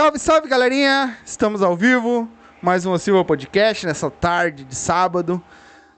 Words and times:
Salve, 0.00 0.18
salve, 0.18 0.48
galerinha! 0.48 1.14
Estamos 1.26 1.60
ao 1.60 1.76
vivo, 1.76 2.26
mais 2.62 2.86
um 2.86 2.96
Silva 2.96 3.22
Podcast 3.22 3.84
nessa 3.84 4.10
tarde 4.10 4.64
de 4.64 4.74
sábado. 4.74 5.44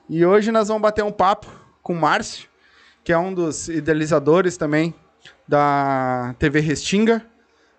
E 0.09 0.27
hoje 0.27 0.51
nós 0.51 0.67
vamos 0.67 0.83
bater 0.83 1.05
um 1.05 1.13
papo 1.13 1.47
com 1.81 1.93
o 1.93 1.97
Márcio, 1.97 2.49
que 3.05 3.13
é 3.13 3.17
um 3.17 3.33
dos 3.33 3.69
idealizadores 3.69 4.57
também 4.57 4.93
da 5.47 6.35
TV 6.37 6.59
Restinga. 6.59 7.25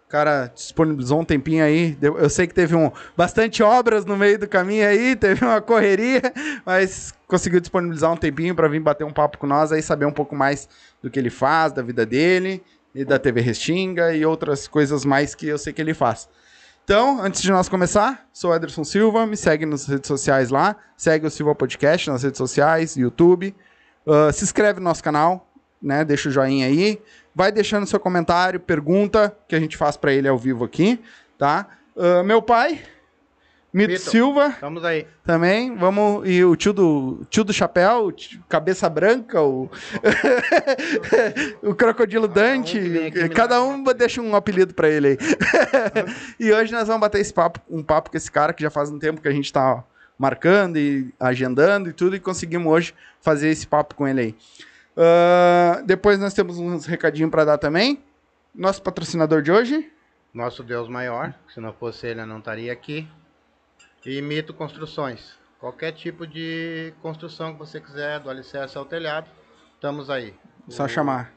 Cara 0.08 0.48
disponibilizou 0.48 1.20
um 1.20 1.26
tempinho 1.26 1.62
aí. 1.62 1.98
Eu 2.02 2.30
sei 2.30 2.48
que 2.48 2.54
teve 2.54 2.74
um, 2.74 2.90
bastante 3.18 3.62
obras 3.62 4.06
no 4.06 4.16
meio 4.16 4.40
do 4.40 4.48
caminho 4.48 4.88
aí, 4.88 5.18
teve 5.20 5.44
uma 5.44 5.60
correria, 5.60 6.22
mas 6.66 7.14
conseguiu 7.28 7.60
disponibilizar 7.60 8.10
um 8.10 8.18
tempinho 8.18 8.56
para 8.56 8.70
vir 8.70 8.80
bater 8.80 9.04
um 9.04 9.12
papo 9.12 9.38
com 9.38 9.46
nós 9.46 9.74
aí, 9.74 9.82
saber 9.82 10.06
um 10.06 10.14
pouco 10.14 10.38
mais 10.38 10.70
do 11.02 11.10
que 11.10 11.20
ele 11.20 11.30
faz, 11.30 11.74
da 11.74 11.82
vida 11.82 12.06
dele 12.06 12.64
e 12.94 13.04
da 13.04 13.18
TV 13.18 13.42
Restinga 13.42 14.16
e 14.16 14.26
outras 14.26 14.68
coisas 14.68 15.04
mais 15.04 15.34
que 15.34 15.48
eu 15.48 15.58
sei 15.58 15.74
que 15.74 15.82
ele 15.82 15.94
faz. 15.94 16.30
Então, 16.84 17.22
antes 17.22 17.42
de 17.42 17.50
nós 17.50 17.70
começar, 17.70 18.28
sou 18.34 18.54
Ederson 18.54 18.84
Silva, 18.84 19.26
me 19.26 19.38
segue 19.38 19.66
nas 19.66 19.88
redes 19.88 20.08
sociais 20.08 20.50
lá, 20.50 20.76
segue 20.98 21.26
o 21.26 21.32
Silva 21.32 21.56
Podcast 21.56 22.10
nas 22.10 22.24
redes 22.24 22.38
sociais, 22.38 22.98
YouTube, 22.98 23.56
uh, 24.06 24.34
se 24.34 24.44
inscreve 24.44 24.80
no 24.80 24.84
nosso 24.84 25.02
canal, 25.02 25.50
né? 25.82 26.04
Deixa 26.04 26.28
o 26.28 26.32
joinha 26.32 26.68
aí, 26.68 27.02
vai 27.34 27.54
deixando 27.54 27.88
seu 27.88 28.00
comentário, 28.00 28.60
pergunta 28.60 29.34
que 29.48 29.56
a 29.56 29.60
gente 29.62 29.78
faz 29.78 29.96
para 29.96 30.12
ele 30.12 30.28
ao 30.28 30.38
vivo 30.38 30.66
aqui, 30.66 31.00
tá? 31.38 31.68
Uh, 31.96 32.22
meu 32.22 32.42
pai, 32.42 32.82
Mito, 33.74 33.94
Mito, 33.94 34.12
Silva. 34.12 34.50
Estamos 34.50 34.86
aí. 34.86 35.08
Também. 35.24 35.76
Vamos. 35.76 36.30
E 36.30 36.44
o 36.46 36.56
tio 36.56 36.72
do, 36.72 37.26
tio 37.28 37.44
do 37.44 37.52
chapéu, 37.52 38.12
tio, 38.12 38.40
cabeça 38.48 38.88
branca, 38.88 39.42
o, 39.42 39.68
o 41.64 41.74
crocodilo 41.74 42.28
Dante. 42.28 42.80
cada 43.34 43.64
um 43.64 43.84
deixa 43.84 44.22
um 44.22 44.36
apelido 44.36 44.76
para 44.76 44.88
ele 44.88 45.08
aí. 45.08 45.18
e 46.40 46.54
hoje 46.54 46.72
nós 46.72 46.88
vamos 46.88 47.02
bater 47.02 47.20
esse 47.20 47.34
papo, 47.34 47.60
um 47.68 47.82
papo 47.82 48.12
com 48.12 48.18
esse 48.18 48.32
cara 48.32 48.54
que 48.54 48.62
já 48.62 48.70
faz 48.70 48.92
um 48.92 49.00
tempo 49.00 49.20
que 49.20 49.28
a 49.28 49.32
gente 49.32 49.52
tá 49.52 49.84
marcando 50.20 50.78
e 50.78 51.12
agendando 51.20 51.90
e 51.90 51.94
tudo, 51.94 52.16
e 52.16 52.20
conseguimos 52.20 52.72
hoje 52.72 52.94
fazer 53.22 53.50
esse 53.50 53.66
papo 53.66 53.96
com 53.96 54.08
ele 54.08 54.22
aí. 54.22 54.36
Uh, 54.96 55.84
depois 55.86 56.20
nós 56.20 56.36
temos 56.36 56.60
uns 56.60 56.86
recadinhos 56.86 57.32
para 57.32 57.44
dar 57.44 57.58
também. 57.58 58.04
Nosso 58.54 58.84
patrocinador 58.84 59.42
de 59.42 59.52
hoje. 59.52 59.92
Nosso 60.32 60.64
Deus 60.64 60.88
maior. 60.88 61.34
Se 61.52 61.60
não 61.60 61.74
fosse 61.74 62.06
ele, 62.06 62.22
eu 62.22 62.28
não 62.28 62.38
estaria 62.38 62.72
aqui. 62.72 63.08
E 64.06 64.22
Mito 64.22 64.54
Construções. 64.54 65.38
Qualquer 65.60 65.94
tipo 65.94 66.28
de 66.28 66.94
construção 67.02 67.54
que 67.54 67.60
você 67.60 67.80
quiser, 67.80 68.20
do 68.20 68.30
alicerce 68.30 68.78
ao 68.78 68.86
telhado, 68.86 69.30
estamos 69.76 70.10
aí. 70.10 70.34
Só 70.68 70.84
o... 70.84 70.90
chamar. 70.90 71.32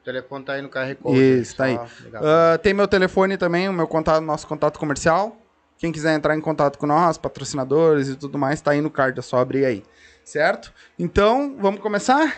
O 0.00 0.04
telefone 0.04 0.44
tá 0.44 0.52
aí 0.52 0.62
no 0.62 0.68
QR 0.68 0.94
Code. 0.96 1.18
Isso, 1.18 1.56
tá 1.56 1.64
aí. 1.64 1.76
Uh, 1.76 2.58
tem 2.62 2.72
meu 2.72 2.86
telefone 2.86 3.36
também, 3.36 3.68
o 3.68 3.72
meu 3.72 3.88
contato, 3.88 4.20
nosso 4.20 4.46
contato 4.46 4.78
comercial. 4.78 5.36
Quem 5.76 5.90
quiser 5.90 6.14
entrar 6.14 6.36
em 6.36 6.40
contato 6.40 6.78
com 6.78 6.86
nós, 6.86 7.18
patrocinadores 7.18 8.08
e 8.08 8.14
tudo 8.14 8.38
mais, 8.38 8.60
tá 8.60 8.70
aí 8.70 8.80
no 8.80 8.90
card, 8.90 9.18
é 9.18 9.22
só 9.22 9.38
abrir 9.38 9.64
aí. 9.64 9.82
Certo? 10.24 10.72
Então, 10.96 11.56
vamos 11.58 11.80
começar? 11.80 12.36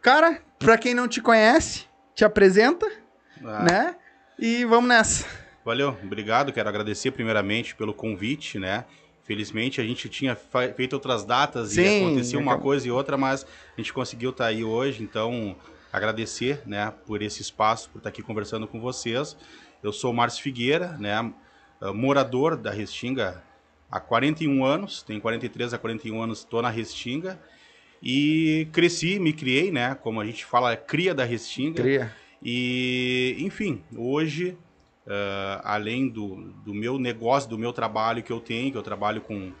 Cara, 0.00 0.40
pra 0.60 0.78
quem 0.78 0.94
não 0.94 1.08
te 1.08 1.20
conhece, 1.20 1.86
te 2.14 2.24
apresenta, 2.24 2.86
ah. 3.44 3.64
né? 3.64 3.96
E 4.38 4.64
vamos 4.64 4.88
nessa. 4.88 5.26
Valeu, 5.64 5.96
obrigado. 6.02 6.52
Quero 6.52 6.68
agradecer 6.68 7.10
primeiramente 7.10 7.74
pelo 7.74 7.94
convite, 7.94 8.58
né? 8.58 8.84
Felizmente 9.22 9.80
a 9.80 9.84
gente 9.84 10.06
tinha 10.10 10.36
feito 10.76 10.92
outras 10.92 11.24
datas 11.24 11.70
Sim, 11.70 11.82
e 11.82 12.04
aconteceu 12.04 12.38
uma 12.38 12.58
coisa 12.58 12.86
e 12.86 12.90
outra, 12.90 13.16
mas 13.16 13.44
a 13.44 13.80
gente 13.80 13.90
conseguiu 13.90 14.30
estar 14.30 14.44
tá 14.44 14.50
aí 14.50 14.62
hoje, 14.62 15.02
então 15.02 15.56
agradecer, 15.90 16.60
né, 16.66 16.92
por 17.06 17.22
esse 17.22 17.40
espaço, 17.40 17.88
por 17.88 17.98
estar 17.98 18.10
aqui 18.10 18.22
conversando 18.22 18.66
com 18.66 18.78
vocês. 18.78 19.34
Eu 19.82 19.92
sou 19.92 20.12
Márcio 20.12 20.42
Figueira, 20.42 20.98
né, 20.98 21.32
eh, 21.80 21.90
morador 21.92 22.54
da 22.54 22.70
Restinga 22.70 23.42
há 23.90 23.98
41 23.98 24.62
anos, 24.62 25.02
tenho 25.02 25.22
43 25.22 25.72
a 25.72 25.78
41 25.78 26.20
anos, 26.20 26.40
estou 26.40 26.60
na 26.60 26.68
Restinga 26.68 27.40
e 28.02 28.68
cresci, 28.72 29.18
me 29.18 29.32
criei, 29.32 29.70
né, 29.70 29.94
como 29.94 30.20
a 30.20 30.26
gente 30.26 30.44
fala, 30.44 30.76
cria 30.76 31.14
da 31.14 31.24
Restinga. 31.24 31.82
Cria. 31.82 32.14
E, 32.42 33.36
enfim, 33.38 33.82
hoje 33.96 34.58
Uh, 35.06 35.60
além 35.62 36.08
do, 36.08 36.50
do 36.64 36.72
meu 36.72 36.98
negócio, 36.98 37.48
do 37.50 37.58
meu 37.58 37.74
trabalho 37.74 38.22
que 38.22 38.32
eu 38.32 38.40
tenho, 38.40 38.72
que 38.72 38.78
eu 38.78 38.82
trabalho 38.82 39.20
com 39.20 39.52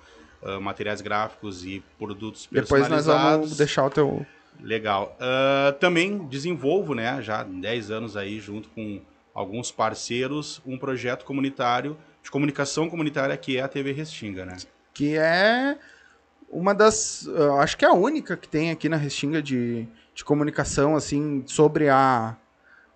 uh, 0.42 0.58
materiais 0.58 1.02
gráficos 1.02 1.66
e 1.66 1.82
produtos. 1.98 2.48
Depois 2.50 2.88
nós 2.88 3.04
vamos 3.04 3.56
deixar 3.56 3.84
o 3.84 3.90
teu... 3.90 4.26
Legal. 4.62 5.18
Uh, 5.20 5.72
também 5.74 6.26
desenvolvo, 6.28 6.94
né, 6.94 7.20
já 7.20 7.42
10 7.42 7.90
anos 7.90 8.16
aí, 8.16 8.40
junto 8.40 8.70
com 8.70 9.02
alguns 9.34 9.70
parceiros, 9.70 10.62
um 10.64 10.78
projeto 10.78 11.26
comunitário 11.26 11.96
de 12.22 12.30
comunicação 12.30 12.88
comunitária 12.88 13.36
que 13.36 13.58
é 13.58 13.60
a 13.60 13.68
TV 13.68 13.92
Restinga, 13.92 14.46
né? 14.46 14.56
Que 14.94 15.16
é 15.16 15.76
uma 16.48 16.72
das... 16.72 17.28
acho 17.58 17.76
que 17.76 17.84
é 17.84 17.88
a 17.88 17.92
única 17.92 18.36
que 18.36 18.48
tem 18.48 18.70
aqui 18.70 18.88
na 18.88 18.96
Restinga 18.96 19.42
de, 19.42 19.86
de 20.14 20.24
comunicação, 20.24 20.96
assim, 20.96 21.42
sobre 21.46 21.88
a 21.90 22.36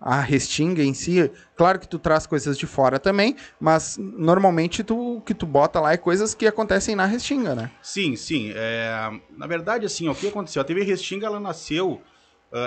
a 0.00 0.20
Restinga 0.20 0.82
em 0.82 0.94
si. 0.94 1.30
Claro 1.56 1.78
que 1.78 1.88
tu 1.88 1.98
traz 1.98 2.26
coisas 2.26 2.56
de 2.56 2.66
fora 2.66 2.98
também, 2.98 3.36
mas 3.60 3.98
normalmente 3.98 4.84
tu, 4.84 5.16
o 5.16 5.20
que 5.20 5.34
tu 5.34 5.46
bota 5.46 5.80
lá 5.80 5.92
é 5.92 5.96
coisas 5.96 6.34
que 6.34 6.46
acontecem 6.46 6.94
na 6.94 7.04
Restinga, 7.04 7.54
né? 7.54 7.70
Sim, 7.82 8.16
sim. 8.16 8.52
É, 8.54 9.10
na 9.36 9.46
verdade, 9.46 9.86
assim, 9.86 10.08
ó, 10.08 10.12
o 10.12 10.14
que 10.14 10.28
aconteceu? 10.28 10.62
A 10.62 10.64
TV 10.64 10.82
Restinga, 10.82 11.26
ela 11.26 11.40
nasceu, 11.40 12.00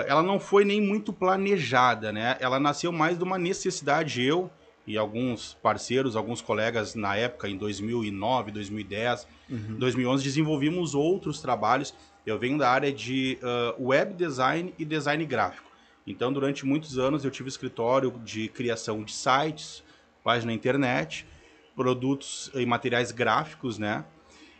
ela 0.06 0.22
não 0.22 0.38
foi 0.38 0.64
nem 0.64 0.80
muito 0.80 1.12
planejada, 1.12 2.12
né? 2.12 2.36
Ela 2.38 2.60
nasceu 2.60 2.92
mais 2.92 3.16
de 3.16 3.24
uma 3.24 3.38
necessidade, 3.38 4.22
eu 4.22 4.50
e 4.86 4.98
alguns 4.98 5.54
parceiros, 5.62 6.16
alguns 6.16 6.42
colegas 6.42 6.94
na 6.94 7.16
época, 7.16 7.48
em 7.48 7.56
2009, 7.56 8.50
2010, 8.50 9.28
uhum. 9.48 9.76
2011, 9.78 10.24
desenvolvimos 10.24 10.94
outros 10.94 11.40
trabalhos. 11.40 11.94
Eu 12.26 12.38
venho 12.38 12.58
da 12.58 12.70
área 12.70 12.92
de 12.92 13.38
uh, 13.42 13.88
web 13.88 14.14
design 14.14 14.74
e 14.78 14.84
design 14.84 15.24
gráfico. 15.24 15.71
Então, 16.06 16.32
durante 16.32 16.66
muitos 16.66 16.98
anos, 16.98 17.24
eu 17.24 17.30
tive 17.30 17.48
escritório 17.48 18.10
de 18.24 18.48
criação 18.48 19.02
de 19.02 19.12
sites, 19.12 19.84
página 20.22 20.50
na 20.50 20.54
internet, 20.54 21.26
produtos 21.74 22.50
e 22.54 22.66
materiais 22.66 23.12
gráficos, 23.12 23.78
né? 23.78 24.04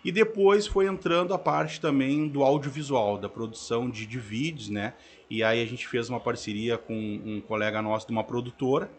E 0.04 0.10
depois 0.10 0.66
foi 0.66 0.86
entrando 0.86 1.32
a 1.32 1.38
parte 1.38 1.80
também 1.80 2.26
do 2.26 2.42
audiovisual, 2.42 3.18
da 3.18 3.28
produção 3.28 3.88
de, 3.88 4.04
de 4.04 4.18
vídeos, 4.18 4.68
né? 4.68 4.94
E 5.30 5.44
aí 5.44 5.62
a 5.62 5.66
gente 5.66 5.86
fez 5.86 6.08
uma 6.08 6.18
parceria 6.18 6.76
com 6.76 6.94
um 6.94 7.40
colega 7.40 7.80
nosso 7.80 8.06
de 8.06 8.12
uma 8.12 8.24
produtora 8.24 8.90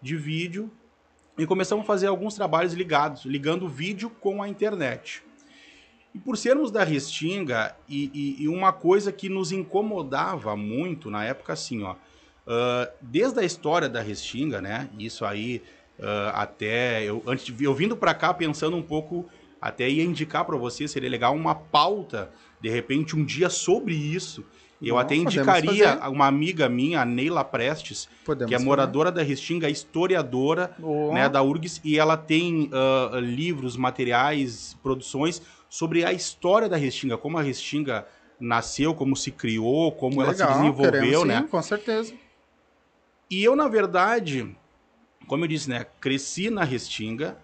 de 0.00 0.16
vídeo 0.16 0.70
e 1.38 1.46
começamos 1.46 1.84
a 1.84 1.86
fazer 1.86 2.06
alguns 2.06 2.34
trabalhos 2.34 2.72
ligados, 2.72 3.24
ligando 3.26 3.66
o 3.66 3.68
vídeo 3.68 4.08
com 4.08 4.42
a 4.42 4.48
internet. 4.48 5.22
E 6.16 6.18
por 6.18 6.38
sermos 6.38 6.70
da 6.70 6.82
Restinga, 6.82 7.76
e, 7.86 8.10
e, 8.14 8.44
e, 8.44 8.48
uma 8.48 8.72
coisa 8.72 9.12
que 9.12 9.28
nos 9.28 9.52
incomodava 9.52 10.56
muito 10.56 11.10
na 11.10 11.22
época, 11.22 11.52
assim, 11.52 11.82
ó, 11.82 11.92
uh, 11.92 12.90
desde 13.02 13.38
a 13.38 13.44
história 13.44 13.86
da 13.86 14.00
Restinga, 14.00 14.62
né, 14.62 14.88
isso 14.98 15.26
aí 15.26 15.60
uh, 15.98 16.32
até, 16.32 17.04
eu, 17.04 17.22
antes 17.26 17.44
de, 17.44 17.62
eu 17.62 17.74
vindo 17.74 17.94
para 17.94 18.14
cá 18.14 18.32
pensando 18.32 18.78
um 18.78 18.82
pouco, 18.82 19.26
até 19.60 19.90
ia 19.90 20.02
indicar 20.02 20.46
para 20.46 20.56
você, 20.56 20.88
seria 20.88 21.10
legal 21.10 21.34
uma 21.34 21.54
pauta, 21.54 22.30
de 22.62 22.70
repente, 22.70 23.14
um 23.14 23.22
dia 23.22 23.50
sobre 23.50 23.94
isso, 23.94 24.42
eu 24.80 24.94
Não, 24.94 24.98
até 24.98 25.14
indicaria 25.14 25.98
uma 26.08 26.26
amiga 26.26 26.66
minha, 26.66 27.02
a 27.02 27.04
Neila 27.04 27.44
Prestes, 27.44 28.08
podemos 28.24 28.48
que 28.48 28.54
é 28.54 28.58
moradora 28.58 29.10
fazer. 29.10 29.22
da 29.22 29.28
Restinga, 29.28 29.68
historiadora 29.68 30.74
oh. 30.82 31.12
né, 31.12 31.28
da 31.28 31.42
URGS, 31.42 31.80
e 31.84 31.98
ela 31.98 32.16
tem 32.16 32.70
uh, 32.72 33.18
livros, 33.18 33.76
materiais, 33.76 34.76
produções 34.82 35.42
sobre 35.76 36.06
a 36.06 36.10
história 36.10 36.70
da 36.70 36.76
Restinga, 36.78 37.18
como 37.18 37.36
a 37.36 37.42
Restinga 37.42 38.06
nasceu, 38.40 38.94
como 38.94 39.14
se 39.14 39.30
criou, 39.30 39.92
como 39.92 40.22
ela 40.22 40.32
Legal, 40.32 40.48
se 40.48 40.58
desenvolveu, 40.58 40.90
queremos, 40.90 41.28
né? 41.28 41.40
Sim, 41.42 41.48
com 41.48 41.62
certeza. 41.62 42.14
E 43.30 43.44
eu, 43.44 43.54
na 43.54 43.68
verdade, 43.68 44.56
como 45.26 45.44
eu 45.44 45.48
disse, 45.48 45.68
né, 45.68 45.84
cresci 46.00 46.48
na 46.48 46.64
Restinga 46.64 47.36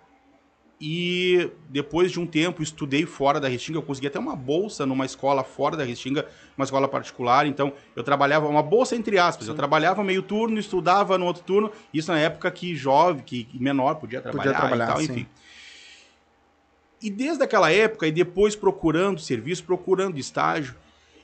e 0.81 1.51
depois 1.69 2.11
de 2.11 2.19
um 2.19 2.27
tempo 2.27 2.63
estudei 2.63 3.05
fora 3.05 3.39
da 3.39 3.49
Restinga, 3.49 3.77
eu 3.77 3.83
consegui 3.83 4.07
até 4.07 4.19
uma 4.19 4.35
bolsa 4.35 4.87
numa 4.87 5.05
escola 5.05 5.45
fora 5.45 5.77
da 5.77 5.85
Restinga, 5.85 6.27
uma 6.57 6.65
escola 6.65 6.89
particular, 6.89 7.47
então 7.47 7.75
eu 7.95 8.03
trabalhava, 8.03 8.49
uma 8.49 8.63
bolsa 8.63 8.97
entre 8.97 9.19
aspas, 9.19 9.45
Sim. 9.45 9.53
eu 9.53 9.57
trabalhava 9.57 10.03
meio 10.03 10.23
turno, 10.23 10.59
estudava 10.59 11.19
no 11.19 11.27
outro 11.27 11.43
turno, 11.43 11.71
isso 11.93 12.11
na 12.11 12.19
época 12.19 12.51
que 12.51 12.75
jovem, 12.75 13.23
que 13.23 13.47
menor 13.61 13.97
podia 13.97 14.23
trabalhar, 14.23 14.55
podia 14.55 14.59
trabalhar 14.59 14.85
e 14.85 14.89
tal, 14.89 15.03
enfim. 15.03 15.29
E 17.03 17.11
desde 17.11 17.43
aquela 17.43 17.71
época, 17.71 18.07
e 18.07 18.13
depois 18.13 18.55
procurando 18.55 19.21
serviço, 19.21 19.65
procurando 19.65 20.19
estágio, 20.19 20.77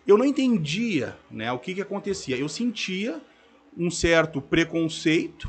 eu 0.06 0.18
não 0.18 0.24
entendia 0.24 1.16
né, 1.30 1.52
o 1.52 1.58
que, 1.58 1.74
que 1.74 1.82
acontecia. 1.82 2.36
Eu 2.36 2.48
sentia 2.48 3.20
um 3.76 3.90
certo 3.90 4.40
preconceito 4.40 5.48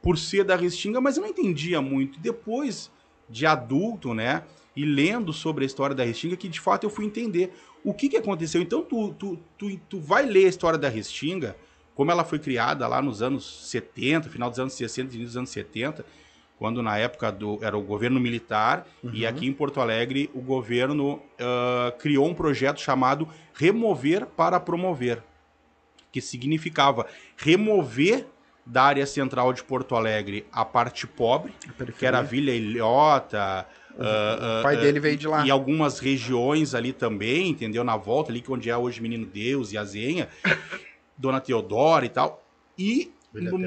por 0.00 0.16
ser 0.16 0.44
da 0.44 0.54
Restinga, 0.54 1.00
mas 1.00 1.16
eu 1.16 1.22
não 1.22 1.30
entendia 1.30 1.80
muito. 1.80 2.20
Depois 2.20 2.90
de 3.28 3.44
adulto, 3.44 4.14
né, 4.14 4.44
e 4.76 4.84
lendo 4.84 5.32
sobre 5.32 5.64
a 5.64 5.66
história 5.66 5.96
da 5.96 6.04
Restinga, 6.04 6.36
que 6.36 6.48
de 6.48 6.60
fato 6.60 6.84
eu 6.84 6.90
fui 6.90 7.04
entender 7.04 7.52
o 7.82 7.92
que, 7.92 8.08
que 8.08 8.16
aconteceu. 8.16 8.62
Então, 8.62 8.82
tu, 8.82 9.12
tu, 9.14 9.38
tu, 9.58 9.76
tu 9.88 9.98
vai 9.98 10.24
ler 10.24 10.46
a 10.46 10.48
história 10.48 10.78
da 10.78 10.88
Restinga 10.88 11.56
como 11.94 12.10
ela 12.10 12.24
foi 12.24 12.38
criada 12.38 12.86
lá 12.88 13.02
nos 13.02 13.20
anos 13.20 13.68
70, 13.68 14.30
final 14.30 14.48
dos 14.48 14.58
anos 14.58 14.72
60 14.72 15.14
e 15.16 15.24
dos 15.24 15.36
anos 15.36 15.50
70, 15.50 16.04
quando 16.60 16.82
na 16.82 16.98
época 16.98 17.32
do, 17.32 17.58
era 17.62 17.74
o 17.74 17.80
governo 17.80 18.20
militar, 18.20 18.86
uhum. 19.02 19.12
e 19.14 19.26
aqui 19.26 19.46
em 19.46 19.52
Porto 19.52 19.80
Alegre 19.80 20.28
o 20.34 20.42
governo 20.42 21.14
uh, 21.14 21.98
criou 21.98 22.28
um 22.28 22.34
projeto 22.34 22.82
chamado 22.82 23.26
Remover 23.54 24.26
para 24.26 24.60
Promover, 24.60 25.22
que 26.12 26.20
significava 26.20 27.06
remover 27.34 28.26
da 28.66 28.82
área 28.82 29.06
central 29.06 29.54
de 29.54 29.64
Porto 29.64 29.96
Alegre 29.96 30.44
a 30.52 30.62
parte 30.62 31.06
pobre, 31.06 31.54
a 31.66 31.92
que 31.92 32.04
era 32.04 32.18
a 32.18 32.22
Vila 32.22 32.50
Ilhota. 32.50 33.66
O, 33.94 34.02
uh, 34.02 34.62
pai 34.62 34.76
uh, 34.76 34.80
dele 34.82 35.00
veio 35.00 35.16
de 35.16 35.26
lá. 35.26 35.46
E 35.46 35.50
algumas 35.50 35.98
regiões 35.98 36.74
ali 36.74 36.92
também, 36.92 37.48
entendeu? 37.48 37.82
Na 37.82 37.96
volta 37.96 38.30
ali, 38.30 38.42
que 38.42 38.52
onde 38.52 38.68
é 38.68 38.76
hoje 38.76 39.00
Menino 39.00 39.24
Deus 39.24 39.72
e 39.72 39.78
Azenha, 39.78 40.28
Dona 41.16 41.40
Teodora 41.40 42.04
e 42.04 42.10
tal. 42.10 42.44
E 42.78 43.10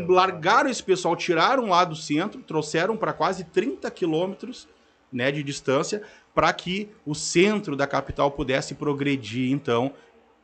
largaram 0.07 0.69
esse 0.69 0.83
pessoal, 0.83 1.15
tiraram 1.15 1.69
lá 1.69 1.86
do 1.86 1.95
centro, 1.95 2.42
trouxeram 2.42 2.98
para 2.98 3.13
quase 3.13 3.44
30 3.45 3.89
quilômetros 3.92 4.68
né, 5.12 5.31
de 5.31 5.44
distância, 5.44 6.01
para 6.33 6.51
que 6.51 6.89
o 7.06 7.13
centro 7.13 7.75
da 7.75 7.88
capital 7.88 8.31
pudesse 8.31 8.74
progredir, 8.75 9.51
então, 9.51 9.94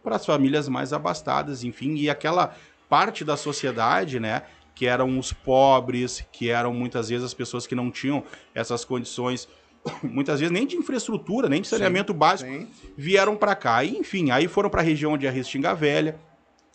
para 0.04 0.16
as 0.16 0.26
famílias 0.26 0.70
mais 0.70 0.94
abastadas, 0.94 1.64
enfim, 1.64 1.96
e 1.96 2.10
aquela 2.10 2.56
parte 2.88 3.26
da 3.26 3.36
sociedade, 3.36 4.20
né, 4.20 4.44
que 4.74 4.86
eram 4.86 5.20
os 5.20 5.34
pobres, 5.34 6.26
que 6.32 6.50
eram 6.50 6.74
muitas 6.74 7.10
vezes 7.10 7.26
as 7.26 7.34
pessoas 7.34 7.68
que 7.68 7.76
não 7.76 7.92
tinham 7.92 8.24
essas 8.54 8.86
condições, 8.86 9.50
muitas 10.04 10.40
vezes 10.40 10.54
nem 10.54 10.66
de 10.66 10.78
infraestrutura, 10.78 11.50
nem 11.50 11.62
de 11.62 11.68
saneamento 11.68 12.14
sim, 12.14 12.18
básico, 12.18 12.52
sim. 12.52 12.68
vieram 12.96 13.36
para 13.36 13.56
cá. 13.56 13.84
E, 13.84 13.98
enfim, 13.98 14.32
aí 14.32 14.48
foram 14.48 14.70
para 14.70 14.82
a 14.82 14.84
região 14.84 15.14
onde 15.14 15.26
é 15.26 15.30
a 15.30 15.32
Restinga 15.32 15.74
Velha, 15.74 16.20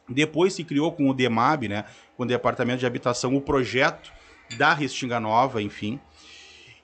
depois 0.09 0.53
se 0.53 0.65
criou 0.65 0.93
com 0.93 1.09
o 1.09 1.15
DEMAB, 1.15 1.69
né, 1.69 1.85
com 2.17 2.25
o 2.25 2.27
Departamento 2.27 2.81
de 2.81 2.87
Habitação, 2.87 3.35
o 3.35 3.41
projeto 3.41 4.13
da 4.57 4.75
Restinga 4.75 5.19
Nova, 5.19 5.63
enfim. 5.63 5.99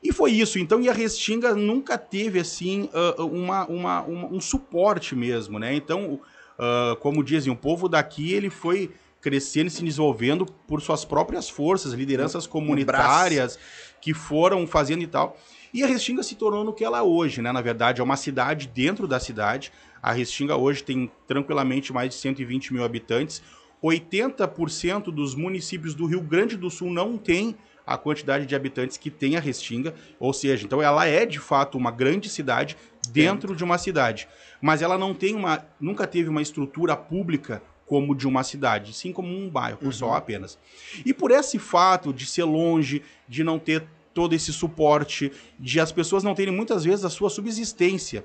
E 0.02 0.12
foi 0.12 0.32
isso. 0.32 0.58
Então, 0.58 0.80
e 0.80 0.88
a 0.88 0.92
Restinga 0.92 1.54
nunca 1.54 1.98
teve, 1.98 2.40
assim, 2.40 2.88
uh, 3.18 3.26
uma, 3.26 3.66
uma, 3.66 4.02
uma, 4.02 4.26
um 4.26 4.40
suporte 4.40 5.14
mesmo, 5.14 5.58
né? 5.58 5.74
Então, 5.74 6.14
uh, 6.58 6.96
como 6.96 7.22
dizem, 7.22 7.52
o 7.52 7.56
povo 7.56 7.86
daqui, 7.88 8.32
ele 8.32 8.48
foi 8.48 8.90
crescendo 9.20 9.66
e 9.66 9.70
se 9.70 9.84
desenvolvendo 9.84 10.46
por 10.66 10.80
suas 10.80 11.04
próprias 11.04 11.50
forças, 11.50 11.92
lideranças 11.92 12.46
comunitárias 12.46 13.58
que 14.00 14.14
foram 14.14 14.66
fazendo 14.66 15.02
e 15.02 15.06
tal. 15.06 15.36
E 15.72 15.84
a 15.84 15.86
Restinga 15.86 16.22
se 16.22 16.34
tornou 16.34 16.64
no 16.64 16.72
que 16.72 16.82
ela 16.82 16.98
é 16.98 17.02
hoje, 17.02 17.42
né? 17.42 17.52
Na 17.52 17.60
verdade, 17.60 18.00
é 18.00 18.04
uma 18.04 18.16
cidade 18.16 18.66
dentro 18.66 19.06
da 19.06 19.20
cidade. 19.20 19.70
A 20.02 20.12
Restinga 20.12 20.56
hoje 20.56 20.82
tem 20.82 21.10
tranquilamente 21.26 21.92
mais 21.92 22.10
de 22.10 22.14
120 22.16 22.72
mil 22.72 22.84
habitantes. 22.84 23.42
80% 23.82 25.04
dos 25.04 25.34
municípios 25.34 25.94
do 25.94 26.06
Rio 26.06 26.20
Grande 26.20 26.56
do 26.56 26.70
Sul 26.70 26.90
não 26.90 27.16
tem 27.16 27.56
a 27.86 27.96
quantidade 27.96 28.46
de 28.46 28.54
habitantes 28.54 28.96
que 28.96 29.10
tem 29.10 29.36
a 29.36 29.40
Restinga, 29.40 29.94
ou 30.18 30.32
seja, 30.32 30.64
então 30.64 30.80
ela 30.80 31.06
é 31.06 31.26
de 31.26 31.40
fato 31.40 31.76
uma 31.76 31.90
grande 31.90 32.28
cidade 32.28 32.76
dentro 33.08 33.56
de 33.56 33.64
uma 33.64 33.78
cidade, 33.78 34.28
mas 34.60 34.80
ela 34.80 34.96
não 34.96 35.12
tem 35.12 35.34
uma, 35.34 35.66
nunca 35.80 36.06
teve 36.06 36.28
uma 36.28 36.42
estrutura 36.42 36.96
pública 36.96 37.60
como 37.86 38.14
de 38.14 38.28
uma 38.28 38.44
cidade, 38.44 38.94
sim 38.94 39.12
como 39.12 39.28
um 39.28 39.50
bairro, 39.50 39.80
uhum. 39.82 39.90
só 39.90 40.14
apenas. 40.14 40.56
E 41.04 41.12
por 41.12 41.32
esse 41.32 41.58
fato 41.58 42.12
de 42.12 42.24
ser 42.24 42.44
longe, 42.44 43.02
de 43.28 43.42
não 43.42 43.58
ter 43.58 43.84
todo 44.14 44.32
esse 44.32 44.52
suporte, 44.52 45.32
de 45.58 45.80
as 45.80 45.90
pessoas 45.90 46.22
não 46.22 46.34
terem 46.34 46.54
muitas 46.54 46.84
vezes 46.84 47.04
a 47.04 47.10
sua 47.10 47.28
subsistência. 47.28 48.24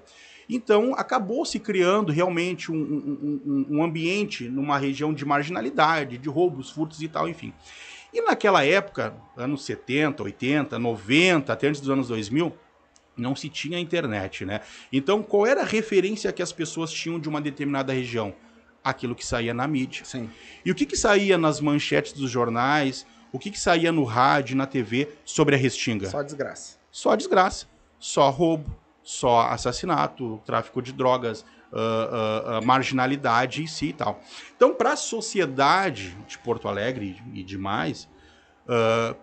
Então, 0.50 0.94
acabou 0.96 1.46
se 1.46 1.60
criando 1.60 2.12
realmente 2.12 2.72
um, 2.72 2.76
um, 2.76 3.66
um, 3.70 3.84
ambiente 3.84 4.48
numa 4.48 4.78
região 4.78 5.14
de 5.14 5.26
marginalidade, 5.26 6.18
de 6.18 6.30
roubos, 6.30 6.70
furtos 6.70 7.02
e 7.02 7.08
tal, 7.08 7.28
enfim. 7.28 7.54
E 8.14 8.22
naquela 8.22 8.64
época, 8.64 9.14
anos 9.36 9.66
70, 9.66 10.24
80, 10.24 10.80
90, 10.80 11.52
até 11.52 11.68
antes 11.68 11.82
dos 11.82 11.90
anos 11.90 12.08
2000, 12.08 12.54
não 13.18 13.36
se 13.36 13.50
tinha 13.50 13.80
internet, 13.80 14.46
né? 14.46 14.62
Então, 14.92 15.24
qual 15.24 15.46
era 15.46 15.62
a 15.62 15.66
referência 15.66 16.32
que 16.32 16.42
as 16.42 16.52
pessoas 16.52 16.92
tinham 16.92 17.20
de 17.20 17.30
uma 17.30 17.42
determinada 17.42 17.94
região? 17.94 18.34
Aquilo 18.84 19.16
que 19.16 19.26
saía 19.26 19.54
na 19.54 19.68
mídia. 19.68 20.06
Sim. 20.06 20.30
E 20.64 20.72
o 20.72 20.76
que, 20.76 20.86
que 20.86 20.96
saía 20.96 21.38
nas 21.38 21.60
manchetes 21.60 22.14
dos 22.14 22.30
jornais? 22.30 23.06
O 23.32 23.40
que, 23.40 23.50
que 23.50 23.60
saía 23.60 23.92
no 23.92 24.04
rádio, 24.04 24.56
na 24.56 24.68
TV 24.68 25.10
sobre 25.26 25.56
a 25.56 25.58
Restinga? 25.58 26.10
Só 26.10 26.22
desgraça. 26.22 26.78
Só 26.92 27.16
desgraça. 27.16 27.68
Só 28.00 28.30
roubo, 28.30 28.74
só 29.06 29.42
assassinato, 29.42 30.42
tráfico 30.44 30.82
de 30.82 30.92
drogas, 30.92 31.46
uh, 31.72 32.60
uh, 32.60 32.66
marginalidade 32.66 33.62
em 33.62 33.68
si 33.68 33.90
e 33.90 33.94
tal. 33.94 34.20
Então, 34.56 34.74
para 34.74 34.94
a 34.94 34.96
sociedade 34.98 36.18
de 36.28 36.40
Porto 36.40 36.68
Alegre 36.68 37.22
e 37.32 37.44
demais, 37.44 38.10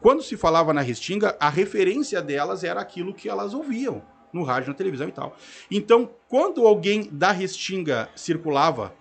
quando 0.01 0.23
se 0.23 0.37
falava 0.37 0.73
na 0.73 0.81
Restinga, 0.83 1.37
a 1.41 1.49
referência 1.49 2.23
delas 2.23 2.63
era 2.63 2.81
aquilo 2.81 3.13
que 3.13 3.29
elas 3.29 3.53
ouviam 3.55 4.01
no 4.33 4.45
rádio, 4.45 4.69
na 4.69 4.75
televisão 4.75 5.09
e 5.09 5.11
tal. 5.11 5.37
Então, 5.69 6.09
quando 6.29 6.65
alguém 6.65 7.09
da 7.11 7.33
Restinga 7.33 8.09
circulava 8.15 8.95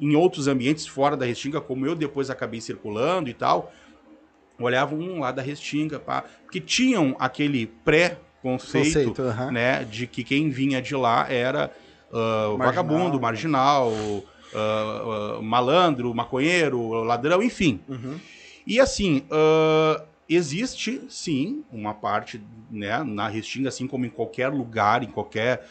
em 0.00 0.16
outros 0.16 0.48
ambientes 0.48 0.84
fora 0.84 1.16
da 1.16 1.24
Restinga, 1.24 1.60
como 1.60 1.86
eu 1.86 1.94
depois 1.94 2.28
acabei 2.28 2.60
circulando 2.60 3.30
e 3.30 3.34
tal, 3.34 3.72
olhavam 4.58 4.98
um 4.98 5.20
lá 5.20 5.30
da 5.30 5.42
Restinga, 5.42 6.00
pá, 6.00 6.24
porque 6.42 6.60
tinham 6.60 7.14
aquele 7.20 7.68
pré 7.68 8.18
conceito, 8.52 9.14
conceito 9.14 9.52
né, 9.52 9.84
de 9.84 10.06
que 10.06 10.24
quem 10.24 10.48
vinha 10.50 10.80
de 10.80 10.94
lá 10.94 11.30
era 11.30 11.70
uh, 12.10 12.56
vagabundo, 12.56 13.20
marginal, 13.20 13.90
uh, 13.90 14.22
uh, 15.38 15.42
malandro, 15.42 16.14
maconheiro, 16.14 17.02
ladrão, 17.02 17.42
enfim. 17.42 17.80
Uhum. 17.88 18.18
E 18.66 18.78
assim, 18.80 19.22
existe 20.28 21.00
sim 21.08 21.64
uma 21.72 21.94
parte 21.94 22.38
né, 22.70 23.02
na 23.02 23.26
Restinga, 23.26 23.70
assim 23.70 23.86
como 23.86 24.04
em 24.04 24.10
qualquer 24.10 24.48
lugar, 24.48 25.02
em 25.02 25.06
qualquer 25.06 25.66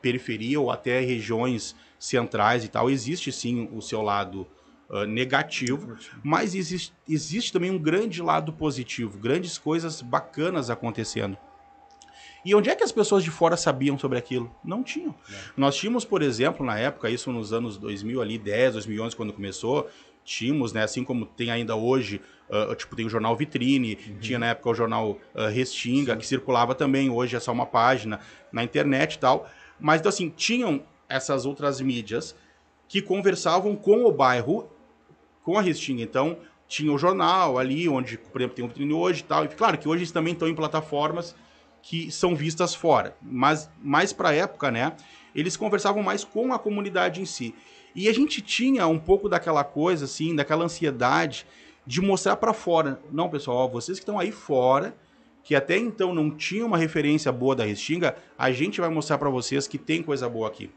periferia 0.00 0.58
ou 0.58 0.70
até 0.70 1.00
regiões 1.00 1.76
centrais 1.98 2.64
e 2.64 2.68
tal, 2.68 2.88
existe 2.88 3.30
sim 3.30 3.68
o 3.72 3.82
seu 3.82 4.00
lado 4.00 4.46
Uh, 4.90 5.06
negativo, 5.06 5.96
mas 6.22 6.54
existe, 6.54 6.92
existe 7.08 7.50
também 7.50 7.70
um 7.70 7.78
grande 7.78 8.20
lado 8.20 8.52
positivo, 8.52 9.16
grandes 9.16 9.56
coisas 9.56 10.02
bacanas 10.02 10.68
acontecendo. 10.68 11.38
E 12.44 12.54
onde 12.54 12.68
é 12.68 12.74
que 12.74 12.82
as 12.82 12.90
pessoas 12.90 13.22
de 13.22 13.30
fora 13.30 13.56
sabiam 13.56 13.98
sobre 13.98 14.18
aquilo? 14.18 14.50
Não 14.64 14.82
tinham. 14.82 15.14
É. 15.30 15.34
Nós 15.56 15.76
tínhamos, 15.76 16.04
por 16.04 16.22
exemplo, 16.22 16.64
na 16.66 16.78
época, 16.78 17.08
isso 17.08 17.30
nos 17.32 17.52
anos 17.52 17.78
2000, 17.78 18.20
ali, 18.20 18.38
10, 18.38 18.74
2011, 18.74 19.14
quando 19.14 19.32
começou, 19.32 19.88
tínhamos, 20.24 20.72
né, 20.72 20.82
assim 20.82 21.04
como 21.04 21.24
tem 21.24 21.50
ainda 21.50 21.76
hoje, 21.76 22.20
uh, 22.48 22.74
tipo, 22.74 22.96
tem 22.96 23.06
o 23.06 23.08
jornal 23.08 23.36
Vitrine, 23.36 23.94
uhum. 23.94 24.18
tinha 24.18 24.38
na 24.38 24.46
época 24.46 24.70
o 24.70 24.74
jornal 24.74 25.18
uh, 25.34 25.46
Restinga, 25.52 26.14
Sim. 26.14 26.18
que 26.18 26.26
circulava 26.26 26.74
também, 26.74 27.10
hoje 27.10 27.36
é 27.36 27.40
só 27.40 27.52
uma 27.52 27.66
página 27.66 28.20
na 28.50 28.64
internet 28.64 29.14
e 29.14 29.18
tal. 29.18 29.48
Mas, 29.78 30.00
então, 30.00 30.10
assim, 30.10 30.28
tinham 30.28 30.82
essas 31.08 31.46
outras 31.46 31.80
mídias 31.80 32.34
que 32.88 33.00
conversavam 33.00 33.76
com 33.76 34.04
o 34.04 34.12
bairro, 34.12 34.68
com 35.42 35.58
a 35.58 35.62
Restinga. 35.62 36.02
Então, 36.02 36.38
tinha 36.68 36.92
o 36.92 36.98
jornal 36.98 37.58
ali, 37.58 37.88
onde, 37.88 38.16
por 38.16 38.40
exemplo, 38.40 38.56
tem 38.56 38.64
o 38.64 38.68
Vitrine 38.68 38.92
hoje 38.92 39.20
e 39.20 39.24
tal. 39.24 39.44
E, 39.44 39.48
claro 39.48 39.78
que 39.78 39.88
hoje 39.88 40.00
eles 40.00 40.12
também 40.12 40.32
estão 40.32 40.48
em 40.48 40.54
plataformas 40.54 41.34
que 41.82 42.10
são 42.10 42.34
vistas 42.34 42.74
fora. 42.74 43.16
Mas 43.20 43.68
mais 43.82 44.12
para 44.12 44.30
a 44.30 44.34
época, 44.34 44.70
né? 44.70 44.94
Eles 45.34 45.56
conversavam 45.56 46.02
mais 46.02 46.24
com 46.24 46.52
a 46.52 46.58
comunidade 46.58 47.20
em 47.20 47.26
si. 47.26 47.54
E 47.94 48.08
a 48.08 48.14
gente 48.14 48.40
tinha 48.40 48.86
um 48.86 48.98
pouco 48.98 49.28
daquela 49.28 49.64
coisa, 49.64 50.04
assim, 50.04 50.34
daquela 50.34 50.64
ansiedade 50.64 51.46
de 51.86 52.00
mostrar 52.00 52.36
para 52.36 52.52
fora. 52.52 53.02
Não, 53.10 53.28
pessoal, 53.28 53.68
vocês 53.68 53.98
que 53.98 54.02
estão 54.02 54.18
aí 54.18 54.30
fora, 54.30 54.94
que 55.42 55.54
até 55.54 55.76
então 55.76 56.14
não 56.14 56.30
tinham 56.30 56.68
uma 56.68 56.78
referência 56.78 57.32
boa 57.32 57.56
da 57.56 57.64
Restinga, 57.64 58.16
a 58.38 58.52
gente 58.52 58.80
vai 58.80 58.88
mostrar 58.88 59.18
para 59.18 59.28
vocês 59.28 59.66
que 59.66 59.76
tem 59.76 60.02
coisa 60.02 60.28
boa 60.28 60.48
aqui. 60.48 60.70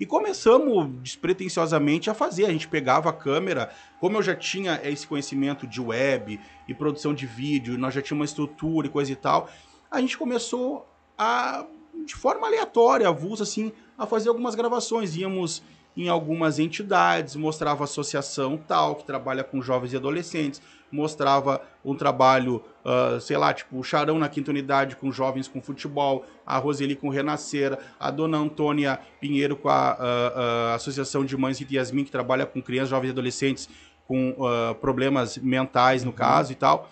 E 0.00 0.04
começamos 0.04 0.90
despretensiosamente 1.00 2.10
a 2.10 2.14
fazer. 2.14 2.46
A 2.46 2.50
gente 2.50 2.66
pegava 2.66 3.08
a 3.10 3.12
câmera, 3.12 3.70
como 4.00 4.18
eu 4.18 4.22
já 4.22 4.34
tinha 4.34 4.80
esse 4.82 5.06
conhecimento 5.06 5.64
de 5.66 5.80
web 5.80 6.40
e 6.66 6.74
produção 6.74 7.14
de 7.14 7.24
vídeo, 7.24 7.78
nós 7.78 7.94
já 7.94 8.02
tínhamos 8.02 8.22
uma 8.22 8.24
estrutura 8.24 8.88
e 8.88 8.90
coisa 8.90 9.12
e 9.12 9.16
tal 9.16 9.48
a 9.92 10.00
gente 10.00 10.16
começou 10.16 10.88
a, 11.18 11.66
de 12.06 12.14
forma 12.14 12.46
aleatória, 12.46 13.06
avulsa, 13.06 13.42
assim, 13.42 13.70
a 13.96 14.06
fazer 14.06 14.30
algumas 14.30 14.54
gravações. 14.54 15.14
Íamos 15.14 15.62
em 15.94 16.08
algumas 16.08 16.58
entidades, 16.58 17.36
mostrava 17.36 17.82
a 17.82 17.84
associação 17.84 18.56
tal, 18.56 18.96
que 18.96 19.04
trabalha 19.04 19.44
com 19.44 19.60
jovens 19.60 19.92
e 19.92 19.96
adolescentes, 19.96 20.62
mostrava 20.90 21.60
um 21.84 21.94
trabalho, 21.94 22.64
uh, 22.82 23.20
sei 23.20 23.36
lá, 23.36 23.52
tipo, 23.52 23.78
o 23.78 23.84
Charão 23.84 24.18
na 24.18 24.28
quinta 24.30 24.50
unidade 24.50 24.96
com 24.96 25.12
jovens 25.12 25.48
com 25.48 25.60
futebol, 25.60 26.24
a 26.46 26.56
Roseli 26.56 26.96
com 26.96 27.10
Renascer, 27.10 27.78
a 28.00 28.10
dona 28.10 28.38
Antônia 28.38 28.98
Pinheiro 29.20 29.54
com 29.54 29.68
a, 29.68 29.92
uh, 29.94 30.72
uh, 30.72 30.74
Associação 30.74 31.26
de 31.26 31.36
Mães 31.36 31.60
e 31.60 31.66
Yasmin, 31.70 32.04
que 32.04 32.10
trabalha 32.10 32.46
com 32.46 32.62
crianças, 32.62 32.88
jovens 32.88 33.08
e 33.08 33.12
adolescentes 33.12 33.68
com 34.06 34.34
problemas 34.80 35.38
mentais, 35.38 36.02
no 36.02 36.10
uhum. 36.10 36.16
caso 36.16 36.52
e 36.52 36.54
tal. 36.54 36.90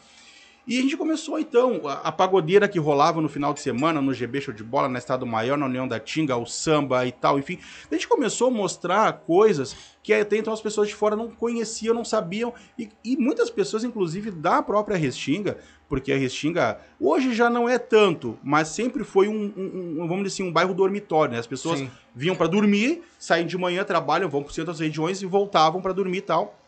E 0.70 0.78
a 0.78 0.82
gente 0.82 0.96
começou 0.96 1.36
então, 1.36 1.80
a, 1.84 1.94
a 1.94 2.12
pagodeira 2.12 2.68
que 2.68 2.78
rolava 2.78 3.20
no 3.20 3.28
final 3.28 3.52
de 3.52 3.58
semana, 3.58 4.00
no 4.00 4.14
GB 4.14 4.40
Show 4.40 4.54
de 4.54 4.62
Bola, 4.62 4.88
na 4.88 5.00
Estado 5.00 5.26
Maior, 5.26 5.58
na 5.58 5.66
União 5.66 5.88
da 5.88 5.98
Tinga, 5.98 6.36
o 6.36 6.46
samba 6.46 7.04
e 7.04 7.10
tal, 7.10 7.40
enfim. 7.40 7.58
A 7.90 7.94
gente 7.96 8.06
começou 8.06 8.46
a 8.46 8.50
mostrar 8.52 9.12
coisas 9.14 9.76
que 10.00 10.14
até 10.14 10.36
então 10.36 10.52
as 10.52 10.60
pessoas 10.60 10.86
de 10.86 10.94
fora 10.94 11.16
não 11.16 11.28
conheciam, 11.28 11.92
não 11.92 12.04
sabiam, 12.04 12.54
e, 12.78 12.88
e 13.04 13.16
muitas 13.16 13.50
pessoas, 13.50 13.82
inclusive 13.82 14.30
da 14.30 14.62
própria 14.62 14.96
Restinga, 14.96 15.58
porque 15.88 16.12
a 16.12 16.16
Restinga 16.16 16.78
hoje 17.00 17.34
já 17.34 17.50
não 17.50 17.68
é 17.68 17.76
tanto, 17.76 18.38
mas 18.40 18.68
sempre 18.68 19.02
foi 19.02 19.26
um, 19.26 19.52
um, 19.56 20.02
um 20.04 20.06
vamos 20.06 20.22
dizer 20.22 20.34
assim, 20.36 20.48
um 20.48 20.52
bairro 20.52 20.72
dormitório, 20.72 21.32
né? 21.32 21.40
As 21.40 21.48
pessoas 21.48 21.80
Sim. 21.80 21.90
vinham 22.14 22.36
para 22.36 22.46
dormir, 22.46 23.02
saem 23.18 23.44
de 23.44 23.58
manhã, 23.58 23.82
trabalham, 23.82 24.28
vão 24.28 24.44
para 24.44 24.52
centro 24.52 24.70
das 24.70 24.78
regiões 24.78 25.20
e 25.20 25.26
voltavam 25.26 25.82
para 25.82 25.92
dormir 25.92 26.18
e 26.18 26.22
tal. 26.22 26.59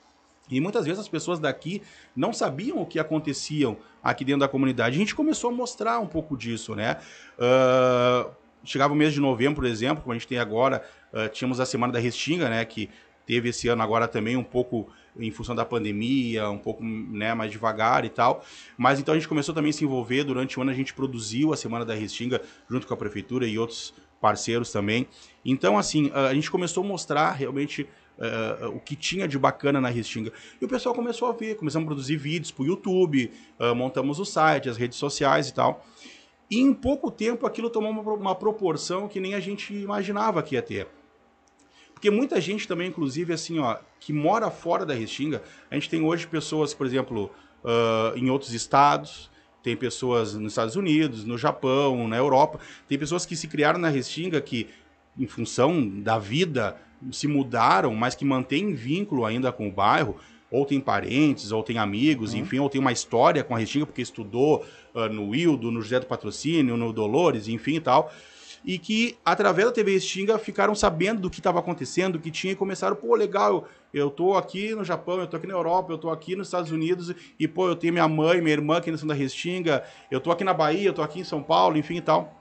E 0.57 0.61
muitas 0.61 0.85
vezes 0.85 1.01
as 1.01 1.09
pessoas 1.09 1.39
daqui 1.39 1.83
não 2.15 2.33
sabiam 2.33 2.81
o 2.81 2.87
que 2.87 2.99
aconteciam 2.99 3.77
aqui 4.03 4.25
dentro 4.25 4.41
da 4.41 4.49
comunidade. 4.49 4.97
A 4.97 4.99
gente 4.99 5.15
começou 5.15 5.51
a 5.51 5.53
mostrar 5.53 5.99
um 5.99 6.07
pouco 6.07 6.37
disso, 6.37 6.75
né? 6.75 6.99
Ah, 7.39 8.29
chegava 8.65 8.93
o 8.93 8.97
mês 8.97 9.13
de 9.13 9.21
novembro, 9.21 9.57
por 9.57 9.67
exemplo, 9.67 10.03
como 10.03 10.13
a 10.13 10.19
gente 10.19 10.29
tem 10.29 10.39
agora, 10.39 10.85
ah, 11.13 11.29
tínhamos 11.29 11.61
a 11.61 11.67
Semana 11.67 11.93
da 11.93 11.99
Restinga, 11.99 12.49
né? 12.49 12.65
Que 12.65 12.91
teve 13.27 13.49
esse 13.49 13.69
ano 13.69 13.83
agora 13.83 14.09
também 14.09 14.37
um 14.37 14.45
pouco 14.45 14.89
em 15.19 15.31
função 15.31 15.55
da 15.55 15.65
pandemia, 15.65 16.49
um 16.49 16.59
pouco 16.59 16.83
né, 16.83 17.35
mais 17.35 17.51
devagar 17.51 18.05
e 18.05 18.09
tal. 18.09 18.45
Mas 18.77 18.99
então 18.99 19.15
a 19.15 19.17
gente 19.17 19.29
começou 19.29 19.55
também 19.55 19.71
a 19.71 19.73
se 19.73 19.85
envolver. 19.85 20.25
Durante 20.25 20.59
o 20.59 20.63
ano 20.63 20.71
a 20.71 20.75
gente 20.75 20.95
produziu 20.95 21.53
a 21.53 21.57
Semana 21.57 21.85
da 21.85 21.95
Restinga 21.95 22.41
junto 22.69 22.87
com 22.87 22.95
a 22.95 22.97
Prefeitura 22.97 23.47
e 23.47 23.59
outros 23.59 23.95
parceiros 24.21 24.71
também. 24.71 25.07
Então, 25.45 25.77
assim, 25.77 26.11
ah, 26.15 26.29
a 26.29 26.35
gente 26.35 26.51
começou 26.51 26.85
a 26.85 26.87
mostrar 26.87 27.33
realmente 27.33 27.87
uh, 28.19 28.69
o 28.69 28.81
que 28.81 28.97
tinha 28.97 29.27
de 29.27 29.39
bacana 29.39 29.81
na 29.81 29.89
Restinga. 29.89 30.33
E 30.61 30.65
o 30.65 30.69
pessoal 30.69 30.95
começou 30.95 31.29
a 31.29 31.33
ver, 31.33 31.57
começamos 31.57 31.87
a 31.87 31.89
produzir 31.89 32.17
vídeos 32.17 32.51
para 32.51 32.63
o 32.63 32.67
YouTube, 32.67 33.31
uh, 33.59 33.75
montamos 33.75 34.19
o 34.19 34.25
site, 34.25 34.69
as 34.69 34.77
redes 34.77 34.99
sociais 34.99 35.49
e 35.49 35.55
tal. 35.55 35.85
E 36.51 36.61
em 36.61 36.75
pouco 36.75 37.11
tempo 37.11 37.47
aquilo 37.47 37.71
tomou 37.71 37.91
uma, 37.91 38.03
uma 38.13 38.35
proporção 38.35 39.09
que 39.09 39.21
nem 39.21 39.35
a 39.35 39.41
gente 39.41 39.75
imaginava 39.75 40.43
que 40.43 40.55
ia 40.55 40.63
ter. 40.63 40.87
Porque 41.95 42.11
muita 42.11 42.41
gente 42.41 42.67
também, 42.67 42.89
inclusive, 42.89 43.33
assim, 43.33 43.61
ó, 43.61 43.79
que 44.01 44.13
mora 44.13 44.51
fora 44.51 44.85
da 44.85 44.93
Restinga, 44.93 45.41
a 45.71 45.75
gente 45.75 45.89
tem 45.89 46.03
hoje 46.03 46.27
pessoas, 46.27 46.75
por 46.75 46.85
exemplo, 46.85 47.31
uh, 47.63 48.19
em 48.19 48.29
outros 48.29 48.53
estados, 48.53 49.31
tem 49.63 49.77
pessoas 49.77 50.35
nos 50.35 50.53
Estados 50.53 50.75
Unidos, 50.75 51.25
no 51.25 51.39
Japão, 51.39 52.09
na 52.09 52.17
Europa, 52.17 52.59
tem 52.89 52.99
pessoas 52.99 53.25
que 53.25 53.37
se 53.37 53.47
criaram 53.47 53.79
na 53.79 53.89
Restinga 53.89 54.41
que, 54.41 54.69
em 55.17 55.27
função 55.27 56.01
da 56.01 56.19
vida, 56.19 56.77
se 57.11 57.27
mudaram, 57.27 57.95
mas 57.95 58.15
que 58.15 58.25
mantêm 58.25 58.75
vínculo 58.75 59.25
ainda 59.25 59.51
com 59.51 59.69
o 59.69 59.73
bairro, 59.73 60.17
ou 60.51 60.67
tem 60.67 60.81
parentes, 60.81 61.51
ou 61.51 61.63
tem 61.63 61.79
amigos, 61.79 62.35
enfim, 62.35 62.59
ou 62.59 62.69
tem 62.69 62.81
uma 62.81 62.93
história 62.93 63.43
com 63.43 63.55
a 63.55 63.59
Restinga, 63.59 63.87
porque 63.87 64.03
estudou 64.03 64.65
uh, 64.95 65.09
no 65.09 65.31
Wildo, 65.31 65.71
no 65.71 65.81
José 65.81 65.99
do 65.99 66.07
Patrocínio, 66.07 66.77
no 66.77 66.93
Dolores, 66.93 67.49
enfim 67.49 67.77
e 67.77 67.81
tal 67.81 68.13
e 68.65 68.79
que, 68.79 69.17
através 69.25 69.67
da 69.67 69.73
TV 69.73 69.95
Extinga, 69.95 70.39
ficaram 70.39 70.75
sabendo 70.75 71.23
do 71.23 71.31
que 71.31 71.41
estava 71.41 71.59
acontecendo, 71.59 72.15
do 72.15 72.21
que 72.21 72.31
tinha, 72.31 72.53
e 72.53 72.57
começaram, 72.57 72.95
pô, 72.95 73.15
legal, 73.15 73.67
eu 73.93 74.09
tô 74.11 74.35
aqui 74.35 74.75
no 74.75 74.85
Japão, 74.85 75.19
eu 75.19 75.27
tô 75.27 75.37
aqui 75.37 75.47
na 75.47 75.55
Europa, 75.55 75.93
eu 75.93 75.99
tô 75.99 76.11
aqui 76.11 76.37
nos 76.37 76.47
Estados 76.47 76.71
Unidos, 76.71 77.15
e, 77.39 77.49
pô, 77.49 77.69
eu 77.69 77.77
tenho 77.77 77.93
minha 77.93 78.07
mãe, 78.07 78.41
minha 78.41 78.53
irmã 78.53 78.77
aqui 78.77 78.97
São 78.97 79.09
da 79.09 79.15
Restinga, 79.15 79.83
eu 80.11 80.21
tô 80.21 80.31
aqui 80.31 80.45
na 80.45 80.55
Bahia, 80.55 80.89
eu 80.89 80.93
tô 80.93 81.03
aqui 81.03 81.21
em 81.21 81.25
São 81.25 81.43
Paulo, 81.43 81.77
enfim 81.77 81.97
e 81.97 82.01
tal. 82.01 82.39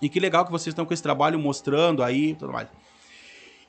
E 0.00 0.08
que 0.08 0.20
legal 0.20 0.44
que 0.44 0.50
vocês 0.50 0.72
estão 0.72 0.84
com 0.84 0.92
esse 0.92 1.02
trabalho 1.02 1.38
mostrando 1.38 2.02
aí 2.02 2.30
e 2.30 2.34
tudo 2.34 2.52
mais. 2.52 2.68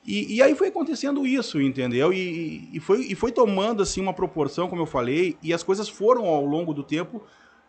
E, 0.06 0.36
e, 0.36 0.42
aí 0.42 0.54
foi 0.54 0.68
acontecendo 0.68 1.26
isso, 1.26 1.62
entendeu? 1.62 2.12
E, 2.12 2.70
e, 2.74 2.80
foi, 2.80 3.02
e 3.06 3.16
foi 3.16 3.32
tomando, 3.32 3.82
assim, 3.82 4.02
uma 4.02 4.14
proporção, 4.14 4.68
como 4.68 4.82
eu 4.82 4.86
falei, 4.86 5.38
e 5.42 5.54
as 5.54 5.64
coisas 5.64 5.88
foram, 5.88 6.26
ao 6.26 6.46
longo 6.46 6.74
do 6.74 6.84
tempo, 6.84 7.24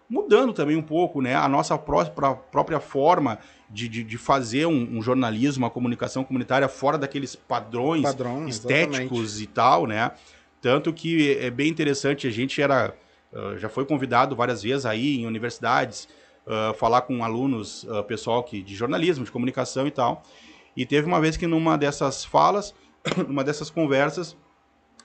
mudando 0.08 0.52
também 0.52 0.76
um 0.76 0.82
pouco, 0.82 1.20
né? 1.20 1.34
A 1.36 1.48
nossa 1.48 1.78
própria, 1.78 2.34
própria 2.34 2.80
forma 2.80 3.38
de, 3.70 3.88
de, 3.88 4.02
de 4.02 4.18
fazer 4.18 4.66
um, 4.66 4.98
um, 4.98 5.02
jornalismo, 5.02 5.64
uma 5.64 5.70
comunicação 5.70 6.24
comunitária 6.24 6.68
fora 6.68 6.98
daqueles 6.98 7.36
padrões 7.36 8.02
Padrão, 8.02 8.48
estéticos 8.48 9.40
exatamente. 9.40 9.42
e 9.42 9.46
tal, 9.46 9.86
né? 9.86 10.10
Tanto 10.60 10.92
que 10.92 11.36
é 11.38 11.50
bem 11.50 11.68
interessante, 11.68 12.26
a 12.26 12.30
gente 12.30 12.60
era, 12.60 12.94
uh, 13.32 13.58
já 13.58 13.68
foi 13.68 13.84
convidado 13.84 14.34
várias 14.34 14.62
vezes 14.62 14.86
aí 14.86 15.20
em 15.20 15.26
universidades, 15.26 16.08
uh, 16.46 16.74
falar 16.74 17.02
com 17.02 17.22
alunos, 17.22 17.84
uh, 17.84 18.02
pessoal 18.04 18.42
que, 18.42 18.62
de 18.62 18.74
jornalismo, 18.74 19.24
de 19.24 19.30
comunicação 19.30 19.86
e 19.86 19.90
tal. 19.90 20.22
E 20.76 20.84
teve 20.84 21.06
uma 21.06 21.20
vez 21.20 21.36
que 21.36 21.46
numa 21.46 21.76
dessas 21.76 22.24
falas, 22.24 22.74
numa 23.28 23.44
dessas 23.44 23.70
conversas, 23.70 24.36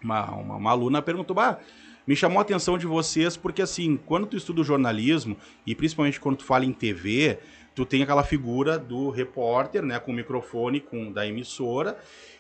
uma, 0.04 0.32
uma, 0.32 0.56
uma 0.56 0.72
aluna 0.72 1.02
perguntou, 1.02 1.36
bah, 1.36 1.60
me 2.08 2.16
chamou 2.16 2.40
a 2.40 2.42
atenção 2.42 2.78
de 2.78 2.88
vocês 2.88 3.38
porque 3.38 3.62
assim, 3.62 3.98
quando 4.06 4.26
tu 4.26 4.36
estuda 4.36 4.64
jornalismo 4.64 5.38
e 5.66 5.76
principalmente 5.76 6.20
quando 6.20 6.38
tu 6.38 6.44
fala 6.44 6.66
em 6.66 6.74
TV, 6.74 7.38
tu 7.76 7.86
tem 7.86 8.02
aquela 8.02 8.24
figura 8.24 8.80
do 8.80 9.10
repórter, 9.10 9.84
né, 9.84 10.00
com 10.00 10.12
o 10.12 10.16
microfone 10.16 10.80
com 10.80 11.12
da 11.12 11.28
emissora. 11.28 11.98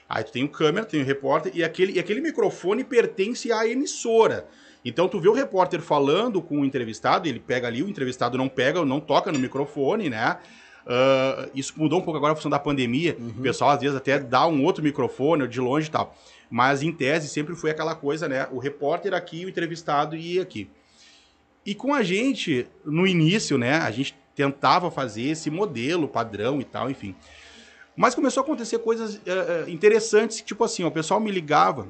Aí 0.08 0.24
tu 0.24 0.32
tem 0.32 0.44
o 0.44 0.50
câmera, 0.50 0.86
tem 0.86 1.02
o 1.02 1.06
repórter 1.06 1.52
e 1.54 1.64
aquele 1.64 1.94
e 1.94 2.00
aquele 2.00 2.20
microfone 2.20 2.84
pertence 2.84 3.52
à 3.52 3.68
emissora. 3.68 4.48
Então 4.84 5.08
tu 5.08 5.20
vê 5.20 5.30
o 5.30 5.34
repórter 5.34 5.82
falando 5.82 6.42
com 6.42 6.62
o 6.62 6.66
entrevistado, 6.66 7.28
ele 7.28 7.40
pega 7.40 7.68
ali, 7.68 7.84
o 7.84 7.90
entrevistado 7.90 8.38
não 8.38 8.50
pega, 8.50 8.84
não 8.84 9.00
toca 9.00 9.32
no 9.32 9.38
microfone, 9.38 10.10
né? 10.10 10.40
Uh, 10.86 11.50
isso 11.54 11.74
mudou 11.78 12.00
um 12.00 12.02
pouco 12.02 12.18
agora 12.18 12.34
a 12.34 12.36
função 12.36 12.52
da 12.52 12.60
pandemia. 12.60 13.16
Uhum. 13.20 13.30
O 13.38 13.42
pessoal 13.42 13.72
às 13.72 13.80
vezes 13.80 13.96
até 13.96 14.20
dá 14.20 14.48
um 14.48 14.64
outro 14.64 14.84
microfone 14.84 15.48
de 15.48 15.60
longe 15.60 15.88
e 15.88 15.92
tal. 15.92 16.16
Mas 16.50 16.82
em 16.82 16.92
tese 16.92 17.28
sempre 17.28 17.56
foi 17.56 17.72
aquela 17.72 17.96
coisa, 17.96 18.28
né? 18.28 18.48
O 18.52 18.58
repórter 18.58 19.14
aqui, 19.14 19.46
o 19.46 19.50
entrevistado 19.50 20.16
e 20.16 20.40
aqui. 20.40 20.70
E 21.66 21.76
com 21.76 21.94
a 21.94 22.02
gente, 22.02 22.68
no 22.84 23.06
início, 23.06 23.58
né? 23.58 23.78
A 23.78 23.92
gente 23.92 24.18
tentava 24.36 24.90
fazer 24.90 25.24
esse 25.24 25.52
modelo 25.52 26.08
padrão 26.08 26.62
e 26.62 26.64
tal, 26.64 26.90
enfim. 26.90 27.14
Mas 27.96 28.16
começou 28.16 28.40
a 28.40 28.44
acontecer 28.46 28.80
coisas 28.80 29.16
uh, 29.16 29.70
interessantes, 29.70 30.42
tipo 30.42 30.64
assim, 30.64 30.86
ó, 30.86 30.88
o 30.88 30.92
pessoal 30.92 31.20
me 31.20 31.30
ligava, 31.30 31.86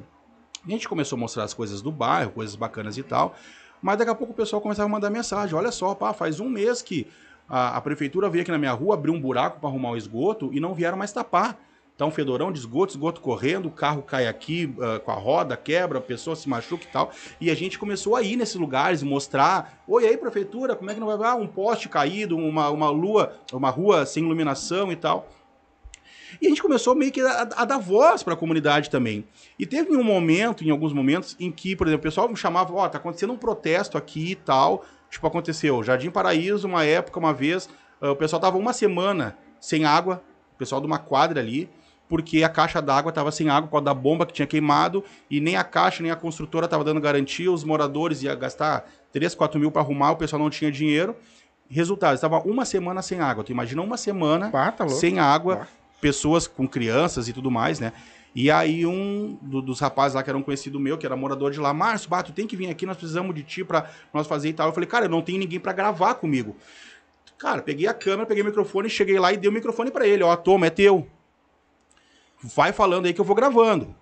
a 0.66 0.68
gente 0.68 0.88
começou 0.88 1.16
a 1.16 1.20
mostrar 1.20 1.44
as 1.44 1.54
coisas 1.54 1.80
do 1.80 1.92
bairro, 1.92 2.32
coisas 2.32 2.56
bacanas 2.56 2.98
e 2.98 3.02
tal, 3.04 3.36
mas 3.80 3.96
daqui 3.96 4.10
a 4.10 4.14
pouco 4.16 4.32
o 4.32 4.36
pessoal 4.36 4.60
começava 4.60 4.88
a 4.88 4.90
mandar 4.90 5.08
mensagem, 5.08 5.54
olha 5.54 5.70
só, 5.70 5.94
pá, 5.94 6.12
faz 6.12 6.40
um 6.40 6.48
mês 6.48 6.82
que 6.82 7.06
a, 7.50 7.76
a 7.76 7.80
prefeitura 7.80 8.30
veio 8.30 8.42
aqui 8.42 8.50
na 8.50 8.58
minha 8.58 8.72
rua, 8.72 8.94
abriu 8.94 9.12
um 9.12 9.20
buraco 9.20 9.58
para 9.58 9.68
arrumar 9.68 9.90
o 9.90 9.96
esgoto 9.96 10.50
e 10.52 10.60
não 10.60 10.72
vieram 10.72 10.96
mais 10.96 11.12
tapar. 11.12 11.58
Tá 12.00 12.06
um 12.06 12.10
fedorão 12.10 12.50
de 12.50 12.58
esgoto, 12.58 12.94
esgoto 12.94 13.20
correndo, 13.20 13.66
o 13.66 13.70
carro 13.70 14.00
cai 14.00 14.26
aqui 14.26 14.74
uh, 14.78 14.98
com 15.00 15.10
a 15.10 15.14
roda, 15.14 15.54
quebra, 15.54 15.98
a 15.98 16.00
pessoa 16.00 16.34
se 16.34 16.48
machuca 16.48 16.84
e 16.84 16.86
tal. 16.86 17.12
E 17.38 17.50
a 17.50 17.54
gente 17.54 17.78
começou 17.78 18.16
a 18.16 18.22
ir 18.22 18.36
nesses 18.36 18.54
lugares 18.54 19.02
mostrar: 19.02 19.82
oi, 19.86 20.06
aí, 20.06 20.16
prefeitura, 20.16 20.74
como 20.74 20.90
é 20.90 20.94
que 20.94 21.00
não 21.00 21.14
vai. 21.14 21.30
Ah, 21.30 21.34
um 21.34 21.46
poste 21.46 21.90
caído, 21.90 22.38
uma, 22.38 22.70
uma 22.70 22.88
lua, 22.88 23.34
uma 23.52 23.68
rua 23.68 24.06
sem 24.06 24.24
iluminação 24.24 24.90
e 24.90 24.96
tal. 24.96 25.28
E 26.40 26.46
a 26.46 26.48
gente 26.48 26.62
começou 26.62 26.94
meio 26.94 27.12
que 27.12 27.20
a, 27.20 27.42
a 27.54 27.64
dar 27.66 27.78
voz 27.78 28.22
para 28.22 28.32
a 28.32 28.36
comunidade 28.36 28.88
também. 28.88 29.24
E 29.58 29.66
teve 29.66 29.94
um 29.94 30.02
momento, 30.02 30.64
em 30.64 30.70
alguns 30.70 30.94
momentos, 30.94 31.36
em 31.38 31.50
que, 31.50 31.76
por 31.76 31.86
exemplo, 31.86 32.00
o 32.00 32.08
pessoal 32.08 32.30
me 32.30 32.36
chamava: 32.36 32.72
ó, 32.72 32.84
oh, 32.84 32.88
tá 32.88 32.96
acontecendo 32.96 33.34
um 33.34 33.38
protesto 33.38 33.98
aqui 33.98 34.30
e 34.30 34.36
tal. 34.36 34.86
Tipo, 35.10 35.26
aconteceu 35.26 35.82
Jardim 35.82 36.10
Paraíso, 36.10 36.66
uma 36.68 36.84
época, 36.84 37.18
uma 37.18 37.34
vez, 37.34 37.68
uh, 38.00 38.10
o 38.10 38.16
pessoal 38.16 38.40
tava 38.40 38.56
uma 38.56 38.72
semana 38.72 39.36
sem 39.60 39.84
água, 39.84 40.22
o 40.54 40.58
pessoal 40.58 40.80
de 40.80 40.86
uma 40.86 40.98
quadra 40.98 41.40
ali 41.40 41.68
porque 42.10 42.42
a 42.42 42.48
caixa 42.48 42.82
d'água 42.82 43.10
estava 43.10 43.30
sem 43.30 43.48
água 43.48 43.68
por 43.68 43.70
causa 43.70 43.84
da 43.84 43.94
bomba 43.94 44.26
que 44.26 44.32
tinha 44.32 44.44
queimado 44.46 45.04
e 45.30 45.40
nem 45.40 45.56
a 45.56 45.62
caixa 45.62 46.02
nem 46.02 46.10
a 46.10 46.16
construtora 46.16 46.64
estava 46.66 46.82
dando 46.82 47.00
garantia, 47.00 47.50
os 47.52 47.62
moradores 47.62 48.20
iam 48.24 48.36
gastar 48.36 48.84
3, 49.12 49.32
4 49.32 49.60
mil 49.60 49.70
para 49.70 49.80
arrumar, 49.80 50.10
o 50.10 50.16
pessoal 50.16 50.42
não 50.42 50.50
tinha 50.50 50.72
dinheiro. 50.72 51.14
Resultado, 51.68 52.16
estava 52.16 52.40
uma 52.40 52.64
semana 52.64 53.00
sem 53.00 53.20
água. 53.20 53.44
Tu 53.44 53.52
imagina 53.52 53.80
uma 53.80 53.96
semana 53.96 54.50
Ah, 54.52 54.72
tá 54.72 54.88
sem 54.88 55.20
água, 55.20 55.60
Ah. 55.62 55.66
pessoas 56.00 56.48
com 56.48 56.66
crianças 56.66 57.28
e 57.28 57.32
tudo 57.32 57.48
mais, 57.48 57.78
né? 57.78 57.92
E 58.34 58.50
aí 58.50 58.86
um 58.86 59.36
do- 59.42 59.60
dos 59.62 59.80
rapazes 59.80 60.14
lá 60.14 60.22
que 60.22 60.30
era 60.30 60.38
um 60.38 60.42
conhecido 60.42 60.78
meu, 60.78 60.96
que 60.96 61.04
era 61.06 61.16
morador 61.16 61.50
de 61.50 61.58
lá, 61.58 61.74
Márcio, 61.74 62.08
Bato, 62.08 62.32
tem 62.32 62.46
que 62.46 62.56
vir 62.56 62.68
aqui, 62.70 62.86
nós 62.86 62.96
precisamos 62.96 63.34
de 63.34 63.42
ti 63.42 63.64
para 63.64 63.90
nós 64.14 64.26
fazer 64.26 64.48
e 64.48 64.52
tal. 64.52 64.68
Eu 64.68 64.72
falei, 64.72 64.88
cara, 64.88 65.06
eu 65.06 65.10
não 65.10 65.22
tenho 65.22 65.38
ninguém 65.38 65.58
para 65.58 65.72
gravar 65.72 66.14
comigo. 66.14 66.56
Cara, 67.38 67.62
peguei 67.62 67.86
a 67.86 67.94
câmera, 67.94 68.26
peguei 68.26 68.42
o 68.42 68.46
microfone, 68.46 68.88
cheguei 68.88 69.18
lá 69.18 69.32
e 69.32 69.36
dei 69.36 69.48
o 69.48 69.52
microfone 69.52 69.90
para 69.90 70.06
ele, 70.06 70.22
ó, 70.22 70.36
toma, 70.36 70.66
é 70.66 70.70
teu 70.70 71.06
vai 72.42 72.72
falando 72.72 73.06
aí 73.06 73.12
que 73.12 73.20
eu 73.20 73.24
vou 73.24 73.36
gravando. 73.36 73.94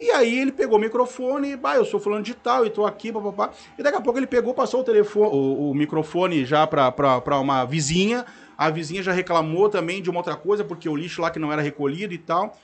E 0.00 0.10
aí 0.12 0.38
ele 0.38 0.52
pegou 0.52 0.78
o 0.78 0.80
microfone, 0.80 1.56
bah, 1.56 1.74
eu 1.74 1.84
sou 1.84 1.98
fulano 1.98 2.22
de 2.22 2.32
tal 2.32 2.64
e 2.64 2.70
tô 2.70 2.86
aqui, 2.86 3.12
papapá. 3.12 3.50
E 3.76 3.82
daqui 3.82 3.96
a 3.96 4.00
pouco 4.00 4.18
ele 4.18 4.28
pegou, 4.28 4.54
passou 4.54 4.80
o 4.80 4.84
telefone, 4.84 5.30
o, 5.32 5.70
o 5.70 5.74
microfone 5.74 6.44
já 6.44 6.66
pra, 6.66 6.92
pra, 6.92 7.20
pra 7.20 7.40
uma 7.40 7.64
vizinha. 7.64 8.24
A 8.56 8.70
vizinha 8.70 9.02
já 9.02 9.12
reclamou 9.12 9.68
também 9.68 10.00
de 10.00 10.08
uma 10.08 10.20
outra 10.20 10.36
coisa, 10.36 10.62
porque 10.62 10.88
o 10.88 10.94
lixo 10.94 11.20
lá 11.20 11.30
que 11.30 11.38
não 11.38 11.52
era 11.52 11.62
recolhido 11.62 12.14
e 12.14 12.18
tal. 12.18 12.56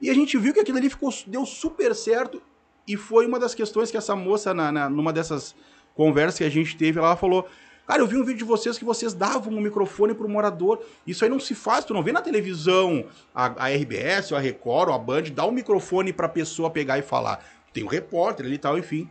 E 0.00 0.08
a 0.10 0.14
gente 0.14 0.36
viu 0.38 0.52
que 0.54 0.60
aquilo 0.60 0.78
ali 0.78 0.88
ficou, 0.90 1.12
deu 1.26 1.44
super 1.44 1.94
certo. 1.94 2.42
E 2.86 2.96
foi 2.96 3.26
uma 3.26 3.38
das 3.38 3.54
questões 3.54 3.90
que 3.90 3.96
essa 3.96 4.16
moça, 4.16 4.52
na, 4.54 4.72
na- 4.72 4.88
numa 4.90 5.12
dessas 5.12 5.54
conversas 5.94 6.38
que 6.38 6.44
a 6.44 6.48
gente 6.50 6.76
teve, 6.76 6.98
ela 6.98 7.16
falou: 7.16 7.46
Cara, 7.86 8.00
eu 8.02 8.06
vi 8.06 8.16
um 8.16 8.24
vídeo 8.24 8.38
de 8.38 8.44
vocês 8.44 8.78
que 8.78 8.84
vocês 8.84 9.12
davam 9.12 9.52
um 9.52 9.60
microfone 9.60 10.14
pro 10.14 10.28
morador. 10.28 10.80
Isso 11.06 11.24
aí 11.24 11.30
não 11.30 11.38
se 11.40 11.54
faz, 11.54 11.84
tu 11.84 11.92
não 11.92 12.02
vê 12.02 12.12
na 12.12 12.22
televisão 12.22 13.04
a, 13.34 13.66
a 13.66 13.68
RBS, 13.68 14.32
ou 14.32 14.38
a 14.38 14.40
Record, 14.40 14.88
ou 14.88 14.94
a 14.94 14.98
Band, 14.98 15.24
dá 15.34 15.44
um 15.46 15.52
microfone 15.52 16.12
pra 16.12 16.28
pessoa 16.28 16.70
pegar 16.70 16.98
e 16.98 17.02
falar. 17.02 17.44
Tem 17.72 17.84
um 17.84 17.88
repórter 17.88 18.46
ali 18.46 18.54
e 18.54 18.58
tal, 18.58 18.78
enfim. 18.78 19.08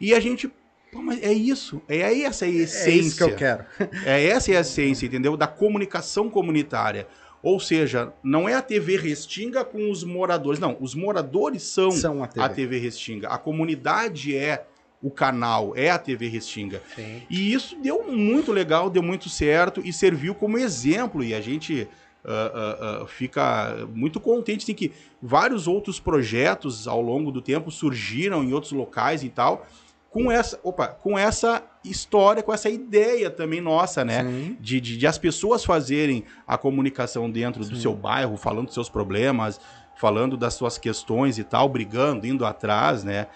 E 0.00 0.12
a 0.14 0.20
gente 0.20 0.50
Pô, 0.90 1.00
mas 1.00 1.22
é 1.22 1.32
isso, 1.32 1.80
é 1.88 2.20
essa 2.20 2.44
a 2.44 2.48
essência. 2.48 2.90
É 2.90 2.94
isso 2.94 3.16
que 3.16 3.22
eu 3.22 3.34
quero. 3.34 3.64
É 4.04 4.26
essa 4.26 4.52
é 4.52 4.58
a 4.58 4.60
essência, 4.60 5.06
entendeu? 5.06 5.38
Da 5.38 5.46
comunicação 5.46 6.28
comunitária. 6.28 7.06
Ou 7.42 7.58
seja, 7.58 8.12
não 8.22 8.48
é 8.48 8.54
a 8.54 8.62
TV 8.62 8.96
Restinga 8.96 9.64
com 9.64 9.90
os 9.90 10.04
moradores. 10.04 10.60
Não, 10.60 10.76
os 10.80 10.94
moradores 10.94 11.62
são, 11.62 11.90
São 11.90 12.22
a 12.22 12.28
TV. 12.28 12.46
a 12.46 12.48
TV 12.48 12.78
Restinga. 12.78 13.28
A 13.28 13.38
comunidade 13.38 14.36
é 14.36 14.64
o 15.02 15.10
canal, 15.10 15.72
é 15.76 15.90
a 15.90 15.98
TV 15.98 16.28
Restinga. 16.28 16.80
Sim. 16.94 17.22
E 17.28 17.52
isso 17.52 17.76
deu 17.82 18.04
muito 18.04 18.52
legal, 18.52 18.88
deu 18.88 19.02
muito 19.02 19.28
certo 19.28 19.82
e 19.84 19.92
serviu 19.92 20.34
como 20.34 20.56
exemplo. 20.56 21.24
E 21.24 21.34
a 21.34 21.40
gente 21.40 21.88
ah, 22.24 22.52
ah, 22.54 23.00
ah, 23.02 23.06
fica 23.08 23.88
muito 23.92 24.20
contente 24.20 24.62
assim, 24.62 24.74
que 24.74 24.92
vários 25.20 25.66
outros 25.66 25.98
projetos 25.98 26.86
ao 26.86 27.02
longo 27.02 27.32
do 27.32 27.42
tempo 27.42 27.68
surgiram 27.68 28.44
em 28.44 28.52
outros 28.52 28.70
locais 28.72 29.24
e 29.24 29.28
tal. 29.28 29.66
Com 30.12 30.30
essa, 30.30 30.60
opa, 30.62 30.88
com 30.88 31.18
essa 31.18 31.62
história, 31.82 32.42
com 32.42 32.52
essa 32.52 32.68
ideia 32.68 33.30
também 33.30 33.62
nossa, 33.62 34.04
né? 34.04 34.22
De, 34.60 34.78
de, 34.78 34.98
de 34.98 35.06
as 35.06 35.16
pessoas 35.16 35.64
fazerem 35.64 36.24
a 36.46 36.58
comunicação 36.58 37.30
dentro 37.30 37.60
do 37.64 37.74
Sim. 37.76 37.80
seu 37.80 37.94
bairro, 37.94 38.36
falando 38.36 38.66
dos 38.66 38.74
seus 38.74 38.90
problemas, 38.90 39.58
falando 39.96 40.36
das 40.36 40.52
suas 40.52 40.76
questões 40.76 41.38
e 41.38 41.44
tal, 41.44 41.66
brigando, 41.68 42.26
indo 42.26 42.44
atrás, 42.44 43.02
né? 43.02 43.26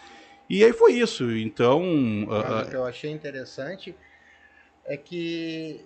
E 0.51 0.63
aí 0.63 0.73
foi 0.75 0.93
isso. 0.93 1.31
Então, 1.35 1.83
ah, 2.31 2.63
o 2.67 2.69
que 2.71 2.77
eu 2.77 2.85
achei 2.85 3.11
interessante 3.11 3.97
é 4.85 4.99
que 4.99 5.83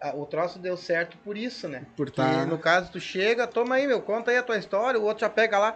a- 0.00 0.14
o 0.14 0.24
troço 0.24 0.58
deu 0.60 0.76
certo 0.76 1.18
por 1.18 1.36
isso, 1.36 1.66
né? 1.68 1.84
Por 1.96 2.10
Que 2.10 2.16
tá... 2.16 2.46
no 2.46 2.58
caso 2.58 2.92
tu 2.92 3.00
chega, 3.00 3.44
toma 3.46 3.74
aí, 3.74 3.88
meu, 3.88 4.00
conta 4.00 4.30
aí 4.30 4.36
a 4.36 4.42
tua 4.42 4.56
história, 4.56 5.00
o 5.00 5.02
outro 5.02 5.22
já 5.22 5.28
pega 5.28 5.58
lá. 5.58 5.74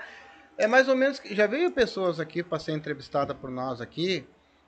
É 0.57 0.67
mais 0.69 0.89
ou 0.89 0.95
menos. 0.97 1.19
que- 1.19 1.35
Já 1.35 1.47
veio 1.49 1.71
pessoas 1.73 2.19
aqui 2.21 2.43
para 2.45 2.59
ser 2.61 2.73
entrevistada 2.73 3.35
por 3.35 3.51
nós 3.51 3.81
aqui 3.81 4.25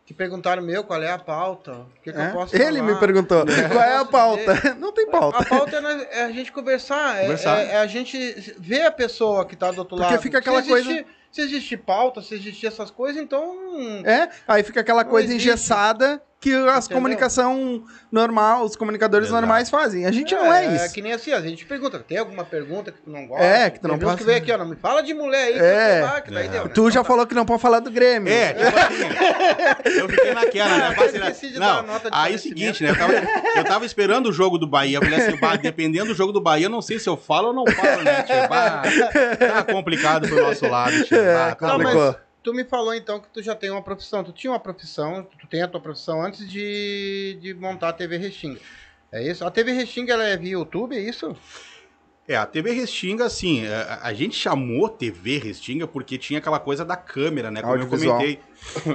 que 0.09 0.14
perguntaram 0.14 0.62
meu 0.62 0.83
qual 0.85 1.03
é 1.03 1.11
a 1.11 1.18
pauta, 1.18 1.73
o 1.73 1.87
que, 2.03 2.11
que 2.11 2.18
É? 2.18 2.29
eu 2.29 2.33
posso 2.33 2.57
Ele 2.57 2.79
falar. 2.79 2.92
me 2.94 2.99
perguntou, 2.99 3.40
Eu 3.40 3.68
qual 3.68 3.85
é 3.85 3.97
a 3.99 4.05
pauta? 4.07 4.75
Não 4.81 4.90
tem 4.90 5.07
pauta. 5.11 5.37
A 5.37 5.44
pauta 5.44 5.77
é, 5.77 6.21
é 6.21 6.25
a 6.25 6.33
gente 6.33 6.51
conversar, 6.51 7.18
é- 7.18 7.23
Conversar. 7.25 7.59
É, 7.59 7.73
é 7.73 7.77
a 7.77 7.87
gente 7.87 8.16
ver 8.59 8.87
a 8.87 8.90
pessoa 8.90 9.44
que 9.44 9.55
tá 9.55 9.71
do 9.71 9.81
outro 9.81 9.99
Porque 9.99 10.11
lado. 10.14 10.23
fica 10.23 10.38
aquela 10.38 10.62
se 10.62 10.73
existir, 10.73 11.07
Se 11.31 11.42
existir 11.42 11.77
pauta, 11.77 12.23
se 12.23 12.35
existir 12.35 12.66
essas 12.68 12.90
coisas, 12.90 13.23
então. 13.23 13.55
É, 14.03 14.31
aí 14.49 14.62
fica 14.62 14.81
aquela 14.81 15.05
coisa 15.05 15.29
existe. 15.29 15.47
engessada 15.47 16.23
que 16.40 16.55
as 16.55 16.85
Entendeu? 16.85 16.96
comunicação 16.98 17.83
normal, 18.12 18.64
os 18.64 18.77
comunicadores 18.77 19.27
Exato. 19.27 19.40
normais 19.40 19.68
fazem. 19.68 20.07
A 20.07 20.12
gente 20.12 20.33
não 20.37 20.53
é 20.53 20.66
É 20.66 20.74
isso. 20.77 20.94
que 20.94 21.03
nem 21.03 21.12
assim, 21.12 21.33
a 21.33 21.40
gente 21.40 21.66
pergunta, 21.66 21.98
tem 21.98 22.16
alguma 22.16 22.44
pergunta 22.44 22.92
que 22.92 23.01
tu 23.01 23.11
não 23.11 23.27
gosta? 23.27 23.44
É, 23.44 23.68
que 23.70 23.81
tu 23.81 23.88
não 23.88 23.98
Tem 23.98 24.07
uns 24.07 24.12
passa- 24.12 24.18
que 24.18 24.24
vem 24.24 24.37
aqui, 24.37 24.53
ó, 24.53 24.57
não 24.59 24.68
me 24.68 24.77
fala 24.77 25.03
de 25.03 25.12
mulher 25.14 25.44
aí, 25.46 25.53
que 25.55 25.59
É. 25.59 26.01
lá, 26.05 26.20
que 26.20 26.31
daí 26.31 26.46
É. 26.46 26.48
deu, 26.48 26.64
né? 26.66 26.70
Tu 26.72 26.83
já 26.85 26.88
Então 26.90 27.03
tá. 27.03 27.09
falou 27.09 27.27
que 27.27 27.35
não 27.35 27.44
pode 27.44 27.61
falar 27.61 27.81
do 27.81 27.90
Grêmio. 27.90 28.33
É, 28.33 28.53
tipo 28.55 28.79
assim, 28.79 29.09
eu 29.98 30.09
fiquei 30.09 30.33
naquela, 30.33 30.79
né? 30.79 30.88
Eu 30.90 30.94
Parceira? 30.94 31.35
Não, 31.59 31.83
nota 31.83 32.09
de 32.11 32.16
aí 32.16 32.33
é 32.33 32.37
o 32.37 32.38
seguinte, 32.38 32.85
né? 32.85 32.90
Eu 32.90 32.96
tava, 32.96 33.12
eu 33.57 33.64
tava 33.64 33.85
esperando 33.85 34.29
o 34.29 34.33
jogo 34.33 34.59
do 34.59 34.66
Bahia. 34.68 34.98
Eu 34.98 35.03
falei 35.03 35.18
assim, 35.20 35.37
bah, 35.40 35.57
dependendo 35.57 36.07
do 36.07 36.14
jogo 36.14 36.33
do 36.33 36.40
Bahia, 36.40 36.66
eu 36.66 36.70
não 36.70 36.81
sei 36.81 37.01
se 37.01 37.09
eu 37.09 37.16
falo 37.16 37.48
ou 37.48 37.53
não 37.53 37.66
falo, 37.66 38.03
né, 38.03 38.22
tia? 38.22 38.46
Bah, 38.48 38.83
tá 39.38 39.64
complicado 39.64 40.29
pro 40.29 40.40
nosso 40.40 40.68
lado, 40.68 41.03
tia. 41.05 41.18
É, 41.18 41.35
Bah, 41.35 41.55
tá 41.57 41.66
Não, 41.66 41.79
mas 41.81 42.16
tu 42.49 42.55
me 42.55 42.65
falou 42.65 42.95
então 42.95 43.21
que 43.21 43.29
tu 43.29 43.43
já 43.43 43.55
tem 43.55 43.71
uma 43.71 43.83
profissão. 43.83 44.25
Tu 44.25 44.33
tinha 44.33 44.51
uma 44.51 44.59
profissão, 44.59 45.23
tu 45.39 45.47
tem 45.47 45.61
a 45.61 45.69
tua 45.69 45.81
profissão 45.81 46.23
antes 46.25 46.49
de, 46.51 47.37
de 47.43 47.53
montar 47.53 47.91
a 47.91 47.93
TV 47.93 48.17
Restinga. 48.17 48.59
É 49.13 49.23
isso? 49.23 49.45
A 49.45 49.51
TV 49.51 49.73
Restinga 49.73 50.15
ela 50.15 50.25
é 50.25 50.35
via 50.37 50.53
YouTube, 50.53 50.97
é 50.97 51.01
isso? 51.01 51.37
É, 52.27 52.37
a 52.37 52.47
TV 52.47 52.73
Restinga, 52.73 53.25
assim, 53.27 53.67
a, 53.67 54.01
a 54.03 54.15
gente 54.15 54.35
chamou 54.35 54.89
TV 54.89 55.39
Restinga 55.39 55.87
porque 55.87 56.17
tinha 56.17 56.39
aquela 56.39 56.59
coisa 56.59 56.85
da 56.87 56.97
câmera, 56.97 57.51
né? 57.51 57.61
Como 57.61 57.75
eu 57.83 57.87
comentei, 58.17 58.41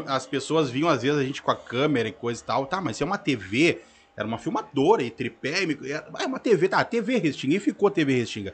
as 0.08 0.26
pessoas 0.26 0.72
viam 0.72 0.90
às 0.90 1.04
vezes 1.04 1.20
a 1.20 1.24
gente 1.24 1.42
com 1.42 1.52
a 1.52 1.56
câmera 1.56 2.10
e 2.10 2.12
coisa 2.12 2.42
e 2.42 2.46
tal. 2.46 2.66
Tá, 2.66 2.82
mas 2.82 2.98
se 2.98 3.04
é 3.04 3.06
uma 3.06 3.20
TV, 3.20 3.82
era 4.18 4.28
uma 4.28 4.40
filmadora 4.40 5.04
e 5.04 5.12
tripé, 5.12 5.62
e 5.62 5.68
micro- 5.68 5.86
é 5.88 6.26
uma 6.26 6.40
TV, 6.40 6.70
tá, 6.70 6.84
TV 6.84 7.18
Restinga, 7.18 7.56
e 7.56 7.60
ficou 7.60 7.92
TV 7.92 8.16
Restinga. 8.18 8.54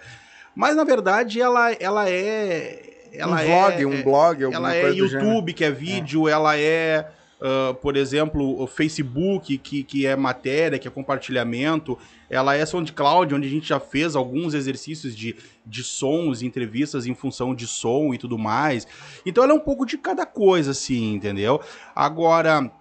Mas 0.53 0.75
na 0.75 0.83
verdade 0.83 1.39
ela, 1.41 1.71
ela 1.73 2.09
é. 2.09 2.98
Ela 3.13 3.35
um 3.35 3.39
é, 3.39 3.45
vlog, 3.45 3.81
é- 3.81 3.87
um 3.87 4.03
blog, 4.03 4.43
alguma 4.43 4.69
ela 4.69 4.75
é 4.75 4.81
coisa 4.81 5.07
gênero. 5.07 5.27
YouTube, 5.27 5.53
que 5.53 5.63
é 5.63 5.71
vídeo, 5.71 6.27
ela 6.27 6.57
é, 6.57 7.07
ah, 7.41 7.73
por 7.81 7.95
exemplo, 7.95 8.61
o 8.61 8.67
Facebook, 8.67 9.57
que, 9.57 9.83
que 9.83 10.05
é 10.05 10.15
matéria, 10.15 10.77
que 10.77 10.87
é 10.87 10.91
compartilhamento, 10.91 11.97
ela 12.29 12.55
é 12.55 12.65
SoundCloud, 12.65 13.33
onde 13.33 13.47
a 13.47 13.51
gente 13.51 13.67
já 13.67 13.79
fez 13.79 14.15
alguns 14.15 14.53
exercícios 14.53 15.15
de, 15.15 15.35
de 15.65 15.83
sons, 15.83 16.41
entrevistas 16.41 17.07
em 17.07 17.15
função 17.15 17.55
de 17.55 17.65
som 17.65 18.13
e 18.13 18.17
tudo 18.17 18.37
mais. 18.37 18.85
Então 19.25 19.43
ela 19.43 19.53
é 19.53 19.55
um 19.55 19.59
pouco 19.59 19.85
de 19.85 19.97
cada 19.97 20.25
coisa, 20.25 20.71
assim, 20.71 21.13
entendeu? 21.13 21.61
Agora, 21.95 22.71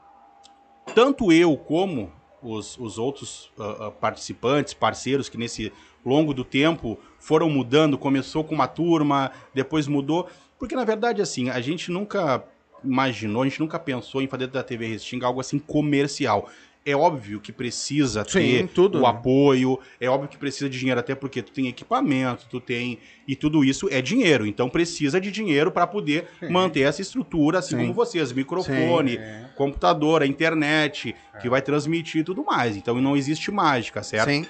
tanto 0.94 1.32
eu 1.32 1.56
como 1.56 2.12
os, 2.42 2.76
os 2.78 2.98
outros 2.98 3.50
ah, 3.58 3.90
participantes, 3.90 4.74
parceiros 4.74 5.28
que 5.28 5.38
nesse 5.38 5.72
longo 6.04 6.32
do 6.34 6.44
tempo 6.44 6.98
foram 7.28 7.50
mudando, 7.50 7.98
começou 7.98 8.42
com 8.42 8.54
uma 8.54 8.66
turma, 8.66 9.30
depois 9.52 9.86
mudou, 9.86 10.30
porque 10.58 10.74
na 10.74 10.82
verdade 10.82 11.20
assim, 11.20 11.50
a 11.50 11.60
gente 11.60 11.90
nunca 11.90 12.42
imaginou, 12.82 13.42
a 13.42 13.44
gente 13.44 13.60
nunca 13.60 13.78
pensou 13.78 14.22
em 14.22 14.26
fazer 14.26 14.46
da 14.46 14.62
TV 14.62 14.86
Restinga 14.86 15.26
algo 15.26 15.38
assim 15.38 15.58
comercial. 15.58 16.48
É 16.86 16.96
óbvio 16.96 17.38
que 17.38 17.52
precisa 17.52 18.24
Sim, 18.26 18.40
ter 18.40 18.68
tudo, 18.68 18.96
o 18.96 19.02
né? 19.02 19.08
apoio, 19.08 19.78
é 20.00 20.08
óbvio 20.08 20.26
que 20.26 20.38
precisa 20.38 20.70
de 20.70 20.78
dinheiro 20.78 20.98
até 20.98 21.14
porque 21.14 21.42
tu 21.42 21.52
tem 21.52 21.68
equipamento, 21.68 22.46
tu 22.48 22.62
tem 22.62 22.98
e 23.26 23.36
tudo 23.36 23.62
isso 23.62 23.90
é 23.90 24.00
dinheiro, 24.00 24.46
então 24.46 24.70
precisa 24.70 25.20
de 25.20 25.30
dinheiro 25.30 25.70
para 25.70 25.86
poder 25.86 26.28
manter 26.48 26.80
essa 26.80 27.02
estrutura, 27.02 27.58
assim 27.58 27.76
Sim. 27.76 27.82
como 27.82 27.92
vocês, 27.92 28.32
microfone, 28.32 29.20
computador, 29.54 30.22
a 30.22 30.26
internet, 30.26 31.14
que 31.42 31.48
vai 31.50 31.60
transmitir 31.60 32.22
e 32.22 32.24
tudo 32.24 32.42
mais. 32.42 32.74
Então 32.74 32.98
não 33.02 33.14
existe 33.14 33.50
mágica, 33.50 34.02
certo? 34.02 34.30
Sim. 34.30 34.46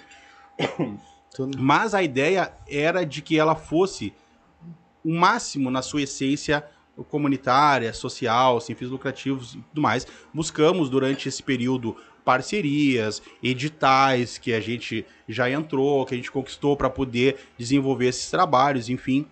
Mas 1.58 1.94
a 1.94 2.02
ideia 2.02 2.52
era 2.68 3.04
de 3.04 3.22
que 3.22 3.38
ela 3.38 3.54
fosse 3.54 4.12
o 5.04 5.12
máximo 5.12 5.70
na 5.70 5.82
sua 5.82 6.02
essência 6.02 6.64
comunitária, 7.04 7.92
social, 7.92 8.60
sem 8.60 8.74
fins 8.74 8.90
lucrativos 8.90 9.54
e 9.54 9.58
tudo 9.58 9.80
mais. 9.80 10.06
Buscamos 10.34 10.90
durante 10.90 11.28
esse 11.28 11.42
período 11.42 11.96
parcerias, 12.24 13.22
editais 13.42 14.36
que 14.36 14.52
a 14.52 14.60
gente 14.60 15.06
já 15.26 15.48
entrou, 15.48 16.04
que 16.04 16.14
a 16.14 16.16
gente 16.16 16.30
conquistou 16.30 16.76
para 16.76 16.90
poder 16.90 17.38
desenvolver 17.56 18.08
esses 18.08 18.30
trabalhos, 18.30 18.88
enfim. 18.88 19.26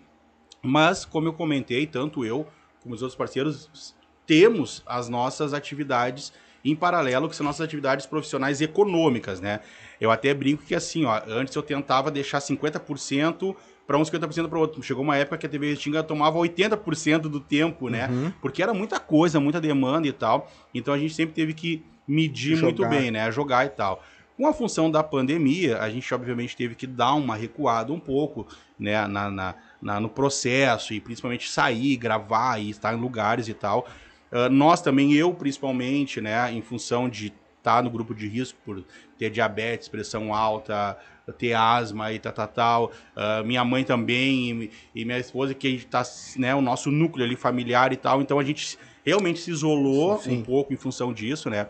Mas, 0.62 1.04
como 1.04 1.28
eu 1.28 1.32
comentei, 1.32 1.86
tanto 1.86 2.24
eu 2.24 2.46
como 2.80 2.94
os 2.94 3.02
outros 3.02 3.16
parceiros 3.16 3.94
temos 4.26 4.82
as 4.86 5.08
nossas 5.08 5.52
atividades 5.52 6.32
em 6.64 6.74
paralelo, 6.74 7.28
que 7.28 7.36
são 7.36 7.44
nossas 7.44 7.60
atividades 7.60 8.06
profissionais 8.06 8.60
econômicas, 8.60 9.40
né? 9.40 9.60
Eu 10.00 10.10
até 10.10 10.32
brinco 10.34 10.62
que 10.64 10.74
assim, 10.74 11.04
ó, 11.04 11.20
antes 11.28 11.54
eu 11.54 11.62
tentava 11.62 12.10
deixar 12.10 12.38
50% 12.40 13.54
para 13.86 13.96
um 13.96 14.02
50% 14.02 14.48
para 14.48 14.58
outro. 14.58 14.82
Chegou 14.82 15.02
uma 15.04 15.16
época 15.16 15.38
que 15.38 15.46
a 15.46 15.48
TV 15.48 15.70
Restinga 15.70 16.02
tomava 16.02 16.38
80% 16.38 17.20
do 17.22 17.40
tempo, 17.40 17.88
né? 17.88 18.08
Uhum. 18.08 18.32
Porque 18.40 18.62
era 18.62 18.74
muita 18.74 18.98
coisa, 18.98 19.38
muita 19.38 19.60
demanda 19.60 20.06
e 20.08 20.12
tal. 20.12 20.50
Então 20.74 20.92
a 20.92 20.98
gente 20.98 21.14
sempre 21.14 21.34
teve 21.34 21.54
que 21.54 21.84
medir 22.06 22.60
muito 22.60 22.82
Jogar. 22.82 22.88
bem, 22.90 23.10
né? 23.10 23.30
Jogar 23.30 23.64
e 23.66 23.70
tal. 23.70 24.02
Com 24.36 24.46
a 24.46 24.52
função 24.52 24.90
da 24.90 25.02
pandemia, 25.02 25.78
a 25.80 25.88
gente 25.88 26.12
obviamente 26.12 26.54
teve 26.56 26.74
que 26.74 26.86
dar 26.86 27.14
uma 27.14 27.34
recuada 27.36 27.90
um 27.92 27.98
pouco, 27.98 28.46
né, 28.78 29.06
na, 29.06 29.30
na- 29.30 29.54
na- 29.80 29.98
no 30.00 30.10
processo 30.10 30.92
e 30.92 31.00
principalmente 31.00 31.48
sair, 31.48 31.96
gravar 31.96 32.58
e 32.60 32.68
estar 32.68 32.92
em 32.94 33.00
lugares 33.00 33.48
e 33.48 33.54
tal. 33.54 33.86
Ah, 34.30 34.48
nós 34.50 34.82
também, 34.82 35.14
eu 35.14 35.32
principalmente, 35.32 36.20
né, 36.20 36.52
em 36.52 36.60
função 36.60 37.08
de 37.08 37.32
estar 37.66 37.82
no 37.82 37.90
grupo 37.90 38.14
de 38.14 38.28
risco 38.28 38.56
por 38.64 38.84
ter 39.18 39.28
diabetes, 39.28 39.88
pressão 39.88 40.32
alta, 40.32 40.96
ter 41.36 41.52
asma 41.52 42.12
e 42.12 42.18
tal, 42.20 42.32
tal, 42.32 42.48
tal. 42.48 42.92
Ah, 43.16 43.42
minha 43.44 43.64
mãe 43.64 43.82
também 43.82 44.62
e, 44.62 44.70
e 44.94 45.04
minha 45.04 45.18
esposa, 45.18 45.52
que 45.52 45.66
a 45.66 45.70
gente 45.70 45.86
tá, 45.86 46.02
né, 46.36 46.54
o 46.54 46.60
nosso 46.60 46.90
núcleo 46.90 47.24
ali 47.24 47.34
familiar 47.34 47.92
e 47.92 47.96
tal. 47.96 48.22
Então 48.22 48.38
a 48.38 48.44
gente 48.44 48.78
realmente 49.04 49.40
se 49.40 49.50
isolou 49.50 50.18
Sim. 50.18 50.38
um 50.38 50.42
pouco 50.42 50.72
em 50.72 50.76
função 50.76 51.12
disso, 51.12 51.50
né? 51.50 51.68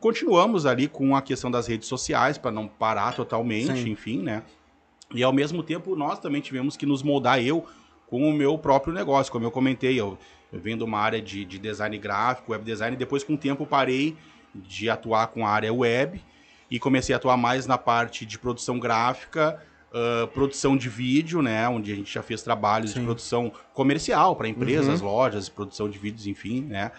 Continuamos 0.00 0.66
ali 0.66 0.88
com 0.88 1.14
a 1.14 1.22
questão 1.22 1.50
das 1.50 1.68
redes 1.68 1.86
sociais 1.86 2.36
para 2.36 2.50
não 2.50 2.66
parar 2.66 3.14
totalmente, 3.14 3.82
Sim. 3.82 3.90
enfim, 3.90 4.22
né? 4.22 4.42
E 5.14 5.22
ao 5.22 5.32
mesmo 5.32 5.62
tempo 5.62 5.94
nós 5.94 6.18
também 6.18 6.40
tivemos 6.40 6.76
que 6.76 6.86
nos 6.86 7.02
moldar 7.02 7.40
eu 7.40 7.64
com 8.08 8.28
o 8.28 8.32
meu 8.32 8.56
próprio 8.58 8.92
negócio, 8.92 9.32
como 9.32 9.44
eu 9.44 9.50
comentei, 9.50 9.98
eu, 9.98 10.18
eu 10.52 10.60
venho 10.60 10.78
de 10.78 10.84
uma 10.84 10.98
área 10.98 11.20
de, 11.20 11.44
de 11.44 11.58
design 11.58 11.96
gráfico, 11.98 12.52
web 12.52 12.64
design, 12.64 12.94
e 12.94 12.98
depois 12.98 13.22
com 13.22 13.34
o 13.34 13.38
tempo 13.38 13.66
parei 13.66 14.16
de 14.66 14.88
atuar 14.90 15.28
com 15.28 15.46
a 15.46 15.50
área 15.50 15.72
web 15.72 16.20
e 16.70 16.78
comecei 16.78 17.14
a 17.14 17.16
atuar 17.16 17.36
mais 17.36 17.66
na 17.66 17.78
parte 17.78 18.26
de 18.26 18.38
produção 18.38 18.78
gráfica, 18.78 19.60
ah, 19.92 20.26
produção 20.34 20.76
de 20.76 20.88
vídeo, 20.88 21.40
né, 21.40 21.66
onde 21.68 21.90
a 21.92 21.94
gente 21.94 22.12
já 22.12 22.22
fez 22.22 22.42
trabalhos 22.42 22.92
de 22.92 23.00
Sim. 23.00 23.04
produção 23.04 23.52
comercial 23.72 24.36
para 24.36 24.46
empresas, 24.46 25.00
lojas, 25.00 25.48
produção 25.48 25.88
de 25.88 25.98
vídeos, 25.98 26.26
enfim, 26.26 26.62
né. 26.62 26.92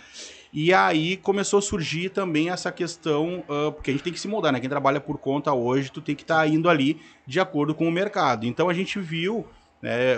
E 0.52 0.74
aí 0.74 1.18
começou 1.18 1.60
a 1.60 1.62
surgir 1.62 2.10
também 2.10 2.50
essa 2.50 2.72
questão, 2.72 3.44
ah, 3.50 3.72
porque 3.72 3.92
a 3.92 3.94
gente 3.94 4.04
tem 4.04 4.14
que 4.14 4.20
se 4.20 4.28
moldar, 4.28 4.52
né? 4.52 4.60
Quem 4.60 4.70
trabalha 4.70 5.00
por 5.00 5.18
conta 5.18 5.54
hoje, 5.54 5.92
tu 5.92 6.02
tem 6.02 6.16
que 6.16 6.24
estar 6.24 6.48
indo 6.48 6.70
ali 6.70 7.00
de 7.26 7.40
acordo 7.40 7.76
com 7.76 7.88
o 7.88 7.92
mercado. 7.92 8.48
Então 8.48 8.68
a 8.70 8.74
gente 8.74 9.00
viu 9.00 9.46
né, 9.82 10.16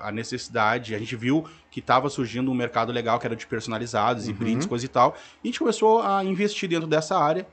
a 0.00 0.10
necessidade. 0.12 0.94
A 0.94 0.98
gente 0.98 1.16
viu 1.16 1.44
que 1.70 1.80
estava 1.80 2.08
surgindo 2.08 2.50
um 2.50 2.54
mercado 2.54 2.92
legal 2.92 3.18
que 3.18 3.26
era 3.26 3.34
de 3.36 3.46
personalizados 3.46 4.24
Uhum. 4.24 4.30
e 4.30 4.32
brindes, 4.34 4.66
coisa 4.66 4.84
e 4.84 4.88
tal. 4.88 5.16
E 5.42 5.48
a 5.48 5.50
gente 5.50 5.58
começou 5.58 6.00
a 6.02 6.22
investir 6.24 6.68
dentro 6.68 6.86
dessa 6.86 7.18
área. 7.18 7.46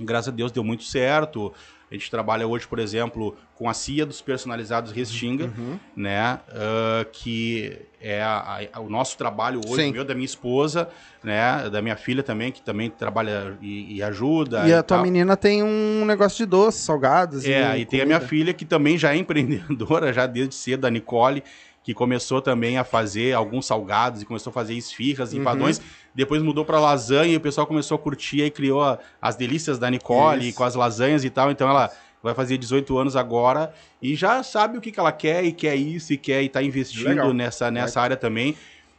Graças 0.00 0.28
a 0.28 0.30
Deus 0.36 0.50
deu 0.50 0.64
muito 0.64 0.84
certo. 0.84 1.52
A 1.92 1.94
gente 1.94 2.10
trabalha 2.10 2.48
hoje, 2.48 2.66
por 2.66 2.78
exemplo, 2.78 3.36
com 3.54 3.68
a 3.68 3.74
CIA 3.74 4.06
dos 4.06 4.22
personalizados 4.22 4.92
Restinga, 4.92 5.44
Uhum. 5.44 5.78
né? 5.94 6.40
ah, 6.48 7.04
que 7.12 7.78
é 8.00 8.22
a- 8.22 8.60
a- 8.72 8.80
o 8.80 8.88
nosso 8.88 9.18
trabalho 9.18 9.60
hoje, 9.68 9.84
Sim. 9.84 9.92
meu, 9.92 10.02
da 10.02 10.14
minha 10.14 10.24
esposa, 10.24 10.88
né? 11.22 11.68
Da 11.68 11.82
minha 11.82 11.94
filha 11.94 12.22
também, 12.22 12.50
que 12.50 12.62
também 12.62 12.88
trabalha 12.88 13.58
e, 13.60 13.96
e 13.98 14.02
ajuda. 14.02 14.66
E 14.66 14.72
a 14.72 14.82
tua 14.82 14.96
tal. 14.96 15.02
menina 15.04 15.36
tem 15.36 15.62
um 15.62 16.04
negócio 16.06 16.38
de 16.38 16.46
doces, 16.46 16.80
salgados. 16.82 17.44
É, 17.44 17.78
e 17.78 17.84
tem 17.84 18.00
a 18.00 18.06
minha 18.06 18.20
filha 18.20 18.54
que 18.54 18.64
também 18.64 18.96
já 18.96 19.12
é 19.14 19.16
empreendedora, 19.18 20.14
já 20.14 20.26
desde 20.26 20.54
cedo, 20.54 20.86
a 20.86 20.90
Nicole, 20.90 21.44
que 21.82 21.92
começou 21.92 22.40
também 22.40 22.78
a 22.78 22.84
fazer 22.84 23.32
alguns 23.34 23.66
salgados 23.66 24.22
e 24.22 24.24
começou 24.24 24.50
a 24.50 24.54
fazer 24.54 24.74
esfirras, 24.74 25.32
Uhum. 25.32 25.40
empadões. 25.40 25.80
Depois 26.14 26.42
mudou 26.42 26.64
para 26.64 26.78
lasanha 26.78 27.32
e 27.32 27.36
o 27.36 27.40
pessoal 27.40 27.66
começou 27.66 27.96
a 27.96 27.98
curtir 27.98 28.42
e 28.42 28.50
criou 28.50 28.82
a- 28.82 28.98
as 29.20 29.34
delícias 29.34 29.78
da 29.78 29.90
Nicole 29.90 30.48
Isso. 30.48 30.56
com 30.58 30.64
as 30.64 30.74
lasanhas 30.74 31.24
e 31.24 31.30
tal. 31.30 31.50
Então 31.50 31.68
ela 31.68 31.90
vai 32.22 32.34
fazer 32.34 32.56
18 32.56 32.96
anos 32.98 33.16
agora 33.16 33.74
e 34.00 34.14
já 34.14 34.42
sabe 34.44 34.78
o 34.78 34.80
que, 34.80 34.92
que 34.92 35.00
ela 35.00 35.10
quer 35.10 35.44
e 35.44 35.50
quer 35.52 35.74
isso 35.74 36.12
e 36.12 36.16
quer 36.16 36.42
e 36.42 36.48
tá 36.48 36.62
investindo 36.62 37.08
Legal. 37.08 37.32
nessa, 37.34 37.68
nessa 37.70 38.00
área 38.00 38.16
também. 38.16 38.54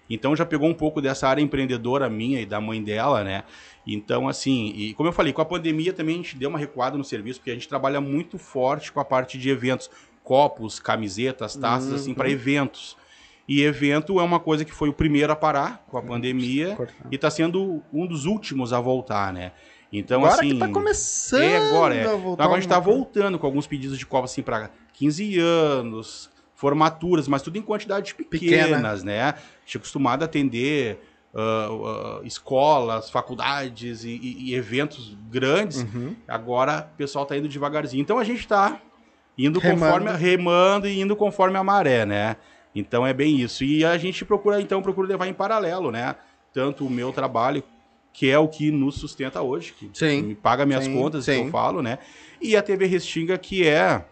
Então 0.10 0.36
já 0.36 0.46
pegou 0.46 0.68
um 0.68 0.74
pouco 0.74 1.02
dessa 1.02 1.30
área 1.30 1.42
empreendedora 1.42 2.10
minha 2.10 2.42
e 2.42 2.46
da 2.46 2.60
mãe 2.60 2.84
dela, 2.84 3.24
né? 3.24 3.44
Então, 3.88 4.28
assim, 4.28 4.74
e 4.76 4.94
como 4.94 5.08
eu 5.10 5.14
falei, 5.14 5.32
com 5.34 5.42
a 5.42 5.46
pandemia 5.46 5.94
também 5.94 6.16
a 6.16 6.18
gente 6.18 6.36
deu 6.38 6.50
uma 6.50 6.60
recuada 6.60 6.98
no 6.98 7.04
serviço, 7.04 7.40
porque 7.40 7.52
a 7.52 7.54
gente 7.54 7.68
trabalha 7.68 8.00
muito 8.02 8.38
forte 8.38 8.92
com 8.92 9.00
a 9.00 9.06
parte 9.06 9.38
de 9.38 9.50
eventos, 9.50 9.90
copos, 10.24 10.80
camisetas, 10.80 11.56
taças, 11.56 11.90
Uhum. 11.90 11.96
assim, 11.96 12.14
para 12.14 12.30
eventos. 12.30 12.96
E 13.48 13.62
evento 13.62 14.20
é 14.20 14.24
uma 14.24 14.40
coisa 14.40 14.64
que 14.64 14.72
foi 14.72 14.88
o 14.88 14.94
primeiro 14.94 15.32
a 15.34 15.36
parar 15.36 15.84
com 15.90 15.98
a 15.98 16.02
pandemia 16.02 16.76
Cortando. 16.78 17.12
e 17.12 17.16
está 17.16 17.30
sendo 17.30 17.84
um 17.92 18.08
dos 18.08 18.26
últimos 18.26 18.72
a 18.72 18.80
voltar, 18.80 19.34
né? 19.34 19.52
Então, 19.92 20.22
agora 20.24 20.40
assim. 20.42 20.54
que 20.54 20.58
tá 20.60 20.68
começando 20.70 21.42
É, 21.44 21.58
agora, 21.70 21.94
é. 21.94 22.00
a 22.00 22.02
Então, 22.04 22.20
voltar. 22.20 22.44
agora 22.46 22.58
a 22.58 22.62
gente 22.62 22.70
tá 22.70 22.80
voltando 22.80 23.38
com 23.38 23.46
alguns 23.46 23.68
pedidos 23.68 24.00
de 24.00 24.06
copos 24.06 24.32
assim 24.32 24.42
para 24.42 24.72
15 24.94 25.38
anos, 25.40 26.30
formaturas, 26.56 27.28
mas 27.28 27.42
tudo 27.42 27.58
em 27.58 27.62
quantidades 27.62 28.14
pequenas, 28.14 29.04
né? 29.04 29.22
A 29.22 29.36
gente 29.66 29.76
é 29.76 29.78
acostumado 29.78 30.22
a 30.24 30.26
atender 30.26 31.00
ah, 31.36 31.68
ah, 31.68 32.22
escolas, 32.24 33.10
faculdades 33.10 34.04
e, 34.06 34.10
e- 34.12 34.50
e 34.52 34.56
eventos 34.56 35.18
grandes. 35.30 35.82
Uhum. 35.84 36.16
Agora 36.28 36.90
o 36.94 36.96
pessoal 36.98 37.26
tá 37.26 37.36
indo 37.38 37.48
devagarzinho. 37.50 38.02
Então 38.02 38.18
a 38.20 38.24
gente 38.24 38.48
tá 38.48 38.80
indo 39.38 39.60
Remando. 39.60 39.82
conforme 39.82 40.18
remando 40.18 40.88
e 40.88 41.00
indo 41.02 41.16
conforme 41.16 41.58
a 41.58 41.64
maré, 41.64 42.06
né? 42.06 42.36
Então 42.76 43.06
é 43.06 43.14
bem 43.14 43.40
isso. 43.40 43.64
E 43.64 43.86
a 43.86 43.98
gente 43.98 44.24
procura 44.26 44.60
então 44.62 44.82
procura 44.82 45.08
levar 45.08 45.28
em 45.28 45.34
paralelo, 45.34 45.92
né? 45.92 46.16
Tanto 46.54 46.86
o 46.86 46.90
meu 46.90 47.12
trabalho 47.12 47.64
que 48.12 48.30
é 48.30 48.38
o 48.38 48.48
que 48.48 48.70
nos 48.72 48.96
sustenta 49.00 49.42
hoje, 49.42 49.74
que 49.74 49.90
Sim. 49.94 50.22
me 50.22 50.36
paga 50.36 50.66
minhas 50.68 50.84
Sim, 50.86 50.94
contas, 50.94 51.26
que 51.26 51.34
sim. 51.34 51.46
eu 51.46 51.50
falo, 51.52 51.82
né? 51.82 51.98
E 52.40 52.56
a 52.56 52.62
TV 52.62 52.86
Restinga, 52.86 53.36
que 53.40 53.68
é, 53.68 54.06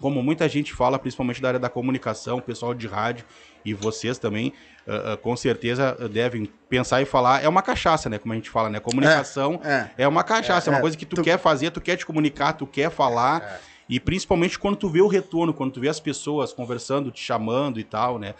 como 0.00 0.22
muita 0.22 0.48
gente 0.48 0.72
fala, 0.72 0.98
principalmente 0.98 1.42
da 1.42 1.48
área 1.48 1.60
da 1.60 1.68
comunicação, 1.68 2.40
pessoal 2.40 2.72
de 2.72 2.86
rádio 2.86 3.26
e 3.62 3.74
vocês 3.74 4.16
também, 4.18 4.54
ah, 4.88 5.12
ah, 5.12 5.16
com 5.18 5.36
certeza 5.36 5.94
devem 6.10 6.46
pensar 6.68 7.02
e 7.02 7.04
falar, 7.04 7.44
é 7.44 7.48
uma 7.48 7.60
cachaça, 7.60 8.08
né? 8.08 8.16
Como 8.18 8.32
a 8.32 8.36
gente 8.36 8.48
fala, 8.48 8.70
né? 8.70 8.80
Comunicação 8.80 9.60
É. 9.62 9.90
é 9.98 10.08
uma 10.08 10.24
cachaça, 10.24 10.70
é, 10.70 10.72
uma 10.72 10.78
É, 10.78 10.80
coisa 10.80 10.96
que 10.96 11.04
tu, 11.04 11.16
tu- 11.16 11.22
quer 11.22 11.38
fazer, 11.38 11.70
tu 11.70 11.80
quer 11.80 11.96
te 11.96 12.06
comunicar, 12.06 12.54
tu 12.54 12.66
quer 12.66 12.90
falar. 12.90 13.60
E 13.88 14.00
principalmente 14.00 14.58
quando 14.58 14.76
tu 14.76 14.88
vê 14.88 15.00
o 15.00 15.06
retorno, 15.06 15.54
quando 15.54 15.72
tu 15.72 15.80
vê 15.80 15.88
as 15.88 16.00
pessoas 16.00 16.52
conversando, 16.52 17.10
te 17.10 17.20
chamando 17.20 17.78
e 17.78 17.84
tal, 17.84 18.18
né? 18.18 18.34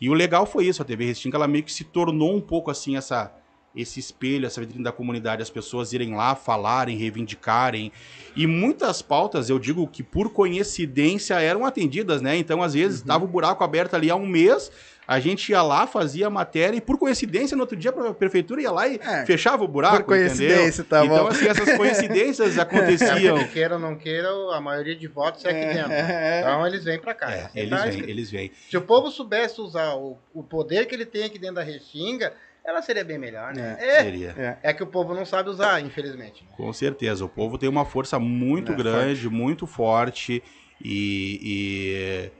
E 0.00 0.08
o 0.10 0.14
legal 0.14 0.46
foi 0.46 0.66
isso, 0.66 0.82
a 0.82 0.84
TV 0.84 1.06
Restinga, 1.06 1.36
ela 1.36 1.48
meio 1.48 1.64
que 1.64 1.72
se 1.72 1.84
tornou 1.84 2.34
um 2.34 2.40
pouco 2.40 2.70
assim 2.70 2.96
essa 2.96 3.32
esse 3.74 3.98
espelho, 3.98 4.44
essa 4.44 4.60
vitrine 4.60 4.84
da 4.84 4.92
comunidade, 4.92 5.40
as 5.40 5.48
pessoas 5.48 5.94
irem 5.94 6.14
lá 6.14 6.34
falarem, 6.34 6.94
reivindicarem. 6.98 7.90
E 8.36 8.46
muitas 8.46 9.00
pautas, 9.00 9.48
eu 9.48 9.58
digo 9.58 9.86
que 9.88 10.02
por 10.02 10.28
coincidência 10.30 11.40
eram 11.40 11.64
atendidas, 11.64 12.20
né? 12.20 12.36
Então, 12.36 12.62
às 12.62 12.74
vezes, 12.74 13.00
Uhum. 13.00 13.06
tava 13.06 13.24
o 13.24 13.28
buraco 13.28 13.64
aberto 13.64 13.94
ali 13.94 14.10
há 14.10 14.14
um 14.14 14.26
mês, 14.26 14.70
a 15.12 15.20
gente 15.20 15.50
ia 15.50 15.62
lá, 15.62 15.86
fazia 15.86 16.26
a 16.26 16.30
matéria, 16.30 16.76
e 16.76 16.80
por 16.80 16.98
coincidência, 16.98 17.56
no 17.56 17.62
outro 17.62 17.76
dia, 17.76 17.90
a 17.90 18.14
prefeitura 18.14 18.60
ia 18.62 18.70
lá 18.70 18.88
e 18.88 18.96
É. 19.02 19.24
fechava 19.26 19.62
o 19.64 19.68
buraco, 19.68 19.96
Por 19.98 20.04
coincidência, 20.06 20.82
entendeu? 20.82 20.84
tá 20.84 21.04
Então, 21.04 21.24
bom. 21.24 21.28
assim, 21.28 21.46
essas 21.48 21.76
coincidências 21.76 22.58
É, 22.58 22.60
aconteciam. 22.60 23.36
porque 23.38 23.52
queira 23.52 23.74
ou 23.74 23.80
não 23.80 23.96
queira, 23.96 24.28
a 24.54 24.60
maioria 24.60 24.96
de 24.96 25.06
votos 25.06 25.44
é 25.44 25.50
aqui 25.50 25.74
dentro. 25.74 25.92
É. 25.92 26.40
Então 26.40 26.66
eles 26.66 26.84
vêm 26.84 26.98
pra 26.98 27.14
cá. 27.14 27.30
É, 27.30 27.42
Assim 27.44 27.58
eles 27.58 27.70
tá 27.70 27.86
vêm, 27.86 28.00
eles 28.10 28.30
vêm. 28.30 28.50
Se 28.70 28.76
o 28.76 28.82
povo 28.82 29.10
soubesse 29.10 29.60
usar 29.60 29.94
o, 29.94 30.18
o 30.34 30.42
poder 30.42 30.86
que 30.86 30.94
ele 30.94 31.06
tem 31.06 31.24
aqui 31.24 31.38
dentro 31.38 31.56
da 31.56 31.62
Restinga, 31.62 32.32
ela 32.64 32.80
seria 32.80 33.04
bem 33.04 33.18
melhor, 33.18 33.52
né? 33.54 33.76
É. 33.80 34.02
Seria. 34.04 34.34
É. 34.62 34.70
É 34.70 34.72
que 34.72 34.82
o 34.82 34.86
povo 34.86 35.12
não 35.14 35.24
sabe 35.26 35.50
usar, 35.50 35.80
infelizmente. 35.80 36.46
Com 36.56 36.72
certeza. 36.72 37.24
O 37.24 37.28
povo 37.28 37.58
tem 37.58 37.68
uma 37.68 37.84
força 37.84 38.18
muito 38.20 38.72
É, 38.72 38.76
grande, 38.76 39.28
muito 39.28 39.66
forte 39.66 40.42
e- 40.80 41.40
e 41.42 42.30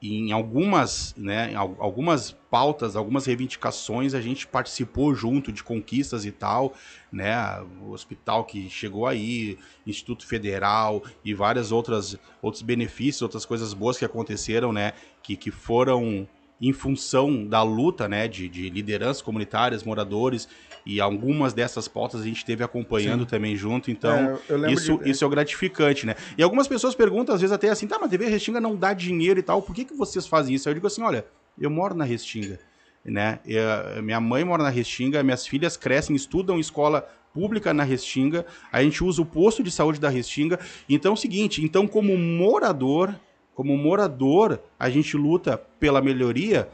em 0.00 0.30
algumas, 0.30 1.14
né, 1.16 1.50
em 1.52 1.54
al- 1.56 1.76
algumas 1.78 2.30
pautas, 2.30 2.94
algumas 2.94 3.26
reivindicações 3.26 4.14
a 4.14 4.20
gente 4.20 4.46
participou 4.46 5.14
junto 5.14 5.50
de 5.52 5.62
conquistas 5.62 6.24
e 6.24 6.30
tal, 6.30 6.72
né, 7.12 7.34
o 7.82 7.90
hospital 7.90 8.44
que 8.44 8.70
chegou 8.70 9.06
aí, 9.06 9.58
Instituto 9.86 10.26
Federal 10.26 11.02
e 11.24 11.34
várias 11.34 11.72
outras 11.72 12.16
outros 12.40 12.62
benefícios, 12.62 13.22
outras 13.22 13.44
coisas 13.44 13.74
boas 13.74 13.98
que 13.98 14.04
aconteceram, 14.04 14.72
né, 14.72 14.92
que, 15.22 15.36
que 15.36 15.50
foram 15.50 16.28
em 16.60 16.72
função 16.72 17.46
da 17.46 17.62
luta, 17.62 18.08
né, 18.08 18.26
de, 18.28 18.48
de 18.48 18.68
lideranças 18.70 19.22
comunitárias, 19.22 19.84
moradores 19.84 20.48
e 20.88 21.00
algumas 21.02 21.52
dessas 21.52 21.86
pautas 21.86 22.22
a 22.22 22.24
gente 22.24 22.38
esteve 22.38 22.64
acompanhando 22.64 23.26
também 23.26 23.54
junto, 23.54 23.90
então 23.90 24.16
É, 24.16 24.70
isso, 24.72 24.96
de- 25.04 25.10
isso 25.10 25.24
é 25.24 25.28
gratificante, 25.28 26.06
né? 26.06 26.14
E 26.38 26.42
algumas 26.42 26.66
pessoas 26.66 26.94
perguntam, 26.94 27.34
às 27.34 27.42
vezes 27.42 27.52
até 27.54 27.68
assim, 27.68 27.86
tá, 27.86 27.96
mas 28.00 28.06
a 28.08 28.10
TV 28.10 28.26
Restinga 28.26 28.58
não 28.58 28.74
dá 28.74 28.94
dinheiro 28.94 29.38
e 29.38 29.42
tal, 29.42 29.60
por 29.60 29.74
que, 29.74 29.84
que 29.84 29.92
vocês 29.94 30.26
fazem 30.26 30.54
isso? 30.54 30.66
Eu 30.66 30.72
digo 30.72 30.86
assim, 30.86 31.02
olha, 31.02 31.26
eu 31.60 31.68
moro 31.68 31.94
na 31.94 32.04
Restinga, 32.04 32.58
né? 33.04 33.38
Eu- 33.44 34.02
minha 34.02 34.18
mãe 34.18 34.42
mora 34.44 34.62
na 34.62 34.70
Restinga, 34.70 35.22
minhas 35.22 35.46
filhas 35.46 35.76
crescem, 35.76 36.16
estudam 36.16 36.56
em 36.56 36.60
escola 36.60 37.06
pública 37.34 37.74
na 37.74 37.82
Restinga, 37.84 38.46
a 38.72 38.82
gente 38.82 39.04
usa 39.04 39.20
o 39.20 39.26
posto 39.26 39.62
de 39.62 39.70
saúde 39.70 40.00
da 40.00 40.08
Restinga, 40.08 40.58
então 40.88 41.10
é 41.10 41.14
o 41.14 41.16
seguinte, 41.16 41.62
então 41.62 41.86
como 41.86 42.16
morador, 42.16 43.14
como 43.54 43.76
morador, 43.76 44.58
a 44.78 44.88
gente 44.88 45.16
luta 45.16 45.58
pela 45.78 46.00
melhoria 46.00 46.68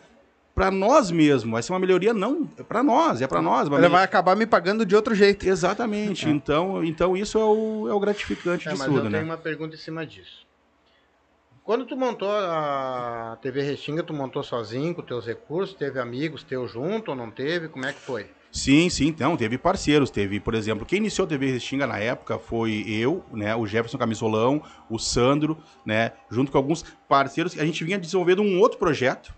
para 0.55 0.71
nós 0.71 1.11
mesmos, 1.11 1.51
vai 1.53 1.63
ser 1.63 1.73
uma 1.73 1.81
melhoria 1.81 2.15
não 2.15 2.47
para 2.47 2.83
nós, 2.83 3.21
é 3.21 3.27
para 3.27 3.43
nós, 3.43 3.69
Ela 3.69 3.89
vai 3.89 4.05
acabar 4.05 4.37
me 4.37 4.47
pagando 4.47 4.87
de 4.87 4.95
outro 4.95 5.15
jeito. 5.15 5.47
Exatamente. 5.47 6.29
Então, 6.29 6.85
então 6.85 7.17
isso 7.17 7.39
é 7.39 7.45
o, 7.45 7.89
é 7.89 7.93
o 7.93 7.99
gratificante 7.99 8.69
É, 8.69 8.73
de 8.73 8.79
mas 8.79 8.87
tudo, 8.87 9.01
eu 9.01 9.05
né? 9.05 9.19
tenho 9.19 9.25
uma 9.25 9.37
pergunta 9.37 9.75
em 9.75 9.79
cima 9.79 10.07
disso. 10.07 10.45
Quando 11.65 11.87
tu 11.87 11.97
montou 11.97 12.31
a 12.31 13.39
TV 13.41 13.63
Restinga, 13.63 14.03
tu 14.03 14.13
montou 14.13 14.43
sozinho, 14.43 14.95
com 14.95 15.01
teus 15.03 15.27
recursos, 15.27 15.75
teve 15.75 15.99
amigos 15.99 16.43
teus 16.43 16.71
junto 16.71 17.11
ou 17.11 17.17
não 17.17 17.31
teve? 17.31 17.69
Como 17.69 17.87
é 17.87 17.93
que 17.93 18.01
foi? 18.01 18.27
Sim, 18.53 18.89
sim, 18.89 19.09
então, 19.09 19.37
teve 19.37 19.59
parceiros, 19.59 20.11
teve, 20.11 20.39
por 20.39 20.55
exemplo, 20.55 20.87
quem 20.87 20.99
iniciou 20.99 21.25
a 21.25 21.29
TV 21.29 21.51
Restinga 21.51 21.89
na 21.89 21.99
época 21.99 22.39
foi 22.39 22.85
eu, 22.87 23.25
né, 23.33 23.57
o 23.57 23.67
Jefferson 23.67 23.99
Camisolão, 23.99 24.63
o 24.89 24.97
Sandro, 24.97 25.59
né, 25.85 26.13
junto 26.31 26.53
com 26.53 26.59
alguns 26.59 26.85
parceiros, 27.09 27.59
a 27.59 27.65
gente 27.65 27.83
vinha 27.83 27.99
desenvolvendo 27.99 28.43
um 28.43 28.61
outro 28.61 28.79
projeto 28.79 29.35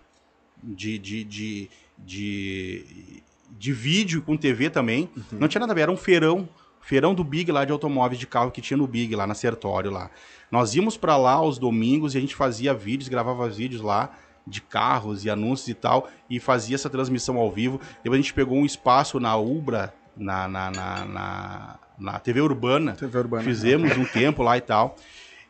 de, 0.63 0.97
de, 0.97 1.23
de, 1.23 1.69
de, 1.97 3.23
de 3.51 3.73
vídeo 3.73 4.21
com 4.21 4.37
TV 4.37 4.69
também, 4.69 5.09
não 5.31 5.47
tinha 5.47 5.59
nada 5.59 5.73
a 5.73 5.75
ver, 5.75 5.81
era 5.81 5.91
um 5.91 5.97
feirão, 5.97 6.47
feirão 6.81 7.13
do 7.13 7.23
Big 7.23 7.51
lá 7.51 7.65
de 7.65 7.71
automóveis 7.71 8.19
de 8.19 8.27
carro 8.27 8.51
que 8.51 8.61
tinha 8.61 8.77
no 8.77 8.87
Big, 8.87 9.15
lá 9.15 9.27
na 9.27 9.33
Sertório 9.33 9.91
lá. 9.91 10.09
Nós 10.51 10.75
íamos 10.75 10.95
para 10.95 11.17
lá 11.17 11.33
aos 11.33 11.57
domingos 11.57 12.15
e 12.15 12.17
a 12.17 12.21
gente 12.21 12.35
fazia 12.35 12.73
vídeos, 12.73 13.09
gravava 13.09 13.49
vídeos 13.49 13.81
lá 13.81 14.11
de 14.47 14.61
carros 14.61 15.25
e 15.25 15.29
anúncios 15.29 15.67
e 15.67 15.73
tal, 15.73 16.09
e 16.29 16.39
fazia 16.39 16.75
essa 16.75 16.89
transmissão 16.89 17.37
ao 17.37 17.51
vivo. 17.51 17.81
Depois 18.01 18.17
a 18.17 18.21
gente 18.21 18.33
pegou 18.33 18.57
um 18.57 18.65
espaço 18.65 19.19
na 19.19 19.35
Ubra, 19.35 19.93
na, 20.15 20.47
na, 20.47 20.71
na, 20.71 21.05
na, 21.05 21.79
na 21.99 22.19
TV 22.19 22.39
Urbana, 22.41 22.93
TV 22.93 23.17
Urbana. 23.17 23.43
fizemos 23.43 23.95
um 23.97 24.05
tempo 24.05 24.41
lá 24.41 24.57
e 24.57 24.61
tal. 24.61 24.95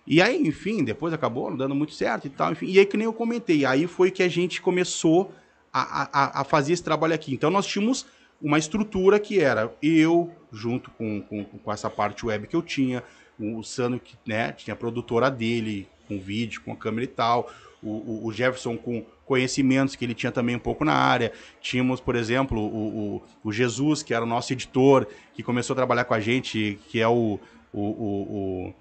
E 0.07 0.21
aí, 0.21 0.41
enfim, 0.47 0.83
depois 0.85 1.13
acabou 1.13 1.49
não 1.49 1.57
dando 1.57 1.75
muito 1.75 1.93
certo 1.93 2.25
e 2.25 2.29
tal. 2.29 2.53
Enfim, 2.53 2.67
e 2.67 2.79
aí, 2.79 2.85
que 2.85 2.95
nem 2.95 3.05
eu 3.05 3.13
comentei, 3.13 3.65
aí 3.65 3.85
foi 3.87 4.09
que 4.09 4.23
a 4.23 4.29
gente 4.29 4.61
começou 4.61 5.33
a, 5.73 6.09
a, 6.11 6.41
a 6.41 6.43
fazer 6.45 6.71
esse 6.73 6.83
trabalho 6.83 7.13
aqui. 7.13 7.33
Então, 7.33 7.49
nós 7.49 7.65
tínhamos 7.67 8.05
uma 8.41 8.57
estrutura 8.57 9.19
que 9.19 9.39
era 9.39 9.73
eu, 9.81 10.31
junto 10.51 10.89
com, 10.91 11.21
com, 11.21 11.43
com 11.43 11.71
essa 11.73 11.89
parte 11.89 12.25
web 12.25 12.47
que 12.47 12.55
eu 12.55 12.61
tinha, 12.61 13.03
o 13.39 13.61
Sandro, 13.63 13.99
que 13.99 14.15
né, 14.25 14.51
tinha 14.53 14.73
a 14.73 14.77
produtora 14.77 15.29
dele, 15.29 15.87
com 16.07 16.17
vídeo, 16.19 16.61
com 16.63 16.71
a 16.71 16.75
câmera 16.75 17.03
e 17.03 17.07
tal, 17.07 17.51
o, 17.83 17.89
o- 17.89 18.25
o 18.27 18.31
Jefferson 18.31 18.77
com 18.77 19.05
conhecimentos 19.25 19.95
que 19.95 20.05
ele 20.05 20.13
tinha 20.13 20.31
também 20.31 20.55
um 20.55 20.59
pouco 20.59 20.85
na 20.85 20.93
área. 20.93 21.33
Tínhamos, 21.61 21.99
por 21.99 22.15
exemplo, 22.15 22.59
o, 22.61 23.15
o, 23.17 23.21
o 23.43 23.51
Jesus, 23.51 24.01
que 24.01 24.13
era 24.13 24.23
o 24.23 24.27
nosso 24.27 24.53
editor, 24.53 25.05
que 25.33 25.43
começou 25.43 25.73
a 25.73 25.75
trabalhar 25.75 26.05
com 26.05 26.13
a 26.13 26.19
gente, 26.19 26.79
que 26.87 26.99
é 27.01 27.07
o, 27.07 27.39
o, 27.73 28.73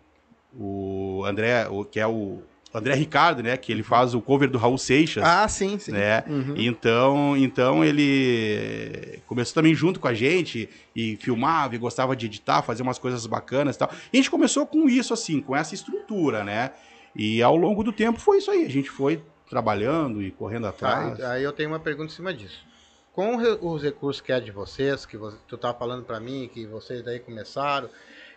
o, 0.59 1.25
André, 1.25 1.69
o, 1.69 1.85
que 1.85 2.01
é 2.01 2.07
o 2.07 2.43
André 2.75 2.95
Ricardo, 2.95 3.43
né? 3.43 3.57
Que 3.57 3.73
ele 3.73 3.83
faz 3.83 4.15
o 4.15 4.21
cover 4.21 4.51
do 4.51 4.59
Raul 4.59 4.77
Seixas. 4.77 5.25
Ah, 5.25 5.49
sim, 5.49 5.79
sim. 5.79 5.93
Né? 5.93 6.25
Uhum. 6.27 6.55
Então, 6.57 7.37
então 7.37 7.85
ele 7.85 9.21
começou 9.27 9.55
também 9.55 9.75
junto 9.75 9.99
com 9.99 10.09
a 10.09 10.15
gente 10.15 10.69
e 10.95 11.17
filmava 11.17 11.75
e 11.75 11.79
gostava 11.79 12.15
de 12.15 12.27
editar, 12.27 12.63
fazer 12.63 12.83
umas 12.83 12.99
coisas 12.99 13.25
bacanas 13.27 13.77
e 13.77 13.79
tal. 13.79 13.91
E 14.13 14.17
a 14.17 14.21
gente 14.21 14.31
começou 14.31 14.67
com 14.67 14.89
isso, 14.89 15.15
assim, 15.15 15.41
com 15.41 15.57
essa 15.57 15.75
estrutura, 15.75 16.45
né? 16.45 16.73
E 17.15 17.43
ao 17.43 17.57
longo 17.57 17.83
do 17.83 17.93
tempo 17.93 18.21
foi 18.21 18.39
isso 18.39 18.51
aí. 18.51 18.67
A 18.67 18.71
gente 18.71 18.91
foi 18.91 19.23
trabalhando 19.49 20.23
e 20.23 20.31
correndo 20.31 20.67
atrás. 20.67 21.19
Tá, 21.19 21.33
aí 21.33 21.43
eu 21.43 21.53
tenho 21.53 21.71
uma 21.71 21.81
pergunta 21.81 22.13
em 22.13 22.15
cima 22.15 22.35
disso. 22.35 22.65
Com 23.13 23.37
os 23.63 23.83
recursos 23.83 24.21
que 24.21 24.31
é 24.31 24.39
de 24.39 24.51
vocês, 24.51 25.07
que 25.07 25.17
você, 25.17 25.39
tu 25.49 25.57
tá 25.57 25.73
falando 25.73 26.05
para 26.05 26.21
mim, 26.21 26.51
que 26.53 26.67
vocês 26.67 27.03
daí 27.03 27.19
começaram, 27.19 27.89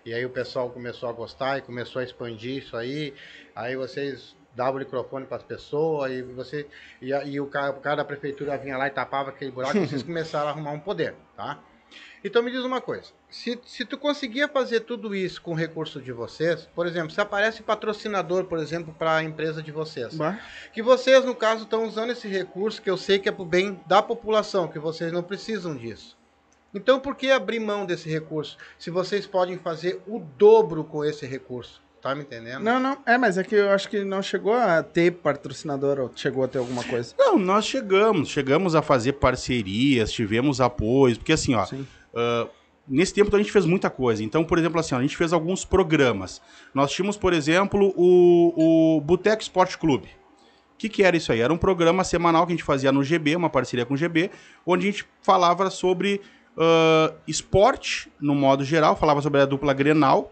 e 0.05 0.13
aí 0.13 0.25
o 0.25 0.29
pessoal 0.29 0.69
começou 0.69 1.09
a 1.09 1.13
gostar 1.13 1.57
e 1.57 1.61
começou 1.61 1.99
a 1.99 2.03
expandir 2.03 2.57
isso 2.57 2.75
aí, 2.75 3.13
aí 3.55 3.75
vocês 3.75 4.35
davam 4.55 4.75
o 4.75 4.79
microfone 4.79 5.25
para 5.25 5.37
as 5.37 5.43
pessoas, 5.43 6.11
e 6.11 6.21
você 6.21 6.67
e, 7.01 7.11
e 7.11 7.39
o, 7.39 7.47
cara, 7.47 7.71
o 7.71 7.79
cara 7.79 7.97
da 7.97 8.05
prefeitura 8.05 8.57
vinha 8.57 8.77
lá 8.77 8.87
e 8.87 8.91
tapava 8.91 9.29
aquele 9.29 9.51
buraco, 9.51 9.77
e 9.77 9.87
vocês 9.87 10.03
começaram 10.03 10.47
a 10.47 10.51
arrumar 10.51 10.71
um 10.71 10.79
poder, 10.79 11.15
tá? 11.35 11.59
Então 12.23 12.43
me 12.43 12.51
diz 12.51 12.65
uma 12.65 12.81
coisa, 12.81 13.11
se, 13.29 13.57
se 13.65 13.85
tu 13.85 13.97
conseguia 13.97 14.47
fazer 14.49 14.81
tudo 14.81 15.15
isso 15.15 15.41
com 15.41 15.51
o 15.51 15.55
recurso 15.55 16.01
de 16.01 16.11
vocês, 16.11 16.67
por 16.75 16.85
exemplo, 16.85 17.11
se 17.11 17.21
aparece 17.21 17.63
patrocinador, 17.63 18.43
por 18.45 18.59
exemplo, 18.59 18.93
para 18.93 19.17
a 19.17 19.23
empresa 19.23 19.63
de 19.63 19.71
vocês, 19.71 20.15
Bah. 20.15 20.37
que 20.73 20.81
vocês, 20.81 21.23
no 21.23 21.33
caso, 21.33 21.63
estão 21.63 21.85
usando 21.85 22.11
esse 22.11 22.27
recurso 22.27 22.81
que 22.81 22.89
eu 22.89 22.97
sei 22.97 23.19
que 23.19 23.29
é 23.29 23.31
para 23.31 23.43
o 23.43 23.45
bem 23.45 23.79
da 23.87 24.01
população, 24.01 24.67
que 24.67 24.77
vocês 24.77 25.11
não 25.13 25.23
precisam 25.23 25.75
disso. 25.75 26.18
Então, 26.73 26.99
por 26.99 27.15
que 27.15 27.31
abrir 27.31 27.59
mão 27.59 27.85
desse 27.85 28.09
recurso, 28.09 28.57
se 28.77 28.89
vocês 28.89 29.25
podem 29.25 29.57
fazer 29.57 30.01
o 30.07 30.19
dobro 30.19 30.83
com 30.83 31.03
esse 31.03 31.25
recurso? 31.25 31.81
Tá 32.01 32.15
me 32.15 32.21
entendendo? 32.21 32.63
Não, 32.63 32.79
não, 32.79 32.97
é, 33.05 33.17
mas 33.17 33.37
é 33.37 33.43
que 33.43 33.55
eu 33.55 33.71
acho 33.71 33.89
que 33.89 34.05
não 34.05 34.21
chegou 34.21 34.53
a 34.53 34.81
ter 34.81 35.11
patrocinador 35.11 35.99
ou 35.99 36.11
chegou 36.15 36.45
a 36.45 36.47
ter 36.47 36.57
alguma 36.59 36.83
coisa. 36.83 37.13
Não, 37.17 37.37
nós 37.37 37.65
chegamos, 37.65 38.29
chegamos 38.29 38.73
a 38.73 38.81
fazer 38.81 39.13
parcerias, 39.13 40.11
tivemos 40.11 40.61
apoios, 40.61 41.17
porque 41.17 41.33
assim, 41.33 41.55
ó, 41.55 41.65
Sim. 41.65 41.85
ah, 42.15 42.47
nesse 42.87 43.13
tempo 43.13 43.35
a 43.35 43.39
gente 43.39 43.51
fez 43.51 43.65
muita 43.65 43.89
coisa. 43.89 44.23
Então, 44.23 44.45
por 44.45 44.57
exemplo, 44.57 44.79
assim, 44.79 44.95
ó, 44.95 44.97
a 44.97 45.01
gente 45.01 45.17
fez 45.17 45.33
alguns 45.33 45.65
programas. 45.65 46.41
Nós 46.73 46.91
tínhamos, 46.91 47.17
por 47.17 47.33
exemplo, 47.33 47.93
o, 47.97 48.95
o 48.97 49.01
Boteco 49.01 49.41
Esporte 49.41 49.77
Clube. 49.77 50.07
O 50.73 50.77
que, 50.79 50.87
que 50.87 51.03
era 51.03 51.17
isso 51.17 51.33
aí? 51.33 51.41
Era 51.41 51.51
um 51.51 51.57
programa 51.57 52.05
semanal 52.05 52.45
que 52.45 52.53
a 52.53 52.55
gente 52.55 52.63
fazia 52.63 52.93
no 52.93 53.03
GB, 53.03 53.35
uma 53.35 53.49
parceria 53.49 53.85
com 53.85 53.95
o 53.95 53.97
GB, 53.97 54.31
onde 54.65 54.87
a 54.87 54.91
gente 54.91 55.05
falava 55.21 55.69
sobre 55.69 56.21
ah, 56.57 57.13
esporte, 57.27 58.11
no 58.19 58.35
modo 58.35 58.63
geral, 58.63 58.95
falava 58.95 59.21
sobre 59.21 59.41
a 59.41 59.45
dupla 59.45 59.73
Grenal. 59.73 60.31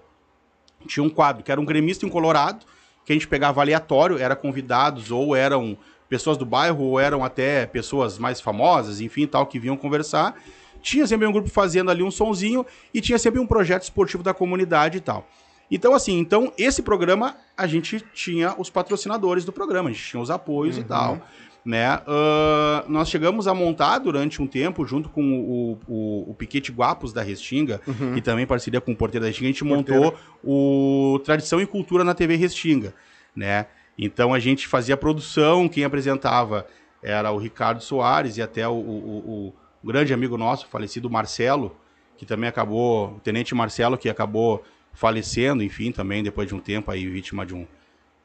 Tinha 0.85 1.03
um 1.03 1.09
quadro 1.09 1.43
que 1.43 1.51
era 1.51 1.59
um 1.59 1.65
gremista 1.65 2.05
em 2.05 2.09
Colorado, 2.09 2.65
que 3.05 3.11
a 3.11 3.15
gente 3.15 3.27
pegava 3.27 3.61
aleatório, 3.61 4.17
era 4.17 4.35
convidados 4.35 5.11
ou 5.11 5.35
eram 5.35 5.77
pessoas 6.09 6.37
do 6.37 6.45
bairro 6.45 6.83
ou 6.83 6.99
eram 6.99 7.23
até 7.23 7.65
pessoas 7.65 8.17
mais 8.17 8.39
famosas, 8.39 9.01
enfim, 9.01 9.27
tal, 9.27 9.45
que 9.45 9.59
vinham 9.59 9.75
conversar. 9.75 10.35
Tinha 10.81 11.07
sempre 11.07 11.27
um 11.27 11.31
grupo 11.31 11.49
fazendo 11.49 11.91
ali 11.91 12.03
um 12.03 12.11
sonzinho 12.11 12.65
e 12.93 13.01
tinha 13.01 13.17
sempre 13.17 13.39
um 13.39 13.47
projeto 13.47 13.83
esportivo 13.83 14.23
da 14.23 14.33
comunidade 14.33 14.97
e 14.97 15.01
tal. 15.01 15.27
Então, 15.69 15.93
assim, 15.93 16.17
então 16.17 16.53
esse 16.57 16.81
programa 16.81 17.35
a 17.57 17.67
gente 17.67 17.99
tinha 18.13 18.55
os 18.57 18.69
patrocinadores 18.69 19.43
do 19.43 19.51
programa, 19.51 19.89
a 19.89 19.91
gente 19.91 20.05
tinha 20.05 20.21
os 20.21 20.31
apoios 20.31 20.77
e 20.77 20.83
tal. 20.83 21.21
Né? 21.67 21.85
Ah, 22.07 22.85
nós 22.87 23.09
chegamos 23.09 23.45
a 23.45 23.53
montar 23.53 23.99
durante 23.99 24.41
um 24.41 24.47
tempo, 24.47 24.85
junto 24.87 25.09
com 25.09 25.21
o, 25.21 25.79
o, 25.85 26.31
o 26.31 26.33
Piquete 26.33 26.71
Guapos 26.71 27.11
da 27.11 27.21
Restinga, 27.21 27.81
e 28.15 28.21
também 28.21 28.47
parceria 28.47 28.79
com 28.79 28.93
o 28.93 28.95
Porteiro 28.95 29.23
da 29.25 29.27
Restinga, 29.27 29.49
a 29.49 29.51
gente 29.51 29.65
montou 29.65 30.15
o 30.41 31.19
Tradição 31.25 31.59
e 31.59 31.65
Cultura 31.67 32.05
na 32.05 32.13
TV 32.13 32.37
Restinga. 32.37 32.93
Né? 33.35 33.65
Então 33.97 34.33
a 34.33 34.39
gente 34.39 34.65
fazia 34.65 34.95
produção, 34.95 35.67
quem 35.67 35.83
apresentava 35.83 36.65
era 37.03 37.31
o 37.31 37.37
Ricardo 37.37 37.83
Soares 37.83 38.37
e 38.37 38.41
até 38.41 38.65
o, 38.65 38.71
o- 38.71 39.17
o- 39.51 39.53
o 39.83 39.87
grande 39.87 40.13
amigo 40.13 40.37
nosso, 40.37 40.67
falecido 40.67 41.09
Marcelo, 41.09 41.75
que 42.17 42.25
também 42.25 42.47
acabou, 42.47 43.15
o 43.17 43.19
Tenente 43.19 43.53
Marcelo, 43.53 43.97
que 43.97 44.07
acabou 44.09 44.63
falecendo, 44.93 45.61
enfim, 45.61 45.91
também 45.91 46.23
depois 46.23 46.47
de 46.47 46.55
um 46.55 46.59
tempo 46.59 46.89
aí, 46.89 47.05
vítima 47.07 47.45
de 47.45 47.53
um, 47.53 47.67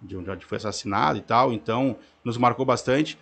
de 0.02 0.16
um, 0.16 0.22
de 0.22 0.44
foi 0.44 0.56
assassinado 0.56 1.18
e 1.18 1.22
tal, 1.22 1.52
então 1.52 1.96
nos 2.24 2.36
marcou 2.36 2.66
bastante. 2.66 3.18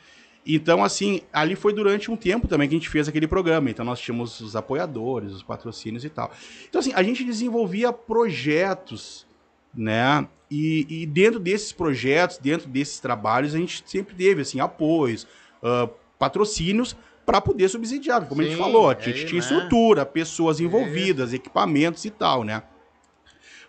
Então, 0.46 0.82
assim, 0.82 1.20
ali 1.32 1.54
foi 1.54 1.72
durante 1.72 2.10
um 2.10 2.16
tempo 2.16 2.48
também 2.48 2.68
que 2.68 2.74
a 2.74 2.78
gente 2.78 2.88
fez 2.88 3.06
aquele 3.08 3.28
programa. 3.28 3.70
Então, 3.70 3.84
nós 3.84 4.00
tínhamos 4.00 4.40
os 4.40 4.56
apoiadores, 4.56 5.32
os 5.32 5.42
patrocínios 5.42 6.04
e 6.04 6.08
tal. 6.08 6.30
Então, 6.68 6.80
assim, 6.80 6.92
a 6.94 7.02
gente 7.02 7.22
desenvolvia 7.22 7.92
projetos, 7.92 9.26
né? 9.74 10.26
E, 10.50 10.86
e 10.88 11.06
dentro 11.06 11.38
desses 11.38 11.72
projetos, 11.72 12.38
dentro 12.38 12.68
desses 12.68 12.98
trabalhos, 12.98 13.54
a 13.54 13.58
gente 13.58 13.84
sempre 13.86 14.14
teve, 14.14 14.40
assim, 14.40 14.60
apoios, 14.60 15.26
ah, 15.62 15.88
patrocínios 16.18 16.96
para 17.24 17.40
poder 17.40 17.68
subsidiar. 17.68 18.26
Como 18.26 18.40
a 18.40 18.44
gente 18.44 18.56
Sim, 18.56 18.62
falou, 18.62 18.88
a 18.88 18.92
é 18.94 19.00
gente 19.00 19.20
aí, 19.20 19.26
tinha 19.26 19.40
né? 19.40 19.46
estrutura, 19.46 20.04
pessoas 20.04 20.58
envolvidas, 20.58 21.32
equipamentos 21.32 22.04
e 22.04 22.10
tal, 22.10 22.42
né? 22.42 22.62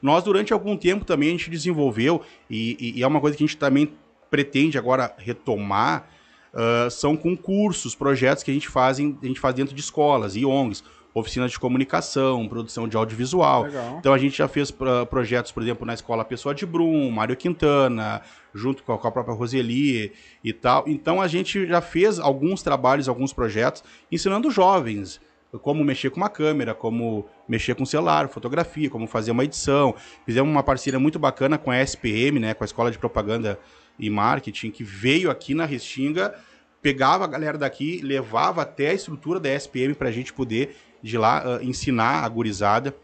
Nós, 0.02 0.24
durante 0.24 0.52
algum 0.54 0.76
tempo, 0.76 1.06
também 1.06 1.30
a 1.30 1.32
gente 1.34 1.50
desenvolveu, 1.50 2.22
e, 2.50 2.78
e- 2.80 3.00
e 3.00 3.04
é 3.04 3.08
uma 3.08 3.20
coisa 3.22 3.38
que 3.38 3.44
a 3.44 3.48
gente 3.48 3.58
também 3.58 3.94
pretende 4.30 4.78
agora 4.78 5.14
retomar, 5.18 6.08
ah, 6.54 6.88
são 6.90 7.16
concursos, 7.18 7.94
projetos 7.96 8.44
que 8.44 8.52
a 8.52 8.54
gente, 8.54 8.68
fazem, 8.70 9.18
a 9.22 9.26
gente 9.26 9.40
faz 9.40 9.54
dentro 9.56 9.74
de 9.76 9.82
escolas 9.82 10.36
e 10.36 10.46
ONGs, 10.46 10.84
oficinas 11.14 11.52
de 11.52 11.60
comunicação, 11.60 12.48
produção 12.48 12.88
de 12.88 12.96
audiovisual. 12.96 13.64
Legal. 13.64 13.98
Então 14.00 14.14
a 14.14 14.18
gente 14.18 14.38
já 14.38 14.48
fez 14.48 14.72
pra- 14.72 15.06
projetos, 15.06 15.52
por 15.52 15.62
exemplo, 15.62 15.86
na 15.86 15.94
escola 15.94 16.24
Pessoa 16.24 16.56
de 16.56 16.66
Brum, 16.66 17.12
Mário 17.12 17.36
Quintana, 17.36 18.22
junto 18.56 18.82
com 18.84 18.94
a, 18.94 18.98
com 18.98 19.08
a 19.10 19.12
própria 19.12 19.36
Roseli 19.36 20.14
e 20.42 20.54
tal. 20.54 20.86
Então 20.88 21.22
a 21.22 21.28
gente 21.28 21.68
já 21.68 21.82
fez 21.82 22.18
alguns 22.18 22.64
trabalhos, 22.64 23.10
alguns 23.10 23.34
projetos, 23.34 23.84
ensinando 24.10 24.50
jovens 24.50 25.20
como 25.60 25.84
mexer 25.84 26.10
com 26.10 26.18
uma 26.18 26.30
câmera, 26.30 26.74
como 26.74 27.26
mexer 27.48 27.76
com 27.76 27.86
celular, 27.86 28.30
fotografia, 28.30 28.90
como 28.90 29.08
fazer 29.08 29.32
uma 29.32 29.44
edição. 29.44 29.96
Fizemos 30.26 30.50
uma 30.50 30.64
parceria 30.64 31.00
muito 31.00 31.20
bacana 31.20 31.58
com 31.58 31.72
a 31.72 31.82
SPM, 31.82 32.40
né, 32.40 32.54
com 32.54 32.64
a 32.64 32.66
Escola 32.66 32.92
de 32.92 32.98
Propaganda 32.98 33.60
e 34.00 34.10
Marketing, 34.10 34.72
que 34.72 34.84
veio 34.84 35.30
aqui 35.30 35.54
na 35.54 35.66
Restinga, 35.66 36.36
pegava 36.82 37.26
a 37.26 37.28
galera 37.28 37.58
daqui, 37.58 38.02
levava 38.02 38.62
até 38.62 38.90
a 38.90 38.94
estrutura 38.94 39.40
da 39.40 39.54
SPM 39.54 39.94
para 39.94 40.10
a 40.10 40.12
gente 40.12 40.34
poder 40.34 40.76
de 41.02 41.18
lá 41.18 41.44
ah, 41.58 41.64
ensinar 41.64 42.24
a 42.24 42.30
gurizada. 42.30 42.96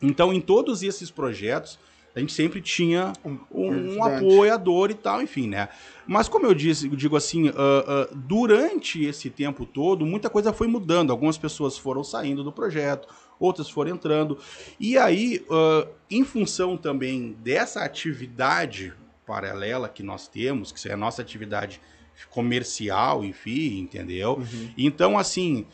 Então, 0.00 0.32
em 0.32 0.40
todos 0.40 0.82
esses 0.82 1.10
projetos, 1.10 1.78
a 2.14 2.20
gente 2.20 2.32
sempre 2.32 2.60
tinha 2.60 3.12
um, 3.24 3.38
um 3.50 4.04
apoiador 4.04 4.90
e 4.90 4.94
tal, 4.94 5.22
enfim, 5.22 5.48
né? 5.48 5.68
Mas 6.06 6.28
como 6.28 6.46
eu 6.46 6.52
disse, 6.52 6.86
eu 6.86 6.96
digo 6.96 7.16
assim, 7.16 7.48
ah, 7.48 7.52
ah, 7.56 8.08
durante 8.14 9.02
esse 9.02 9.30
tempo 9.30 9.64
todo, 9.64 10.04
muita 10.04 10.28
coisa 10.28 10.52
foi 10.52 10.66
mudando. 10.66 11.10
Algumas 11.10 11.38
pessoas 11.38 11.78
foram 11.78 12.04
saindo 12.04 12.44
do 12.44 12.52
projeto, 12.52 13.08
outras 13.40 13.70
foram 13.70 13.92
entrando. 13.92 14.38
E 14.78 14.98
aí, 14.98 15.42
ah, 15.50 15.88
em 16.10 16.22
função 16.22 16.76
também 16.76 17.34
dessa 17.42 17.82
atividade 17.82 18.92
paralela 19.26 19.88
que 19.88 20.02
nós 20.02 20.28
temos, 20.28 20.70
que 20.70 20.88
é 20.88 20.92
a 20.92 20.96
nossa 20.96 21.22
atividade 21.22 21.80
comercial, 22.28 23.24
enfim, 23.24 23.80
entendeu? 23.80 24.42
Então, 24.76 25.18
assim, 25.18 25.66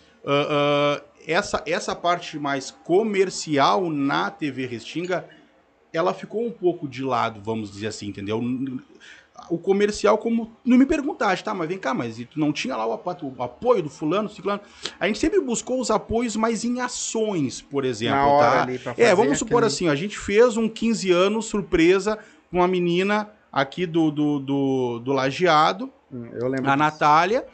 essa, 1.26 1.62
essa 1.66 1.96
parte 1.96 2.38
mais 2.38 2.70
comercial 2.70 3.90
na 3.90 4.30
TV 4.30 4.66
Restinga, 4.66 5.28
ela 5.98 6.14
ficou 6.14 6.46
um 6.46 6.50
pouco 6.50 6.88
de 6.88 7.02
lado, 7.02 7.40
vamos 7.42 7.70
dizer 7.70 7.88
assim, 7.88 8.06
entendeu? 8.08 8.40
O 9.50 9.56
comercial, 9.56 10.18
como. 10.18 10.52
Não 10.64 10.76
me 10.76 10.84
perguntaste, 10.84 11.44
tá? 11.44 11.54
Mas 11.54 11.68
vem 11.68 11.78
cá, 11.78 11.94
mas 11.94 12.16
tu 12.28 12.40
não 12.40 12.52
tinha 12.52 12.74
lá 12.76 12.84
o, 12.86 12.92
apo- 12.92 13.32
o 13.38 13.42
apoio 13.42 13.82
do 13.82 13.88
fulano, 13.88 14.28
ciclano? 14.28 14.60
A 14.98 15.06
gente 15.06 15.18
sempre 15.20 15.40
buscou 15.40 15.80
os 15.80 15.90
apoios, 15.92 16.34
mas 16.34 16.64
em 16.64 16.80
ações, 16.80 17.60
por 17.62 17.84
exemplo, 17.84 18.18
tá? 18.40 18.66
É, 18.96 19.14
vamos 19.14 19.38
supor 19.38 19.58
aquele- 19.58 19.66
assim, 19.66 19.88
a 19.88 19.94
gente 19.94 20.18
fez 20.18 20.56
um 20.56 20.68
15 20.68 21.12
anos 21.12 21.46
surpresa 21.46 22.18
com 22.50 22.58
uma 22.58 22.66
menina 22.66 23.30
aqui 23.52 23.86
do, 23.86 24.10
do, 24.10 24.38
do, 24.40 24.98
do 25.00 25.12
Lajeado, 25.12 25.90
Hum, 26.12 26.30
Eu 26.32 26.48
lembro. 26.48 26.70
a. 26.70 26.76
Natália, 26.76 27.46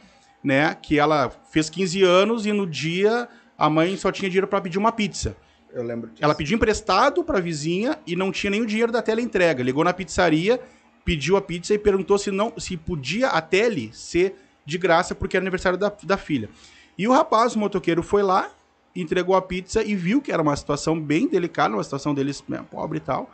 né? 0.43 0.75
Que 0.81 0.97
ela 0.97 1.29
fez 1.51 1.69
15 1.69 2.01
anos 2.03 2.45
e 2.45 2.51
no 2.53 2.65
dia 2.65 3.27
a 3.57 3.69
mãe 3.69 3.95
só 3.97 4.11
tinha 4.11 4.29
dinheiro 4.29 4.47
para 4.47 4.59
pedir 4.61 4.77
uma 4.79 4.91
pizza. 4.91 5.35
Eu 5.75 5.83
lembro 5.83 6.09
disso. 6.09 6.23
Ela 6.23 6.33
pediu 6.33 6.55
emprestado 6.55 7.23
para 7.23 7.37
a 7.37 7.41
vizinha 7.41 7.99
e 8.07 8.15
não 8.15 8.31
tinha 8.31 8.49
nem 8.49 8.61
o 8.61 8.65
dinheiro 8.65 8.91
da 8.91 9.01
tela 9.01 9.21
entrega. 9.21 9.61
Ligou 9.61 9.83
na 9.83 9.91
pizzaria, 9.93 10.59
pediu 11.03 11.35
a 11.35 11.41
pizza 11.41 11.73
e 11.73 11.77
perguntou 11.77 12.17
se 12.17 12.31
não 12.31 12.53
se 12.57 12.77
podia 12.77 13.27
a 13.27 13.41
tele 13.41 13.91
ser 13.93 14.35
de 14.65 14.77
graça 14.77 15.13
porque 15.13 15.35
era 15.35 15.43
aniversário 15.43 15.77
da, 15.77 15.91
da 16.03 16.17
filha. 16.17 16.49
E 16.97 17.07
o 17.07 17.11
rapaz, 17.11 17.55
o 17.55 17.59
motoqueiro, 17.59 18.01
foi 18.01 18.23
lá, 18.23 18.49
entregou 18.95 19.35
a 19.35 19.41
pizza 19.41 19.83
e 19.83 19.95
viu 19.95 20.21
que 20.21 20.31
era 20.31 20.41
uma 20.41 20.55
situação 20.55 20.97
bem 20.99 21.27
delicada, 21.27 21.75
uma 21.75 21.83
situação 21.83 22.13
deles 22.15 22.41
né, 22.47 22.63
pobre 22.71 22.97
e 22.97 23.01
tal. 23.01 23.29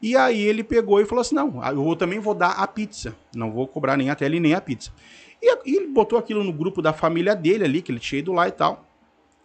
E 0.00 0.16
aí 0.16 0.40
ele 0.40 0.64
pegou 0.64 0.98
e 0.98 1.04
falou 1.04 1.20
assim: 1.20 1.34
não, 1.34 1.62
eu 1.64 1.76
vou- 1.84 1.94
também 1.94 2.18
vou 2.18 2.34
dar 2.34 2.52
a 2.52 2.66
pizza. 2.66 3.14
Não 3.36 3.52
vou 3.52 3.68
cobrar 3.68 3.96
nem 3.98 4.08
a 4.08 4.14
tele 4.14 4.40
nem 4.40 4.54
a 4.54 4.60
pizza. 4.62 4.90
E, 5.40 5.54
e 5.70 5.76
ele 5.76 5.88
botou 5.88 6.18
aquilo 6.18 6.42
no 6.42 6.52
grupo 6.52 6.80
da 6.80 6.92
família 6.94 7.36
dele 7.36 7.64
ali, 7.64 7.82
que 7.82 7.92
ele 7.92 8.00
tinha 8.00 8.18
ido 8.20 8.32
lá 8.32 8.48
e 8.48 8.52
tal. 8.52 8.84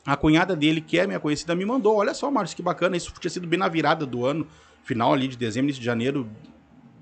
A 0.08 0.16
cunhada 0.16 0.56
dele, 0.56 0.80
que 0.80 0.98
é 0.98 1.06
minha 1.06 1.20
conhecida, 1.20 1.54
me 1.54 1.66
mandou. 1.66 1.98
Olha 1.98 2.14
só, 2.14 2.32
Márcio, 2.32 2.56
que 2.56 2.64
bacana. 2.64 2.96
Isso 2.96 3.14
tinha 3.20 3.30
sido 3.30 3.46
bem 3.46 3.60
na 3.60 3.68
virada 3.68 4.06
do 4.06 4.26
ano, 4.26 4.48
final 4.86 5.12
ali 5.12 5.28
de 5.28 5.36
dezembro, 5.36 5.66
início 5.66 5.82
de 5.82 5.86
janeiro. 5.86 6.26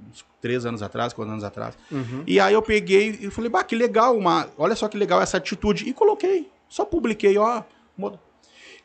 uns 0.09 0.25
três 0.41 0.65
anos 0.65 0.81
atrás, 0.81 1.13
quatro 1.13 1.31
anos 1.31 1.43
atrás. 1.43 1.77
Uhum. 1.91 2.23
E 2.25 2.39
aí 2.39 2.55
eu 2.55 2.63
peguei 2.63 3.19
e 3.21 3.29
falei, 3.29 3.47
bah, 3.47 3.63
que 3.63 3.75
legal, 3.75 4.17
uma, 4.17 4.47
olha 4.57 4.75
só 4.75 4.87
que 4.87 4.97
legal 4.97 5.21
essa 5.21 5.37
atitude. 5.37 5.87
E 5.87 5.93
coloquei, 5.93 6.49
só 6.67 6.83
publiquei, 6.83 7.37
ó. 7.37 7.61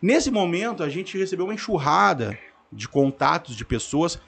Nesse 0.02 0.30
momento, 0.30 0.82
a 0.82 0.88
gente 0.90 1.16
recebeu 1.16 1.46
uma 1.46 1.54
enxurrada 1.54 2.38
de 2.70 2.86
contatos 2.86 3.56
de 3.56 3.64
pessoas 3.64 4.20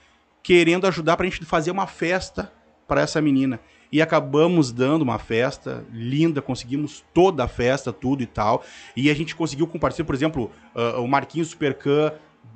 querendo 0.43 0.87
ajudar 0.87 1.19
para 1.19 1.27
a 1.27 1.29
gente 1.29 1.45
fazer 1.45 1.71
uma 1.71 1.87
festa 1.87 2.51
para 2.89 3.03
essa 3.03 3.21
menina. 3.21 3.61
E 3.93 4.01
acabamos 4.01 4.73
dando 4.73 5.03
uma 5.03 5.19
festa 5.19 5.85
linda, 5.93 6.41
conseguimos 6.41 7.05
toda 7.13 7.45
a 7.45 7.49
festa, 7.49 7.93
tudo 7.93 8.23
e 8.23 8.27
tal. 8.27 8.65
E 8.97 9.11
a 9.11 9.15
gente 9.15 9.37
conseguiu 9.37 9.67
com 9.67 9.79
parceiro, 9.79 10.07
por 10.07 10.15
exemplo, 10.15 10.51
uh, 10.75 11.01
o 11.01 11.07
Marquinhos 11.07 11.49
Supercan 11.49 12.13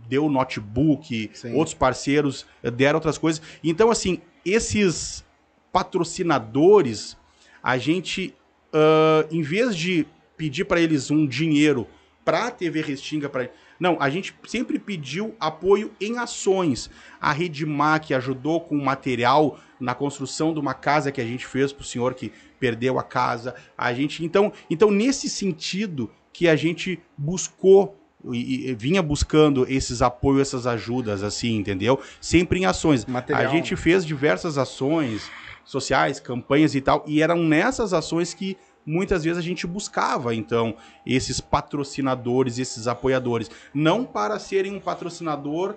deu 0.09 0.31
notebook, 0.31 1.31
Sim. 1.35 1.55
outros 1.55 1.75
parceiros 1.75 2.47
deram 2.75 2.97
outras 2.97 3.19
coisas. 3.19 3.43
Então, 3.63 3.91
assim, 3.91 4.21
esses 4.45 5.25
patrocinadores, 5.73 7.19
a 7.63 7.77
gente, 7.77 8.35
uh, 8.73 9.27
em 9.31 9.43
vez 9.43 9.77
de 9.77 10.07
pedir 10.37 10.65
para 10.65 10.81
eles 10.81 11.11
um 11.11 11.27
dinheiro 11.27 11.87
para 12.25 12.47
a 12.47 12.51
TV 12.51 12.81
Restinga, 12.81 13.29
para 13.29 13.51
não, 13.79 13.97
a 14.01 14.09
gente 14.09 14.35
sempre 14.47 14.79
pediu 14.79 15.35
apoio 15.39 15.93
em 16.01 16.19
ações. 16.19 16.91
A 17.21 17.33
Redimar, 17.33 18.01
que 18.01 18.15
ajudou 18.15 18.61
com 18.61 18.77
material 18.77 19.59
na 19.79 19.95
construção 19.95 20.53
de 20.53 20.61
uma 20.61 20.75
casa 20.75 21.13
que 21.13 21.21
a 21.21 21.25
gente 21.25 21.47
fez 21.47 21.73
para 21.73 21.83
o 21.83 21.85
senhor 21.85 22.15
que 22.15 22.33
perdeu 22.59 22.99
a 22.99 23.03
casa. 23.03 23.55
A 23.77 23.93
gente, 23.93 24.25
então, 24.25 24.53
então, 24.71 24.91
nesse 24.91 25.29
sentido 25.29 26.11
que 26.33 26.49
a 26.49 26.57
gente 26.57 26.99
buscou 27.17 27.99
e, 28.33 28.71
e, 28.71 28.75
vinha 28.75 29.03
buscando 29.03 29.67
esses 29.69 30.03
apoios, 30.03 30.49
essas 30.49 30.67
ajudas, 30.67 31.23
assim, 31.23 31.57
entendeu? 31.57 32.01
Sempre 32.21 32.59
em 32.61 32.65
ações. 32.65 33.05
Material. 33.05 33.51
A 33.51 33.55
gente 33.55 33.77
fez 33.77 34.05
diversas 34.05 34.59
ações 34.59 35.31
sociais, 35.65 36.19
campanhas 36.19 36.75
e 36.75 36.81
tal, 36.81 37.05
e 37.07 37.23
eram 37.23 37.43
nessas 37.43 37.93
ações 37.93 38.33
que 38.33 38.57
muitas 38.87 39.25
vezes 39.25 39.39
a 39.39 39.43
gente 39.43 39.67
buscava, 39.67 40.35
então, 40.35 40.77
esses 41.05 41.41
patrocinadores, 41.41 42.59
esses 42.59 42.87
apoiadores. 42.87 43.51
Não 43.75 44.05
para 44.05 44.39
serem 44.39 44.75
um 44.75 44.81
patrocinador 44.81 45.75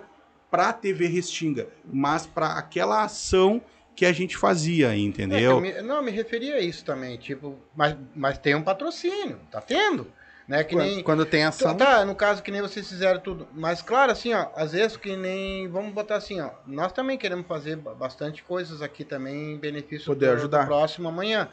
para 0.50 0.70
a 0.70 0.72
TV 0.72 1.06
Restinga, 1.06 1.68
mas 1.84 2.26
para 2.26 2.54
aquela 2.54 3.02
ação 3.02 3.60
que 3.94 4.06
a 4.06 4.12
gente 4.12 4.36
fazia, 4.36 4.96
entendeu? 4.96 5.58
É, 5.58 5.60
me, 5.60 5.82
não, 5.82 6.02
me 6.02 6.10
referia 6.10 6.54
a 6.54 6.60
isso 6.60 6.84
também, 6.84 7.18
tipo, 7.18 7.58
mas, 7.76 7.96
mas 8.14 8.38
tem 8.38 8.54
um 8.54 8.62
patrocínio, 8.62 9.38
tá 9.50 9.60
tendo? 9.60 10.06
Né, 10.48 10.64
que 10.64 10.74
quando, 10.74 10.84
nem, 10.84 11.02
quando 11.04 11.24
tem 11.24 11.44
ação. 11.44 11.76
Tá, 11.76 12.04
no 12.04 12.12
caso 12.12 12.42
que 12.42 12.50
nem 12.50 12.60
vocês 12.60 12.88
fizeram 12.88 13.20
tudo. 13.20 13.46
Mas 13.54 13.82
claro, 13.82 14.10
assim, 14.10 14.34
ó, 14.34 14.48
às 14.56 14.72
vezes 14.72 14.96
que 14.96 15.14
nem. 15.14 15.68
Vamos 15.68 15.92
botar 15.92 16.16
assim, 16.16 16.40
ó. 16.40 16.50
Nós 16.66 16.90
também 16.90 17.16
queremos 17.16 17.46
fazer 17.46 17.76
bastante 17.76 18.42
coisas 18.42 18.82
aqui 18.82 19.04
também 19.04 19.54
em 19.54 19.58
benefício 19.58 20.06
Poder 20.06 20.26
do, 20.26 20.32
ajudar. 20.32 20.62
do 20.62 20.66
próximo 20.66 21.08
amanhã. 21.08 21.48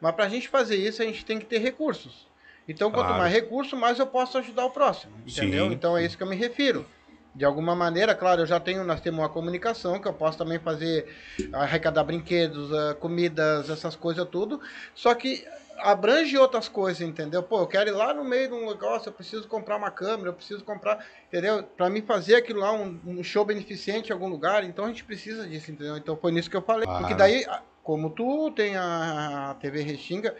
Mas 0.00 0.14
para 0.14 0.24
a 0.24 0.28
gente 0.28 0.48
fazer 0.48 0.76
isso, 0.76 1.02
a 1.02 1.04
gente 1.04 1.24
tem 1.24 1.38
que 1.38 1.46
ter 1.46 1.58
recursos. 1.58 2.26
Então, 2.68 2.90
quanto 2.90 3.06
claro. 3.06 3.22
mais 3.22 3.32
recurso, 3.32 3.76
mais 3.76 3.98
eu 3.98 4.06
posso 4.06 4.38
ajudar 4.38 4.64
o 4.64 4.70
próximo. 4.70 5.12
Entendeu? 5.26 5.68
Sim. 5.68 5.72
Então 5.72 5.96
é 5.96 6.04
isso 6.04 6.16
que 6.16 6.22
eu 6.22 6.28
me 6.28 6.36
refiro. 6.36 6.86
De 7.34 7.44
alguma 7.44 7.74
maneira, 7.74 8.14
claro, 8.14 8.42
eu 8.42 8.46
já 8.46 8.60
tenho, 8.60 8.84
nós 8.84 9.00
temos 9.00 9.18
uma 9.18 9.28
comunicação 9.28 10.00
que 10.00 10.06
eu 10.06 10.12
posso 10.12 10.38
também 10.38 10.58
fazer, 10.60 11.12
arrecadar 11.52 12.04
brinquedos, 12.04 12.72
ah, 12.72 12.94
comidas, 12.94 13.68
essas 13.68 13.96
coisas 13.96 14.26
tudo. 14.28 14.60
Só 14.94 15.12
que 15.14 15.44
abrange 15.78 16.38
outras 16.38 16.68
coisas, 16.68 17.00
entendeu? 17.00 17.42
Pô, 17.42 17.60
eu 17.60 17.66
quero 17.66 17.90
ir 17.90 17.92
lá 17.92 18.14
no 18.14 18.24
meio 18.24 18.48
de 18.48 18.54
um 18.54 18.66
negócio, 18.70 19.08
eu 19.08 19.12
preciso 19.12 19.48
comprar 19.48 19.76
uma 19.76 19.90
câmera, 19.90 20.28
eu 20.28 20.34
preciso 20.34 20.64
comprar, 20.64 21.04
entendeu? 21.26 21.64
Para 21.64 21.90
mim 21.90 22.02
fazer 22.02 22.36
aquilo 22.36 22.60
lá, 22.60 22.72
um, 22.72 23.00
um, 23.04 23.22
show 23.24 23.44
beneficente 23.44 24.10
em 24.10 24.12
algum 24.12 24.28
lugar, 24.28 24.62
então 24.62 24.84
a 24.84 24.88
gente 24.88 25.04
precisa 25.04 25.46
disso, 25.46 25.72
entendeu? 25.72 25.96
Então 25.96 26.16
foi 26.16 26.30
nisso 26.30 26.48
que 26.48 26.56
eu 26.56 26.62
falei. 26.62 26.86
Ah. 26.88 26.98
Porque 26.98 27.14
daí 27.14 27.44
como 27.84 28.08
tu 28.08 28.50
tem 28.50 28.76
a 28.76 29.54
TV 29.60 29.82
Restinga, 29.82 30.34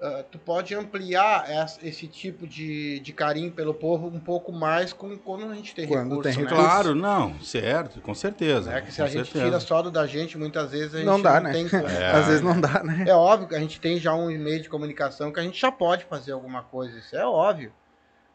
uh, 0.00 0.24
tu 0.30 0.38
pode 0.38 0.74
ampliar 0.74 1.44
esse 1.82 2.08
tipo 2.08 2.46
de, 2.46 2.98
de 3.00 3.12
carinho 3.12 3.52
pelo 3.52 3.74
povo 3.74 4.06
um 4.08 4.18
pouco 4.18 4.50
mais 4.50 4.92
com, 4.92 5.16
quando 5.18 5.44
a 5.44 5.54
gente 5.54 5.74
tem 5.74 5.86
quando 5.86 6.16
recurso. 6.16 6.36
Tem 6.38 6.44
né? 6.44 6.50
Claro, 6.50 6.94
não, 6.94 7.38
certo, 7.40 8.00
com 8.00 8.14
certeza. 8.14 8.72
É 8.72 8.80
que 8.80 8.90
se 8.90 9.02
a 9.02 9.06
gente 9.06 9.26
certeza. 9.26 9.44
tira 9.44 9.60
só 9.60 9.82
do 9.82 9.90
da 9.90 10.06
gente, 10.06 10.38
muitas 10.38 10.70
vezes 10.70 10.94
a 10.94 10.98
gente 10.98 11.06
não, 11.06 11.20
dá, 11.20 11.34
não 11.34 11.42
né? 11.42 11.52
tem 11.52 11.68
como. 11.70 11.86
É. 11.86 12.12
Às 12.12 12.26
vezes 12.26 12.42
não 12.42 12.58
dá, 12.58 12.82
né? 12.82 13.04
É 13.06 13.14
óbvio 13.14 13.48
que 13.48 13.54
a 13.54 13.60
gente 13.60 13.78
tem 13.78 13.98
já 13.98 14.14
um 14.14 14.30
e-mail 14.30 14.62
de 14.62 14.70
comunicação 14.70 15.30
que 15.30 15.38
a 15.38 15.42
gente 15.42 15.60
já 15.60 15.70
pode 15.70 16.06
fazer 16.06 16.32
alguma 16.32 16.62
coisa, 16.62 16.98
isso 16.98 17.14
é 17.14 17.26
óbvio 17.26 17.70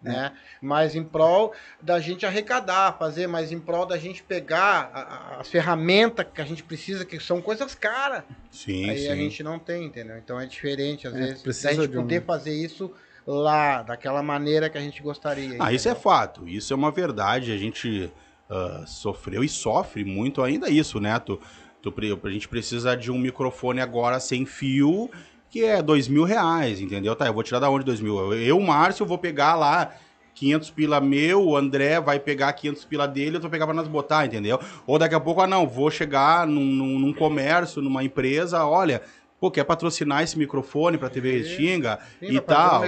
né? 0.06 0.32
Mas 0.62 0.96
em 0.96 1.04
prol 1.04 1.54
da 1.82 2.00
gente 2.00 2.26
arrecadar, 2.26 2.98
fazer, 2.98 3.28
mas 3.28 3.52
em 3.52 3.60
prol 3.60 3.86
da 3.86 3.98
gente 3.98 4.24
pegar 4.24 4.90
a, 4.94 5.02
a, 5.02 5.40
as 5.42 5.48
ferramentas 5.48 6.26
que 6.34 6.42
a 6.42 6.46
gente 6.46 6.64
precisa, 6.64 7.04
que 7.04 7.20
são 7.20 7.42
coisas 7.42 7.76
caras. 7.76 8.24
Sim, 8.52 8.90
Aí 8.90 9.00
sim. 9.00 9.10
a 9.10 9.16
gente 9.16 9.44
não 9.44 9.60
tem, 9.60 9.86
entendeu? 9.86 10.18
Então 10.18 10.40
é 10.40 10.46
diferente, 10.46 11.08
às 11.08 11.16
é, 11.16 11.18
vezes, 11.18 11.64
da 11.64 11.74
gente 11.74 11.88
poder 11.90 12.22
um... 12.22 12.26
fazer 12.26 12.54
isso 12.54 12.92
lá, 13.26 13.82
daquela 13.82 14.22
maneira 14.22 14.70
que 14.70 14.78
a 14.78 14.82
gente 14.82 15.02
gostaria. 15.02 15.44
Ah, 15.44 15.56
entendeu? 15.56 15.76
isso 15.76 15.90
é 15.90 15.96
fato, 15.96 16.48
isso 16.48 16.72
é 16.72 16.76
uma 16.76 16.92
verdade, 16.92 17.52
a 17.52 17.58
gente 17.58 18.12
uh, 18.50 18.88
sofreu 18.88 19.44
e 19.44 19.50
sofre 19.50 20.06
muito 20.06 20.44
ainda 20.44 20.70
isso, 20.70 21.00
né? 21.00 21.18
Tu, 21.20 21.40
tu, 21.82 21.94
a 22.24 22.30
gente 22.30 22.48
precisa 22.48 22.96
de 22.96 23.12
um 23.12 23.18
microfone 23.18 23.82
agora 23.82 24.20
sem 24.20 24.46
fio 24.46 25.10
que 25.56 25.64
é 25.64 25.82
dois 25.82 26.10
mil 26.10 26.26
reais, 26.26 26.82
entendeu? 26.82 27.16
Tá, 27.16 27.28
eu 27.28 27.34
vou 27.34 27.42
tirar 27.42 27.60
da 27.60 27.70
onde 27.70 27.86
dois 27.86 28.02
mil? 28.02 28.34
Eu, 28.34 28.60
Márcio, 28.60 29.06
vou 29.06 29.18
pegar 29.18 29.56
lá 29.56 29.94
500 30.34 30.70
pila 30.72 31.00
meu, 31.00 31.42
o 31.46 31.56
André 31.56 31.98
vai 32.02 32.20
pegar 32.20 32.52
500 32.52 32.84
pila 32.84 33.08
dele, 33.08 33.38
eu 33.38 33.40
vou 33.40 33.50
pegar 33.50 33.66
para 33.66 33.74
nós 33.74 33.88
botar, 33.88 34.26
entendeu? 34.26 34.60
Ou 34.86 35.00
daqui 35.00 35.16
a 35.16 35.20
pouco, 35.20 35.40
ah 35.40 35.48
não, 35.48 35.66
vou 35.66 35.90
chegar 35.90 36.46
num, 36.46 36.66
num, 36.66 37.00
num 37.00 37.14
comércio, 37.14 37.82
numa 37.82 38.04
empresa, 38.04 38.66
olha, 38.66 39.02
pô, 39.40 39.50
quer 39.50 39.64
patrocinar 39.64 40.24
esse 40.24 40.38
microfone 40.38 40.98
para 40.98 41.10
TV 41.10 41.38
Restinga 41.38 42.00
e 42.22 42.38
tal. 42.42 42.82
Um 42.82 42.86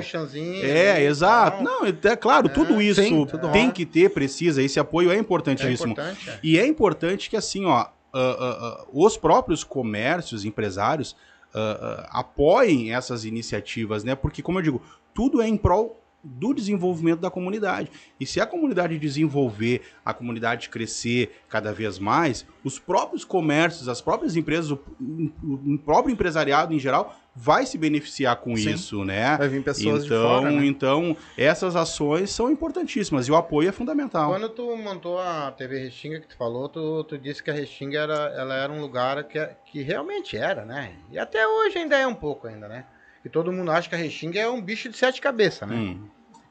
é, 0.61 0.93
né, 0.95 1.03
exato. 1.05 1.63
Não, 1.63 1.85
é 1.85 2.15
claro, 2.17 2.47
é, 2.47 2.49
tudo 2.49 2.81
isso 2.81 3.01
sim, 3.01 3.25
tudo 3.27 3.47
tem 3.47 3.71
que 3.71 3.85
ter, 3.85 4.09
precisa, 4.09 4.61
esse 4.61 4.77
apoio 4.77 5.09
é 5.09 5.17
importantíssimo. 5.17 5.91
É 5.91 5.91
importante, 5.93 6.29
é. 6.29 6.39
E 6.43 6.59
é 6.59 6.67
importante 6.67 7.29
que 7.29 7.37
assim, 7.37 7.63
ó, 7.63 7.85
uh, 8.13 8.17
uh, 8.17 8.81
uh, 8.99 9.05
os 9.05 9.15
próprios 9.15 9.63
comércios, 9.63 10.43
empresários, 10.43 11.15
uh, 11.57 12.07
apoiem 12.09 12.93
essas 12.93 13.25
iniciativas, 13.25 14.03
né? 14.03 14.15
Porque, 14.15 14.41
como 14.41 14.59
eu 14.59 14.63
digo, 14.63 14.81
tudo 15.13 15.41
é 15.41 15.47
em 15.47 15.57
prol 15.57 16.01
do 16.27 16.53
desenvolvimento 16.53 17.19
da 17.19 17.31
comunidade. 17.31 17.89
E 18.19 18.25
se 18.25 18.41
a 18.41 18.45
comunidade 18.45 18.97
desenvolver, 18.99 19.81
a 20.03 20.13
comunidade 20.13 20.69
crescer 20.69 21.31
cada 21.49 21.71
vez 21.71 21.97
mais, 21.97 22.45
os 22.63 22.77
próprios 22.77 23.23
comércios, 23.23 23.87
as 23.87 24.01
próprias 24.01 24.35
empresas, 24.35 24.71
o, 24.71 24.79
o 25.01 25.77
próprio 25.79 26.11
empresariado 26.11 26.73
em 26.73 26.79
geral 26.79 27.15
vai 27.39 27.67
se 27.67 27.77
beneficiar 27.77 28.35
com 28.37 28.55
Sim. 28.57 28.71
isso, 28.71 29.05
né? 29.05 29.37
Vai 29.37 29.47
vir 29.47 29.63
pessoas 29.63 30.03
então, 30.03 30.17
de 30.17 30.23
fora, 30.23 30.51
né? 30.51 30.65
Então, 30.65 31.15
essas 31.37 31.75
ações 31.75 32.31
são 32.31 32.49
importantíssimas 32.49 33.27
e 33.27 33.31
o 33.31 33.35
apoio 33.35 33.69
é 33.69 33.71
fundamental. 33.71 34.31
Quando 34.31 34.49
tu 34.49 34.75
montou 34.75 35.19
a 35.19 35.51
TV 35.51 35.77
Restinga 35.77 36.19
que 36.19 36.27
tu 36.27 36.35
falou, 36.35 36.67
tu, 36.67 37.03
tu 37.03 37.17
disse 37.17 37.43
que 37.43 37.51
a 37.51 37.53
Restinga 37.53 37.99
era, 37.99 38.33
ela 38.35 38.55
era 38.55 38.73
um 38.73 38.81
lugar 38.81 39.23
que, 39.25 39.39
que 39.65 39.83
realmente 39.83 40.35
era, 40.35 40.65
né? 40.65 40.93
E 41.11 41.19
até 41.19 41.47
hoje 41.47 41.77
ainda 41.77 41.95
é 41.95 42.07
um 42.07 42.15
pouco 42.15 42.47
ainda, 42.47 42.67
né? 42.67 42.85
E 43.23 43.29
todo 43.29 43.51
mundo 43.51 43.69
acha 43.69 43.87
que 43.87 43.95
a 43.95 43.97
Restinga 43.97 44.39
é 44.39 44.49
um 44.49 44.61
bicho 44.61 44.89
de 44.89 44.97
sete 44.97 45.21
cabeças, 45.21 45.69
né? 45.69 45.75
Hum. 45.75 46.07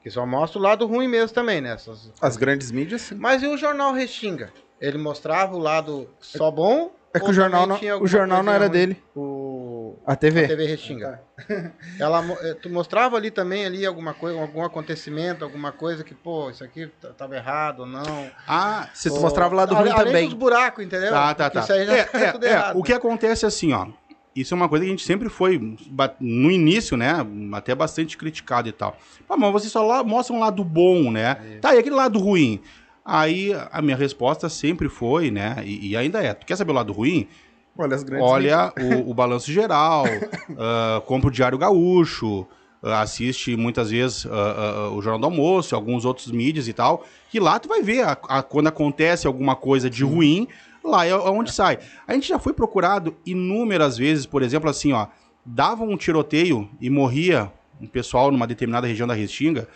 Que 0.06 0.10
só 0.12 0.24
mostra 0.24 0.60
o 0.60 0.62
lado 0.62 0.86
ruim 0.86 1.08
mesmo 1.08 1.34
também, 1.34 1.60
né? 1.60 1.72
Essas... 1.72 2.12
As 2.20 2.36
grandes 2.36 2.70
mídias, 2.70 3.02
sim. 3.02 3.16
Mas 3.16 3.42
e 3.42 3.48
o 3.48 3.56
jornal 3.56 3.92
Restinga? 3.92 4.52
Ele 4.80 4.98
mostrava 4.98 5.56
o 5.56 5.58
lado 5.58 6.08
só 6.20 6.48
bom? 6.48 6.92
É 7.12 7.18
que 7.18 7.28
o 7.28 7.32
jornal 7.32 7.66
não, 7.66 7.76
o 8.00 8.06
jornal 8.06 8.40
não 8.40 8.52
era 8.52 8.66
ruim? 8.66 8.72
dele. 8.72 9.02
O... 9.16 9.96
A 10.06 10.14
TV. 10.14 10.44
A 10.44 10.46
TV 10.46 10.64
Restinga. 10.64 11.20
Ela, 11.98 12.24
eh, 12.42 12.54
tu 12.54 12.70
mostrava 12.70 13.16
ali 13.16 13.32
também 13.32 13.66
ali 13.66 13.84
alguma 13.84 14.14
coisa, 14.14 14.40
algum 14.40 14.62
acontecimento, 14.62 15.44
alguma 15.44 15.72
coisa 15.72 16.04
que, 16.04 16.14
pô, 16.14 16.50
isso 16.50 16.62
aqui 16.62 16.88
tava 17.18 17.34
errado 17.34 17.80
ou 17.80 17.86
não. 17.86 18.30
Ah, 18.46 18.88
se 18.94 19.08
tu 19.08 19.18
mostrava 19.18 19.54
o 19.54 19.56
lado 19.56 19.74
ruim 19.74 19.90
além 19.90 20.04
também. 20.04 20.24
dos 20.26 20.34
buracos, 20.34 20.84
entendeu? 20.84 21.10
Tá, 21.10 21.34
tá, 21.34 21.50
tá. 21.50 21.60
Isso 21.62 21.72
aí 21.72 21.84
já 21.84 21.96
é, 21.96 22.08
é, 22.12 22.30
tudo 22.30 22.46
é, 22.46 22.50
errado. 22.50 22.78
O 22.78 22.82
que 22.84 22.92
acontece 22.92 23.44
é 23.44 23.48
assim, 23.48 23.72
ó 23.72 23.88
isso 24.36 24.52
é 24.52 24.56
uma 24.56 24.68
coisa 24.68 24.84
que 24.84 24.90
a 24.90 24.92
gente 24.92 25.04
sempre 25.04 25.28
foi, 25.28 25.58
no 26.20 26.50
início, 26.50 26.96
né, 26.96 27.26
até 27.52 27.74
bastante 27.74 28.16
criticado 28.16 28.68
e 28.68 28.72
tal. 28.72 28.96
Ah, 29.28 29.36
mas 29.36 29.50
vocês 29.50 29.72
só 29.72 29.82
lá 29.82 30.04
mostram 30.04 30.36
um 30.36 30.40
lado 30.40 30.62
bom, 30.62 31.10
né? 31.10 31.38
É. 31.54 31.58
Tá, 31.58 31.74
e 31.74 31.78
aquele 31.78 31.94
lado 31.94 32.18
ruim? 32.18 32.60
Aí 33.04 33.52
a 33.72 33.80
minha 33.80 33.96
resposta 33.96 34.48
sempre 34.48 34.88
foi, 34.88 35.30
né, 35.30 35.62
e, 35.64 35.90
e 35.90 35.96
ainda 35.96 36.22
é, 36.22 36.34
tu 36.34 36.44
quer 36.44 36.56
saber 36.56 36.72
o 36.72 36.74
lado 36.74 36.92
ruim? 36.92 37.26
Olha, 37.78 37.94
as 37.94 38.02
grandes 38.02 38.26
Olha 38.26 38.72
o, 38.78 39.10
o, 39.10 39.14
balanço 39.14 39.50
geral, 39.52 40.04
uh, 40.06 41.00
compra 41.02 41.28
o 41.28 41.30
Diário 41.30 41.58
Gaúcho, 41.58 42.46
uh, 42.82 42.88
assiste 42.88 43.56
muitas 43.56 43.90
vezes 43.90 44.24
uh, 44.24 44.92
o 44.94 45.02
Jornal 45.02 45.18
do 45.18 45.26
Almoço, 45.26 45.74
alguns 45.74 46.04
outros 46.04 46.30
mídias 46.30 46.68
e 46.68 46.72
tal, 46.72 47.04
que 47.30 47.38
lá 47.38 47.58
tu 47.58 47.68
vai 47.68 47.82
ver 47.82 48.02
a, 48.02 48.12
a, 48.28 48.42
quando 48.42 48.68
acontece 48.68 49.26
alguma 49.26 49.54
coisa 49.54 49.90
de 49.90 50.04
ruim, 50.04 50.48
lá 50.86 51.06
é 51.06 51.14
onde 51.14 51.52
sai. 51.52 51.78
A 52.06 52.14
gente 52.14 52.28
já 52.28 52.38
foi 52.38 52.52
procurado 52.52 53.16
inúmeras 53.24 53.96
vezes, 53.96 54.26
por 54.26 54.42
exemplo, 54.42 54.68
assim, 54.70 54.92
ó, 54.92 55.06
dava 55.44 55.84
um 55.84 55.96
tiroteio 55.96 56.68
e 56.80 56.90
morria 56.90 57.52
um 57.80 57.86
pessoal 57.86 58.30
numa 58.30 58.46
determinada 58.46 58.86
região 58.86 59.06
da 59.06 59.14
Restinga. 59.14 59.68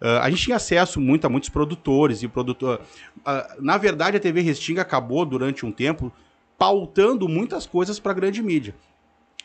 Uh, 0.00 0.20
a 0.20 0.28
gente 0.28 0.42
tinha 0.42 0.56
acesso 0.56 1.00
muito 1.00 1.26
a 1.26 1.30
muitos 1.30 1.48
produtores 1.48 2.22
e 2.22 2.28
produtor. 2.28 2.80
Uh, 3.18 3.62
na 3.62 3.78
verdade, 3.78 4.16
a 4.16 4.20
TV 4.20 4.40
Restinga 4.40 4.82
acabou 4.82 5.24
durante 5.24 5.64
um 5.64 5.72
tempo 5.72 6.12
pautando 6.58 7.28
muitas 7.28 7.66
coisas 7.66 7.98
para 7.98 8.12
a 8.12 8.14
grande 8.14 8.42
mídia. 8.42 8.74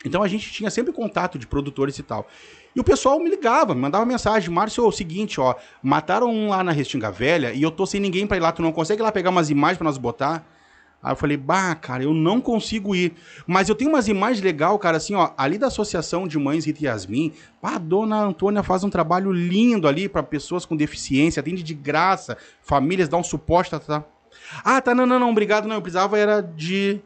Então 0.04 0.22
a 0.22 0.28
gente 0.28 0.50
tinha 0.50 0.70
sempre 0.70 0.92
contato 0.92 1.38
de 1.38 1.46
produtores 1.46 1.98
e 1.98 2.02
tal. 2.02 2.26
E 2.74 2.80
o 2.80 2.84
pessoal 2.84 3.18
me 3.20 3.30
ligava, 3.30 3.74
me 3.74 3.80
mandava 3.80 4.04
mensagem, 4.04 4.50
Márcio, 4.50 4.84
é 4.84 4.88
o 4.88 4.92
seguinte, 4.92 5.40
ó, 5.40 5.54
mataram 5.82 6.28
um 6.28 6.48
lá 6.48 6.64
na 6.64 6.72
Restinga 6.72 7.10
Velha 7.10 7.52
e 7.52 7.62
eu 7.62 7.70
tô 7.70 7.86
sem 7.86 8.00
ninguém 8.00 8.26
para 8.26 8.36
ir 8.36 8.40
lá, 8.40 8.50
tu 8.50 8.62
não 8.62 8.72
consegue 8.72 9.00
ir 9.00 9.04
lá 9.04 9.12
pegar 9.12 9.30
umas 9.30 9.50
imagens 9.50 9.78
para 9.78 9.84
nós 9.84 9.98
botar? 9.98 10.46
Aí 11.02 11.12
eu 11.12 11.16
falei, 11.16 11.36
bah, 11.36 11.74
cara, 11.74 12.04
eu 12.04 12.14
não 12.14 12.40
consigo 12.40 12.94
ir. 12.94 13.14
Mas 13.46 13.68
eu 13.68 13.74
tenho 13.74 13.90
umas 13.90 14.06
imagens 14.06 14.42
legais, 14.42 14.78
cara, 14.80 14.98
assim, 14.98 15.14
ó, 15.14 15.30
ali 15.36 15.58
da 15.58 15.66
Associação 15.66 16.28
de 16.28 16.38
Mães 16.38 16.64
Rita 16.64 16.84
Yasmin, 16.84 17.32
a 17.60 17.76
dona 17.76 18.20
Antônia 18.20 18.62
faz 18.62 18.84
um 18.84 18.90
trabalho 18.90 19.32
lindo 19.32 19.88
ali 19.88 20.08
para 20.08 20.22
pessoas 20.22 20.64
com 20.64 20.76
deficiência, 20.76 21.40
atende 21.40 21.62
de 21.62 21.74
graça, 21.74 22.36
famílias, 22.60 23.08
dá 23.08 23.16
um 23.16 23.24
suporte, 23.24 23.70
tá, 23.70 23.80
tá. 23.80 24.04
Ah, 24.64 24.80
tá, 24.80 24.94
não, 24.94 25.04
não, 25.06 25.18
não, 25.18 25.30
obrigado, 25.30 25.66
não, 25.66 25.76
eu 25.76 25.82
precisava 25.82 26.18
era 26.18 26.40
de 26.40 27.00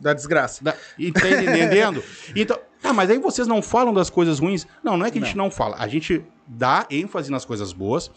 da 0.00 0.12
desgraça. 0.12 0.62
Da... 0.62 0.72
Tá 0.72 0.78
entendendo? 0.98 2.02
então, 2.36 2.58
ah, 2.82 2.92
mas 2.92 3.10
aí 3.10 3.18
vocês 3.18 3.48
não 3.48 3.62
falam 3.62 3.92
das 3.92 4.10
coisas 4.10 4.38
ruins? 4.38 4.66
Não, 4.82 4.96
não 4.96 5.06
é 5.06 5.10
que 5.10 5.18
a 5.18 5.24
gente 5.24 5.36
não, 5.36 5.46
não 5.46 5.50
fala. 5.50 5.76
A 5.78 5.88
gente 5.88 6.22
dá 6.46 6.86
ênfase 6.90 7.30
nas 7.30 7.44
coisas 7.44 7.72
boas. 7.72 8.10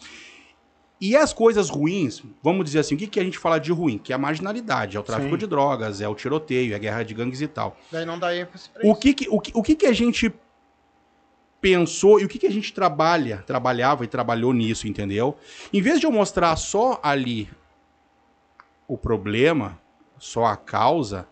E 1.04 1.16
as 1.16 1.32
coisas 1.32 1.68
ruins, 1.68 2.22
vamos 2.40 2.64
dizer 2.64 2.78
assim, 2.78 2.94
o 2.94 2.98
que, 2.98 3.08
que 3.08 3.18
a 3.18 3.24
gente 3.24 3.36
fala 3.36 3.58
de 3.58 3.72
ruim? 3.72 3.98
Que 3.98 4.12
é 4.12 4.14
a 4.14 4.18
marginalidade, 4.18 4.96
é 4.96 5.00
o 5.00 5.02
tráfico 5.02 5.32
Sim. 5.32 5.36
de 5.36 5.48
drogas, 5.48 6.00
é 6.00 6.08
o 6.08 6.14
tiroteio, 6.14 6.74
é 6.74 6.76
a 6.76 6.78
guerra 6.78 7.02
de 7.02 7.12
gangues 7.12 7.40
e 7.40 7.48
tal. 7.48 7.76
Daí 7.90 8.06
não 8.06 8.16
dá 8.16 8.32
ênfase 8.36 8.70
pra 8.70 8.88
o 8.88 8.94
que, 8.94 9.12
que 9.12 9.28
o, 9.28 9.40
que, 9.40 9.50
o 9.52 9.64
que, 9.64 9.74
que 9.74 9.86
a 9.86 9.92
gente 9.92 10.32
pensou 11.60 12.20
e 12.20 12.24
o 12.24 12.28
que, 12.28 12.38
que 12.38 12.46
a 12.46 12.52
gente 12.52 12.72
trabalha, 12.72 13.42
trabalhava 13.44 14.04
e 14.04 14.06
trabalhou 14.06 14.52
nisso, 14.52 14.86
entendeu? 14.86 15.36
Em 15.72 15.82
vez 15.82 15.98
de 15.98 16.06
eu 16.06 16.12
mostrar 16.12 16.54
só 16.54 17.00
ali 17.02 17.50
o 18.86 18.96
problema, 18.96 19.80
só 20.20 20.44
a 20.44 20.56
causa, 20.56 21.26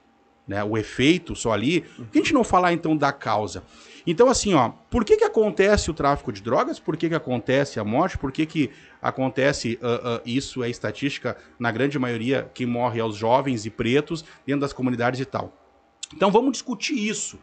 né, 0.49 0.65
o 0.65 0.77
efeito 0.77 1.37
só 1.37 1.53
ali, 1.53 1.83
por 1.83 2.09
que 2.09 2.19
a 2.19 2.23
gente 2.23 2.35
não 2.35 2.43
falar 2.43 2.73
então 2.73 2.97
da 2.97 3.13
causa? 3.13 3.63
Então, 4.07 4.29
assim, 4.29 4.55
ó, 4.55 4.71
por 4.91 5.05
que, 5.05 5.17
que 5.17 5.25
acontece 5.25 5.91
o 5.91 5.95
tráfico 5.95 6.33
de 6.33 6.43
drogas? 6.43 6.79
Por 6.79 6.97
que, 6.97 7.09
que 7.09 7.15
acontece 7.15 7.79
a 7.79 7.85
morte? 7.85 8.19
Por 8.19 8.33
que, 8.33 8.47
que 8.47 8.71
acontece 9.01 9.79
uh, 9.83 10.17
uh, 10.17 10.21
isso? 10.25 10.63
É 10.63 10.71
estatística, 10.71 11.37
na 11.59 11.71
grande 11.71 11.99
maioria, 11.99 12.51
quem 12.55 12.67
morre 12.67 13.01
aos 13.01 13.17
jovens 13.17 13.67
e 13.67 13.71
pretos 13.71 14.25
dentro 14.47 14.63
das 14.63 14.73
comunidades 14.73 15.21
e 15.21 15.25
tal. 15.25 15.53
Então, 16.15 16.31
vamos 16.31 16.53
discutir 16.53 16.97
isso 16.97 17.39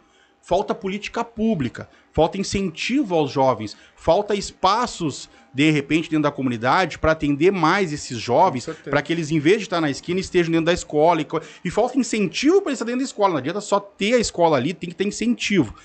falta 0.48 0.74
política 0.74 1.26
pública, 1.26 1.90
falta 2.14 2.38
incentivo 2.38 3.14
aos 3.16 3.32
jovens, 3.32 3.76
falta 3.98 4.34
espaços, 4.34 5.30
de 5.54 5.70
repente, 5.72 6.10
dentro 6.10 6.24
da 6.24 6.32
comunidade 6.32 6.98
para 6.98 7.12
atender 7.12 7.52
mais 7.52 7.92
esses 7.92 8.18
jovens, 8.18 8.66
para 8.86 9.02
que 9.02 9.12
eles, 9.12 9.30
em 9.30 9.40
vez 9.40 9.58
de 9.58 9.64
estar 9.64 9.82
na 9.82 9.90
esquina, 9.90 10.22
estejam 10.22 10.52
dentro 10.52 10.68
da 10.68 10.74
escola. 10.74 11.22
E, 11.22 11.28
e 11.66 11.70
falta 11.70 12.00
incentivo 12.00 12.62
para 12.62 12.70
eles 12.70 12.78
estar 12.78 12.86
dentro 12.86 13.00
da 13.00 13.06
escola. 13.06 13.32
Não 13.32 13.38
adianta 13.40 13.60
só 13.60 13.78
ter 13.78 14.14
a 14.14 14.20
escola 14.20 14.56
ali, 14.56 14.74
tem 14.74 14.90
que 14.90 14.96
ter 14.96 15.04
incentivo. 15.06 15.76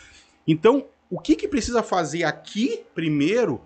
Então, 0.46 0.86
o 1.10 1.18
que, 1.18 1.36
que 1.36 1.48
precisa 1.48 1.82
fazer 1.82 2.24
aqui 2.24 2.82
primeiro 2.94 3.60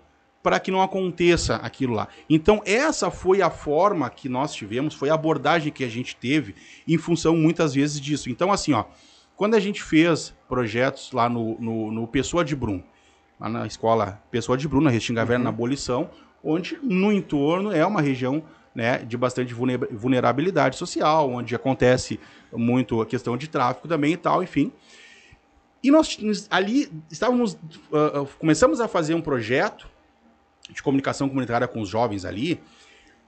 para 0.47 0.61
que 0.61 0.71
não 0.71 0.81
aconteça 0.81 1.57
aquilo 1.57 1.93
lá. 1.93 2.07
Então, 2.29 2.61
essa 2.65 3.11
foi 3.11 3.41
a 3.41 3.49
forma 3.49 4.09
que 4.09 4.29
nós 4.29 4.53
tivemos, 4.53 4.93
foi 4.93 5.09
a 5.09 5.13
abordagem 5.13 5.73
que 5.73 5.83
a 5.83 5.89
gente 5.89 6.15
teve 6.15 6.55
em 6.87 6.97
função 6.97 7.35
muitas 7.35 7.73
vezes 7.73 7.99
disso. 7.99 8.29
Então, 8.29 8.49
assim, 8.49 8.71
ó, 8.71 8.85
quando 9.35 9.55
a 9.55 9.59
gente 9.59 9.83
fez 9.83 10.33
projetos 10.47 11.11
lá 11.11 11.27
no, 11.27 11.59
no, 11.59 11.91
no 11.91 12.07
Pessoa 12.07 12.45
de 12.45 12.55
Brum, 12.55 12.81
lá 13.37 13.49
na 13.49 13.67
escola 13.67 14.23
Pessoa 14.31 14.57
de 14.57 14.67
Brum, 14.69 14.79
na 14.79 14.89
Restinga 14.89 15.25
Velha, 15.25 15.39
uhum. 15.39 15.43
na 15.43 15.49
abolição, 15.49 16.09
onde 16.43 16.79
no 16.81 17.11
entorno 17.11 17.71
é 17.71 17.85
uma 17.85 18.01
região 18.01 18.41
né, 18.73 18.99
de 18.99 19.17
bastante 19.17 19.53
vulnerabilidade 19.53 20.77
social, 20.77 21.29
onde 21.29 21.55
acontece 21.55 22.19
muito 22.53 23.01
a 23.01 23.05
questão 23.05 23.35
de 23.35 23.47
tráfico 23.47 23.87
também 23.87 24.13
e 24.13 24.17
tal, 24.17 24.41
enfim. 24.41 24.71
E 25.83 25.91
nós 25.91 26.17
ali 26.49 26.91
estávamos, 27.11 27.53
uh, 27.53 28.27
começamos 28.39 28.79
a 28.81 28.87
fazer 28.87 29.13
um 29.13 29.21
projeto 29.21 29.87
de 30.69 30.81
comunicação 30.81 31.29
comunitária 31.29 31.67
com 31.67 31.81
os 31.81 31.89
jovens 31.89 32.25
ali, 32.25 32.59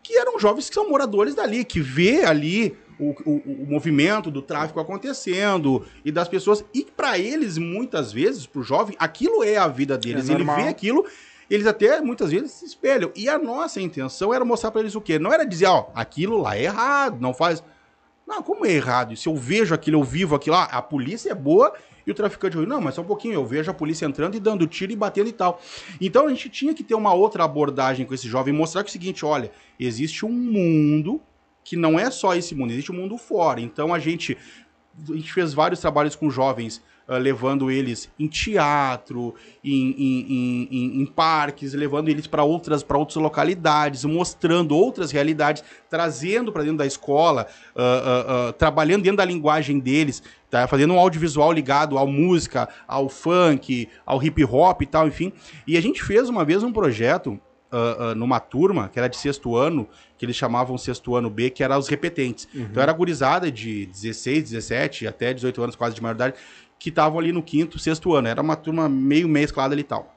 que 0.02 0.18
eram 0.18 0.39
jovens 0.39 0.68
que 0.70 0.76
são 0.76 0.89
moradores 0.89 1.36
dali, 1.36 1.64
que 1.64 1.80
vê 1.80 2.26
ali 2.26 2.78
o, 3.00 3.16
o, 3.26 3.64
o 3.64 3.68
movimento 3.68 4.30
do 4.30 4.41
tráfico 4.41 4.80
acontecendo 4.80 5.86
e 6.04 6.12
das 6.12 6.28
pessoas. 6.28 6.64
E 6.74 6.84
para 6.84 7.18
eles, 7.18 7.58
muitas 7.58 8.12
vezes, 8.12 8.45
para 8.45 8.60
o 8.62 8.64
jovem, 8.64 8.95
aquilo 9.00 9.43
é 9.43 9.58
a 9.58 9.68
vida 9.68 9.97
deles. 9.97 10.30
É 10.30 10.34
Ele 10.34 10.43
vê 10.43 10.68
aquilo, 10.68 11.06
eles 11.50 11.66
até 11.66 12.02
muitas 12.02 12.32
vezes 12.32 12.52
se 12.52 12.66
espelham. 12.66 13.12
E 13.16 13.30
a 13.30 13.38
nossa 13.38 13.82
intenção 13.82 14.34
era 14.34 14.43
mostrar 14.43 14.72
para 14.72 14.82
eles 14.82 14.95
o 14.95 15.02
quê? 15.02 15.18
Não 15.18 15.32
era 15.32 15.45
dizer, 15.45 15.68
ó, 15.68 15.89
aquilo 15.95 16.41
lá 16.41 16.58
é 16.58 16.64
errado, 16.64 17.20
não 17.20 17.34
faz. 17.34 17.64
Não, 18.28 18.43
como 18.43 18.66
é 18.66 18.72
errado? 18.72 19.16
Se 19.16 19.28
eu 19.28 19.36
vejo 19.36 19.74
aquilo, 19.74 20.00
eu 20.00 20.04
vivo 20.04 20.36
aquilo, 20.36 20.56
lá, 20.56 20.66
a 20.66 20.82
polícia 20.82 21.32
é 21.32 21.36
boa 21.36 21.74
e 22.10 22.12
o 22.12 22.16
traficante 22.16 22.57
ruim. 22.57 22.66
Não, 22.66 22.82
mas 22.82 22.95
só 22.95 23.01
um 23.01 23.05
pouquinho, 23.05 23.36
eu 23.36 23.45
vejo 23.45 23.70
a 23.70 23.74
polícia 23.74 24.05
entrando 24.05 24.36
e 24.36 24.39
dando 24.39 24.66
tiro 24.68 24.91
e 24.91 24.95
batendo 24.95 25.30
e 25.30 25.34
tal. 25.34 25.62
Então 26.01 26.26
a 26.26 26.30
gente 26.30 26.49
tinha 26.49 26.74
que 26.74 26.84
ter 26.84 26.95
uma 26.95 27.14
outra 27.14 27.43
abordagem 27.43 28.05
com 28.05 28.14
esse 28.14 28.28
jovem, 28.28 28.53
mostrar 28.53 28.84
que 28.84 28.89
é 28.89 28.91
o 28.91 28.93
seguinte, 28.93 29.26
olha, 29.26 29.51
existe 29.80 30.26
um 30.26 30.32
mundo 30.32 31.22
que 31.64 31.76
não 31.76 31.99
é 31.99 32.10
só 32.10 32.36
esse 32.36 32.55
mundo, 32.55 32.72
existe 32.72 32.91
um 32.91 32.95
mundo 32.95 33.18
fora. 33.18 33.62
Então 33.62 33.93
a 33.93 33.99
gente, 33.99 34.38
a 35.07 35.16
gente 35.16 35.32
fez 35.32 35.53
vários 35.53 35.80
trabalhos 35.80 36.16
com 36.16 36.30
jovens, 36.30 36.82
uh, 37.10 37.18
levando 37.18 37.72
eles 37.72 38.10
em 38.20 38.28
teatro, 38.28 39.34
em, 39.64 39.95
em, 39.97 40.68
em, 40.72 41.01
em 41.01 41.05
parques, 41.05 41.74
levando 41.74 42.10
eles 42.10 42.28
para 42.28 42.43
outras, 42.43 42.86
outras 42.88 43.16
localidades, 43.16 44.05
mostrando 44.05 44.76
outras 44.76 45.12
realidades, 45.12 45.64
trazendo 45.89 46.51
para 46.51 46.64
dentro 46.64 46.78
da 46.78 46.86
escola, 46.86 47.47
uh, 47.76 48.49
uh, 48.49 48.53
trabalhando 48.53 49.03
dentro 49.03 49.18
da 49.18 49.26
linguagem 49.26 49.80
deles, 49.80 50.22
tá? 50.49 50.68
fazendo 50.68 50.93
um 50.93 50.99
audiovisual 50.99 51.51
ligado 51.51 51.97
à 51.97 52.05
música, 52.05 52.70
ao 52.88 53.10
funk, 53.10 53.89
ao 54.05 54.22
hip 54.24 54.43
hop 54.45 54.82
e 54.82 54.86
tal, 54.86 55.07
enfim. 55.07 55.34
E 55.66 55.78
a 55.78 55.82
gente 55.82 56.03
fez 56.03 56.30
uma 56.30 56.45
vez 56.45 56.64
um 56.64 56.72
projeto 56.72 57.39
uh, 57.72 58.12
uh, 58.12 58.16
numa 58.16 58.39
turma 58.39 58.89
que 58.89 58.99
era 58.99 59.07
de 59.07 59.18
sexto 59.18 59.55
ano, 59.55 59.88
que 60.18 60.26
eles 60.26 60.36
chamavam 60.36 60.78
sexto 60.78 61.16
ano 61.16 61.30
B, 61.30 61.49
que 61.49 61.64
era 61.64 61.78
os 61.78 61.88
repetentes. 61.88 62.47
Uhum. 62.53 62.64
Então 62.64 62.84
era 62.84 62.91
gurizada 62.91 63.51
de 63.51 63.86
16, 63.88 64.43
17, 64.43 65.07
até 65.07 65.34
18 65.34 65.64
anos, 65.64 65.76
quase 65.76 65.95
de 65.95 66.01
maioridade, 66.01 66.36
que 66.80 66.89
estavam 66.89 67.19
ali 67.19 67.32
no 67.34 67.43
quinto, 67.43 67.77
sexto 67.77 68.15
ano. 68.15 68.30
Era 68.30 68.41
uma 68.41 68.55
turma 68.55 68.88
meio 68.88 69.27
mesclada 69.27 69.75
ali 69.75 69.82
e 69.82 69.84
tal. 69.84 70.15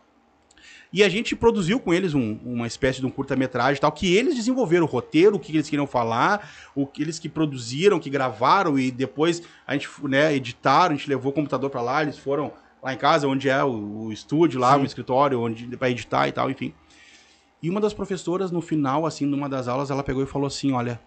E 0.93 1.03
a 1.03 1.09
gente 1.09 1.35
produziu 1.35 1.81
com 1.81 1.93
eles 1.93 2.15
um, 2.15 2.39
uma 2.45 2.67
espécie 2.67 3.01
de 3.01 3.07
um 3.07 3.11
curta-metragem 3.11 3.81
tal, 3.81 3.91
que 3.91 4.15
eles 4.15 4.37
desenvolveram 4.37 4.85
o 4.85 4.89
roteiro, 4.89 5.37
o 5.37 5.39
que 5.39 5.51
eles 5.51 5.69
queriam 5.69 5.87
falar, 5.87 6.51
o 6.75 6.87
que 6.87 7.03
eles 7.03 7.19
que 7.19 7.31
produziram, 7.31 7.99
que 7.99 8.11
gravaram 8.11 8.79
e 8.79 8.91
depois 8.91 9.43
a 9.67 9.73
gente 9.73 9.89
né, 10.03 10.35
editaram, 10.35 10.95
a 10.95 10.97
gente 10.97 11.09
levou 11.09 11.33
o 11.33 11.35
computador 11.35 11.71
para 11.71 11.81
lá, 11.81 12.03
eles 12.03 12.19
foram 12.19 12.53
lá 12.83 12.93
em 12.93 12.99
casa, 12.99 13.27
onde 13.27 13.49
é 13.49 13.65
o, 13.65 13.71
o 14.07 14.13
estúdio 14.13 14.61
lá, 14.61 14.75
Sim. 14.75 14.83
o 14.83 14.85
escritório, 14.85 15.41
onde 15.41 15.67
para 15.79 15.91
editar 15.91 16.29
e 16.29 16.33
tal, 16.33 16.51
enfim. 16.51 16.75
E 17.63 17.71
uma 17.71 17.81
das 17.81 17.95
professoras, 17.95 18.51
no 18.51 18.61
final, 18.61 19.07
assim, 19.07 19.25
numa 19.25 19.49
das 19.49 19.69
aulas, 19.69 19.91
ela 19.91 20.03
pegou 20.03 20.23
e 20.23 20.27
falou 20.27 20.49
assim: 20.49 20.73
Olha, 20.73 21.01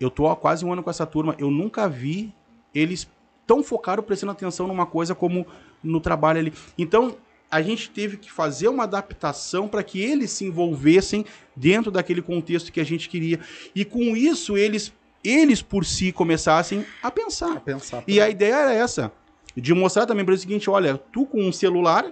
eu 0.00 0.10
tô 0.10 0.28
há 0.28 0.34
quase 0.34 0.64
um 0.64 0.72
ano 0.72 0.82
com 0.82 0.88
essa 0.90 1.04
turma, 1.04 1.36
eu 1.38 1.50
nunca 1.50 1.88
vi 1.88 2.34
eles 2.74 3.08
tão 3.46 3.62
focados 3.62 4.04
prestando 4.04 4.32
atenção 4.32 4.66
numa 4.66 4.86
coisa 4.86 5.14
como 5.14 5.46
no 5.82 6.00
trabalho 6.00 6.38
ali. 6.38 6.52
Então, 6.78 7.16
a 7.50 7.60
gente 7.62 7.90
teve 7.90 8.16
que 8.16 8.30
fazer 8.30 8.68
uma 8.68 8.84
adaptação 8.84 9.66
para 9.66 9.82
que 9.82 10.00
eles 10.00 10.30
se 10.30 10.44
envolvessem 10.44 11.24
dentro 11.56 11.90
daquele 11.90 12.22
contexto 12.22 12.72
que 12.72 12.80
a 12.80 12.84
gente 12.84 13.08
queria. 13.08 13.40
E 13.74 13.84
com 13.84 14.16
isso, 14.16 14.56
eles, 14.56 14.92
eles 15.24 15.60
por 15.60 15.84
si 15.84 16.12
começassem 16.12 16.86
a 17.02 17.10
pensar. 17.10 17.56
A 17.56 17.60
pensar 17.60 18.04
e 18.06 18.20
a 18.20 18.30
ideia 18.30 18.54
era 18.54 18.72
essa: 18.72 19.12
de 19.56 19.74
mostrar 19.74 20.06
também 20.06 20.24
para 20.24 20.34
o 20.34 20.38
seguinte: 20.38 20.70
olha, 20.70 20.96
tu 20.96 21.26
com 21.26 21.42
um 21.42 21.52
celular, 21.52 22.06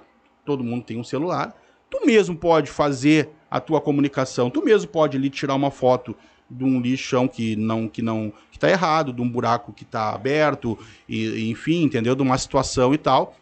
todo 0.44 0.64
mundo 0.64 0.84
tem 0.84 0.98
um 0.98 1.04
celular 1.04 1.54
tu 1.90 2.04
mesmo 2.04 2.36
pode 2.36 2.70
fazer 2.70 3.30
a 3.50 3.60
tua 3.60 3.80
comunicação, 3.80 4.50
tu 4.50 4.62
mesmo 4.62 4.90
pode 4.90 5.16
ali 5.16 5.30
tirar 5.30 5.54
uma 5.54 5.70
foto 5.70 6.14
de 6.50 6.64
um 6.64 6.80
lixão 6.80 7.28
que 7.28 7.56
não 7.56 7.88
que 7.88 8.02
não 8.02 8.32
que 8.50 8.58
tá 8.58 8.70
errado, 8.70 9.12
de 9.12 9.20
um 9.20 9.28
buraco 9.28 9.72
que 9.72 9.84
está 9.84 10.14
aberto 10.14 10.78
e 11.08 11.50
enfim, 11.50 11.82
entendeu? 11.82 12.14
De 12.14 12.22
uma 12.22 12.38
situação 12.38 12.94
e 12.94 12.98
tal 12.98 13.36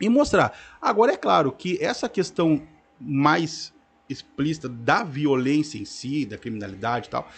e 0.00 0.08
mostrar. 0.08 0.56
Agora 0.80 1.12
é 1.12 1.16
claro 1.16 1.52
que 1.52 1.78
essa 1.82 2.08
questão 2.08 2.62
mais 3.00 3.72
explícita 4.08 4.68
da 4.68 5.02
violência 5.02 5.78
em 5.78 5.84
si, 5.84 6.24
da 6.24 6.38
criminalidade 6.38 7.08
e 7.08 7.10
tal, 7.10 7.28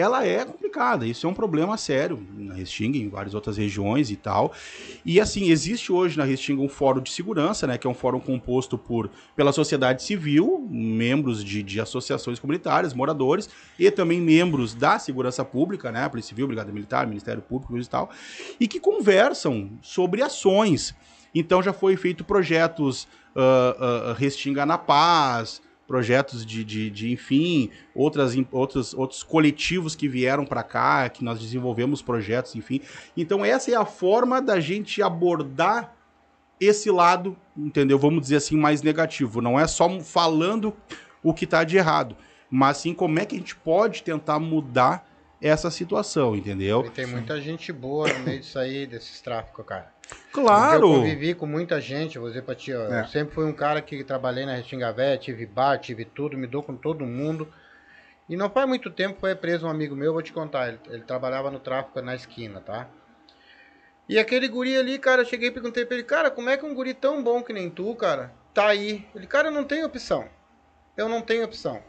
ela 0.00 0.26
é 0.26 0.44
complicada. 0.44 1.06
Isso 1.06 1.26
é 1.26 1.30
um 1.30 1.34
problema 1.34 1.76
sério 1.76 2.26
na 2.36 2.54
Restinga, 2.54 2.98
em 2.98 3.08
várias 3.08 3.34
outras 3.34 3.56
regiões 3.56 4.10
e 4.10 4.16
tal. 4.16 4.52
E 5.04 5.20
assim, 5.20 5.50
existe 5.50 5.92
hoje 5.92 6.16
na 6.16 6.24
Restinga 6.24 6.62
um 6.62 6.68
fórum 6.68 7.00
de 7.00 7.10
segurança, 7.10 7.66
né, 7.66 7.78
que 7.78 7.86
é 7.86 7.90
um 7.90 7.94
fórum 7.94 8.18
composto 8.18 8.76
por 8.76 9.10
pela 9.36 9.52
sociedade 9.52 10.02
civil, 10.02 10.66
membros 10.70 11.44
de, 11.44 11.62
de 11.62 11.80
associações 11.80 12.38
comunitárias, 12.38 12.94
moradores 12.94 13.48
e 13.78 13.90
também 13.90 14.20
membros 14.20 14.74
da 14.74 14.98
segurança 14.98 15.44
pública, 15.44 15.92
né, 15.92 16.08
Polícia 16.08 16.30
Civil, 16.30 16.46
Brigada 16.46 16.72
Militar, 16.72 17.06
Ministério 17.06 17.42
Público 17.42 17.76
e 17.78 17.86
tal, 17.86 18.10
e 18.58 18.66
que 18.66 18.80
conversam 18.80 19.70
sobre 19.82 20.22
ações. 20.22 20.94
Então 21.34 21.62
já 21.62 21.72
foi 21.72 21.96
feito 21.96 22.24
projetos 22.24 23.04
uh, 23.36 24.10
uh, 24.10 24.14
Restinga 24.14 24.66
na 24.66 24.78
Paz, 24.78 25.62
projetos 25.90 26.46
de, 26.46 26.62
de, 26.62 26.88
de 26.88 27.12
enfim, 27.12 27.68
outras, 27.92 28.36
outros, 28.52 28.94
outros 28.94 29.24
coletivos 29.24 29.96
que 29.96 30.06
vieram 30.06 30.46
para 30.46 30.62
cá, 30.62 31.08
que 31.08 31.24
nós 31.24 31.40
desenvolvemos 31.40 32.00
projetos, 32.00 32.54
enfim. 32.54 32.80
Então, 33.16 33.44
essa 33.44 33.72
é 33.72 33.74
a 33.74 33.84
forma 33.84 34.40
da 34.40 34.60
gente 34.60 35.02
abordar 35.02 35.96
esse 36.60 36.92
lado, 36.92 37.36
entendeu? 37.56 37.98
Vamos 37.98 38.22
dizer 38.22 38.36
assim, 38.36 38.56
mais 38.56 38.82
negativo. 38.82 39.40
Não 39.40 39.58
é 39.58 39.66
só 39.66 39.98
falando 39.98 40.72
o 41.24 41.34
que 41.34 41.44
está 41.44 41.64
de 41.64 41.76
errado, 41.76 42.16
mas 42.48 42.76
sim 42.76 42.94
como 42.94 43.18
é 43.18 43.26
que 43.26 43.34
a 43.34 43.38
gente 43.38 43.56
pode 43.56 44.04
tentar 44.04 44.38
mudar 44.38 45.04
essa 45.42 45.72
situação, 45.72 46.36
entendeu? 46.36 46.84
E 46.86 46.90
tem 46.90 47.06
muita 47.06 47.40
gente 47.40 47.72
boa 47.72 48.12
no 48.12 48.20
meio 48.20 48.38
disso 48.38 48.60
aí, 48.60 48.86
desses 48.86 49.20
tráficos, 49.20 49.66
cara. 49.66 49.92
Claro! 50.32 50.86
Eu 50.86 50.98
convivi 50.98 51.34
com 51.34 51.46
muita 51.46 51.80
gente, 51.80 52.18
vou 52.18 52.28
dizer 52.28 52.42
pra 52.42 52.54
ti, 52.54 52.72
ó, 52.72 52.92
é. 52.92 53.00
eu 53.00 53.06
sempre 53.06 53.34
fui 53.34 53.44
um 53.44 53.52
cara 53.52 53.82
que 53.82 54.04
trabalhei 54.04 54.46
na 54.46 54.54
Restinga 54.54 54.92
Véia, 54.92 55.18
tive 55.18 55.46
bar, 55.46 55.78
tive 55.78 56.04
tudo, 56.04 56.38
me 56.38 56.46
dou 56.46 56.62
com 56.62 56.76
todo 56.76 57.04
mundo. 57.04 57.52
E 58.28 58.36
não 58.36 58.48
faz 58.48 58.68
muito 58.68 58.90
tempo 58.90 59.18
foi 59.18 59.34
preso 59.34 59.66
um 59.66 59.70
amigo 59.70 59.96
meu, 59.96 60.12
vou 60.12 60.22
te 60.22 60.32
contar, 60.32 60.68
ele, 60.68 60.78
ele 60.88 61.02
trabalhava 61.02 61.50
no 61.50 61.58
tráfico 61.58 62.00
na 62.00 62.14
esquina, 62.14 62.60
tá? 62.60 62.88
E 64.08 64.18
aquele 64.18 64.48
guri 64.48 64.76
ali, 64.76 64.98
cara, 64.98 65.22
eu 65.22 65.26
cheguei 65.26 65.48
e 65.48 65.52
perguntei 65.52 65.84
pra 65.84 65.96
ele, 65.96 66.04
cara, 66.04 66.30
como 66.30 66.48
é 66.48 66.56
que 66.56 66.64
um 66.64 66.74
guri 66.74 66.94
tão 66.94 67.22
bom 67.22 67.42
que 67.42 67.52
nem 67.52 67.68
tu, 67.68 67.94
cara, 67.94 68.32
tá 68.54 68.68
aí? 68.68 69.06
Ele, 69.14 69.26
cara, 69.26 69.48
eu 69.48 69.52
não 69.52 69.64
tenho 69.64 69.86
opção. 69.86 70.28
Eu 70.96 71.08
não 71.08 71.22
tenho 71.22 71.44
opção. 71.44 71.82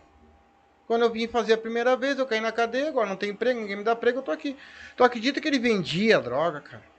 Quando 0.87 1.03
eu 1.03 1.09
vim 1.09 1.27
fazer 1.27 1.53
a 1.53 1.57
primeira 1.57 1.95
vez, 1.95 2.19
eu 2.19 2.25
caí 2.25 2.39
na 2.39 2.51
cadeia, 2.51 2.89
agora 2.89 3.07
não 3.07 3.15
tem 3.15 3.29
emprego, 3.29 3.59
ninguém 3.59 3.77
me 3.77 3.83
dá 3.83 3.93
emprego, 3.93 4.19
eu 4.19 4.23
tô 4.23 4.31
aqui. 4.31 4.57
Tu 4.95 5.03
acredita 5.03 5.39
que 5.39 5.47
ele 5.47 5.57
vendia 5.57 6.19
droga, 6.19 6.59
cara? 6.61 6.90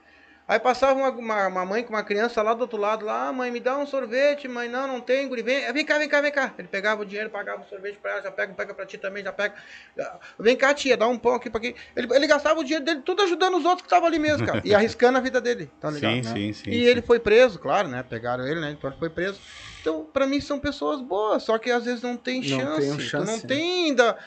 Aí 0.45 0.59
passava 0.59 0.99
uma, 0.99 1.09
uma, 1.09 1.47
uma, 1.47 1.65
mãe 1.65 1.83
com 1.83 1.93
uma 1.93 2.03
criança 2.03 2.41
lá 2.41 2.53
do 2.53 2.61
outro 2.61 2.77
lado, 2.77 3.05
lá, 3.05 3.29
ah, 3.29 3.33
mãe, 3.33 3.49
me 3.49 3.61
dá 3.61 3.77
um 3.77 3.87
sorvete, 3.87 4.45
mãe, 4.45 4.67
não, 4.67 4.85
não 4.85 4.99
tem, 4.99 5.27
guri, 5.27 5.41
vem, 5.41 5.71
vem 5.71 5.85
cá, 5.85 5.97
vem 5.97 6.09
cá, 6.09 6.19
vem 6.19 6.31
cá. 6.33 6.53
Ele 6.57 6.67
pegava 6.67 7.01
o 7.01 7.05
dinheiro, 7.05 7.29
pagava 7.29 7.61
o 7.61 7.65
sorvete 7.65 7.97
pra 8.01 8.11
ela, 8.11 8.21
já 8.23 8.31
pega, 8.31 8.53
pega 8.53 8.73
pra 8.73 8.85
ti 8.85 8.97
também, 8.97 9.23
já 9.23 9.31
pega. 9.31 9.55
Vem 10.37 10.57
cá, 10.57 10.73
tia, 10.73 10.97
dá 10.97 11.07
um 11.07 11.17
pão 11.17 11.35
aqui 11.35 11.49
pra 11.49 11.59
aqui. 11.59 11.75
Ele, 11.95 12.13
ele 12.13 12.27
gastava 12.27 12.59
o 12.59 12.63
dinheiro 12.63 12.83
dele 12.83 13.01
tudo 13.05 13.23
ajudando 13.23 13.55
os 13.55 13.63
outros 13.63 13.83
que 13.83 13.87
estavam 13.87 14.07
ali 14.07 14.19
mesmo, 14.19 14.45
cara. 14.45 14.61
E 14.65 14.73
arriscando 14.75 15.17
a 15.17 15.21
vida 15.21 15.39
dele, 15.39 15.71
tá 15.79 15.89
ligado? 15.89 16.13
Sim, 16.13 16.21
né? 16.21 16.33
sim, 16.33 16.53
sim. 16.53 16.69
E 16.71 16.73
sim. 16.73 16.81
ele 16.81 17.01
foi 17.01 17.19
preso, 17.19 17.57
claro, 17.57 17.87
né? 17.87 18.03
Pegaram 18.03 18.45
ele, 18.45 18.59
né? 18.59 18.71
Então 18.71 18.89
ele 18.89 18.99
foi 18.99 19.09
preso. 19.09 19.39
Então, 19.79 20.05
pra 20.05 20.27
mim, 20.27 20.41
são 20.41 20.59
pessoas 20.59 21.01
boas, 21.01 21.43
só 21.43 21.57
que 21.57 21.71
às 21.71 21.85
vezes 21.85 22.01
não 22.01 22.17
tem 22.17 22.41
Não 22.41 22.59
chance. 22.59 22.81
tem 22.81 22.91
um 22.91 22.99
chance, 22.99 23.25
não 23.25 23.37
né? 23.37 23.43
tem 23.47 23.85
ainda. 23.87 24.17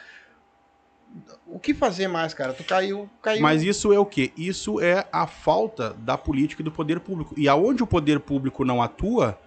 O 1.46 1.58
que 1.58 1.72
fazer 1.74 2.08
mais, 2.08 2.34
cara? 2.34 2.52
Tu 2.52 2.62
caiu, 2.64 3.08
caiu. 3.22 3.40
Mas 3.40 3.62
isso 3.62 3.92
é 3.92 3.98
o 3.98 4.04
quê? 4.06 4.32
Isso 4.36 4.80
é 4.80 5.06
a 5.12 5.26
falta 5.26 5.94
da 5.98 6.18
política 6.18 6.62
e 6.62 6.64
do 6.64 6.70
poder 6.72 7.00
público. 7.00 7.34
E 7.36 7.48
aonde 7.48 7.82
o 7.82 7.86
poder 7.86 8.20
público 8.20 8.64
não 8.64 8.82
atua, 8.82 9.38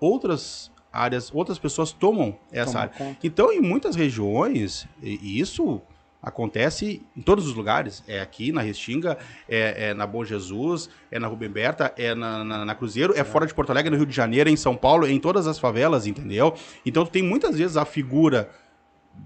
outras 0.00 0.70
áreas, 0.92 1.30
outras 1.34 1.58
pessoas 1.58 1.92
tomam 1.92 2.36
essa 2.50 2.72
Toma 2.72 2.80
área. 2.84 2.94
conta. 2.96 3.18
Então, 3.26 3.52
em 3.52 3.60
muitas 3.60 3.94
regiões, 3.94 4.86
e 5.02 5.38
isso 5.38 5.80
acontece 6.22 7.00
em 7.16 7.20
todos 7.22 7.46
os 7.46 7.54
lugares. 7.54 8.02
É 8.08 8.20
aqui 8.20 8.50
na 8.50 8.60
Restinga, 8.60 9.16
é, 9.48 9.90
é 9.90 9.94
na 9.94 10.06
Bom 10.06 10.24
Jesus, 10.24 10.88
é 11.10 11.18
na 11.18 11.28
Rubem 11.28 11.48
Berta, 11.48 11.92
é 11.96 12.14
na, 12.14 12.42
na- 12.42 12.64
na 12.64 12.74
Cruzeiro, 12.74 13.14
é 13.16 13.22
fora 13.22 13.46
de 13.46 13.54
Porto 13.54 13.70
Alegre, 13.70 13.90
no 13.90 13.96
Rio 13.96 14.06
de 14.06 14.14
Janeiro, 14.14 14.48
é 14.48 14.52
em 14.52 14.56
São 14.56 14.76
Paulo, 14.76 15.06
é 15.06 15.10
em 15.12 15.20
todas 15.20 15.46
as 15.46 15.58
favelas, 15.58 16.06
entendeu? 16.06 16.54
Então, 16.84 17.04
tu 17.04 17.10
tem 17.10 17.22
muitas 17.22 17.56
vezes 17.56 17.76
a 17.76 17.84
figura 17.84 18.50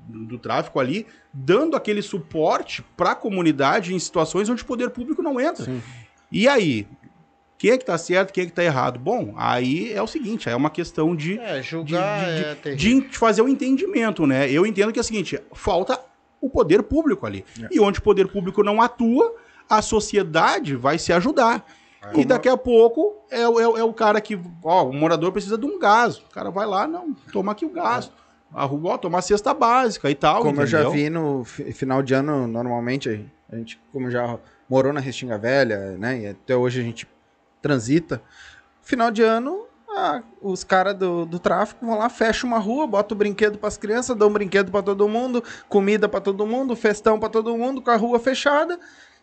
do 0.08 0.38
tráfico 0.38 0.78
ali 0.80 1.06
dando 1.32 1.76
aquele 1.76 2.02
suporte 2.02 2.82
para 2.96 3.12
a 3.12 3.14
comunidade 3.14 3.94
em 3.94 3.98
situações 3.98 4.48
onde 4.48 4.62
o 4.62 4.66
poder 4.66 4.90
público 4.90 5.22
não 5.22 5.40
entra. 5.40 5.64
Sim. 5.64 5.82
E 6.30 6.46
aí? 6.48 6.86
Quem 7.58 7.70
é 7.70 7.78
que 7.78 7.84
tá 7.84 7.96
certo, 7.96 8.32
quem 8.32 8.42
é 8.42 8.46
que 8.46 8.52
tá 8.52 8.64
errado? 8.64 8.98
Bom, 8.98 9.34
aí 9.36 9.92
é 9.92 10.02
o 10.02 10.06
seguinte, 10.08 10.48
aí 10.48 10.52
é 10.52 10.56
uma 10.56 10.68
questão 10.70 11.14
de, 11.14 11.38
É, 11.38 11.60
de, 11.60 11.62
julgar 11.62 12.24
de- 12.24 12.30
é 12.44 12.54
terrível. 12.56 13.00
de- 13.02 13.08
de 13.10 13.16
fazer 13.18 13.40
o 13.42 13.48
entendimento, 13.48 14.26
né? 14.26 14.50
Eu 14.50 14.66
entendo 14.66 14.92
que 14.92 14.98
é 14.98 15.02
o 15.02 15.04
seguinte, 15.04 15.38
falta 15.52 16.00
o 16.40 16.50
poder 16.50 16.82
público 16.82 17.24
ali. 17.24 17.44
É. 17.62 17.68
E 17.70 17.78
onde 17.78 18.00
o 18.00 18.02
poder 18.02 18.26
público 18.26 18.64
não 18.64 18.82
atua, 18.82 19.32
a 19.70 19.80
sociedade 19.80 20.74
vai 20.74 20.98
se 20.98 21.12
ajudar. 21.12 21.64
É. 22.12 22.18
E 22.20 22.24
daqui 22.24 22.48
a 22.48 22.56
pouco 22.56 23.14
é, 23.30 23.46
o- 23.48 23.60
é 23.60 23.80
é 23.80 23.84
o 23.84 23.92
cara 23.92 24.20
que, 24.20 24.36
ó, 24.64 24.84
o 24.88 24.92
morador 24.92 25.30
precisa 25.30 25.56
de 25.56 25.64
um 25.64 25.78
gás. 25.78 26.16
O 26.18 26.28
cara 26.30 26.50
vai 26.50 26.66
lá, 26.66 26.88
não, 26.88 27.14
toma 27.32 27.52
aqui 27.52 27.64
o 27.64 27.70
gás. 27.70 28.10
Arruma, 28.54 28.90
ó, 28.90 28.98
toma 28.98 29.18
a 29.18 29.22
cesta 29.22 29.54
básica 29.54 30.10
e 30.10 30.14
tal. 30.14 30.42
Como 30.42 30.60
eu 30.60 30.66
já 30.66 30.80
entendeu? 30.82 30.92
vi 30.92 31.10
no 31.10 31.44
fi- 31.44 31.72
final 31.72 32.02
de 32.02 32.14
ano, 32.14 32.46
normalmente, 32.46 33.30
a 33.50 33.56
gente, 33.56 33.80
como 33.92 34.10
já 34.10 34.38
morou 34.68 34.92
na 34.92 35.00
Restinga 35.00 35.38
Velha, 35.38 35.96
né? 35.98 36.20
E 36.20 36.26
até 36.28 36.54
hoje 36.56 36.80
a 36.80 36.84
gente 36.84 37.08
transita. 37.60 38.22
Final 38.82 39.10
de 39.10 39.22
ano, 39.22 39.66
ah, 39.88 40.22
os 40.40 40.64
caras 40.64 40.94
do, 40.96 41.24
do 41.24 41.38
tráfico 41.38 41.84
vão 41.86 41.96
lá, 41.98 42.08
fecham 42.08 42.48
uma 42.48 42.58
rua, 42.58 42.86
botam 42.86 43.14
o 43.14 43.18
brinquedo 43.18 43.58
pras 43.58 43.76
crianças, 43.76 44.16
dão 44.16 44.28
um 44.28 44.32
brinquedo 44.32 44.70
pra 44.70 44.82
todo 44.82 45.08
mundo, 45.08 45.42
comida 45.68 46.08
pra 46.08 46.20
todo 46.20 46.46
mundo, 46.46 46.74
festão 46.74 47.18
pra 47.20 47.28
todo 47.28 47.56
mundo, 47.56 47.80
com 47.80 47.90
a 47.90 47.96
rua 47.96 48.18
fechada. 48.18 48.78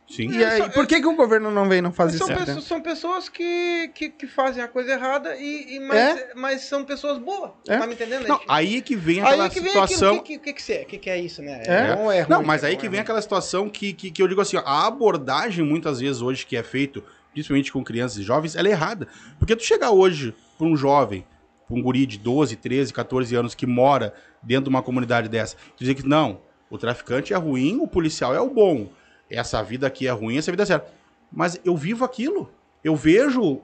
Sim. 0.09 0.31
E 0.31 0.43
aí, 0.43 0.67
por 0.71 0.87
que, 0.87 0.99
que 0.99 1.05
o 1.05 1.15
governo 1.15 1.51
não 1.51 1.69
vem 1.69 1.77
e 1.77 1.81
não 1.81 1.91
faz 1.91 2.15
São, 2.15 2.27
isso? 2.27 2.39
pessoas, 2.39 2.55
né? 2.55 2.61
são 2.63 2.81
pessoas 2.81 3.29
que, 3.29 3.91
que, 3.93 4.09
que 4.09 4.25
fazem 4.25 4.63
a 4.63 4.67
coisa 4.67 4.93
errada, 4.93 5.35
e, 5.37 5.75
e 5.75 5.79
mas, 5.79 6.25
mas 6.35 6.61
são 6.61 6.83
pessoas 6.83 7.19
boas. 7.19 7.51
É? 7.67 7.77
Tá 7.77 7.85
me 7.85 7.93
entendendo? 7.93 8.27
Não, 8.27 8.41
aí 8.47 8.81
que 8.81 8.95
vem 8.95 9.21
aquela 9.21 9.43
aí 9.43 9.49
que 9.51 9.59
vem 9.59 9.69
situação. 9.69 10.17
o 10.17 10.23
que, 10.23 10.39
que, 10.39 10.53
que, 10.53 10.65
que, 10.65 10.73
é? 10.73 10.85
que, 10.85 10.97
que 10.97 11.09
é 11.11 11.19
isso, 11.19 11.43
né? 11.43 11.61
É? 11.63 11.95
bom 11.95 12.05
ou 12.05 12.11
é 12.11 12.21
ruim? 12.21 12.29
Não, 12.29 12.43
mas 12.43 12.63
aí 12.63 12.73
É 12.73 12.75
que 12.75 12.89
vem 12.89 12.97
é 12.97 13.03
aquela 13.03 13.21
situação 13.21 13.69
que, 13.69 13.93
que, 13.93 14.09
que 14.09 14.21
eu 14.21 14.27
digo 14.27 14.41
assim, 14.41 14.57
ó, 14.57 14.63
a 14.65 14.87
abordagem 14.87 15.63
muitas 15.63 15.99
vezes 15.99 16.23
hoje 16.23 16.43
que 16.43 16.57
é 16.57 16.63
feito, 16.63 17.03
principalmente 17.31 17.71
com 17.71 17.83
crianças 17.83 18.17
e 18.17 18.23
jovens, 18.23 18.55
ela 18.55 18.67
é 18.67 18.71
errada. 18.71 19.07
Porque 19.37 19.55
tu 19.55 19.63
chegar 19.63 19.91
hoje 19.91 20.33
para 20.57 20.65
um 20.65 20.75
jovem, 20.75 21.23
pra 21.67 21.77
um 21.77 21.83
guri 21.83 22.07
de 22.07 22.17
12, 22.17 22.55
13, 22.55 22.91
14 22.91 23.35
anos 23.35 23.53
que 23.53 23.67
mora 23.67 24.11
dentro 24.41 24.63
de 24.63 24.69
uma 24.69 24.81
comunidade 24.81 25.29
dessa, 25.29 25.55
dizer 25.77 25.93
que 25.93 26.07
não, 26.07 26.41
o 26.67 26.79
traficante 26.79 27.31
é 27.31 27.37
ruim, 27.37 27.77
o 27.79 27.87
policial 27.87 28.33
é 28.33 28.41
o 28.41 28.49
bom. 28.49 28.89
Essa 29.29 29.61
vida 29.61 29.87
aqui 29.87 30.07
é 30.07 30.11
ruim, 30.11 30.37
essa 30.37 30.51
vida 30.51 30.63
é 30.63 30.65
certa. 30.65 30.87
Mas 31.31 31.59
eu 31.63 31.75
vivo 31.77 32.03
aquilo. 32.05 32.49
Eu 32.83 32.95
vejo 32.95 33.61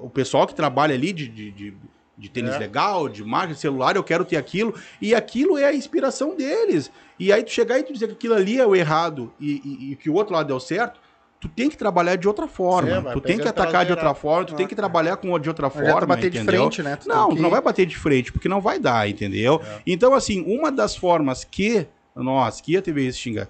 o 0.00 0.10
pessoal 0.10 0.46
que 0.46 0.54
trabalha 0.54 0.94
ali 0.94 1.12
de, 1.12 1.28
de, 1.28 1.50
de, 1.52 1.74
de 2.18 2.28
tênis 2.28 2.54
É. 2.54 2.58
legal, 2.58 3.08
de 3.08 3.22
marca 3.24 3.52
de 3.54 3.60
celular, 3.60 3.94
eu 3.96 4.02
quero 4.02 4.24
ter 4.24 4.36
aquilo. 4.36 4.74
E 5.00 5.14
aquilo 5.14 5.56
é 5.58 5.64
a 5.66 5.74
inspiração 5.74 6.34
deles. 6.34 6.90
E 7.18 7.32
aí 7.32 7.42
tu 7.44 7.50
chegar 7.50 7.78
e 7.78 7.82
tu 7.84 7.92
dizer 7.92 8.08
que 8.08 8.14
aquilo 8.14 8.34
ali 8.34 8.58
é 8.60 8.66
o 8.66 8.74
errado 8.74 9.32
e, 9.38 9.60
e- 9.64 9.92
e 9.92 9.96
que 9.96 10.10
o 10.10 10.14
outro 10.14 10.34
lado 10.34 10.52
é 10.52 10.56
o 10.56 10.60
certo, 10.60 11.00
tu 11.40 11.48
tem 11.48 11.68
que 11.68 11.76
trabalhar 11.76 12.16
de 12.16 12.26
outra 12.26 12.46
forma. 12.48 12.90
É, 12.90 13.00
vai 13.00 13.12
tu 13.12 13.20
tem 13.20 13.38
que 13.38 13.46
atacar 13.48 13.84
de 13.84 13.90
outra 13.92 14.14
forma, 14.14 14.44
tu 14.46 14.54
Ah, 14.54 14.56
tem 14.56 14.66
que 14.66 14.74
trabalhar 14.74 15.16
com 15.16 15.38
de 15.38 15.48
outra 15.48 15.66
adianta 15.68 15.90
forma, 15.92 16.06
bater 16.06 16.30
de 16.30 16.38
entendeu? 16.38 16.62
frente, 16.62 16.82
né? 16.82 16.96
Tu 16.96 17.08
Não, 17.08 17.28
que- 17.30 17.36
tu 17.36 17.42
não 17.42 17.50
vai 17.50 17.60
bater 17.60 17.86
de 17.86 17.96
frente, 17.96 18.32
porque 18.32 18.48
não 18.48 18.60
vai 18.60 18.78
dar, 18.78 19.08
entendeu? 19.08 19.60
É. 19.64 19.82
Então, 19.86 20.14
assim, 20.14 20.42
uma 20.46 20.70
das 20.72 20.96
formas 20.96 21.44
que 21.44 21.86
nós, 22.14 22.60
que 22.60 22.76
a 22.76 22.82
TV 22.82 23.12
Xinga 23.12 23.48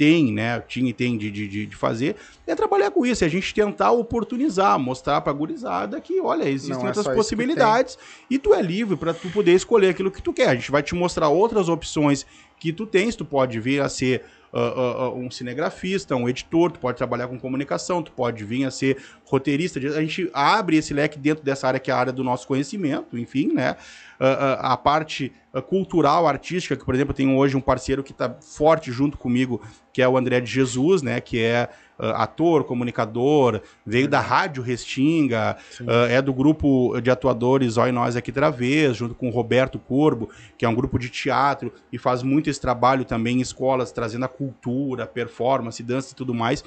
tem, 0.00 0.32
né, 0.32 0.58
tinha 0.66 0.88
e 0.88 0.94
tem 0.94 1.18
de, 1.18 1.30
de, 1.30 1.66
de- 1.66 1.76
fazer, 1.76 2.16
é 2.46 2.54
trabalhar 2.54 2.90
com 2.90 3.04
isso, 3.04 3.22
é 3.22 3.26
a 3.26 3.30
gente 3.30 3.52
tentar 3.52 3.90
oportunizar, 3.90 4.78
mostrar 4.78 5.20
pra 5.20 5.30
gurizada 5.30 6.00
que, 6.00 6.18
olha, 6.22 6.48
existem 6.48 6.74
Não 6.78 6.84
é 6.84 6.86
outras 6.86 7.06
possibilidades 7.14 7.98
e 8.30 8.38
tu 8.38 8.54
é 8.54 8.62
livre 8.62 8.96
pra 8.96 9.12
tu 9.12 9.28
poder 9.28 9.52
escolher 9.52 9.90
aquilo 9.90 10.10
que 10.10 10.22
tu 10.22 10.32
quer. 10.32 10.48
A 10.48 10.54
gente 10.54 10.70
vai 10.70 10.82
te 10.82 10.94
mostrar 10.94 11.28
outras 11.28 11.68
opções 11.68 12.24
que 12.58 12.72
tu 12.72 12.86
tens, 12.86 13.14
tu 13.14 13.26
pode 13.26 13.60
vir 13.60 13.82
a 13.82 13.90
ser 13.90 14.24
ah, 14.52 14.58
ah, 15.04 15.10
um 15.10 15.30
cinegrafista, 15.30 16.16
um 16.16 16.28
editor, 16.28 16.72
tu 16.72 16.80
pode 16.80 16.96
trabalhar 16.96 17.28
com 17.28 17.38
comunicação, 17.38 18.02
tu 18.02 18.10
pode 18.10 18.44
vir 18.44 18.64
a 18.64 18.70
ser 18.70 18.96
roteirista. 19.24 19.78
A 19.78 20.00
gente 20.00 20.28
abre 20.32 20.76
esse 20.76 20.92
leque 20.92 21.18
dentro 21.18 21.44
dessa 21.44 21.68
área 21.68 21.78
que 21.78 21.90
é 21.90 21.94
a 21.94 21.96
área 21.96 22.12
do 22.12 22.24
nosso 22.24 22.46
conhecimento, 22.46 23.16
enfim, 23.16 23.52
né? 23.52 23.76
A 24.18 24.76
parte 24.76 25.32
cultural, 25.68 26.26
artística, 26.26 26.76
que, 26.76 26.84
por 26.84 26.94
exemplo, 26.94 27.12
eu 27.12 27.16
tenho 27.16 27.36
hoje 27.36 27.56
um 27.56 27.60
parceiro 27.60 28.02
que 28.02 28.12
está 28.12 28.36
forte 28.40 28.92
junto 28.92 29.16
comigo, 29.16 29.62
que 29.92 30.02
é 30.02 30.08
o 30.08 30.16
André 30.16 30.40
de 30.40 30.50
Jesus, 30.50 31.00
né? 31.00 31.20
Que 31.20 31.40
é 31.40 31.68
ah, 32.00 32.22
ator, 32.22 32.64
comunicador, 32.64 33.60
veio 33.84 34.08
da 34.08 34.20
Rádio 34.20 34.62
Restinga, 34.62 35.56
ah, 35.86 36.06
é 36.08 36.20
do 36.22 36.32
grupo 36.32 36.98
de 37.00 37.10
atuadores 37.10 37.76
Oi 37.76 37.92
Nós 37.92 38.16
Aqui 38.16 38.32
Travês, 38.32 38.96
junto 38.96 39.14
com 39.14 39.28
o 39.28 39.32
Roberto 39.32 39.78
Corbo, 39.78 40.30
que 40.56 40.64
é 40.64 40.68
um 40.68 40.74
grupo 40.74 40.98
de 40.98 41.08
teatro 41.08 41.72
e 41.92 41.98
faz 41.98 42.22
muito 42.22 42.48
esse 42.50 42.60
trabalho 42.60 43.04
também 43.04 43.38
em 43.38 43.40
escolas, 43.40 43.92
trazendo 43.92 44.24
a 44.24 44.28
cultura, 44.28 45.06
performance, 45.06 45.82
dança 45.82 46.12
e 46.12 46.16
tudo 46.16 46.32
mais. 46.34 46.64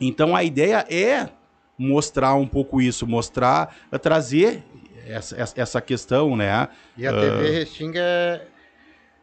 Então 0.00 0.36
a 0.36 0.44
ideia 0.44 0.84
é 0.90 1.28
mostrar 1.78 2.34
um 2.34 2.46
pouco 2.46 2.80
isso, 2.80 3.06
mostrar, 3.06 3.74
trazer 4.02 4.62
essa, 5.06 5.36
essa- 5.40 5.60
essa 5.60 5.80
questão, 5.80 6.34
né? 6.36 6.68
E 6.96 7.06
a 7.06 7.12
TV 7.12 7.50
Restinga 7.50 8.00
é, 8.00 8.46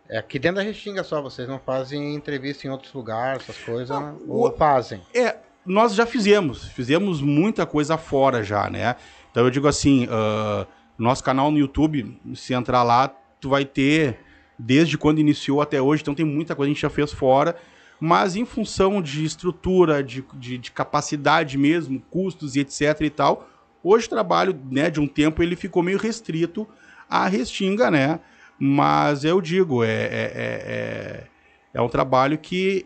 é 0.10 0.18
aqui 0.18 0.38
dentro 0.40 0.58
da 0.58 0.62
Restinga 0.64 1.04
só, 1.04 1.22
vocês 1.22 1.48
não 1.48 1.60
fazem 1.60 2.14
entrevista 2.16 2.68
em 2.68 2.70
outros 2.70 2.94
lugares, 2.94 3.44
essas 3.44 3.58
coisas, 3.64 3.90
né? 4.00 4.14
ou 4.28 4.48
o- 4.48 4.52
fazem? 4.52 5.02
É, 5.14 5.38
nós 5.66 5.96
já 5.96 6.06
fizemos, 6.06 6.68
fizemos 6.70 7.22
muita 7.22 7.66
coisa 7.66 7.98
fora 7.98 8.44
já, 8.44 8.70
né? 8.70 8.96
Então 9.32 9.44
eu 9.44 9.50
digo 9.50 9.68
assim, 9.68 10.08
ah, 10.12 10.68
nosso 10.98 11.24
canal 11.24 11.50
no 11.52 11.58
YouTube, 11.58 12.20
se 12.36 12.54
entrar 12.54 12.84
lá, 12.84 13.08
tu 13.40 13.50
vai 13.50 13.66
ter 13.66 14.20
desde 14.60 14.98
quando 14.98 15.20
iniciou 15.20 15.62
até 15.62 15.82
hoje, 15.82 16.02
então 16.02 16.14
tem 16.14 16.26
muita 16.26 16.56
coisa 16.56 16.68
que 16.68 16.72
a 16.72 16.74
gente 16.74 16.82
já 16.82 16.90
fez 16.90 17.12
fora, 17.12 17.56
mas 18.00 18.36
em 18.36 18.46
função 18.46 19.02
de 19.02 19.24
estrutura, 19.26 20.04
de, 20.04 20.24
de, 20.36 20.58
de 20.58 20.72
capacidade 20.72 21.58
mesmo, 21.58 22.00
custos 22.10 22.56
e 22.56 22.60
etc 22.60 23.00
e 23.02 23.10
tal, 23.10 23.50
hoje 23.84 24.06
o 24.06 24.10
trabalho, 24.10 24.58
né, 24.70 24.90
de 24.90 25.00
um 25.00 25.08
tempo 25.08 25.42
ele 25.42 25.56
ficou 25.56 25.82
meio 25.82 25.98
restrito 25.98 26.68
à 27.10 27.28
Restinga, 27.28 27.90
né? 27.90 28.20
Mas 28.60 29.24
eu 29.24 29.42
digo, 29.42 29.84
é, 29.84 29.90
é, 29.92 30.04
é, 30.06 30.62
é, 30.68 31.28
é 31.74 31.82
um 31.82 31.90
trabalho 31.90 32.38
que 32.38 32.86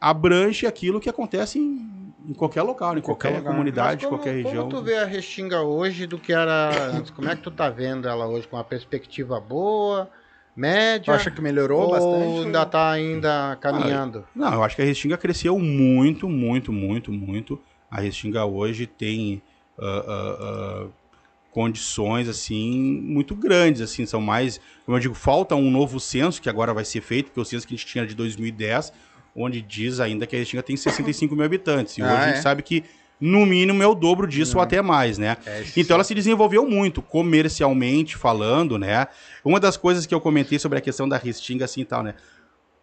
abrange 0.00 0.66
aquilo 0.66 1.00
que 1.00 1.08
acontece 1.08 1.58
em, 1.58 2.14
em 2.28 2.34
qualquer 2.34 2.62
local, 2.62 2.96
em 2.96 3.00
qualquer, 3.00 3.32
Qualquer 3.32 3.48
comunidade, 3.50 4.06
como- 4.06 4.16
qualquer 4.18 4.34
região. 4.34 4.68
Como 4.68 4.76
tu 4.76 4.82
vê 4.84 4.96
a 4.96 5.04
Restinga 5.04 5.62
hoje 5.62 6.06
do 6.06 6.18
que 6.18 6.32
era 6.32 6.90
antes? 6.90 7.10
Como 7.10 7.28
é 7.28 7.36
que 7.36 7.42
tu 7.42 7.50
tá 7.50 7.68
vendo 7.70 8.06
ela 8.08 8.26
hoje? 8.26 8.46
Com 8.46 8.56
uma 8.56 8.64
perspectiva 8.64 9.40
boa, 9.40 10.10
média? 10.54 11.04
Tu 11.04 11.12
acha 11.12 11.30
que 11.30 11.40
melhorou 11.40 11.82
ou 11.82 11.90
bastante? 11.90 12.46
ainda 12.46 12.66
tá 12.66 12.90
ainda 12.90 13.56
caminhando? 13.60 14.24
Não, 14.34 14.52
eu 14.54 14.62
acho 14.62 14.76
que 14.76 14.82
a 14.82 14.84
Restinga 14.84 15.16
cresceu 15.16 15.58
muito, 15.58 16.28
muito, 16.28 16.72
muito, 16.72 17.12
muito. 17.12 17.60
A 17.90 18.00
Restinga 18.00 18.44
hoje 18.44 18.86
tem 18.86 19.42
ah, 19.80 20.04
ah, 20.06 20.36
ah, 20.40 20.88
condições 21.50 22.28
assim 22.28 23.00
muito 23.02 23.34
grandes, 23.34 23.80
assim, 23.80 24.04
são 24.06 24.20
mais, 24.20 24.60
como 24.84 24.96
eu 24.96 25.00
digo, 25.00 25.14
falta 25.14 25.54
um 25.54 25.70
novo 25.70 25.98
censo 25.98 26.40
que 26.40 26.48
agora 26.48 26.72
vai 26.74 26.84
ser 26.84 27.00
feito, 27.00 27.26
porque 27.26 27.40
o 27.40 27.44
censo 27.44 27.66
que 27.66 27.74
a 27.74 27.76
gente 27.76 27.86
tinha 27.86 28.06
de 28.06 28.14
2010, 28.14 28.92
onde 29.34 29.60
diz 29.62 29.98
ainda 30.00 30.26
que 30.26 30.36
a 30.36 30.38
Restinga 30.38 30.62
tem 30.62 30.76
65 30.76 31.34
mil 31.34 31.44
habitantes. 31.44 31.96
E 31.98 32.02
hoje 32.02 32.12
Ah, 32.12 32.20
a 32.20 32.26
gente 32.28 32.38
é? 32.38 32.42
sabe 32.42 32.62
que 32.62 32.84
no 33.20 33.44
mínimo 33.44 33.82
é 33.82 33.86
o 33.86 33.94
dobro 33.94 34.26
disso 34.28 34.56
ou 34.58 34.62
até 34.62 34.80
mais, 34.80 35.18
né? 35.18 35.36
É, 35.44 35.64
Então 35.76 35.94
ela 35.94 36.04
se 36.04 36.14
desenvolveu 36.14 36.64
muito, 36.68 37.02
comercialmente 37.02 38.16
falando, 38.16 38.78
né? 38.78 39.06
Uma 39.44 39.58
das 39.58 39.76
coisas 39.76 40.06
que 40.06 40.14
eu 40.14 40.20
comentei 40.20 40.58
sobre 40.58 40.78
a 40.78 40.80
questão 40.80 41.08
da 41.08 41.16
Restinga 41.16 41.64
assim 41.64 41.80
e 41.80 41.84
tal, 41.84 42.02
né? 42.02 42.14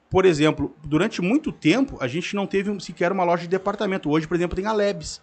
Por 0.09 0.25
exemplo, 0.25 0.75
durante 0.83 1.21
muito 1.21 1.51
tempo 1.51 1.97
a 2.01 2.07
gente 2.07 2.35
não 2.35 2.45
teve 2.45 2.77
sequer 2.81 3.11
uma 3.11 3.23
loja 3.23 3.43
de 3.43 3.49
departamento. 3.49 4.09
Hoje, 4.09 4.27
por 4.27 4.35
exemplo, 4.35 4.55
tem 4.55 4.65
a 4.65 4.73
Lebes. 4.73 5.21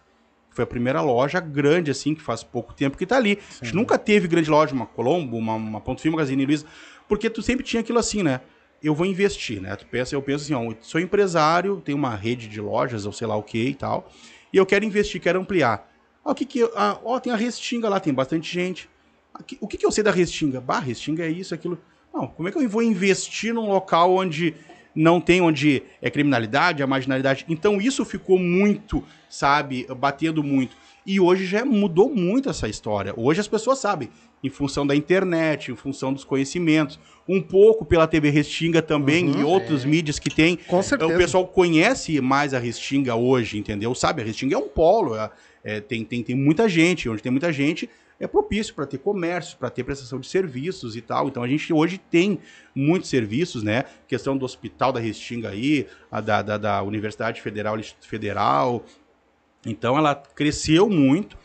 Foi 0.53 0.65
a 0.65 0.67
primeira 0.67 1.01
loja 1.01 1.41
grande, 1.41 1.91
assim, 1.91 2.15
que 2.15 2.21
faz 2.23 2.43
pouco 2.43 2.75
tempo 2.75 2.97
que 2.99 3.07
tá 3.07 3.17
ali. 3.17 3.39
A 3.61 3.65
gente 3.65 3.75
nunca 3.75 3.97
teve 3.99 4.29
grande 4.29 4.51
loja, 4.51 4.75
uma 4.75 4.87
Colombo, 4.87 5.37
uma, 5.37 5.55
uma 5.55 5.81
Ponto 5.81 6.01
Frio, 6.01 6.13
Magazine 6.13 6.45
Luiza, 6.45 6.67
porque 7.09 7.31
tu 7.31 7.41
sempre 7.43 7.65
tinha 7.65 7.81
aquilo 7.81 7.99
assim, 7.99 8.23
né? 8.23 8.41
Eu 8.83 8.95
vou 8.95 9.07
investir, 9.07 9.61
né? 9.63 9.77
Tu 9.77 9.87
pensa, 9.87 10.15
eu 10.15 10.21
penso 10.23 10.45
assim, 10.45 10.55
ó, 10.55 10.75
sou 10.81 11.01
empresário, 11.01 11.81
tenho 11.85 11.97
uma 11.97 12.15
rede 12.15 12.49
de 12.49 12.61
lojas, 12.61 13.07
ou 13.07 13.13
sei 13.13 13.27
lá 13.27 13.37
o 13.37 13.43
que 13.43 13.59
e 13.69 13.75
tal, 13.75 14.11
e 14.53 14.57
eu 14.57 14.67
quero 14.67 14.85
investir, 14.85 15.21
quero 15.21 15.41
ampliar. 15.41 15.89
Ah, 16.25 16.33
o 16.33 16.35
que 16.35 16.45
que 16.45 16.63
ah, 16.77 16.99
ó, 17.05 17.19
tem 17.19 17.33
a 17.33 17.37
Restinga 17.37 17.89
lá, 17.89 17.99
tem 18.01 18.13
bastante 18.13 18.53
gente. 18.53 18.91
Aqui- 19.33 19.57
o 19.61 19.67
que 19.69 19.77
que 19.79 19.87
eu 19.87 19.91
sei 19.91 20.05
da 20.05 20.11
Restinga? 20.11 20.61
Bah, 20.61 20.79
Restinga 20.81 21.25
é 21.25 21.31
isso, 21.31 21.55
aquilo. 21.55 21.79
Não, 22.13 22.27
como 22.27 22.49
é 22.49 22.53
que 22.53 22.59
eu 22.59 22.69
vou 22.69 22.83
investir 22.83 23.55
num 23.55 23.69
local 23.69 24.13
onde 24.15 24.55
não 24.95 25.21
tem, 25.21 25.41
onde 25.41 25.83
é 26.01 26.11
criminalidade, 26.11 26.83
é 26.83 26.87
marginalidade? 26.87 27.45
Então 27.49 27.81
isso 27.81 28.05
ficou 28.05 28.39
muito, 28.39 29.03
sabe, 29.29 29.87
batendo 29.99 30.43
muito. 30.43 30.77
E 31.05 31.19
hoje 31.19 31.47
já 31.47 31.65
mudou 31.65 32.15
muito 32.15 32.49
essa 32.49 32.69
história. 32.69 33.13
Hoje 33.17 33.41
as 33.41 33.49
pessoas 33.49 33.79
sabem, 33.81 34.09
em 34.45 34.49
função 34.49 34.87
da 34.87 34.95
internet, 34.95 35.73
em 35.73 35.77
função 35.77 36.13
dos 36.13 36.25
conhecimentos, 36.25 36.99
um 37.29 37.41
pouco 37.41 37.85
pela 37.85 38.07
TV 38.07 38.31
Restinga 38.31 38.81
também 38.83 39.27
Uhum. 39.29 39.41
e 39.41 39.45
outros 39.45 39.85
mídias 39.85 40.19
que 40.19 40.31
tem. 40.31 40.57
Com 40.69 40.83
certeza. 40.83 41.13
O 41.13 41.17
pessoal 41.17 41.47
conhece 41.47 42.21
mais 42.21 42.55
a 42.55 42.59
Restinga 42.59 43.15
hoje, 43.17 43.59
entendeu? 43.59 43.95
Sabe, 43.95 44.23
a 44.23 44.25
Restinga 44.25 44.55
é 44.55 44.59
um 44.59 44.69
polo, 44.69 45.17
é- 45.17 45.31
é, 45.65 45.81
tem, 45.81 46.05
tem, 46.05 46.23
tem 46.23 46.35
muita 46.37 46.69
gente, 46.69 47.09
onde 47.09 47.23
tem 47.23 47.31
muita 47.33 47.53
gente 47.53 47.89
é 48.23 48.29
propício 48.29 48.73
para 48.75 48.87
ter 48.87 48.99
comércio, 48.99 49.59
para 49.59 49.69
ter 49.69 49.83
prestação 49.83 50.21
de 50.21 50.29
serviços 50.29 50.95
e 50.95 51.01
tal. 51.01 51.27
Então 51.27 51.43
a 51.43 51.49
gente 51.49 51.73
hoje 51.73 51.99
tem 51.99 52.39
muitos 52.75 53.11
serviços, 53.11 53.63
né? 53.65 53.85
Questão 54.07 54.37
do 54.37 54.45
Hospital 54.45 54.93
da 54.93 55.01
Restinga 55.01 55.49
aí, 55.49 55.89
a 56.11 56.21
da, 56.21 56.41
da, 56.41 56.57
da 56.57 56.83
Universidade 56.83 57.41
Federal, 57.41 57.79
Instituto 57.79 58.07
Federal. 58.09 58.85
Então 59.67 59.97
ela 59.99 60.15
cresceu 60.15 60.89
muito. 60.89 61.37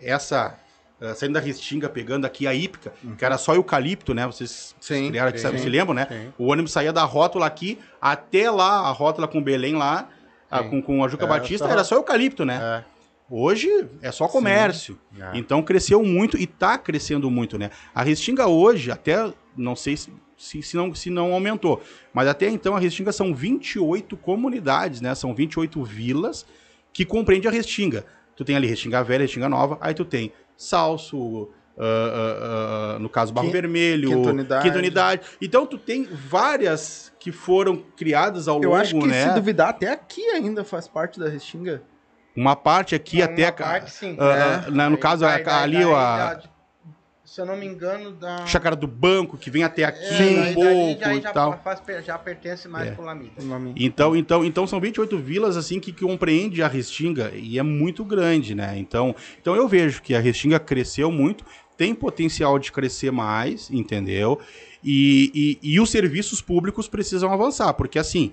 Essa, 0.00 0.58
eh, 1.00 1.14
saindo 1.14 1.34
da 1.34 1.40
Restinga, 1.40 1.88
pegando 1.88 2.24
aqui 2.26 2.46
a 2.46 2.54
Ípica, 2.54 2.92
que 3.16 3.24
era 3.24 3.38
só 3.38 3.54
eucalipto, 3.54 4.12
né? 4.12 4.26
Vocês 4.26 4.74
Sim, 4.80 5.08
criaram 5.10 5.28
aqui, 5.30 5.38
sabe, 5.38 5.58
se 5.60 5.68
lembram, 5.68 5.94
né? 5.94 6.06
Sim. 6.10 6.32
O 6.36 6.46
ônibus 6.50 6.72
saía 6.72 6.92
da 6.92 7.04
rótula 7.04 7.46
aqui 7.46 7.78
até 8.00 8.50
lá, 8.50 8.80
a 8.80 8.90
rótula 8.90 9.28
com 9.28 9.40
Belém 9.42 9.76
lá, 9.76 10.08
a- 10.50 10.62
com, 10.64 10.82
com 10.82 11.02
a 11.04 11.08
Juca 11.08 11.24
É, 11.24 11.28
Batista, 11.28 11.66
só- 11.66 11.72
era 11.72 11.84
só 11.84 11.94
eucalipto, 11.94 12.44
né? 12.44 12.60
É. 12.90 12.93
Hoje 13.30 13.88
é 14.02 14.12
só 14.12 14.28
comércio. 14.28 14.98
É. 15.18 15.38
Então 15.38 15.62
cresceu 15.62 16.02
muito 16.02 16.36
e 16.36 16.46
tá 16.46 16.76
crescendo 16.76 17.30
muito, 17.30 17.58
né? 17.58 17.70
A 17.94 18.02
Restinga 18.02 18.46
hoje, 18.46 18.90
até 18.90 19.32
não 19.56 19.74
sei 19.74 19.96
se, 19.96 20.12
se, 20.36 20.62
se 20.62 20.76
não, 20.76 20.94
se 20.94 21.08
não 21.10 21.32
aumentou, 21.32 21.82
mas 22.12 22.28
até 22.28 22.48
então 22.48 22.76
a 22.76 22.78
Restinga 22.78 23.12
são 23.12 23.34
28 23.34 24.16
comunidades, 24.16 25.00
né? 25.00 25.14
São 25.14 25.34
28 25.34 25.82
vilas 25.82 26.44
que 26.92 27.04
compreende 27.04 27.48
a 27.48 27.50
Restinga. 27.50 28.04
Tu 28.36 28.44
tem 28.44 28.56
ali 28.56 28.66
Restinga 28.66 29.02
Velha, 29.02 29.22
Restinga 29.22 29.48
Nova, 29.48 29.78
aí 29.80 29.94
tu 29.94 30.04
tem 30.04 30.32
Salso, 30.56 31.50
ah, 31.78 31.82
ah, 31.82 32.94
ah, 32.96 32.98
no 32.98 33.08
caso 33.08 33.32
Barro 33.32 33.50
Vermelho, 33.50 34.10
Quinta 34.10 34.30
Unidade. 34.30 34.62
Quinta 34.64 34.78
Unidade. 34.78 35.22
Então 35.40 35.66
tu 35.66 35.78
tem 35.78 36.04
várias 36.04 37.12
que 37.18 37.32
foram 37.32 37.76
criadas 37.96 38.48
ao 38.48 38.62
Eu 38.62 38.70
longo, 38.70 38.80
acho 38.80 38.98
que 38.98 39.06
né? 39.06 39.28
se 39.28 39.34
duvidar, 39.34 39.70
até 39.70 39.90
aqui 39.90 40.22
ainda 40.30 40.62
faz 40.62 40.86
parte 40.86 41.18
da 41.18 41.28
Restinga. 41.28 41.82
Uma 42.36 42.56
parte 42.56 42.94
aqui 42.94 43.18
Uma 43.18 43.24
até 43.26 43.46
a- 43.46 43.52
parte, 43.52 43.90
sim. 43.92 44.16
ah, 44.18 44.64
ah, 44.66 44.70
na- 44.70 44.88
no 44.90 44.96
Aí 44.96 45.00
caso 45.02 45.24
vai- 45.24 45.40
a- 45.40 45.44
daí- 45.44 45.62
ali 45.62 45.84
daí 45.84 45.94
a 45.94 46.40
se 47.24 47.40
eu 47.40 47.46
não 47.46 47.56
me 47.56 47.66
engano, 47.66 48.12
da. 48.12 48.46
chácara 48.46 48.76
do 48.76 48.86
banco 48.86 49.36
que 49.36 49.50
vem 49.50 49.64
até 49.64 49.82
aqui 49.82 50.04
É, 50.04 50.12
um 50.12 50.18
daí- 50.18 50.34
daí 50.36 50.54
pouco 50.54 51.00
já, 51.00 51.14
e 51.14 51.20
já, 51.20 51.32
tal. 51.32 51.60
faz- 51.64 51.82
já 52.04 52.16
pertence 52.18 52.68
mais 52.68 52.88
É. 52.88 52.90
pro 52.92 53.04
Lamida. 53.04 53.42
Nome. 53.42 53.74
Então, 53.76 54.14
então, 54.14 54.44
então 54.44 54.66
são 54.68 54.78
28 54.78 55.18
vilas 55.18 55.56
assim 55.56 55.80
que, 55.80 55.90
que 55.90 56.04
compreende 56.04 56.62
a 56.62 56.68
Restinga 56.68 57.32
e 57.34 57.58
é 57.58 57.62
muito 57.62 58.04
grande, 58.04 58.54
né? 58.54 58.74
Então, 58.78 59.16
então 59.40 59.56
eu 59.56 59.66
vejo 59.66 60.00
que 60.02 60.14
a 60.14 60.20
Restinga 60.20 60.60
cresceu 60.60 61.10
muito, 61.10 61.44
tem 61.76 61.92
potencial 61.94 62.56
de 62.58 62.70
crescer 62.70 63.10
mais, 63.10 63.68
entendeu? 63.70 64.38
E, 64.84 65.58
e, 65.62 65.72
e 65.74 65.80
os 65.80 65.90
serviços 65.90 66.40
públicos 66.40 66.86
precisam 66.86 67.32
avançar, 67.32 67.72
porque 67.74 67.98
assim, 67.98 68.32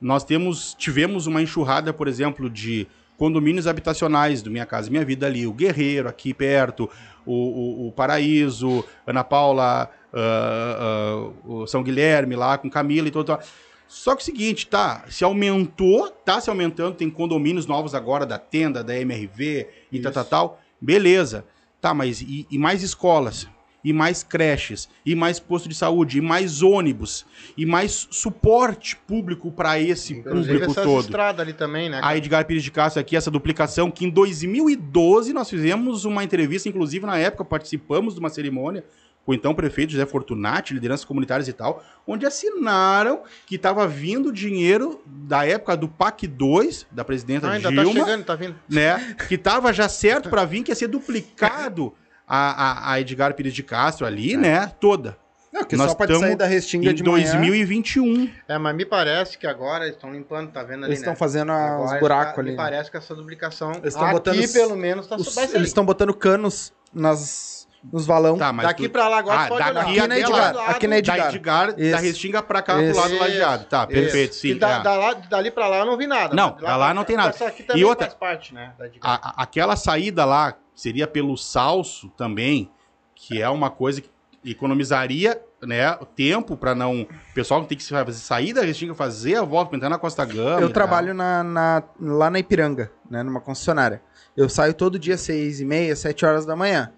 nós 0.00 0.24
temos, 0.24 0.74
tivemos 0.74 1.26
uma 1.26 1.40
enxurrada, 1.40 1.90
por 1.92 2.06
exemplo, 2.08 2.50
de 2.50 2.86
condomínios 3.22 3.68
habitacionais 3.68 4.42
do 4.42 4.50
Minha 4.50 4.66
Casa 4.66 4.90
Minha 4.90 5.04
Vida 5.04 5.28
ali, 5.28 5.46
o 5.46 5.52
Guerreiro 5.52 6.08
aqui 6.08 6.34
perto, 6.34 6.90
o, 7.24 7.84
o, 7.84 7.86
o 7.86 7.92
Paraíso, 7.92 8.84
Ana 9.06 9.22
Paula, 9.22 9.88
ah, 10.12 10.76
ah, 10.80 11.30
o 11.44 11.64
São 11.68 11.84
Guilherme 11.84 12.34
lá 12.34 12.58
com 12.58 12.68
Camila 12.68 13.06
e 13.06 13.12
tudo. 13.12 13.38
Só 13.86 14.16
que 14.16 14.22
é 14.22 14.22
o 14.22 14.24
seguinte, 14.24 14.66
tá? 14.66 15.04
Se 15.08 15.22
aumentou, 15.22 16.10
tá 16.10 16.40
se 16.40 16.50
aumentando, 16.50 16.96
tem 16.96 17.08
condomínios 17.08 17.64
novos 17.64 17.94
agora 17.94 18.26
da 18.26 18.38
tenda, 18.38 18.82
da 18.82 18.98
MRV 18.98 19.68
e 19.92 20.00
tal, 20.00 20.10
tal, 20.10 20.24
tal. 20.24 20.60
Beleza. 20.80 21.44
Tá, 21.80 21.94
mas 21.94 22.22
e, 22.22 22.44
e 22.50 22.58
mais 22.58 22.82
escolas? 22.82 23.46
E 23.84 23.92
mais 23.92 24.22
creches? 24.22 24.88
E 25.04 25.14
mais 25.14 25.40
posto 25.40 25.68
de 25.68 25.74
saúde? 25.74 26.18
E 26.18 26.20
mais 26.20 26.62
ônibus? 26.62 27.26
E 27.56 27.66
mais 27.66 28.06
suporte 28.10 28.96
público 28.96 29.50
para 29.50 29.78
esse 29.80 30.12
Inclusive 30.14 30.52
público 30.60 30.70
essas 30.72 30.84
todo? 30.84 31.00
estradas 31.04 31.40
ali 31.40 31.52
também, 31.52 31.88
né? 31.90 32.00
A 32.02 32.16
Edgar 32.16 32.46
Pires 32.46 32.62
de 32.62 32.70
Castro 32.70 33.00
aqui, 33.00 33.16
essa 33.16 33.30
duplicação, 33.30 33.90
que 33.90 34.04
em 34.04 34.10
2012 34.10 35.32
nós 35.32 35.50
fizemos 35.50 36.04
uma 36.04 36.22
entrevista, 36.22 36.68
inclusive 36.68 37.04
na 37.06 37.18
época 37.18 37.44
participamos 37.44 38.14
de 38.14 38.20
uma 38.20 38.28
cerimônia 38.28 38.84
com 39.24 39.30
o 39.30 39.34
então 39.36 39.54
prefeito 39.54 39.92
José 39.92 40.04
Fortunati, 40.04 40.74
lideranças 40.74 41.04
comunitárias 41.04 41.46
e 41.46 41.52
tal, 41.52 41.84
onde 42.04 42.26
assinaram 42.26 43.22
que 43.46 43.54
estava 43.54 43.86
vindo 43.86 44.32
dinheiro 44.32 45.00
da 45.06 45.46
época 45.46 45.76
do 45.76 45.86
PAC 45.88 46.26
2, 46.26 46.88
da 46.90 47.04
presidenta 47.04 47.46
Ah, 47.46 47.52
ainda 47.52 47.68
Dilma, 47.70 47.84
tá 47.84 48.00
chegando, 48.00 48.24
tá 48.24 48.34
vindo. 48.34 48.56
né? 48.68 49.16
Que 49.28 49.36
estava 49.36 49.72
já 49.72 49.88
certo 49.88 50.28
para 50.28 50.44
vir, 50.44 50.64
que 50.64 50.72
ia 50.72 50.74
ser 50.74 50.88
duplicado 50.88 51.92
a, 52.26 52.90
a, 52.90 52.92
a 52.92 53.00
Edgar 53.00 53.34
Pires 53.34 53.54
de 53.54 53.62
Castro 53.62 54.06
ali, 54.06 54.36
né? 54.36 54.72
Toda. 54.80 55.16
Não, 55.52 55.64
que 55.64 55.76
Nós 55.76 55.90
só 55.90 55.96
pode 55.96 56.18
sair 56.18 56.34
da 56.34 56.46
Restinga 56.46 56.90
Em 56.90 56.94
de 56.94 57.02
manhã. 57.02 57.30
2021. 57.30 58.30
É, 58.48 58.56
mas 58.56 58.74
me 58.74 58.86
parece 58.86 59.36
que 59.36 59.46
agora 59.46 59.84
eles 59.84 59.96
estão 59.96 60.10
limpando, 60.10 60.50
tá 60.50 60.62
vendo 60.62 60.84
ali, 60.84 60.86
Eles 60.86 61.00
estão 61.00 61.12
né? 61.12 61.18
fazendo 61.18 61.52
os 61.52 61.58
Agora 61.58 62.00
buracos 62.00 62.34
tá- 62.34 62.40
ali. 62.40 62.50
Me 62.52 62.56
né? 62.56 62.62
parece 62.62 62.90
que 62.90 62.96
essa 62.96 63.14
duplicação 63.14 63.72
Eles 63.72 63.94
aqui, 63.94 64.12
botando 64.12 64.38
os- 64.38 64.50
pelo 64.52 64.74
menos, 64.74 65.06
tá 65.06 65.16
Os- 65.16 65.36
eles 65.36 65.68
estão 65.68 65.84
botando 65.84 66.14
canos 66.14 66.72
nas, 66.92 67.61
nos 67.90 68.04
valão. 68.06 68.36
Tá, 68.36 68.52
mas 68.52 68.66
Daqui 68.66 68.88
tu- 68.88 68.92
pra 68.92 69.08
lá 69.08 69.18
agora 69.18 69.40
Ah, 69.44 69.48
pode 69.48 69.60
daqui 69.64 69.70
olhar. 69.72 69.80
aqui 69.88 69.96
na 69.98 70.04
até 70.04 70.20
Edgar. 70.20 70.54
lá. 70.54 70.66
Aqui 70.66 70.86
na 70.86 70.92
Da 70.92 70.98
Edgar. 70.98 71.28
Edgar, 71.34 71.74
da. 71.76 71.98
Restinga 71.98 72.42
pra 72.42 72.62
cá, 72.62 72.82
Isso. 72.82 72.92
pro 72.92 73.00
lado 73.00 73.18
lajeado. 73.18 73.64
Tá, 73.64 73.86
perfeito, 73.86 74.34
sim. 74.34 74.48
E 74.48 74.54
da, 74.54 74.70
é. 74.78 74.82
da 74.82 74.94
lá- 74.96 75.14
dali 75.14 75.50
pra 75.50 75.66
lá 75.68 75.78
eu 75.78 75.86
não 75.86 75.96
vi 75.96 76.06
nada. 76.06 76.34
Não, 76.34 76.52
pra 76.52 76.76
lá 76.76 76.92
não 76.94 77.04
tem 77.04 77.16
nada. 77.16 77.30
Essa 77.30 77.46
aqui 77.46 77.62
E 77.62 77.64
também 77.66 77.84
outra- 77.84 78.06
faz 78.06 78.18
parte, 78.18 78.54
né? 78.54 78.72
Da 78.78 78.86
Edgar. 78.86 79.20
A- 79.22 79.42
aquela 79.42 79.74
saída 79.76 80.24
lá 80.24 80.54
seria 80.74 81.06
pelo 81.06 81.36
Salso 81.36 82.08
também, 82.16 82.70
que 83.14 83.40
é 83.40 83.48
uma 83.48 83.70
coisa 83.70 84.00
que 84.00 84.10
economizaria 84.44 85.40
né, 85.64 85.92
o 86.00 86.04
tempo 86.04 86.56
para 86.56 86.74
não. 86.74 87.02
O 87.02 87.08
pessoal 87.34 87.64
tem 87.64 87.78
que 87.78 87.84
fazer, 87.88 88.12
sair 88.14 88.52
da 88.52 88.62
Restinga, 88.62 88.94
fazer 88.96 89.36
a 89.36 89.42
volta, 89.44 89.68
pra 89.70 89.76
entrar 89.76 89.88
na 89.88 89.96
Costa 89.98 90.24
Gama. 90.24 90.60
Eu 90.60 90.68
e 90.68 90.72
trabalho 90.72 91.14
na, 91.14 91.44
na- 91.44 91.82
lá 92.00 92.28
na 92.30 92.40
Ipiranga, 92.40 92.90
né, 93.08 93.22
numa 93.22 93.40
concessionária. 93.40 94.02
Eu 94.36 94.48
saio 94.48 94.74
todo 94.74 94.98
dia 94.98 95.16
seis 95.16 95.60
e 95.60 95.64
meia, 95.64 95.94
sete 95.94 96.24
horas 96.26 96.44
da 96.44 96.56
manhã. 96.56 96.90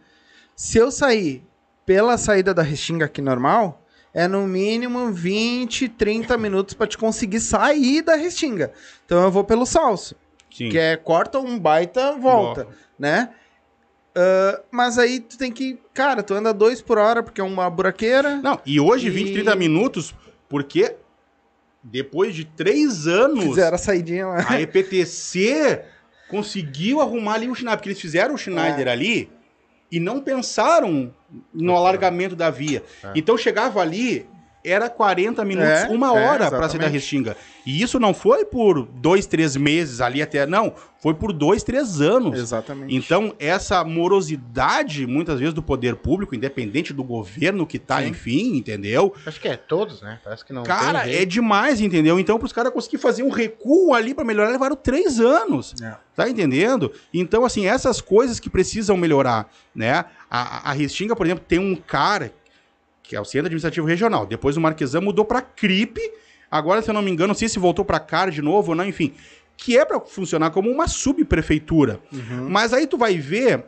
Se 0.57 0.79
eu 0.79 0.91
sair 0.91 1.45
pela 1.85 2.17
saída 2.17 2.55
da 2.55 2.63
Restinga 2.63 3.05
aqui 3.07 3.21
normal, 3.21 3.83
é 4.13 4.29
no 4.29 4.47
mínimo 4.47 5.11
20, 5.13 5.89
30 5.89 6.37
minutos 6.39 6.75
para 6.75 6.87
te 6.87 6.97
conseguir 6.97 7.41
sair 7.41 8.03
da 8.03 8.15
Restinga. 8.15 8.73
Então 9.05 9.23
eu 9.23 9.31
vou 9.31 9.45
pelo 9.45 9.67
Salso, 9.67 10.15
Sim. 10.53 10.69
que 10.71 10.79
é 10.79 10.97
corta 10.97 11.39
um 11.39 11.59
baita, 11.59 12.13
volta, 12.17 12.69
né? 12.99 13.31
Ah, 14.17 14.61
mas 14.71 14.97
aí 14.99 15.19
tu 15.19 15.37
tem 15.37 15.51
que. 15.51 15.81
Cara, 15.93 16.23
tu 16.23 16.35
anda 16.35 16.55
dois 16.55 16.81
por 16.81 16.99
hora, 16.99 17.23
porque 17.23 17.41
é 17.41 17.45
uma 17.45 17.69
buraqueira. 17.69 18.37
Não, 18.37 18.61
e 18.65 18.79
hoje, 18.79 19.09
E- 19.09 19.11
20, 19.11 19.33
30 19.33 19.57
minutos, 19.57 20.15
porque 20.49 20.95
depois 21.83 22.35
de 22.35 22.45
três 22.45 23.09
anos, 23.09 23.43
Fizeram 23.45 23.75
a 23.75 23.79
saidinha 23.79 24.27
lá. 24.29 24.47
a 24.49 24.61
EPTC 24.61 25.83
conseguiu 26.31 27.01
arrumar 27.01 27.35
ali 27.35 27.49
o 27.51 27.55
Schneider, 27.55 27.77
porque 27.79 27.89
eles 27.89 28.01
fizeram 28.01 28.35
o 28.37 28.39
Schneider 28.39 28.87
ali 28.89 29.31
e 29.91 30.01
não 30.01 30.21
pensaram 30.21 31.13
no 31.53 31.77
alargamento 31.77 32.35
da 32.35 32.51
via. 32.51 32.83
É. 33.03 33.13
Então 33.15 33.37
chegava 33.37 33.81
ali, 33.81 34.27
era 34.65 34.89
40 34.89 35.45
minutos, 35.45 35.71
É, 35.71 35.89
uma 35.89 36.09
é, 36.09 36.11
hora 36.11 36.51
para 36.51 36.69
sair 36.69 36.81
da. 36.81 36.89
Restinga. 36.89 37.37
E 37.67 37.83
isso 37.83 37.99
não 37.99 38.15
foi 38.15 38.45
por 38.45 38.87
dois, 38.87 39.27
três 39.27 39.57
meses 39.57 40.01
ali 40.01 40.23
até, 40.23 40.47
não, 40.47 40.75
foi 40.99 41.15
por 41.15 41.33
dois, 41.33 41.63
três 41.63 42.01
anos. 42.01 42.39
Exatamente. 42.39 42.95
Então, 42.95 43.35
essa 43.39 43.83
morosidade, 43.85 45.07
muitas 45.07 45.39
vezes, 45.39 45.55
do 45.55 45.63
poder 45.63 45.97
público, 45.97 46.35
independente 46.35 46.93
do 46.93 47.03
governo 47.03 47.67
que 47.67 47.79
tá, 47.79 48.01
Sim. 48.01 48.09
enfim, 48.09 48.57
entendeu? 48.57 49.15
Acho 49.27 49.41
que 49.41 49.49
é 49.49 49.57
todos, 49.57 50.03
né? 50.03 50.19
Parece 50.25 50.45
que 50.45 50.53
não 50.53 50.63
Cara, 50.63 51.03
tem 51.03 51.15
é 51.15 51.25
demais, 51.25 51.81
entendeu? 51.81 52.19
Então, 52.19 52.39
para 52.39 52.47
os 52.47 52.53
caras 52.53 52.73
conseguirem 52.73 53.03
fazer 53.03 53.23
um 53.23 53.31
recuo 53.31 53.95
ali 53.95 54.15
para 54.15 54.25
melhorar, 54.25 54.51
levaram 54.51 54.77
três 54.77 55.21
anos. 55.21 55.75
É. 55.83 55.95
Tá 56.15 56.29
entendendo? 56.29 56.93
Então, 57.13 57.45
assim, 57.45 57.67
essas 57.67 58.01
coisas 58.01 58.39
que 58.39 58.49
precisam 58.49 58.97
melhorar, 58.97 59.51
né? 59.75 60.05
A, 60.31 60.71
a 60.71 60.73
Restinga, 60.73 61.17
por 61.17 61.27
exemplo, 61.27 61.45
tem 61.47 61.59
um 61.59 61.75
cara 61.75 62.33
que 63.05 63.15
é 63.15 63.21
o 63.21 63.25
Centro 63.25 63.47
Administrativo 63.47 63.87
Regional. 63.87 64.27
Depois 64.27 64.57
o 64.57 64.61
Marquesã 64.61 65.01
mudou 65.01 65.25
para 65.25 65.43
CRIP. 65.43 66.01
Agora, 66.51 66.81
se 66.83 66.91
eu 66.91 66.95
não 66.95 67.03
me 67.03 67.11
engano, 67.11 67.29
não 67.29 67.35
sei 67.35 67.49
se 67.49 67.59
voltou 67.59 67.85
para 67.85 68.01
CAR 68.01 68.31
de 68.31 68.41
novo 68.41 68.71
ou 68.71 68.75
não, 68.75 68.85
enfim. 68.85 69.13
Que 69.57 69.79
é 69.79 69.85
para 69.85 70.01
funcionar 70.01 70.51
como 70.51 70.71
uma 70.71 70.89
subprefeitura. 70.89 72.01
Uhum. 72.11 72.49
Mas 72.49 72.73
aí 72.73 72.87
tu 72.87 72.97
vai 72.97 73.19
ver 73.19 73.67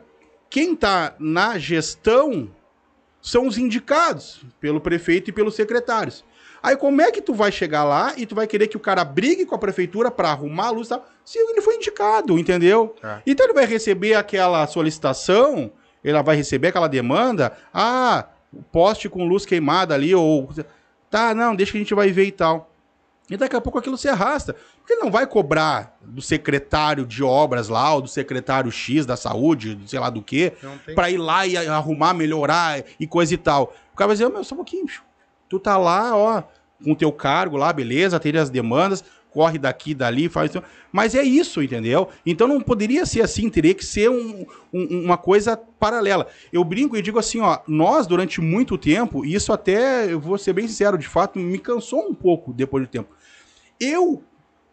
quem 0.49 0.75
tá 0.75 1.15
na 1.19 1.57
gestão 1.59 2.49
são 3.21 3.45
os 3.45 3.57
indicados 3.57 4.41
pelo 4.59 4.81
prefeito 4.81 5.29
e 5.29 5.33
pelos 5.33 5.55
secretários. 5.55 6.25
Aí 6.63 6.75
como 6.75 7.01
é 7.01 7.11
que 7.11 7.21
tu 7.21 7.33
vai 7.33 7.51
chegar 7.51 7.83
lá 7.83 8.13
e 8.17 8.25
tu 8.25 8.33
vai 8.33 8.47
querer 8.47 8.67
que 8.67 8.77
o 8.77 8.79
cara 8.79 9.03
brigue 9.05 9.45
com 9.45 9.53
a 9.53 9.59
prefeitura 9.59 10.09
para 10.09 10.31
arrumar 10.31 10.67
a 10.67 10.71
luz 10.71 10.87
e 10.87 10.89
tal, 10.89 11.05
se 11.23 11.37
ele 11.37 11.61
foi 11.61 11.75
indicado, 11.75 12.39
entendeu? 12.39 12.95
É. 13.03 13.21
Então 13.27 13.45
ele 13.45 13.53
vai 13.53 13.65
receber 13.65 14.15
aquela 14.15 14.65
solicitação, 14.65 15.71
ele 16.03 16.21
vai 16.23 16.35
receber 16.35 16.69
aquela 16.69 16.87
demanda, 16.87 17.55
ah, 17.73 18.27
poste 18.71 19.09
com 19.09 19.27
luz 19.27 19.45
queimada 19.45 19.93
ali, 19.93 20.13
ou 20.15 20.49
tá, 21.09 21.33
não, 21.33 21.55
deixa 21.55 21.71
que 21.71 21.77
a 21.77 21.81
gente 21.81 21.93
vai 21.93 22.11
ver 22.11 22.25
e 22.25 22.31
tal. 22.31 22.71
E 23.29 23.35
daqui 23.35 23.55
a 23.55 23.61
pouco 23.61 23.77
aquilo 23.77 23.97
se 23.97 24.07
arrasta. 24.07 24.55
Porque 24.77 24.93
ele 24.93 25.01
não 25.03 25.11
vai 25.11 25.27
cobrar 25.27 25.97
do 26.01 26.21
secretário 26.21 27.05
de 27.05 27.21
obras 27.23 27.67
lá, 27.67 27.93
ou 27.93 28.01
do 28.01 28.07
secretário 28.07 28.71
X 28.71 29.05
da 29.05 29.17
saúde, 29.17 29.77
sei 29.85 29.99
lá 29.99 30.09
do 30.09 30.21
quê, 30.21 30.53
pra 30.95 31.09
ir 31.09 31.17
lá 31.17 31.45
e 31.45 31.57
arrumar, 31.57 32.13
melhorar 32.13 32.83
e 32.97 33.05
coisa 33.05 33.33
e 33.33 33.37
tal. 33.37 33.73
O 33.93 33.97
cara 33.97 34.07
vai 34.07 34.15
dizer, 34.15 34.25
"Ô, 34.27 34.29
meu, 34.29 34.43
só 34.45 34.55
um 34.55 34.59
pouquinho, 34.59 34.85
bicho. 34.85 35.03
tu 35.49 35.59
tá 35.59 35.77
lá, 35.77 36.15
ó, 36.15 36.43
com 36.83 36.91
o 36.91 36.95
teu 36.95 37.11
cargo 37.11 37.57
lá, 37.57 37.71
beleza, 37.73 38.17
atende 38.17 38.37
as 38.37 38.49
demandas, 38.49 39.03
corre 39.31 39.57
daqui, 39.57 39.93
dali, 39.93 40.27
faz. 40.29 40.51
Mas 40.91 41.13
é 41.13 41.21
isso, 41.23 41.61
entendeu? 41.61 42.09
Então 42.25 42.47
não 42.47 42.59
poderia 42.61 43.05
ser 43.05 43.21
assim, 43.21 43.49
teria 43.49 43.73
que 43.73 43.85
ser 43.85 44.09
um- 44.09 44.45
um- 44.73 45.03
uma 45.05 45.17
coisa 45.17 45.55
paralela. 45.79 46.27
Eu 46.51 46.63
brinco 46.63 46.97
e 46.97 47.01
digo 47.01 47.19
assim, 47.19 47.39
ó, 47.39 47.59
nós 47.67 48.07
durante 48.07 48.41
muito 48.41 48.77
tempo, 48.77 49.23
e 49.25 49.33
isso 49.35 49.53
até, 49.53 50.11
eu 50.11 50.19
vou 50.19 50.37
ser 50.37 50.53
bem 50.53 50.67
sincero, 50.67 50.97
de 50.97 51.07
fato, 51.07 51.37
me 51.37 51.59
cansou 51.59 52.07
um 52.09 52.13
pouco 52.15 52.51
depois 52.53 52.83
do 52.85 52.89
tempo. 52.89 53.09
Eu, 53.79 54.23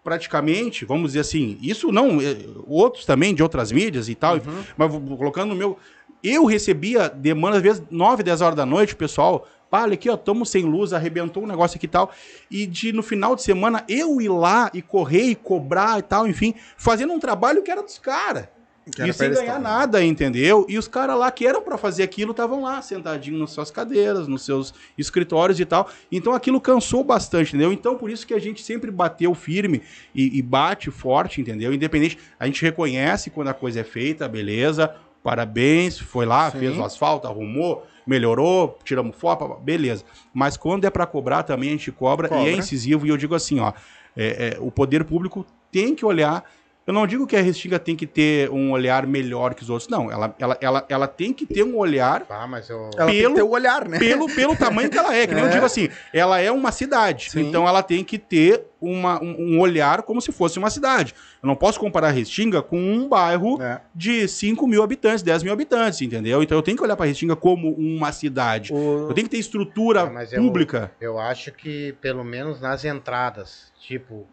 praticamente, 0.03 0.85
vamos 0.85 1.11
dizer 1.11 1.21
assim, 1.21 1.59
isso 1.63 1.91
não, 1.91 2.21
eh, 2.21 2.37
outros 2.67 3.05
também 3.07 3.35
de 3.35 3.43
outras 3.43 3.73
mídias 3.73 4.09
e 4.09 4.15
tal, 4.15 4.39
mas 4.77 4.91
vou- 4.91 5.01
vou 5.01 5.17
colocando 5.17 5.51
no 5.51 5.57
meu. 5.57 5.79
Eu 6.23 6.45
recebia 6.47 7.09
demanda, 7.09 7.57
às 7.59 7.63
vezes, 7.63 7.83
9, 7.91 8.23
10 8.23 8.41
horas 8.41 8.57
da 8.57 8.65
noite, 8.65 8.95
pessoal. 8.97 9.47
"Pá, 9.75 9.83
olha 9.83 9.95
aqui, 9.95 10.09
ó, 10.09 10.15
estamos 10.15 10.51
sem 10.51 10.63
luz, 10.63 10.93
arrebentou 10.93 11.43
um 11.43 11.47
negócio 11.49 11.77
aqui 11.77 11.87
e 11.87 11.89
tal. 11.89 12.13
E 12.49 12.65
de 12.65 12.93
no 12.93 13.03
final 13.03 13.35
de 13.35 13.43
semana 13.43 13.85
eu 13.89 14.21
ir 14.21 14.29
lá 14.29 14.71
e 14.73 14.81
correr 14.81 15.25
e 15.25 15.35
cobrar 15.35 15.99
e 15.99 16.03
tal, 16.03 16.29
enfim, 16.29 16.55
fazendo 16.77 17.13
um 17.13 17.19
trabalho 17.19 17.61
que 17.61 17.73
era 17.73 17.83
dos 17.83 17.99
caras. 17.99 18.47
E 18.87 19.13
sem 19.13 19.33
ganhar 19.33 19.59
nada, 19.59 20.05
entendeu? 20.05 20.65
E 20.69 20.79
os 20.79 20.87
caras 20.87 21.19
lá 21.19 21.29
que 21.33 21.45
eram 21.45 21.61
pra 21.61 21.77
fazer 21.77 22.05
aquilo 22.05 22.31
estavam 22.31 22.63
lá, 22.63 22.81
sentadinhos 22.83 23.41
nas 23.41 23.51
suas 23.51 23.69
cadeiras, 23.69 24.29
nos 24.29 24.45
seus 24.45 24.73
escritórios 24.97 25.59
e 25.59 25.65
tal. 25.65 25.91
Então 26.13 26.35
aquilo 26.35 26.61
cansou 26.61 27.03
bastante, 27.03 27.49
entendeu? 27.49 27.73
Então 27.73 27.97
por 27.97 28.11
isso 28.11 28.25
que 28.25 28.35
a 28.35 28.39
gente 28.39 28.63
sempre 28.63 28.93
bateu 28.93 29.35
firme 29.35 29.83
e, 30.15 30.39
e 30.39 30.41
bate 30.41 30.89
forte, 30.89 31.41
entendeu? 31.41 31.75
Independente, 31.75 32.17
a 32.39 32.47
gente 32.47 32.63
reconhece 32.63 33.29
quando 33.29 33.49
a 33.49 33.55
coisa 33.55 33.81
é 33.81 33.85
feita, 33.85 34.29
beleza, 34.29 34.95
parabéns, 35.21 35.99
foi 35.99 36.27
lá, 36.27 36.49
Sim. 36.53 36.61
fez 36.61 36.77
o 36.77 36.85
asfalto, 36.85 37.27
arrumou, 37.27 37.85
melhorou, 38.07 38.79
tiramos 38.85 39.17
foto, 39.17 39.47
beleza. 39.63 40.05
Mas 40.33 40.57
quando 40.57 40.85
é 40.85 40.91
pra 40.91 41.07
cobrar 41.07 41.43
também 41.43 41.71
a 41.71 41.73
gente 41.73 41.91
cobra, 41.93 42.27
e 42.27 42.31
Cobra. 42.31 42.51
é 42.51 42.53
incisivo. 42.57 43.07
E 43.07 43.09
eu 43.09 43.17
digo 43.17 43.35
assim, 43.35 43.61
ó, 43.61 43.73
é- 44.17 44.55
é, 44.55 44.59
o 44.61 44.71
poder 44.71 45.05
público 45.05 45.45
tem 45.73 45.95
que 45.95 46.05
olhar 46.05 46.45
eu 46.87 46.93
não 46.93 47.07
digo 47.07 47.27
que 47.27 47.35
a 47.37 47.41
Restinga 47.41 47.79
tem 47.79 47.97
que 47.97 48.07
ter 48.07 48.51
um 48.51 48.71
olhar 48.71 49.07
melhor 49.07 49.55
que 49.55 49.63
os 49.63 49.71
outros, 49.71 49.89
não. 49.89 50.11
Ela, 50.13 50.35
ela, 50.39 50.59
ela, 50.61 50.85
ela 50.89 51.07
tem 51.09 51.33
que 51.33 51.47
ter 51.47 51.63
um 51.63 51.77
olhar 51.77 52.27
Ah, 52.29 52.47
mas 52.47 52.69
eu... 52.69 52.91
Ela 52.97 53.11
tem 53.11 53.29
que 53.29 53.35
ter 53.35 53.43
o 53.43 53.51
olhar, 53.51 53.89
né? 53.89 53.99
pelo, 53.99 54.27
pelo 54.35 54.55
tamanho 54.57 54.91
que 54.91 54.99
ela 54.99 55.15
é. 55.17 55.27
Que 55.27 55.35
nem 55.35 55.45
eu 55.45 55.49
É. 55.51 55.53
digo 55.53 55.65
assim, 55.65 55.89
ela 56.13 56.39
é 56.41 56.51
uma 56.51 56.71
cidade. 56.73 57.31
Sim. 57.31 57.49
Então 57.49 57.67
ela 57.67 57.83
tem 57.83 58.05
que 58.05 58.19
ter 58.19 58.65
uma, 58.81 59.19
um, 59.23 59.55
um 59.55 59.61
olhar 59.61 60.03
como 60.03 60.21
se 60.21 60.31
fosse 60.31 60.59
uma 60.59 60.69
cidade. 60.69 61.15
Eu 61.43 61.47
não 61.47 61.57
posso 61.57 61.81
comparar 61.81 62.09
a 62.09 62.11
Restinga 62.11 62.61
com 62.61 62.79
um 62.79 63.09
bairro 63.09 63.61
É. 63.63 63.81
de 63.95 64.29
5 64.29 64.67
mil 64.67 64.83
habitantes, 64.83 65.23
10 65.23 65.43
mil 65.43 65.53
habitantes, 65.55 66.03
entendeu? 66.03 66.43
Então 66.43 66.59
eu 66.59 66.63
tenho 66.63 66.77
que 66.77 66.83
olhar 66.83 66.97
para 66.97 67.07
a 67.07 67.09
Restinga 67.09 67.35
como 67.35 67.71
uma 67.73 68.13
cidade. 68.13 68.73
O- 68.75 69.07
Eu 69.09 69.15
tenho 69.15 69.27
que 69.27 69.31
ter 69.31 69.39
estrutura 69.39 70.03
Ah, 70.03 70.11
mas 70.11 70.33
eu- 70.35 70.43
pública. 70.43 70.93
Eu 71.01 71.19
acho 71.19 71.51
que 71.53 71.95
pelo 72.01 72.23
menos 72.23 72.61
nas 72.61 72.85
entradas, 72.85 73.73
tipo, 73.81 74.27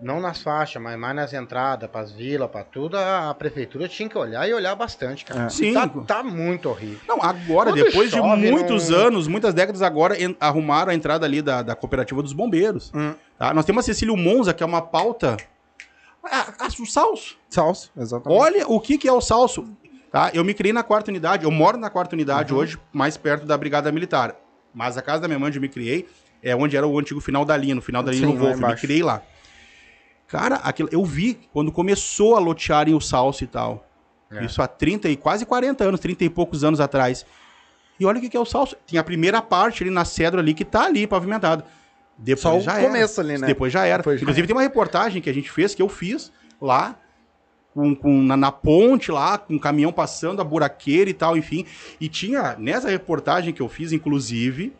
não 0.00 0.20
nas 0.20 0.42
faixas, 0.42 0.80
mas 0.82 0.98
mais 0.98 1.14
nas 1.16 1.32
entradas, 1.32 1.88
pras 1.90 2.12
vilas, 2.12 2.50
pra 2.50 2.62
tudo, 2.64 2.96
a, 2.96 3.30
a 3.30 3.34
prefeitura 3.34 3.88
tinha 3.88 4.08
que 4.08 4.16
olhar 4.18 4.48
e 4.48 4.52
olhar 4.54 4.74
bastante, 4.74 5.24
cara. 5.24 5.46
É. 5.46 5.48
Sim. 5.48 5.72
Tá, 5.74 5.88
tá 5.88 6.22
muito 6.22 6.68
horrível. 6.68 6.98
Não, 7.08 7.22
agora, 7.22 7.70
Quando 7.70 7.84
depois 7.84 8.10
chove, 8.10 8.40
de 8.42 8.50
muitos 8.50 8.88
não- 8.88 8.98
anos, 8.98 9.26
muitas 9.28 9.54
décadas 9.54 9.82
agora, 9.82 10.20
en- 10.22 10.36
arrumaram 10.40 10.90
a 10.90 10.94
entrada 10.94 11.24
ali 11.26 11.40
da, 11.42 11.62
da 11.62 11.74
cooperativa 11.74 12.22
dos 12.22 12.32
bombeiros. 12.32 12.92
Hum. 12.94 13.14
tá? 13.38 13.52
Nós 13.54 13.64
temos 13.64 13.84
a 13.84 13.86
Cecílio 13.86 14.16
Monza, 14.16 14.52
que 14.54 14.62
é 14.62 14.66
uma 14.66 14.82
pauta. 14.82 15.36
Ah, 16.24 16.52
ah, 16.58 16.68
o 16.80 16.86
salso. 16.86 17.36
Salso, 17.48 17.90
exatamente. 17.96 18.40
Olha 18.40 18.66
o 18.68 18.80
que, 18.80 18.98
que 18.98 19.06
é 19.08 19.12
o 19.12 19.20
salso. 19.20 19.64
Tá? 20.10 20.30
Eu 20.34 20.44
me 20.44 20.54
criei 20.54 20.72
na 20.72 20.82
quarta 20.82 21.10
unidade, 21.10 21.44
eu 21.44 21.50
moro 21.50 21.76
na 21.78 21.90
quarta 21.90 22.14
unidade 22.16 22.52
Uhum. 22.52 22.60
hoje, 22.60 22.78
mais 22.92 23.16
perto 23.16 23.46
da 23.46 23.56
Brigada 23.56 23.90
Militar. 23.92 24.34
Mas 24.74 24.96
a 24.98 25.02
casa 25.02 25.22
da 25.22 25.28
minha 25.28 25.38
mãe 25.38 25.48
onde 25.48 25.58
eu 25.58 25.62
me 25.62 25.68
criei 25.68 26.06
é 26.42 26.54
onde 26.54 26.76
era 26.76 26.86
o 26.86 26.98
antigo 26.98 27.20
final 27.20 27.44
da 27.44 27.56
linha, 27.56 27.74
no 27.74 27.82
final 27.82 28.02
da 28.02 28.10
linha 28.12 28.26
Sim, 28.26 28.34
do 28.34 28.40
Wolf. 28.40 28.60
Eu 28.60 28.68
me 28.68 28.76
criei 28.76 29.02
lá. 29.02 29.22
Cara, 30.28 30.56
aquilo, 30.56 30.88
eu 30.92 31.04
vi 31.04 31.38
quando 31.52 31.70
começou 31.70 32.36
a 32.36 32.40
lotearem 32.40 32.94
o 32.94 33.00
salso 33.00 33.44
e 33.44 33.46
tal. 33.46 33.86
É. 34.30 34.44
Isso 34.44 34.60
há 34.60 34.66
30 34.66 35.08
e 35.08 35.16
quase 35.16 35.46
40 35.46 35.84
anos, 35.84 36.00
30 36.00 36.24
e 36.24 36.30
poucos 36.30 36.64
anos 36.64 36.80
atrás. 36.80 37.24
E 37.98 38.04
olha 38.04 38.18
o 38.18 38.20
que, 38.20 38.28
que 38.28 38.36
é 38.36 38.40
o 38.40 38.44
salso. 38.44 38.76
Tem 38.86 38.98
a 38.98 39.04
primeira 39.04 39.40
parte 39.40 39.82
ali 39.84 39.90
na 39.90 40.04
cedra 40.04 40.40
ali 40.40 40.52
que 40.52 40.64
tá 40.64 40.84
ali 40.86 41.06
pavimentada. 41.06 41.64
Depois 42.18 42.40
Só 42.42 42.56
o 42.56 42.60
já 42.60 42.78
era. 42.78 42.86
começo 42.86 43.20
ali, 43.20 43.38
né? 43.38 43.46
Depois 43.46 43.72
já 43.72 43.84
era. 43.84 43.98
Depois 43.98 44.18
já 44.18 44.24
Inclusive 44.24 44.46
tem 44.46 44.56
uma 44.56 44.62
reportagem 44.62 45.22
que 45.22 45.30
a 45.30 45.32
gente 45.34 45.50
fez, 45.50 45.74
que 45.74 45.82
eu 45.82 45.88
fiz 45.88 46.32
lá, 46.60 46.96
com, 47.72 47.94
com- 47.94 48.22
na, 48.22 48.36
na 48.36 48.50
ponte 48.50 49.12
lá, 49.12 49.38
com 49.38 49.54
o 49.54 49.60
caminhão 49.60 49.92
passando, 49.92 50.40
a 50.40 50.44
buraqueira 50.44 51.08
e 51.08 51.14
tal, 51.14 51.36
enfim. 51.36 51.64
E 52.00 52.08
tinha, 52.08 52.56
nessa 52.58 52.88
reportagem 52.90 53.52
que 53.54 53.60
eu 53.62 53.68
fiz, 53.68 53.92
inclusive, 53.92 54.72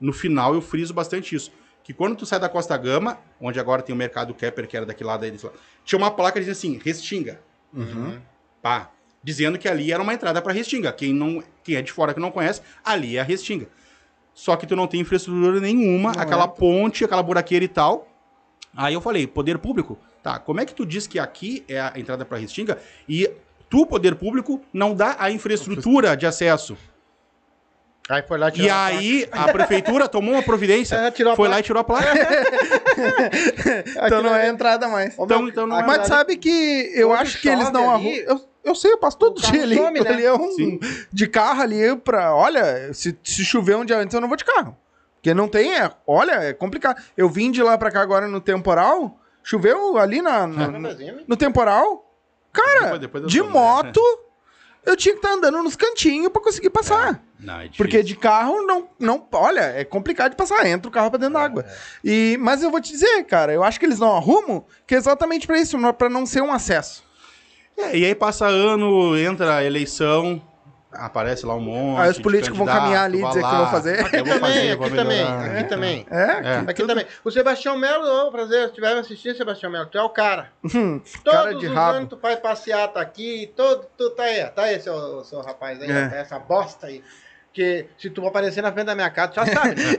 no 0.00 0.12
final 0.12 0.52
eu 0.54 0.60
friso 0.60 0.92
bastante 0.92 1.34
isso. 1.34 1.50
Que 1.90 1.94
quando 1.94 2.14
tu 2.14 2.24
sai 2.24 2.38
da 2.38 2.48
Costa 2.48 2.76
Gama, 2.76 3.18
onde 3.40 3.58
agora 3.58 3.82
tem 3.82 3.92
o 3.92 3.98
mercado 3.98 4.32
Kepper, 4.32 4.68
que 4.68 4.76
era 4.76 4.86
daquele 4.86 5.08
lado 5.08 5.24
aí, 5.24 5.30
desse 5.32 5.44
lado, 5.44 5.58
tinha 5.84 5.98
uma 5.98 6.12
placa 6.12 6.38
dizendo 6.38 6.52
assim, 6.52 6.78
Restinga. 6.78 7.40
Uhum. 7.74 8.16
Pá. 8.62 8.92
Dizendo 9.24 9.58
que 9.58 9.68
ali 9.68 9.90
era 9.90 10.00
uma 10.00 10.14
entrada 10.14 10.40
para 10.40 10.52
Restinga. 10.52 10.92
Quem, 10.92 11.12
não, 11.12 11.42
quem 11.64 11.74
é 11.74 11.82
de 11.82 11.90
fora 11.90 12.14
que 12.14 12.20
não 12.20 12.30
conhece, 12.30 12.62
ali 12.84 13.16
é 13.16 13.20
a 13.20 13.24
Restinga. 13.24 13.66
Só 14.32 14.54
que 14.54 14.68
tu 14.68 14.76
não 14.76 14.86
tem 14.86 15.00
infraestrutura 15.00 15.58
nenhuma, 15.58 16.12
Não 16.12 16.22
aquela 16.22 16.44
entra. 16.44 16.56
ponte, 16.56 17.04
aquela 17.04 17.24
buraqueira 17.24 17.64
e 17.64 17.68
tal. 17.68 18.06
Aí 18.76 18.94
eu 18.94 19.00
falei, 19.00 19.26
poder 19.26 19.58
público, 19.58 19.98
tá, 20.22 20.38
como 20.38 20.60
é 20.60 20.66
que 20.66 20.76
tu 20.76 20.86
diz 20.86 21.08
que 21.08 21.18
aqui 21.18 21.64
é 21.66 21.80
a 21.80 21.92
entrada 21.96 22.24
para 22.24 22.38
Restinga 22.38 22.78
e 23.08 23.28
tu, 23.68 23.84
poder 23.84 24.14
público, 24.14 24.62
não 24.72 24.94
dá 24.94 25.16
a 25.18 25.28
infraestrutura 25.28 26.16
de 26.16 26.24
acesso? 26.24 26.76
Aí 28.10 28.22
foi 28.22 28.38
lá 28.38 28.48
E 28.48 28.52
tirar 28.52 28.74
a 28.74 28.86
aí 28.86 29.28
a 29.30 29.52
prefeitura 29.52 30.08
tomou 30.08 30.34
uma 30.34 30.42
providência, 30.42 30.96
É, 31.06 31.10
tirou 31.10 31.36
foi 31.36 31.46
placa. 31.46 31.54
lá 31.56 31.60
e 31.60 31.62
tirou 31.62 31.80
a 31.80 31.84
placa. 31.84 32.12
Então 34.06 34.22
não 34.22 34.34
é 34.34 34.48
entrada 34.48 34.88
mais. 34.88 35.14
Então, 35.18 35.48
então 35.48 35.66
não 35.66 35.78
é 35.78 35.86
Mas 35.86 36.06
sabe 36.06 36.36
que 36.36 36.90
eu 36.94 37.08
Quando 37.08 37.20
acho 37.20 37.40
que 37.40 37.48
eles 37.48 37.70
não 37.70 37.90
arrumam. 37.90 38.12
Eu, 38.12 38.40
eu 38.64 38.74
sei, 38.74 38.92
eu 38.92 38.98
passo 38.98 39.18
todo 39.18 39.40
dia 39.40 39.62
ali. 39.62 39.76
some, 39.76 40.00
né? 40.00 40.10
ali 40.10 40.24
é 40.24 40.34
um, 40.34 40.50
Sim. 40.52 40.80
de 41.12 41.26
carro 41.26 41.62
ali 41.62 41.96
pra. 41.96 42.34
Olha, 42.34 42.92
se, 42.92 43.16
se 43.22 43.44
chover 43.44 43.76
um 43.76 43.84
dia 43.84 43.98
antes, 43.98 44.14
eu 44.14 44.20
não 44.20 44.28
vou 44.28 44.36
de 44.36 44.44
carro. 44.44 44.76
Porque 45.16 45.32
não 45.34 45.48
tem. 45.48 45.74
É, 45.78 45.90
olha, 46.06 46.32
é 46.32 46.52
complicado. 46.52 47.00
Eu 47.16 47.28
vim 47.28 47.50
de 47.50 47.62
lá 47.62 47.76
pra 47.78 47.90
cá 47.90 48.00
agora 48.02 48.26
no 48.26 48.40
temporal. 48.40 49.18
Choveu 49.42 49.96
ali 49.96 50.20
na, 50.20 50.46
na- 50.46 50.68
placa. 50.68 51.24
no 51.26 51.36
temporal. 51.36 52.06
Cara, 52.52 52.80
Depois- 52.98 53.00
depois 53.00 53.26
de 53.26 53.42
né? 53.42 53.48
moto. 53.48 54.00
eu 54.84 54.96
tinha 54.96 55.14
que 55.14 55.18
estar 55.18 55.34
andando 55.34 55.62
nos 55.62 55.76
cantinhos 55.76 56.32
pra 56.32 56.42
conseguir 56.42 56.70
passar. 56.70 57.22
Não, 57.38 57.60
é. 57.60 57.70
Porque 57.76 58.02
de 58.02 58.16
carro 58.16 58.62
não, 58.62 58.88
não. 58.98 59.26
Olha, 59.32 59.60
é 59.60 59.84
complicado 59.84 60.32
de 60.32 60.36
passar. 60.36 60.66
Entra 60.66 60.88
o 60.88 60.92
carro 60.92 61.10
pra 61.10 61.18
dentro 61.18 61.34
da 61.34 61.40
água. 61.40 61.64
E, 62.04 62.36
mas 62.40 62.62
eu 62.62 62.70
vou 62.70 62.80
te 62.80 62.90
dizer, 62.90 63.24
cara, 63.24 63.52
eu 63.52 63.62
acho 63.62 63.78
que 63.78 63.86
eles 63.86 63.98
não 63.98 64.14
arrumam, 64.14 64.64
que 64.86 64.94
é 64.94 64.98
exatamente 64.98 65.46
pra 65.46 65.58
isso, 65.58 65.76
pra 65.94 66.08
não 66.08 66.26
ser 66.26 66.42
um 66.42 66.52
acesso. 66.52 67.02
É, 67.76 67.96
e 67.96 68.04
aí 68.04 68.14
passa 68.14 68.46
ano, 68.46 69.16
entra 69.16 69.56
a 69.56 69.64
eleição, 69.64 70.42
aparece 70.92 71.46
lá 71.46 71.54
um 71.54 71.60
monte. 71.60 72.00
Aí 72.00 72.10
os 72.10 72.18
políticos 72.18 72.56
vão 72.58 72.66
caminhar 72.66 73.04
ali 73.04 73.22
e 73.22 73.26
dizer 73.26 73.40
que 73.40 73.44
lá, 73.46 73.58
vão 73.62 73.70
fazer. 73.70 74.00
Aqui 74.00 74.16
vou 74.18 74.24
também, 74.24 74.40
fazer, 74.40 74.70
aqui 74.72 74.90
também, 74.96 75.22
aqui 75.24 75.64
também. 75.68 76.06
É? 76.10 76.22
É. 76.22 76.56
Aqui 76.66 76.86
também. 76.86 77.06
O 77.24 77.30
Sebastião 77.30 77.76
Melo, 77.76 78.26
ô, 78.26 78.30
prazer, 78.30 78.60
se 78.62 78.66
estiver 78.70 78.94
me 78.94 79.00
assistindo, 79.00 79.36
Sebastião 79.36 79.70
Melo, 79.70 79.86
tu 79.86 79.98
é 79.98 80.02
o 80.02 80.10
cara. 80.10 80.50
Hum, 80.64 81.00
Todos 81.24 81.38
cara 81.40 81.54
de 81.54 81.66
os 81.66 81.74
rabo. 81.74 81.96
anos 81.98 82.08
tu 82.08 82.16
vai 82.16 82.36
passear, 82.36 82.88
tá 82.88 83.00
aqui, 83.00 83.52
todo, 83.56 83.86
tu 83.96 84.10
tá 84.10 84.22
aí, 84.24 84.44
tá 84.50 84.62
aí, 84.62 84.80
seu, 84.80 85.22
seu 85.24 85.40
rapaz 85.40 85.80
aí, 85.80 85.90
É. 85.90 86.20
essa 86.20 86.38
bosta 86.38 86.86
aí. 86.88 87.02
Que 87.52 87.86
se 87.98 88.08
tu 88.10 88.24
aparecer 88.26 88.62
na 88.62 88.72
frente 88.72 88.86
da 88.86 88.94
minha 88.94 89.10
casa, 89.10 89.32
tu 89.32 89.34
já 89.36 89.46
sabe. 89.52 89.74
né? 89.74 89.94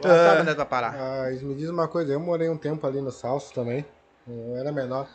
Tu 0.00 0.06
já 0.08 0.24
sabe 0.28 0.40
onde 0.42 0.48
é 0.50 0.52
que 0.52 0.56
vai 0.58 0.66
parar. 0.66 0.94
Ah, 0.96 1.30
me 1.42 1.54
diz 1.54 1.68
uma 1.68 1.88
coisa, 1.88 2.12
eu 2.12 2.20
morei 2.20 2.48
um 2.48 2.56
tempo 2.56 2.86
ali 2.86 3.00
no 3.00 3.10
Salso 3.10 3.52
também, 3.52 3.84
eu 4.28 4.56
era 4.56 4.70
menor. 4.70 5.08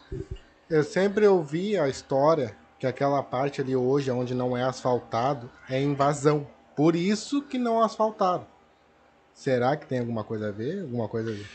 Eu 0.69 0.83
sempre 0.83 1.25
ouvi 1.27 1.77
a 1.77 1.87
história 1.87 2.55
que 2.83 2.87
aquela 2.87 3.23
parte 3.23 3.61
ali 3.61 3.73
hoje, 3.73 4.11
onde 4.11 4.35
não 4.35 4.57
é 4.57 4.63
asfaltado, 4.63 5.49
é 5.69 5.81
invasão. 5.81 6.45
Por 6.75 6.97
isso 6.97 7.41
que 7.41 7.57
não 7.57 7.81
asfaltaram. 7.81 8.45
Será 9.33 9.77
que 9.77 9.87
tem 9.87 9.99
alguma 9.99 10.21
coisa 10.25 10.49
a 10.49 10.51
ver? 10.51 10.81
Alguma 10.81 11.07
coisa 11.07 11.29
a 11.29 11.33
ver? 11.33 11.45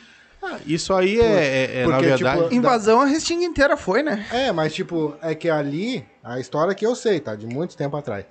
Ah, 0.42 0.58
Isso 0.64 0.94
aí 0.94 1.20
é, 1.20 1.24
é- 1.24 1.80
é, 1.82 1.86
na 1.86 1.92
Porque, 1.92 2.06
verdade. 2.06 2.42
tipo, 2.44 2.54
Invasão 2.54 3.02
a 3.02 3.04
Restinga 3.04 3.44
inteira 3.44 3.76
foi, 3.76 4.02
né? 4.02 4.24
É, 4.32 4.50
mas 4.52 4.72
tipo, 4.72 5.14
é 5.20 5.34
que 5.34 5.50
ali, 5.50 6.02
a 6.24 6.40
história 6.40 6.74
que 6.74 6.86
eu 6.86 6.94
sei, 6.94 7.20
tá? 7.20 7.34
De 7.34 7.46
muito 7.46 7.76
tempo 7.76 7.94
atrás. 7.96 8.24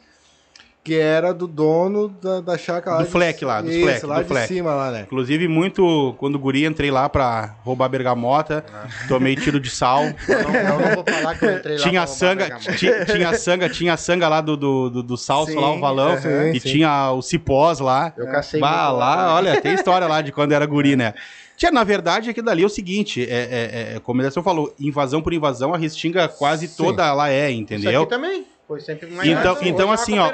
Que 0.87 0.95
era 0.97 1.33
do 1.33 1.47
dono 1.47 2.07
da, 2.07 2.39
da 2.39 2.57
chácara 2.57 2.95
lá 2.95 3.01
Do 3.01 3.05
de- 3.07 3.11
Fleck 3.11 3.43
lá, 3.43 3.61
dos 3.61 3.71
Isso, 3.73 3.83
Fleck, 3.83 4.05
lá 4.05 4.15
do 4.15 4.21
de 4.23 4.27
Fleck. 4.29 4.47
cima 4.47 4.73
lá, 4.73 4.89
né? 4.91 5.01
Inclusive, 5.01 5.45
muito. 5.49 6.15
Quando 6.17 6.35
o 6.35 6.39
guri 6.39 6.65
entrei 6.65 6.89
lá 6.89 7.09
pra 7.09 7.55
roubar 7.65 7.89
bergamota, 7.89 8.63
tomei 9.09 9.35
tiro 9.35 9.59
de 9.59 9.69
sal. 9.69 10.03
Eu 10.05 10.43
não, 10.43 10.55
eu 10.55 10.79
não 10.79 10.95
vou 10.95 11.03
falar 11.13 11.37
que 11.37 11.43
eu 11.45 11.57
entrei 11.57 11.77
lá 11.77 11.83
tinha 11.83 12.01
pra 12.01 12.01
roubar 12.01 12.07
sanga, 12.07 12.43
bergamota. 12.45 12.71
ti- 12.77 13.11
tinha 13.13 13.33
sanga, 13.33 13.69
tinha 13.69 13.97
sanga 13.97 14.29
lá 14.29 14.39
do, 14.39 14.55
do, 14.55 14.89
do, 14.89 15.03
do 15.03 15.17
salso 15.17 15.51
Sim, 15.51 15.59
lá, 15.59 15.73
o 15.73 15.79
valão. 15.81 16.15
e 16.53 16.59
sim. 16.61 16.69
tinha 16.69 17.11
o 17.11 17.21
cipós 17.21 17.79
lá. 17.81 18.13
Eu 18.17 18.27
cacei 18.27 18.61
Bah, 18.61 18.87
muito 18.87 18.99
lá, 18.99 19.35
olha, 19.35 19.59
tem 19.59 19.73
história 19.73 20.07
lá 20.07 20.21
de 20.21 20.31
quando 20.31 20.53
era 20.53 20.65
guri, 20.65 20.95
né? 20.95 21.13
Tia, 21.57 21.71
na 21.71 21.83
verdade, 21.83 22.29
aquilo 22.29 22.45
dali 22.45 22.61
é 22.61 22.65
o 22.65 22.69
seguinte, 22.69 23.23
é, 23.27 23.33
é, 23.33 23.95
é, 23.95 23.99
como 23.99 24.21
falou, 24.43 24.73
invasão 24.79 25.21
por 25.23 25.33
invasão, 25.33 25.73
a 25.73 25.77
Restinga 25.77 26.27
quase 26.27 26.67
Sim. 26.67 26.83
toda 26.83 27.03
ela 27.05 27.29
é, 27.31 27.49
Isso 27.51 27.59
entendeu? 27.61 28.03
aqui 28.03 28.09
também. 28.11 28.45
Foi 28.67 28.79
sempre 28.81 29.05
uma 29.07 29.25
Então- 29.25 29.53
hoje 29.53 29.69
então, 29.69 29.91
é 29.91 29.93
assim, 29.93 30.19
ó, 30.19 30.29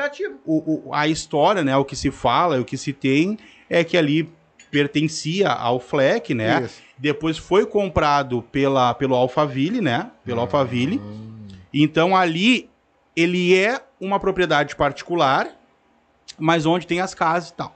o, 0.46 0.88
o- 0.90 0.94
a 0.94 1.08
história, 1.08 1.64
né, 1.64 1.78
o 1.78 1.86
que 1.86 1.96
se 1.96 2.10
fala, 2.10 2.60
o 2.60 2.66
que 2.66 2.78
se 2.78 2.92
tem, 2.92 3.38
é 3.70 3.84
que 3.84 3.96
ali 3.96 4.28
pertencia 4.72 5.50
ao 5.50 5.80
Fleck, 5.80 6.34
né? 6.34 6.64
Isso. 6.64 6.82
Depois 6.98 7.38
foi 7.38 7.66
comprado 7.66 8.42
pela, 8.52 8.94
pelo 8.96 9.14
Alphaville, 9.16 9.82
né? 9.82 10.10
Pelo 10.26 10.42
Alphaville. 10.42 11.00
Então 11.72 12.16
ali 12.16 12.70
ele 13.16 13.56
é 13.56 13.80
uma 14.02 14.20
propriedade 14.20 14.76
particular, 14.76 15.48
mas 16.40 16.66
onde 16.66 16.88
tem 16.88 17.00
as 17.02 17.14
casas 17.14 17.50
e 17.50 17.54
tal. 17.54 17.76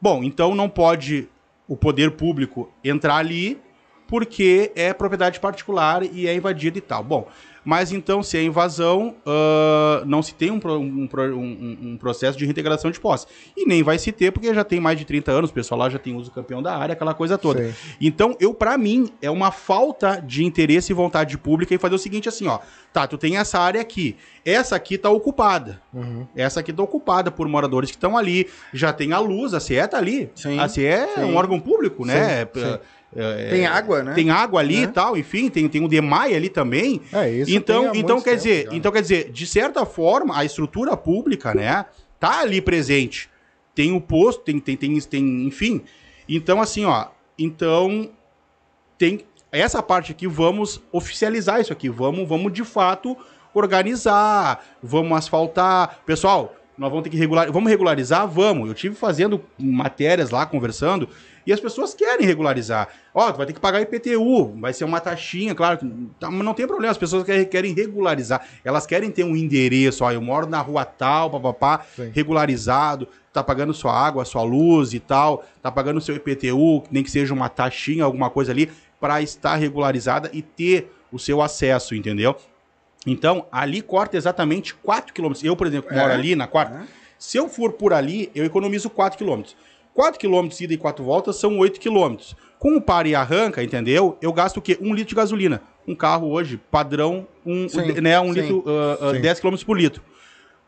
Bom, 0.00 0.24
então 0.24 0.54
não 0.54 0.68
pode 0.68 1.28
o 1.68 1.76
poder 1.76 2.10
público 2.12 2.68
entrar 2.82 3.16
ali 3.16 3.60
porque 4.08 4.72
é 4.74 4.92
propriedade 4.92 5.38
particular 5.40 6.02
e 6.02 6.26
é 6.26 6.34
invadida 6.34 6.76
e 6.78 6.80
tal. 6.80 7.02
Bom, 7.04 7.28
mas 7.64 7.92
então 7.92 8.22
se 8.22 8.36
é 8.36 8.42
invasão, 8.42 9.14
ah, 9.26 10.02
não 10.06 10.22
se 10.22 10.34
tem 10.34 10.50
um, 10.50 10.60
um 10.64 11.08
um- 11.14 11.78
um 11.92 11.96
processo 11.96 12.36
de 12.38 12.44
reintegração 12.44 12.90
de 12.90 13.00
posse. 13.00 13.26
E 13.56 13.66
nem 13.66 13.82
vai 13.82 13.98
se 13.98 14.12
ter 14.12 14.30
porque 14.32 14.52
já 14.52 14.64
tem 14.64 14.80
mais 14.80 14.98
de 14.98 15.04
30 15.04 15.32
anos, 15.32 15.50
o 15.50 15.52
pessoal 15.54 15.78
lá 15.80 15.88
já 15.88 15.98
tem 15.98 16.14
uso 16.16 16.30
campeão 16.30 16.62
da 16.62 16.76
área, 16.76 16.92
aquela 16.92 17.14
coisa 17.14 17.38
toda. 17.38 17.64
Sim. 17.68 17.74
Então, 18.00 18.36
eu, 18.40 18.52
para 18.54 18.76
mim, 18.76 19.10
é 19.22 19.30
uma 19.30 19.50
falta 19.50 20.20
de 20.24 20.44
interesse 20.44 20.92
e 20.92 20.94
vontade 20.94 21.36
pública 21.38 21.74
em 21.74 21.78
fazer 21.78 21.94
o 21.94 21.98
seguinte 21.98 22.28
assim, 22.28 22.46
ó. 22.46 22.58
Tá, 22.92 23.06
tu 23.06 23.18
tem 23.18 23.36
essa 23.38 23.58
área 23.58 23.80
aqui. 23.80 24.16
Essa 24.44 24.76
aqui 24.76 24.96
tá 24.98 25.10
ocupada. 25.10 25.80
Uhum. 25.92 26.26
Essa 26.36 26.60
aqui 26.60 26.72
tá 26.72 26.82
ocupada 26.82 27.30
por 27.30 27.48
moradores 27.48 27.90
que 27.90 27.96
estão 27.96 28.16
ali. 28.16 28.46
Já 28.72 28.92
tem 28.92 29.12
a 29.12 29.18
luz, 29.18 29.52
a 29.54 29.58
CE 29.60 29.86
tá 29.88 29.96
ali. 29.98 30.30
Sim, 30.34 30.58
A 30.60 30.68
CE 30.68 30.84
é 30.86 31.06
sim. 31.08 31.20
um 31.22 31.34
órgão 31.36 31.58
público, 31.58 32.04
né? 32.04 32.46
Sim, 32.54 32.60
sim. 32.60 32.78
É, 33.16 33.48
Tem 33.50 33.66
água, 33.66 34.02
né? 34.02 34.14
Tem 34.14 34.30
água 34.30 34.60
ali 34.60 34.78
Né? 34.78 34.82
e 34.82 34.86
tal, 34.88 35.16
enfim, 35.16 35.48
tem, 35.48 35.68
tem 35.68 35.84
o 35.84 35.88
DEMAI 35.88 36.34
ali 36.34 36.48
também. 36.48 37.00
É 37.12 37.30
isso. 37.30 37.50
Então, 37.50 37.92
então 37.94 38.20
quer 38.20 38.30
tempo 38.30 38.42
dizer, 38.42 38.64
já. 38.66 38.74
então 38.74 38.92
quer 38.92 39.02
dizer, 39.02 39.30
de 39.30 39.46
certa 39.46 39.86
forma, 39.86 40.36
a 40.36 40.44
estrutura 40.44 40.96
pública, 40.96 41.54
né, 41.54 41.86
tá 42.18 42.40
ali 42.40 42.60
presente. 42.60 43.30
Tem 43.74 43.92
o 43.92 44.00
posto, 44.00 44.42
tem 44.42 44.58
tem 44.58 44.76
tem, 44.76 45.00
tem 45.00 45.46
enfim. 45.46 45.82
Então 46.28 46.60
assim, 46.60 46.84
ó, 46.84 47.08
então 47.38 48.10
tem 48.96 49.20
essa 49.50 49.82
parte 49.82 50.12
aqui 50.12 50.26
vamos 50.26 50.80
oficializar 50.92 51.60
isso 51.60 51.72
aqui, 51.72 51.88
vamos 51.88 52.28
vamos 52.28 52.52
de 52.52 52.64
fato 52.64 53.16
organizar, 53.52 54.64
vamos 54.82 55.16
asfaltar. 55.16 56.00
Pessoal, 56.04 56.54
nós 56.76 56.90
vamos 56.90 57.04
ter 57.04 57.10
que 57.10 57.16
regular, 57.16 57.50
vamos 57.52 57.70
regularizar, 57.70 58.26
vamos. 58.28 58.68
Eu 58.68 58.74
tive 58.74 58.94
fazendo 58.94 59.42
matérias 59.58 60.30
lá 60.30 60.44
conversando 60.44 61.08
e 61.46 61.52
as 61.52 61.60
pessoas 61.60 61.94
querem 61.94 62.26
regularizar. 62.26 62.88
Ó, 63.14 63.30
tu 63.32 63.36
vai 63.36 63.46
ter 63.46 63.52
que 63.52 63.60
pagar 63.60 63.80
IPTU, 63.80 64.54
vai 64.60 64.72
ser 64.72 64.84
uma 64.84 65.00
taxinha, 65.00 65.54
claro, 65.54 65.78
tá, 66.18 66.30
mas 66.30 66.44
não 66.44 66.54
tem 66.54 66.66
problema, 66.66 66.90
as 66.90 66.98
pessoas 66.98 67.24
querem, 67.24 67.72
regularizar. 67.74 68.46
Elas 68.64 68.86
querem 68.86 69.10
ter 69.10 69.24
um 69.24 69.36
endereço, 69.36 70.04
ó, 70.04 70.10
eu 70.12 70.20
moro 70.20 70.46
na 70.46 70.60
rua 70.60 70.84
tal, 70.84 71.30
papapá, 71.30 71.84
regularizado, 72.12 73.06
tá 73.32 73.42
pagando 73.42 73.74
sua 73.74 73.92
água, 73.92 74.24
sua 74.24 74.42
luz 74.42 74.94
e 74.94 75.00
tal, 75.00 75.44
tá 75.62 75.70
pagando 75.70 76.00
seu 76.00 76.16
IPTU, 76.16 76.84
nem 76.90 77.02
que 77.02 77.10
seja 77.10 77.34
uma 77.34 77.48
taxinha, 77.48 78.04
alguma 78.04 78.30
coisa 78.30 78.52
ali, 78.52 78.70
para 79.00 79.20
estar 79.20 79.54
regularizada 79.56 80.30
e 80.32 80.40
ter 80.40 80.90
o 81.12 81.18
seu 81.18 81.42
acesso, 81.42 81.94
entendeu? 81.94 82.34
Então, 83.06 83.46
ali 83.52 83.82
corta 83.82 84.16
exatamente 84.16 84.74
4 84.74 85.12
quilômetros. 85.12 85.44
Eu, 85.44 85.54
por 85.54 85.66
exemplo, 85.66 85.94
moro 85.94 86.10
É? 86.10 86.14
ali 86.14 86.34
na 86.34 86.46
quarta, 86.46 86.74
É. 86.74 86.82
se 87.18 87.36
eu 87.36 87.48
for 87.48 87.72
por 87.72 87.92
ali, 87.92 88.30
eu 88.34 88.44
economizo 88.44 88.88
4 88.88 89.18
quilômetros. 89.18 89.56
4 89.94 90.18
quilômetros 90.18 90.60
ida 90.60 90.74
e 90.74 90.76
4 90.76 91.04
voltas 91.04 91.36
são 91.36 91.58
8 91.58 91.78
quilômetros. 91.78 92.36
Com 92.58 92.76
o 92.76 92.82
para 92.82 93.06
e 93.06 93.14
arranca, 93.14 93.62
entendeu? 93.62 94.18
Eu 94.20 94.32
gasto 94.32 94.56
o 94.56 94.62
quê? 94.62 94.76
1 94.80 94.92
litro 94.92 95.10
de 95.10 95.14
gasolina. 95.14 95.62
Um 95.86 95.94
carro 95.94 96.30
hoje, 96.30 96.60
padrão, 96.70 97.26
um, 97.44 97.68
Sim, 97.68 98.00
né, 98.00 98.18
um 98.18 98.32
sim, 98.32 98.40
litro, 98.40 98.64
ah, 98.66 99.12
sim. 99.14 99.20
10 99.20 99.40
quilômetros 99.40 99.64
por 99.64 99.78
litro. 99.78 100.02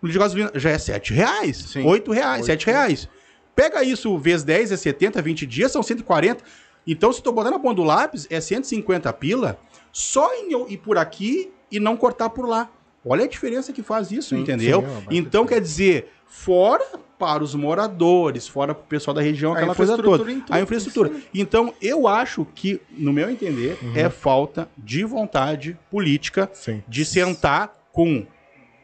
Um 0.03 0.07
litro 0.07 0.12
de 0.12 0.18
gasolina 0.18 0.53
já 0.55 0.70
é 0.70 0.79
7 0.79 1.12
reais, 1.12 1.57
Sim. 1.57 1.85
8 1.85 2.12
reais, 2.12 2.37
Oito. 2.43 2.47
7 2.47 2.66
reais. 2.66 3.09
Pega 3.55 3.83
isso 3.83 4.16
vezes 4.18 4.45
10 4.45 4.72
é 4.72 4.77
70, 4.77 5.22
20 5.22 5.47
dias 5.47 5.72
são 5.72 5.83
140. 5.83 6.45
Então, 6.87 7.11
se 7.12 7.22
tu 7.22 7.33
botar 7.33 7.51
na 7.51 7.59
ponta 7.59 7.77
do 7.77 7.83
lápis, 7.83 8.27
é 8.31 8.41
150 8.41 9.11
pila 9.14 9.59
só 9.91 10.33
em 10.35 10.53
eu 10.53 10.66
ir 10.68 10.77
por 10.77 10.99
aqui 10.99 11.51
e 11.72 11.81
não 11.81 11.97
cortar 11.97 12.29
por 12.29 12.47
lá. 12.47 12.70
Olha 13.05 13.24
a 13.24 13.29
diferença 13.29 13.72
que 13.72 13.83
faz 13.83 14.11
isso, 14.11 14.37
entendeu? 14.37 14.85
é 14.85 15.14
então, 15.14 15.47
quer 15.47 15.61
dizer, 15.61 16.12
fora 16.41 16.84
para 17.18 17.43
os 17.43 17.55
moradores, 17.55 18.47
fora 18.47 18.74
para 18.74 18.82
o 18.84 18.87
pessoal 18.87 19.14
da 19.14 19.22
região, 19.22 19.53
aquela 19.55 19.74
coisa 19.74 19.97
toda. 19.97 20.22
A 20.51 20.61
infraestrutura. 20.61 21.09
sim. 21.09 21.22
Então, 21.34 21.72
eu 21.80 22.07
acho 22.07 22.47
que, 22.55 22.78
no 22.91 23.11
meu 23.12 23.30
entender, 23.30 23.78
Uhum. 23.82 23.93
é 23.97 24.11
falta 24.11 24.68
de 24.76 25.03
vontade 25.03 25.78
política 25.91 26.49
Sim. 26.53 26.82
de 26.87 27.05
sentar 27.07 27.74
com, 27.91 28.26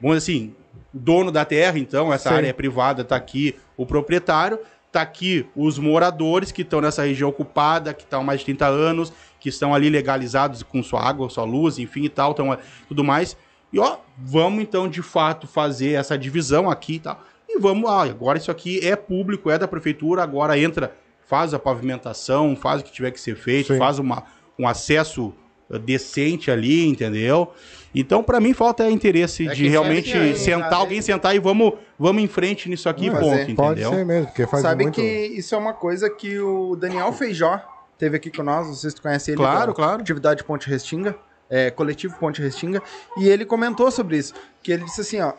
vamos 0.00 0.16
dizer 0.24 0.32
assim, 0.32 0.54
o 0.94 0.98
dono 0.98 1.30
da 1.30 1.44
terra, 1.44 1.78
então, 1.78 2.10
essa 2.12 2.30
Sim. 2.30 2.36
área 2.36 2.48
é 2.48 2.52
privada, 2.54 3.04
tá 3.04 3.16
aqui 3.16 3.54
o 3.76 3.84
proprietário, 3.84 4.58
tá 4.90 5.02
aqui 5.02 5.46
os 5.54 5.78
moradores 5.78 6.50
que 6.50 6.62
estão 6.62 6.80
nessa 6.80 7.02
região 7.04 7.28
ocupada, 7.28 7.92
que 7.92 8.02
estão 8.02 8.22
há 8.22 8.24
mais 8.24 8.40
de 8.40 8.46
30 8.46 8.66
anos, 8.66 9.12
que 9.38 9.50
estão 9.50 9.74
ali 9.74 9.90
legalizados 9.90 10.62
com 10.62 10.82
sua 10.82 11.06
água, 11.06 11.28
sua 11.28 11.44
luz, 11.44 11.78
enfim 11.78 12.04
e 12.04 12.08
tal, 12.08 12.32
tão, 12.32 12.56
tudo 12.88 13.04
mais. 13.04 13.36
E 13.72 13.78
ó, 13.78 13.98
vamos 14.18 14.62
então 14.62 14.88
de 14.88 15.02
fato 15.02 15.46
fazer 15.46 15.92
essa 15.92 16.16
divisão 16.16 16.70
aqui 16.70 16.94
e 16.94 17.00
tal. 17.00 17.22
E 17.54 17.58
vamos, 17.58 17.88
ah, 17.90 18.02
agora 18.02 18.38
isso 18.38 18.50
aqui 18.50 18.80
é 18.86 18.96
público, 18.96 19.50
é 19.50 19.58
da 19.58 19.68
prefeitura, 19.68 20.22
agora 20.22 20.58
entra, 20.58 20.94
faz 21.26 21.52
a 21.52 21.58
pavimentação, 21.58 22.56
faz 22.56 22.80
o 22.80 22.84
que 22.84 22.92
tiver 22.92 23.10
que 23.10 23.20
ser 23.20 23.36
feito, 23.36 23.74
Sim. 23.74 23.78
faz 23.78 23.98
uma, 23.98 24.24
um 24.58 24.66
acesso 24.66 25.34
eh, 25.70 25.78
decente 25.78 26.50
ali, 26.50 26.86
entendeu? 26.86 27.52
Então, 27.94 28.22
pra 28.22 28.40
mim, 28.40 28.54
falta 28.54 28.90
interesse 28.90 29.46
É 29.46 29.52
de 29.52 29.68
realmente 29.68 30.12
tem, 30.12 30.34
sentar, 30.34 30.70
né? 30.70 30.76
alguém 30.76 31.02
sentar 31.02 31.36
e 31.36 31.38
vamos, 31.38 31.74
vamos 31.98 32.22
em 32.22 32.26
frente 32.26 32.68
nisso 32.70 32.88
aqui, 32.88 33.10
Vamos 33.10 33.22
ponto, 33.22 33.38
fazer. 33.38 33.54
Pode 33.54 33.80
entendeu? 33.80 33.98
ser 33.98 34.04
mesmo, 34.06 34.26
porque 34.28 34.46
faz 34.46 34.62
Sabe 34.62 34.84
muito... 34.84 34.94
que 34.96 35.02
isso 35.02 35.54
é 35.54 35.58
uma 35.58 35.74
coisa 35.74 36.08
que 36.08 36.38
o 36.38 36.74
Daniel 36.74 37.12
Feijó 37.12 37.60
teve 37.98 38.16
aqui 38.16 38.30
com 38.30 38.42
nós, 38.42 38.66
não 38.66 38.74
sei 38.74 38.90
se 38.90 38.96
tu 38.96 39.02
conhece 39.02 39.30
ele. 39.32 39.36
Claro, 39.36 39.74
claro. 39.74 40.00
Atividade 40.00 40.42
Ponte 40.42 40.68
Restinga, 40.68 41.14
é, 41.50 41.70
Coletivo 41.70 42.16
Ponte 42.18 42.40
Restinga, 42.40 42.82
e 43.18 43.28
ele 43.28 43.44
comentou 43.44 43.90
sobre 43.90 44.16
isso, 44.16 44.32
que 44.62 44.72
ele 44.72 44.84
disse 44.84 45.02
assim, 45.02 45.20
ó, 45.20 45.34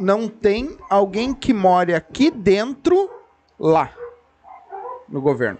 não 0.00 0.28
tem 0.28 0.76
alguém 0.90 1.32
que 1.34 1.52
more 1.52 1.94
aqui 1.94 2.30
dentro, 2.30 3.08
lá, 3.58 3.90
no 5.08 5.20
governo. 5.20 5.58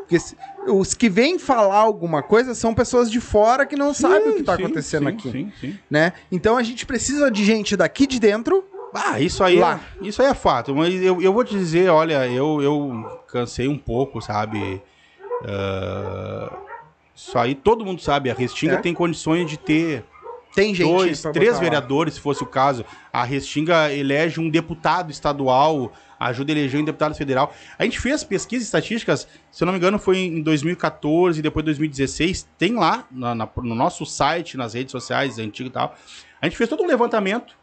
Porque 0.00 0.18
se- 0.18 0.36
os 0.68 0.92
que 0.94 1.08
vêm 1.08 1.38
falar 1.38 1.78
alguma 1.78 2.22
coisa 2.22 2.54
são 2.54 2.74
pessoas 2.74 3.10
de 3.10 3.20
fora 3.20 3.64
que 3.64 3.74
não 3.76 3.94
sabem 3.94 4.30
o 4.30 4.34
que 4.36 4.42
tá 4.42 4.56
Sim, 4.56 4.64
acontecendo 4.64 5.04
sim, 5.08 5.14
aqui, 5.14 5.30
Sim, 5.30 5.52
sim. 5.60 5.78
né? 5.90 6.12
Então 6.30 6.56
a 6.56 6.62
gente 6.62 6.84
precisa 6.84 7.30
de 7.30 7.44
gente 7.44 7.76
daqui 7.76 8.06
de 8.06 8.20
dentro. 8.20 8.64
Ah, 8.92 9.18
isso 9.18 9.42
aí, 9.42 9.58
Lá. 9.58 9.80
É, 10.00 10.06
isso 10.06 10.22
aí 10.22 10.28
é 10.28 10.34
fato. 10.34 10.74
Mas 10.74 10.94
eu, 11.02 11.20
eu 11.20 11.32
vou 11.32 11.42
te 11.42 11.54
dizer, 11.58 11.88
olha, 11.90 12.28
eu, 12.28 12.62
eu 12.62 13.22
cansei 13.26 13.66
um 13.66 13.78
pouco, 13.78 14.20
sabe? 14.20 14.80
Ah, 15.42 16.56
isso 17.14 17.36
aí 17.38 17.54
todo 17.54 17.84
mundo 17.84 18.00
sabe. 18.00 18.30
A 18.30 18.34
Restinga 18.34 18.74
É? 18.74 18.80
tem 18.80 18.94
condições 18.94 19.48
de 19.48 19.56
ter 19.56 20.04
Tem 20.54 20.74
gente 20.74 20.86
dois, 20.86 21.20
três 21.22 21.34
botar 21.34 21.52
lá. 21.52 21.58
vereadores, 21.60 22.14
se 22.14 22.20
fosse 22.20 22.42
o 22.42 22.46
caso. 22.46 22.84
A 23.12 23.24
Restinga 23.24 23.92
elege 23.92 24.40
um 24.40 24.48
deputado 24.48 25.10
estadual, 25.10 25.92
ajuda 26.18 26.52
a 26.52 26.56
eleger 26.56 26.80
um 26.80 26.84
deputado 26.84 27.14
federal. 27.14 27.52
A 27.78 27.82
gente 27.84 27.98
fez 27.98 28.22
pesquisas 28.22 28.66
estatísticas, 28.66 29.26
se 29.50 29.62
eu 29.62 29.66
não 29.66 29.72
me 29.72 29.78
engano, 29.78 29.98
foi 29.98 30.18
em 30.18 30.40
2014, 30.42 31.42
depois 31.42 31.64
2016. 31.64 32.48
Tem 32.56 32.74
lá 32.74 33.04
na- 33.10 33.34
na- 33.34 33.48
no 33.56 33.74
nosso 33.74 34.06
site, 34.06 34.56
nas 34.56 34.74
redes 34.74 34.92
sociais, 34.92 35.38
antigo 35.38 35.68
e 35.68 35.72
tal. 35.72 35.94
A 36.40 36.46
gente 36.46 36.56
fez 36.56 36.70
todo 36.70 36.82
um 36.82 36.86
levantamento 36.86 37.54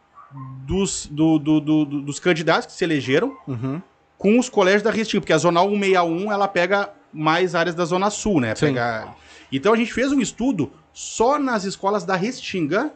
dos, 0.66 1.08
do- 1.10 1.40
do- 1.40 1.60
do- 1.62 1.86
do- 1.86 2.02
dos 2.02 2.20
candidatos 2.20 2.66
que 2.68 2.74
se 2.74 2.84
elegeram 2.84 3.36
Uhum. 3.48 3.82
com 4.18 4.38
os 4.40 4.50
colégios 4.50 4.84
da 4.84 4.92
Restinga, 4.92 5.22
porque 5.22 5.34
a 5.34 5.38
Zona 5.38 5.62
161 5.62 6.32
ela 6.32 6.48
pega 6.48 6.90
mais 7.14 7.56
áreas 7.56 7.76
da 7.76 7.86
Zona 7.86 8.10
Sul, 8.10 8.40
né? 8.40 8.54
Pega... 8.56 9.10
Então 9.52 9.74
a 9.74 9.78
gente 9.78 9.92
fez 9.94 10.12
um 10.12 10.22
estudo 10.22 10.72
só 10.94 11.38
nas 11.40 11.64
escolas 11.64 12.04
da 12.04 12.16
Restinga. 12.16 12.92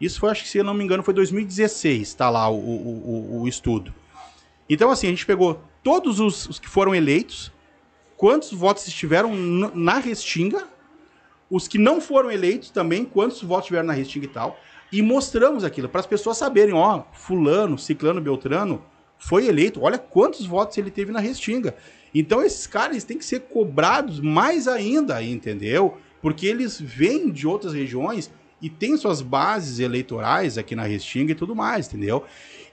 Isso 0.00 0.20
foi, 0.20 0.30
acho 0.30 0.44
que 0.44 0.48
se 0.48 0.58
eu 0.58 0.64
não 0.64 0.74
me 0.74 0.84
engano, 0.84 1.02
foi 1.02 1.12
2016, 1.14 2.14
tá 2.14 2.30
lá 2.30 2.48
o, 2.48 2.54
o, 2.56 3.40
o- 3.42 3.48
estudo. 3.48 3.92
Então, 4.70 4.90
assim, 4.90 5.06
a 5.08 5.10
gente 5.10 5.26
pegou 5.26 5.60
todos 5.82 6.20
os, 6.20 6.48
os 6.48 6.58
que 6.58 6.68
foram 6.68 6.94
eleitos, 6.94 7.50
quantos 8.16 8.52
votos 8.52 8.86
estiveram 8.86 9.34
na 9.34 9.98
Restinga, 9.98 10.68
os 11.50 11.66
que 11.66 11.78
não 11.78 12.00
foram 12.00 12.30
eleitos 12.30 12.70
também, 12.70 13.04
quantos 13.04 13.42
votos 13.42 13.66
tiveram 13.66 13.86
na 13.86 13.92
Restinga 13.92 14.26
e 14.26 14.28
tal, 14.28 14.58
e 14.92 15.02
mostramos 15.02 15.64
aquilo 15.64 15.88
para 15.88 16.00
as 16.00 16.06
pessoas 16.06 16.36
saberem, 16.36 16.74
ó, 16.74 17.02
fulano, 17.12 17.78
ciclano, 17.78 18.20
beltrano 18.20 18.82
foi 19.18 19.46
eleito, 19.48 19.82
olha 19.82 19.98
quantos 19.98 20.46
votos 20.46 20.78
ele 20.78 20.90
teve 20.90 21.10
na 21.10 21.18
Restinga. 21.20 21.74
Então 22.14 22.42
esses 22.42 22.66
caras 22.66 23.02
têm 23.04 23.18
que 23.18 23.24
ser 23.24 23.40
cobrados 23.40 24.20
mais 24.20 24.68
ainda, 24.68 25.20
entendeu? 25.22 25.98
Porque 26.20 26.46
eles 26.46 26.80
vêm 26.80 27.30
de 27.30 27.46
outras 27.46 27.72
regiões 27.72 28.30
e 28.60 28.68
têm 28.68 28.96
suas 28.96 29.22
bases 29.22 29.78
eleitorais 29.78 30.58
aqui 30.58 30.74
na 30.74 30.82
Restinga 30.82 31.32
e 31.32 31.34
tudo 31.34 31.54
mais, 31.54 31.86
entendeu? 31.86 32.24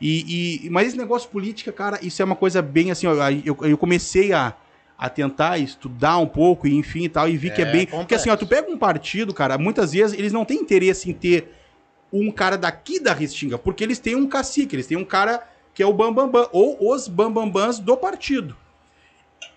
E, 0.01 0.65
e- 0.65 0.69
mas 0.69 0.87
esse 0.89 0.97
negócio 0.97 1.29
política, 1.29 1.71
cara, 1.71 1.99
isso 2.01 2.21
é 2.21 2.25
uma 2.25 2.35
coisa 2.35 2.61
bem 2.61 2.91
assim, 2.91 3.07
ó, 3.07 3.13
eu, 3.29 3.55
eu 3.61 3.77
comecei 3.77 4.33
a, 4.33 4.53
a 4.97 5.09
tentar 5.09 5.57
estudar 5.59 6.17
um 6.17 6.27
pouco, 6.27 6.67
e 6.67 6.73
enfim 6.75 7.03
e 7.03 7.09
tal, 7.09 7.29
e 7.29 7.37
vi 7.37 7.49
que 7.51 7.61
é 7.61 7.65
É 7.65 7.71
bem. 7.71 7.85
Porque 7.85 8.15
assim, 8.15 8.29
ó, 8.29 8.35
tu 8.35 8.47
pega 8.47 8.69
um 8.71 8.77
partido, 8.77 9.33
cara, 9.33 9.57
muitas 9.57 9.91
vezes 9.93 10.17
eles 10.17 10.33
não 10.33 10.43
têm 10.43 10.59
interesse 10.59 11.09
em 11.09 11.13
ter 11.13 11.53
um 12.11 12.31
cara 12.31 12.57
daqui 12.57 12.99
da 12.99 13.13
Restinga, 13.13 13.57
porque 13.57 13.83
eles 13.83 13.99
têm 13.99 14.15
um 14.15 14.27
cacique, 14.27 14.75
eles 14.75 14.87
têm 14.87 14.97
um 14.97 15.05
cara 15.05 15.47
que 15.73 15.83
é 15.83 15.85
o 15.85 15.93
Bambambam, 15.93 16.31
Bam, 16.31 16.41
Bam, 16.43 16.49
ou 16.53 16.93
os 16.93 17.07
Bambambans 17.07 17.79
do 17.79 17.95
partido. 17.97 18.55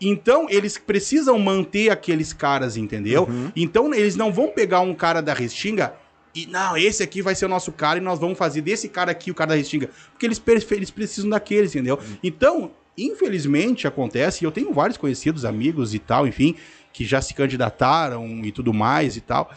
Então, 0.01 0.47
eles 0.49 0.79
precisam 0.79 1.39
manter 1.39 1.91
aqueles 1.91 2.33
caras, 2.33 2.76
entendeu? 2.76 3.24
Uhum. 3.24 3.51
Então, 3.57 3.93
eles 3.93 4.14
não 4.14 4.33
vão 4.33 4.49
pegar 4.49 4.81
um 4.81 4.95
cara 4.95 5.20
da 5.20 5.35
Restinga 5.35 5.95
e, 6.35 6.47
não, 6.47 6.76
esse 6.76 7.03
aqui 7.03 7.20
vai 7.20 7.35
ser 7.35 7.47
o 7.47 7.49
nosso 7.49 7.72
cara 7.72 7.99
e 7.99 8.03
nós 8.03 8.20
vamos 8.20 8.39
fazer 8.39 8.61
desse 8.61 8.89
cara 8.89 9.11
aqui 9.11 9.31
o 9.31 9.35
cara 9.35 9.51
da 9.51 9.57
Restinga. 9.57 9.91
Porque 10.12 10.26
eles, 10.26 10.41
eles 10.70 10.91
precisam 10.91 11.31
daqueles, 11.31 11.74
entendeu? 11.74 11.99
Então, 12.22 12.70
infelizmente, 12.97 13.87
acontece, 13.87 14.45
e 14.45 14.47
eu 14.47 14.53
tenho 14.53 14.72
vários 14.72 14.97
conhecidos, 14.97 15.45
amigos 15.45 15.95
e 15.95 15.99
tal, 15.99 16.26
enfim, 16.26 16.55
que 16.93 17.05
já 17.05 17.20
se 17.20 17.35
candidataram 17.35 18.45
e 18.45 18.53
tudo 18.53 18.72
mais 18.72 19.16
e 19.16 19.20
tal. 19.20 19.51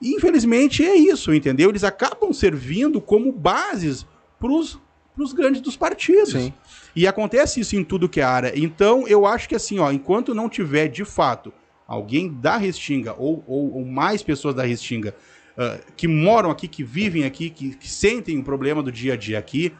E, 0.00 0.14
infelizmente, 0.14 0.84
é 0.84 0.96
isso, 0.96 1.32
entendeu? 1.32 1.70
Eles 1.70 1.84
acabam 1.84 2.32
servindo 2.32 3.00
como 3.00 3.30
bases 3.30 4.06
pros, 4.38 4.78
pros 5.14 5.32
grandes 5.32 5.60
dos 5.60 5.76
partidos. 5.76 6.32
Sim. 6.32 6.52
E 6.96 7.06
acontece 7.06 7.60
isso 7.60 7.76
em 7.76 7.84
tudo 7.84 8.08
que 8.08 8.20
é 8.20 8.24
área. 8.24 8.52
Então, 8.56 9.06
eu 9.06 9.26
acho 9.26 9.46
que 9.48 9.54
assim, 9.54 9.78
ó, 9.78 9.92
enquanto 9.92 10.34
não 10.34 10.48
tiver 10.48 10.88
de 10.88 11.04
fato 11.04 11.52
alguém 11.86 12.32
da 12.32 12.56
Restinga 12.56 13.14
ou, 13.18 13.44
ou, 13.46 13.74
ou 13.74 13.84
mais 13.84 14.22
pessoas 14.22 14.54
da 14.54 14.64
Restinga 14.64 15.14
ah, 15.58 15.78
que 15.96 16.08
moram 16.08 16.50
aqui, 16.50 16.66
que 16.66 16.82
vivem 16.82 17.24
aqui, 17.24 17.50
que, 17.50 17.76
que 17.76 17.88
sentem 17.88 18.38
o 18.38 18.42
problema 18.42 18.82
do 18.82 18.90
dia 18.90 19.12
a 19.12 19.16
dia 19.16 19.38
aqui, 19.38 19.74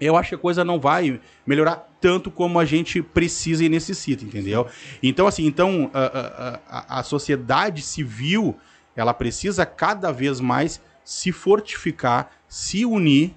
eu 0.00 0.16
acho 0.16 0.30
que 0.30 0.34
a 0.34 0.38
coisa 0.38 0.64
não 0.64 0.80
vai 0.80 1.20
melhorar 1.46 1.88
tanto 2.00 2.28
como 2.28 2.58
a 2.58 2.64
gente 2.64 3.00
precisa 3.00 3.64
e 3.64 3.68
necessita, 3.68 4.24
entendeu? 4.24 4.66
Então, 5.00 5.28
assim, 5.28 5.46
então 5.46 5.88
a, 5.94 6.00
a- 6.04 6.60
a- 6.68 6.98
a 6.98 7.02
sociedade 7.04 7.82
civil 7.82 8.56
ela 8.96 9.14
precisa 9.14 9.64
cada 9.64 10.10
vez 10.10 10.40
mais 10.40 10.80
se 11.04 11.30
fortificar, 11.30 12.30
se 12.48 12.84
unir 12.84 13.32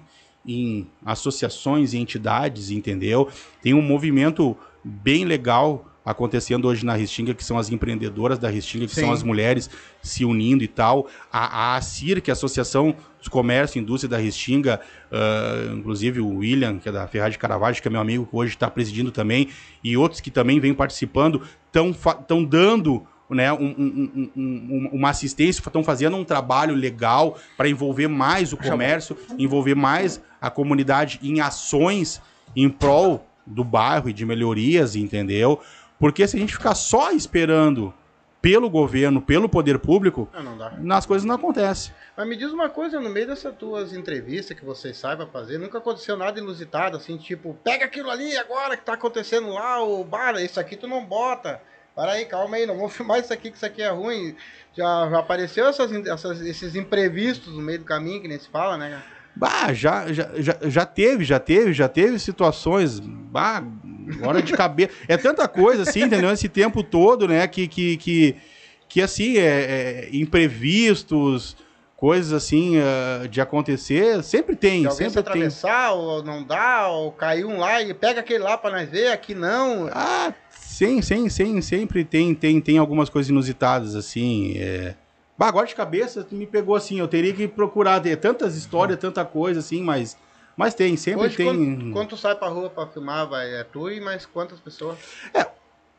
em 0.46 0.86
associações 1.04 1.92
e 1.92 1.98
entidades, 1.98 2.70
entendeu? 2.70 3.28
Tem 3.62 3.74
um 3.74 3.82
movimento 3.82 4.56
bem 4.84 5.24
legal 5.24 5.84
acontecendo 6.06 6.68
hoje 6.68 6.86
na 6.86 6.94
Restinga, 6.94 7.34
que 7.34 7.44
são 7.44 7.58
as 7.58 7.68
empreendedoras 7.68 8.38
da 8.38 8.48
Restinga, 8.48 8.86
que 8.86 8.94
Sim. 8.94 9.00
são 9.00 9.12
as 9.12 9.24
mulheres 9.24 9.68
se 10.00 10.24
unindo 10.24 10.62
e 10.62 10.68
tal. 10.68 11.08
A, 11.32 11.72
a 11.72 11.76
ACIR, 11.76 12.22
que 12.22 12.30
é 12.30 12.32
a 12.32 12.34
Associação 12.34 12.94
dos 13.18 13.26
Comércio 13.26 13.76
e 13.76 13.82
Indústria 13.82 14.10
da 14.10 14.16
Restinga, 14.16 14.80
ah, 15.10 15.72
inclusive 15.74 16.20
o 16.20 16.36
William, 16.36 16.78
que 16.78 16.88
é 16.88 16.92
da 16.92 17.08
Ferrari 17.08 17.32
de 17.32 17.38
Caravaggio, 17.38 17.82
que 17.82 17.88
é 17.88 17.90
meu 17.90 18.00
amigo, 18.00 18.24
que 18.24 18.36
hoje 18.36 18.54
está 18.54 18.70
presidindo 18.70 19.10
também, 19.10 19.48
e 19.82 19.96
outros 19.96 20.20
que 20.20 20.30
também 20.30 20.60
vêm 20.60 20.72
participando, 20.72 21.42
estão 21.66 22.44
dando 22.44 23.04
né, 23.28 23.52
um- 23.52 23.56
um- 23.58 24.12
um- 24.14 24.30
um- 24.36 24.90
uma 24.92 25.10
assistência, 25.10 25.60
estão 25.60 25.82
fazendo 25.82 26.16
um 26.16 26.24
trabalho 26.24 26.74
legal 26.74 27.36
para 27.56 27.68
envolver 27.68 28.06
mais 28.08 28.52
o 28.52 28.56
comércio, 28.56 29.16
envolver 29.38 29.74
mais 29.74 30.20
a 30.40 30.50
comunidade 30.50 31.18
em 31.22 31.40
ações 31.40 32.20
em 32.54 32.68
prol 32.68 33.26
do 33.46 33.64
bairro 33.64 34.08
e 34.08 34.12
de 34.12 34.24
melhorias, 34.24 34.94
entendeu? 34.96 35.60
Porque 35.98 36.26
se 36.26 36.36
a 36.36 36.40
gente 36.40 36.52
ficar 36.54 36.74
só 36.74 37.10
esperando 37.12 37.92
pelo 38.40 38.70
governo, 38.70 39.20
pelo 39.20 39.48
poder 39.48 39.78
público, 39.78 40.28
Ah, 40.32 40.42
não 40.42 40.56
dá. 40.56 40.72
as 40.96 41.04
coisas 41.06 41.24
não 41.26 41.34
acontecem. 41.34 41.92
Mas 42.16 42.28
me 42.28 42.36
diz 42.36 42.52
uma 42.52 42.68
coisa, 42.68 43.00
no 43.00 43.10
meio 43.10 43.26
dessas 43.26 43.52
tuas 43.56 43.92
entrevistas 43.92 44.56
que 44.56 44.64
você 44.64 44.94
saiba 44.94 45.26
fazer, 45.26 45.58
nunca 45.58 45.78
aconteceu 45.78 46.16
nada 46.16 46.38
inusitado, 46.38 46.96
assim, 46.96 47.16
tipo, 47.16 47.56
pega 47.64 47.86
aquilo 47.86 48.08
ali 48.08 48.36
agora 48.36 48.76
que 48.76 48.84
tá 48.84 48.92
acontecendo 48.92 49.48
lá, 49.48 49.82
o 49.82 50.04
bar, 50.04 50.36
isso 50.36 50.60
aqui 50.60 50.76
tu 50.76 50.86
não 50.86 51.04
bota. 51.04 51.60
Para 51.96 52.12
aí, 52.12 52.26
calma 52.26 52.56
aí, 52.56 52.66
não 52.66 52.76
vou 52.76 52.88
filmar 52.90 53.18
isso 53.18 53.32
aqui, 53.32 53.50
que 53.50 53.56
isso 53.56 53.66
aqui 53.66 53.80
é 53.82 53.88
ruim. 53.90 54.36
Já, 54.76 55.08
já 55.10 55.18
apareceu 55.18 55.66
essas, 55.66 55.90
essas- 55.90 56.40
esses 56.42 56.76
imprevistos 56.76 57.54
no 57.54 57.62
meio 57.62 57.78
do 57.78 57.84
caminho, 57.86 58.20
que 58.20 58.28
nem 58.28 58.38
se 58.38 58.48
fala, 58.50 58.76
né? 58.76 59.02
Bah, 59.34 59.72
já, 59.72 60.12
já, 60.12 60.30
já, 60.36 60.56
já 60.62 60.86
teve, 60.86 61.24
já 61.24 61.38
teve, 61.40 61.72
já 61.72 61.88
teve 61.88 62.18
situações. 62.18 63.00
Bah, 63.00 63.62
hora 64.22 64.40
de 64.42 64.52
cabeça. 64.52 64.92
É 65.08 65.16
tanta 65.16 65.46
coisa, 65.48 65.82
assim, 65.82 66.02
entendeu? 66.02 66.30
Esse 66.30 66.48
tempo 66.48 66.82
todo, 66.82 67.26
né? 67.26 67.46
Que, 67.48 67.66
que, 67.68 67.96
que, 67.98 68.36
que 68.88 69.02
assim, 69.02 69.36
é, 69.38 69.42
é, 69.42 70.08
imprevistos, 70.12 71.56
coisas 71.96 72.32
assim 72.32 72.78
ah, 72.78 73.26
de 73.26 73.40
acontecer, 73.40 74.22
sempre 74.22 74.54
tem, 74.56 74.82
Se 74.82 74.86
alguém 74.88 75.08
se 75.08 75.14
sempre 75.14 75.32
tem. 75.32 75.42
atravessar, 75.42 75.92
ou 75.92 76.22
não 76.22 76.42
dá, 76.42 76.88
ou 76.88 77.12
caiu 77.12 77.48
um 77.48 77.58
lá 77.58 77.82
e 77.82 77.92
pega 77.94 78.20
aquele 78.20 78.42
lá 78.44 78.56
pra 78.56 78.70
nós 78.70 78.88
ver, 78.88 79.08
aqui 79.12 79.34
não. 79.34 79.88
Ah, 79.92 80.32
sim, 80.76 81.00
sim, 81.00 81.28
sim, 81.30 81.60
sempre 81.62 82.04
tem, 82.04 82.34
tem, 82.34 82.60
tem 82.60 82.76
algumas 82.76 83.08
coisas 83.08 83.30
inusitadas, 83.30 83.94
assim. 83.94 84.58
É... 84.58 84.94
Bah, 85.38 85.48
agora 85.48 85.66
de 85.66 85.74
cabeça, 85.74 86.26
me 86.30 86.46
pegou 86.46 86.74
assim, 86.74 86.98
eu 86.98 87.08
teria 87.08 87.32
que 87.32 87.48
procurar 87.48 88.00
ter 88.00 88.16
tantas 88.16 88.54
histórias, 88.54 88.98
tanta 88.98 89.24
coisa, 89.24 89.60
assim, 89.60 89.82
mas. 89.82 90.18
Mas 90.54 90.74
tem, 90.74 90.96
sempre 90.96 91.26
Hoje, 91.26 91.36
tem. 91.36 91.46
quando, 91.46 91.92
quando 91.92 92.08
tu 92.08 92.16
sai 92.16 92.34
pra 92.34 92.48
rua 92.48 92.70
pra 92.70 92.86
filmar, 92.86 93.28
vai, 93.28 93.54
é 93.54 93.64
tu 93.64 93.90
e 93.90 94.00
mais 94.00 94.24
quantas 94.24 94.58
pessoas? 94.58 94.98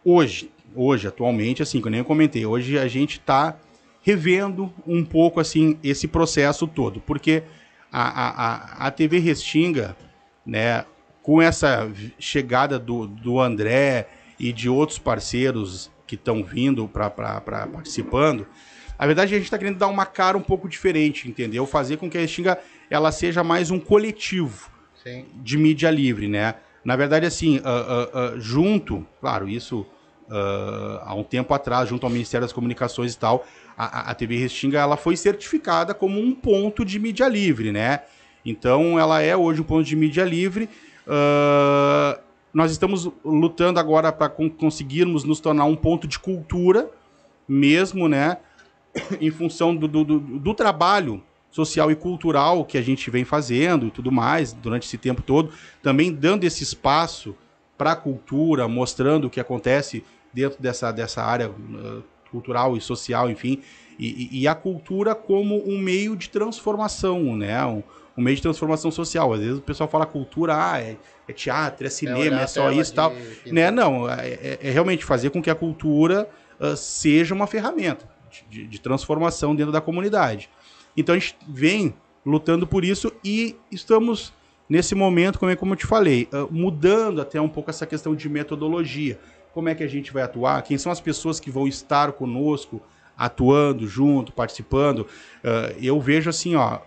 Hoje, 0.04 0.52
hoje, 0.76 1.08
atualmente, 1.08 1.62
assim, 1.62 1.80
que 1.80 1.88
eu 1.88 1.92
nem 1.92 2.04
comentei, 2.04 2.46
hoje 2.46 2.78
a 2.78 2.88
gente 2.88 3.20
está 3.20 3.56
revendo 4.02 4.74
um 4.86 5.04
pouco, 5.04 5.40
assim, 5.40 5.78
esse 5.84 6.08
processo 6.08 6.66
todo, 6.68 7.00
porque 7.02 7.44
a, 7.92 8.02
a, 8.02 8.88
a, 8.88 8.92
TV 8.92 9.20
Restinga, 9.20 9.96
né, 10.44 10.86
com 11.22 11.40
essa 11.40 11.92
chegada 12.18 12.80
do, 12.80 13.06
do 13.06 13.40
André 13.40 14.08
e 14.40 14.52
de 14.54 14.70
outros 14.70 15.00
parceiros 15.00 15.90
que 16.06 16.16
estão 16.16 16.44
vindo 16.44 16.88
para 16.88 17.10
participando, 17.10 18.48
a 18.98 19.06
verdade 19.06 19.34
a 19.34 19.38
gente 19.38 19.46
está 19.46 19.58
querendo 19.58 19.78
dar 19.78 19.88
uma 19.88 20.06
cara 20.06 20.38
um 20.38 20.42
pouco 20.42 20.68
diferente, 20.70 21.28
entendeu? 21.30 21.66
Fazer 21.66 21.98
com 21.98 22.10
que 22.10 22.18
a 22.18 22.22
Restinga 22.22 22.58
ela 22.90 23.12
seja 23.12 23.44
mais 23.44 23.70
um 23.70 23.80
coletivo 23.80 24.70
Sim. 25.04 25.26
de 25.36 25.58
mídia 25.58 25.92
livre, 25.92 26.28
né? 26.28 26.56
Na 26.84 26.96
verdade, 26.96 27.26
assim, 27.26 27.60
ah, 27.64 27.70
ah, 27.70 28.10
ah, 28.14 28.34
junto, 28.38 29.06
claro, 29.20 29.50
isso 29.50 29.86
há 31.04 31.14
um 31.16 31.24
tempo 31.24 31.54
atrás, 31.54 31.88
junto 31.88 32.06
ao 32.06 32.10
Ministério 32.10 32.44
das 32.46 32.52
Comunicações 32.54 33.14
e 33.14 33.18
tal, 33.18 33.46
a, 33.78 34.12
a- 34.12 34.14
TV 34.14 34.38
Restinga 34.38 34.78
ela 34.80 34.98
foi 34.98 35.16
certificada 35.16 35.94
como 35.94 36.20
um 36.20 36.34
ponto 36.36 36.84
de 36.84 37.00
mídia 37.00 37.28
livre, 37.30 37.72
né? 37.72 38.02
Então, 38.46 39.00
ela 39.00 39.22
é 39.22 39.36
hoje 39.38 39.62
um 39.62 39.64
ponto 39.64 39.84
de 39.86 39.96
mídia 39.96 40.24
livre. 40.24 40.70
ah, 41.08 42.20
nós 42.54 42.72
estamos 42.72 43.10
lutando 43.24 43.80
agora 43.80 44.12
para 44.12 44.30
conseguirmos 44.30 45.24
nos 45.24 45.40
tornar 45.40 45.66
um 45.66 45.76
ponto 45.76 46.08
de 46.08 46.18
cultura 46.18 46.90
mesmo, 47.48 48.08
né? 48.08 48.38
Em 49.22 49.30
função 49.30 49.76
do, 49.76 49.88
do, 49.88 50.04
do, 50.04 50.20
do 50.20 50.54
trabalho 50.54 51.24
social 51.50 51.92
e 51.92 51.96
cultural 51.96 52.66
que 52.66 52.78
a 52.78 52.82
gente 52.82 53.10
vem 53.10 53.24
fazendo 53.24 53.88
e 53.88 53.92
tudo 53.92 54.12
mais 54.12 54.54
durante 54.54 54.86
esse 54.86 54.98
tempo 54.98 55.22
todo, 55.22 55.52
também 55.82 56.12
dando 56.12 56.44
esse 56.44 56.64
espaço 56.64 57.36
para 57.78 57.94
a 57.94 57.96
cultura, 57.96 58.68
mostrando 58.68 59.26
o 59.26 59.30
que 59.30 59.40
acontece 59.40 60.04
dentro 60.34 60.62
dessa, 60.62 60.92
dessa 60.92 61.24
área 61.24 61.50
uh, 61.50 62.04
cultural 62.30 62.76
e 62.76 62.82
social, 62.82 63.30
enfim, 63.30 63.62
e, 64.00 64.42
e, 64.42 64.48
a 64.48 64.54
cultura 64.54 65.16
como 65.16 65.64
um 65.68 65.78
meio 65.80 66.16
de 66.16 66.30
transformação, 66.30 67.36
né? 67.36 67.66
Um, 67.66 67.82
um, 68.16 68.22
meio 68.22 68.36
de 68.36 68.42
transformação 68.42 68.92
social. 68.92 69.34
Às 69.34 69.40
vezes 69.40 69.58
o 69.58 69.62
pessoal 69.62 69.90
fala 69.90 70.06
cultura, 70.06 70.56
ah, 70.56 70.80
é, 70.80 70.98
é 71.28 71.34
teatro, 71.34 71.88
é 71.88 71.90
cinema, 71.90 72.42
é, 72.42 72.44
é 72.44 72.48
só 72.48 72.72
isso 72.72 72.92
e 72.92 72.96
tal. 72.96 73.14
Né? 73.46 73.72
Não, 73.72 74.10
é, 74.10 74.28
é, 74.28 74.60
é, 74.62 74.72
realmente 74.72 75.04
fazer 75.04 75.32
com 75.32 75.42
que 75.42 75.50
a 75.50 75.56
cultura 75.56 76.30
uh, 76.60 76.78
seja 76.78 77.34
uma 77.34 77.48
ferramenta 77.48 78.08
de, 78.50 78.68
de 78.68 78.80
transformação 78.80 79.56
dentro 79.56 79.72
da 79.72 79.82
comunidade. 79.82 80.50
Então 80.96 81.16
a 81.16 81.18
gente 81.18 81.36
vem 81.48 81.94
lutando 82.26 82.68
por 82.68 82.84
isso 82.84 83.12
e 83.24 83.56
estamos 83.72 84.34
nesse 84.70 84.94
momento, 84.94 85.40
como, 85.40 85.52
é, 85.52 85.56
como 85.56 85.74
eu 85.74 85.78
te 85.78 85.86
falei, 85.86 86.28
uh, 86.34 86.52
mudando 86.52 87.22
até 87.22 87.40
um 87.40 87.50
pouco 87.50 87.70
essa 87.70 87.86
questão 87.86 88.16
de 88.16 88.28
metodologia. 88.28 89.20
Como 89.54 89.70
é 89.70 89.76
que 89.76 89.84
a 89.84 89.88
gente 89.88 90.12
vai 90.12 90.24
atuar? 90.24 90.62
Quem 90.62 90.78
são 90.78 90.92
as 90.92 91.00
pessoas 91.00 91.40
que 91.40 91.50
vão 91.50 91.68
estar 91.68 92.12
conosco, 92.12 92.82
atuando 93.18 93.88
junto, 93.88 94.32
participando? 94.32 95.00
Uh, 95.00 95.76
eu 95.82 96.00
vejo 96.00 96.30
assim, 96.30 96.56
ó, 96.56 96.80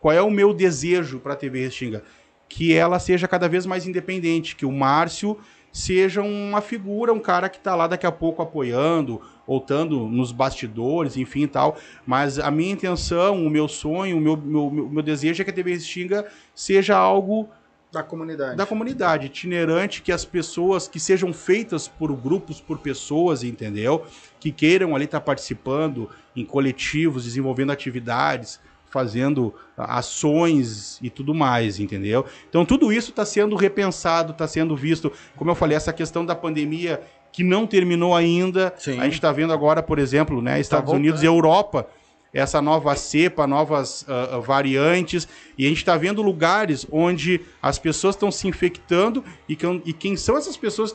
qual 0.00 0.12
é 0.12 0.20
o 0.20 0.30
meu 0.30 0.52
desejo 0.52 1.20
para 1.20 1.34
a 1.34 1.36
TV 1.36 1.60
Restinga? 1.64 2.02
Que 2.48 2.74
ela 2.74 2.98
seja 2.98 3.28
cada 3.28 3.48
vez 3.48 3.64
mais 3.64 3.86
independente, 3.86 4.56
que 4.56 4.66
o 4.66 4.72
Márcio 4.72 5.38
seja 5.72 6.20
uma 6.20 6.60
figura, 6.60 7.12
um 7.12 7.18
cara 7.18 7.48
que 7.48 7.56
está 7.56 7.74
lá 7.74 7.86
daqui 7.86 8.06
a 8.06 8.12
pouco 8.12 8.42
apoiando, 8.42 9.22
ou 9.46 9.58
estando 9.58 10.06
nos 10.06 10.30
bastidores, 10.30 11.16
enfim 11.16 11.46
tal. 11.46 11.76
Mas 12.04 12.38
a 12.38 12.50
minha 12.50 12.72
intenção, 12.72 13.46
o 13.46 13.48
meu 13.48 13.66
sonho, 13.66 14.18
o 14.18 14.20
meu, 14.20 14.36
meu, 14.36 14.70
meu, 14.70 14.88
meu 14.88 15.02
desejo 15.02 15.40
é 15.40 15.44
que 15.44 15.50
a 15.50 15.54
TV 15.54 15.72
Restinga 15.72 16.26
seja 16.54 16.96
algo 16.96 17.48
da 17.92 18.02
comunidade. 18.02 18.56
Da 18.56 18.64
comunidade, 18.64 19.26
itinerante, 19.26 20.00
que 20.00 20.10
as 20.10 20.24
pessoas, 20.24 20.88
que 20.88 20.98
sejam 20.98 21.30
feitas 21.30 21.86
por 21.86 22.10
grupos, 22.16 22.58
por 22.58 22.78
pessoas, 22.78 23.44
entendeu? 23.44 24.06
Que 24.40 24.50
queiram 24.50 24.96
ali 24.96 25.04
estar 25.04 25.20
tá 25.20 25.26
participando 25.26 26.08
em 26.34 26.42
coletivos, 26.42 27.24
desenvolvendo 27.24 27.70
atividades, 27.70 28.58
fazendo 28.90 29.54
ações 29.76 30.98
e 31.02 31.10
tudo 31.10 31.34
mais, 31.34 31.78
entendeu? 31.78 32.24
Então 32.48 32.64
tudo 32.64 32.90
isso 32.90 33.10
está 33.10 33.26
sendo 33.26 33.54
repensado, 33.56 34.32
está 34.32 34.48
sendo 34.48 34.74
visto. 34.74 35.12
Como 35.36 35.50
eu 35.50 35.54
falei, 35.54 35.76
essa 35.76 35.92
questão 35.92 36.24
da 36.24 36.34
pandemia 36.34 37.02
que 37.30 37.44
não 37.44 37.66
terminou 37.66 38.14
ainda. 38.14 38.72
Sim. 38.78 39.00
A 39.00 39.04
gente 39.04 39.14
está 39.14 39.32
vendo 39.32 39.52
agora, 39.52 39.82
por 39.82 39.98
exemplo, 39.98 40.40
né, 40.40 40.52
tá 40.52 40.60
Estados 40.60 40.90
tá 40.90 40.96
Unidos 40.96 41.22
e 41.22 41.26
Europa 41.26 41.86
essa 42.32 42.62
nova 42.62 42.96
cepa, 42.96 43.46
novas 43.46 44.02
uh, 44.02 44.40
variantes, 44.40 45.28
e 45.58 45.66
a 45.66 45.68
gente 45.68 45.78
está 45.78 45.96
vendo 45.98 46.22
lugares 46.22 46.86
onde 46.90 47.42
as 47.60 47.78
pessoas 47.78 48.14
estão 48.14 48.30
se 48.30 48.48
infectando 48.48 49.22
e, 49.46 49.54
que, 49.54 49.66
e 49.84 49.92
quem 49.92 50.16
são 50.16 50.38
essas 50.38 50.56
pessoas 50.56 50.94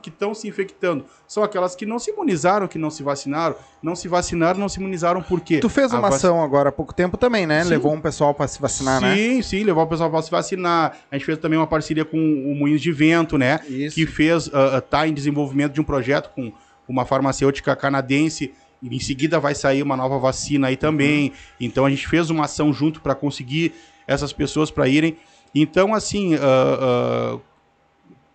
que 0.00 0.08
estão 0.08 0.34
se 0.34 0.48
infectando? 0.48 1.04
São 1.28 1.42
aquelas 1.42 1.76
que 1.76 1.84
não 1.84 1.98
se 1.98 2.10
imunizaram, 2.10 2.66
que 2.66 2.78
não 2.78 2.90
se 2.90 3.02
vacinaram, 3.02 3.54
não 3.82 3.94
se 3.94 4.08
vacinaram, 4.08 4.58
não 4.58 4.68
se 4.68 4.78
imunizaram 4.78 5.22
por 5.22 5.40
quê? 5.40 5.58
Tu 5.58 5.68
fez 5.68 5.92
uma 5.92 6.08
ação 6.08 6.42
agora 6.42 6.70
há 6.70 6.72
pouco 6.72 6.94
tempo 6.94 7.18
também, 7.18 7.46
né? 7.46 7.64
Sim. 7.64 7.70
Levou 7.70 7.92
um 7.92 8.00
pessoal 8.00 8.32
para 8.32 8.48
se 8.48 8.60
vacinar, 8.60 9.00
sim, 9.00 9.06
né? 9.06 9.16
Sim, 9.16 9.42
sim, 9.42 9.64
levou 9.64 9.84
o 9.84 9.86
pessoal 9.86 10.10
para 10.10 10.22
se 10.22 10.30
vacinar. 10.30 10.96
A 11.10 11.16
gente 11.16 11.26
fez 11.26 11.38
também 11.38 11.58
uma 11.58 11.66
parceria 11.66 12.04
com 12.04 12.16
o 12.16 12.54
Moinhos 12.54 12.80
de 12.80 12.92
Vento, 12.92 13.36
né? 13.36 13.60
Isso. 13.68 13.94
Que 13.94 14.06
fez, 14.06 14.46
uh, 14.46 14.80
tá 14.88 15.06
em 15.06 15.12
desenvolvimento 15.12 15.72
de 15.74 15.80
um 15.80 15.84
projeto 15.84 16.30
com 16.34 16.52
uma 16.88 17.04
farmacêutica 17.04 17.76
canadense 17.76 18.52
em 18.82 18.98
seguida 18.98 19.38
vai 19.38 19.54
sair 19.54 19.82
uma 19.82 19.96
nova 19.96 20.18
vacina 20.18 20.68
aí 20.68 20.76
também. 20.76 21.28
Uhum. 21.28 21.34
Então 21.60 21.86
a 21.86 21.90
gente 21.90 22.06
fez 22.08 22.30
uma 22.30 22.44
ação 22.44 22.72
junto 22.72 23.00
para 23.00 23.14
conseguir 23.14 23.72
essas 24.06 24.32
pessoas 24.32 24.70
para 24.70 24.88
irem. 24.88 25.16
Então, 25.54 25.94
assim, 25.94 26.34
uh, 26.34 27.36
uh, 27.36 27.40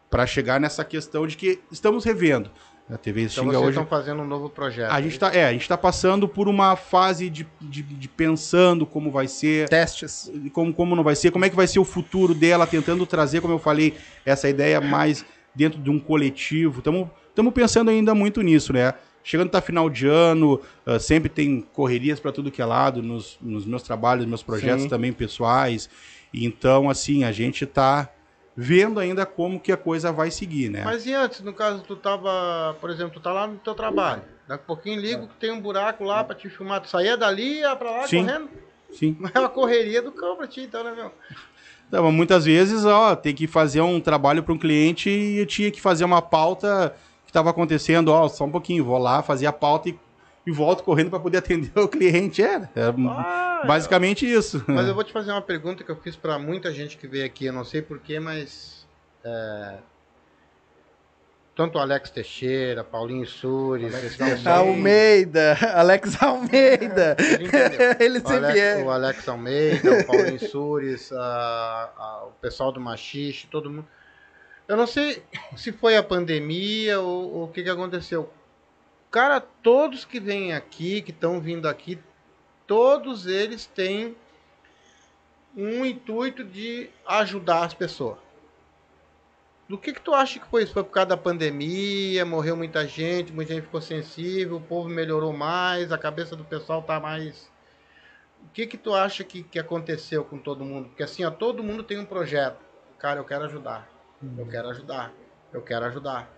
para 0.10 0.26
chegar 0.26 0.60
nessa 0.60 0.86
questão 0.86 1.26
de 1.28 1.36
que 1.36 1.60
estamos 1.72 2.06
revendo. 2.06 2.52
A 2.90 2.98
TV 2.98 3.24
então 3.24 3.44
Xinga 3.44 3.46
vocês 3.46 3.62
hoje. 3.62 3.70
estão 3.72 3.86
fazendo 3.86 4.22
um 4.22 4.26
novo 4.26 4.50
projeto. 4.50 4.90
A 4.90 5.02
gente 5.02 5.14
está 5.14 5.34
é, 5.36 5.46
a 5.46 5.52
gente 5.52 5.68
tá 5.68 5.78
passando 5.78 6.26
por 6.26 6.48
uma 6.48 6.78
fase 6.78 7.30
de, 7.30 7.46
de, 7.60 7.82
de, 7.84 8.08
pensando 8.08 8.86
como 8.86 9.12
vai 9.12 9.28
ser. 9.28 9.68
Testes. 9.68 10.32
Como, 10.54 10.74
como 10.74 10.96
não 10.96 11.04
vai 11.04 11.14
ser, 11.14 11.32
como 11.32 11.44
é 11.44 11.50
que 11.50 11.56
vai 11.56 11.68
ser 11.68 11.80
o 11.80 11.84
futuro 11.84 12.34
dela, 12.34 12.66
tentando 12.66 13.06
trazer, 13.06 13.42
como 13.42 13.54
eu 13.54 13.60
falei, 13.60 13.94
essa 14.26 14.48
ideia 14.48 14.80
mais 14.80 15.26
dentro 15.54 15.82
de 15.82 15.90
um 15.90 16.00
coletivo. 16.00 16.80
Estamos 16.80 17.54
pensando 17.54 17.90
ainda 17.90 18.16
muito 18.16 18.42
nisso, 18.42 18.72
né? 18.72 18.94
Chegando 19.28 19.50
tá 19.50 19.60
final 19.60 19.90
de 19.90 20.08
ano, 20.08 20.62
uh, 20.86 20.98
sempre 21.02 21.28
tem 21.28 21.60
correrias 21.60 22.18
para 22.18 22.32
tudo 22.32 22.50
que 22.50 22.62
é 22.62 22.66
lado, 22.66 23.04
nos, 23.04 23.38
nos 23.42 23.66
meus 23.66 23.84
trabalhos, 23.84 24.26
meus 24.26 24.42
projetos 24.42 24.84
Sim. 24.84 24.88
também 24.88 25.12
pessoais. 25.12 25.90
Então, 26.34 26.90
assim, 26.90 27.26
a 27.26 27.32
gente 27.34 27.66
está 27.66 28.10
vendo 28.56 29.02
ainda 29.02 29.26
como 29.26 29.60
que 29.60 29.70
a 29.70 29.76
coisa 29.76 30.14
vai 30.14 30.32
seguir, 30.32 30.70
né? 30.70 30.82
Mas 30.86 31.06
e 31.06 31.14
antes, 31.14 31.42
no 31.42 31.52
caso, 31.52 31.84
tu 31.86 31.98
tava, 31.98 32.78
por 32.80 32.90
exemplo, 32.90 33.16
tu 33.16 33.20
tá 33.20 33.34
lá 33.34 33.46
no 33.46 33.58
teu 33.58 33.76
trabalho. 33.76 34.22
Daqui 34.48 34.64
a 34.64 34.66
pouquinho 34.66 35.02
ligo 35.02 35.28
que 35.28 35.36
tem 35.36 35.52
um 35.52 35.60
buraco 35.60 36.06
lá 36.06 36.24
para 36.24 36.34
te 36.34 36.50
filmar. 36.50 36.80
Tu 36.80 36.88
saía 36.88 37.18
dali 37.18 37.56
e 37.56 37.60
ia 37.60 37.76
pra 37.76 37.92
lá 37.92 38.08
Sim. 38.08 38.26
correndo? 38.26 38.50
Sim. 38.94 39.18
Mas 39.20 39.32
é 39.36 39.40
uma 39.42 39.50
correria 39.50 40.02
do 40.02 40.14
cão 40.14 40.38
pra 40.38 40.48
ti, 40.48 40.62
então, 40.62 40.86
né, 40.86 40.94
meu? 40.96 41.12
Então, 41.86 42.10
muitas 42.14 42.46
vezes, 42.46 42.86
ó, 42.86 43.14
tem 43.14 43.36
que 43.36 43.46
fazer 43.46 43.82
um 43.82 44.00
trabalho 44.00 44.42
para 44.42 44.54
um 44.54 44.58
cliente 44.58 45.10
e 45.10 45.38
eu 45.38 45.46
tinha 45.46 45.70
que 45.70 45.82
fazer 45.82 46.06
uma 46.06 46.22
pauta 46.22 46.96
estava 47.38 47.52
acontecendo, 47.52 48.10
ó, 48.10 48.28
só 48.28 48.46
um 48.46 48.52
pouquinho, 48.52 48.84
vou 48.84 48.98
lá, 48.98 49.22
fazer 49.22 49.46
a 49.46 49.54
pauta 49.54 49.90
e, 49.90 50.00
e 50.46 50.52
volto 50.52 50.84
correndo 50.84 51.10
para 51.12 51.20
poder 51.20 51.38
atender 51.40 51.72
o 51.80 51.88
cliente. 51.88 52.42
É, 52.42 52.56
é 52.76 52.94
ah, 53.10 53.64
basicamente 53.66 54.32
isso. 54.32 54.64
Mas 54.68 54.88
eu 54.88 54.94
vou 54.96 55.04
te 55.04 55.14
fazer 55.14 55.32
uma 55.32 55.42
pergunta 55.42 55.84
que 55.84 55.92
eu 55.92 55.96
fiz 55.96 56.16
para 56.16 56.40
muita 56.40 56.74
gente 56.74 56.98
que 56.98 57.08
veio 57.08 57.26
aqui, 57.26 57.46
eu 57.46 57.54
não 57.54 57.64
sei 57.64 57.82
porquê, 57.82 58.20
mas. 58.20 58.86
É, 59.24 59.78
tanto 61.56 61.80
o 61.80 61.82
Alex 61.82 62.12
Teixeira, 62.12 62.84
Paulinho 62.84 63.26
Sures, 63.26 63.92
Alex 64.22 64.46
Almeida, 64.46 65.58
Alex 65.74 66.22
Almeida. 66.22 67.18
Ele 68.00 68.20
sempre 68.20 68.46
Alex, 68.46 68.60
é. 68.60 68.84
O 68.84 68.92
Alex 68.92 69.28
Almeida, 69.28 70.02
o 70.02 70.06
Paulinho 70.06 70.40
Sures, 70.40 71.12
a, 71.12 71.92
a, 71.98 72.26
o 72.28 72.32
pessoal 72.40 72.72
do 72.72 72.80
Machixe, 72.80 73.48
todo 73.48 73.72
mundo. 73.72 73.88
Eu 74.68 74.76
não 74.76 74.86
sei 74.86 75.24
se 75.56 75.72
foi 75.72 75.96
a 75.96 76.04
pandemia 76.04 77.00
ou, 77.00 77.46
o 77.46 77.48
que, 77.48 77.64
que 77.64 77.70
aconteceu. 77.70 78.32
Cara, 79.10 79.40
todos 79.40 80.04
que 80.04 80.20
vêm 80.20 80.54
aqui, 80.54 81.02
que 81.02 81.12
estão 81.12 81.40
vindo 81.40 81.68
aqui, 81.70 81.98
todos 82.66 83.26
eles 83.26 83.66
têm 83.66 84.16
um 85.56 85.86
intuito 85.86 86.44
de 86.44 86.90
ajudar 87.06 87.64
as 87.64 87.74
pessoas. 87.74 88.18
Do 89.70 89.78
que 89.78 89.94
que 89.94 90.02
tu 90.02 90.14
acha 90.14 90.40
que 90.40 90.48
foi 90.48 90.64
isso? 90.64 90.74
Foi 90.74 90.84
por 90.84 90.92
causa 90.92 91.10
da 91.10 91.18
pandemia, 91.18 92.26
morreu 92.26 92.56
muita 92.56 92.86
gente, 92.86 93.32
muita 93.32 93.54
gente 93.54 93.64
ficou 93.64 93.82
sensível, 93.82 94.58
o 94.58 94.62
povo 94.62 94.90
melhorou 94.90 95.32
mais, 95.32 95.92
a 95.92 95.98
cabeça 95.98 96.36
do 96.36 96.44
pessoal 96.44 96.82
tá 96.82 97.00
mais... 97.00 97.50
O 98.44 98.50
que 98.54 98.68
que 98.68 98.78
tu 98.78 98.94
acha 98.94 99.24
que, 99.24 99.44
que 99.44 99.60
aconteceu 99.60 100.24
com 100.24 100.38
todo 100.38 100.64
mundo? 100.64 100.90
Porque 100.90 101.04
assim, 101.04 101.24
ó, 101.24 101.32
todo 101.32 101.64
mundo 101.64 101.84
tem 101.84 102.00
um 102.00 102.06
projeto. 102.06 102.60
Cara, 102.98 103.20
eu 103.20 103.26
quero 103.26 103.46
ajudar. 103.46 103.97
Eu 104.38 104.46
quero 104.48 104.70
ajudar. 104.70 105.14
Eu 105.54 105.62
quero 105.62 105.86
ajudar. 105.86 106.30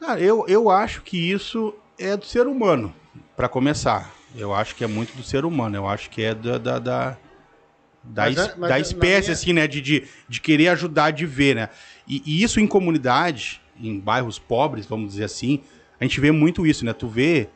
Ah, 0.00 0.18
eu, 0.18 0.46
eu 0.48 0.70
acho 0.70 1.02
que 1.02 1.30
isso 1.30 1.74
é 1.98 2.16
do 2.16 2.24
ser 2.24 2.46
humano, 2.46 2.94
para 3.36 3.48
começar. 3.48 4.10
Eu 4.34 4.54
acho 4.54 4.74
que 4.74 4.84
é 4.84 4.86
muito 4.86 5.14
do 5.14 5.22
ser 5.22 5.44
humano. 5.44 5.76
Eu 5.76 5.86
acho 5.86 6.08
que 6.08 6.22
é 6.22 6.34
da, 6.34 6.56
da, 6.56 6.78
da, 6.78 7.16
da, 8.02 8.22
mas, 8.24 8.38
es, 8.38 8.56
mas, 8.56 8.70
da 8.70 8.78
espécie, 8.78 9.28
minha... 9.28 9.32
assim, 9.32 9.52
né? 9.52 9.66
De, 9.66 9.80
de, 9.80 10.08
de 10.28 10.40
querer 10.40 10.68
ajudar, 10.68 11.10
de 11.10 11.26
ver, 11.26 11.56
né? 11.56 11.68
E, 12.08 12.22
e, 12.24 12.42
isso 12.42 12.60
em 12.60 12.66
comunidade, 12.66 13.60
em 13.78 13.98
bairros 13.98 14.38
pobres, 14.38 14.86
vamos 14.86 15.10
dizer 15.10 15.24
assim, 15.24 15.60
a 16.00 16.04
gente 16.04 16.20
vê 16.20 16.30
muito 16.30 16.66
isso, 16.66 16.84
né? 16.84 16.92
Tu 16.92 17.08
vê 17.08 17.48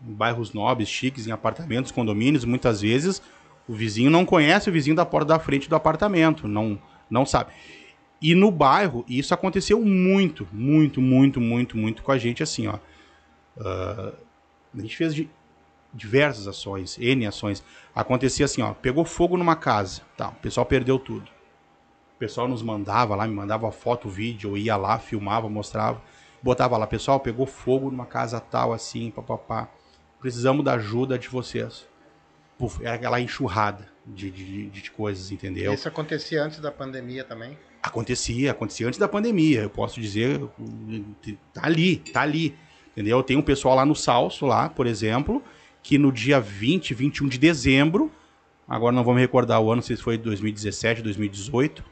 em 0.00 0.12
bairros 0.12 0.52
nobres, 0.52 0.88
chiques, 0.88 1.26
em 1.26 1.32
apartamentos, 1.32 1.92
condomínios, 1.92 2.44
muitas 2.44 2.80
vezes 2.80 3.20
o 3.68 3.74
vizinho 3.74 4.10
não 4.10 4.24
conhece 4.24 4.68
o 4.68 4.72
vizinho 4.72 4.96
da 4.96 5.04
porta 5.04 5.28
da 5.28 5.38
frente 5.38 5.68
do 5.68 5.76
apartamento. 5.76 6.48
Não 6.48 6.78
não 7.12 7.26
sabe. 7.26 7.52
E 8.20 8.34
no 8.34 8.50
bairro, 8.50 9.04
isso 9.08 9.34
aconteceu 9.34 9.80
muito, 9.82 10.48
muito, 10.52 11.00
muito, 11.00 11.40
muito, 11.40 11.76
muito 11.76 12.02
com 12.02 12.12
a 12.12 12.18
gente, 12.18 12.42
assim, 12.42 12.68
ó. 12.68 12.76
Uh, 13.56 14.16
a 14.74 14.80
gente 14.80 14.96
fez 14.96 15.14
de 15.14 15.28
diversas 15.92 16.48
ações, 16.48 16.96
N 16.98 17.26
ações. 17.26 17.62
Acontecia 17.94 18.46
assim, 18.46 18.62
ó, 18.62 18.72
pegou 18.72 19.04
fogo 19.04 19.36
numa 19.36 19.56
casa, 19.56 20.02
tá, 20.16 20.28
o 20.28 20.34
pessoal 20.36 20.64
perdeu 20.64 20.98
tudo. 20.98 21.30
O 22.14 22.18
pessoal 22.18 22.48
nos 22.48 22.62
mandava 22.62 23.14
lá, 23.14 23.26
me 23.26 23.34
mandava 23.34 23.70
foto, 23.70 24.08
vídeo, 24.08 24.50
eu 24.50 24.56
ia 24.56 24.76
lá, 24.76 24.98
filmava, 24.98 25.48
mostrava, 25.50 26.00
botava 26.42 26.78
lá, 26.78 26.86
pessoal, 26.86 27.20
pegou 27.20 27.44
fogo 27.44 27.90
numa 27.90 28.06
casa 28.06 28.40
tal, 28.40 28.72
assim, 28.72 29.10
papapá. 29.10 29.68
Precisamos 30.20 30.64
da 30.64 30.74
ajuda 30.74 31.18
de 31.18 31.28
vocês. 31.28 31.86
Puf, 32.62 32.80
era 32.80 32.94
aquela 32.94 33.20
enxurrada 33.20 33.88
de, 34.06 34.30
de, 34.30 34.70
de 34.70 34.90
coisas, 34.92 35.32
entendeu? 35.32 35.74
Isso 35.74 35.88
acontecia 35.88 36.44
antes 36.44 36.60
da 36.60 36.70
pandemia 36.70 37.24
também? 37.24 37.58
Acontecia, 37.82 38.52
acontecia 38.52 38.86
antes 38.86 39.00
da 39.00 39.08
pandemia. 39.08 39.62
Eu 39.62 39.70
posso 39.70 40.00
dizer, 40.00 40.40
tá 41.52 41.62
ali, 41.64 41.96
tá 41.96 42.20
ali. 42.20 42.54
Entendeu? 42.92 43.20
Tem 43.24 43.36
um 43.36 43.42
pessoal 43.42 43.74
lá 43.74 43.84
no 43.84 43.96
Salso, 43.96 44.46
lá, 44.46 44.68
por 44.68 44.86
exemplo, 44.86 45.42
que 45.82 45.98
no 45.98 46.12
dia 46.12 46.38
20, 46.38 46.94
21 46.94 47.26
de 47.26 47.36
dezembro, 47.36 48.12
agora 48.68 48.94
não 48.94 49.02
vou 49.02 49.12
me 49.12 49.20
recordar 49.20 49.60
o 49.60 49.64
ano, 49.64 49.76
não 49.78 49.82
sei 49.82 49.96
se 49.96 50.02
foi 50.02 50.16
2017, 50.16 51.02
2018, 51.02 51.84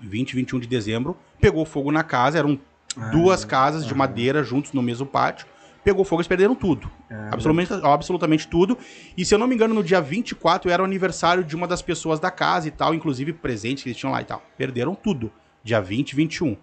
20, 0.00 0.34
21 0.34 0.60
de 0.60 0.66
dezembro, 0.66 1.14
pegou 1.38 1.66
fogo 1.66 1.92
na 1.92 2.02
casa, 2.02 2.38
eram 2.38 2.58
ah, 2.96 3.10
duas 3.10 3.44
casas 3.44 3.84
de 3.84 3.94
madeira 3.94 4.42
juntos 4.42 4.72
no 4.72 4.80
mesmo 4.80 5.04
pátio. 5.04 5.46
Pegou 5.84 6.02
fogo, 6.02 6.20
eles 6.20 6.26
perderam 6.26 6.54
tudo. 6.54 6.90
Ah, 7.10 7.28
absolutamente, 7.32 7.72
absolutamente 7.84 8.48
tudo. 8.48 8.78
E 9.16 9.24
se 9.24 9.34
eu 9.34 9.38
não 9.38 9.46
me 9.46 9.54
engano, 9.54 9.74
no 9.74 9.84
dia 9.84 10.00
24 10.00 10.70
era 10.70 10.82
o 10.82 10.84
aniversário 10.84 11.44
de 11.44 11.54
uma 11.54 11.68
das 11.68 11.82
pessoas 11.82 12.18
da 12.18 12.30
casa 12.30 12.66
e 12.66 12.70
tal, 12.70 12.94
inclusive 12.94 13.34
presentes 13.34 13.82
que 13.82 13.90
eles 13.90 13.98
tinham 13.98 14.10
lá 14.12 14.22
e 14.22 14.24
tal. 14.24 14.42
Perderam 14.56 14.94
tudo. 14.94 15.30
Dia 15.62 15.80
20, 15.82 16.16
21. 16.16 16.56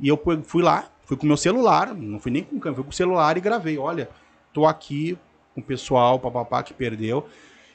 E 0.00 0.08
eu 0.08 0.20
fui 0.42 0.62
lá, 0.62 0.90
fui 1.04 1.16
com 1.16 1.26
meu 1.26 1.36
celular, 1.36 1.94
não 1.94 2.18
fui 2.18 2.32
nem 2.32 2.42
com 2.42 2.58
câmera, 2.58 2.76
fui 2.76 2.84
com 2.84 2.90
o 2.90 2.94
celular 2.94 3.36
e 3.36 3.40
gravei. 3.40 3.76
Olha, 3.76 4.08
tô 4.54 4.66
aqui 4.66 5.18
com 5.54 5.60
o 5.60 5.64
pessoal, 5.64 6.18
papapá, 6.18 6.62
que 6.62 6.72
perdeu. 6.72 7.28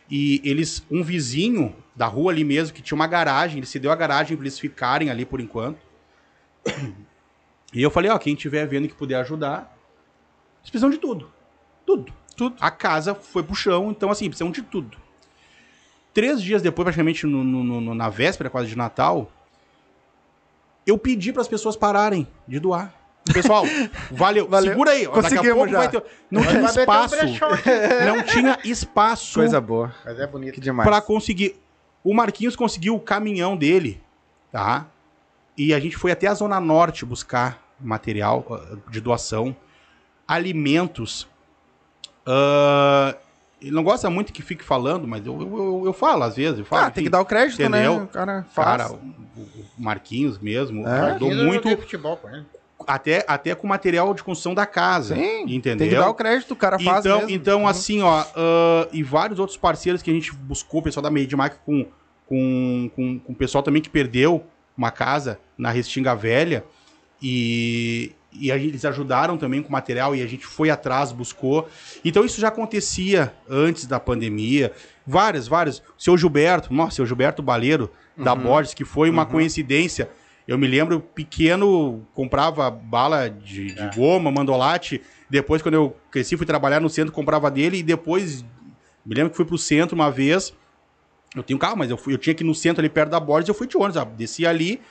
E 0.10 0.42
eles, 0.44 0.86
um 0.90 1.04
vizinho 1.04 1.76
da 1.96 2.08
rua 2.08 2.32
ali 2.32 2.44
mesmo, 2.44 2.74
que 2.76 2.82
tinha 2.82 2.96
uma 2.96 3.08
garagem, 3.08 3.58
ele 3.58 3.68
se 3.68 3.80
deu 3.80 3.92
a 3.92 3.96
garagem 3.96 4.36
para 4.36 4.44
eles 4.44 4.58
ficarem 4.60 5.10
ali 5.10 5.26
por 5.26 5.40
enquanto. 5.40 5.80
E 7.74 7.82
eu 7.82 7.90
falei, 7.90 8.12
ó, 8.12 8.18
quem 8.18 8.34
estiver 8.34 8.68
vendo 8.68 8.86
que 8.90 8.94
puder 8.94 9.16
ajudar, 9.22 9.74
eles 10.62 10.70
precisam 10.70 10.90
de 10.90 10.98
tudo. 10.98 11.32
Tudo. 11.86 12.14
Tudo. 12.36 12.56
A 12.60 12.72
casa 12.72 13.14
foi 13.14 13.44
pro 13.44 13.56
chão, 13.56 13.92
então 13.92 14.10
assim, 14.10 14.28
precisam 14.28 14.52
de 14.52 14.62
tudo. 14.62 14.98
Três 16.14 16.42
dias 16.42 16.62
depois, 16.62 16.86
praticamente 16.86 17.26
no, 17.26 17.44
no, 17.44 17.82
no, 17.82 17.96
na 17.96 18.10
véspera 18.10 18.50
quase 18.50 18.68
de 18.68 18.78
Natal, 18.78 19.32
eu 20.86 20.98
pedi 20.98 21.32
para 21.32 21.42
as 21.42 21.48
pessoas 21.48 21.76
pararem 21.76 22.28
de 22.48 22.60
doar. 22.60 22.94
Pessoal, 23.32 23.64
valeu. 24.12 24.48
valeu. 24.48 24.72
Segura 24.72 24.92
aí. 24.92 25.08
Daqui 25.08 25.38
a 25.38 25.54
pouco 25.54 25.70
já. 25.70 25.78
vai 25.78 25.90
ter. 25.90 26.04
Não 26.30 26.42
tinha 26.42 26.66
espaço. 26.66 27.16
não 28.06 28.24
tinha 28.24 28.60
espaço. 28.64 29.34
Coisa 29.36 29.62
boa. 29.62 29.94
Mas 30.04 30.20
é 30.20 30.28
bonito. 30.28 30.56
Que 30.56 30.62
demais. 30.62 30.88
Pra 30.88 31.02
conseguir. 31.02 31.56
O 32.04 32.14
Marquinhos 32.14 32.56
conseguiu 32.56 32.96
o 32.96 33.00
caminhão 33.00 33.56
dele, 33.56 34.02
tá? 34.52 34.88
E 35.56 35.74
a 35.74 35.80
gente 35.80 35.96
foi 35.96 36.12
até 36.12 36.26
a 36.28 36.34
Zona 36.34 36.60
Norte 36.60 37.06
buscar 37.06 37.62
material 37.80 38.44
de 38.90 39.00
doação, 39.00 39.56
alimentos. 40.32 41.28
Uh, 42.26 43.16
ele 43.62 43.72
não 43.72 43.84
gosta 43.84 44.10
muito 44.10 44.32
que 44.32 44.42
fique 44.42 44.64
falando, 44.64 45.08
mas 45.08 45.26
eu, 45.26 45.40
eu, 45.40 45.84
eu 45.86 45.94
falo 45.94 46.24
às 46.24 46.36
vezes. 46.36 46.60
Eu 46.60 46.66
falo, 46.66 46.86
ah, 46.86 46.92
tem 46.92 47.04
que 47.04 47.10
dar 47.10 47.22
o 47.22 47.26
crédito, 47.26 47.60
né? 47.60 47.66
entendeu? 47.66 47.98
né? 47.98 48.04
O 48.04 48.08
cara, 48.08 48.46
faz. 48.52 48.84
cara 48.84 48.94
o, 48.94 48.98
o 48.98 49.66
Marquinhos 49.78 50.40
mesmo, 50.40 50.88
é? 50.88 51.12
ajudou 51.12 51.36
muito. 51.36 51.70
futebol 51.78 52.18
com 52.18 52.30
ele 52.30 52.46
até, 52.88 53.24
até 53.28 53.54
com 53.54 53.68
material 53.68 54.12
de 54.14 54.24
construção 54.24 54.56
da 54.56 54.66
casa. 54.66 55.14
Sim, 55.16 55.44
entendeu? 55.44 55.78
Tem 55.78 55.90
que 55.90 55.96
dar 55.96 56.10
o 56.10 56.16
crédito, 56.16 56.52
o 56.52 56.56
cara 56.56 56.80
faz 56.80 57.06
então, 57.06 57.20
mesmo. 57.20 57.32
Então, 57.32 57.62
uhum. 57.62 57.68
assim, 57.68 58.02
ó, 58.02 58.24
uh, 58.24 58.88
e 58.92 59.04
vários 59.04 59.38
outros 59.38 59.58
parceiros 59.58 60.02
que 60.02 60.10
a 60.10 60.14
gente 60.14 60.34
buscou, 60.34 60.80
o 60.80 60.84
pessoal 60.84 61.04
da 61.04 61.12
Medimark 61.12 61.58
com, 61.64 61.86
com, 62.26 62.90
com, 62.96 63.20
com 63.20 63.34
o 63.34 63.36
pessoal 63.36 63.64
também 63.64 63.82
que 63.82 63.90
perdeu 63.90 64.44
uma 64.76 64.90
casa 64.90 65.40
na 65.58 65.70
Restinga 65.70 66.16
Velha, 66.16 66.64
e, 67.22 68.14
e 68.34 68.52
eles 68.52 68.86
ajudaram 68.86 69.38
também 69.38 69.62
com 69.62 69.72
material 69.72 70.16
e 70.16 70.22
a 70.22 70.28
gente 70.28 70.46
foi 70.46 70.70
atrás, 70.70 71.12
buscou. 71.12 71.68
Então 72.04 72.24
isso 72.24 72.40
já 72.40 72.48
acontecia 72.48 73.34
antes 73.50 73.86
da 73.86 74.00
pandemia. 74.00 74.72
Várias, 75.06 75.48
várias. 75.48 75.80
O 75.80 75.84
seu 75.98 76.18
Gilberto, 76.18 76.74
nossa, 76.74 76.90
o 76.90 76.96
seu 76.98 77.06
Gilberto 77.06 77.42
Baleiro, 77.42 77.92
da 78.16 78.34
uhum. 78.34 78.42
Borges, 78.42 78.74
que 78.74 78.86
foi 78.86 79.10
uma 79.10 79.24
uhum. 79.24 79.30
coincidência 79.30 80.10
eu 80.48 80.58
me 80.58 80.68
lembro, 80.68 81.00
pequeno, 81.00 82.06
comprava 82.14 82.70
bala 82.70 83.30
de, 83.30 83.74
de 83.74 83.80
é. 83.80 83.92
goma, 83.96 84.32
mandolate. 84.32 85.02
Depois, 85.30 85.62
quando 85.62 85.76
eu 85.76 85.96
cresci, 86.12 86.36
fui 86.36 86.46
trabalhar 86.46 86.82
no 86.82 86.90
centro, 86.90 87.14
comprava 87.14 87.50
dele. 87.50 87.78
E 87.78 87.84
depois, 87.84 88.44
me 89.06 89.16
lembro 89.16 89.30
que 89.30 89.38
fui 89.38 89.46
pro 89.46 89.58
centro 89.58 89.96
uma 89.96 90.12
vez. 90.12 90.54
Eu 91.36 91.44
tenho 91.44 91.58
carro, 91.58 91.78
mas 91.78 91.90
eu, 91.90 91.96
fui, 91.96 92.14
eu 92.14 92.18
tinha 92.18 92.34
que 92.34 92.44
ir 92.44 92.46
no 92.46 92.54
centro 92.56 92.82
ali 92.82 92.90
perto 92.90 93.12
da 93.12 93.20
Borges, 93.20 93.48
eu 93.48 93.56
fui 93.56 93.66
de 93.66 93.78
ônibus, 93.78 94.04
desci 94.18 94.46
ali. 94.46 94.82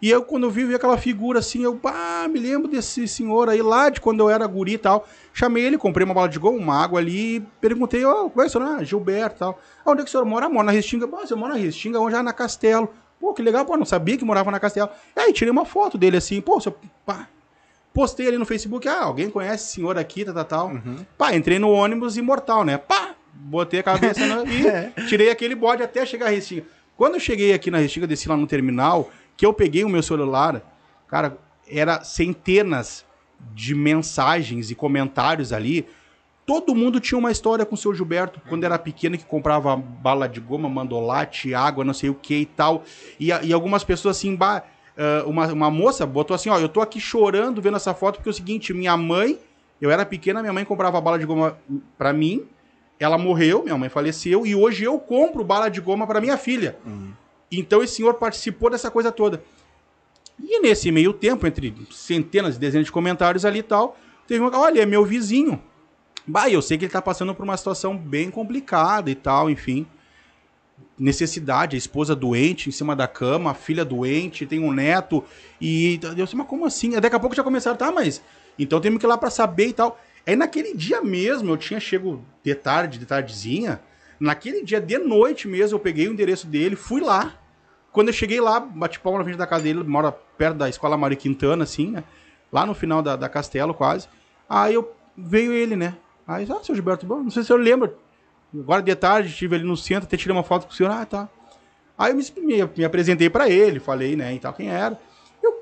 E 0.00 0.08
eu, 0.08 0.22
quando 0.22 0.44
eu 0.44 0.50
vi, 0.50 0.64
vi 0.64 0.74
aquela 0.76 0.96
figura 0.96 1.40
assim, 1.40 1.62
eu, 1.62 1.78
ah, 1.84 2.28
me 2.28 2.38
lembro 2.38 2.68
desse 2.68 3.08
senhor 3.08 3.48
aí 3.48 3.60
lá 3.60 3.90
de 3.90 4.00
quando 4.00 4.20
eu 4.20 4.30
era 4.30 4.46
guri 4.46 4.74
e 4.74 4.78
tal. 4.78 5.08
Chamei 5.32 5.64
ele, 5.64 5.76
comprei 5.76 6.04
uma 6.04 6.14
bala 6.14 6.28
de 6.28 6.38
goma, 6.38 6.56
uma 6.56 6.82
água 6.82 7.00
ali, 7.00 7.44
perguntei, 7.60 8.04
ó, 8.04 8.26
oh, 8.26 8.30
como 8.30 8.42
é 8.42 8.44
que 8.44 8.56
o 8.56 8.60
senhor? 8.60 8.78
Ah, 8.78 8.84
Gilberto 8.84 9.36
e 9.36 9.38
tal. 9.40 9.60
Ah, 9.84 9.90
onde 9.90 10.02
é 10.02 10.04
que 10.04 10.08
o 10.08 10.12
senhor 10.12 10.24
mora? 10.24 10.48
Mora 10.48 10.66
na 10.66 10.72
Restinga. 10.72 11.06
Ah, 11.06 11.26
você 11.26 11.34
mora 11.34 11.54
na 11.54 11.60
Restinga, 11.60 11.98
onde 11.98 12.14
é 12.14 12.22
na 12.22 12.32
Castelo. 12.32 12.88
Pô, 13.18 13.34
que 13.34 13.42
legal, 13.42 13.64
pô, 13.64 13.76
não 13.76 13.84
sabia 13.84 14.16
que 14.16 14.24
morava 14.24 14.52
na 14.52 14.60
Castelo. 14.60 14.88
E 15.16 15.20
aí, 15.20 15.32
tirei 15.32 15.50
uma 15.50 15.64
foto 15.64 15.98
dele 15.98 16.16
assim, 16.16 16.40
pô, 16.40 16.60
seu, 16.60 16.76
pá. 17.04 17.28
Postei 17.92 18.28
ali 18.28 18.38
no 18.38 18.46
Facebook, 18.46 18.86
ah, 18.86 19.02
alguém 19.02 19.28
conhece 19.28 19.64
esse 19.64 19.74
senhor 19.74 19.98
aqui, 19.98 20.24
tal, 20.24 20.34
tal, 20.34 20.44
tal. 20.44 20.68
Uhum. 20.68 21.04
Pá, 21.16 21.34
entrei 21.34 21.58
no 21.58 21.70
ônibus 21.70 22.16
imortal, 22.16 22.64
né? 22.64 22.78
Pá, 22.78 23.16
botei 23.34 23.80
a 23.80 23.82
cabeça 23.82 24.24
no, 24.24 24.44
e 24.46 25.06
tirei 25.08 25.30
aquele 25.30 25.56
bode 25.56 25.82
até 25.82 26.06
chegar 26.06 26.26
a 26.26 26.28
Restinga. 26.28 26.64
Quando 26.96 27.14
eu 27.14 27.20
cheguei 27.20 27.52
aqui 27.52 27.70
na 27.70 27.78
Restinga, 27.78 28.06
desci 28.06 28.28
lá 28.28 28.36
no 28.36 28.46
terminal, 28.46 29.10
que 29.38 29.46
eu 29.46 29.54
peguei 29.54 29.84
o 29.84 29.88
meu 29.88 30.02
celular, 30.02 30.60
cara, 31.06 31.38
era 31.66 32.04
centenas 32.04 33.06
de 33.54 33.74
mensagens 33.74 34.70
e 34.70 34.74
comentários 34.74 35.50
ali 35.50 35.86
Todo 36.48 36.74
mundo 36.74 36.98
tinha 36.98 37.18
uma 37.18 37.30
história 37.30 37.66
com 37.66 37.74
o 37.74 37.76
seu 37.76 37.92
Gilberto 37.92 38.40
quando 38.48 38.64
era 38.64 38.78
pequeno, 38.78 39.18
que 39.18 39.24
comprava 39.26 39.76
bala 39.76 40.26
de 40.26 40.40
goma, 40.40 40.66
mandolate, 40.66 41.52
água, 41.52 41.84
não 41.84 41.92
sei 41.92 42.08
o 42.08 42.14
que 42.14 42.36
e 42.36 42.46
tal. 42.46 42.84
E, 43.20 43.26
e 43.26 43.52
algumas 43.52 43.84
pessoas 43.84 44.16
assim, 44.16 44.34
bah, 44.34 44.62
uma, 45.26 45.46
uma 45.48 45.70
moça 45.70 46.06
botou 46.06 46.34
assim: 46.34 46.48
ó, 46.48 46.58
eu 46.58 46.70
tô 46.70 46.80
aqui 46.80 46.98
chorando 46.98 47.60
vendo 47.60 47.76
essa 47.76 47.92
foto 47.92 48.14
porque 48.14 48.30
é 48.30 48.32
o 48.32 48.34
seguinte, 48.34 48.72
minha 48.72 48.96
mãe, 48.96 49.38
eu 49.78 49.90
era 49.90 50.06
pequena, 50.06 50.40
minha 50.40 50.54
mãe 50.54 50.64
comprava 50.64 50.98
bala 51.02 51.18
de 51.18 51.26
goma 51.26 51.58
para 51.98 52.14
mim, 52.14 52.46
ela 52.98 53.18
morreu, 53.18 53.62
minha 53.62 53.76
mãe 53.76 53.90
faleceu, 53.90 54.46
e 54.46 54.54
hoje 54.54 54.84
eu 54.84 54.98
compro 54.98 55.44
bala 55.44 55.68
de 55.68 55.82
goma 55.82 56.06
para 56.06 56.18
minha 56.18 56.38
filha. 56.38 56.78
Uhum. 56.86 57.12
Então 57.50 57.82
esse 57.82 57.94
senhor 57.96 58.14
participou 58.14 58.70
dessa 58.70 58.90
coisa 58.90 59.10
toda. 59.10 59.42
E 60.40 60.60
nesse 60.60 60.92
meio 60.92 61.12
tempo, 61.12 61.46
entre 61.46 61.74
centenas 61.90 62.56
e 62.56 62.58
dezenas 62.58 62.86
de 62.86 62.92
comentários 62.92 63.44
ali 63.44 63.60
e 63.60 63.62
tal, 63.62 63.96
teve 64.26 64.40
uma. 64.40 64.56
Olha, 64.56 64.82
é 64.82 64.86
meu 64.86 65.04
vizinho. 65.04 65.60
Bah, 66.26 66.48
eu 66.48 66.60
sei 66.60 66.76
que 66.76 66.84
ele 66.84 66.92
tá 66.92 67.00
passando 67.00 67.34
por 67.34 67.42
uma 67.42 67.56
situação 67.56 67.96
bem 67.96 68.30
complicada 68.30 69.10
e 69.10 69.14
tal, 69.14 69.50
enfim. 69.50 69.86
Necessidade, 70.98 71.74
a 71.74 71.78
esposa 71.78 72.14
doente 72.14 72.68
em 72.68 72.72
cima 72.72 72.94
da 72.94 73.08
cama, 73.08 73.52
a 73.52 73.54
filha 73.54 73.84
doente, 73.84 74.46
tem 74.46 74.60
um 74.60 74.72
neto. 74.72 75.24
E 75.60 75.98
eu 76.16 76.26
sei, 76.26 76.36
mas 76.36 76.46
como 76.46 76.66
assim? 76.66 76.90
Daqui 76.90 77.16
a 77.16 77.20
pouco 77.20 77.34
já 77.34 77.42
começaram, 77.42 77.76
tá, 77.76 77.90
mas. 77.90 78.22
Então 78.58 78.80
temos 78.80 78.98
que 78.98 79.06
ir 79.06 79.08
lá 79.08 79.16
para 79.16 79.30
saber 79.30 79.68
e 79.68 79.72
tal. 79.72 79.98
Aí 80.26 80.36
naquele 80.36 80.74
dia 80.74 81.00
mesmo, 81.00 81.50
eu 81.50 81.56
tinha 81.56 81.80
chego 81.80 82.22
de 82.44 82.54
tarde, 82.54 82.98
de 82.98 83.06
tardezinha. 83.06 83.80
Naquele 84.20 84.62
dia 84.64 84.80
de 84.80 84.98
noite 84.98 85.46
mesmo, 85.46 85.76
eu 85.76 85.80
peguei 85.80 86.08
o 86.08 86.12
endereço 86.12 86.46
dele, 86.46 86.74
fui 86.76 87.00
lá. 87.00 87.34
Quando 87.92 88.08
eu 88.08 88.14
cheguei 88.14 88.40
lá, 88.40 88.60
bati 88.60 88.98
palma 88.98 89.18
na 89.18 89.24
frente 89.24 89.38
da 89.38 89.46
casa 89.46 89.64
dele, 89.64 89.82
mora 89.82 90.12
perto 90.12 90.56
da 90.56 90.68
escola 90.68 90.96
Mário 90.96 91.16
Quintana, 91.16 91.64
assim, 91.64 91.90
né? 91.90 92.04
Lá 92.52 92.66
no 92.66 92.74
final 92.74 93.02
da, 93.02 93.16
da 93.16 93.28
Castelo, 93.28 93.74
quase. 93.74 94.08
Aí 94.48 94.74
eu 94.74 94.92
veio 95.16 95.52
ele, 95.52 95.76
né? 95.76 95.96
Aí, 96.26 96.46
ah, 96.50 96.62
seu 96.62 96.74
Gilberto, 96.74 97.06
bom, 97.06 97.22
não 97.22 97.30
sei 97.30 97.42
se 97.42 97.46
o 97.46 97.54
senhor 97.54 97.60
lembra. 97.60 97.94
Agora 98.54 98.82
de 98.82 98.94
tarde, 98.94 99.28
estive 99.28 99.56
ali 99.56 99.64
no 99.64 99.76
centro, 99.76 100.06
até 100.06 100.16
tirei 100.16 100.34
uma 100.36 100.42
foto 100.42 100.66
com 100.66 100.72
o 100.72 100.74
senhor. 100.74 100.90
Ah, 100.90 101.04
tá. 101.04 101.28
Aí 101.96 102.12
eu 102.12 102.16
me, 102.16 102.24
me, 102.42 102.70
me 102.76 102.84
apresentei 102.84 103.28
para 103.28 103.48
ele, 103.48 103.80
falei, 103.80 104.14
né, 104.16 104.34
e 104.34 104.38
tal, 104.38 104.52
quem 104.52 104.68
era. 104.68 104.98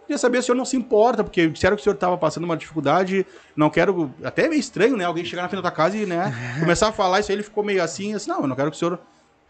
Queria 0.06 0.18
saber 0.18 0.36
se 0.36 0.42
o 0.42 0.46
senhor 0.46 0.56
não 0.56 0.64
se 0.64 0.76
importa, 0.76 1.24
porque 1.24 1.48
disseram 1.48 1.74
que 1.74 1.80
o 1.80 1.82
senhor 1.82 1.94
estava 1.94 2.16
passando 2.16 2.44
uma 2.44 2.56
dificuldade, 2.56 3.26
não 3.56 3.68
quero. 3.68 4.14
Até 4.22 4.44
é 4.44 4.48
meio 4.48 4.60
estranho, 4.60 4.96
né? 4.96 5.04
Alguém 5.04 5.24
chegar 5.24 5.42
na 5.42 5.48
frente 5.48 5.62
da 5.62 5.70
tua 5.70 5.76
casa 5.76 5.96
e, 5.96 6.06
né, 6.06 6.32
começar 6.60 6.88
a 6.88 6.92
falar 6.92 7.18
isso 7.18 7.32
aí, 7.32 7.36
ele 7.36 7.42
ficou 7.42 7.64
meio 7.64 7.82
assim, 7.82 8.14
assim, 8.14 8.30
não, 8.30 8.42
eu 8.42 8.46
não 8.46 8.54
quero 8.54 8.70
que 8.70 8.76
o 8.76 8.78
senhor 8.78 9.00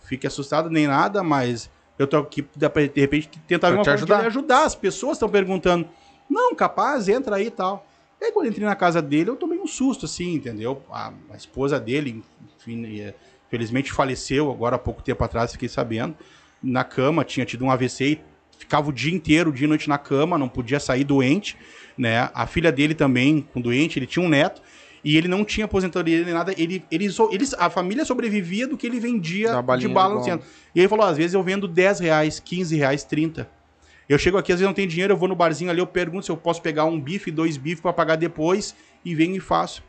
fique 0.01 0.27
assustado 0.27 0.71
nem 0.71 0.87
nada, 0.87 1.23
mas 1.23 1.69
eu 1.99 2.07
tô 2.07 2.17
aqui, 2.17 2.47
de 2.57 3.01
repente, 3.01 3.29
tentar 3.47 3.69
ver 3.69 3.77
uma 3.77 3.85
forma 3.85 3.95
ajudar. 3.95 4.21
de 4.21 4.27
ajudar. 4.29 4.65
As 4.65 4.75
pessoas 4.75 5.17
estão 5.17 5.29
perguntando. 5.29 5.87
Não, 6.29 6.55
capaz, 6.55 7.07
entra 7.07 7.37
aí 7.37 7.49
e 7.49 7.51
tal. 7.51 7.87
E 8.19 8.25
aí, 8.25 8.33
quando 8.33 8.47
eu 8.47 8.51
entrei 8.51 8.67
na 8.67 8.75
casa 8.75 9.03
dele, 9.03 9.29
eu 9.29 9.37
tomei 9.37 9.59
um 9.59 9.67
susto, 9.67 10.07
assim, 10.07 10.35
entendeu? 10.35 10.83
A, 10.91 11.13
a 11.31 11.37
esposa 11.37 11.79
dele, 11.79 12.25
enfim, 12.59 13.13
felizmente 13.51 13.93
faleceu 13.93 14.51
agora 14.51 14.77
há 14.77 14.79
pouco 14.79 15.03
tempo 15.03 15.23
atrás, 15.23 15.53
fiquei 15.53 15.69
sabendo. 15.69 16.17
Na 16.63 16.83
cama, 16.83 17.25
tinha 17.25 17.45
tido 17.45 17.65
um 17.65 17.71
AVC 17.71 18.05
e 18.05 18.21
ficava 18.59 18.91
o 18.91 18.93
dia 18.93 19.15
inteiro, 19.15 19.53
dia 19.53 19.67
e 19.67 19.69
noite 19.69 19.89
na 19.89 19.99
cama, 19.99 20.39
não 20.39 20.49
podia 20.49 20.81
sair 20.81 21.05
doente, 21.05 21.57
né? 21.97 22.31
A 22.35 22.47
filha 22.47 22.73
dele 22.73 22.95
também, 22.95 23.47
com 23.53 23.61
doente, 23.61 23.99
ele 23.99 24.07
tinha 24.07 24.25
um 24.25 24.29
neto. 24.29 24.63
E 25.05 25.17
ele 25.17 25.29
não 25.29 25.45
tinha 25.45 25.67
aposentadoria 25.67 26.25
nem 26.25 26.35
nada. 26.35 26.53
Ele, 26.59 26.83
ele, 26.91 27.07
ele, 27.31 27.45
a 27.59 27.71
família 27.71 28.05
sobrevivia 28.05 28.67
do 28.67 28.77
que 28.77 28.85
ele 28.85 28.99
vendia 28.99 29.53
de 29.79 29.87
bala 29.87 30.15
no 30.17 30.25
centro. 30.25 30.45
E 30.75 30.81
ele 30.81 30.89
falou: 30.89 31.07
às 31.07 31.17
vezes 31.17 31.35
eu 31.35 31.43
vendo 31.45 31.69
10 31.69 32.01
reais, 32.01 32.41
15 32.41 32.75
reais, 32.75 33.05
30. 33.05 33.49
Eu 34.09 34.19
chego 34.19 34.37
aqui, 34.37 34.53
às 34.53 34.59
vezes 34.59 34.69
não 34.69 34.75
tem 34.75 34.87
dinheiro, 34.87 35.13
eu 35.13 35.17
vou 35.17 35.29
no 35.29 35.35
barzinho 35.35 35.71
ali, 35.71 35.81
eu 35.81 35.87
pergunto 35.87 36.25
se 36.25 36.31
eu 36.31 36.37
posso 36.37 36.63
pegar 36.63 36.85
um 36.85 37.01
bife, 37.01 37.31
dois 37.31 37.57
bifes 37.57 37.81
para 37.81 37.93
pagar 37.93 38.17
depois 38.17 38.75
e 39.05 39.15
venho 39.15 39.37
e 39.37 39.41
faço. 39.41 39.83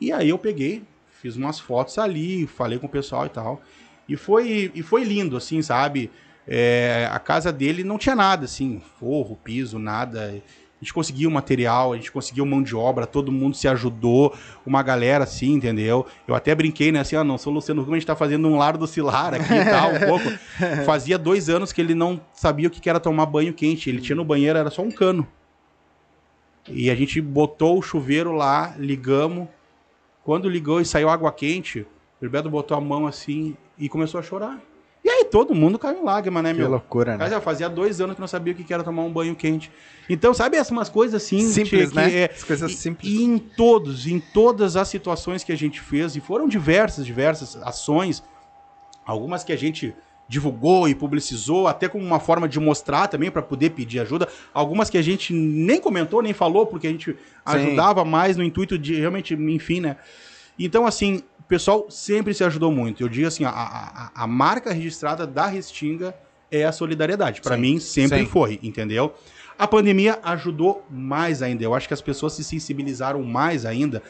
E 0.00 0.12
aí 0.12 0.28
eu 0.28 0.38
peguei, 0.38 0.82
fiz 1.20 1.36
umas 1.36 1.58
fotos 1.58 1.98
ali, 1.98 2.46
falei 2.46 2.78
com 2.78 2.86
o 2.86 2.88
pessoal 2.88 3.26
e 3.26 3.28
tal. 3.28 3.60
E 4.08 4.16
foi, 4.16 4.70
e 4.74 4.82
foi 4.82 5.02
lindo, 5.04 5.36
assim, 5.36 5.60
sabe? 5.62 6.10
É, 6.48 7.08
a 7.10 7.18
casa 7.18 7.52
dele 7.52 7.82
não 7.82 7.98
tinha 7.98 8.14
nada, 8.14 8.44
assim, 8.44 8.80
forro, 8.98 9.38
piso, 9.42 9.78
nada. 9.78 10.42
A 10.78 10.84
gente 10.84 10.92
conseguiu 10.92 11.30
material, 11.30 11.92
a 11.92 11.96
gente 11.96 12.12
conseguiu 12.12 12.44
mão 12.46 12.62
de 12.62 12.76
obra, 12.76 13.06
todo 13.06 13.32
mundo 13.32 13.56
se 13.56 13.66
ajudou, 13.66 14.34
uma 14.64 14.82
galera 14.82 15.24
assim, 15.24 15.54
entendeu? 15.54 16.06
Eu 16.28 16.34
até 16.34 16.54
brinquei, 16.54 16.92
né, 16.92 17.00
assim, 17.00 17.16
ah, 17.16 17.24
não, 17.24 17.38
sou 17.38 17.52
Luciano 17.52 17.82
Huck, 17.82 17.90
a 17.90 17.94
gente 17.94 18.06
tá 18.06 18.14
fazendo 18.14 18.46
um 18.46 18.56
lar 18.56 18.76
do 18.76 18.86
Cilar 18.86 19.34
aqui 19.34 19.54
e 19.54 19.64
tal, 19.64 19.94
um 19.94 19.98
pouco. 20.06 20.84
Fazia 20.84 21.18
dois 21.18 21.48
anos 21.48 21.72
que 21.72 21.80
ele 21.80 21.94
não 21.94 22.20
sabia 22.32 22.68
o 22.68 22.70
que 22.70 22.88
era 22.88 23.00
tomar 23.00 23.26
banho 23.26 23.54
quente, 23.54 23.88
ele 23.88 24.00
tinha 24.00 24.14
no 24.14 24.24
banheiro, 24.24 24.58
era 24.58 24.70
só 24.70 24.82
um 24.82 24.90
cano. 24.90 25.26
E 26.68 26.90
a 26.90 26.94
gente 26.94 27.20
botou 27.20 27.78
o 27.78 27.82
chuveiro 27.82 28.32
lá, 28.32 28.74
ligamos. 28.76 29.48
Quando 30.24 30.48
ligou 30.48 30.80
e 30.80 30.84
saiu 30.84 31.08
água 31.08 31.32
quente, 31.32 31.86
o 32.20 32.28
Beto 32.28 32.50
botou 32.50 32.76
a 32.76 32.80
mão 32.80 33.06
assim 33.06 33.56
e 33.78 33.88
começou 33.88 34.18
a 34.18 34.22
chorar. 34.22 34.60
E 35.06 35.08
aí 35.08 35.24
todo 35.26 35.54
mundo 35.54 35.78
caiu 35.78 36.00
em 36.00 36.04
lágrima, 36.04 36.42
né, 36.42 36.52
Que 36.52 36.58
meu? 36.58 36.68
loucura, 36.68 37.12
né? 37.12 37.18
Mas 37.18 37.30
já 37.30 37.40
fazia 37.40 37.68
dois 37.68 38.00
anos 38.00 38.16
que 38.16 38.20
não 38.20 38.26
sabia 38.26 38.52
o 38.52 38.56
que 38.56 38.74
era 38.74 38.82
tomar 38.82 39.04
um 39.04 39.12
banho 39.12 39.36
quente. 39.36 39.70
Então, 40.10 40.34
sabe 40.34 40.56
essas 40.56 40.88
coisas 40.88 41.22
assim? 41.22 41.38
Simples, 41.48 41.90
que 41.90 41.94
né? 41.96 42.12
é- 42.22 42.30
As 42.34 42.42
coisas 42.42 42.72
e- 42.72 42.74
simples. 42.74 43.12
E 43.12 43.22
em 43.22 43.38
todos, 43.38 44.08
em 44.08 44.18
todas 44.18 44.74
as 44.74 44.88
situações 44.88 45.44
que 45.44 45.52
a 45.52 45.56
gente 45.56 45.80
fez, 45.80 46.16
e 46.16 46.20
foram 46.20 46.48
diversas, 46.48 47.06
diversas 47.06 47.54
ações, 47.62 48.20
algumas 49.06 49.44
que 49.44 49.52
a 49.52 49.56
gente 49.56 49.94
divulgou 50.28 50.88
e 50.88 50.94
publicizou, 50.96 51.68
até 51.68 51.88
como 51.88 52.04
uma 52.04 52.18
forma 52.18 52.48
de 52.48 52.58
mostrar 52.58 53.06
também 53.06 53.30
para 53.30 53.42
poder 53.42 53.70
pedir 53.70 54.00
ajuda, 54.00 54.26
algumas 54.52 54.90
que 54.90 54.98
a 54.98 55.02
gente 55.02 55.32
nem 55.32 55.80
comentou, 55.80 56.20
nem 56.20 56.32
falou, 56.32 56.66
porque 56.66 56.88
a 56.88 56.90
gente 56.90 57.16
ajudava 57.44 58.04
mais 58.04 58.36
no 58.36 58.42
intuito 58.42 58.76
de 58.76 58.96
realmente, 58.96 59.34
enfim, 59.34 59.78
né? 59.78 59.96
Então, 60.58 60.84
assim, 60.84 61.22
o 61.46 61.48
pessoal 61.48 61.86
sempre 61.88 62.34
se 62.34 62.42
ajudou 62.42 62.72
muito. 62.72 63.04
Eu 63.04 63.08
digo 63.08 63.28
assim, 63.28 63.44
a, 63.44 63.50
a, 63.50 64.10
a 64.14 64.26
marca 64.26 64.72
registrada 64.72 65.24
da 65.24 65.46
Restinga 65.46 66.12
é 66.50 66.64
a 66.64 66.72
solidariedade. 66.72 67.40
Para 67.40 67.56
mim, 67.56 67.78
sempre 67.78 68.18
sim. 68.18 68.26
foi, 68.26 68.58
entendeu? 68.64 69.14
A 69.56 69.66
pandemia 69.68 70.18
ajudou 70.24 70.84
mais 70.90 71.42
ainda. 71.42 71.62
Eu 71.62 71.72
acho 71.72 71.86
que 71.86 71.94
as 71.94 72.02
pessoas 72.02 72.32
se 72.32 72.42
sensibilizaram 72.42 73.22
mais 73.22 73.64
ainda, 73.64 74.02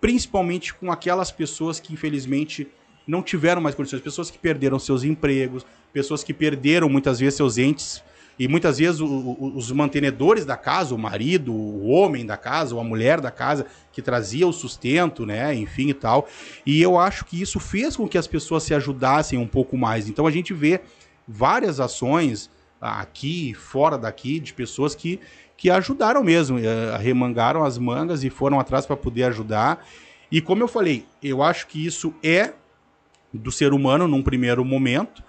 principalmente 0.00 0.72
com 0.72 0.92
aquelas 0.92 1.32
pessoas 1.32 1.80
que, 1.80 1.92
infelizmente, 1.92 2.68
não 3.04 3.22
tiveram 3.22 3.60
mais 3.60 3.74
condições. 3.74 4.00
Pessoas 4.00 4.30
que 4.30 4.38
perderam 4.38 4.78
seus 4.78 5.02
empregos, 5.02 5.66
pessoas 5.92 6.22
que 6.22 6.32
perderam, 6.32 6.88
muitas 6.88 7.18
vezes, 7.18 7.34
seus 7.34 7.58
entes. 7.58 8.04
E 8.38 8.48
muitas 8.48 8.78
vezes 8.78 9.00
o- 9.00 9.06
o- 9.06 9.52
os 9.56 9.70
mantenedores 9.70 10.44
da 10.44 10.56
casa, 10.56 10.94
o 10.94 10.98
marido, 10.98 11.52
o 11.52 11.86
homem 11.88 12.26
da 12.26 12.36
casa, 12.36 12.74
ou 12.74 12.80
a 12.80 12.84
mulher 12.84 13.20
da 13.20 13.30
casa, 13.30 13.66
que 13.92 14.02
trazia 14.02 14.46
o 14.46 14.52
sustento, 14.52 15.24
né? 15.24 15.54
Enfim 15.54 15.88
e 15.90 15.94
tal. 15.94 16.26
E 16.66 16.82
eu 16.82 16.98
acho 16.98 17.24
que 17.24 17.40
isso 17.40 17.60
fez 17.60 17.96
com 17.96 18.08
que 18.08 18.18
as 18.18 18.26
pessoas 18.26 18.62
se 18.64 18.74
ajudassem 18.74 19.38
um 19.38 19.46
pouco 19.46 19.76
mais. 19.76 20.08
Então 20.08 20.26
a 20.26 20.30
gente 20.30 20.52
vê 20.52 20.80
várias 21.26 21.78
ações 21.80 22.50
ah, 22.80 23.00
aqui 23.00 23.54
fora 23.54 23.96
daqui 23.96 24.38
de 24.38 24.52
pessoas 24.52 24.94
que, 24.94 25.18
que 25.56 25.70
ajudaram 25.70 26.22
mesmo, 26.22 26.58
eh, 26.58 26.90
arremangaram 26.92 27.64
as 27.64 27.78
mangas 27.78 28.22
e 28.24 28.28
foram 28.28 28.60
atrás 28.60 28.84
para 28.84 28.96
poder 28.96 29.22
ajudar. 29.24 29.86
E 30.30 30.40
como 30.40 30.62
eu 30.62 30.68
falei, 30.68 31.06
eu 31.22 31.42
acho 31.42 31.66
que 31.66 31.86
isso 31.86 32.12
é 32.22 32.52
do 33.32 33.50
ser 33.50 33.72
humano 33.72 34.06
num 34.06 34.22
primeiro 34.22 34.62
momento. 34.64 35.22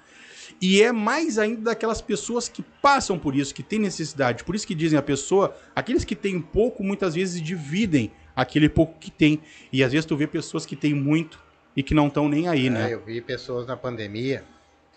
E 0.68 0.82
é 0.82 0.92
mais 0.92 1.38
ainda 1.38 1.62
daquelas 1.62 2.02
pessoas 2.02 2.50
que 2.50 2.64
passam 2.82 3.20
por 3.20 3.36
isso, 3.36 3.54
que 3.54 3.62
têm 3.62 3.78
necessidade. 3.78 4.44
Por 4.44 4.56
isso 4.56 4.66
que 4.66 4.74
dizem 4.74 4.98
a 4.98 5.02
pessoa, 5.02 5.56
aqueles 5.76 6.04
que 6.04 6.16
têm 6.16 6.42
pouco, 6.42 6.84
muitas 6.84 7.14
vezes 7.14 7.40
dividem 7.42 8.12
aquele 8.36 8.68
pouco 8.68 8.98
que 9.00 9.12
tem. 9.12 9.42
E 9.72 9.84
às 9.84 9.92
vezes 9.92 10.06
tu 10.06 10.18
vê 10.18 10.26
pessoas 10.26 10.66
que 10.66 10.76
têm 10.76 10.94
muito 10.94 11.40
e 11.78 11.84
que 11.84 11.94
não 11.94 12.08
estão 12.08 12.28
nem 12.28 12.48
aí, 12.48 12.68
É, 12.68 12.70
né? 12.72 12.94
eu 12.94 13.04
vi 13.06 13.22
pessoas 13.22 13.68
na 13.68 13.78
pandemia 13.78 14.44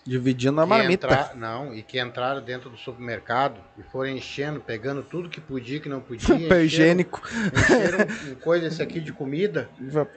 Dividindo 0.05 0.59
a 0.59 0.65
marmita. 0.65 1.05
entra- 1.05 1.33
não, 1.35 1.75
e 1.75 1.83
que 1.83 1.99
entraram 2.01 2.41
dentro 2.41 2.69
do 2.69 2.77
supermercado 2.77 3.59
e 3.77 3.83
foram 3.83 4.09
enchendo, 4.11 4.59
pegando 4.59 5.03
tudo 5.03 5.29
que 5.29 5.39
podia, 5.41 5.79
que 5.79 5.89
não 5.89 5.99
podia. 6.01 6.25
Papel 6.27 6.43
encheram- 6.45 6.65
higiênico. 6.65 7.21
Encheram 7.53 8.31
um 8.31 8.35
coisa 8.35 8.67
esse 8.67 8.81
aqui 8.81 8.99
de 8.99 9.11
comida. 9.13 9.69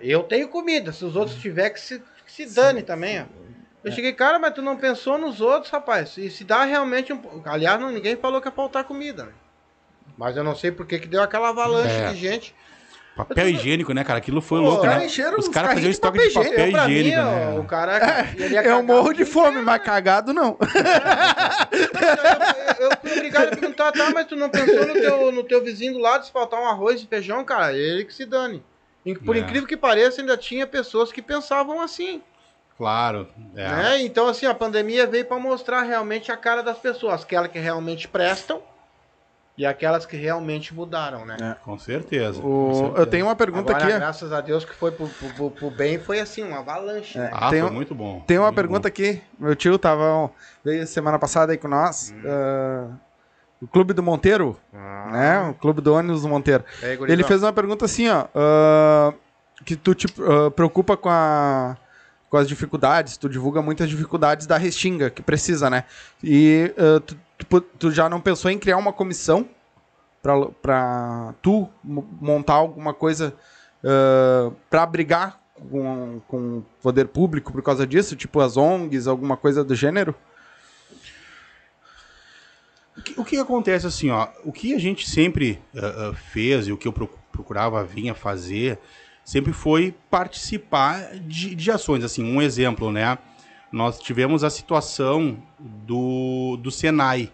Eu 0.00 0.22
tenho 0.22 0.48
comida, 0.48 0.92
se 0.92 1.04
os 1.04 1.14
outros 1.16 1.36
tiver 1.38 1.70
que 1.70 1.80
se, 1.80 1.98
que 2.24 2.32
se 2.32 2.46
dane 2.54 2.82
também, 2.82 3.20
ó. 3.20 3.24
Eu 3.84 3.92
cheguei, 3.92 4.12
cara, 4.12 4.38
mas 4.38 4.52
tu 4.54 4.60
não 4.62 4.76
pensou 4.76 5.16
nos 5.18 5.40
outros, 5.40 5.70
rapaz. 5.70 6.16
E 6.18 6.28
se 6.30 6.44
dá 6.44 6.64
realmente 6.64 7.12
um. 7.12 7.20
Aliás, 7.44 7.80
não, 7.80 7.90
ninguém 7.90 8.16
falou 8.16 8.40
que 8.40 8.48
ia 8.48 8.52
faltar 8.52 8.84
comida, 8.84 9.24
né? 9.24 9.32
Mas 10.16 10.36
eu 10.36 10.42
não 10.42 10.54
sei 10.56 10.72
por 10.72 10.84
que 10.86 10.98
que 10.98 11.06
deu 11.06 11.22
aquela 11.22 11.50
avalanche 11.50 11.94
É. 11.94 12.10
de 12.10 12.16
gente. 12.16 12.54
Papel 13.16 13.48
higiênico, 13.48 13.92
né, 13.92 14.04
cara? 14.04 14.18
Aquilo 14.18 14.40
foi 14.40 14.60
Pô, 14.60 14.66
louco, 14.66 14.82
os 14.86 14.88
né? 14.88 15.06
Os 15.36 15.48
caras 15.48 15.72
faziam 15.72 15.90
de 15.90 15.94
estoque 15.96 16.18
de 16.18 16.30
papel 16.32 16.50
papel 16.50 16.66
eu, 16.66 16.72
pra 16.72 16.86
mim, 16.86 16.92
higiênico, 16.94 17.20
ó, 17.20 17.24
né? 17.24 17.58
o 17.58 17.64
cara. 17.64 18.00
ele 18.38 18.54
ia 18.54 18.62
Eu 18.62 18.82
morro 18.82 19.08
o 19.10 19.12
de 19.12 19.24
fome, 19.24 19.60
mas 19.60 19.82
cagado 19.82 20.32
não. 20.32 20.56
eu, 22.78 22.86
eu 22.90 22.90
fui 23.00 23.12
obrigado 23.12 23.52
a 23.52 23.56
perguntar, 23.56 23.92
tá, 23.92 24.10
mas 24.10 24.26
tu 24.26 24.36
não 24.36 24.48
pensou 24.48 24.86
no 24.86 24.94
teu, 24.94 25.32
no 25.32 25.42
teu 25.44 25.62
vizinho 25.64 25.94
do 25.94 25.98
lado 25.98 26.24
se 26.26 26.32
faltar 26.32 26.60
um 26.60 26.66
arroz 26.68 27.00
e 27.02 27.06
feijão, 27.06 27.44
cara? 27.44 27.72
Ele 27.72 28.04
que 28.04 28.14
se 28.14 28.24
dane. 28.24 28.62
Por 29.24 29.36
É. 29.36 29.40
incrível 29.40 29.66
que 29.66 29.76
pareça, 29.76 30.20
ainda 30.20 30.36
tinha 30.36 30.66
pessoas 30.66 31.10
que 31.10 31.22
pensavam 31.22 31.80
assim. 31.80 32.22
Claro. 32.78 33.26
É. 33.56 33.68
Né? 33.68 34.02
Então, 34.02 34.28
assim, 34.28 34.46
a 34.46 34.54
pandemia 34.54 35.06
veio 35.06 35.24
para 35.26 35.38
mostrar 35.38 35.82
realmente 35.82 36.30
a 36.32 36.36
cara 36.36 36.62
das 36.62 36.78
pessoas, 36.78 37.22
aquelas 37.24 37.50
que 37.50 37.58
realmente 37.58 38.06
prestam 38.06 38.62
e 39.56 39.66
aquelas 39.66 40.06
que 40.06 40.16
realmente 40.16 40.72
mudaram, 40.72 41.26
né? 41.26 41.56
Com 41.64 41.76
certeza. 41.76 42.40
com 42.40 42.70
O- 42.70 42.74
certeza. 42.74 42.98
eu 43.00 43.06
tenho 43.06 43.26
uma 43.26 43.34
pergunta 43.34 43.72
Agora, 43.72 43.84
aqui. 43.88 43.98
graças 43.98 44.32
a 44.32 44.40
Deus 44.40 44.64
que 44.64 44.72
foi 44.72 44.92
pro, 44.92 45.08
pro- 45.08 45.30
pro- 45.30 45.50
pro 45.50 45.70
bem, 45.72 45.98
foi 45.98 46.20
assim, 46.20 46.44
uma 46.44 46.60
avalanche. 46.60 47.18
É, 47.18 47.28
Ah, 47.32 47.50
tem, 47.50 47.60
foi 47.62 47.68
um- 47.70 47.74
muito 47.74 47.92
bom. 47.96 48.20
tem 48.24 48.38
uma 48.38 48.44
muito 48.46 48.54
pergunta 48.54 48.86
aqui. 48.86 49.20
Meu 49.36 49.56
tio 49.56 49.76
tava 49.76 50.30
veio 50.64 50.86
semana 50.86 51.18
passada 51.18 51.50
aí 51.50 51.58
com 51.58 51.66
nós. 51.66 52.14
ah, 52.24 52.86
o 53.60 53.66
Clube 53.66 53.92
do 53.92 54.04
Monteiro, 54.04 54.56
Ah. 54.72 55.08
né? 55.10 55.40
O 55.50 55.54
Clube 55.54 55.80
do 55.80 55.92
ônibus 55.92 56.22
do 56.22 56.28
Monteiro. 56.28 56.64
Aí? 56.80 56.96
Ele 57.08 57.24
fez 57.24 57.42
uma 57.42 57.52
pergunta 57.52 57.84
assim, 57.86 58.08
ó. 58.08 58.26
ah, 58.32 59.12
que 59.64 59.74
tu 59.74 59.92
te 59.96 60.06
ah, 60.22 60.52
preocupa 60.52 60.96
com, 60.96 61.08
a, 61.10 61.76
com 62.30 62.36
as 62.36 62.46
dificuldades, 62.48 63.16
tu 63.16 63.28
divulga 63.28 63.62
muitas 63.62 63.88
dificuldades 63.88 64.46
da 64.46 64.56
Restinga, 64.58 65.08
que 65.10 65.22
precisa, 65.22 65.70
né? 65.70 65.84
E 66.22 66.72
ah, 66.76 67.00
tu, 67.00 67.16
tu- 67.48 67.60
tu 67.60 67.90
já 67.90 68.08
não 68.08 68.20
pensou 68.20 68.50
em 68.50 68.58
criar 68.58 68.76
uma 68.76 68.92
comissão 68.92 69.48
pra 70.60 71.32
tu 71.40 71.68
mo- 71.82 72.06
montar 72.20 72.54
alguma 72.54 72.92
coisa 72.92 73.34
ah, 73.84 74.50
pra 74.68 74.84
brigar 74.84 75.40
com, 75.70 76.20
com 76.28 76.58
o 76.58 76.66
poder 76.82 77.06
público 77.08 77.50
por 77.52 77.62
causa 77.62 77.86
disso? 77.86 78.14
Tipo 78.14 78.40
as 78.40 78.56
ONGs, 78.56 79.06
alguma 79.06 79.36
coisa 79.36 79.64
do 79.64 79.74
gênero? 79.74 80.14
O 82.96 83.00
que, 83.02 83.20
o 83.20 83.24
que 83.24 83.36
acontece 83.38 83.86
assim, 83.86 84.10
ó? 84.10 84.28
O 84.44 84.52
que 84.52 84.74
a 84.74 84.78
gente 84.78 85.08
sempre 85.08 85.62
ah, 85.76 86.12
fez 86.14 86.66
e 86.66 86.72
o 86.72 86.76
que 86.76 86.86
eu 86.88 86.92
procu- 86.92 87.18
procurava 87.32 87.84
vinha 87.84 88.14
fazer 88.14 88.78
sempre 89.28 89.52
foi 89.52 89.94
participar 90.10 91.18
de, 91.18 91.54
de 91.54 91.70
ações. 91.70 92.02
Assim, 92.02 92.24
um 92.24 92.40
exemplo, 92.40 92.90
né? 92.90 93.18
Nós 93.70 94.00
tivemos 94.00 94.42
a 94.42 94.48
situação 94.48 95.36
do, 95.58 96.56
do 96.56 96.70
Senai 96.70 97.30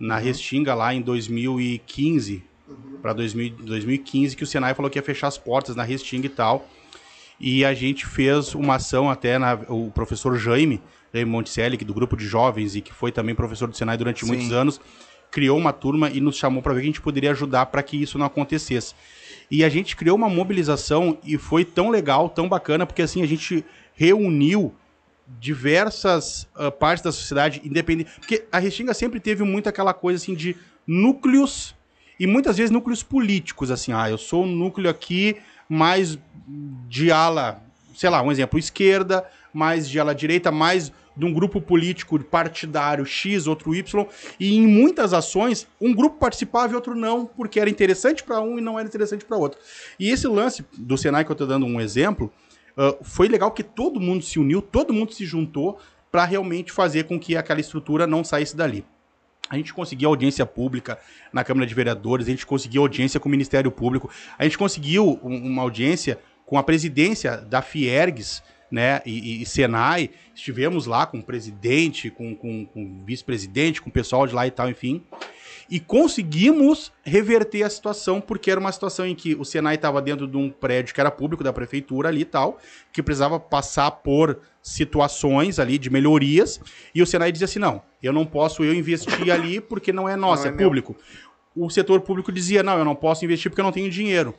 na 0.00 0.18
Restinga 0.18 0.74
lá 0.74 0.92
em 0.92 1.00
2015 1.00 2.42
para 3.00 3.12
2015 3.12 4.36
que 4.36 4.42
o 4.42 4.46
Senai 4.48 4.74
falou 4.74 4.90
que 4.90 4.98
ia 4.98 5.02
fechar 5.02 5.28
as 5.28 5.38
portas 5.38 5.76
na 5.76 5.84
Restinga 5.84 6.26
e 6.26 6.28
tal. 6.28 6.66
E 7.38 7.64
a 7.64 7.72
gente 7.72 8.04
fez 8.04 8.52
uma 8.56 8.74
ação 8.74 9.08
até 9.08 9.38
na, 9.38 9.54
o 9.68 9.92
professor 9.92 10.36
Jaime, 10.36 10.82
Jaime 11.14 11.30
Monticelli, 11.30 11.76
que 11.76 11.84
do 11.84 11.94
grupo 11.94 12.16
de 12.16 12.26
jovens 12.26 12.74
e 12.74 12.80
que 12.80 12.92
foi 12.92 13.12
também 13.12 13.32
professor 13.32 13.68
do 13.68 13.76
Senai 13.76 13.96
durante 13.96 14.22
Sim. 14.22 14.26
muitos 14.26 14.50
anos, 14.50 14.80
criou 15.30 15.56
uma 15.56 15.72
turma 15.72 16.10
e 16.10 16.20
nos 16.20 16.36
chamou 16.36 16.60
para 16.60 16.74
ver 16.74 16.80
que 16.80 16.86
a 16.86 16.90
gente 16.90 17.00
poderia 17.00 17.30
ajudar 17.30 17.66
para 17.66 17.80
que 17.80 17.96
isso 17.96 18.18
não 18.18 18.26
acontecesse. 18.26 18.96
E 19.50 19.64
a 19.64 19.68
gente 19.68 19.96
criou 19.96 20.16
uma 20.16 20.28
mobilização 20.28 21.18
e 21.24 21.38
foi 21.38 21.64
tão 21.64 21.88
legal, 21.88 22.28
tão 22.28 22.48
bacana, 22.48 22.84
porque 22.84 23.02
assim 23.02 23.22
a 23.22 23.26
gente 23.26 23.64
reuniu 23.94 24.74
diversas 25.40 26.46
ah, 26.54 26.70
partes 26.70 27.02
da 27.02 27.12
sociedade 27.12 27.60
independente, 27.64 28.10
porque 28.18 28.44
a 28.50 28.58
Restinga 28.58 28.94
sempre 28.94 29.20
teve 29.20 29.42
muito 29.44 29.68
aquela 29.68 29.92
coisa 29.92 30.22
assim 30.22 30.34
de 30.34 30.56
núcleos 30.86 31.74
e 32.18 32.26
muitas 32.26 32.56
vezes 32.56 32.70
núcleos 32.70 33.02
políticos, 33.02 33.70
assim, 33.70 33.92
ah, 33.92 34.10
eu 34.10 34.18
sou 34.18 34.44
um 34.44 34.46
núcleo 34.46 34.90
aqui 34.90 35.36
mais 35.68 36.18
de 36.88 37.12
ala, 37.12 37.62
sei 37.94 38.10
lá, 38.10 38.22
um 38.22 38.32
exemplo, 38.32 38.58
esquerda, 38.58 39.24
mais 39.52 39.88
de 39.88 40.00
ala 40.00 40.14
direita, 40.14 40.50
mais 40.50 40.92
de 41.18 41.26
um 41.26 41.32
grupo 41.32 41.60
político 41.60 42.22
partidário 42.22 43.04
X, 43.04 43.48
outro 43.48 43.74
Y, 43.74 44.06
e 44.38 44.54
em 44.56 44.66
muitas 44.66 45.12
ações, 45.12 45.66
um 45.80 45.92
grupo 45.92 46.16
participava 46.16 46.72
e 46.72 46.76
outro 46.76 46.94
não, 46.94 47.26
porque 47.26 47.58
era 47.58 47.68
interessante 47.68 48.22
para 48.22 48.40
um 48.40 48.56
e 48.56 48.60
não 48.60 48.78
era 48.78 48.86
interessante 48.86 49.24
para 49.24 49.36
outro. 49.36 49.58
E 49.98 50.10
esse 50.10 50.28
lance 50.28 50.64
do 50.76 50.96
Senai, 50.96 51.24
que 51.24 51.30
eu 51.30 51.34
estou 51.34 51.46
dando 51.46 51.66
um 51.66 51.80
exemplo, 51.80 52.32
ah, 52.76 52.96
foi 53.02 53.26
legal 53.26 53.50
que 53.50 53.64
todo 53.64 53.98
mundo 53.98 54.24
se 54.24 54.38
uniu, 54.38 54.62
todo 54.62 54.94
mundo 54.94 55.12
se 55.12 55.26
juntou 55.26 55.80
para 56.12 56.24
realmente 56.24 56.70
fazer 56.70 57.04
com 57.04 57.18
que 57.18 57.36
aquela 57.36 57.60
estrutura 57.60 58.06
não 58.06 58.22
saísse 58.22 58.56
dali. 58.56 58.84
A 59.50 59.56
gente 59.56 59.74
conseguiu 59.74 60.10
audiência 60.10 60.46
pública 60.46 60.98
na 61.32 61.42
Câmara 61.42 61.66
de 61.66 61.74
Vereadores, 61.74 62.28
a 62.28 62.30
gente 62.30 62.46
conseguiu 62.46 62.82
audiência 62.82 63.18
com 63.18 63.28
o 63.28 63.30
Ministério 63.30 63.70
Público, 63.72 64.08
a 64.38 64.44
gente 64.44 64.56
conseguiu 64.56 65.18
um- 65.22 65.36
uma 65.36 65.62
audiência 65.62 66.20
com 66.46 66.56
a 66.56 66.62
presidência 66.62 67.38
da 67.38 67.60
Fiergues, 67.60 68.42
né, 68.70 69.00
e, 69.06 69.42
e 69.42 69.46
Senai, 69.46 70.10
estivemos 70.34 70.86
lá 70.86 71.06
com 71.06 71.18
o 71.18 71.22
presidente, 71.22 72.10
com, 72.10 72.34
com, 72.34 72.66
com 72.66 72.84
o 72.84 73.04
vice-presidente, 73.04 73.80
com 73.80 73.88
o 73.88 73.92
pessoal 73.92 74.26
de 74.26 74.34
lá 74.34 74.46
e 74.46 74.50
tal, 74.50 74.68
enfim, 74.68 75.02
e 75.70 75.78
conseguimos 75.78 76.90
reverter 77.04 77.62
a 77.62 77.70
situação, 77.70 78.20
porque 78.20 78.50
era 78.50 78.58
uma 78.58 78.72
situação 78.72 79.06
em 79.06 79.14
que 79.14 79.34
o 79.34 79.44
Senai 79.44 79.74
estava 79.74 80.00
dentro 80.00 80.26
de 80.26 80.36
um 80.36 80.50
prédio 80.50 80.94
que 80.94 81.00
era 81.00 81.10
público 81.10 81.44
da 81.44 81.52
prefeitura 81.52 82.08
ali 82.08 82.22
e 82.22 82.24
tal, 82.24 82.58
que 82.92 83.02
precisava 83.02 83.38
passar 83.38 83.90
por 83.90 84.40
situações 84.62 85.58
ali 85.58 85.78
de 85.78 85.90
melhorias, 85.90 86.60
e 86.94 87.02
o 87.02 87.06
Senai 87.06 87.30
dizia 87.30 87.44
assim, 87.44 87.58
não, 87.58 87.82
eu 88.02 88.12
não 88.12 88.24
posso 88.24 88.64
eu 88.64 88.74
investir 88.74 89.30
ali 89.32 89.60
porque 89.60 89.92
não 89.92 90.08
é 90.08 90.16
nosso, 90.16 90.44
Não 90.44 90.50
é, 90.50 90.54
é 90.54 90.56
meu. 90.56 90.66
público. 90.66 90.96
O 91.54 91.68
setor 91.68 92.00
público 92.00 92.30
dizia, 92.30 92.62
não, 92.62 92.78
eu 92.78 92.84
não 92.84 92.94
posso 92.94 93.24
investir 93.24 93.50
porque 93.50 93.60
eu 93.60 93.64
não 93.64 93.72
tenho 93.72 93.90
dinheiro. 93.90 94.34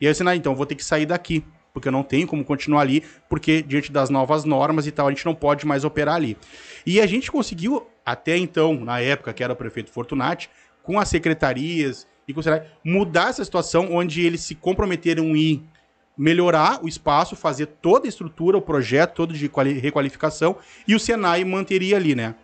E 0.00 0.06
aí 0.06 0.12
o 0.12 0.14
Senai, 0.14 0.36
então, 0.36 0.54
vou 0.54 0.66
ter 0.66 0.74
que 0.74 0.84
sair 0.84 1.06
daqui, 1.06 1.44
porque 1.74 1.88
eu 1.88 1.92
não 1.92 2.04
tenho 2.04 2.26
como 2.28 2.44
continuar 2.44 2.82
ali, 2.82 3.02
porque 3.28 3.60
diante 3.60 3.90
das 3.90 4.08
novas 4.08 4.44
normas 4.44 4.86
e 4.86 4.92
tal, 4.92 5.08
a 5.08 5.10
gente 5.10 5.26
não 5.26 5.34
pode 5.34 5.66
mais 5.66 5.84
operar 5.84 6.14
ali. 6.14 6.38
E 6.86 7.00
a 7.00 7.06
gente 7.06 7.32
conseguiu, 7.32 7.84
até 8.06 8.38
então, 8.38 8.74
na 8.76 9.00
época 9.00 9.32
que 9.32 9.42
era 9.42 9.52
o 9.52 9.56
prefeito 9.56 9.90
Fortunati, 9.90 10.48
com 10.84 11.00
as 11.00 11.08
secretarias 11.08 12.06
e 12.28 12.32
com 12.32 12.38
o 12.38 12.42
Senai, 12.42 12.64
mudar 12.84 13.30
essa 13.30 13.44
situação 13.44 13.92
onde 13.92 14.24
eles 14.24 14.40
se 14.42 14.54
comprometeram 14.54 15.34
em 15.34 15.68
melhorar 16.16 16.78
o 16.80 16.86
espaço, 16.86 17.34
fazer 17.34 17.66
toda 17.66 18.06
a 18.06 18.08
estrutura, 18.08 18.56
o 18.56 18.62
projeto 18.62 19.14
todo 19.14 19.34
de 19.34 19.48
quali- 19.48 19.80
requalificação, 19.80 20.56
e 20.86 20.94
o 20.94 21.00
Senai 21.00 21.42
manteria 21.42 21.96
ali, 21.96 22.14
né? 22.14 22.36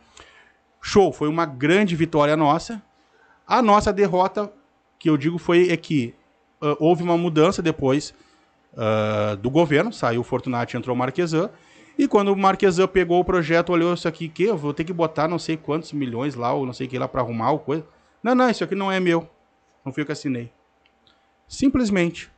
Show, 0.82 1.12
foi 1.12 1.28
uma 1.28 1.47
grande 1.47 1.94
vitória 1.94 2.36
nossa. 2.36 2.82
A 3.47 3.62
nossa 3.62 3.93
derrota, 3.93 4.52
que 4.98 5.09
eu 5.09 5.16
digo, 5.16 5.39
foi 5.39 5.70
é 5.70 5.77
que 5.77 6.15
ah, 6.61 6.74
houve 6.81 7.05
uma 7.05 7.16
mudança 7.16 7.62
depois 7.62 8.12
ah, 8.76 9.36
do 9.40 9.51
governo, 9.51 9.92
saiu 9.92 10.20
o 10.20 10.24
Fortunati, 10.24 10.76
entrou 10.76 10.94
o 10.94 10.98
Marquesan, 10.98 11.51
e 11.98 12.09
quando 12.09 12.32
o 12.32 12.36
Marquesan 12.36 12.86
pegou 12.86 13.20
o 13.20 13.24
projeto, 13.24 13.70
olhou 13.70 13.92
isso 13.92 14.09
aqui, 14.09 14.28
que 14.28 14.44
eu 14.44 14.56
vou 14.56 14.72
ter 14.72 14.84
que 14.84 14.92
botar 14.92 15.28
não 15.28 15.38
sei 15.38 15.56
quantos 15.56 15.92
milhões 15.92 16.34
lá, 16.34 16.52
ou 16.52 16.64
não 16.64 16.72
sei 16.72 16.86
o 16.86 16.90
que 16.90 16.98
lá, 16.98 17.06
para 17.06 17.20
arrumar 17.20 17.52
o 17.52 17.59
coisa. 17.59 17.86
Não, 18.22 18.34
não, 18.34 18.48
isso 18.48 18.64
aqui 18.64 18.74
não 18.74 18.90
é 18.90 18.98
meu. 18.98 19.28
Não 19.84 19.92
fui 19.92 20.02
eu 20.02 20.06
que 20.06 20.12
assinei. 20.12 20.51
Simplesmente. 21.47 22.30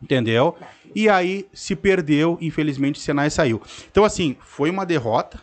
Entendeu? 0.00 0.56
E 0.94 1.08
aí 1.08 1.46
se 1.52 1.74
perdeu, 1.74 2.38
infelizmente 2.40 3.00
o 3.00 3.02
Senai 3.02 3.30
saiu. 3.30 3.60
Então, 3.90 4.04
assim, 4.04 4.36
foi 4.40 4.70
uma 4.70 4.86
derrota, 4.86 5.40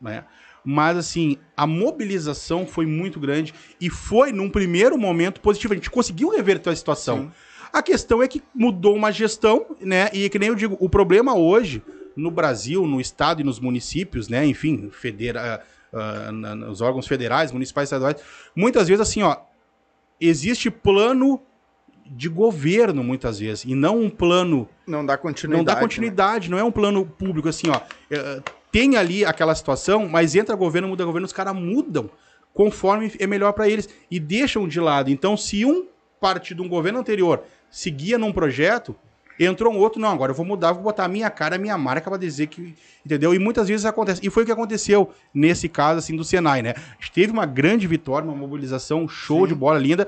né? 0.00 0.24
Mas, 0.64 0.96
assim, 0.96 1.38
a 1.56 1.66
mobilização 1.66 2.66
foi 2.66 2.86
muito 2.86 3.18
grande 3.18 3.52
e 3.80 3.90
foi, 3.90 4.32
num 4.32 4.48
primeiro 4.48 4.96
momento, 4.96 5.40
positivo. 5.40 5.72
A 5.72 5.76
gente 5.76 5.90
conseguiu 5.90 6.28
reverter 6.28 6.70
a 6.70 6.76
situação. 6.76 7.32
A 7.72 7.82
questão 7.82 8.22
é 8.22 8.28
que 8.28 8.42
mudou 8.54 8.94
uma 8.94 9.10
gestão, 9.10 9.66
né? 9.80 10.10
E 10.12 10.28
que 10.28 10.38
nem 10.38 10.48
eu 10.50 10.54
digo, 10.54 10.76
o 10.78 10.88
problema 10.88 11.34
hoje, 11.34 11.82
no 12.14 12.30
Brasil, 12.30 12.86
no 12.86 13.00
Estado 13.00 13.40
e 13.40 13.44
nos 13.44 13.58
municípios, 13.58 14.28
né? 14.28 14.44
Enfim, 14.44 14.90
federa, 14.90 15.62
ah, 15.92 16.30
na- 16.32 16.54
nos 16.54 16.80
órgãos 16.80 17.06
federais, 17.06 17.50
municipais, 17.52 17.86
estaduais, 17.88 18.16
muitas 18.54 18.88
vezes, 18.88 19.00
assim, 19.00 19.22
ó, 19.22 19.36
existe 20.20 20.70
plano 20.70 21.40
de 22.06 22.28
governo, 22.28 23.02
muitas 23.02 23.38
vezes, 23.38 23.64
e 23.64 23.74
não 23.74 23.98
um 24.00 24.10
plano 24.10 24.68
Não 24.86 25.04
dá 25.06 25.16
continuidade. 25.16 25.58
não 25.58 25.64
dá 25.64 25.74
né? 25.74 25.80
continuidade, 25.80 26.50
não 26.50 26.58
é 26.58 26.64
um 26.64 26.70
plano 26.70 27.06
público 27.06 27.48
assim, 27.48 27.70
ó. 27.70 27.80
é, 28.10 28.42
tem 28.70 28.96
ali 28.96 29.24
aquela 29.24 29.54
situação, 29.54 30.08
mas 30.08 30.34
entra 30.34 30.54
governo, 30.54 30.88
muda 30.88 31.04
governo, 31.04 31.26
os 31.26 31.32
caras 31.32 31.54
mudam 31.54 32.10
conforme 32.52 33.10
é 33.18 33.26
melhor 33.26 33.52
para 33.52 33.68
eles 33.68 33.88
e 34.10 34.20
deixam 34.20 34.68
de 34.68 34.78
lado. 34.80 35.10
Então, 35.10 35.36
se 35.36 35.64
um 35.64 35.86
partido, 36.20 36.62
um 36.62 36.68
governo 36.68 36.98
anterior, 36.98 37.44
seguia 37.72 38.16
num 38.16 38.32
projeto, 38.32 38.94
entrou 39.40 39.72
um 39.72 39.78
outro, 39.78 40.00
não, 40.00 40.10
agora 40.10 40.30
eu 40.30 40.36
vou 40.36 40.46
mudar, 40.46 40.72
vou 40.72 40.82
botar 40.82 41.06
a 41.06 41.08
minha 41.08 41.28
cara, 41.30 41.56
a 41.56 41.58
minha 41.58 41.76
marca 41.76 42.08
para 42.08 42.18
dizer 42.18 42.46
que, 42.46 42.76
entendeu? 43.04 43.34
E 43.34 43.38
muitas 43.40 43.66
vezes 43.66 43.84
acontece. 43.84 44.20
E 44.22 44.30
foi 44.30 44.44
o 44.44 44.46
que 44.46 44.52
aconteceu 44.52 45.10
nesse 45.34 45.68
caso 45.68 45.98
assim 45.98 46.14
do 46.14 46.22
Senai, 46.22 46.62
né? 46.62 46.74
A 46.76 47.00
gente 47.00 47.10
teve 47.12 47.32
uma 47.32 47.46
grande 47.46 47.88
vitória, 47.88 48.28
uma 48.28 48.36
mobilização, 48.36 49.08
show 49.08 49.46
de 49.46 49.54
bola 49.54 49.78
linda 49.80 50.06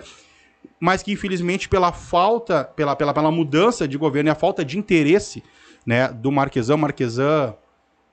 mas 0.81 1.03
que 1.03 1.13
infelizmente 1.13 1.69
pela 1.69 1.93
falta, 1.93 2.65
pela, 2.65 2.95
pela, 2.97 3.15
pela 3.15 3.31
mudança 3.31 3.87
de 3.89 3.97
governo 3.97 4.29
e 4.29 4.33
a 4.33 4.35
falta 4.35 4.65
de 4.65 4.79
interesse 4.79 5.43
né, 5.87 6.09
do 6.09 6.31
Marquesan, 6.33 6.77
Marquesan, 6.77 7.55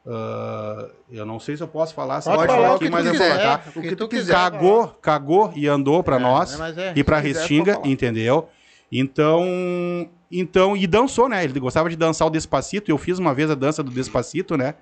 ah, 0.05 0.89
eu 1.11 1.25
não 1.25 1.39
sei 1.39 1.55
se 1.55 1.63
eu 1.63 1.67
posso 1.67 1.93
falar, 1.93 2.21
se 2.21 2.29
Pode 2.29 2.37
pode 2.37 2.51
falar 2.51 2.63
falar 2.63 2.75
o 2.75 2.79
que 2.79 2.85
aqui, 2.85 2.91
mas 2.93 3.05
eu 3.05 3.11
quiser, 3.11 3.29
colocar. 3.29 3.63
o 3.75 3.81
que 3.81 3.95
tu 3.95 4.07
quiser. 4.07 4.33
Cagou, 4.33 4.87
cagou 5.01 5.53
e 5.55 5.67
andou 5.67 6.03
para 6.03 6.15
É, 6.15 6.19
nós 6.19 6.59
é, 6.59 6.93
e 6.95 7.03
para 7.03 7.19
Restinga, 7.19 7.75
falar. 7.75 7.87
entendeu? 7.87 8.49
Então, 8.91 10.09
então, 10.31 10.75
e 10.75 10.85
dançou, 10.85 11.29
né? 11.29 11.43
Ele 11.43 11.59
gostava 11.59 11.89
de 11.89 11.95
dançar 11.95 12.27
o 12.27 12.31
Despacito, 12.31 12.91
eu 12.91 12.97
fiz 12.97 13.19
uma 13.19 13.33
vez 13.33 13.49
a 13.49 13.55
dança 13.55 13.81
do 13.81 13.91
Despacito, 13.91 14.57
né? 14.57 14.75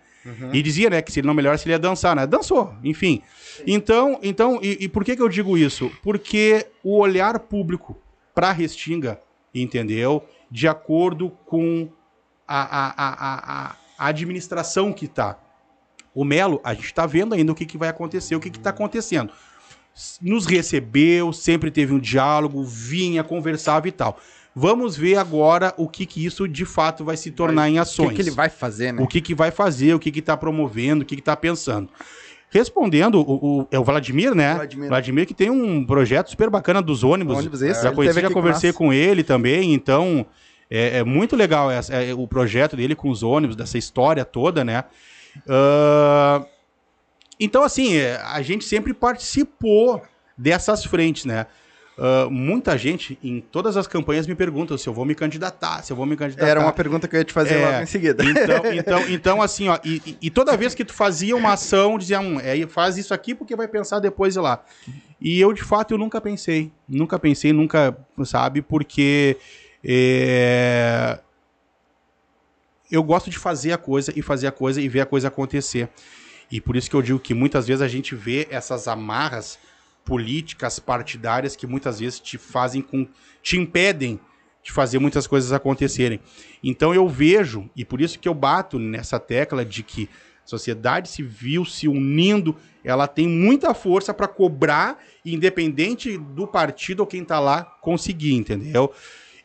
E 0.53 0.61
dizia, 0.61 0.89
né, 0.89 1.01
que 1.01 1.11
se 1.11 1.19
ele 1.19 1.27
não 1.27 1.33
melhorasse, 1.33 1.65
ele 1.65 1.73
ia 1.73 1.79
dançar, 1.79 2.15
né? 2.15 2.27
Dançou, 2.27 2.73
enfim. 2.83 3.21
Então, 3.65 4.19
então 4.21 4.59
e, 4.61 4.77
e 4.81 4.89
por 4.89 5.03
que 5.03 5.15
que 5.15 5.21
eu 5.21 5.29
digo 5.29 5.57
isso? 5.57 5.91
Porque 6.03 6.67
o 6.83 6.97
olhar 6.97 7.39
público 7.39 7.97
para 8.33 8.51
Restinga, 8.51 9.19
entendeu? 9.53 10.23
De 10.51 10.67
acordo 10.67 11.29
com 11.45 11.89
a, 12.47 12.61
a, 12.61 12.93
a, 12.97 13.69
a, 13.69 13.75
a 13.97 14.07
administração 14.07 14.91
que 14.91 15.07
tá. 15.07 15.39
O 16.13 16.25
Melo, 16.25 16.59
a 16.63 16.73
gente 16.73 16.85
está 16.85 17.05
vendo 17.05 17.33
ainda 17.33 17.51
o 17.51 17.55
que, 17.55 17.65
que 17.65 17.77
vai 17.77 17.89
acontecer, 17.89 18.35
o 18.35 18.39
que 18.39 18.49
está 18.49 18.71
acontecendo. 18.71 19.31
Nos 20.21 20.45
recebeu, 20.45 21.33
sempre 21.33 21.69
teve 21.71 21.93
um 21.93 21.99
diálogo, 21.99 22.63
vinha, 22.63 23.23
conversava 23.23 23.87
e 23.87 23.91
tal. 23.91 24.17
Vamos 24.55 24.97
ver 24.97 25.15
agora 25.17 25.73
o 25.77 25.87
que, 25.87 26.05
que 26.05 26.25
isso 26.25 26.47
de 26.47 26.65
fato 26.65 27.03
vai 27.05 27.15
se 27.15 27.31
tornar 27.31 27.69
em 27.69 27.77
O 27.77 27.81
ações. 27.81 28.09
que, 28.09 28.15
que 28.15 28.21
ele 28.23 28.31
vai 28.31 28.49
fazer, 28.49 28.91
né? 28.93 29.01
O 29.01 29.07
que, 29.07 29.21
que 29.21 29.35
vai 29.35 29.51
fazer, 29.51 29.93
o 29.93 29.99
que 29.99 30.09
está 30.19 30.35
promovendo, 30.35 31.03
o 31.03 31.05
que 31.05 31.15
está 31.15 31.35
pensando. 31.35 31.89
Respondendo, 32.49 33.21
o, 33.21 33.59
o- 33.61 33.67
é 33.71 33.77
o 33.77 33.83
Vladimir, 33.83 34.33
né? 34.33 34.55
Vladimir. 34.87 35.27
que 35.27 35.33
tem 35.35 35.49
um 35.51 35.85
projeto 35.85 36.29
super 36.31 36.49
bacana 36.49 36.81
dos 36.81 37.03
ônibus. 37.03 37.37
Ônibus 37.37 37.61
esse, 37.61 37.83
já 37.83 37.89
ele 37.89 37.95
conheci, 37.95 38.19
já 38.21 38.27
com 38.27 38.33
conversei 38.33 38.69
nós. 38.71 38.77
com 38.77 38.91
ele 38.91 39.23
também, 39.23 39.73
então 39.73 40.25
é, 40.69 40.97
é 40.97 41.03
muito 41.03 41.35
legal 41.35 41.69
essa- 41.69 41.93
é, 41.93 42.13
o 42.13 42.27
projeto 42.27 42.75
dele 42.75 42.95
com 42.95 43.09
os 43.09 43.21
ônibus, 43.21 43.55
dessa 43.55 43.77
história 43.77 44.25
toda, 44.25 44.65
né? 44.65 44.83
Ah, 45.47 46.43
então, 47.39 47.63
assim, 47.63 47.95
é, 47.95 48.15
a 48.17 48.41
gente 48.41 48.65
sempre 48.65 48.93
participou 48.93 50.01
dessas 50.37 50.83
frentes, 50.85 51.25
né? 51.25 51.45
Ah, 52.01 52.27
muita 52.31 52.77
gente, 52.77 53.19
em 53.21 53.41
todas 53.41 53.75
as 53.75 53.85
campanhas, 53.85 54.25
me 54.25 54.33
pergunta 54.33 54.77
se 54.77 54.87
eu 54.87 54.93
vou 54.93 55.03
me 55.03 55.13
candidatar, 55.13 55.83
se 55.83 55.91
eu 55.91 55.97
vou 55.97 56.05
me 56.05 56.15
candidatar. 56.15 56.47
Era 56.49 56.59
uma 56.61 56.71
pergunta 56.71 57.09
que 57.09 57.15
eu 57.15 57.19
ia 57.19 57.25
te 57.25 57.33
fazer 57.33 57.55
É, 57.55 57.65
logo 57.65 57.83
em 57.83 57.85
seguida. 57.85 58.23
Então, 58.25 58.63
então, 58.73 59.09
então 59.09 59.41
assim, 59.41 59.67
ó, 59.67 59.77
e, 59.83 60.01
e- 60.05 60.17
e 60.21 60.29
toda 60.29 60.55
vez 60.55 60.73
que 60.73 60.85
tu 60.85 60.93
fazia 60.93 61.35
uma 61.35 61.51
ação, 61.53 61.97
dizia, 61.97 62.21
um, 62.21 62.39
é, 62.39 62.65
faz 62.67 62.97
isso 62.97 63.13
aqui 63.13 63.35
porque 63.35 63.53
vai 63.53 63.67
pensar 63.67 63.99
depois 63.99 64.33
de 64.33 64.39
lá. 64.39 64.63
E 65.19 65.41
eu, 65.41 65.51
de 65.51 65.61
fato, 65.61 65.93
eu 65.93 65.97
nunca 65.97 66.21
pensei. 66.21 66.71
Nunca 66.87 67.19
pensei, 67.19 67.51
nunca, 67.51 67.93
sabe, 68.23 68.61
porque 68.61 69.35
é, 69.83 71.19
eu 72.89 73.03
gosto 73.03 73.29
de 73.29 73.37
fazer 73.37 73.73
a 73.73 73.77
coisa 73.77 74.13
e 74.15 74.21
fazer 74.21 74.47
a 74.47 74.51
coisa 74.53 74.79
e 74.81 74.87
ver 74.87 75.01
a 75.01 75.05
coisa 75.05 75.27
acontecer. 75.27 75.89
E 76.51 76.59
por 76.59 76.75
isso 76.75 76.89
que 76.89 76.95
eu 76.95 77.01
digo 77.01 77.19
que 77.19 77.33
muitas 77.33 77.67
vezes 77.67 77.81
a 77.81 77.87
gente 77.87 78.15
vê 78.15 78.47
essas 78.49 78.87
amarras 78.87 79.59
políticas 80.03 80.79
partidárias 80.79 81.55
que 81.55 81.67
muitas 81.67 81.99
vezes 81.99 82.19
te 82.19 82.37
fazem 82.37 82.81
com 82.81 83.07
te 83.41 83.57
impedem 83.57 84.19
de 84.63 84.71
fazer 84.71 84.99
muitas 84.99 85.27
coisas 85.27 85.51
acontecerem. 85.51 86.19
Então 86.63 86.93
eu 86.93 87.07
vejo 87.07 87.69
e 87.75 87.85
por 87.85 88.01
isso 88.01 88.19
que 88.19 88.27
eu 88.27 88.33
bato 88.33 88.79
nessa 88.79 89.19
tecla 89.19 89.63
de 89.63 89.83
que 89.83 90.09
a 90.43 90.47
sociedade 90.49 91.09
civil 91.09 91.63
se 91.63 91.87
unindo, 91.87 92.55
ela 92.83 93.07
tem 93.07 93.27
muita 93.27 93.73
força 93.73 94.13
para 94.13 94.27
cobrar, 94.27 94.97
independente 95.23 96.17
do 96.17 96.47
partido 96.47 97.01
ou 97.01 97.07
quem 97.07 97.23
tá 97.23 97.39
lá 97.39 97.63
conseguir, 97.63 98.33
entendeu? 98.33 98.91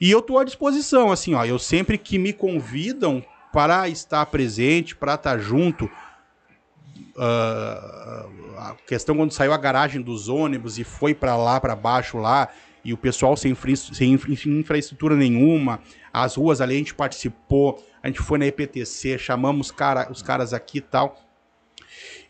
E 0.01 0.10
eu 0.10 0.22
tô 0.22 0.39
à 0.39 0.44
disposição, 0.44 1.12
assim, 1.12 1.35
ó, 1.35 1.44
eu 1.44 1.59
sempre 1.59 1.98
que 1.98 2.18
me 2.18 2.32
convidam 2.32 3.24
para 3.52 3.89
estar 3.89 4.26
presente, 4.26 4.97
para 4.97 5.14
estar 5.14 5.39
junto, 5.39 5.89
ah, 7.16 8.27
a 8.59 8.77
questão 8.87 9.16
quando 9.16 9.33
saiu 9.33 9.53
a 9.53 9.57
garagem 9.57 10.01
dos 10.01 10.29
ônibus 10.29 10.79
e 10.79 10.85
foi 10.85 11.15
para 11.15 11.37
lá, 11.37 11.61
para 11.61 11.75
baixo 11.77 12.19
lá, 12.19 12.49
e 12.85 12.93
o 12.93 12.97
pessoal 12.97 13.37
sem, 13.37 13.53
infra- 13.53 13.77
sem 13.77 14.12
infra- 14.12 14.33
infraestrutura 14.33 15.16
nenhuma, 15.16 15.81
as 16.12 16.37
ruas 16.37 16.61
ali 16.61 16.75
a 16.75 16.79
gente 16.79 16.95
participou, 16.95 17.83
a 18.03 18.07
gente 18.09 18.21
foi 18.21 18.39
na 18.39 18.47
EPTC, 18.47 19.19
chamamos 19.19 19.71
cara, 19.71 20.09
os 20.11 20.23
caras 20.23 20.53
aqui 20.53 20.79
e 20.79 20.83
tal. 20.83 21.16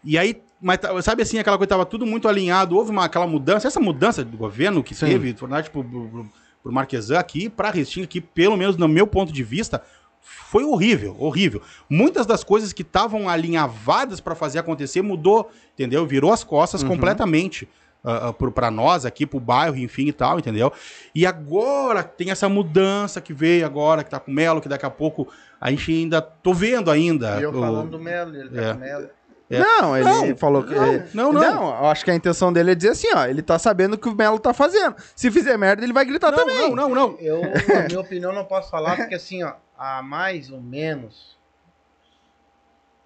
E 0.03 0.17
aí, 0.17 0.41
mas 0.61 0.79
sabe 1.03 1.23
assim, 1.23 1.39
aquela 1.39 1.57
coisa 1.59 1.69
tava 1.71 1.85
tudo 1.85 2.07
muito 2.07 2.29
alinhado, 2.29 2.77
houve 2.77 2.91
uma, 2.91 3.05
aquela 3.05 3.27
mudança, 3.27 3.67
essa 3.67 3.81
mudança 3.81 4.25
do 4.25 4.37
governo 4.37 4.83
que 4.83 4.95
Sim. 4.95 5.07
teve, 5.07 5.35
Fortnite 5.35 5.71
pro, 5.71 5.83
pro, 5.83 6.31
pro 6.63 6.73
Marquesan 6.73 7.19
aqui, 7.19 7.49
para 7.49 7.71
Restinga 7.71 8.05
aqui, 8.05 8.21
pelo 8.21 8.57
menos 8.57 8.77
no 8.77 8.87
meu 8.87 9.07
ponto 9.07 9.33
de 9.33 9.43
vista, 9.43 9.83
foi 10.25 10.65
horrível, 10.65 11.15
horrível. 11.19 11.61
Muitas 11.89 12.27
das 12.27 12.43
coisas 12.43 12.73
que 12.73 12.83
estavam 12.83 13.29
alinhavadas 13.29 14.21
para 14.21 14.35
fazer 14.35 14.59
acontecer 14.59 15.03
mudou, 15.03 15.51
entendeu? 15.75 16.07
Virou 16.07 16.33
as 16.33 16.43
costas 16.43 16.83
Uhum. 16.83 16.89
completamente, 16.89 17.69
uh, 18.03 18.31
uh, 18.31 18.51
para 18.51 18.71
nós 18.71 19.05
aqui, 19.05 19.27
pro 19.27 19.39
bairro, 19.39 19.77
enfim 19.77 20.07
e 20.09 20.13
tal, 20.13 20.39
entendeu? 20.39 20.73
E 21.15 21.27
agora 21.27 22.03
tem 22.03 22.31
essa 22.31 22.49
mudança 22.49 23.21
que 23.21 23.33
veio 23.33 23.65
agora, 23.67 24.03
que 24.03 24.11
tá 24.11 24.19
com 24.19 24.31
o 24.31 24.35
Melo, 24.35 24.61
que 24.61 24.69
daqui 24.69 24.87
a 24.87 24.91
pouco 24.91 25.29
a 25.61 25.71
gente 25.71 25.93
ainda 25.93 26.21
tô 26.21 26.53
vendo 26.53 26.91
ainda. 26.91 27.39
E 27.41 27.43
eu 27.43 27.51
o- 27.51 27.61
falando 27.61 27.91
do 27.91 27.99
Melo, 27.99 28.35
ele 28.35 28.49
tá 28.51 28.63
É. 28.63 28.71
com 28.73 28.79
o 28.79 28.81
Melo. 28.81 29.09
É. 29.51 29.59
Não, 29.59 29.95
ele 29.97 30.05
Não, 30.09 30.37
falou 30.37 30.63
que. 30.65 30.75
não, 31.15 31.33
não. 31.33 31.69
eu 31.69 31.87
acho 31.87 32.03
que 32.05 32.11
a 32.11 32.15
intenção 32.15 32.51
dele 32.53 32.73
é 32.73 32.75
dizer 32.75 32.91
assim, 32.91 33.09
ó. 33.15 33.27
Ele 33.27 33.43
tá 33.43 33.59
sabendo 33.59 33.95
o 33.95 33.99
que 33.99 34.09
o 34.09 34.15
Melo 34.15 34.39
tá 34.39 34.55
fazendo. 34.55 34.97
Se 35.15 35.31
fizer 35.31 35.57
merda, 35.59 35.85
ele 35.85 35.93
vai 35.93 36.05
gritar 36.05 36.31
Não, 36.31 36.39
também. 36.39 36.57
não, 36.57 36.75
não, 36.75 36.89
não. 36.89 37.19
Eu, 37.21 37.43
a 37.43 37.87
minha 37.87 38.01
opinião, 38.01 38.33
não 38.33 38.45
posso 38.45 38.71
falar, 38.71 38.97
porque 38.97 39.15
assim, 39.15 39.43
ó, 39.43 39.53
há 39.79 40.03
mais 40.03 40.51
ou 40.51 40.61
menos 40.63 41.37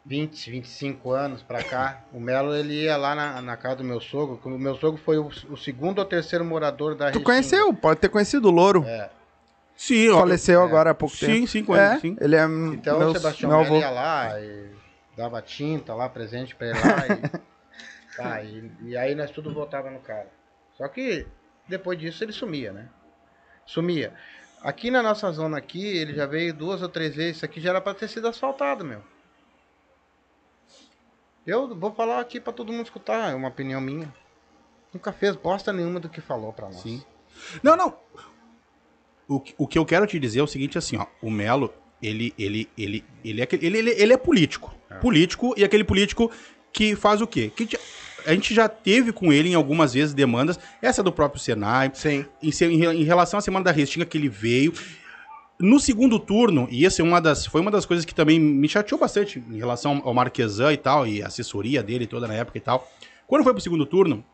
20, 0.06 0.51
25 0.51 1.10
anos 1.10 1.43
pra 1.43 1.62
cá, 1.62 2.02
o 2.15 2.20
Melo 2.20 2.55
ele 2.55 2.85
ia 2.85 2.97
lá 2.97 3.15
na, 3.15 3.43
na 3.43 3.56
casa 3.56 3.77
do 3.77 3.85
meu 3.85 4.01
sogro, 4.01 4.40
o 4.43 4.48
meu 4.59 4.74
sogro 4.77 4.98
foi 5.05 5.19
o, 5.19 5.28
o 5.51 5.56
segundo 5.56 5.98
ou 5.98 6.05
terceiro 6.05 6.44
morador 6.44 6.94
da 6.94 7.06
Tu 7.06 7.19
Restinga. 7.19 7.24
conheceu, 7.27 7.74
pode 7.74 8.01
ter 8.01 8.09
conhecido 8.09 8.48
o 8.48 8.51
Louro. 8.51 8.85
É. 8.86 9.10
Sim, 9.77 10.09
ó, 10.10 10.20
Faleceu 10.20 10.62
é. 10.62 10.65
agora 10.65 10.90
há 10.90 10.94
pouco 10.94 11.15
tempo. 11.16 11.32
Sim, 11.32 11.47
sim, 11.47 11.65
conheço, 11.65 11.97
é, 11.97 12.01
sim. 12.01 12.16
Ele 12.20 12.36
é 12.36 12.44
Então 12.44 12.98
meu, 12.98 13.09
o 13.09 13.12
Sebastião 13.12 13.51
meu 13.51 13.60
avô. 13.60 13.77
ia 13.77 13.90
lá 13.90 14.40
e 14.40 14.77
dava 15.18 15.42
tinta 15.42 15.94
lá, 15.94 16.08
presente 16.08 16.54
pra 16.56 16.68
ele 16.68 16.78
lá. 16.78 17.06
E, 17.06 18.16
tá, 18.16 18.42
e, 18.42 18.72
e 18.82 18.96
aí 18.96 19.14
nós 19.14 19.30
tudo 19.30 19.52
voltava 19.52 19.90
no 19.90 20.00
cara. 20.00 20.30
Só 20.76 20.86
que 20.88 21.26
depois 21.68 21.98
disso 21.98 22.24
ele 22.24 22.32
sumia, 22.32 22.72
né? 22.72 22.88
Sumia. 23.66 24.14
Aqui 24.62 24.90
na 24.90 25.02
nossa 25.02 25.30
zona 25.30 25.58
aqui, 25.58 25.84
ele 25.86 26.14
já 26.14 26.24
veio 26.26 26.54
duas 26.54 26.80
ou 26.82 26.88
três 26.88 27.14
vezes. 27.14 27.36
Isso 27.36 27.44
aqui 27.44 27.60
já 27.60 27.70
era 27.70 27.80
pra 27.80 27.94
ter 27.94 28.08
sido 28.08 28.26
asfaltado, 28.28 28.84
meu. 28.84 29.02
Eu 31.46 31.74
vou 31.76 31.92
falar 31.94 32.20
aqui 32.20 32.40
pra 32.40 32.52
todo 32.52 32.72
mundo 32.72 32.84
escutar, 32.84 33.30
é 33.30 33.34
uma 33.34 33.48
opinião 33.48 33.80
minha. 33.80 34.12
Nunca 34.92 35.12
fez 35.12 35.34
bosta 35.36 35.72
nenhuma 35.72 35.98
do 36.00 36.08
que 36.08 36.20
falou 36.20 36.52
pra 36.52 36.66
nós. 36.66 36.80
Sim. 36.80 37.02
Não, 37.62 37.76
não. 37.76 37.98
O, 39.26 39.40
que- 39.40 39.54
o 39.58 39.66
que 39.66 39.78
eu 39.78 39.84
quero 39.86 40.06
te 40.06 40.18
dizer 40.18 40.40
é 40.40 40.42
o 40.42 40.46
seguinte, 40.46 40.76
assim, 40.78 40.96
ó. 40.98 41.06
O 41.22 41.30
Melo, 41.30 41.72
ele, 42.02 42.32
ele, 42.38 42.68
ele, 42.76 43.04
ele, 43.24 43.42
é, 43.42 43.48
ele, 43.52 43.78
ele, 43.78 43.90
ele 43.90 44.12
é 44.12 44.16
político. 44.16 44.74
Político 45.00 45.54
e 45.56 45.64
aquele 45.64 45.84
político 45.84 46.30
que 46.72 46.96
faz 46.96 47.20
o 47.20 47.26
quê? 47.26 47.50
Que 47.54 47.68
a 48.26 48.32
gente 48.32 48.54
já 48.54 48.68
teve 48.68 49.12
com 49.12 49.32
ele 49.32 49.50
em 49.50 49.54
algumas 49.54 49.94
vezes 49.94 50.14
demandas. 50.14 50.58
Essa 50.82 51.00
é 51.00 51.04
do 51.04 51.12
próprio 51.12 51.40
Senai. 51.40 51.90
Sim. 51.94 52.24
Em, 52.42 52.50
em 52.50 53.00
em 53.00 53.04
relação 53.04 53.38
à 53.38 53.40
semana 53.40 53.64
da 53.64 53.70
Restinga 53.70 54.06
que 54.06 54.18
ele 54.18 54.28
veio. 54.28 54.72
No 55.60 55.80
segundo 55.80 56.20
turno, 56.20 56.68
e 56.70 56.86
essa 56.86 57.02
é 57.02 57.04
uma 57.04 57.20
das, 57.20 57.44
foi 57.44 57.60
uma 57.60 57.70
das 57.70 57.84
coisas 57.84 58.04
que 58.04 58.14
também 58.14 58.38
me 58.38 58.68
chateou 58.68 59.00
bastante 59.00 59.42
em 59.50 59.58
relação 59.58 60.00
ao 60.04 60.14
Marquesan 60.14 60.72
e 60.72 60.76
tal, 60.76 61.04
e 61.04 61.20
a 61.20 61.26
assessoria 61.26 61.82
dele 61.82 62.06
toda 62.06 62.28
na 62.28 62.34
época 62.34 62.58
e 62.58 62.60
tal. 62.60 62.88
Quando 63.26 63.42
foi 63.42 63.52
pro 63.52 63.60
segundo 63.60 63.84
turno, 63.84 64.24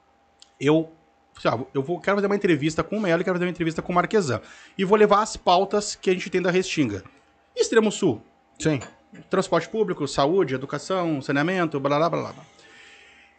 eu, 0.61 0.93
ah, 1.47 1.59
eu 1.73 1.83
vou, 1.83 1.99
quero 1.99 2.19
fazer 2.19 2.27
uma 2.27 2.37
entrevista 2.37 2.83
com 2.83 2.99
o 2.99 3.01
Melo 3.01 3.23
e 3.23 3.25
quero 3.25 3.37
fazer 3.37 3.47
uma 3.47 3.51
entrevista 3.51 3.81
com 3.81 3.91
o 3.91 3.95
Marquesan. 3.95 4.41
E 4.77 4.85
vou 4.85 4.99
levar 4.99 5.23
as 5.23 5.35
pautas 5.35 5.97
que 5.97 6.11
a 6.11 6.13
gente 6.13 6.29
tem 6.29 6.43
da 6.43 6.51
Restinga. 6.51 7.03
Extremo 7.57 7.91
Sul, 7.93 8.21
Sim. 8.59 8.81
transporte 9.31 9.69
público, 9.69 10.07
saúde, 10.09 10.55
educação, 10.55 11.21
saneamento, 11.23 11.79
blá 11.79 11.99
blá 11.99 12.11
blá 12.11 12.33
blá. 12.33 12.45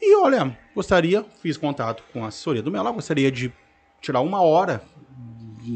E 0.01 0.15
olha, 0.15 0.57
gostaria, 0.73 1.25
fiz 1.41 1.57
contato 1.57 2.03
com 2.13 2.23
a 2.25 2.27
assessoria 2.27 2.61
do 2.61 2.71
Melo, 2.71 2.93
gostaria 2.93 3.31
de 3.31 3.51
tirar 4.01 4.21
uma 4.21 4.41
hora 4.41 4.81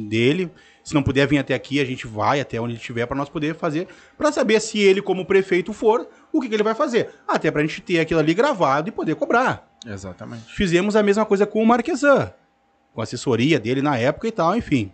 dele. 0.08 0.52
Se 0.84 0.94
não 0.94 1.04
puder 1.04 1.28
vir 1.28 1.38
até 1.38 1.54
aqui, 1.54 1.80
a 1.80 1.86
gente 1.86 2.08
vai 2.08 2.40
até 2.40 2.60
onde 2.60 2.74
ele 2.74 2.80
estiver 2.80 3.06
para 3.06 3.16
nós 3.16 3.30
poder 3.30 3.56
fazer, 3.56 3.88
para 4.18 4.32
saber 4.32 4.60
se 4.60 4.80
ele, 4.80 5.02
como 5.02 5.26
prefeito, 5.26 5.74
for, 5.74 6.08
o 6.32 6.42
que, 6.42 6.50
que 6.50 6.56
ele 6.56 6.64
vai 6.64 6.74
fazer. 6.74 7.10
Até 7.28 7.52
para 7.52 7.62
a 7.62 7.66
gente 7.66 7.82
ter 7.82 8.00
aquilo 8.00 8.20
ali 8.20 8.34
gravado 8.34 8.90
e 8.90 8.92
poder 8.92 9.16
cobrar. 9.16 9.70
Exatamente. 9.86 10.54
Fizemos 10.54 10.96
a 10.96 11.04
mesma 11.04 11.26
coisa 11.26 11.46
com 11.46 11.62
o 11.62 11.66
Marquesan, 11.66 12.34
com 12.94 13.02
a 13.02 13.04
assessoria 13.04 13.60
dele 13.60 13.82
na 13.82 13.98
época 13.98 14.28
e 14.28 14.32
tal, 14.32 14.56
enfim. 14.56 14.92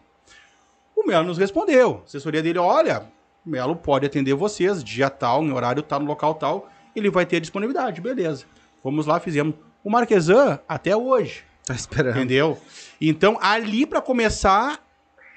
O 0.96 1.06
Melo 1.06 1.28
nos 1.28 1.38
respondeu. 1.38 2.02
A 2.02 2.06
assessoria 2.06 2.42
dele, 2.42 2.60
olha, 2.60 3.06
Melo 3.46 3.76
pode 3.76 4.06
atender 4.06 4.34
vocês, 4.34 4.84
dia 4.84 5.10
tal, 5.10 5.44
em 5.44 5.52
horário 5.52 5.82
tal, 5.84 6.00
no 6.00 6.06
local 6.06 6.34
tal, 6.36 6.70
ele 6.96 7.10
vai 7.10 7.26
ter 7.26 7.40
disponibilidade, 7.40 8.02
beleza. 8.02 8.46
Fomos 8.82 9.06
lá, 9.06 9.20
fizemos. 9.20 9.56
O 9.84 9.90
Marquesan, 9.90 10.60
até 10.68 10.96
hoje, 10.98 11.44
Tá 11.66 11.74
esperando. 11.76 12.16
entendeu? 12.18 12.58
Então, 13.00 13.38
ali 13.42 13.86
pra 13.86 14.02
começar, 14.02 14.80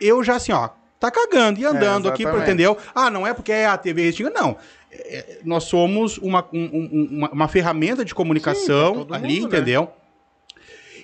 eu 0.01 0.23
já 0.25 0.37
assim, 0.37 0.53
ó, 0.53 0.71
tá 0.99 1.11
cagando 1.11 1.61
e 1.61 1.65
andando 1.67 2.09
É, 2.09 2.13
aqui, 2.13 2.23
entendeu? 2.25 2.77
Ah, 2.95 3.11
não 3.11 3.27
é 3.27 3.35
porque 3.35 3.53
é 3.53 3.67
a 3.67 3.77
TV 3.77 4.05
Restinga, 4.05 4.31
não. 4.31 4.57
É, 4.91 5.41
nós 5.45 5.65
somos 5.65 6.17
uma, 6.19 6.47
um- 6.53 6.59
um- 6.65 7.09
uma, 7.19 7.31
uma 7.31 7.49
ferramenta 7.49 8.05
de 8.05 8.15
comunicação 8.15 9.07
Sim, 9.07 9.07
ali, 9.15 9.41
mundo, 9.41 9.53
né? 9.53 9.59
entendeu? 9.59 9.91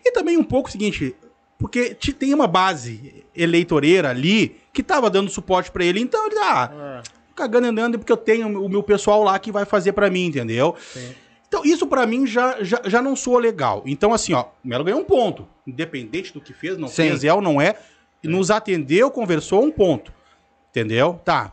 E 0.04 0.10
também 0.12 0.36
um 0.38 0.44
pouco 0.44 0.68
o 0.68 0.72
seguinte, 0.72 1.14
porque 1.58 1.94
te- 1.94 2.12
tem 2.12 2.32
uma 2.34 2.46
base 2.46 3.24
eleitoreira 3.34 4.10
ali 4.10 4.56
que 4.72 4.82
tava 4.82 5.08
dando 5.10 5.30
suporte 5.30 5.70
pra 5.70 5.84
ele, 5.84 6.00
então 6.00 6.26
ele, 6.26 6.38
ah, 6.38 7.00
É, 7.00 7.02
cagando 7.34 7.66
andando 7.68 7.98
porque 7.98 8.12
eu 8.12 8.16
tenho 8.16 8.62
o 8.64 8.68
meu 8.68 8.82
pessoal 8.82 9.22
lá 9.22 9.38
que 9.38 9.50
vai 9.52 9.64
fazer 9.64 9.92
pra 9.92 10.10
mim, 10.10 10.26
entendeu? 10.26 10.74
sim. 10.92 11.14
Então, 11.46 11.64
isso 11.64 11.86
pra 11.86 12.04
mim 12.04 12.26
já, 12.26 12.64
já, 12.64 12.82
já 12.84 13.00
não 13.00 13.14
soa 13.14 13.38
legal. 13.38 13.84
Então, 13.86 14.12
assim, 14.12 14.32
ó, 14.32 14.46
o 14.64 14.66
Melo 14.68 14.82
ganhou 14.82 14.98
um 14.98 15.04
ponto. 15.04 15.46
Independente 15.64 16.32
do 16.32 16.40
que 16.40 16.52
fez, 16.52 16.76
não 16.76 16.88
Sim. 16.88 16.94
fez, 17.10 17.22
é 17.22 17.32
ou 17.32 17.40
não 17.40 17.60
é. 17.60 17.76
Nos 18.24 18.50
atendeu, 18.50 19.08
conversou, 19.08 19.62
um 19.62 19.70
ponto. 19.70 20.12
Entendeu? 20.70 21.20
Tá. 21.24 21.52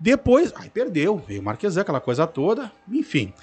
Depois, 0.00 0.50
aí 0.56 0.70
perdeu, 0.70 1.18
veio 1.28 1.42
o 1.42 1.44
Marquesan, 1.44 1.82
aquela 1.82 2.00
coisa 2.00 2.26
toda, 2.26 2.72
enfim. 2.90 3.34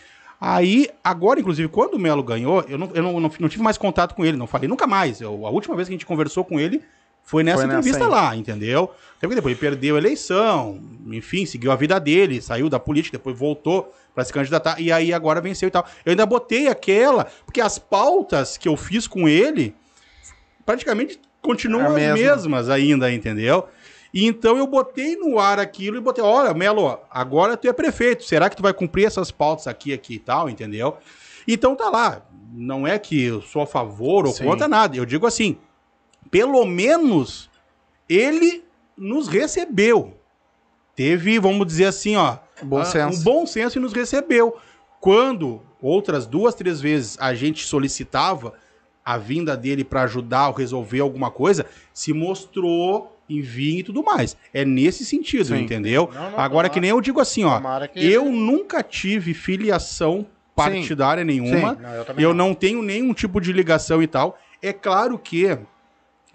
Aí, 0.43 0.89
agora, 1.03 1.39
inclusive, 1.39 1.67
quando 1.69 1.93
o 1.93 1.99
Melo 1.99 2.23
ganhou, 2.23 2.65
eu 2.67 2.75
não, 2.75 2.89
eu 2.95 3.03
não, 3.03 3.19
não, 3.19 3.31
não 3.39 3.47
tive 3.49 3.61
mais 3.61 3.77
contato 3.77 4.15
com 4.15 4.25
ele, 4.25 4.35
não 4.35 4.47
falei 4.47 4.67
nunca 4.67 4.87
mais. 4.87 5.21
Eu- 5.21 5.45
a 5.45 5.51
última 5.51 5.75
vez 5.75 5.87
que 5.87 5.93
a 5.93 5.95
gente 5.95 6.05
conversou 6.05 6.43
com 6.43 6.59
ele 6.59 6.81
foi 7.23 7.43
nessa 7.43 7.57
Foi 7.59 7.65
entrevista 7.67 8.07
lá, 8.07 8.35
entendeu? 8.35 8.85
Até 9.17 9.27
porque 9.27 9.35
depois 9.35 9.51
ele 9.53 9.59
perdeu 9.61 9.95
a 9.95 9.99
eleição, 9.99 10.81
enfim, 11.11 11.45
seguiu 11.45 11.71
a 11.71 11.75
vida 11.75 11.99
dele, 11.99 12.41
saiu 12.41 12.67
da 12.69 12.79
política, 12.79 13.19
depois 13.19 13.37
voltou 13.37 13.93
pra 14.15 14.25
se 14.25 14.33
candidatar, 14.33 14.81
e 14.81 14.91
aí 14.91 15.13
agora 15.13 15.39
venceu 15.39 15.67
e 15.67 15.71
tal. 15.71 15.85
Eu 16.03 16.09
ainda 16.09 16.25
botei 16.25 16.67
aquela, 16.67 17.25
porque 17.45 17.61
as 17.61 17.77
pautas 17.77 18.57
que 18.57 18.67
eu 18.67 18.75
fiz 18.75 19.05
com 19.05 19.29
ele 19.29 19.75
praticamente 20.65 21.19
continuam 21.41 21.83
A 21.85 21.87
as 21.89 21.93
mesma. 21.95 22.15
mesmas 22.17 22.69
ainda, 22.69 23.11
entendeu? 23.13 23.67
E 24.13 24.25
então 24.25 24.57
eu 24.57 24.67
botei 24.67 25.15
no 25.15 25.39
ar 25.39 25.59
aquilo 25.59 25.97
e 25.97 26.01
botei, 26.01 26.23
olha, 26.23 26.53
Melo, 26.53 26.99
agora 27.09 27.55
tu 27.55 27.67
é 27.67 27.73
prefeito, 27.73 28.23
será 28.23 28.49
que 28.49 28.57
tu 28.57 28.63
vai 28.63 28.73
cumprir 28.73 29.05
essas 29.05 29.31
pautas 29.31 29.67
aqui, 29.67 29.93
aqui 29.93 30.15
e 30.15 30.19
tal, 30.19 30.49
entendeu? 30.49 30.97
Então 31.47 31.75
tá 31.75 31.89
lá, 31.89 32.25
não 32.53 32.85
é 32.85 32.99
que 32.99 33.23
eu 33.23 33.41
sou 33.41 33.61
a 33.61 33.67
favor 33.67 34.25
ou 34.25 34.33
Sim. 34.33 34.43
contra 34.43 34.67
nada, 34.67 34.97
eu 34.97 35.05
digo 35.05 35.25
assim, 35.25 35.57
pelo 36.29 36.65
menos 36.65 37.49
ele 38.07 38.63
nos 38.97 39.27
recebeu. 39.27 40.13
Teve, 40.93 41.39
vamos 41.39 41.65
dizer 41.65 41.85
assim, 41.85 42.17
ó, 42.17 42.37
Bom 42.61 42.79
ah, 42.79 42.85
senso. 42.85 43.19
um 43.19 43.23
bom 43.23 43.45
senso 43.45 43.77
e 43.77 43.81
nos 43.81 43.93
recebeu. 43.93 44.57
Quando 44.99 45.61
outras 45.81 46.27
duas, 46.27 46.53
três 46.53 46.79
vezes 46.79 47.17
a 47.19 47.33
gente 47.33 47.65
solicitava 47.65 48.53
a 49.03 49.17
vinda 49.17 49.57
dele 49.57 49.83
para 49.83 50.03
ajudar 50.03 50.49
ou 50.49 50.53
resolver 50.53 50.99
alguma 50.99 51.31
coisa, 51.31 51.65
se 51.93 52.13
mostrou 52.13 53.17
em 53.37 53.41
vir 53.41 53.79
e 53.79 53.83
tudo 53.83 54.03
mais. 54.03 54.35
É 54.53 54.65
nesse 54.65 55.05
sentido, 55.05 55.45
Sim. 55.45 55.61
entendeu? 55.61 56.09
Não, 56.13 56.31
não, 56.31 56.39
Agora 56.39 56.69
que 56.69 56.79
nem 56.79 56.89
eu 56.89 56.99
digo 56.99 57.19
assim, 57.19 57.43
ó, 57.43 57.61
eu 57.95 58.25
nunca 58.31 58.83
tive 58.83 59.33
filiação 59.33 60.25
partidária 60.55 61.23
nenhuma. 61.23 61.73
Não, 61.73 61.93
eu 61.93 62.05
Eu 62.17 62.33
não 62.33 62.53
tenho 62.53 62.81
nenhum 62.81 63.13
tipo 63.13 63.39
de 63.39 63.53
ligação 63.53 64.01
e 64.03 64.07
tal. 64.07 64.37
É 64.61 64.73
claro 64.73 65.17
que 65.17 65.57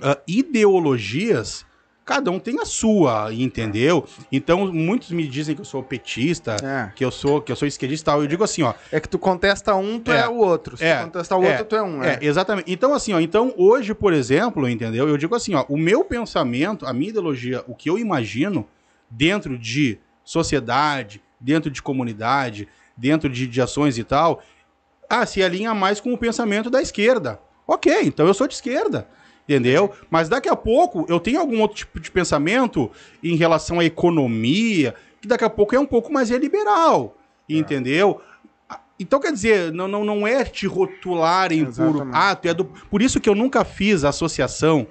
ah, 0.02 0.18
ideologias, 0.26 1.65
cada 2.06 2.30
um 2.30 2.38
tem 2.38 2.60
a 2.60 2.64
sua, 2.64 3.34
entendeu? 3.34 4.06
Então, 4.30 4.72
muitos 4.72 5.10
me 5.10 5.26
dizem 5.26 5.56
que 5.56 5.60
eu 5.60 5.64
sou 5.64 5.82
petista, 5.82 6.56
É. 6.62 6.92
que 6.94 7.04
eu 7.04 7.10
sou 7.10 7.42
que 7.42 7.50
eu 7.50 7.56
sou 7.56 7.66
esquerdista 7.66 8.04
e 8.04 8.06
tal. 8.12 8.22
Eu 8.22 8.28
digo 8.28 8.44
assim, 8.44 8.62
ó, 8.62 8.72
É 8.92 9.00
que 9.00 9.08
tu 9.08 9.18
contesta 9.18 9.74
um, 9.74 9.98
tu 9.98 10.12
é, 10.12 10.20
É. 10.20 10.28
o 10.28 10.36
outro. 10.36 10.76
Se 10.76 10.84
É. 10.84 10.98
tu 10.98 11.04
contestar 11.06 11.36
o 11.38 11.44
É. 11.44 11.48
outro, 11.50 11.64
tu 11.64 11.74
é 11.76 11.82
um. 11.82 12.02
É, 12.04 12.14
É. 12.14 12.18
exatamente. 12.22 12.72
Então, 12.72 12.94
assim, 12.94 13.12
ó, 13.12 13.18
então 13.20 13.52
hoje, 13.56 13.92
por 13.92 14.12
exemplo, 14.12 14.68
entendeu? 14.68 15.08
Eu 15.08 15.18
digo 15.18 15.34
assim, 15.34 15.54
ó, 15.54 15.64
o 15.68 15.76
meu 15.76 16.04
pensamento, 16.04 16.86
a 16.86 16.92
minha 16.92 17.10
ideologia, 17.10 17.64
o 17.66 17.74
que 17.74 17.90
eu 17.90 17.98
imagino 17.98 18.66
dentro 19.10 19.58
de 19.58 19.98
sociedade, 20.24 21.20
dentro 21.40 21.70
de 21.70 21.82
comunidade, 21.82 22.68
dentro 22.96 23.28
de, 23.28 23.46
de 23.48 23.60
ações 23.60 23.98
e 23.98 24.04
tal, 24.04 24.42
ah, 25.08 25.26
se 25.26 25.42
alinha 25.42 25.74
mais 25.74 26.00
com 26.00 26.12
o 26.12 26.18
pensamento 26.18 26.70
da 26.70 26.80
esquerda. 26.80 27.40
Ok, 27.66 27.92
então 28.04 28.26
eu 28.28 28.34
sou 28.34 28.46
de 28.46 28.54
esquerda. 28.54 29.08
Entendeu? 29.48 29.92
Mas 30.10 30.28
daqui 30.28 30.48
a 30.48 30.56
pouco 30.56 31.06
eu 31.08 31.20
tenho 31.20 31.38
algum 31.40 31.60
outro 31.60 31.76
tipo 31.76 32.00
de 32.00 32.10
pensamento 32.10 32.90
em 33.22 33.36
relação 33.36 33.78
à 33.78 33.84
economia, 33.84 34.94
que 35.20 35.28
daqui 35.28 35.44
a 35.44 35.50
pouco 35.50 35.74
é 35.74 35.78
um 35.78 35.86
pouco 35.86 36.12
mais 36.12 36.30
liberal. 36.30 37.16
Entendeu? 37.48 38.20
Então, 38.98 39.20
quer 39.20 39.30
dizer, 39.32 39.72
não, 39.72 39.86
não, 39.86 40.04
não 40.04 40.26
é 40.26 40.42
te 40.42 40.66
rotularem 40.66 41.64
por. 41.66 42.08
Ah, 42.12 42.34
tu 42.34 42.48
é 42.48 42.54
do. 42.54 42.64
Por 42.64 43.02
isso 43.02 43.20
que 43.20 43.28
eu 43.28 43.34
nunca 43.34 43.64
fiz 43.64 44.04
associação 44.04 44.86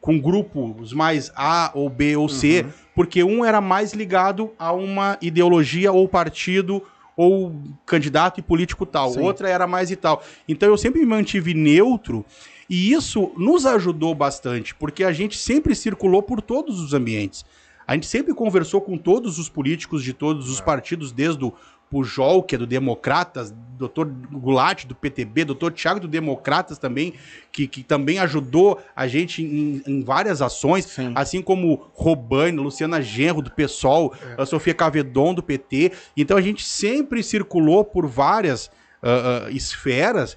com 0.00 0.18
grupos 0.18 0.92
mais 0.92 1.30
A 1.34 1.70
ou 1.74 1.90
B 1.90 2.16
ou 2.16 2.28
C, 2.28 2.62
Uhum. 2.62 2.70
porque 2.94 3.22
um 3.24 3.44
era 3.44 3.60
mais 3.60 3.92
ligado 3.92 4.52
a 4.58 4.72
uma 4.72 5.18
ideologia 5.20 5.92
ou 5.92 6.08
partido 6.08 6.82
ou 7.16 7.52
candidato 7.84 8.38
e 8.38 8.42
político 8.42 8.86
tal, 8.86 9.10
Sim. 9.10 9.20
outra 9.22 9.48
era 9.50 9.66
mais 9.66 9.90
e 9.90 9.96
tal. 9.96 10.22
Então 10.48 10.68
eu 10.68 10.78
sempre 10.78 11.00
me 11.00 11.06
mantive 11.06 11.52
neutro 11.52 12.24
E 12.68 12.92
isso 12.92 13.32
nos 13.36 13.64
ajudou 13.64 14.14
bastante, 14.14 14.74
porque 14.74 15.02
a 15.02 15.12
gente 15.12 15.38
sempre 15.38 15.74
circulou 15.74 16.22
por 16.22 16.42
todos 16.42 16.80
os 16.80 16.92
ambientes. 16.92 17.44
A 17.86 17.94
gente 17.94 18.06
sempre 18.06 18.34
conversou 18.34 18.82
com 18.82 18.98
todos 18.98 19.38
os 19.38 19.48
políticos 19.48 20.04
de 20.04 20.12
todos 20.12 20.50
os 20.50 20.60
partidos, 20.60 21.10
desde 21.10 21.42
o 21.42 21.54
Pujol, 21.90 22.42
que 22.42 22.54
é 22.54 22.58
do 22.58 22.66
Democratas, 22.66 23.54
doutor 23.78 24.06
Goulart 24.06 24.84
do 24.84 24.94
PTB, 24.94 25.46
doutor 25.46 25.72
Tiago 25.72 26.00
do 26.00 26.06
Democratas 26.06 26.78
também, 26.78 27.14
que, 27.50 27.66
que 27.66 27.82
também 27.82 28.18
ajudou 28.18 28.78
a 28.94 29.06
gente 29.08 29.42
em, 29.42 29.82
em 29.86 30.02
várias 30.02 30.42
ações, 30.42 30.84
Sim. 30.84 31.12
assim 31.14 31.40
como 31.40 31.90
Robane, 31.94 32.58
Luciana 32.58 33.00
Genro 33.00 33.40
do 33.40 33.50
PSOL, 33.50 34.12
a 34.36 34.44
Sofia 34.44 34.74
Cavedon 34.74 35.32
do 35.32 35.42
PT. 35.42 35.92
Então 36.14 36.36
a 36.36 36.42
gente 36.42 36.64
sempre 36.64 37.22
circulou 37.22 37.84
por 37.84 38.06
várias 38.06 38.70
ah, 39.02 39.46
ah, 39.46 39.50
esferas 39.50 40.36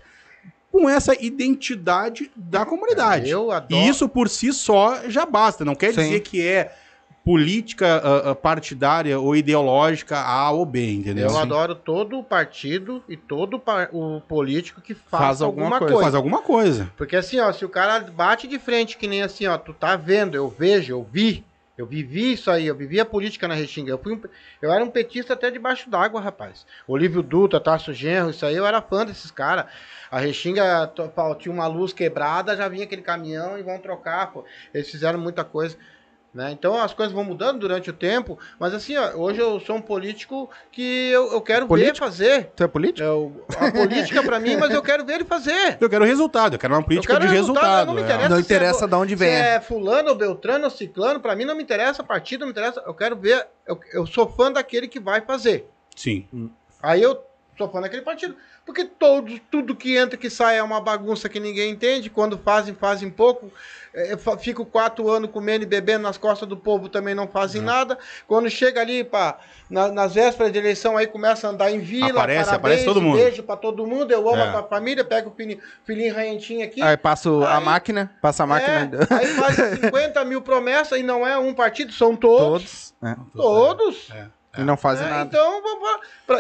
com 0.72 0.90
essa 0.90 1.14
identidade 1.24 2.32
da 2.36 2.66
comunidade. 2.66 3.30
Eu 3.30 3.52
adoro. 3.52 3.82
E 3.82 3.88
isso 3.88 4.08
por 4.08 4.30
si 4.30 4.54
só 4.54 5.10
já 5.10 5.26
basta. 5.26 5.66
Não 5.66 5.76
quer 5.76 5.94
Sim. 5.94 6.02
dizer 6.04 6.20
que 6.22 6.46
é 6.48 6.74
política 7.24 8.02
ah, 8.04 8.32
ah, 8.32 8.36
partidária 8.36 9.20
ou 9.20 9.36
ideológica 9.36 10.18
A 10.20 10.50
ou 10.52 10.66
B, 10.66 10.92
entendeu? 10.94 11.30
Eu 11.30 11.38
adoro 11.38 11.76
todo 11.76 12.18
o 12.18 12.24
partido 12.24 13.04
e 13.08 13.16
todo 13.16 13.60
par- 13.60 13.90
o 13.94 14.22
político 14.22 14.82
que 14.82 14.96
faz, 14.96 15.24
Faz 15.24 15.42
alguma 15.42 15.66
alguma, 15.66 15.80
coisa. 15.80 15.94
coisa. 15.94 16.04
Faz 16.06 16.16
alguma 16.16 16.42
coisa. 16.42 16.92
Porque 16.98 17.16
assim, 17.16 17.40
ó, 17.40 17.52
se 17.54 17.64
o 17.64 17.70
cara 17.70 18.00
bate 18.00 18.48
de 18.48 18.58
frente 18.58 18.98
que 18.98 19.08
nem 19.08 19.22
assim, 19.22 19.46
ó, 19.46 19.56
tu 19.58 19.72
tá 19.74 19.96
vendo, 19.96 20.36
eu 20.36 20.48
vejo, 20.50 20.94
eu 20.94 21.04
vi, 21.12 21.44
eu 21.78 21.86
vivi 21.86 22.34
isso 22.34 22.52
aí, 22.52 22.68
eu 22.68 22.76
vivi 22.76 23.00
a 23.00 23.06
política 23.06 23.48
na 23.48 23.54
Restinga. 23.56 23.92
Eu, 23.92 23.98
fui 23.98 24.14
um- 24.14 24.22
eu 24.62 24.72
era 24.72 24.84
um 24.84 24.90
petista 24.90 25.34
até 25.34 25.50
debaixo 25.50 25.90
d'água, 25.90 26.22
rapaz. 26.22 26.66
Olívio 26.88 27.24
Dutra, 27.24 27.60
Tarso 27.60 27.94
Genro, 27.94 28.30
isso 28.30 28.46
aí 28.46 28.56
eu 28.56 28.66
era 28.66 28.82
fã 28.82 29.06
desses 29.06 29.32
caras. 29.32 29.66
A 30.10 30.20
Restinga 30.20 30.92
tinha 31.40 31.54
uma 31.54 31.68
luz 31.68 31.94
quebrada, 31.94 32.56
já 32.56 32.68
vinha 32.68 32.84
aquele 32.84 33.02
caminhão 33.02 33.58
e 33.58 33.64
vão 33.64 33.80
trocar, 33.80 34.32
pô. 34.32 34.46
Eles 34.74 34.90
fizeram 34.90 35.18
muita 35.20 35.44
coisa. 35.44 35.78
Né? 36.34 36.50
Então 36.54 36.80
as 36.82 36.94
coisas 36.94 37.14
vão 37.14 37.26
mudando 37.26 37.60
durante 37.60 37.90
o 37.90 37.94
tempo, 37.94 38.40
mas 38.58 38.74
assim, 38.74 38.96
ó, 38.96 39.12
hoje 39.18 39.40
eu 39.42 39.60
sou 39.60 39.76
um 39.76 39.82
político 39.82 40.50
que 40.72 41.10
eu, 41.10 41.34
eu 41.34 41.42
quero 41.42 41.68
Político? 41.68 41.96
ver 42.00 42.00
fazer. 42.12 42.52
Tu 42.56 42.64
é 42.64 42.68
político? 42.70 43.06
Eu- 43.06 43.46
a 43.60 43.70
política 43.70 44.24
pra 44.24 44.40
mim, 44.40 44.56
mas 44.56 44.74
eu 44.74 44.82
quero 44.82 45.04
ver 45.04 45.16
ele 45.16 45.26
fazer. 45.26 45.78
Eu 45.82 45.90
quero 45.90 46.06
resultado, 46.06 46.56
eu 46.56 46.60
quero 46.60 46.74
uma 46.74 46.82
política 46.84 47.16
quero 47.16 47.28
de 47.28 47.34
resultado, 47.36 47.66
resultado. 47.66 47.88
não 47.88 47.94
me 47.96 48.02
é. 48.02 48.04
interessa. 48.06 48.30
Não 48.30 48.36
se 48.38 48.42
é 48.42 48.46
interessa 48.46 48.88
bo- 48.88 48.88
de 48.88 49.02
onde 49.02 49.10
Se 49.10 49.16
vem. 49.18 49.34
é 49.34 49.60
fulano, 49.60 50.10
ou 50.10 50.16
beltrano, 50.16 50.64
ou 50.64 50.72
ciclano, 50.72 51.20
pra 51.20 51.36
mim 51.36 51.44
não 51.44 51.54
me 51.54 51.64
interessa 51.64 52.02
partido, 52.02 52.42
não 52.42 52.48
me 52.48 52.52
interessa. 52.52 52.82
Eu 52.88 52.94
quero 52.94 53.18
ver, 53.18 53.46
eu, 53.68 53.78
eu 53.92 54.08
sou 54.08 54.26
fã 54.30 54.50
daquele 54.54 54.88
que 54.88 55.02
vai 55.02 55.20
fazer. 55.20 55.68
Sim. 55.94 56.26
Aí 56.82 57.02
eu 57.02 57.22
sou 57.58 57.70
fã 57.70 57.82
daquele 57.82 58.02
partido. 58.02 58.36
Porque 58.66 58.86
todo, 58.86 59.40
tudo 59.52 59.76
que 59.76 59.96
entra, 59.98 60.18
que 60.18 60.30
sai 60.30 60.58
é 60.58 60.64
uma 60.64 60.80
bagunça 60.80 61.28
que 61.30 61.40
ninguém 61.40 61.72
entende. 61.72 62.10
Quando 62.10 62.38
fazem, 62.38 62.74
fazem 62.76 63.10
pouco. 63.10 63.52
É, 63.94 64.16
fa- 64.16 64.38
fico 64.38 64.66
quatro 64.66 65.10
anos 65.10 65.30
comendo 65.32 65.64
e 65.64 65.68
bebendo 65.68 66.04
nas 66.04 66.18
costas 66.18 66.48
do 66.48 66.56
povo, 66.56 66.88
também 66.88 67.14
não 67.14 67.28
fazem 67.28 67.60
Uhum. 67.60 67.68
nada. 67.68 67.98
Quando 68.26 68.50
chega 68.50 68.80
ali 68.80 69.04
pra, 69.04 69.38
na- 69.70 69.90
nas 69.90 70.14
vésperas 70.14 70.50
de 70.54 70.58
eleição, 70.60 70.96
aí 70.96 71.08
começa 71.08 71.46
a 71.46 71.50
andar 71.50 71.72
em 71.72 71.80
vila. 71.80 72.12
Aparece, 72.22 72.56
aparece 72.56 72.86
todo 72.86 73.02
mundo. 73.02 73.18
Beijo 73.18 73.44
pra 73.44 73.58
todo 73.58 73.86
mundo. 73.86 74.12
Eu 74.12 74.30
amo 74.30 74.38
É. 74.42 74.48
a 74.48 74.52
tua 74.54 74.64
família, 74.64 75.04
pego 75.04 75.30
o 75.30 75.34
filhinho, 75.34 75.60
filhinho 75.84 76.14
ranhentinho 76.16 76.64
aqui. 76.66 76.82
Aí 76.82 76.96
passo 76.96 77.44
a 77.44 77.60
máquina, 77.60 78.16
passa 78.22 78.44
a 78.44 78.48
máquina. 78.48 78.92
É, 79.10 79.14
aí 79.14 79.28
faz 79.28 79.56
50 79.82 80.24
mil 80.24 80.42
promessas 80.42 80.98
e 80.98 81.04
não 81.04 81.28
é 81.28 81.38
um 81.38 81.54
partido, 81.54 81.92
são 81.92 82.16
todos. 82.16 82.94
Todos. 82.94 82.94
é. 83.04 83.16
Todos. 83.36 84.10
É. 84.12 84.26
E 84.58 84.64
não 84.64 84.76
fazem 84.76 85.08
É, 85.08 85.10
nada. 85.10 85.30
então, 85.30 85.62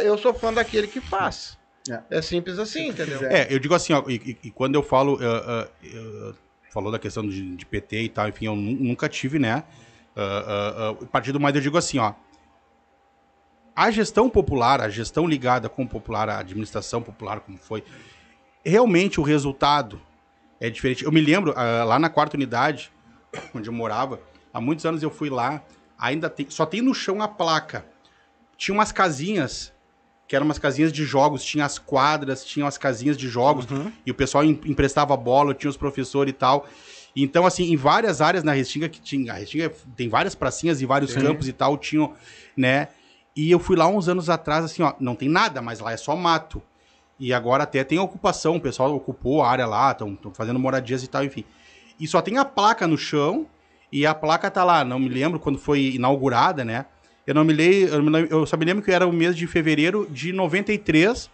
eu 0.01 0.17
sou 0.17 0.33
fã 0.33 0.53
daquele 0.53 0.87
que 0.87 0.99
faz. 0.99 1.57
É. 1.89 2.17
É, 2.17 2.21
simples 2.21 2.59
assim, 2.59 2.89
entendeu? 2.89 3.23
É, 3.25 3.47
eu 3.53 3.57
digo 3.57 3.73
assim, 3.73 3.93
ó, 3.93 4.03
e, 4.07 4.15
e- 4.15 4.47
e 4.47 4.51
quando 4.51 4.75
eu 4.75 4.83
falo, 4.83 5.15
uh, 5.15 5.17
uh, 5.17 6.29
uh, 6.31 6.35
falou 6.71 6.91
da 6.91 6.99
questão 6.99 7.27
de, 7.27 7.55
de 7.55 7.65
PT 7.65 8.03
e 8.03 8.09
tal, 8.09 8.27
enfim, 8.27 8.45
eu 8.45 8.55
nu- 8.55 8.77
nunca 8.83 9.09
tive, 9.09 9.39
né, 9.39 9.63
uh, 10.15 10.91
uh, 10.91 11.03
uh, 11.03 11.07
partido, 11.07 11.39
mas 11.39 11.55
eu 11.55 11.61
digo 11.61 11.77
assim, 11.77 11.97
ó, 11.97 12.13
a 13.75 13.89
gestão 13.89 14.29
popular, 14.29 14.81
a 14.81 14.89
gestão 14.89 15.25
ligada 15.27 15.69
com 15.69 15.83
o 15.83 15.87
popular, 15.89 16.29
a 16.29 16.39
administração 16.39 17.01
popular, 17.01 17.39
como 17.39 17.57
foi, 17.57 17.83
realmente 18.63 19.19
o 19.19 19.23
resultado 19.23 19.99
é 20.59 20.69
diferente. 20.69 21.03
Eu 21.03 21.11
me 21.11 21.21
lembro, 21.21 21.53
lá 21.55 21.97
na 21.97 22.09
quarta 22.09 22.35
unidade, 22.37 22.91
onde 23.55 23.69
eu 23.69 23.73
morava, 23.73 24.19
há 24.53 24.61
muitos 24.61 24.85
anos 24.85 25.01
eu 25.01 25.09
fui 25.09 25.29
lá, 25.29 25.63
ainda 25.97 26.29
tem, 26.29 26.47
só 26.49 26.65
tem 26.65 26.81
no 26.81 26.93
chão 26.93 27.21
a 27.23 27.27
placa. 27.27 27.85
Tinha 28.61 28.75
umas 28.75 28.91
casinhas, 28.91 29.73
que 30.27 30.35
eram 30.35 30.45
umas 30.45 30.59
casinhas 30.59 30.93
de 30.93 31.03
jogos, 31.03 31.43
tinha 31.43 31.65
as 31.65 31.79
quadras, 31.79 32.45
tinha 32.45 32.67
as 32.67 32.77
casinhas 32.77 33.17
de 33.17 33.27
jogos, 33.27 33.65
e 34.05 34.11
o 34.11 34.13
pessoal 34.13 34.43
em- 34.43 34.51
emprestava 34.65 35.17
bola, 35.17 35.55
tinha 35.55 35.67
os 35.67 35.75
professores 35.75 36.29
e 36.29 36.33
tal. 36.33 36.67
Então, 37.15 37.43
assim, 37.43 37.71
em 37.73 37.75
várias 37.75 38.21
áreas 38.21 38.43
na 38.43 38.51
Restinga, 38.53 38.87
que 38.87 39.01
tinha, 39.01 39.33
a 39.33 39.35
Restinga 39.37 39.71
tem 39.97 40.07
várias 40.07 40.35
pracinhas 40.35 40.79
e 40.79 40.85
vários 40.85 41.11
campos 41.27 41.47
e 41.47 41.53
tal, 41.53 41.75
tinham, 41.75 42.13
né? 42.55 42.89
E 43.35 43.49
eu 43.49 43.57
fui 43.59 43.75
lá 43.75 43.87
uns 43.87 44.07
anos 44.07 44.29
atrás, 44.29 44.63
assim, 44.63 44.83
ó, 44.83 44.93
não 44.99 45.15
tem 45.15 45.27
nada, 45.27 45.59
mas 45.59 45.79
lá 45.79 45.91
é 45.91 45.97
só 45.97 46.15
mato. 46.15 46.61
E 47.19 47.33
agora 47.33 47.63
até 47.63 47.83
tem 47.83 47.97
ocupação, 47.97 48.57
o 48.57 48.61
pessoal 48.61 48.95
ocupou 48.95 49.41
a 49.41 49.49
área 49.49 49.65
lá, 49.65 49.91
estão 49.91 50.15
fazendo 50.35 50.59
moradias 50.59 51.03
e 51.03 51.07
tal, 51.07 51.23
enfim. 51.25 51.43
E 51.99 52.07
só 52.07 52.21
tem 52.21 52.37
a 52.37 52.45
placa 52.45 52.85
no 52.85 52.95
chão, 52.97 53.47
e 53.91 54.05
a 54.05 54.13
placa 54.13 54.51
tá 54.51 54.63
lá, 54.63 54.85
não 54.85 54.99
me 54.99 55.09
lembro 55.09 55.39
quando 55.39 55.57
foi 55.57 55.95
inaugurada, 55.95 56.63
né? 56.63 56.85
Eu 57.25 57.35
não 57.35 57.43
me 57.43 57.53
lembro, 57.53 58.27
eu, 58.29 58.45
só 58.45 58.57
me 58.57 58.65
lembro 58.65 58.83
que 58.83 58.91
era 58.91 59.05
o 59.07 59.11
mês 59.13 59.35
de 59.35 59.45
fevereiro 59.47 60.07
de 60.09 60.33
93, 60.33 61.29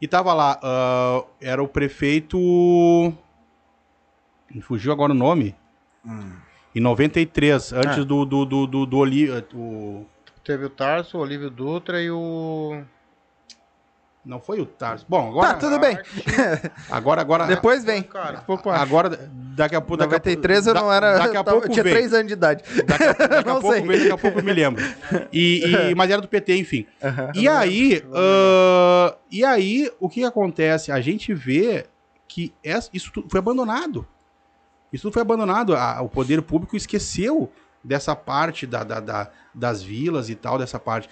e 0.00 0.08
tava 0.08 0.32
lá, 0.34 0.58
ah, 0.62 1.24
era 1.40 1.62
o 1.62 1.68
prefeito... 1.68 2.38
Fugiu 4.62 4.92
agora 4.92 5.12
o 5.12 5.14
nome. 5.14 5.54
Em 6.74 6.80
93, 6.80 7.72
antes 7.72 7.98
Ah. 7.98 8.04
do, 8.04 8.24
do, 8.24 8.44
do, 8.44 8.66
do, 8.66 8.86
do 8.86 8.96
Oli- 8.98 9.28
o- 9.54 10.06
Teve 10.44 10.64
o 10.64 10.70
Tarso, 10.70 11.18
o 11.18 11.20
Olívio 11.20 11.50
Dutra 11.50 12.00
e 12.02 12.10
o. 12.10 12.82
Não 14.24 14.40
foi 14.40 14.60
o 14.60 14.66
Tarso. 14.66 15.06
Bom, 15.08 15.28
agora... 15.28 15.48
Tá, 15.48 15.54
tudo 15.54 15.78
bem. 15.78 15.96
Agora, 16.90 17.20
agora... 17.22 17.46
Depois 17.46 17.82
vem. 17.84 18.02
Cara. 18.02 18.44
Agora, 18.74 19.30
daqui 19.56 19.74
a 19.74 19.80
pouco... 19.80 19.96
daqui 19.96 20.14
a 20.14 20.18
93 20.18 20.66
eu 20.66 20.74
não 20.74 20.92
era. 20.92 21.16
Daqui 21.18 21.36
a 21.36 21.44
pouco 21.44 21.66
eu 21.66 21.70
tinha 21.70 21.82
vem. 21.82 21.92
3 21.94 22.12
anos 22.12 22.26
de 22.26 22.32
idade. 22.34 22.62
Daqui 22.84 23.04
a, 23.04 23.12
daqui 23.26 23.34
a 23.48 23.54
Não 23.54 23.60
pouco 23.60 23.76
sei. 23.76 23.86
vem, 23.86 23.98
daqui 24.00 24.12
a 24.12 24.18
pouco 24.18 24.38
eu 24.40 24.44
me 24.44 24.52
lembro. 24.52 24.84
E, 25.32 25.64
e- 25.64 25.94
mas 25.94 26.10
era 26.10 26.20
do 26.20 26.28
PT, 26.28 26.56
enfim. 26.58 26.86
E 27.34 27.48
aí, 27.48 28.02
ah, 28.12 29.16
e 29.30 29.44
aí, 29.44 29.90
o 29.98 30.08
que 30.10 30.22
acontece? 30.24 30.92
A 30.92 31.00
gente 31.00 31.32
vê 31.32 31.86
que 32.26 32.52
essa- 32.62 32.90
isso 32.92 33.10
tudo 33.10 33.28
foi 33.30 33.38
abandonado. 33.38 34.06
Isso 34.92 35.02
tudo 35.02 35.12
foi 35.14 35.22
abandonado. 35.22 35.74
A- 35.74 36.02
o 36.02 36.08
poder 36.08 36.42
público 36.42 36.76
esqueceu 36.76 37.50
dessa 37.82 38.14
parte 38.14 38.66
da, 38.66 38.84
da- 38.84 39.00
da- 39.00 39.30
das 39.54 39.82
vilas 39.82 40.28
e 40.28 40.34
tal, 40.34 40.58
dessa 40.58 40.78
parte. 40.78 41.08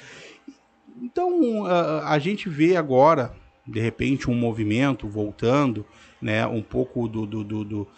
Então, 1.01 1.67
ah, 1.67 2.05
a 2.11 2.19
gente 2.19 2.49
vê 2.49 2.77
agora, 2.77 3.35
de 3.67 3.81
repente, 3.81 4.31
um 4.31 4.35
movimento 4.35 5.07
voltando, 5.09 5.85
né, 6.21 6.47
um 6.47 6.63
pouco 6.63 7.07
do... 7.09 7.27
do- 7.27 7.45
do- 7.45 7.65
do- 7.65 7.89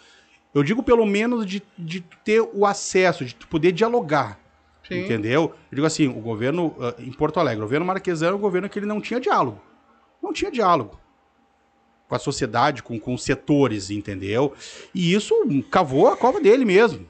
eu 0.53 0.63
digo 0.63 0.81
pelo 0.81 1.05
menos 1.05 1.45
de, 1.45 1.61
de 1.77 2.01
ter 2.25 2.41
o 2.41 2.65
acesso, 2.65 3.23
de 3.23 3.35
poder 3.35 3.71
dialogar. 3.71 4.39
Sim. 4.87 5.01
Entendeu? 5.05 5.53
Eu 5.71 5.75
digo 5.75 5.85
assim, 5.85 6.07
o 6.07 6.13
governo 6.19 6.75
ah, 6.79 6.95
em 6.99 7.11
Porto 7.11 7.39
Alegre, 7.39 7.59
o 7.59 7.65
governo 7.65 7.85
marquesano 7.85 8.33
é 8.33 8.35
um 8.35 8.41
governo 8.41 8.67
que 8.67 8.79
ele 8.79 8.85
não 8.87 8.99
tinha 8.99 9.19
diálogo. 9.19 9.61
Não 10.21 10.33
tinha 10.33 10.51
diálogo 10.51 10.99
com 12.07 12.15
a 12.15 12.19
sociedade, 12.19 12.81
com, 12.81 12.99
com 12.99 13.13
os 13.13 13.21
setores, 13.23 13.91
entendeu? 13.91 14.51
E 14.95 15.13
isso 15.13 15.35
cavou 15.69 16.07
a 16.07 16.17
cova 16.17 16.41
dele 16.41 16.65
mesmo. 16.65 17.05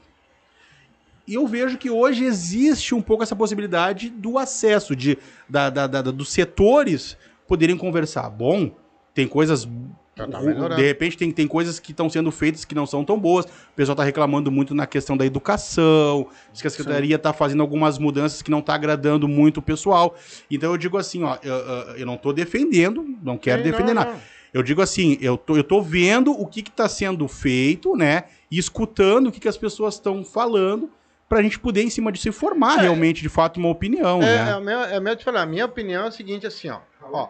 E 1.30 1.34
eu 1.34 1.46
vejo 1.46 1.78
que 1.78 1.88
hoje 1.88 2.24
existe 2.24 2.92
um 2.92 3.00
pouco 3.00 3.22
essa 3.22 3.36
possibilidade 3.36 4.10
do 4.10 4.36
acesso, 4.36 4.96
de, 4.96 5.16
da, 5.48 5.70
da- 5.70 5.86
da- 5.86 6.02
dos 6.02 6.32
setores 6.32 7.16
poderem 7.46 7.76
conversar. 7.76 8.28
Bom, 8.28 8.72
tem 9.14 9.28
coisas. 9.28 9.68
Tá 10.16 10.26
de 10.26 10.82
repente 10.82 11.16
tem, 11.16 11.30
tem 11.30 11.46
coisas 11.46 11.78
que 11.78 11.92
estão 11.92 12.10
sendo 12.10 12.32
feitas 12.32 12.64
que 12.64 12.74
não 12.74 12.84
são 12.84 13.04
tão 13.04 13.16
boas. 13.18 13.44
O 13.46 13.74
pessoal 13.76 13.94
está 13.94 14.02
reclamando 14.02 14.50
muito 14.50 14.74
na 14.74 14.86
questão 14.88 15.16
da 15.16 15.24
educação. 15.24 16.26
Diz 16.52 16.60
que 16.60 16.66
a 16.66 16.70
Secretaria 16.70 17.14
está 17.14 17.32
fazendo 17.32 17.62
algumas 17.62 17.96
mudanças 17.96 18.42
que 18.42 18.50
não 18.50 18.58
está 18.58 18.74
agradando 18.74 19.28
muito 19.28 19.58
o 19.58 19.62
pessoal. 19.62 20.16
Então 20.50 20.72
eu 20.72 20.76
digo 20.76 20.98
assim, 20.98 21.22
ó, 21.22 21.38
eu, 21.44 21.54
eu- 21.54 21.96
eu 21.98 22.06
não 22.06 22.14
estou 22.16 22.32
defendendo, 22.32 23.06
não 23.22 23.38
quero 23.38 23.62
Sim, 23.62 23.70
defender 23.70 23.94
não, 23.94 24.02
nada. 24.02 24.12
não. 24.14 24.20
Eu 24.52 24.64
digo 24.64 24.82
assim, 24.82 25.16
eu 25.20 25.38
tô, 25.38 25.56
eu 25.56 25.62
tô 25.62 25.80
vendo 25.80 26.32
o 26.32 26.44
que 26.44 26.58
está 26.58 26.88
sendo 26.88 27.28
feito, 27.28 27.96
né? 27.96 28.24
E 28.50 28.58
escutando 28.58 29.28
o 29.28 29.32
que, 29.32 29.38
que 29.38 29.48
as 29.48 29.56
pessoas 29.56 29.94
estão 29.94 30.24
falando 30.24 30.90
para 31.30 31.38
a 31.38 31.42
gente 31.42 31.58
poder, 31.58 31.82
em 31.84 31.88
cima 31.90 32.10
disso, 32.12 32.24
se 32.24 32.32
formar 32.32 32.78
É. 32.78 32.82
realmente, 32.82 33.22
de 33.22 33.28
fato, 33.28 33.56
uma 33.58 33.68
opinião, 33.70 34.20
É, 34.20 34.26
né? 34.44 34.50
é, 34.50 34.56
o 34.56 34.60
meu, 34.60 34.80
é 34.80 34.98
o 34.98 35.02
meu 35.02 35.14
te 35.16 35.24
falar. 35.24 35.42
A 35.42 35.46
minha 35.46 35.64
opinião 35.64 36.04
é 36.04 36.08
o 36.08 36.12
seguinte, 36.12 36.44
assim, 36.46 36.68
ó. 36.68 36.80
ó 37.00 37.28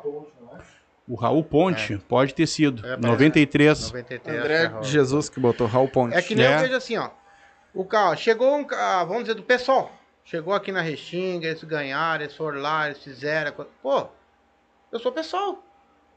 O 1.07 1.15
Raul 1.17 1.45
Ponte 1.45 1.99
pode 2.09 2.35
ter 2.35 2.47
sido. 2.47 2.79
É, 2.81 2.91
parece- 2.97 3.07
93. 3.09 3.87
93. 3.93 4.39
André 4.41 4.65
é 4.65 4.69
de 4.81 4.89
Jesus 4.89 5.29
que 5.29 5.39
botou 5.39 5.67
Raul 5.67 5.89
Ponte. 5.89 6.17
É 6.17 6.23
que 6.23 6.35
nem 6.35 6.47
É. 6.47 6.55
eu 6.57 6.61
vejo 6.61 6.75
assim, 6.77 6.97
ó. 6.97 7.11
O 7.75 7.85
carro, 7.85 8.17
chegou 8.17 8.57
um 8.57 8.65
ca- 8.65 9.05
vamos 9.05 9.25
dizer, 9.25 9.35
do 9.35 9.43
pessoal. 9.43 9.93
Chegou 10.25 10.55
aqui 10.55 10.73
na 10.73 10.81
Restinga, 10.81 11.47
eles 11.49 11.63
ganharam, 11.65 12.23
eles 12.25 12.37
foram 12.37 12.61
lá, 12.61 12.87
eles 12.87 13.03
fizeram. 13.03 13.53
Pô, 13.83 14.07
eu 14.91 14.99
sou 14.99 15.13
pessoal. 15.13 15.63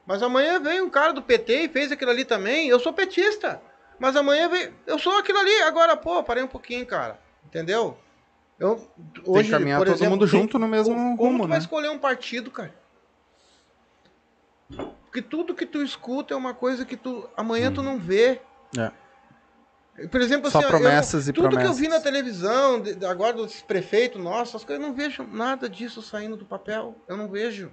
Mas 0.06 0.22
amanhã 0.24 0.60
vem 0.60 0.82
um 0.82 0.90
cara 0.90 1.12
do 1.12 1.22
PT 1.22 1.64
e 1.64 1.70
fez 1.70 1.92
aquilo 1.92 2.12
ali 2.12 2.24
também. 2.24 2.68
Eu 2.70 2.80
sou 2.80 2.94
petista. 2.94 3.60
Mas 4.00 4.16
amanhã 4.16 4.48
vem, 4.50 4.70
eu 4.86 5.00
sou 5.00 5.18
aquilo 5.18 5.40
ali, 5.40 5.62
agora, 5.64 5.96
pô, 5.98 6.24
parei 6.24 6.44
um 6.44 6.48
pouquinho, 6.48 6.86
cara. 6.86 7.20
Entendeu? 7.46 7.98
Eu, 8.60 8.76
Tem 9.14 9.24
hoje, 9.26 9.44
que 9.46 9.52
caminhar 9.52 9.80
por 9.80 9.86
todo 9.88 9.96
exemplo, 9.96 10.12
mundo 10.12 10.28
junto 10.28 10.58
no 10.60 10.68
mesmo 10.68 10.94
como 10.96 11.16
rumo, 11.18 11.44
tu 11.44 11.48
vai 11.50 11.58
né? 11.58 11.64
escolher 11.64 11.90
um 11.90 12.00
partido, 12.00 12.50
cara? 12.52 12.74
Porque 15.06 15.22
tudo 15.22 15.54
que 15.54 15.66
tu 15.66 15.82
escuta 15.84 16.34
é 16.34 16.38
uma 16.38 16.54
coisa 16.54 16.86
que 16.86 16.98
tu 16.98 17.30
amanhã 17.38 17.72
tu 17.72 17.84
não 17.84 18.00
vê. 18.00 18.42
É. 18.78 18.92
Por 20.08 20.20
exemplo, 20.22 20.50
Só 20.50 20.58
assim, 20.58 20.66
ó, 20.66 20.70
eu- 20.70 20.80
promessas 20.80 21.28
e 21.28 21.34
tudo 21.34 21.50
que 21.50 21.56
eu 21.56 21.60
promessas. 21.60 21.78
vi 21.80 21.88
na 21.88 22.00
televisão, 22.00 22.82
de- 22.82 23.06
agora 23.06 23.34
dos 23.34 23.62
prefeitos, 23.62 24.20
nossa, 24.22 24.58
as 24.58 24.64
coisas, 24.64 24.82
eu 24.84 24.90
não 24.90 24.96
vejo 24.96 25.24
nada 25.24 25.70
disso 25.70 26.02
saindo 26.02 26.36
do 26.36 26.46
papel. 26.46 26.96
Eu 27.08 27.16
não 27.16 27.28
vejo. 27.28 27.72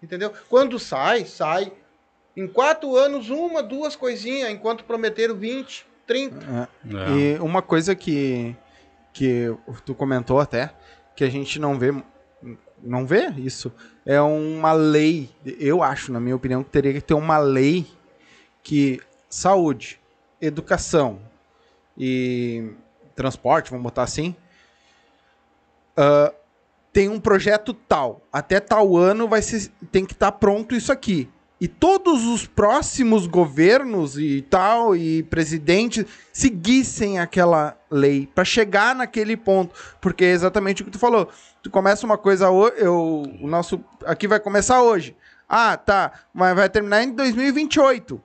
Entendeu? 0.00 0.32
Quando 0.48 0.78
sai, 0.78 1.24
sai. 1.24 1.72
Em 2.36 2.46
quatro 2.46 2.94
anos, 2.94 3.30
uma, 3.30 3.62
duas 3.62 3.96
coisinhas, 3.96 4.50
enquanto 4.50 4.84
prometeram 4.84 5.34
20, 5.34 5.86
30. 6.06 6.68
É. 6.84 7.10
E 7.18 7.38
uma 7.40 7.62
coisa 7.62 7.96
que, 7.96 8.54
que 9.16 9.56
tu 9.86 9.94
comentou 9.94 10.38
até, 10.38 10.74
que 11.16 11.24
a 11.24 11.30
gente 11.30 11.58
não 11.58 11.78
vê, 11.78 11.90
não 12.82 13.06
vê 13.06 13.30
isso, 13.38 13.72
é 14.04 14.20
uma 14.20 14.74
lei, 14.74 15.30
eu 15.58 15.82
acho, 15.82 16.12
na 16.12 16.20
minha 16.20 16.36
opinião, 16.36 16.62
que 16.62 16.68
teria 16.68 16.92
que 16.92 17.00
ter 17.00 17.14
uma 17.14 17.38
lei 17.38 17.86
que 18.62 19.00
saúde, 19.26 19.98
educação 20.38 21.18
e 21.96 22.72
transporte, 23.14 23.70
vamos 23.70 23.84
botar 23.84 24.02
assim, 24.02 24.36
ah, 25.96 26.30
tem 26.92 27.08
um 27.08 27.18
projeto 27.18 27.72
tal, 27.72 28.20
até 28.30 28.60
tal 28.60 28.98
ano 28.98 29.26
vai 29.26 29.40
ser, 29.40 29.70
tem 29.90 30.04
que 30.04 30.12
estar 30.12 30.32
pronto 30.32 30.74
isso 30.74 30.92
aqui. 30.92 31.26
E 31.58 31.66
todos 31.66 32.26
os 32.26 32.46
próximos 32.46 33.26
governos 33.26 34.18
e 34.18 34.42
tal, 34.42 34.94
e 34.94 35.22
presidentes, 35.22 36.04
seguissem 36.32 37.18
aquela 37.18 37.76
lei 37.90 38.28
para 38.34 38.44
chegar 38.44 38.94
naquele 38.94 39.36
ponto. 39.38 39.74
Porque 40.00 40.24
é 40.24 40.30
exatamente 40.32 40.82
o 40.82 40.84
que 40.84 40.90
tu 40.90 40.98
falou. 40.98 41.30
Tu 41.62 41.70
começa 41.70 42.04
uma 42.04 42.18
coisa, 42.18 42.50
ho- 42.50 42.68
eu, 42.68 43.22
o 43.40 43.48
nosso 43.48 43.82
aqui 44.04 44.28
vai 44.28 44.38
começar 44.38 44.82
hoje. 44.82 45.16
Ah, 45.48 45.76
tá, 45.76 46.12
mas 46.34 46.54
vai 46.54 46.68
terminar 46.68 47.02
em 47.02 47.12
2028. 47.12 48.22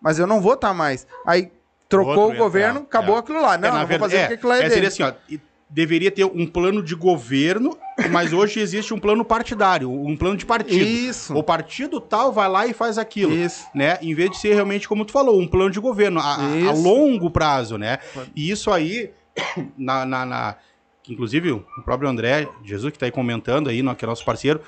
Mas 0.00 0.18
eu 0.20 0.26
não 0.26 0.40
vou 0.40 0.54
estar 0.54 0.72
mais. 0.72 1.04
Aí 1.26 1.50
trocou 1.88 2.30
o 2.32 2.36
governo, 2.36 2.80
é, 2.80 2.82
acabou 2.84 3.16
é. 3.16 3.18
aquilo 3.18 3.42
lá. 3.42 3.58
Não, 3.58 3.76
É, 3.76 3.82
eu 3.82 3.88
vou 3.88 3.98
fazer 3.98 4.16
é, 4.16 4.20
porque 4.20 4.34
aquilo 4.34 4.48
lá 4.50 4.56
é, 4.56 4.58
é, 4.58 4.62
dele. 4.68 4.74
seria 4.74 4.88
assim, 4.88 5.02
ó, 5.02 5.38
deveria 5.70 6.10
ter 6.10 6.24
um 6.24 6.46
plano 6.46 6.82
de 6.82 6.94
governo, 6.94 7.76
mas 8.10 8.32
hoje 8.32 8.58
existe 8.60 8.94
um 8.94 8.98
plano 8.98 9.24
partidário, 9.24 9.90
um 9.90 10.16
plano 10.16 10.36
de 10.36 10.46
partido. 10.46 10.84
Isso. 10.84 11.34
O 11.36 11.42
partido 11.42 12.00
tal 12.00 12.32
vai 12.32 12.48
lá 12.48 12.66
e 12.66 12.72
faz 12.72 12.96
aquilo. 12.96 13.34
Isso. 13.34 13.66
Né? 13.74 13.98
Em 14.00 14.14
vez 14.14 14.30
de 14.30 14.38
ser 14.38 14.54
realmente, 14.54 14.88
como 14.88 15.04
tu 15.04 15.12
falou, 15.12 15.38
um 15.38 15.46
plano 15.46 15.70
de 15.70 15.78
governo 15.80 16.20
a, 16.20 16.36
a- 16.36 16.72
longo 16.72 17.30
prazo, 17.30 17.76
né? 17.76 17.98
E 18.34 18.50
isso 18.50 18.70
aí, 18.70 19.10
na, 19.76 20.06
na, 20.06 20.24
na- 20.24 20.56
inclusive 21.08 21.52
o 21.52 21.64
próprio 21.84 22.08
André 22.08 22.48
Jesus, 22.64 22.90
que 22.90 22.96
está 22.96 23.06
aí 23.06 23.12
comentando 23.12 23.68
aí, 23.68 23.82
que 23.94 24.04
é 24.04 24.08
nosso 24.08 24.24
parceiro, 24.24 24.60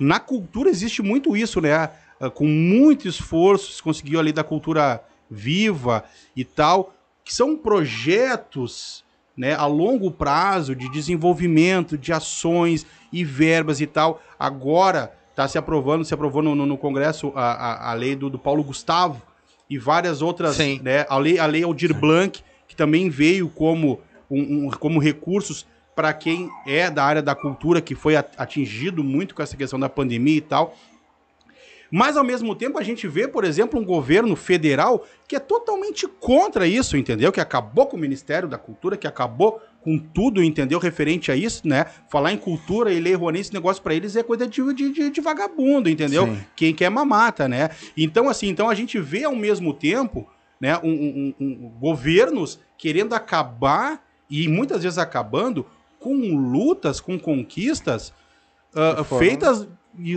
na 0.00 0.18
cultura 0.20 0.70
existe 0.70 1.02
muito 1.02 1.36
isso, 1.36 1.60
né? 1.60 1.90
Ah, 2.20 2.30
Com 2.30 2.46
muito 2.46 3.06
esforço, 3.06 3.72
se 3.72 3.82
conseguiu 3.82 4.18
ali 4.18 4.32
da 4.32 4.42
cultura 4.44 5.02
viva 5.30 6.04
e 6.34 6.42
tal, 6.44 6.94
que 7.22 7.34
são 7.34 7.54
projetos 7.56 9.04
né, 9.38 9.54
a 9.54 9.64
longo 9.66 10.10
prazo 10.10 10.74
de 10.74 10.90
desenvolvimento, 10.90 11.96
de 11.96 12.12
ações 12.12 12.84
e 13.12 13.24
verbas 13.24 13.80
e 13.80 13.86
tal. 13.86 14.20
Agora 14.38 15.12
está 15.30 15.46
se 15.46 15.56
aprovando, 15.56 16.04
se 16.04 16.12
aprovou 16.12 16.42
no, 16.42 16.54
no- 16.56 16.76
Congresso 16.76 17.32
a, 17.36 17.52
a, 17.52 17.90
a 17.92 17.94
lei 17.94 18.16
do, 18.16 18.28
do 18.28 18.38
Paulo 18.38 18.64
Gustavo 18.64 19.22
e 19.70 19.78
várias 19.78 20.20
outras, 20.20 20.56
Sim. 20.56 20.80
né, 20.82 21.06
a 21.08 21.16
lei, 21.16 21.38
a 21.38 21.46
lei 21.46 21.62
Aldir 21.62 21.94
Blanc, 21.94 22.42
que 22.66 22.74
também 22.74 23.08
veio 23.08 23.48
como, 23.48 24.00
um, 24.28 24.66
um- 24.66 24.70
como 24.70 24.98
recursos 24.98 25.64
para 25.94 26.12
quem 26.12 26.48
é 26.66 26.90
da 26.90 27.04
área 27.04 27.22
da 27.22 27.34
cultura, 27.34 27.80
que 27.80 27.94
foi 27.94 28.16
atingido 28.16 29.02
muito 29.04 29.34
com 29.34 29.42
essa 29.42 29.56
questão 29.56 29.78
da 29.78 29.88
pandemia 29.88 30.36
e 30.36 30.40
tal. 30.40 30.74
Mas, 31.90 32.16
ao 32.16 32.24
mesmo 32.24 32.54
tempo, 32.54 32.78
a 32.78 32.82
gente 32.82 33.08
vê, 33.08 33.26
por 33.26 33.44
exemplo, 33.44 33.80
um 33.80 33.84
governo 33.84 34.36
federal 34.36 35.04
que 35.26 35.34
é 35.36 35.38
totalmente 35.38 36.06
contra 36.06 36.66
isso, 36.66 36.96
entendeu? 36.96 37.32
Que 37.32 37.40
acabou 37.40 37.86
com 37.86 37.96
o 37.96 38.00
Ministério 38.00 38.48
da 38.48 38.58
Cultura, 38.58 38.96
que 38.96 39.06
acabou 39.06 39.60
com 39.82 39.98
tudo, 39.98 40.42
entendeu? 40.42 40.78
Referente 40.78 41.32
a 41.32 41.36
isso, 41.36 41.66
né? 41.66 41.86
Falar 42.10 42.32
em 42.32 42.36
cultura 42.36 42.92
e 42.92 43.00
lei 43.00 43.14
Rouanet, 43.14 43.40
esse 43.42 43.54
negócio 43.54 43.82
pra 43.82 43.94
eles 43.94 44.16
é 44.16 44.22
coisa 44.22 44.46
de, 44.46 44.74
de, 44.74 45.10
de- 45.10 45.20
vagabundo, 45.20 45.88
entendeu? 45.88 46.26
Sim. 46.26 46.38
Quem 46.54 46.74
quer 46.74 46.90
mamata, 46.90 47.48
né? 47.48 47.70
Então, 47.96 48.28
assim, 48.28 48.48
então 48.48 48.68
a 48.68 48.74
gente 48.74 48.98
vê 49.00 49.24
ao 49.24 49.34
mesmo 49.34 49.72
tempo, 49.72 50.28
né, 50.60 50.76
um, 50.82 50.90
um- 50.90 51.34
um- 51.40 51.72
governos 51.80 52.58
querendo 52.76 53.14
acabar, 53.14 54.04
e 54.28 54.46
muitas 54.48 54.82
vezes 54.82 54.98
acabando, 54.98 55.64
com 55.98 56.14
lutas, 56.36 57.00
com 57.00 57.18
conquistas 57.18 58.12
foram- 59.04 59.18
feitas 59.20 59.66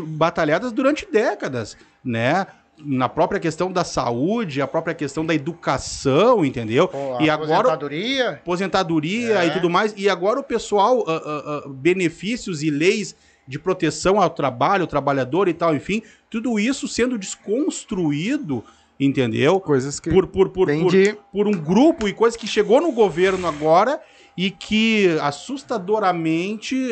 batalhadas 0.06 0.72
durante 0.72 1.08
décadas, 1.12 1.76
né? 2.04 2.46
Na 2.84 3.08
própria 3.08 3.40
questão 3.40 3.72
da 3.72 3.84
saúde, 3.84 4.60
a 4.62 4.68
própria 4.68 4.96
questão 4.96 5.24
da 5.24 5.36
educação, 5.36 6.44
entendeu? 6.44 6.88
Pô, 6.88 7.20
e 7.22 7.30
agora 7.30 7.60
aposentadoria, 7.74 8.30
aposentadoria 8.32 9.44
É. 9.44 9.48
e 9.48 9.52
tudo 9.52 9.70
mais. 9.70 9.94
E 9.96 10.10
agora 10.10 10.40
o 10.40 10.44
pessoal, 10.44 11.04
ah, 11.08 11.22
ah, 11.24 11.44
ah, 11.66 11.70
benefícios 11.70 12.64
e 12.64 12.72
leis 12.72 13.16
de 13.48 13.60
proteção 13.60 14.20
ao 14.20 14.30
trabalho, 14.32 14.82
ao 14.84 14.88
trabalhador 14.88 15.48
e 15.48 15.54
tal, 15.54 15.76
enfim, 15.76 16.02
tudo 16.30 16.60
isso 16.60 16.88
sendo 16.88 17.18
desconstruído, 17.20 18.64
entendeu? 19.00 19.60
Coisas 19.60 20.00
que 20.00 20.10
Por, 20.10 20.26
por, 20.28 20.50
por, 20.50 20.68
por, 20.68 20.92
de- 20.92 21.16
por 21.32 21.48
um 21.48 21.52
grupo 21.52 22.08
e 22.08 22.14
coisa 22.14 22.36
que 22.38 22.48
chegou 22.48 22.82
no 22.82 22.92
governo 22.92 23.48
agora 23.48 24.00
e 24.38 24.50
que 24.50 25.18
assustadoramente 25.22 26.92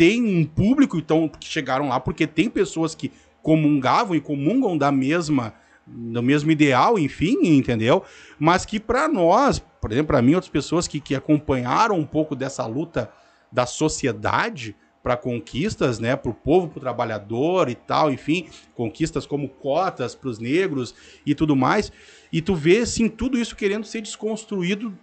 tem 0.00 0.24
um 0.24 0.46
público 0.46 0.96
então, 0.96 1.28
que 1.28 1.46
chegaram 1.46 1.90
lá, 1.90 2.00
porque 2.00 2.26
tem 2.26 2.48
pessoas 2.48 2.94
que 2.94 3.12
comungavam 3.42 4.16
e 4.16 4.20
comungam 4.20 4.78
da 4.78 4.90
mesma 4.90 5.52
do 5.86 6.22
mesmo 6.22 6.50
ideal, 6.50 6.98
enfim, 6.98 7.36
entendeu? 7.42 8.02
Mas 8.38 8.64
que 8.64 8.80
para 8.80 9.06
nós, 9.06 9.58
por 9.58 9.92
exemplo, 9.92 10.06
para 10.06 10.22
mim, 10.22 10.34
outras 10.34 10.50
pessoas 10.50 10.88
que, 10.88 11.00
que 11.00 11.14
acompanharam 11.14 11.98
um 11.98 12.06
pouco 12.06 12.34
dessa 12.34 12.64
luta 12.64 13.10
da 13.52 13.66
sociedade 13.66 14.74
para 15.02 15.18
conquistas, 15.18 15.98
né, 15.98 16.16
para 16.16 16.30
o 16.30 16.34
povo, 16.34 16.68
para 16.68 16.78
o 16.78 16.80
trabalhador 16.80 17.68
e 17.68 17.74
tal, 17.74 18.10
enfim, 18.10 18.48
conquistas 18.74 19.26
como 19.26 19.50
cotas 19.50 20.14
para 20.14 20.30
os 20.30 20.38
negros 20.38 20.94
e 21.26 21.34
tudo 21.34 21.54
mais, 21.54 21.92
e 22.32 22.40
tu 22.40 22.54
vê, 22.54 22.78
assim, 22.78 23.08
tudo 23.08 23.38
isso 23.38 23.56
querendo 23.56 23.84
ser 23.84 24.00
desconstruído, 24.00 24.96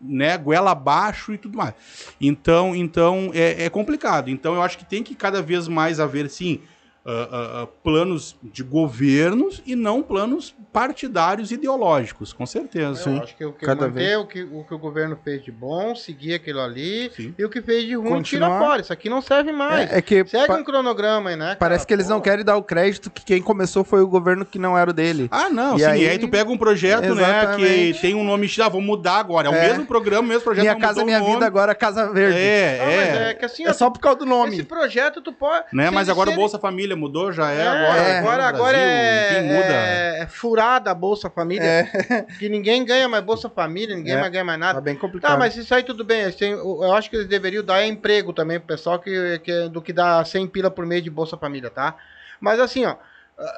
né, 0.00 0.36
goela 0.36 0.72
abaixo 0.72 1.32
e 1.32 1.38
tudo 1.38 1.56
mais. 1.56 1.74
Então, 2.20 2.74
então 2.76 3.30
é, 3.32 3.64
é 3.64 3.70
complicado. 3.70 4.30
Então, 4.30 4.54
eu 4.54 4.62
acho 4.62 4.78
que 4.78 4.84
tem 4.84 5.02
que 5.02 5.14
cada 5.14 5.40
vez 5.40 5.68
mais 5.68 6.00
haver, 6.00 6.28
sim, 6.28 6.60
ah, 7.04 7.62
ah, 7.62 7.66
planos 7.82 8.36
de 8.42 8.62
governos 8.62 9.62
e 9.66 9.74
não 9.74 10.02
planos 10.02 10.54
partidários 10.72 11.50
ideológicos, 11.50 12.32
com 12.32 12.44
certeza. 12.44 13.08
eu 13.10 13.22
acho 13.22 13.36
que 13.36 13.44
o 13.44 13.52
que 13.52 13.64
Cada 13.64 13.88
manter 13.88 14.18
o 14.18 14.26
que, 14.26 14.42
o 14.42 14.64
que 14.64 14.74
o 14.74 14.78
governo 14.78 15.18
fez 15.24 15.42
de 15.42 15.50
bom, 15.50 15.94
seguir 15.94 16.34
aquilo 16.34 16.60
ali, 16.60 17.10
Sim. 17.16 17.34
e 17.38 17.44
o 17.44 17.48
que 17.48 17.62
fez 17.62 17.84
de 17.86 17.94
ruim, 17.94 18.08
Continuar. 18.10 18.48
tira 18.50 18.58
fora. 18.58 18.80
Isso 18.82 18.92
aqui 18.92 19.08
não 19.08 19.22
serve 19.22 19.50
mais. 19.50 19.90
É, 19.90 19.98
é 19.98 20.02
que 20.02 20.24
Segue 20.26 20.52
um 20.52 20.62
cronograma 20.62 21.30
aí, 21.30 21.36
né? 21.36 21.56
parece 21.58 21.80
cara? 21.80 21.86
que 21.88 21.94
eles 21.94 22.08
não 22.08 22.18
Pô. 22.18 22.24
querem 22.24 22.44
dar 22.44 22.56
o 22.56 22.62
crédito 22.62 23.10
que 23.10 23.24
quem 23.24 23.40
começou 23.42 23.82
foi 23.82 24.02
o 24.02 24.06
governo 24.06 24.44
que 24.44 24.58
não 24.58 24.76
era 24.76 24.90
o 24.90 24.92
dele. 24.92 25.26
Ah, 25.30 25.48
não, 25.48 25.76
E 25.76 25.80
sim. 25.80 25.86
aí- 25.86 26.02
E 26.04 26.08
aí 26.08 26.18
tu 26.18 26.28
pega 26.28 26.50
um 26.50 26.58
projeto, 26.58 27.14
né, 27.14 27.30
que 27.56 27.62
Exatamente. 27.62 28.00
tem 28.00 28.14
um 28.14 28.24
nome, 28.24 28.48
ah, 28.60 28.68
vamos 28.68 28.86
mudar 28.86 29.16
agora. 29.18 29.48
É 29.48 29.50
o 29.50 29.54
É. 29.54 29.68
mesmo 29.68 29.86
programa, 29.86 30.22
o 30.22 30.28
mesmo 30.28 30.42
projeto. 30.42 30.62
Minha 30.64 30.76
casa, 30.76 31.04
minha 31.04 31.20
vida, 31.22 31.46
agora 31.46 31.74
Casa 31.74 32.12
Verde. 32.12 32.38
É, 32.38 32.78
Ah, 32.80 32.84
mas 32.86 33.08
é. 33.20 33.30
é 33.30 33.34
que 33.34 33.44
assim, 33.44 33.66
É 33.66 33.72
só 33.72 33.88
por 33.90 34.00
causa 34.00 34.18
do 34.18 34.26
nome. 34.26 34.52
esse 34.52 34.64
projeto 34.64 35.20
tu 35.22 35.32
pode... 35.32 35.64
Né? 35.72 35.90
Mas 35.90 36.08
agora 36.08 36.28
o 36.30 36.32
ele- 36.32 36.38
Bolsa 36.40 36.58
Família 36.58 36.89
mudou, 36.94 37.32
já 37.32 37.50
é, 37.52 37.58
É, 37.62 37.66
agora. 37.68 38.18
agora, 38.18 38.44
agora 38.48 38.78
Brasil, 38.78 38.88
é, 38.88 39.38
enfim, 39.38 39.48
muda. 39.48 39.74
é, 39.74 40.18
é 40.22 40.26
furada 40.26 40.90
a 40.90 40.94
Bolsa 40.94 41.28
Família. 41.30 41.64
É. 41.64 42.22
Que 42.38 42.48
ninguém 42.48 42.84
ganha 42.84 43.08
mais 43.08 43.22
Bolsa 43.24 43.48
Família, 43.48 43.94
ninguém 43.96 44.14
É. 44.14 44.20
mais 44.20 44.32
ganha 44.32 44.44
mais 44.44 44.58
nada. 44.58 44.74
Tá 44.74 44.80
bem 44.80 44.96
complicado. 44.96 45.32
Tá, 45.32 45.36
mas 45.38 45.56
isso 45.56 45.74
aí 45.74 45.82
tudo 45.82 46.04
bem. 46.04 46.22
eles 46.22 46.34
têm- 46.36 46.52
eu 46.52 46.92
acho 46.92 47.08
que 47.10 47.16
eles 47.16 47.28
deveriam 47.28 47.64
dar 47.64 47.84
emprego 47.86 48.32
também 48.32 48.58
pro 48.58 48.68
pessoal 48.68 48.98
que, 48.98 49.38
que- 49.44 49.68
do 49.68 49.80
que 49.82 49.92
dá 49.92 50.24
100 50.24 50.46
pila 50.46 50.70
por 50.70 50.84
mês 50.86 51.02
de 51.02 51.10
Bolsa 51.10 51.36
Família, 51.36 51.70
tá? 51.70 51.96
Mas 52.40 52.58
assim, 52.60 52.84
ó, 52.84 52.96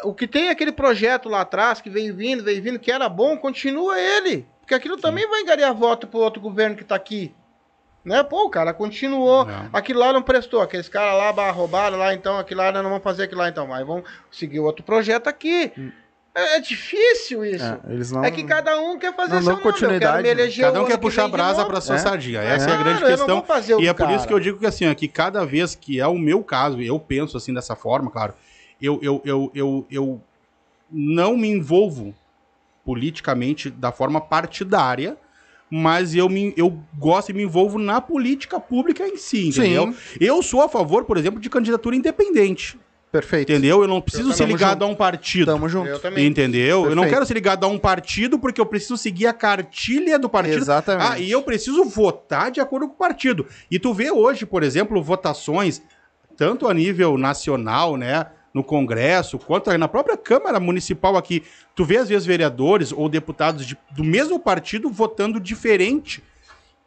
o 0.05 0.15
que 0.15 0.27
tem 0.29 0.49
aquele 0.49 0.73
projeto 0.73 1.29
lá 1.29 1.41
atrás 1.41 1.81
que 1.81 1.91
veio 1.91 2.15
vindo, 2.15 2.45
veio 2.45 2.63
vindo, 2.63 2.79
que 2.79 2.91
era 2.93 3.09
bom, 3.09 3.37
continua 3.37 3.99
ele. 4.01 4.47
Porque 4.61 4.75
aquilo 4.75 4.97
também 4.97 5.29
vai 5.29 5.41
engariar 5.41 5.75
voto 5.75 6.07
pro 6.07 6.21
outro 6.21 6.41
governo 6.41 6.77
que 6.77 6.85
tá 6.85 6.95
aqui. 6.95 7.35
Né? 8.05 8.23
Pô, 8.25 8.47
o 8.47 8.51
cara 8.51 8.75
continuou. 8.75 9.45
Não. 9.45 9.69
Aquilo 9.73 10.01
lá 10.01 10.13
não 10.13 10.23
prestou. 10.23 10.61
Aqueles 10.61 10.89
caras 10.89 11.15
lá 11.37 11.51
roubaram 11.51 11.97
lá, 11.97 12.13
então 12.13 12.39
aquilo 12.39 12.61
lá 12.61 12.73
não 12.73 12.91
vão 12.91 13.01
fazer 13.01 13.25
aquilo 13.25 13.41
lá, 13.41 13.49
então. 13.49 13.67
Mas 13.67 13.87
vão 13.87 14.03
seguir 14.31 14.59
outro 14.61 14.85
projeto 14.85 15.29
aqui. 15.29 15.73
É, 16.35 16.57
é 16.57 16.61
difícil 16.61 17.45
isso. 17.45 17.65
É, 17.65 17.79
eles 17.93 18.11
não... 18.11 18.25
É 18.25 18.31
que 18.31 18.43
cada 18.43 18.81
um 18.81 18.99
quer 18.99 19.15
fazer 19.15 19.35
Não 19.35 19.43
seu 19.43 19.57
quero 19.57 19.71
continuidade, 19.71 20.23
né? 20.23 20.31
eleger 20.31 20.65
Cada 20.65 20.81
um 20.83 20.87
quer 20.87 20.93
que 20.95 20.99
puxar 20.99 21.25
a 21.25 21.29
brasa 21.29 21.65
pra 21.65 21.81
sua 21.81 21.97
É. 21.97 21.99
sardinha. 21.99 22.41
Essa 22.41 22.71
é 22.71 22.73
a 22.73 22.77
Claro, 22.77 22.85
grande 22.85 23.01
não 23.01 23.09
questão. 23.43 23.81
E 23.81 23.87
é 23.87 23.93
por 23.93 24.11
isso 24.11 24.27
que 24.27 24.33
eu 24.33 24.41
digo 24.41 24.59
que 24.59 24.67
assim, 24.67 24.91
ó, 24.91 24.95
que 24.95 25.09
cada 25.09 25.45
vez 25.45 25.75
que 25.75 26.01
é 26.01 26.07
o 26.07 26.19
meu 26.19 26.43
caso, 26.43 26.81
eu 26.81 26.99
penso 26.99 27.37
assim 27.37 27.53
dessa 27.53 27.77
forma, 27.77 28.11
claro, 28.11 28.35
eu, 28.81 28.99
eu, 29.03 29.21
eu, 29.25 29.53
eu, 29.55 29.87
eu 29.91 30.21
não 30.91 31.37
me 31.37 31.49
envolvo 31.49 32.15
politicamente 32.85 33.71
da 33.71 33.93
forma 33.93 34.21
partidária, 34.21 35.17
mas 35.75 36.15
eu, 36.15 36.29
me, 36.29 36.53
eu 36.55 36.79
gosto 36.99 37.31
e 37.31 37.33
me 37.33 37.45
envolvo 37.45 37.79
na 37.79 37.99
política 37.99 38.61
pública 38.61 39.09
em 39.09 39.17
si, 39.17 39.49
entendeu? 39.49 39.95
Eu 40.21 40.43
sou 40.43 40.61
a 40.61 40.69
favor, 40.69 41.07
por 41.07 41.17
exemplo, 41.17 41.41
de 41.41 41.49
candidatura 41.49 41.97
independente. 41.97 42.79
Perfeito. 43.11 43.51
Entendeu? 43.51 43.81
Eu 43.81 43.89
não 43.89 43.99
preciso 43.99 44.29
Eu 44.29 44.35
ser 44.35 44.47
ligado 44.47 44.73
junto. 44.73 44.85
a 44.85 44.87
um 44.89 44.95
partido. 44.95 45.47
Tamo 45.47 45.71
junto. 45.71 45.89
Eu 45.89 45.99
também. 45.99 46.27
Entendeu? 46.27 46.81
Eu 46.85 46.91
não 46.91 47.05
Perfeito. 47.05 47.11
quero 47.15 47.27
ser 47.27 47.35
ligado 47.35 47.65
a 47.65 47.69
um 47.69 47.79
partido 47.79 48.39
porque 48.39 48.61
eu 48.61 48.67
preciso 48.67 48.99
seguir 48.99 49.27
a 49.27 49.33
cartilha 49.33 50.19
do 50.19 50.29
partido. 50.29 50.59
Exatamente. 50.59 51.11
Ah, 51.11 51.19
e 51.19 51.31
eu 51.31 51.43
preciso 51.43 51.85
votar 51.85 52.51
de 52.51 52.61
acordo 52.61 52.89
com 52.89 52.95
o 52.95 52.99
partido. 52.99 53.47
E 53.71 53.79
tu 53.79 53.95
vê 53.95 54.11
hoje, 54.11 54.45
por 54.45 54.63
exemplo, 54.63 55.03
votações, 55.03 55.81
tanto 56.37 56.69
a 56.69 56.75
nível 56.75 57.17
nacional, 57.17 57.97
né? 57.97 58.27
No 58.55 58.63
Congresso, 58.63 59.39
quanto 59.39 59.77
na 59.79 59.89
própria 59.89 60.17
Câmara 60.17 60.61
Municipal 60.61 61.17
aqui. 61.17 61.43
Tu 61.75 61.85
vê, 61.85 61.97
às 61.97 62.09
vezes, 62.09 62.27
vereadores 62.27 62.93
ou 62.93 63.09
deputados 63.09 63.65
de- 63.67 63.79
do 63.91 64.05
mesmo 64.05 64.39
partido 64.39 64.91
votando 64.91 65.41
diferente 65.41 66.23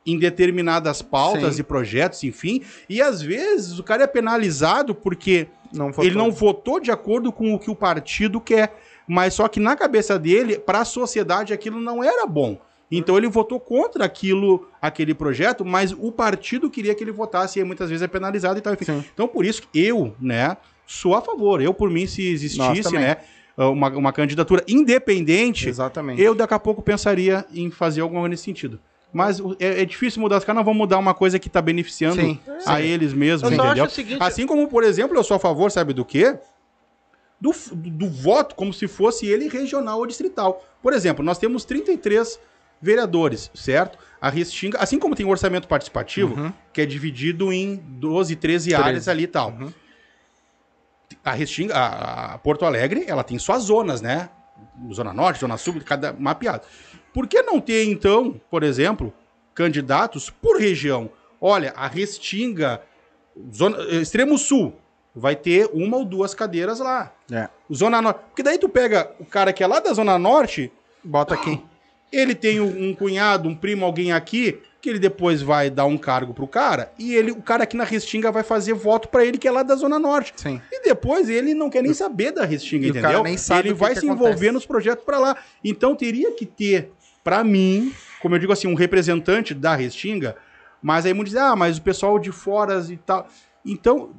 em 0.05 0.19
determinadas 0.19 1.01
pautas 1.01 1.55
Sim. 1.55 1.61
e 1.61 1.63
projetos, 1.63 2.23
enfim. 2.23 2.61
E 2.87 3.01
às 3.01 3.19
vezes 3.21 3.79
o 3.79 3.83
cara 3.83 4.03
é 4.03 4.07
penalizado 4.07 4.93
porque 4.93 5.47
Não 5.73 5.91
ele 5.97 6.13
não 6.15 6.31
votou 6.31 6.79
de 6.79 6.91
acordo 6.91 7.31
com 7.31 7.53
o 7.55 7.59
que 7.59 7.71
o 7.71 7.75
partido 7.75 8.39
quer. 8.39 8.75
Mas 9.07 9.33
só 9.33 9.47
que 9.47 9.59
na 9.59 9.75
cabeça 9.75 10.19
dele, 10.19 10.59
para 10.59 10.81
a 10.81 10.85
sociedade, 10.85 11.53
aquilo 11.53 11.79
não 11.81 12.03
era 12.03 12.27
bom. 12.27 12.59
Então 12.91 13.17
ele 13.17 13.27
votou 13.27 13.59
contra 13.59 14.05
aquilo, 14.05 14.67
aquele 14.79 15.15
projeto, 15.15 15.65
mas 15.65 15.91
o 15.91 16.11
partido 16.11 16.69
queria 16.69 16.93
que 16.93 17.03
ele 17.03 17.11
votasse 17.11 17.59
e 17.59 17.63
muitas 17.63 17.89
vezes 17.89 18.03
é 18.03 18.07
penalizado 18.07 18.59
e 18.59 18.61
tal. 18.61 18.73
Então 19.13 19.27
por 19.27 19.43
isso 19.43 19.63
que 19.63 19.79
eu, 19.79 20.15
né, 20.21 20.55
sou 20.85 21.15
a 21.15 21.21
favor. 21.21 21.61
Eu, 21.61 21.73
por 21.73 21.89
mim, 21.89 22.05
se 22.07 22.27
existisse, 22.27 22.93
né, 22.93 23.17
uma, 23.57 23.89
uma 23.89 24.13
candidatura 24.13 24.63
independente, 24.67 25.69
Exatamente. 25.69 26.21
eu 26.21 26.35
daqui 26.35 26.53
a 26.53 26.59
pouco 26.59 26.81
pensaria 26.81 27.45
em 27.53 27.69
fazer 27.71 28.01
alguma 28.01 28.21
coisa 28.21 28.29
nesse 28.31 28.43
sentido. 28.43 28.79
Mas 29.13 29.39
é, 29.59 29.81
é 29.81 29.85
difícil 29.85 30.21
mudar 30.21 30.37
os 30.37 30.43
caras, 30.43 30.57
não 30.57 30.63
vão 30.65 30.73
mudar 30.73 30.97
uma 30.97 31.13
coisa 31.13 31.39
que 31.39 31.47
está 31.47 31.61
beneficiando 31.61 32.19
Sim, 32.21 32.37
a 32.65 32.81
eles 32.81 33.13
mesmos, 33.13 33.49
Eu 33.49 33.55
entendeu? 33.57 33.83
acho 33.85 33.93
o 33.93 33.95
seguinte- 33.95 34.21
Assim 34.21 34.45
como, 34.45 34.67
por 34.67 34.83
exemplo, 34.83 35.15
eu 35.17 35.23
sou 35.23 35.37
a 35.37 35.39
favor, 35.39 35.71
sabe 35.71 35.93
do 35.93 36.03
quê? 36.03 36.37
Do, 37.39 37.53
f- 37.53 37.73
do 37.73 38.09
voto 38.09 38.55
como 38.55 38.73
se 38.73 38.87
fosse 38.87 39.25
ele 39.25 39.47
regional 39.47 39.99
ou 39.99 40.05
distrital. 40.05 40.65
Por 40.81 40.91
exemplo, 40.93 41.23
nós 41.23 41.37
temos 41.37 41.63
33 41.63 42.37
vereadores, 42.81 43.49
certo? 43.53 43.97
A 44.19 44.29
Restinga, 44.29 44.79
assim 44.79 44.99
como 44.99 45.15
tem 45.15 45.25
o 45.25 45.29
orçamento 45.29 45.67
participativo, 45.67 46.35
Uhum. 46.39 46.51
que 46.73 46.81
é 46.81 46.85
dividido 46.85 47.53
em 47.53 47.77
12, 47.77 48.35
13 48.35 48.69
13. 48.71 48.83
áreas 48.83 49.07
ali 49.07 49.23
e 49.23 49.27
tal. 49.27 49.51
Uhum. 49.51 49.73
A 51.25 51.31
Restinga, 51.31 51.75
a, 51.75 52.35
a 52.35 52.37
Porto 52.37 52.65
Alegre, 52.65 53.03
ela 53.07 53.23
tem 53.23 53.37
suas 53.37 53.63
zonas, 53.63 54.01
né? 54.01 54.29
Zona 54.93 55.11
Norte, 55.11 55.39
Zona 55.39 55.57
Sul, 55.57 55.81
cada 55.83 56.13
mapeado. 56.13 56.65
Por 57.13 57.27
que 57.27 57.41
não 57.41 57.59
ter, 57.59 57.85
então, 57.85 58.39
por 58.49 58.63
exemplo, 58.63 59.13
candidatos 59.53 60.29
por 60.29 60.59
região? 60.59 61.09
Olha, 61.41 61.73
a 61.75 61.87
Restinga, 61.87 62.81
zona, 63.53 63.77
extremo 63.95 64.37
sul, 64.37 64.75
vai 65.15 65.35
ter 65.35 65.69
uma 65.73 65.97
ou 65.97 66.05
duas 66.05 66.33
cadeiras 66.33 66.79
lá. 66.79 67.11
É. 67.31 67.49
Zona 67.73 68.01
Norte. 68.01 68.19
Porque 68.27 68.43
daí 68.43 68.57
tu 68.57 68.69
pega 68.69 69.11
o 69.19 69.25
cara 69.25 69.51
que 69.51 69.63
é 69.63 69.67
lá 69.67 69.79
da 69.79 69.91
Zona 69.93 70.19
Norte, 70.19 70.71
Bota 71.05 71.35
aqui. 71.35 71.61
ele 72.11 72.33
tem 72.33 72.59
um 72.59 72.93
cunhado, 72.93 73.47
um 73.47 73.55
primo, 73.55 73.85
alguém 73.85 74.11
aqui, 74.11 74.59
que 74.85 74.89
ele 74.91 74.99
depois 74.99 75.41
vai 75.41 75.67
dar 75.71 75.85
um 75.87 75.97
cargo 75.97 76.31
pro 76.31 76.47
cara, 76.47 76.91
e 76.99 77.15
ele, 77.15 77.31
o 77.31 77.41
cara 77.41 77.63
aqui 77.63 77.75
na 77.75 77.83
Restinga 77.83 78.31
vai 78.31 78.43
fazer 78.43 78.73
voto 78.75 79.07
pra 79.09 79.25
ele 79.25 79.35
que 79.39 79.47
é 79.47 79.51
lá 79.51 79.63
da 79.63 79.75
Zona 79.75 79.97
Norte. 79.97 80.31
Sim. 80.35 80.61
E 80.71 80.83
depois 80.83 81.27
ele 81.27 81.55
não 81.55 81.71
quer 81.71 81.81
nem 81.81 81.91
saber 81.91 82.31
da 82.31 82.45
Restinga, 82.45 82.85
E 82.85 82.89
o 82.89 82.91
entendeu? 82.91 83.09
cara 83.09 83.23
nem 83.23 83.35
sabe 83.35 83.61
ele 83.61 83.71
o 83.71 83.75
que 83.75 83.81
vai 83.81 83.93
que 83.95 83.99
se 83.99 84.05
acontece. 84.05 84.27
envolver 84.29 84.51
nos 84.51 84.63
projetos 84.63 85.03
pra 85.03 85.17
lá. 85.17 85.35
Então 85.63 85.95
teria 85.95 86.31
que 86.33 86.45
ter, 86.45 86.91
pra 87.23 87.43
mim, 87.43 87.91
como 88.21 88.35
eu 88.35 88.39
digo 88.39 88.53
assim, 88.53 88.67
um 88.67 88.75
representante 88.75 89.55
da 89.55 89.75
Restinga, 89.75 90.35
mas 90.79 91.03
aí 91.07 91.15
muitos 91.15 91.33
dizem, 91.33 91.47
ah, 91.47 91.55
mas 91.55 91.79
o 91.79 91.81
pessoal 91.81 92.19
de 92.19 92.31
fora 92.31 92.79
e 92.87 92.97
tal. 92.97 93.27
Então, 93.65 94.11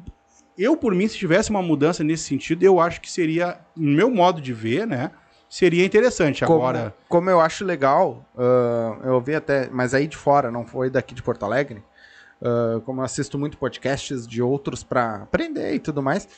eu 0.59 0.77
por 0.77 0.93
mim, 0.97 1.07
se 1.07 1.17
tivesse 1.17 1.49
uma 1.49 1.63
mudança 1.63 2.03
nesse 2.03 2.25
sentido, 2.25 2.65
eu 2.65 2.81
acho 2.81 3.01
que 3.01 3.09
seria, 3.09 3.61
no 3.77 3.93
meu 3.93 4.11
modo 4.11 4.41
de 4.41 4.53
ver, 4.53 4.85
né, 4.85 5.13
seria 5.49 5.85
interessante. 5.85 6.45
Como, 6.45 6.59
Agora, 6.59 6.95
como 7.09 7.31
eu 7.31 7.41
acho 7.41 7.65
legal, 7.65 8.25
ah, 8.37 8.99
eu 9.05 9.15
ouvi 9.15 9.35
até, 9.35 9.69
mas 9.71 9.95
aí 9.95 10.07
de 10.07 10.17
fora, 10.17 10.51
não 10.51 10.67
foi 10.67 10.91
daqui 10.91 11.15
de 11.15 11.23
Porto 11.23 11.45
Alegre. 11.45 11.83
ah, 12.43 12.81
como 12.85 13.01
eu 13.01 13.05
assisto 13.05 13.39
muito 13.39 13.59
podcasts 13.59 14.27
de 14.27 14.43
outros 14.43 14.83
para 14.83 15.23
aprender 15.23 15.75
e 15.75 15.79
tudo 15.79 16.03
mais, 16.03 16.29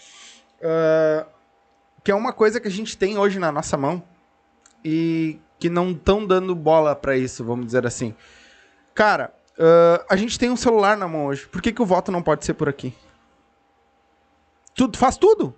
ah, 0.63 1.27
que 2.05 2.11
é 2.11 2.15
uma 2.15 2.33
coisa 2.33 2.61
que 2.61 2.69
a 2.69 2.71
gente 2.71 2.97
tem 2.97 3.19
hoje 3.19 3.39
na 3.39 3.51
nossa 3.51 3.77
mão 3.77 4.03
e 4.85 5.41
que 5.59 5.69
não 5.69 5.91
estão 5.91 6.25
dando 6.25 6.55
bola 6.55 6.95
para 6.95 7.17
isso, 7.17 7.45
vamos 7.45 7.67
dizer 7.67 7.87
assim. 7.87 8.15
Cara, 8.95 9.33
ah, 9.59 10.05
a 10.09 10.17
gente 10.17 10.39
tem 10.39 10.51
um 10.51 10.57
celular 10.57 10.97
na 10.97 11.09
mão 11.09 11.27
hoje. 11.27 11.47
Por 11.49 11.61
que, 11.61 11.73
que 11.73 11.83
o 11.83 11.87
voto 11.87 12.13
não 12.13 12.23
pode 12.23 12.45
ser 12.45 12.55
por 12.55 12.69
aqui? 12.69 12.95
Tu 14.75 14.89
faz 14.97 15.17
tudo 15.17 15.55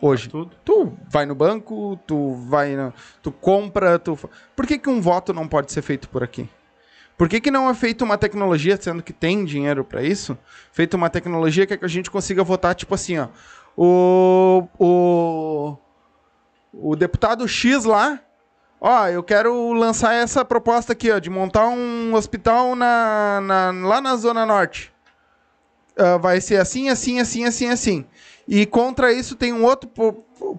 hoje. 0.00 0.28
tudo. 0.28 0.50
Tu 0.64 0.92
vai 1.08 1.26
no 1.26 1.34
banco, 1.34 1.98
tu 2.06 2.32
vai 2.48 2.74
na, 2.74 2.92
tu 3.22 3.30
compra, 3.30 3.98
tu 3.98 4.18
Por 4.56 4.66
que, 4.66 4.78
que 4.78 4.88
um 4.88 5.00
voto 5.00 5.32
não 5.32 5.46
pode 5.48 5.72
ser 5.72 5.82
feito 5.82 6.08
por 6.08 6.22
aqui? 6.22 6.48
Por 7.16 7.28
que, 7.28 7.40
que 7.40 7.50
não 7.50 7.68
é 7.68 7.74
feita 7.74 8.02
uma 8.04 8.16
tecnologia, 8.16 8.78
sendo 8.80 9.02
que 9.02 9.12
tem 9.12 9.44
dinheiro 9.44 9.84
para 9.84 10.02
isso, 10.02 10.38
feita 10.72 10.96
uma 10.96 11.10
tecnologia 11.10 11.66
que 11.66 11.84
a 11.84 11.88
gente 11.88 12.10
consiga 12.10 12.42
votar 12.42 12.74
tipo 12.74 12.94
assim, 12.94 13.18
ó, 13.18 13.28
o 13.76 14.66
o 14.78 15.76
o 16.72 16.96
deputado 16.96 17.46
X 17.46 17.84
lá, 17.84 18.20
ó, 18.80 19.06
eu 19.08 19.22
quero 19.22 19.72
lançar 19.72 20.14
essa 20.14 20.44
proposta 20.44 20.92
aqui, 20.92 21.10
ó, 21.10 21.18
de 21.18 21.28
montar 21.28 21.68
um 21.68 22.14
hospital 22.14 22.74
na, 22.74 23.40
na- 23.42 23.70
lá 23.86 24.00
na 24.00 24.16
zona 24.16 24.46
norte. 24.46 24.89
Ah, 25.96 26.16
vai 26.16 26.40
ser 26.40 26.56
assim, 26.56 26.88
assim, 26.88 27.20
assim, 27.20 27.44
assim, 27.44 27.68
assim. 27.68 28.04
E 28.46 28.66
contra 28.66 29.12
isso 29.12 29.36
tem 29.36 29.52
um 29.52 29.64
outro, 29.64 29.90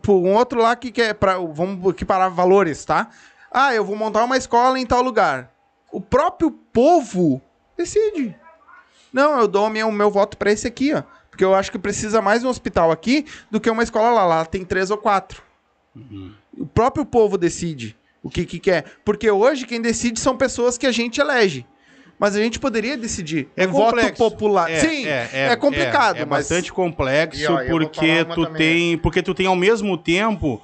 um 0.08 0.34
outro 0.34 0.62
lá 0.62 0.76
que 0.76 0.92
quer 0.92 1.14
para 1.14 1.38
vamos 1.38 1.92
equiparar 1.92 2.32
valores, 2.32 2.86
tá? 2.86 3.10
Ah, 3.52 3.74
eu 3.74 3.84
vou 3.84 3.96
montar 3.96 4.24
uma 4.24 4.38
escola 4.38 4.80
em 4.80 4.86
tal 4.86 5.02
lugar. 5.02 5.52
O 5.92 6.00
próprio 6.00 6.52
povo 6.52 7.42
decide. 7.76 8.36
Não, 9.12 9.40
eu 9.40 9.48
dou 9.48 9.68
o 9.68 9.70
meu, 9.70 9.90
o 9.90 9.92
meu 9.92 10.10
voto 10.10 10.38
para 10.38 10.52
esse 10.52 10.66
aqui, 10.66 10.94
ó, 10.94 11.04
porque 11.30 11.44
eu 11.44 11.54
acho 11.54 11.72
que 11.72 11.78
precisa 11.78 12.22
mais 12.22 12.44
um 12.46 12.50
hospital 12.50 12.92
aqui 12.92 13.26
do 13.50 13.60
que 13.60 13.70
uma 13.70 13.84
escola 13.84 14.12
lá. 14.12 14.26
Lá 14.26 14.46
tem 14.46 14.64
três 14.64 14.90
ou 14.90 14.98
quatro. 14.98 15.44
O 16.58 16.66
próprio 16.66 17.06
povo 17.06 17.38
decide 17.38 17.98
o 18.24 18.30
que, 18.30 18.46
que 18.46 18.60
quer. 18.60 18.86
Porque 19.04 19.30
hoje 19.30 19.66
quem 19.66 19.82
decide 19.82 20.20
são 20.20 20.38
pessoas 20.38 20.78
que 20.78 20.88
a 20.88 20.92
gente 20.92 21.20
elege. 21.20 21.66
Mas 22.22 22.36
a 22.36 22.40
gente 22.40 22.60
poderia 22.60 22.96
decidir. 22.96 23.50
É 23.58 23.66
um 23.66 23.72
voto 23.72 23.96
complexo. 23.96 24.14
popular. 24.30 24.70
É, 24.70 24.76
Sim, 24.80 25.08
é, 25.08 25.30
é, 25.34 25.46
é, 25.48 25.56
complicado. 25.56 26.18
É, 26.18 26.22
é 26.22 26.26
mas 26.26 26.48
bastante 26.48 26.72
complexo 26.72 27.42
E, 27.42 27.48
ó, 27.48 27.66
porque 27.66 28.24
tu 28.26 28.46
também. 28.46 28.58
tem, 28.58 28.98
porque 29.00 29.24
tu 29.24 29.34
tem 29.34 29.48
ao 29.48 29.56
mesmo 29.56 29.98
tempo 29.98 30.62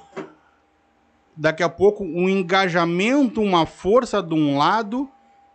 daqui 1.36 1.62
a 1.64 1.68
pouco 1.68 2.04
um 2.04 2.28
engajamento, 2.28 3.40
uma 3.42 3.66
força 3.66 4.22
de 4.22 4.34
um 4.34 4.56
lado 4.56 5.08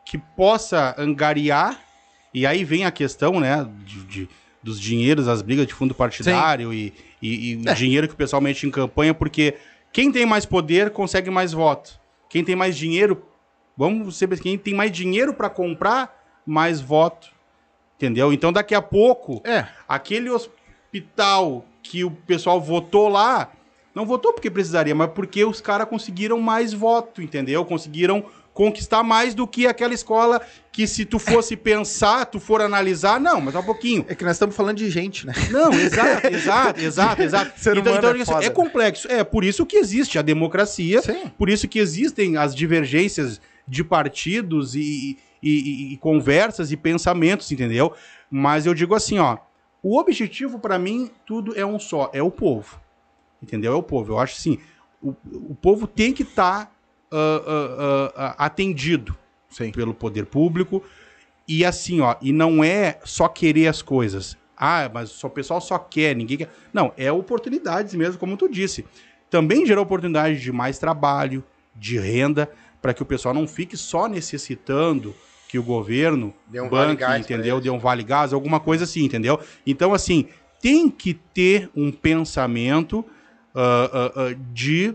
que 0.05 0.17
possa 0.17 0.93
angariar 0.97 1.79
e 2.33 2.45
aí 2.45 2.65
vem 2.65 2.83
a 2.85 2.91
questão, 2.91 3.39
né, 3.39 3.65
de, 3.85 4.03
de- 4.05 4.29
dos 4.61 4.79
dinheiros, 4.79 5.27
as 5.29 5.41
brigas 5.41 5.67
de 5.67 5.73
fundo 5.73 5.93
partidário 5.95 6.73
e, 6.73 6.93
e, 7.21 7.53
e 7.53 7.61
É. 7.67 7.71
o 7.71 7.75
dinheiro 7.75 8.07
que 8.09 8.13
o 8.13 8.17
pessoal 8.17 8.41
mete 8.41 8.65
em 8.67 8.71
campanha, 8.71 9.13
porque 9.13 9.55
quem 9.93 10.11
tem 10.11 10.25
mais 10.25 10.45
poder 10.45 10.89
consegue 10.91 11.29
mais 11.29 11.53
voto. 11.53 11.97
Quem 12.29 12.43
tem 12.43 12.55
mais 12.55 12.75
dinheiro, 12.77 13.23
vamos 13.77 14.15
ser 14.17 14.27
quem 14.39 14.57
tem 14.57 14.73
mais 14.73 14.91
dinheiro 14.91 15.33
para 15.33 15.49
comprar, 15.49 16.41
mais 16.45 16.79
voto. 16.81 17.31
Entendeu? 17.97 18.33
Então 18.33 18.51
daqui 18.51 18.75
a 18.75 18.81
pouco 18.81 19.41
É. 19.45 19.65
aquele 19.87 20.29
hospital 20.29 21.65
que 21.81 22.03
o 22.03 22.11
pessoal 22.11 22.59
votou 22.59 23.07
lá, 23.07 23.51
não 23.93 24.05
votou 24.05 24.33
porque 24.33 24.49
precisaria, 24.49 24.95
mas 24.95 25.11
porque 25.11 25.45
os 25.45 25.61
caras 25.61 25.87
conseguiram 25.87 26.39
mais 26.39 26.73
voto, 26.73 27.21
entendeu? 27.21 27.63
Conseguiram 27.65 28.25
conquistar 28.53 29.01
mais 29.03 29.33
do 29.33 29.47
que 29.47 29.65
aquela 29.65 29.93
escola 29.93 30.39
que 30.71 30.85
se 30.85 31.05
tu 31.05 31.17
fosse 31.17 31.55
pensar, 31.57 32.25
tu 32.25 32.39
for 32.39 32.61
analisar, 32.61 33.19
não, 33.19 33.41
mas 33.41 33.55
um 33.55 33.63
pouquinho. 33.63 34.05
É 34.07 34.15
que 34.15 34.23
nós 34.23 34.33
estamos 34.33 34.55
falando 34.55 34.77
de 34.77 34.89
gente, 34.89 35.25
né? 35.25 35.33
Não, 35.49 35.73
exato, 35.73 36.27
exato, 36.33 36.79
exato, 36.79 37.21
exato. 37.21 37.59
Ser 37.59 37.77
então, 37.77 37.95
então, 37.95 38.11
é 38.11 38.25
foda. 38.25 38.45
é 38.45 38.49
complexo. 38.49 39.07
É 39.11 39.23
por 39.23 39.43
isso 39.43 39.65
que 39.65 39.77
existe 39.77 40.19
a 40.19 40.21
democracia, 40.21 41.01
Sim. 41.01 41.31
por 41.37 41.49
isso 41.49 41.67
que 41.67 41.79
existem 41.79 42.37
as 42.37 42.53
divergências 42.53 43.41
de 43.67 43.83
partidos 43.83 44.75
e, 44.75 45.17
e- 45.41 45.93
e- 45.93 45.97
conversas 45.97 46.71
e 46.71 46.77
pensamentos, 46.77 47.51
entendeu? 47.51 47.93
Mas 48.29 48.65
eu 48.65 48.73
digo 48.73 48.95
assim, 48.95 49.19
ó, 49.19 49.37
o 49.81 49.97
objetivo 49.97 50.59
pra 50.59 50.77
mim 50.79 51.09
tudo 51.25 51.57
é 51.57 51.65
um 51.65 51.79
só, 51.79 52.09
é 52.13 52.21
o 52.21 52.31
povo, 52.31 52.79
entendeu? 53.41 53.73
É 53.73 53.75
o 53.75 53.83
povo. 53.83 54.13
Eu 54.13 54.19
acho 54.19 54.35
assim, 54.35 54.59
o, 55.01 55.09
o 55.33 55.55
povo 55.55 55.87
tem 55.87 56.13
que 56.13 56.23
estar 56.23 56.73
atendido 58.37 59.15
Sim. 59.49 59.71
pelo 59.71 59.93
poder 59.93 60.25
público 60.25 60.83
e 61.47 61.65
assim, 61.65 62.01
ó, 62.01 62.15
e 62.21 62.31
não 62.31 62.63
é 62.63 62.99
só 63.03 63.27
querer 63.27 63.67
as 63.67 63.81
coisas. 63.81 64.37
Ah, 64.55 64.89
mas 64.93 65.09
só, 65.09 65.27
o 65.27 65.31
pessoal 65.31 65.59
só 65.59 65.77
quer, 65.77 66.15
ninguém 66.15 66.37
quer. 66.37 66.49
Não, 66.71 66.93
é 66.97 67.11
oportunidades 67.11 67.93
mesmo, 67.95 68.17
como 68.19 68.37
tu 68.37 68.47
disse. 68.47 68.85
Também 69.29 69.65
gera 69.65 69.81
oportunidade 69.81 70.39
de 70.39 70.51
mais 70.51 70.77
trabalho, 70.77 71.43
de 71.75 71.99
renda, 71.99 72.49
para 72.83 72.93
que 72.93 73.01
o 73.01 73.05
pessoal 73.05 73.33
não 73.33 73.47
fique 73.47 73.77
só 73.77 74.09
necessitando 74.09 75.15
que 75.47 75.57
o 75.57 75.63
governo 75.63 76.33
Dê 76.47 76.59
um 76.59 76.69
vale 76.69 76.87
banque, 76.89 77.05
pra 77.05 77.17
entendeu? 77.17 77.61
Dê 77.61 77.69
um 77.69 77.79
vale 77.79 78.03
gás, 78.03 78.33
alguma 78.33 78.59
coisa 78.59 78.83
assim, 78.83 79.05
entendeu? 79.05 79.39
Então, 79.65 79.93
assim, 79.93 80.27
tem 80.61 80.89
que 80.89 81.13
ter 81.13 81.69
um 81.73 81.93
pensamento 81.93 83.05
ah, 83.55 83.89
ah, 83.93 84.11
ah, 84.15 84.35
de 84.51 84.93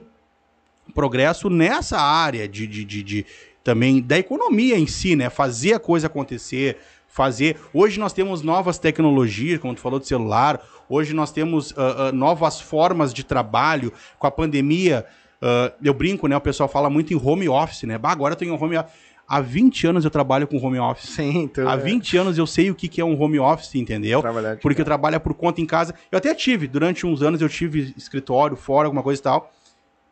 progresso 0.94 1.48
nessa 1.48 1.98
área 1.98 2.46
de, 2.46 2.66
de, 2.66 2.84
de, 2.84 3.02
de- 3.02 3.26
também 3.64 4.02
da 4.02 4.18
economia 4.18 4.78
em 4.78 4.86
si, 4.86 5.16
né? 5.16 5.30
Fazer 5.30 5.72
a 5.72 5.78
coisa 5.78 6.08
acontecer, 6.08 6.76
fazer. 7.06 7.56
Hoje 7.72 7.98
nós 7.98 8.12
temos 8.12 8.42
novas 8.42 8.78
tecnologias, 8.78 9.58
como 9.60 9.74
tu 9.74 9.80
falou 9.80 9.98
de 9.98 10.06
celular. 10.06 10.62
Hoje 10.90 11.14
nós 11.14 11.32
temos 11.32 11.74
novas 12.12 12.60
formas 12.60 13.12
de 13.14 13.24
trabalho. 13.24 13.92
Com 14.18 14.26
a 14.26 14.30
pandemia, 14.30 15.06
ah, 15.40 15.72
eu 15.82 15.94
brinco, 15.94 16.26
né? 16.26 16.36
O 16.36 16.40
pessoal 16.40 16.68
fala 16.68 16.90
muito 16.90 17.12
em 17.12 17.16
home 17.16 17.48
office, 17.48 17.84
né? 17.84 17.98
Bah, 17.98 18.10
agora 18.10 18.32
eu 18.32 18.36
tenho 18.36 18.54
um 18.54 18.62
home 18.62 18.76
office. 18.76 18.92
Há 19.26 19.42
20 19.42 19.86
anos 19.88 20.04
eu 20.06 20.10
trabalho 20.10 20.46
com 20.46 20.56
home 20.56 20.78
office. 20.78 21.10
Sim, 21.10 21.40
então. 21.40 21.68
Há 21.68 21.76
20 21.76 22.16
anos 22.16 22.38
eu 22.38 22.46
sei 22.46 22.70
o 22.70 22.74
que 22.74 22.88
que 22.88 22.98
é 22.98 23.04
um 23.04 23.20
home 23.20 23.38
office, 23.38 23.74
entendeu? 23.74 24.22
Trabalhar 24.22 24.56
Porque 24.56 24.80
eu 24.80 24.84
trabalho 24.86 25.20
por 25.20 25.34
conta 25.34 25.60
em 25.60 25.66
casa. 25.66 25.94
Eu 26.10 26.16
até 26.16 26.34
tive, 26.34 26.66
durante 26.66 27.06
uns 27.06 27.22
anos 27.22 27.42
eu 27.42 27.48
tive 27.48 27.92
escritório 27.96 28.56
fora, 28.56 28.86
alguma 28.86 29.02
coisa 29.02 29.20
e 29.20 29.22
tal. 29.22 29.52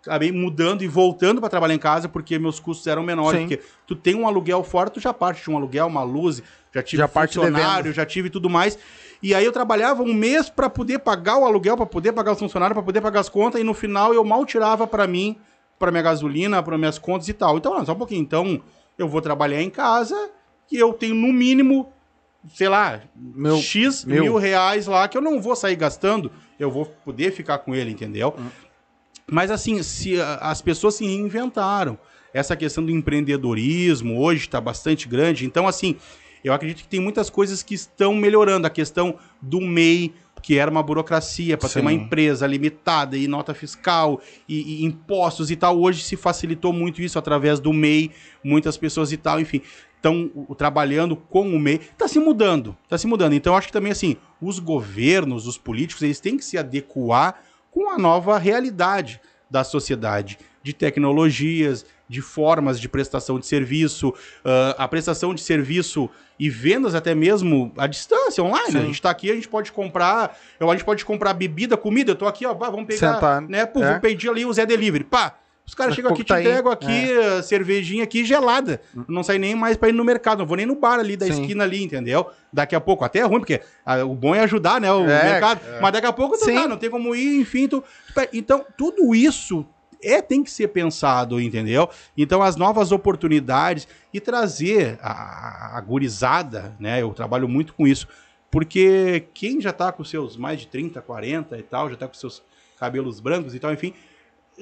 Acabei 0.02 0.30
mudando 0.30 0.82
e 0.82 0.86
voltando 0.86 1.40
para 1.40 1.48
trabalhar 1.48 1.74
em 1.74 1.78
casa 1.78 2.08
porque 2.08 2.38
meus 2.38 2.60
custos 2.60 2.86
eram 2.86 3.02
menores. 3.02 3.40
Sim. 3.40 3.48
Porque 3.48 3.66
tu 3.86 3.96
tem 3.96 4.14
um 4.14 4.26
aluguel 4.28 4.62
fora, 4.62 4.90
tu 4.90 5.00
já 5.00 5.14
parte 5.14 5.42
de 5.42 5.50
um 5.50 5.56
aluguel, 5.56 5.86
uma 5.86 6.02
luz, 6.02 6.42
já 6.76 6.82
tive 6.82 6.98
Já 7.00 7.08
parte 7.08 7.34
funcionário, 7.34 7.92
já 7.92 8.04
tive 8.06 8.28
tudo 8.30 8.48
mais. 8.50 8.78
E 9.22 9.34
aí 9.34 9.44
eu 9.44 9.52
trabalhava 9.52 10.02
um 10.02 10.12
mês 10.12 10.50
para 10.50 10.68
poder 10.68 10.98
pagar 10.98 11.38
o 11.38 11.44
aluguel, 11.44 11.76
para 11.76 11.86
poder 11.86 12.12
pagar 12.12 12.32
os 12.32 12.38
funcionários, 12.38 12.74
para 12.74 12.82
poder 12.82 13.00
pagar 13.00 13.20
as 13.20 13.28
contas, 13.28 13.60
e 13.60 13.64
no 13.64 13.72
final 13.74 14.12
eu 14.12 14.22
mal 14.24 14.44
tirava 14.44 14.86
para 14.86 15.06
mim, 15.06 15.36
para 15.78 15.90
minha 15.90 16.02
gasolina, 16.02 16.62
para 16.62 16.76
minhas 16.76 16.98
contas 16.98 17.28
e 17.28 17.32
tal. 17.32 17.56
Então, 17.56 17.74
não, 17.76 17.84
só 17.84 17.92
um 17.92 17.96
pouquinho. 17.96 18.20
Então, 18.20 18.60
eu 18.98 19.08
vou 19.08 19.22
trabalhar 19.22 19.62
em 19.62 19.70
casa 19.70 20.30
e 20.70 20.76
eu 20.76 20.92
tenho 20.92 21.14
no 21.14 21.32
mínimo, 21.32 21.90
sei 22.54 22.68
lá, 22.68 23.00
Meu- 23.14 23.56
X 23.56 24.04
meu. 24.04 24.22
mil 24.22 24.36
reais 24.36 24.86
lá 24.86 25.08
que 25.08 25.16
eu 25.16 25.22
não 25.22 25.40
vou 25.40 25.56
sair 25.56 25.76
gastando, 25.76 26.30
eu 26.60 26.70
vou 26.70 26.84
poder 27.04 27.32
ficar 27.32 27.58
com 27.58 27.74
ele, 27.74 27.90
entendeu? 27.90 28.34
Mas 29.26 29.50
assim, 29.50 29.82
se 29.82 30.20
a- 30.20 30.36
as 30.42 30.60
pessoas 30.60 30.94
se 30.94 31.04
reinventaram. 31.06 31.98
Essa 32.34 32.54
questão 32.54 32.84
do 32.84 32.90
empreendedorismo 32.92 34.20
hoje 34.20 34.42
está 34.42 34.60
bastante 34.60 35.08
grande. 35.08 35.46
Então, 35.46 35.66
assim, 35.66 35.96
eu 36.48 36.52
acredito 36.52 36.82
que 36.82 36.88
tem 36.88 37.00
muitas 37.00 37.28
coisas 37.28 37.62
que 37.62 37.74
estão 37.74 38.14
melhorando. 38.14 38.66
A 38.66 38.70
questão 38.70 39.16
do 39.42 39.60
MEI, 39.60 40.14
que 40.40 40.56
era 40.56 40.70
uma 40.70 40.82
burocracia 40.82 41.58
para 41.58 41.68
ter 41.68 41.80
uma 41.80 41.92
empresa 41.92 42.46
limitada 42.46 43.16
e 43.16 43.26
nota 43.26 43.52
fiscal 43.52 44.20
e, 44.48 44.82
e 44.82 44.84
impostos 44.84 45.50
e 45.50 45.56
tal. 45.56 45.80
Hoje 45.80 46.04
se 46.04 46.16
facilitou 46.16 46.72
muito 46.72 47.02
isso 47.02 47.18
através 47.18 47.58
do 47.58 47.72
MEI, 47.72 48.12
muitas 48.44 48.76
pessoas 48.76 49.10
e 49.10 49.16
tal, 49.16 49.40
enfim. 49.40 49.60
Estão 49.96 50.30
trabalhando 50.56 51.16
com 51.16 51.48
o 51.48 51.58
MEI. 51.58 51.80
Está 51.92 52.06
se 52.06 52.20
mudando, 52.20 52.76
está 52.84 52.96
se 52.96 53.08
mudando. 53.08 53.32
Então, 53.32 53.52
eu 53.52 53.56
acho 53.58 53.66
que 53.66 53.72
também, 53.72 53.90
assim, 53.90 54.16
os 54.40 54.60
governos, 54.60 55.48
os 55.48 55.58
políticos, 55.58 56.02
eles 56.04 56.20
têm 56.20 56.36
que 56.36 56.44
se 56.44 56.56
adequar 56.56 57.42
com 57.72 57.90
a 57.90 57.98
nova 57.98 58.38
realidade 58.38 59.20
da 59.50 59.64
sociedade, 59.64 60.38
de 60.62 60.72
tecnologias, 60.72 61.84
de 62.08 62.20
formas 62.20 62.80
de 62.80 62.88
prestação 62.88 63.38
de 63.38 63.46
serviço, 63.46 64.14
ah, 64.44 64.74
a 64.78 64.88
prestação 64.88 65.34
de 65.34 65.40
serviço 65.40 66.08
e 66.38 66.50
vendas 66.50 66.94
até 66.94 67.14
mesmo 67.14 67.72
à 67.76 67.86
distância, 67.86 68.42
online. 68.42 68.72
Sim. 68.72 68.78
A 68.78 68.82
gente 68.82 68.94
está 68.94 69.10
aqui, 69.10 69.30
a 69.30 69.34
gente 69.34 69.48
pode 69.48 69.72
comprar, 69.72 70.36
a 70.60 70.72
gente 70.72 70.84
pode 70.84 71.04
comprar 71.04 71.32
bebida, 71.32 71.76
comida, 71.76 72.12
eu 72.12 72.16
tô 72.16 72.26
aqui, 72.26 72.44
ó, 72.44 72.54
vamos 72.54 72.86
pegar, 72.86 73.14
Sentar, 73.14 73.40
né, 73.42 73.64
pô, 73.66 73.82
é. 73.82 73.92
vou 73.92 74.00
pedir 74.00 74.28
ali 74.28 74.44
o 74.44 74.52
Zé 74.52 74.66
Delivery, 74.66 75.04
pá, 75.04 75.38
os 75.66 75.74
caras 75.74 75.96
chegam 75.96 76.10
a 76.10 76.14
aqui, 76.14 76.22
te 76.22 76.28
tá 76.28 76.36
aí, 76.36 76.46
entregam 76.46 76.70
aqui, 76.70 77.10
é. 77.12 77.38
ah, 77.38 77.42
cervejinha 77.42 78.04
aqui 78.04 78.24
gelada, 78.24 78.80
não 79.08 79.22
sai 79.22 79.38
nem 79.38 79.54
mais 79.54 79.76
para 79.76 79.88
ir 79.88 79.92
no 79.92 80.04
mercado, 80.04 80.38
não 80.38 80.46
vou 80.46 80.56
nem 80.56 80.66
no 80.66 80.76
bar 80.76 81.00
ali 81.00 81.16
da 81.16 81.26
Sim. 81.26 81.40
esquina 81.40 81.64
ali, 81.64 81.82
entendeu? 81.82 82.26
Daqui 82.52 82.76
a 82.76 82.80
pouco, 82.80 83.04
até 83.04 83.18
é 83.18 83.24
ruim, 83.24 83.40
porque 83.40 83.60
ah, 83.84 84.04
o 84.04 84.14
bom 84.14 84.34
é 84.34 84.40
ajudar, 84.40 84.80
né, 84.80 84.92
o 84.92 85.04
É, 85.04 85.32
mercado, 85.32 85.60
mas 85.80 85.92
daqui 85.92 86.06
a 86.06 86.12
pouco 86.12 86.38
tu 86.38 86.46
tá, 86.46 86.68
não 86.68 86.76
tem 86.76 86.88
como 86.88 87.14
ir, 87.16 87.40
enfim, 87.40 87.66
tu... 87.66 87.82
Então, 88.32 88.64
tudo 88.76 89.14
isso 89.14 89.66
é 90.02 90.20
tem 90.20 90.42
que 90.42 90.50
ser 90.50 90.68
pensado, 90.68 91.40
entendeu? 91.40 91.88
Então, 92.16 92.42
as 92.42 92.56
novas 92.56 92.92
oportunidades 92.92 93.86
e 94.12 94.20
trazer 94.20 94.98
a, 95.02 95.76
a 95.76 95.80
gurizada, 95.80 96.76
né? 96.78 97.02
Eu 97.02 97.12
trabalho 97.12 97.48
muito 97.48 97.74
com 97.74 97.86
isso, 97.86 98.06
porque 98.50 99.24
quem 99.34 99.60
já 99.60 99.72
tá 99.72 99.92
com 99.92 100.04
seus 100.04 100.36
mais 100.36 100.60
de 100.60 100.68
30, 100.68 101.00
40 101.00 101.58
e 101.58 101.62
tal, 101.62 101.90
já 101.90 101.96
tá 101.96 102.08
com 102.08 102.14
seus 102.14 102.42
cabelos 102.78 103.20
brancos 103.20 103.54
e 103.54 103.58
tal, 103.58 103.72
enfim, 103.72 103.94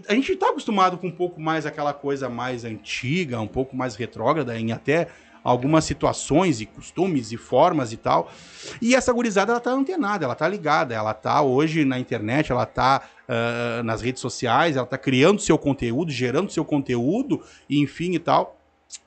a 0.09 0.15
gente 0.15 0.35
tá 0.37 0.49
acostumado 0.49 0.99
com 0.99 1.07
um 1.07 1.13
pouco 1.13 1.41
mais 1.41 1.67
aquela 1.67 1.93
coisa 1.93 2.29
mais 2.29 2.65
antiga, 2.65 3.41
um 3.41 3.47
pouco 3.47 3.77
mais 3.77 3.95
retrógrada 3.95 4.59
em 4.59 4.73
até 4.73 5.09
algumas 5.45 5.85
situações 5.85 6.61
e 6.61 6.67
costumes 6.67 7.31
e 7.31 7.37
formas 7.37 7.93
e 7.93 7.99
tal. 7.99 8.33
E 8.81 8.95
essa 8.95 9.13
gurizada, 9.13 9.53
ela 9.53 9.61
tá 9.61 9.71
antenada, 9.71 10.25
ela 10.25 10.35
tá 10.35 10.49
ligada, 10.49 10.95
ela 10.95 11.13
tá 11.13 11.43
hoje 11.43 11.85
na 11.85 11.99
internet, 11.99 12.51
ela 12.51 12.65
tá 12.65 13.03
ah, 13.29 13.83
nas 13.85 14.01
redes 14.03 14.21
sociais, 14.21 14.77
ela 14.77 14.87
tá 14.87 14.99
criando 14.99 15.41
seu 15.41 15.57
conteúdo, 15.59 16.11
gerando 16.11 16.51
seu 16.51 16.65
conteúdo, 16.65 17.43
enfim 17.69 18.13
e 18.13 18.19
tal. 18.19 18.59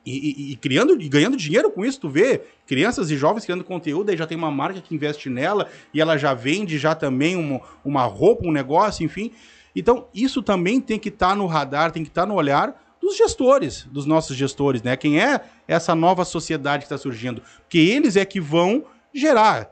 E, 0.06 0.12
e- 0.12 0.52
e 0.52 0.56
criando 0.58 1.00
e 1.02 1.08
ganhando 1.08 1.38
dinheiro 1.38 1.72
com 1.72 1.86
isso, 1.86 2.02
tu 2.02 2.10
vê 2.10 2.42
crianças 2.66 3.10
e 3.10 3.16
jovens 3.16 3.46
criando 3.46 3.64
conteúdo, 3.64 4.10
aí 4.10 4.18
já 4.18 4.28
tem 4.28 4.38
uma 4.38 4.52
marca 4.52 4.82
que 4.82 4.94
investe 4.94 5.30
nela 5.30 5.70
e 5.94 6.02
ela 6.02 6.18
já 6.18 6.34
vende 6.34 6.78
já 6.78 6.94
também 6.94 7.36
uma, 7.38 7.62
uma 7.86 8.04
roupa, 8.04 8.46
um 8.46 8.52
negócio, 8.52 9.06
enfim. 9.06 9.32
Então, 9.76 10.08
isso 10.14 10.42
também 10.42 10.82
tem 10.82 10.98
que 11.00 11.10
estar 11.10 11.36
no 11.36 11.46
radar, 11.46 11.92
tem 11.92 12.04
que 12.04 12.10
estar 12.10 12.26
no 12.26 12.34
olhar 12.34 12.84
dos 13.00 13.16
gestores, 13.16 13.88
dos 13.92 14.06
nossos 14.06 14.36
gestores, 14.36 14.82
né? 14.82 14.98
Quem 14.98 15.22
é 15.22 15.40
essa 15.68 15.94
nova 15.96 16.26
sociedade 16.26 16.80
que 16.82 16.86
está 16.88 16.98
surgindo? 16.98 17.42
Porque 17.62 17.78
eles 17.78 18.18
é 18.18 18.26
que 18.26 18.42
vão 18.42 18.84
gerar. 19.14 19.70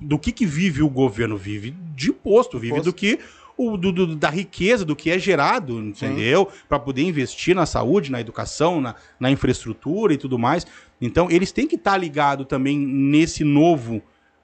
Do 0.00 0.18
que, 0.18 0.32
que 0.32 0.44
vive 0.46 0.82
o 0.82 0.88
governo? 0.88 1.36
Vive 1.36 1.70
de 1.94 2.10
imposto, 2.10 2.58
vive 2.58 2.72
Imposto. 2.72 2.90
do 2.90 2.94
que 2.96 3.20
o, 3.56 3.76
do- 3.76 3.92
do- 3.92 4.16
da 4.16 4.30
riqueza, 4.30 4.84
do 4.84 4.96
que 4.96 5.10
é 5.10 5.18
gerado, 5.18 5.78
entendeu? 5.80 6.48
Para 6.68 6.78
poder 6.78 7.02
investir 7.02 7.54
na 7.54 7.66
saúde, 7.66 8.10
na 8.10 8.20
educação, 8.20 8.80
na, 8.80 8.94
na 9.20 9.30
infraestrutura 9.30 10.14
e 10.14 10.18
tudo 10.18 10.38
mais. 10.38 10.66
Então, 11.00 11.30
eles 11.30 11.52
têm 11.52 11.66
que 11.66 11.76
estar 11.76 11.96
ligados 11.96 12.46
também 12.46 12.78
nesse 12.78 13.44
novo 13.44 14.02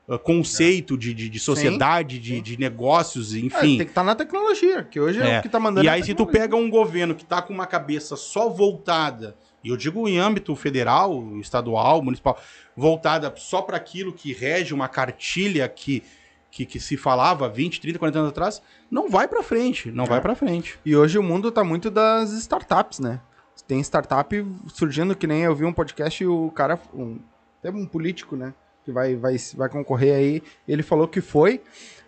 ah, 0.08 0.18
conceito 0.18 0.96
de, 0.96 1.12
de, 1.14 1.28
de 1.28 1.38
sociedade, 1.38 2.18
de, 2.18 2.40
de 2.40 2.58
negócios, 2.58 3.34
É, 3.34 3.38
enfim. 3.38 3.76
tem 3.76 3.86
que 3.86 3.92
estar 3.92 4.04
na 4.04 4.14
tecnologia, 4.14 4.82
que 4.82 4.98
hoje 5.00 5.20
é, 5.20 5.34
É. 5.34 5.38
o 5.38 5.42
que 5.42 5.48
tá 5.48 5.60
mandando. 5.60 5.84
E 5.86 5.88
é 5.88 5.92
aí, 5.92 6.02
se 6.02 6.14
tu 6.14 6.26
pega 6.26 6.56
um 6.56 6.68
governo 6.70 7.14
que 7.14 7.24
tá 7.24 7.40
com 7.42 7.52
uma 7.52 7.66
cabeça 7.66 8.16
só 8.16 8.48
voltada, 8.48 9.36
e 9.62 9.68
eu 9.70 9.76
digo 9.76 10.08
em 10.08 10.18
âmbito 10.18 10.54
federal, 10.56 11.36
estadual, 11.40 12.00
municipal, 12.02 12.40
voltada 12.76 13.32
só 13.36 13.60
para 13.62 13.76
aquilo 13.76 14.12
que 14.12 14.32
rege 14.32 14.72
uma 14.72 14.88
cartilha 14.88 15.68
que, 15.68 16.02
que, 16.50 16.64
que 16.64 16.80
se 16.80 16.96
falava 16.96 17.48
20, 17.48 17.80
30, 17.80 17.98
40 17.98 18.18
anos 18.18 18.30
atrás, 18.30 18.62
não 18.90 19.08
vai 19.08 19.28
para 19.28 19.42
frente, 19.42 19.90
não 19.90 20.04
É. 20.04 20.08
vai 20.08 20.20
para 20.20 20.34
frente. 20.34 20.78
E 20.84 20.96
hoje 20.96 21.18
o 21.18 21.22
mundo 21.22 21.50
tá 21.52 21.62
muito 21.62 21.90
das 21.90 22.32
startups, 22.32 22.98
né? 23.00 23.20
Tem 23.66 23.80
startup 23.82 24.46
surgindo 24.68 25.14
que 25.14 25.26
nem 25.26 25.42
eu 25.42 25.54
vi 25.54 25.64
um 25.64 25.72
podcast 25.72 26.22
e 26.22 26.26
o 26.26 26.50
cara, 26.52 26.78
um, 26.94 27.18
até 27.58 27.70
um 27.70 27.84
político, 27.84 28.34
né? 28.34 28.54
Que 28.84 28.90
vai, 28.90 29.14
vai, 29.14 29.36
vai 29.54 29.68
concorrer 29.68 30.14
aí, 30.14 30.42
ele 30.66 30.82
falou 30.82 31.06
que 31.06 31.20
foi. 31.20 31.60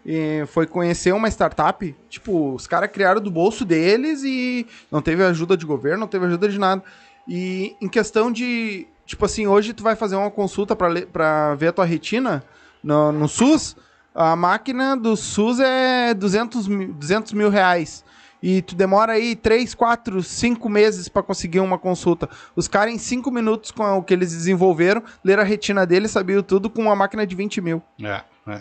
E 0.07 0.43
foi 0.47 0.67
conhecer 0.67 1.12
uma 1.12 1.29
startup, 1.29 1.95
tipo, 2.09 2.55
os 2.55 2.67
caras 2.67 2.91
criaram 2.91 3.21
do 3.21 3.31
bolso 3.31 3.67
deles 3.67 4.23
e 4.25 4.67
não 4.91 5.03
teve 5.03 5.23
ajuda 5.23 5.55
de 5.59 5.67
governo, 5.67 6.01
não 6.01 6.09
teve 6.09 6.25
ajuda 6.25 6.49
de 6.49 6.59
nada. 6.59 6.83
E 7.29 7.77
em 7.83 7.89
questão 7.89 8.33
de, 8.33 8.87
tipo 9.05 9.27
assim, 9.27 9.47
hoje 9.47 9.75
tu 9.75 9.83
vai 9.83 9.95
fazer 9.95 10.17
uma 10.17 10.31
consulta 10.31 10.75
pra 10.75 11.55
ver 11.57 11.69
a 11.69 11.73
tua 11.73 11.85
retina 11.85 12.43
no, 12.83 13.12
no 13.12 13.29
SUS, 13.29 13.77
a 14.15 14.35
máquina 14.37 14.97
do 14.97 15.16
SUS 15.16 15.61
é 15.61 16.12
200 16.15 16.66
mil, 16.69 16.93
200 16.95 17.32
mil 17.32 17.49
reais. 17.51 18.05
E 18.43 18.62
tu 18.62 18.74
demora 18.74 19.12
aí 19.12 19.37
3, 19.37 19.74
4, 19.74 20.23
5 20.23 20.69
meses 20.69 21.09
pra 21.11 21.23
conseguir 21.23 21.61
uma 21.61 21.78
consulta. 21.78 22.27
Os 22.57 22.66
caras, 22.66 22.95
em 22.95 22.97
5 22.99 23.31
minutos, 23.31 23.70
com 23.70 23.85
o 23.99 24.03
que 24.03 24.15
eles 24.15 24.32
desenvolveram, 24.32 25.03
leram 25.23 25.43
a 25.43 25.47
retina 25.47 25.85
dele, 25.87 26.09
sabiam 26.09 26.43
tudo 26.43 26.70
com 26.70 26.81
uma 26.82 26.97
máquina 26.97 27.27
de 27.27 27.35
20 27.35 27.61
mil, 27.61 27.82
É, 28.03 28.23
é. 28.49 28.61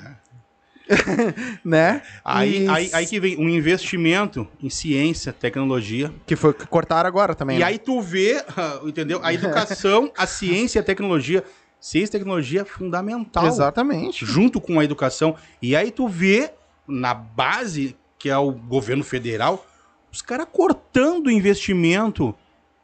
né? 1.63 2.01
Aí, 2.26 2.65
E- 2.65 2.67
aí, 2.67 2.89
aí 2.93 3.05
que 3.05 3.19
vem 3.19 3.38
um 3.38 3.47
investimento 3.47 4.47
em 4.61 4.69
ciência, 4.69 5.31
tecnologia. 5.31 6.11
Que 6.26 6.35
foi 6.35 6.53
que 6.53 6.65
cortaram 6.67 7.07
agora 7.07 7.35
também. 7.35 7.57
E 7.57 7.59
né? 7.59 7.65
aí 7.65 7.77
tu 7.77 8.01
vê, 8.01 8.43
entendeu? 8.84 9.19
A 9.23 9.34
educação, 9.34 10.11
a 10.17 10.26
ciência 10.26 10.80
e 10.80 10.81
a 10.81 10.84
tecnologia. 10.84 11.43
Ciência 11.80 12.10
e 12.10 12.19
tecnologia 12.19 12.61
é 12.61 12.65
fundamental. 12.65 13.47
Exatamente. 13.47 14.26
junto 14.26 14.60
com 14.60 14.80
a 14.80 14.84
educação. 14.84 15.35
E 15.61 15.76
aí 15.76 15.91
tu 15.91 16.07
vê 16.07 16.51
na 16.88 17.14
base, 17.14 17.95
que 18.18 18.30
é 18.30 18.38
o 18.38 18.51
governo 18.51 19.03
federal, 19.03 19.65
os 20.11 20.22
caras 20.22 20.47
cortando 20.51 21.30
investimento 21.30 22.35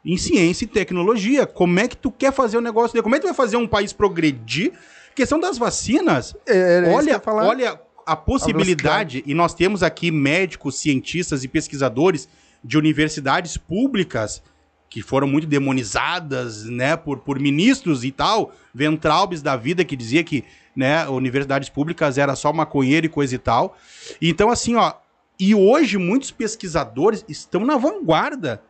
em 0.04 0.16
ciência 0.16 0.64
e 0.64 0.68
tecnologia. 0.68 1.46
Como 1.46 1.78
é 1.78 1.88
que 1.88 1.96
tu 1.96 2.10
quer 2.10 2.32
fazer 2.32 2.56
o 2.56 2.60
negócio 2.60 2.92
dele? 2.92 3.02
Como 3.02 3.14
é 3.14 3.18
que 3.18 3.24
tu 3.24 3.28
vai 3.28 3.34
fazer 3.34 3.56
um 3.56 3.66
país 3.66 3.92
progredir? 3.92 4.72
Questão 5.14 5.40
das 5.40 5.58
vacinas. 5.58 6.34
É, 6.46 6.92
olha, 6.94 7.20
olha 7.26 7.80
a 8.06 8.14
possibilidade, 8.14 9.24
e 9.26 9.34
nós 9.34 9.52
temos 9.52 9.82
aqui 9.82 10.12
médicos, 10.12 10.78
cientistas 10.78 11.42
e 11.42 11.48
pesquisadores 11.48 12.28
de 12.62 12.78
universidades 12.78 13.56
públicas 13.56 14.42
que 14.88 15.02
foram 15.02 15.26
muito 15.26 15.46
demonizadas, 15.46 16.64
né, 16.64 16.96
por, 16.96 17.18
por 17.18 17.38
ministros 17.38 18.04
e 18.04 18.10
tal, 18.10 18.52
Ventralbes 18.72 19.42
da 19.42 19.56
vida 19.56 19.84
que 19.84 19.96
dizia 19.96 20.22
que, 20.22 20.44
né, 20.74 21.08
universidades 21.08 21.68
públicas 21.68 22.18
era 22.18 22.36
só 22.36 22.52
maconheiro 22.52 23.06
e 23.06 23.08
coisa 23.08 23.34
e 23.34 23.38
tal. 23.38 23.76
Então 24.20 24.50
assim, 24.50 24.74
ó, 24.76 24.94
e 25.38 25.54
hoje 25.54 25.98
muitos 25.98 26.30
pesquisadores 26.30 27.24
estão 27.28 27.64
na 27.64 27.76
vanguarda, 27.76 28.62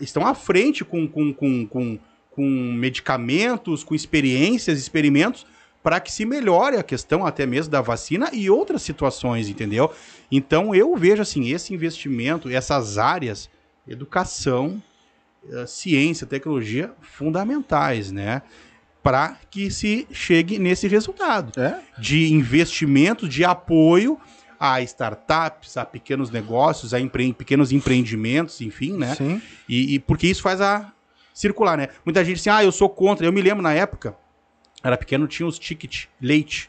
estão 0.00 0.26
à 0.26 0.34
frente 0.34 0.84
com, 0.84 1.06
com, 1.06 1.32
com, 1.34 1.66
com, 1.66 1.98
com 2.30 2.42
medicamentos, 2.42 3.82
com 3.82 3.94
experiências, 3.94 4.78
experimentos 4.78 5.46
para 5.82 6.00
que 6.00 6.12
se 6.12 6.24
melhore 6.24 6.76
a 6.76 6.82
questão 6.82 7.24
até 7.24 7.46
mesmo 7.46 7.70
da 7.70 7.80
vacina 7.80 8.30
e 8.32 8.50
outras 8.50 8.82
situações, 8.82 9.48
entendeu? 9.48 9.92
Então 10.30 10.74
eu 10.74 10.94
vejo 10.96 11.22
assim, 11.22 11.50
esse 11.50 11.72
investimento, 11.72 12.48
essas 12.50 12.98
áreas, 12.98 13.48
educação, 13.86 14.82
ciência, 15.66 16.26
tecnologia, 16.26 16.92
fundamentais, 17.00 18.12
né? 18.12 18.42
Para 19.02 19.36
que 19.50 19.70
se 19.70 20.06
chegue 20.10 20.58
nesse 20.58 20.86
resultado 20.88 21.58
É? 21.58 21.80
de 21.98 22.32
investimento, 22.32 23.28
de 23.28 23.44
apoio 23.44 24.18
a 24.58 24.82
startups, 24.82 25.76
a 25.76 25.84
pequenos 25.84 26.30
negócios, 26.30 26.92
a 26.92 27.00
empre 27.00 27.32
pequenos 27.32 27.70
empreendimentos, 27.70 28.60
enfim, 28.60 28.92
né? 28.92 29.14
Sim. 29.14 29.40
E, 29.68 29.94
e 29.94 29.98
porque 30.00 30.26
isso 30.26 30.42
faz 30.42 30.60
a 30.60 30.92
circular, 31.32 31.78
né? 31.78 31.88
Muita 32.04 32.24
gente 32.24 32.40
assim, 32.40 32.50
ah, 32.50 32.64
eu 32.64 32.72
sou 32.72 32.88
contra. 32.88 33.24
Eu 33.24 33.32
me 33.32 33.40
lembro 33.40 33.62
na 33.62 33.72
época, 33.72 34.16
era 34.82 34.96
pequeno, 34.96 35.28
tinha 35.28 35.46
os 35.46 35.58
tickets, 35.58 36.08
leite, 36.20 36.68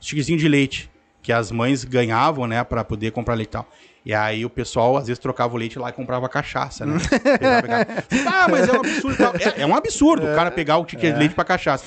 os 0.00 0.06
de 0.06 0.48
leite, 0.48 0.90
que 1.20 1.32
as 1.32 1.50
mães 1.50 1.82
ganhavam, 1.82 2.46
né, 2.46 2.62
para 2.62 2.84
poder 2.84 3.10
comprar 3.10 3.34
leite 3.34 3.48
e 3.48 3.52
tal. 3.52 3.68
E 4.06 4.14
aí 4.14 4.44
o 4.44 4.48
pessoal, 4.48 4.96
às 4.96 5.08
vezes, 5.08 5.18
trocava 5.18 5.52
o 5.54 5.56
leite 5.58 5.80
lá 5.80 5.90
e 5.90 5.92
comprava 5.92 6.28
cachaça, 6.28 6.86
né? 6.86 6.94
Ah, 8.24 8.46
mas 8.48 8.68
é 8.68 8.72
um 8.72 8.76
absurdo. 8.80 9.16
É, 9.56 9.62
é 9.62 9.66
um 9.66 9.74
absurdo 9.74 10.26
o 10.30 10.34
cara 10.36 10.48
pegar 10.52 10.78
o 10.78 10.84
ticket 10.84 11.12
de 11.12 11.18
leite 11.18 11.34
pra 11.34 11.42
cachaça. 11.44 11.84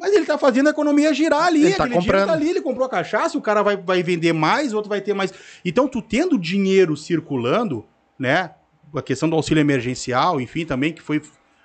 Mas 0.00 0.14
ele 0.14 0.24
tá 0.24 0.38
fazendo 0.38 0.68
a 0.68 0.70
economia 0.70 1.12
girar 1.12 1.42
ali. 1.44 1.66
Ele 1.66 1.74
tá 1.74 1.86
comprando. 1.86 2.28
tá 2.28 2.32
ali, 2.32 2.48
ele 2.48 2.62
comprou 2.62 2.86
a 2.86 2.88
cachaça, 2.88 3.36
o 3.36 3.42
cara 3.42 3.62
vai, 3.62 3.76
vai 3.76 4.02
vender 4.02 4.32
mais, 4.32 4.72
o 4.72 4.76
outro 4.76 4.88
vai 4.88 5.02
ter 5.02 5.12
mais. 5.12 5.30
Então, 5.62 5.86
tu 5.86 6.00
tendo 6.00 6.38
dinheiro 6.38 6.96
circulando, 6.96 7.84
né? 8.18 8.52
A 8.96 9.02
questão 9.02 9.28
do 9.28 9.36
auxílio 9.36 9.60
emergencial, 9.60 10.40
enfim, 10.40 10.64
também, 10.64 10.94
que 10.94 11.02
foi 11.02 11.20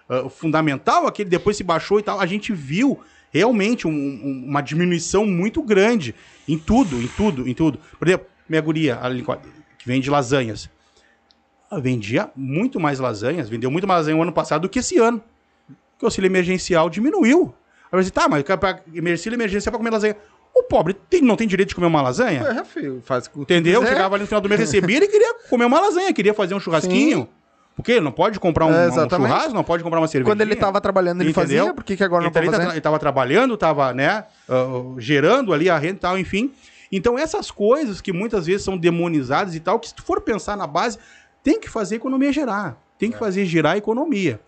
ah, 0.10 0.28
fundamental, 0.30 1.08
aquele 1.08 1.30
depois 1.30 1.56
se 1.56 1.64
baixou 1.64 2.00
e 2.00 2.04
tal, 2.04 2.20
a 2.20 2.26
gente 2.26 2.52
viu 2.52 3.00
realmente 3.32 3.88
um- 3.88 3.92
um- 3.92 4.46
uma 4.50 4.60
diminuição 4.62 5.26
muito 5.26 5.62
grande 5.64 6.14
em 6.50 6.58
tudo, 6.60 7.02
em 7.02 7.08
tudo, 7.08 7.48
em 7.48 7.54
tudo. 7.54 7.80
Por 7.98 8.08
exemplo, 8.10 8.28
minha 8.54 8.62
guria, 8.62 9.00
ali, 9.02 9.24
que 9.78 9.88
vende 9.88 10.10
lasanhas. 10.10 10.70
Ela 11.72 11.82
vendia 11.82 12.30
muito 12.36 12.80
mais 12.80 13.00
lasanhas, 13.00 13.50
vendeu 13.50 13.72
muito 13.72 13.88
mais 13.88 14.00
lasanha 14.02 14.16
o 14.18 14.22
ano 14.22 14.32
passado 14.32 14.62
do 14.62 14.70
que 14.70 14.80
esse 14.80 14.98
ano. 15.00 15.22
Porque 15.68 16.06
o 16.06 16.08
auxílio 16.08 16.28
emergencial 16.28 16.90
diminuiu. 16.90 17.54
Aí 17.92 18.04
você, 18.04 18.12
tá, 18.12 18.28
mas 18.30 18.44
auxílio 19.12 19.36
emergencial 19.36 19.72
pra 19.72 19.78
comer 19.80 19.90
lasanha. 19.90 20.16
O 20.56 20.64
pobre 20.64 20.94
tem- 20.94 21.22
não 21.22 21.36
tem 21.36 21.48
direito 21.48 21.70
de 21.70 21.76
comer 21.76 21.88
uma 21.88 22.02
lasanha? 22.02 22.42
É, 22.42 22.64
filho, 22.64 23.02
faz 23.04 23.30
Entendeu? 23.36 23.82
quiser. 23.82 23.94
Chegava 23.94 24.16
ali 24.16 24.22
no 24.22 24.28
final 24.28 24.40
do 24.42 24.48
mês, 24.48 24.62
recebia, 24.62 24.98
ele 24.98 25.08
queria 25.08 25.34
comer 25.50 25.66
uma 25.66 25.80
lasanha, 25.82 26.14
queria 26.14 26.34
fazer 26.34 26.54
um 26.54 26.60
churrasquinho. 26.60 27.28
Porque 27.76 27.94
ele 27.94 28.02
não 28.02 28.12
pode 28.12 28.40
comprar 28.40 28.68
um, 28.68 28.72
É, 28.72 28.88
um 28.88 29.10
churrasco, 29.10 29.54
não 29.56 29.64
pode 29.64 29.82
comprar 29.84 30.00
uma 30.00 30.08
cerveja. 30.08 30.30
Quando 30.30 30.42
ele 30.42 30.56
tava 30.56 30.80
trabalhando, 30.80 31.22
ele 31.22 31.34
fazia, 31.34 31.74
por 31.74 31.84
que, 31.84 31.98
que 31.98 32.04
agora 32.04 32.22
não 32.22 32.30
então, 32.30 32.40
pode 32.40 32.50
ele, 32.50 32.56
fazer? 32.56 32.68
tá- 32.68 32.74
ele 32.76 32.82
tava 32.82 33.00
trabalhando, 33.00 33.58
tava, 33.58 33.92
né, 33.96 34.26
ah, 34.48 34.94
gerando 35.00 35.52
ali 35.52 35.72
a 35.72 35.78
renda 35.80 35.96
e 35.96 36.00
tal, 36.00 36.20
enfim. 36.20 36.52
Então, 36.96 37.18
essas 37.18 37.50
coisas 37.50 38.00
que 38.02 38.14
muitas 38.14 38.46
vezes 38.46 38.64
são 38.64 38.78
demonizadas 38.78 39.56
e 39.56 39.60
tal, 39.60 39.80
que 39.80 39.88
se 39.88 39.96
tu 39.96 40.04
for 40.04 40.22
pensar 40.22 40.56
na 40.56 40.68
base, 40.68 41.00
tem 41.42 41.60
que 41.60 41.68
fazer 41.68 41.96
a 41.96 41.98
economia 41.98 42.32
gerar. 42.32 42.78
Tem 43.00 43.12
que 43.12 43.18
fazer 43.18 43.46
girar 43.46 43.74
a 43.74 43.78
economia. 43.78 44.40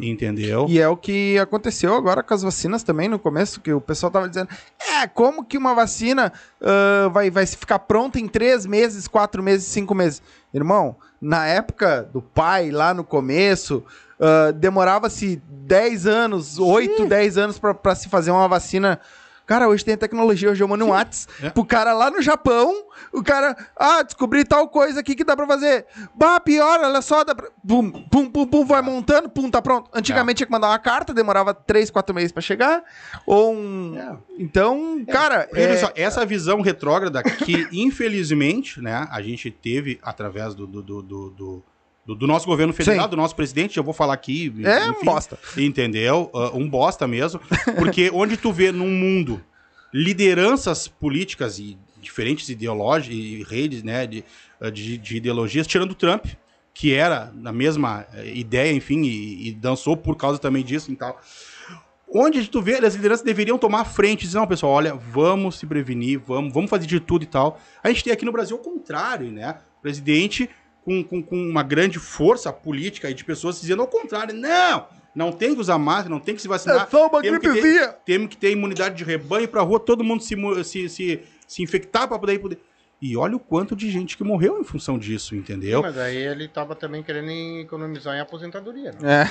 Entendeu? 0.00 0.66
E 0.68 0.78
é 0.78 0.88
o 0.88 0.96
que 0.96 1.38
aconteceu 1.38 1.94
agora 1.94 2.22
com 2.22 2.32
as 2.32 2.42
vacinas 2.42 2.82
também 2.82 3.06
no 3.06 3.18
começo, 3.18 3.60
que 3.60 3.70
o 3.72 3.80
pessoal 3.82 4.10
tava 4.10 4.28
dizendo, 4.28 4.48
é, 4.80 5.06
como 5.06 5.44
que 5.44 5.58
uma 5.58 5.74
vacina 5.74 6.32
ah, 6.62 7.08
vai, 7.12 7.30
vai 7.30 7.44
ficar 7.44 7.80
pronta 7.80 8.18
em 8.18 8.26
três 8.26 8.64
meses, 8.64 9.06
quatro 9.06 9.42
meses, 9.42 9.66
cinco 9.66 9.94
meses? 9.94 10.22
Irmão, 10.54 10.96
na 11.20 11.46
época 11.46 12.08
do 12.12 12.22
pai, 12.22 12.70
lá 12.70 12.94
no 12.94 13.04
começo, 13.04 13.84
ah, 14.18 14.52
demorava-se 14.52 15.42
10 15.48 16.06
anos, 16.06 16.58
8, 16.58 17.06
10 17.06 17.38
anos 17.38 17.58
pra 17.58 17.94
se 17.94 18.08
fazer 18.08 18.30
uma 18.30 18.48
vacina. 18.48 19.00
Cara, 19.50 19.68
hoje 19.68 19.84
tem 19.84 19.94
a 19.94 19.96
tecnologia, 19.96 20.48
hoje 20.48 20.62
eu 20.62 20.68
mando 20.68 20.84
um 20.84 20.90
Whats 20.90 21.26
É. 21.42 21.50
pro 21.50 21.64
cara 21.64 21.92
lá 21.92 22.08
no 22.08 22.22
Japão, 22.22 22.84
o 23.12 23.20
cara, 23.20 23.56
ah, 23.76 24.00
descobri 24.00 24.44
tal 24.44 24.68
coisa 24.68 25.00
aqui 25.00 25.16
que 25.16 25.24
dá 25.24 25.36
pra 25.36 25.44
fazer. 25.44 25.86
Bah, 26.14 26.38
pior, 26.38 26.78
olha 26.80 27.02
só, 27.02 27.24
dá 27.24 27.34
pra... 27.34 27.48
Pum, 27.66 27.90
pum, 27.90 28.30
pum, 28.30 28.46
pum, 28.46 28.64
vai 28.64 28.80
montando, 28.80 29.28
pum, 29.28 29.50
tá 29.50 29.60
pronto. 29.60 29.90
Antigamente 29.92 30.36
tinha 30.36 30.46
que 30.46 30.52
mandar 30.52 30.68
uma 30.68 30.78
carta, 30.78 31.12
demorava 31.12 31.52
3, 31.52 31.90
4 31.90 32.14
meses 32.14 32.30
pra 32.30 32.40
chegar, 32.40 32.84
ou 33.26 33.52
um... 33.52 33.98
É. 33.98 34.16
Então, 34.38 35.04
cara, 35.10 35.40
Porque, 35.48 35.62
olha 35.62 35.72
é... 35.72 35.76
só, 35.78 35.90
essa 35.96 36.24
visão 36.24 36.60
retrógrada 36.60 37.20
que, 37.20 37.66
infelizmente, 37.74 38.80
né, 38.80 39.08
a 39.10 39.20
gente 39.20 39.50
teve 39.50 39.98
através 40.00 40.54
do, 40.54 40.64
do, 40.64 40.80
do, 40.80 41.02
do, 41.02 41.64
do- 42.06 42.14
do- 42.14 42.26
nosso 42.26 42.46
governo 42.46 42.72
federal, 42.72 43.04
Sim. 43.04 43.10
do 43.10 43.16
nosso 43.16 43.36
presidente, 43.36 43.76
eu 43.76 43.84
vou 43.84 43.94
falar 43.94 44.14
aqui. 44.14 44.52
É 44.64 44.88
enfim, 44.88 45.04
bosta. 45.04 45.38
Entendeu? 45.56 46.30
Ah, 46.34 46.50
um 46.54 46.68
bosta 46.68 47.06
mesmo. 47.06 47.40
Porque 47.76 48.10
onde 48.14 48.36
tu 48.36 48.52
vê 48.52 48.72
num 48.72 48.88
mundo 48.90 49.40
lideranças 49.92 50.88
políticas 50.88 51.58
e 51.58 51.76
diferentes 52.00 52.48
ideológicas 52.48 53.14
e 53.16 53.42
redes 53.42 53.82
né, 53.82 54.06
de, 54.06 54.24
ah, 54.60 54.70
de, 54.70 54.96
de 54.96 55.16
ideologias, 55.16 55.66
tirando 55.66 55.90
o 55.92 55.94
Trump, 55.94 56.26
que 56.72 56.94
era 56.94 57.30
na 57.34 57.52
mesma 57.52 58.06
eh, 58.14 58.32
ideia, 58.34 58.72
enfim, 58.72 59.02
e, 59.02 59.48
e 59.48 59.52
dançou 59.52 59.96
por 59.96 60.16
causa 60.16 60.38
também 60.38 60.64
disso 60.64 60.90
e 60.90 60.96
tal. 60.96 61.20
Onde 62.12 62.48
tu 62.48 62.60
vê, 62.62 62.76
as 62.76 62.94
lideranças 62.94 63.24
deveriam 63.24 63.58
tomar 63.58 63.84
frente 63.84 64.22
e 64.22 64.26
dizer, 64.26 64.38
não, 64.38 64.46
pessoal, 64.46 64.72
olha, 64.72 64.94
vamos 64.94 65.58
se 65.58 65.66
prevenir, 65.66 66.18
vamos, 66.26 66.52
vamos 66.52 66.70
fazer 66.70 66.86
de 66.86 66.98
tudo 66.98 67.22
e 67.22 67.26
tal. 67.26 67.60
A 67.84 67.88
gente 67.88 68.02
tem 68.02 68.12
aqui 68.12 68.24
no 68.24 68.32
Brasil 68.32 68.56
o 68.56 68.60
contrário, 68.60 69.30
né? 69.30 69.56
O 69.78 69.82
presidente 69.82 70.48
com, 70.90 71.04
com, 71.04 71.22
com 71.22 71.36
uma 71.36 71.62
grande 71.62 72.00
força 72.00 72.52
política 72.52 73.08
e 73.08 73.14
de 73.14 73.24
pessoas 73.24 73.60
dizendo 73.60 73.80
ao 73.80 73.86
contrário, 73.86 74.34
não, 74.34 74.86
não 75.14 75.30
tem 75.30 75.54
que 75.54 75.60
usar 75.60 75.78
máscara, 75.78 76.08
não 76.08 76.18
tem 76.18 76.34
que 76.34 76.42
se 76.42 76.48
vacinar. 76.48 76.82
É 76.82 76.90
só 76.90 77.06
uma 77.06 77.22
temos 77.22 77.38
que 77.38 77.46
ter- 77.46 77.52
gripezinha. 77.52 77.88
Temos 78.04 78.28
que 78.28 78.36
ter 78.36 78.50
imunidade 78.50 78.96
de 78.96 79.04
rebanho 79.04 79.46
para 79.46 79.62
rua, 79.62 79.78
todo 79.78 80.02
mundo 80.02 80.20
se, 80.22 80.34
se, 80.64 80.88
se, 80.88 81.20
se 81.46 81.62
infectar 81.62 82.08
para 82.08 82.18
poder, 82.18 82.40
poder... 82.40 82.58
E 83.00 83.16
olha 83.16 83.36
o 83.36 83.40
quanto 83.40 83.76
de 83.76 83.88
gente 83.90 84.16
que 84.16 84.24
morreu 84.24 84.60
em 84.60 84.64
função 84.64 84.98
disso, 84.98 85.34
entendeu? 85.36 85.80
Mas 85.80 85.96
aí 85.96 86.16
ele 86.16 86.48
tava 86.48 86.74
também 86.74 87.02
querendo 87.02 87.30
economizar 87.60 88.14
em 88.16 88.20
aposentadoria. 88.20 88.92
Né? 89.00 89.26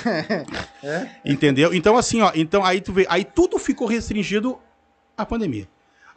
É. 0.81 1.09
Entendeu? 1.25 1.73
Então, 1.73 1.97
assim, 1.97 2.21
ó, 2.21 2.31
então 2.33 2.63
aí 2.65 2.79
tu 2.81 2.93
vê, 2.93 3.05
aí 3.09 3.23
tudo 3.23 3.59
ficou 3.59 3.85
restringido 3.85 4.57
à 5.15 5.25
pandemia. 5.25 5.67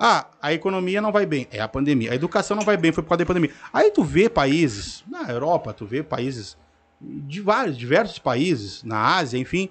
Ah, 0.04 0.26
a 0.42 0.52
economia 0.52 1.00
não 1.00 1.12
vai 1.12 1.24
bem, 1.24 1.46
é 1.52 1.60
a 1.60 1.68
pandemia. 1.68 2.10
A 2.10 2.16
educação 2.16 2.56
não 2.56 2.64
vai 2.64 2.76
bem, 2.76 2.90
foi 2.90 3.04
por 3.04 3.10
causa 3.10 3.20
da 3.20 3.26
pandemia. 3.26 3.52
Aí 3.72 3.92
tu 3.92 4.02
vê 4.02 4.28
países, 4.28 5.04
na 5.06 5.30
Europa, 5.30 5.72
tu 5.72 5.86
vê 5.86 6.02
países 6.02 6.56
de 7.00 7.40
vários, 7.40 7.78
diversos 7.78 8.18
países, 8.18 8.82
na 8.82 9.16
Ásia, 9.16 9.38
enfim, 9.38 9.68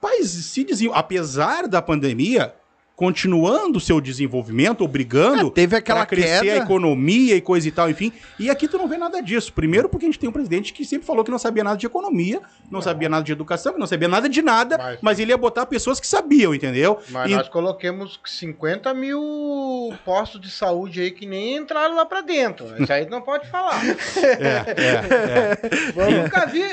países 0.00 0.46
se 0.46 0.64
desenvol... 0.64 0.96
apesar 0.96 1.68
da 1.68 1.80
pandemia, 1.80 2.52
continuando 2.98 3.78
o 3.78 3.80
seu 3.80 4.00
desenvolvimento, 4.00 4.82
obrigando 4.82 5.46
É, 5.46 5.50
teve 5.50 5.76
aquela 5.76 6.00
pra 6.00 6.06
crescer 6.06 6.42
queda. 6.46 6.60
a 6.60 6.64
economia 6.64 7.36
e 7.36 7.40
coisa 7.40 7.68
e 7.68 7.70
tal, 7.70 7.88
enfim. 7.88 8.12
E 8.40 8.50
aqui 8.50 8.66
tu 8.66 8.76
não 8.76 8.88
vê 8.88 8.98
nada 8.98 9.22
disso. 9.22 9.52
Primeiro 9.52 9.88
porque 9.88 10.04
a 10.04 10.08
gente 10.08 10.18
tem 10.18 10.28
um 10.28 10.32
presidente 10.32 10.72
que 10.72 10.84
sempre 10.84 11.06
falou 11.06 11.22
que 11.24 11.30
não 11.30 11.38
sabia 11.38 11.62
nada 11.62 11.76
de 11.76 11.86
economia, 11.86 12.40
não 12.68 12.82
sabia 12.82 13.08
nada 13.08 13.22
de 13.22 13.30
educação, 13.30 13.72
que 13.72 13.78
não 13.78 13.86
sabia 13.86 14.08
nada 14.08 14.28
de 14.28 14.42
nada, 14.42 14.76
Mas- 14.76 14.98
mas, 15.00 15.18
ele 15.20 15.30
ia 15.30 15.36
botar 15.36 15.64
pessoas 15.66 16.00
que 16.00 16.08
sabiam, 16.08 16.52
entendeu? 16.52 16.98
Mas 17.10 17.30
E- 17.30 17.34
nós 17.36 17.48
coloquemos 17.48 18.18
50 18.26 18.92
mil 18.92 19.94
postos 20.04 20.40
de 20.40 20.50
saúde 20.50 21.00
aí 21.00 21.12
que 21.12 21.24
nem 21.24 21.56
entraram 21.56 21.94
lá 21.94 22.04
pra 22.04 22.20
dentro. 22.20 22.66
Isso 22.82 22.92
aí 22.92 23.08
não 23.08 23.20
pode 23.20 23.48
falar. 23.48 23.80
Eu 25.96 26.10
nunca 26.22 26.46
vi. 26.46 26.64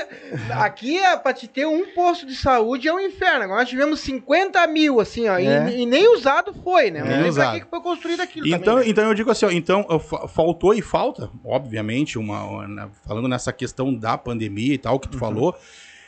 Aqui, 0.52 0.98
é, 0.98 1.16
pra 1.18 1.34
te 1.34 1.48
ter 1.48 1.66
um 1.68 1.86
posto 1.94 2.26
de 2.26 2.36
saúde 2.36 2.88
é 2.88 2.94
um 2.94 3.00
inferno. 3.00 3.44
Agora 3.44 3.60
nós 3.60 3.70
tivemos 3.70 4.00
50 4.00 4.66
mil, 4.68 5.00
assim, 5.00 5.28
ó. 5.28 5.38
e- 5.38 5.46
É. 5.46 5.78
E, 5.78 5.86
nem 5.86 6.08
usado 6.16 6.54
foi, 6.64 6.90
né? 6.92 7.02
Nem 7.04 7.20
pra 7.20 7.30
usado. 7.30 7.54
que 7.54 7.62
que 7.66 7.70
foi 7.70 7.82
construído 7.82 8.22
aquilo 8.22 8.48
Então, 8.48 8.60
também, 8.60 8.86
né? 8.86 8.90
então 8.92 9.04
eu 9.06 9.14
digo 9.14 9.30
assim, 9.32 9.46
ó, 9.46 9.52
então 9.52 9.86
fa- 10.00 10.28
faltou 10.28 10.74
e 10.74 10.82
falta, 10.82 11.30
obviamente, 11.44 12.18
uma, 12.18 12.44
uma- 12.44 12.92
falando 13.08 13.28
nessa 13.28 13.52
questão 13.54 13.94
da 13.94 14.18
pandemia 14.18 14.74
e 14.74 14.78
tal 14.78 15.00
que 15.00 15.08
tu 15.10 15.18
falou, 15.18 15.56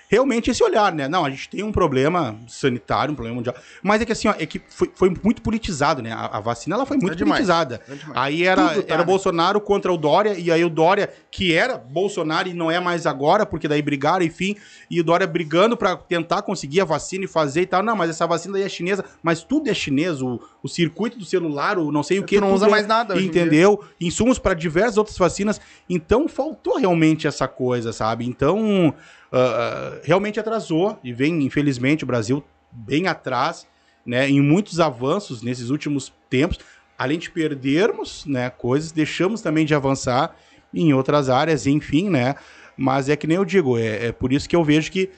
realmente 0.10 0.50
esse 0.50 0.64
olhar, 0.64 0.94
né? 0.94 1.08
Não, 1.08 1.26
a 1.26 1.30
gente 1.30 1.50
tem 1.50 1.64
um 1.64 1.72
problema 1.72 2.38
sanitário, 2.48 3.12
um 3.12 3.16
problema 3.16 3.36
mundial. 3.36 3.56
Mas 3.84 4.02
é 4.02 4.06
que 4.06 4.12
assim, 4.12 4.28
ó, 4.28 4.34
é 4.40 4.46
que 4.46 4.62
foi, 4.70 4.90
foi 4.96 5.14
muito 5.24 5.42
politizado, 5.42 6.02
né? 6.02 6.12
A, 6.14 6.38
a 6.38 6.40
vacina 6.40 6.76
ela 6.76 6.86
foi 6.86 6.98
muito 6.98 7.14
É 7.14 7.16
demais. 7.16 7.40
politizada. 7.46 7.82
É. 7.90 7.96
Aí 8.14 8.44
era, 8.44 8.70
Tudo 8.70 8.84
tá, 8.84 8.94
era 8.94 9.04
né? 9.04 9.06
Bolsonaro 9.06 9.60
contra 9.62 9.92
o 9.92 9.98
Dória, 9.98 10.38
e 10.40 10.52
aí 10.52 10.64
o 10.64 10.70
Dória, 10.70 11.10
que 11.30 11.54
era 11.54 11.78
Bolsonaro 11.78 12.48
e 12.48 12.54
não 12.54 12.72
é 12.72 12.80
mais 12.80 13.06
agora, 13.06 13.46
porque 13.46 13.68
daí 13.68 13.82
brigaram, 13.82 14.26
enfim, 14.26 14.56
e 14.90 15.00
o 15.00 15.04
Dória 15.04 15.28
brigando 15.28 15.76
pra 15.76 15.96
tentar 15.98 16.42
conseguir 16.42 16.82
a 16.82 16.86
vacina 16.86 17.26
e 17.26 17.28
fazer 17.28 17.62
e 17.62 17.66
tal. 17.66 17.84
Não, 17.84 17.96
mas 17.96 18.10
essa 18.10 18.26
vacina 18.26 18.54
daí 18.54 18.64
é 18.64 18.70
chinesa, 18.70 19.04
mas 19.22 19.44
tudo 19.44 19.70
é 19.70 19.74
chinês, 19.74 20.22
o, 20.22 20.40
o 20.64 20.68
circuito 20.68 21.18
do 21.20 21.26
celular, 21.26 21.78
o 21.78 21.92
não 21.92 22.04
sei 22.04 22.20
o 22.20 22.24
que. 22.24 22.36
Tu 22.36 22.42
não 22.42 22.54
usa 22.54 22.68
é- 22.68 22.70
mais 22.70 22.88
nada. 22.88 23.20
Entendeu? 23.22 23.84
Insumos 24.00 24.40
para 24.40 24.54
diversas 24.54 24.98
outras 24.98 25.18
vacinas. 25.18 25.60
Então 25.90 26.28
faltou 26.28 26.78
realmente 26.78 27.28
essa 27.28 27.48
coisa, 27.48 27.92
sabe? 27.92 28.26
Então 28.26 28.94
ah, 29.32 30.00
realmente 30.04 30.40
atrasou 30.40 30.98
e 31.04 31.12
vem, 31.14 31.44
infelizmente, 31.44 32.04
o 32.04 32.08
Brasil 32.08 32.44
bem 32.72 33.08
atrás, 33.08 33.68
né? 34.06 34.30
Em 34.30 34.42
muitos 34.42 34.80
avanços 34.80 35.42
nesses 35.42 35.70
últimos 35.70 36.14
tempos. 36.30 36.60
Além 36.98 37.20
de 37.20 37.30
perdermos, 37.30 38.26
né, 38.26 38.50
coisas, 38.50 38.92
deixamos 38.92 39.42
também 39.42 39.66
de 39.66 39.76
avançar 39.76 40.36
em 40.74 40.94
outras 40.94 41.30
áreas, 41.30 41.68
enfim, 41.68 42.10
né? 42.10 42.36
Mas 42.76 43.08
é 43.10 43.16
que 43.16 43.28
nem 43.28 43.38
eu 43.38 43.46
digo, 43.46 43.78
é, 43.78 44.08
é 44.08 44.12
por 44.12 44.32
isso 44.34 44.50
que 44.50 44.56
eu 44.56 44.64
vejo 44.64 44.92
que 44.92 45.10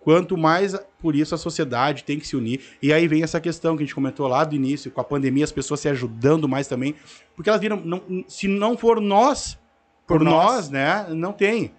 quanto 0.00 0.36
mais 0.36 0.74
por 0.98 1.14
isso 1.14 1.34
a 1.34 1.38
sociedade 1.38 2.02
tem 2.04 2.18
que 2.18 2.26
se 2.26 2.34
unir. 2.36 2.60
E 2.82 2.92
aí 2.92 3.06
vem 3.06 3.22
essa 3.22 3.40
questão 3.40 3.76
que 3.76 3.82
a 3.82 3.86
gente 3.86 3.94
comentou 3.94 4.26
lá 4.26 4.42
do 4.44 4.54
início, 4.54 4.90
com 4.90 5.00
a 5.00 5.04
pandemia, 5.04 5.44
as 5.44 5.52
pessoas 5.52 5.80
se 5.80 5.88
ajudando 5.88 6.48
mais 6.48 6.66
também, 6.66 6.94
porque 7.36 7.48
elas 7.50 7.60
viram, 7.60 7.76
não- 7.84 8.24
se 8.26 8.48
não 8.48 8.76
for 8.76 9.00
nós, 9.00 9.58
por, 10.06 10.18
Por 10.18 10.24
nós, 10.24 10.54
nós. 10.54 10.70
né, 10.70 11.06
não 11.10 11.32
tem. 11.32 11.72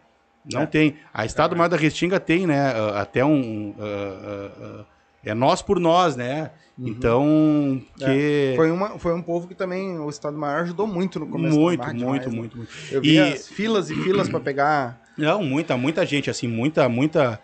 Não 0.51 0.61
É. 0.61 0.65
tem. 0.65 0.95
A 1.13 1.25
Estado 1.25 1.55
Maior 1.55 1.69
da 1.69 1.77
Restinga 1.77 2.19
tem, 2.19 2.45
né, 2.47 2.71
ah, 2.75 3.01
até 3.01 3.23
um... 3.23 3.73
ah, 3.79 4.51
ah, 4.81 4.85
é 5.25 5.33
nós 5.33 5.61
por 5.61 5.79
nós, 5.79 6.15
né? 6.17 6.51
Então, 6.77 7.81
que... 7.97 8.53
Foi, 8.55 8.71
uma, 8.71 8.97
foi 8.99 9.13
um 9.13 9.21
povo 9.21 9.47
que 9.47 9.55
também 9.55 9.97
o 9.99 10.09
Estado 10.09 10.37
Maior 10.37 10.61
ajudou 10.63 10.85
muito 10.87 11.19
no 11.19 11.27
começo. 11.27 11.57
muito, 11.57 11.81
Ah, 11.81 11.85
muito, 11.93 11.97
demais, 11.99 12.25
né? 12.25 12.31
muito, 12.35 12.57
muito. 12.57 12.67
Eu 12.91 13.01
vi 13.01 13.15
E- 13.15 13.19
as 13.19 13.47
filas 13.47 13.89
e 13.89 13.95
filas 13.95 14.27
pra 14.27 14.39
pegar. 14.39 14.99
Não, 15.17 15.43
muita, 15.43 15.77
muita 15.77 16.05
gente, 16.05 16.29
assim, 16.29 16.47
muita, 16.47 16.89
muita... 16.89 17.39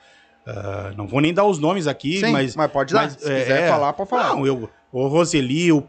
ah, 0.45 0.91
não 0.97 1.07
vou 1.07 1.21
nem 1.21 1.33
dar 1.33 1.45
os 1.45 1.59
nomes 1.59 1.87
aqui, 1.87 2.19
Sim, 2.19 2.31
mas... 2.31 2.55
mas 2.55 2.71
pode 2.71 2.93
dar. 2.93 3.03
mas, 3.03 3.13
Se 3.13 3.31
é, 3.31 3.39
quiser 3.41 3.63
é. 3.63 3.69
falar, 3.69 3.93
pode 3.93 4.09
falar. 4.09 4.29
Não, 4.35 4.45
eu, 4.45 4.69
o 4.91 5.07
Roseli, 5.07 5.71
o 5.71 5.83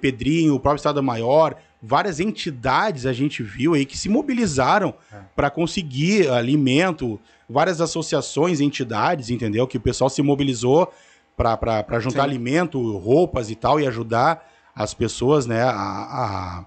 Pedrinho, 0.00 0.54
o 0.54 0.60
próprio 0.60 0.78
Estado 0.78 1.02
Maior, 1.02 1.56
várias 1.86 2.20
entidades 2.20 3.04
a 3.06 3.12
gente 3.12 3.42
viu 3.42 3.74
aí 3.74 3.84
que 3.84 3.96
se 3.98 4.08
mobilizaram 4.08 4.94
É. 5.12 5.16
para 5.36 5.50
conseguir 5.50 6.28
alimento, 6.30 7.20
várias 7.48 7.80
associações, 7.80 8.60
entidades, 8.60 9.30
entendeu? 9.30 9.66
Que 9.66 9.76
o 9.76 9.80
pessoal 9.80 10.08
se 10.08 10.22
mobilizou 10.22 10.92
para 11.36 11.98
juntar 12.00 12.22
Sim. 12.22 12.28
alimento, 12.30 12.96
roupas 12.98 13.50
e 13.50 13.54
tal, 13.54 13.80
e 13.80 13.86
ajudar 13.86 14.48
as 14.74 14.94
pessoas, 14.94 15.46
né, 15.46 15.62
a... 15.62 15.70
a- 15.70 16.64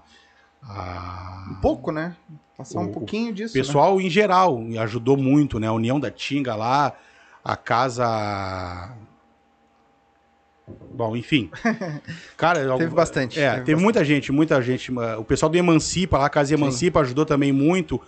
a- 0.62 1.44
Um 1.50 1.54
pouco, 1.60 1.90
né? 1.90 2.14
Passar 2.56 2.80
um 2.80 2.84
O- 2.86 2.88
pouquinho 2.92 3.32
disso. 3.32 3.50
o 3.54 3.58
pessoal 3.60 4.00
em 4.00 4.10
geral 4.10 4.60
ajudou 4.80 5.16
muito, 5.16 5.58
né? 5.58 5.66
A 5.68 5.72
União 5.72 5.98
da 5.98 6.10
Tinga 6.10 6.54
lá, 6.54 6.92
a 7.44 7.56
casa. 7.56 8.90
Bom, 10.90 11.16
enfim. 11.16 11.50
Cara, 12.36 12.76
Teve 12.76 12.94
bastante, 12.94 13.40
É, 13.40 13.52
teve 13.52 13.64
teve, 13.64 13.80
muita 13.80 14.04
gente, 14.04 14.32
muita 14.32 14.60
gente. 14.60 14.90
O 15.18 15.24
pessoal 15.24 15.50
do 15.50 15.56
Emancipa, 15.56 16.18
lá, 16.18 16.26
a 16.26 16.30
Casa 16.30 16.54
Emancipa, 16.54 17.00
ajudou 17.00 17.24
também 17.24 17.52
muito. 17.52 18.00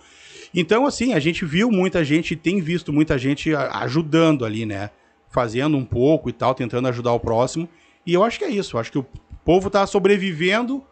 Então, 0.53 0.85
assim, 0.85 1.13
a 1.13 1.19
gente 1.19 1.45
viu 1.45 1.71
muita 1.71 2.03
gente, 2.03 2.35
tem 2.35 2.59
visto 2.59 2.91
muita 2.91 3.17
gente 3.17 3.55
ajudando 3.55 4.43
ali, 4.43 4.65
né? 4.65 4.89
Fazendo 5.29 5.77
um 5.77 5.85
pouco 5.85 6.29
e 6.29 6.33
tal, 6.33 6.53
tentando 6.53 6.87
ajudar 6.89 7.13
o 7.13 7.19
próximo. 7.19 7.69
E 8.05 8.13
eu 8.13 8.23
acho 8.23 8.37
que 8.37 8.45
é 8.45 8.49
isso. 8.49 8.75
Eu 8.75 8.81
acho 8.81 8.91
que 8.91 8.97
o 8.99 9.05
povo 9.45 9.69
tá 9.69 9.87
sobrevivendo 9.87 10.83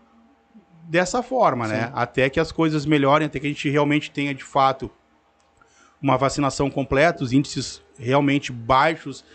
dessa 0.83 1.21
forma, 1.21 1.67
né? 1.67 1.91
Até 1.93 2.29
que 2.29 2.39
as 2.39 2.51
coisas 2.51 2.85
melhorem, 2.85 3.25
até 3.25 3.39
que 3.39 3.45
a 3.45 3.49
gente 3.49 3.69
realmente 3.69 4.09
tenha, 4.09 4.33
de 4.33 4.43
fato, 4.43 4.89
uma 6.01 6.17
vacinação 6.17 6.69
completa, 6.69 7.23
os 7.23 7.33
índices 7.33 7.81
realmente 7.97 8.51
baixos, 8.51 9.25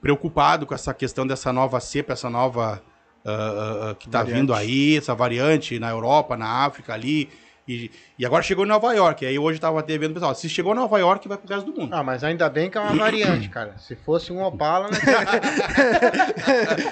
preocupado 0.00 0.66
com 0.66 0.74
essa 0.74 0.92
questão 0.92 1.26
dessa 1.26 1.52
nova 1.52 1.80
cepa, 1.80 2.12
essa 2.12 2.30
nova 2.30 2.82
ah, 3.24 3.90
ah, 3.90 3.94
que 3.94 4.08
tá 4.08 4.18
Variante. 4.18 4.40
vindo 4.40 4.54
aí, 4.54 4.98
essa 4.98 5.14
variante 5.14 5.78
na 5.78 5.88
Europa, 5.90 6.36
na 6.36 6.64
África 6.66 6.92
ali. 6.92 7.30
E, 7.66 7.90
e 8.18 8.26
agora 8.26 8.42
chegou 8.42 8.66
em 8.66 8.68
Nova 8.68 8.92
York. 8.92 9.24
Aí 9.24 9.38
hoje 9.38 9.58
tava 9.58 9.80
até 9.80 9.96
vendo 9.96 10.10
o 10.10 10.14
pessoal, 10.14 10.34
se 10.34 10.50
chegou 10.50 10.74
em 10.74 10.76
Nova 10.76 10.98
York, 10.98 11.26
vai 11.26 11.38
pro 11.38 11.48
resto 11.48 11.72
do 11.72 11.80
mundo. 11.80 11.94
Ah, 11.94 12.02
mas 12.02 12.22
ainda 12.22 12.50
bem 12.50 12.68
que 12.68 12.76
é 12.76 12.80
uma 12.82 12.92
variante, 13.02 13.48
cara. 13.48 13.78
Se 13.78 13.96
fosse 13.96 14.30
um 14.30 14.42
Opala, 14.42 14.90
né? 14.90 14.98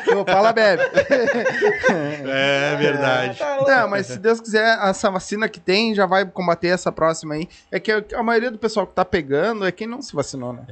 O 0.17 0.21
Opala 0.21 0.51
bebe. 0.55 0.83
É 2.27 2.77
verdade. 2.77 3.39
Não, 3.67 3.89
mas 3.89 4.07
se 4.07 4.19
Deus 4.19 4.41
quiser, 4.41 4.79
essa 4.83 5.11
vacina 5.11 5.47
que 5.47 5.61
tem 5.61 5.95
já 5.95 6.07
vai 6.07 6.25
combater 6.25 6.69
essa 6.69 6.91
próxima 6.91 7.35
aí. 7.35 7.47
É 7.71 7.79
que 7.79 7.93
a 7.93 8.23
maioria 8.23 8.51
do 8.51 8.59
pessoal 8.59 8.87
que 8.87 8.95
tá 8.95 9.05
pegando 9.05 9.67
é 9.67 9.73
quem 9.73 9.87
não 9.87 10.01
se 10.01 10.17
vacinou, 10.17 10.55
né? 10.55 10.65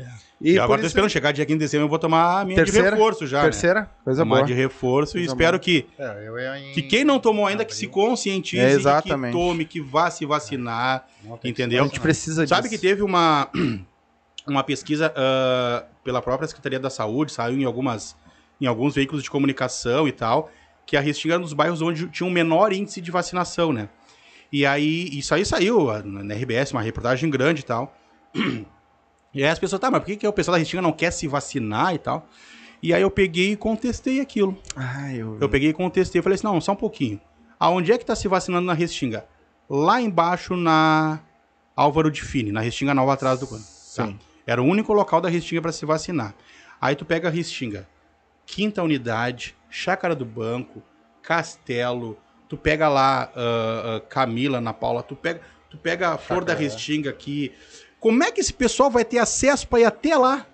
E, 0.42 0.54
por 0.54 0.60
agora 0.62 0.78
tô 0.80 0.86
isso- 0.86 0.92
esperando 0.92 1.10
chegar 1.10 1.32
dia 1.32 1.44
15 1.44 1.58
de 1.58 1.64
dezembro, 1.64 1.84
eu 1.84 1.88
vou 1.90 1.98
tomar 1.98 2.40
a 2.40 2.44
minha 2.46 2.56
Terceira? 2.56 2.88
de 2.90 2.94
reforço 2.96 3.26
já. 3.26 3.38
Né? 3.38 3.44
Terceira, 3.44 3.90
coisa 4.02 4.22
Tomar 4.22 4.36
boa. 4.36 4.46
de 4.46 4.54
reforço 4.54 5.18
e 5.18 5.20
Coisa 5.20 5.32
espero 5.34 5.52
boa. 5.58 5.60
que, 5.60 5.86
É, 5.98 6.24
eu 6.26 6.38
ia 6.38 6.58
em... 6.58 6.72
que 6.72 6.80
quem 6.82 7.04
não 7.04 7.18
tomou 7.18 7.46
ainda, 7.46 7.62
que 7.64 7.74
se 7.74 7.86
conscientize, 7.86 8.62
É, 8.62 8.68
e 8.68 8.70
que 8.70 8.76
exatamente. 8.76 9.32
tome, 9.32 9.64
que 9.66 9.80
vá 9.82 10.10
se 10.10 10.24
vacinar. 10.24 11.06
Que 11.42 11.48
entendeu? 11.48 11.82
A 11.84 11.86
gente 11.86 12.00
precisa 12.00 12.42
disso. 12.44 12.54
Sabe 12.54 12.70
que 12.70 12.78
teve 12.78 13.02
uma, 13.02 13.50
uma 14.48 14.64
pesquisa 14.64 15.12
ah, 15.14 15.84
pela 16.02 16.22
própria 16.22 16.48
Secretaria 16.48 16.80
da 16.80 16.88
Saúde, 16.88 17.32
saiu 17.32 17.58
em, 17.58 17.64
algumas, 17.64 18.16
em 18.58 18.64
alguns 18.66 18.94
veículos 18.94 19.22
de 19.22 19.30
comunicação 19.30 20.08
e 20.08 20.12
tal, 20.12 20.50
que 20.86 20.96
a 20.96 21.00
Restinga 21.00 21.34
era 21.34 21.40
um 21.40 21.44
dos 21.44 21.52
bairros 21.52 21.82
onde 21.82 22.08
tinha 22.08 22.26
um 22.26 22.30
menor 22.32 22.72
índice 22.72 23.02
de 23.02 23.10
vacinação, 23.10 23.74
né? 23.74 23.90
E 24.50 24.64
aí, 24.64 25.06
isso 25.12 25.34
aí 25.34 25.44
saiu 25.44 25.90
ah, 25.90 26.02
na 26.02 26.34
RBS, 26.34 26.72
uma 26.72 26.80
reportagem 26.80 27.28
grande 27.28 27.60
e 27.60 27.64
tal. 27.64 27.94
E 29.32 29.44
aí 29.44 29.50
as 29.50 29.58
pessoas, 29.58 29.80
tá, 29.80 29.90
mas 29.90 30.00
por 30.00 30.06
que, 30.06 30.16
que 30.16 30.26
o 30.26 30.32
pessoal 30.32 30.54
da 30.54 30.58
Restinga 30.58 30.82
não 30.82 30.92
quer 30.92 31.10
se 31.12 31.26
vacinar 31.28 31.94
e 31.94 31.98
tal? 31.98 32.26
E 32.82 32.94
aí 32.94 33.02
eu 33.02 33.10
peguei 33.10 33.52
e 33.52 33.56
contestei 33.56 34.20
aquilo. 34.20 34.56
Ai, 34.74 35.16
eu... 35.16 35.38
Eu 35.40 35.48
peguei 35.48 35.70
e 35.70 35.72
contestei, 35.72 36.18
eu 36.18 36.22
falei 36.22 36.34
assim, 36.34 36.46
não, 36.46 36.60
só 36.60 36.72
um 36.72 36.76
pouquinho. 36.76 37.20
Aonde 37.58 37.92
é 37.92 37.98
que 37.98 38.06
tá 38.06 38.16
se 38.16 38.26
vacinando 38.26 38.66
na 38.66 38.72
Restinga? 38.72 39.26
Lá 39.68 40.00
embaixo 40.00 40.56
na 40.56 41.20
Álvaro 41.76 42.10
de 42.10 42.22
Fini, 42.22 42.50
na 42.50 42.60
Restinga 42.60 42.94
Nova 42.94 43.12
atrás 43.12 43.38
do 43.38 43.46
cano. 43.46 43.60
Tá. 43.60 44.06
Sim. 44.06 44.18
Era 44.46 44.62
o 44.62 44.64
único 44.64 44.92
local 44.92 45.20
da 45.20 45.28
Restinga 45.28 45.62
para 45.62 45.72
se 45.72 45.84
vacinar. 45.84 46.34
Aí 46.80 46.96
tu 46.96 47.04
pega 47.04 47.28
a 47.28 47.30
Restinga, 47.30 47.86
quinta 48.46 48.82
unidade, 48.82 49.54
Chácara 49.68 50.14
do 50.14 50.24
Banco, 50.24 50.82
Castelo, 51.22 52.18
tu 52.48 52.56
pega 52.56 52.88
lá 52.88 53.30
ah, 53.36 53.96
ah, 53.96 54.00
Camila, 54.08 54.60
na 54.60 54.72
Paula, 54.72 55.02
tu 55.02 55.14
pega, 55.14 55.40
tu 55.68 55.76
pega 55.76 56.14
a 56.14 56.18
Flor 56.18 56.44
da 56.44 56.54
Chácara, 56.54 56.68
Restinga 56.68 57.10
aqui. 57.10 57.52
Como 58.00 58.24
é 58.24 58.32
que 58.32 58.40
esse 58.40 58.52
pessoal 58.52 58.90
vai 58.90 59.04
ter 59.04 59.18
acesso 59.18 59.68
para 59.68 59.80
ir 59.80 59.84
até 59.84 60.16
lá? 60.16 60.46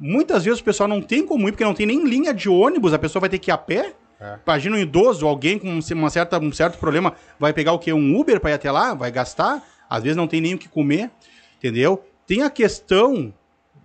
Muitas 0.00 0.44
vezes 0.44 0.60
o 0.60 0.64
pessoal 0.64 0.88
não 0.88 1.02
tem 1.02 1.24
como 1.24 1.46
ir, 1.48 1.52
porque 1.52 1.64
não 1.64 1.74
tem 1.74 1.86
nem 1.86 2.02
linha 2.04 2.32
de 2.32 2.48
ônibus, 2.48 2.92
a 2.94 2.98
pessoa 2.98 3.20
vai 3.20 3.28
ter 3.28 3.38
que 3.38 3.50
ir 3.50 3.52
a 3.52 3.58
pé. 3.58 3.94
É. 4.20 4.38
Imagina 4.44 4.76
um 4.76 4.80
idoso, 4.80 5.26
alguém 5.26 5.58
com 5.58 5.68
uma 5.94 6.10
certa, 6.10 6.38
um 6.38 6.50
certo 6.52 6.78
problema, 6.78 7.14
vai 7.38 7.52
pegar 7.52 7.72
o 7.72 7.78
quê? 7.78 7.92
Um 7.92 8.18
Uber 8.18 8.40
para 8.40 8.50
ir 8.50 8.54
até 8.54 8.70
lá? 8.70 8.94
Vai 8.94 9.10
gastar? 9.12 9.62
Às 9.88 10.02
vezes 10.02 10.16
não 10.16 10.26
tem 10.26 10.40
nem 10.40 10.54
o 10.54 10.58
que 10.58 10.68
comer, 10.68 11.10
entendeu? 11.58 12.04
Tem 12.26 12.42
a 12.42 12.50
questão 12.50 13.32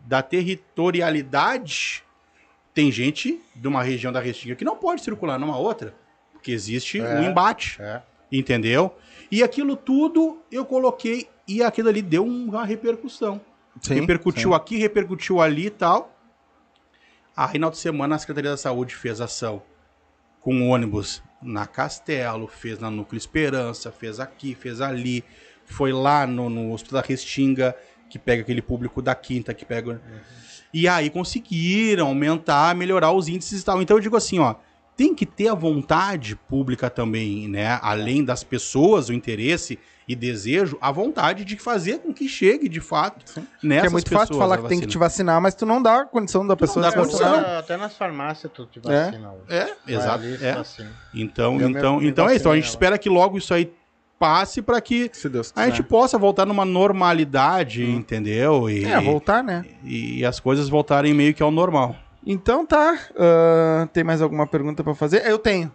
da 0.05 0.21
territorialidade. 0.21 2.03
Tem 2.73 2.91
gente 2.91 3.39
de 3.55 3.67
uma 3.67 3.84
região 3.84 4.11
da 4.11 4.19
Restinga 4.19 4.55
que 4.55 4.65
não 4.65 4.75
pode 4.75 5.03
circular 5.03 5.38
numa 5.39 5.57
outra, 5.57 5.93
porque 6.31 6.51
existe 6.51 6.99
É. 6.99 7.15
um 7.15 7.23
embate, 7.23 7.80
É. 7.81 8.01
entendeu? 8.31 8.95
E 9.31 9.43
aquilo 9.43 9.75
tudo 9.75 10.41
eu 10.51 10.65
coloquei 10.65 11.27
e 11.47 11.63
aquilo 11.63 11.89
ali 11.89 12.01
deu 12.01 12.25
uma 12.25 12.65
repercussão 12.65 13.41
Sim, 13.81 13.95
repercutiu 13.95 14.51
sim. 14.51 14.55
aqui, 14.55 14.77
repercutiu 14.77 15.41
ali 15.41 15.67
e 15.67 15.69
tal. 15.69 16.15
Aí, 17.35 17.49
final 17.49 17.71
de 17.71 17.77
semana, 17.77 18.15
a 18.15 18.19
Secretaria 18.19 18.51
da 18.51 18.57
Saúde 18.57 18.95
fez 18.95 19.19
ação 19.19 19.63
com 20.39 20.69
ônibus 20.69 21.23
na 21.41 21.65
Castelo, 21.65 22.47
fez 22.47 22.77
na 22.79 22.91
Núcleo 22.91 23.17
Esperança, 23.17 23.91
fez 23.91 24.19
aqui, 24.19 24.53
fez 24.53 24.81
ali, 24.81 25.23
foi 25.65 25.91
lá 25.91 26.27
no, 26.27 26.49
no 26.49 26.71
Hospital 26.73 27.01
da 27.01 27.07
Restinga, 27.07 27.75
que 28.09 28.19
pega 28.19 28.43
aquele 28.43 28.61
público 28.61 29.01
da 29.01 29.15
quinta, 29.15 29.53
que 29.53 29.65
pega. 29.65 30.01
E 30.73 30.87
aí 30.87 31.09
conseguiram 31.09 32.07
aumentar, 32.07 32.75
melhorar 32.75 33.11
os 33.11 33.27
índices 33.27 33.61
e 33.61 33.65
tal. 33.65 33.81
Então 33.81 33.97
eu 33.97 34.01
digo 34.01 34.15
assim, 34.15 34.37
ó, 34.39 34.55
tem 34.95 35.15
que 35.15 35.25
ter 35.25 35.47
a 35.47 35.55
vontade 35.55 36.35
pública 36.35 36.89
também, 36.89 37.47
né? 37.47 37.79
Além 37.81 38.23
das 38.23 38.43
pessoas, 38.43 39.09
o 39.09 39.13
interesse 39.13 39.79
e 40.07 40.15
desejo, 40.15 40.77
a 40.81 40.91
vontade 40.91 41.45
de 41.45 41.57
fazer 41.57 41.99
com 41.99 42.13
que 42.13 42.27
chegue 42.27 42.67
de 42.67 42.80
fato 42.81 43.23
Sim. 43.25 43.47
nessas 43.61 43.84
Porque 43.84 43.88
é 43.88 43.89
muito 43.91 44.09
fácil 44.09 44.27
pessoas 44.27 44.38
falar 44.43 44.55
a 44.55 44.61
que 44.61 44.67
tem 44.67 44.80
que 44.80 44.88
te 44.88 44.97
vacina. 44.97 45.31
vacinar, 45.34 45.41
mas 45.41 45.55
tu 45.55 45.65
não 45.65 45.81
dá 45.81 46.01
a 46.01 46.05
condição 46.05 46.45
da 46.45 46.55
pessoa 46.55 46.84
dá 46.84 46.91
se 46.91 46.97
condição. 46.97 47.30
vacinar. 47.31 47.57
Até, 47.59 47.77
nas 47.77 47.95
farmácias 47.97 48.51
tu 48.53 48.65
te 48.65 48.80
É. 48.80 49.05
vacina 49.05 49.31
hoje. 49.31 49.43
É, 49.49 49.63
Vai 49.65 49.75
exato. 49.95 50.23
É. 50.25 50.88
Então, 51.13 51.59
Eu 51.61 51.69
então, 51.69 52.01
então 52.03 52.30
é 52.30 52.34
isso. 52.34 52.41
Então 52.41 52.51
a 52.51 52.55
gente 52.55 52.63
vacinei 52.63 52.69
espera 52.69 52.97
que 52.97 53.09
logo 53.09 53.38
isso 53.38 53.53
aí 53.53 53.73
passe 54.19 54.61
para 54.61 54.80
que 54.80 55.09
Se 55.13 55.27
Deus 55.27 55.51
a 55.55 55.65
gente 55.65 55.84
possa 55.84 56.17
voltar 56.17 56.45
numa 56.45 56.63
normalidade, 56.63 57.84
entendeu? 57.89 58.69
E, 58.69 58.85
É, 58.85 58.99
voltar, 59.01 59.43
né? 59.43 59.65
e 59.84 60.25
as 60.25 60.39
coisas 60.39 60.69
voltarem 60.69 61.13
meio 61.13 61.34
que 61.34 61.43
ao 61.43 61.51
normal. 61.51 61.95
Então 62.25 62.65
tá. 62.65 62.97
ah, 63.17 63.88
tem 63.91 64.03
mais 64.03 64.21
alguma 64.21 64.47
pergunta 64.47 64.84
pra 64.84 64.93
fazer? 64.95 65.25
Eu 65.25 65.38
tenho. 65.38 65.71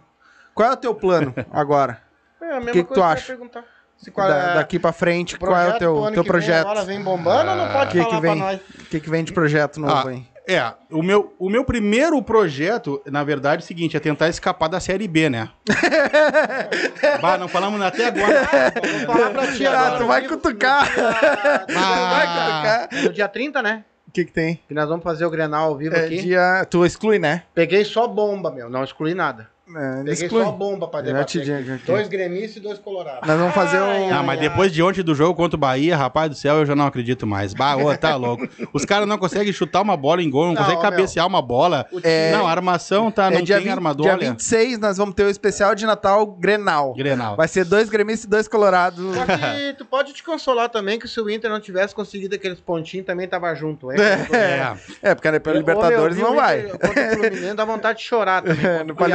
Qual 0.55 0.67
é 0.67 0.73
o 0.73 0.77
teu 0.77 0.95
plano 0.95 1.33
agora? 1.51 2.01
É 2.41 2.53
a 2.53 2.59
mesma 2.59 2.71
Que 2.71 2.83
que 2.83 2.83
tu 2.85 2.87
coisa 2.95 3.01
eu 3.01 3.05
ia 3.07 3.13
acha? 3.13 3.27
perguntar. 3.27 3.63
Se 4.01 4.09
qual 4.11 4.27
Da- 4.29 4.37
é- 4.37 4.53
daqui 4.55 4.79
pra 4.79 4.93
frente, 4.93 5.37
qual 5.37 5.51
é 5.51 5.55
o 5.55 5.57
projeto 5.63 5.79
teu, 5.79 5.93
pro 5.93 6.03
ano 6.05 6.13
teu 6.13 6.23
que 6.23 6.29
vem 6.31 6.39
projeto? 6.39 6.65
Agora 6.67 6.85
vem 6.85 7.01
bombando 7.01 7.51
ou 7.51 7.57
não 7.57 7.67
pode 7.71 7.89
O 7.89 7.91
que, 7.91 7.97
falar 8.01 8.15
que 8.15 8.21
vem? 8.21 8.37
pra 8.37 8.45
nós? 8.45 8.59
O 8.59 8.85
que, 8.85 8.99
que 9.01 9.09
vem 9.09 9.23
de 9.25 9.33
projeto 9.33 9.79
novo 9.79 9.93
Ah, 9.93 10.09
aí? 10.09 10.23
É, 10.47 10.73
o 10.89 11.03
meu, 11.03 11.35
o 11.37 11.47
meu 11.47 11.63
primeiro 11.63 12.19
projeto, 12.23 12.99
na 13.05 13.23
verdade, 13.23 13.61
é 13.61 13.63
o 13.63 13.67
seguinte, 13.67 13.95
é 13.95 13.99
tentar 13.99 14.29
escapar 14.29 14.67
da 14.67 14.79
Série 14.79 15.07
B, 15.07 15.29
né? 15.29 15.49
bah, 17.21 17.37
não 17.37 17.47
falamos 17.47 17.79
até 17.81 18.05
agora. 18.07 18.47
Vou 19.05 19.15
falar 19.15 19.29
pra 19.31 19.47
ti 19.51 19.65
Ah, 19.65 19.79
agora. 19.79 19.97
tu 19.99 20.07
vai 20.07 20.27
cutucar. 20.27 20.85
dia- 20.85 21.65
Tu 21.67 21.73
vai 21.75 22.27
cutucar. 22.27 22.89
No 23.03 23.13
dia 23.13 23.27
30, 23.27 23.61
né? 23.61 23.83
O 24.07 24.11
que, 24.11 24.25
que 24.25 24.31
tem? 24.31 24.59
Que 24.67 24.73
nós 24.73 24.89
vamos 24.89 25.03
fazer 25.03 25.23
o 25.25 25.29
Grenal 25.29 25.65
ao 25.69 25.77
vivo 25.77 25.95
É, 25.95 26.05
aqui. 26.05 26.17
dia... 26.23 26.65
Tu 26.67 26.83
exclui, 26.83 27.19
né? 27.19 27.43
Peguei 27.53 27.85
só 27.85 28.07
bomba, 28.07 28.49
meu. 28.49 28.67
Não 28.67 28.83
excluí 28.83 29.13
nada. 29.13 29.47
É, 29.75 29.97
Peguei 29.97 30.13
exclui. 30.13 30.43
só 30.43 30.51
bomba 30.51 30.87
pra 30.87 31.01
debater. 31.01 31.41
aqui. 31.41 31.71
aqui. 31.73 31.85
Dois 31.85 32.07
gremistas 32.07 32.57
e 32.57 32.59
dois 32.59 32.79
colorados. 32.79 33.27
Nós 33.27 33.37
vamos 33.37 33.53
fazer 33.53 33.79
um... 33.79 34.13
Ah, 34.13 34.23
mas 34.23 34.39
depois 34.39 34.71
de 34.71 34.81
ontem 34.81 35.03
do 35.03 35.13
jogo 35.13 35.35
contra 35.35 35.55
o 35.55 35.59
Bahia, 35.59 35.95
rapaz 35.95 36.29
do 36.29 36.35
céu, 36.35 36.55
eu 36.57 36.65
já 36.65 36.75
não 36.75 36.87
acredito 36.87 37.27
mais. 37.27 37.53
Bah, 37.53 37.75
ô, 37.75 37.95
tá 37.97 38.15
louco. 38.17 38.47
Os 38.73 38.83
caras 38.85 39.07
não 39.07 39.17
conseguem 39.17 39.53
chutar 39.53 39.81
uma 39.81 39.95
bola 39.95 40.23
em 40.23 40.29
gol, 40.29 40.45
não, 40.47 40.53
Não, 40.53 40.61
conseguem 40.63 40.81
cabecear 40.81 41.27
uma 41.27 41.41
bola. 41.41 41.85
É- 42.03 42.31
Não, 42.31 42.47
a 42.47 42.51
armação 42.51 43.11
tá, 43.11 43.27
É 43.27 43.31
não 43.35 43.41
dia, 43.41 43.55
tem 43.57 43.65
20, 43.65 43.73
armador, 43.73 44.05
dia 44.05 44.13
olha. 44.15 44.29
26 44.31 44.79
nós 44.79 44.97
vamos 44.97 45.13
ter 45.15 45.23
o 45.25 45.29
especial 45.29 45.75
de 45.75 45.85
Natal 45.85 46.25
Grenal. 46.25 46.93
Grenal. 46.95 47.35
Vai 47.35 47.47
ser 47.47 47.63
dois 47.65 47.89
gremistas 47.89 48.25
e 48.25 48.29
dois 48.29 48.47
colorados. 48.47 49.15
Só 49.15 49.25
que 49.25 49.73
tu 49.77 49.85
pode 49.85 50.13
te 50.13 50.23
consolar 50.23 50.69
também 50.69 50.97
que 50.97 51.07
se 51.07 51.19
o 51.21 51.29
Inter 51.29 51.49
não 51.49 51.59
tivesse 51.59 51.93
conseguido 51.93 52.35
aqueles 52.35 52.59
pontinhos, 52.59 53.05
também 53.05 53.27
tava 53.27 53.53
junto. 53.53 53.89
É, 53.99 54.73
É. 55.03 55.09
É, 55.11 55.15
porque 55.15 55.39
pela 55.39 55.57
Libertadores 55.57 56.15
meu, 56.17 56.27
não 56.27 56.35
vai. 56.35 56.63
Contra 56.63 56.89
o 56.89 57.09
Fluminense 57.17 57.53
dá 57.53 57.65
vontade 57.65 57.99
de 57.99 58.05
chorar 58.05 58.41
também. 58.43 58.65
É, 58.65 58.83
não 58.83 58.95
pode 58.95 59.11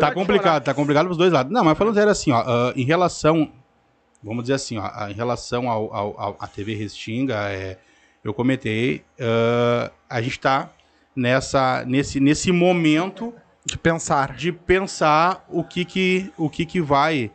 Tá 0.00 0.12
complicado, 0.12 0.64
tá 0.64 0.74
complicado 0.74 1.06
pros 1.06 1.18
dois 1.18 1.32
lados. 1.32 1.52
Não, 1.52 1.64
mas 1.64 1.76
falando 1.76 1.94
sério 1.94 2.10
assim, 2.10 2.30
ó, 2.32 2.38
ah, 2.46 2.72
em 2.76 2.84
relação, 2.84 3.50
vamos 4.22 4.44
dizer 4.44 4.54
assim, 4.54 4.78
ó, 4.78 5.08
em 5.08 5.12
relação 5.14 5.68
ao, 5.70 5.94
ao, 5.94 6.20
ao- 6.20 6.36
à 6.40 6.46
TV 6.46 6.74
Restinga, 6.74 7.34
é, 7.50 7.78
eu 8.24 8.32
comentei, 8.34 9.04
ah, 9.20 9.90
a 10.08 10.20
gente 10.22 10.38
tá 10.40 10.70
nessa, 11.14 11.84
nesse, 11.86 12.20
nesse 12.20 12.52
momento 12.52 13.32
De 13.64 13.78
pensar. 13.78 14.34
de 14.34 14.52
pensar 14.52 15.44
o 15.48 15.64
que 15.64 15.84
que, 15.84 16.32
o 16.36 16.48
que 16.50 16.66
que 16.66 16.80
vai 16.80 17.30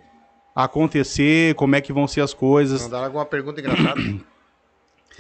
acontecer, 0.56 1.56
como 1.56 1.76
é 1.76 1.82
que 1.82 1.94
vão 1.94 2.08
ser 2.08 2.22
as 2.22 2.34
coisas. 2.34 2.84
Mandaram 2.84 3.06
alguma 3.06 3.26
pergunta 3.26 3.60
engraçada? 3.62 4.00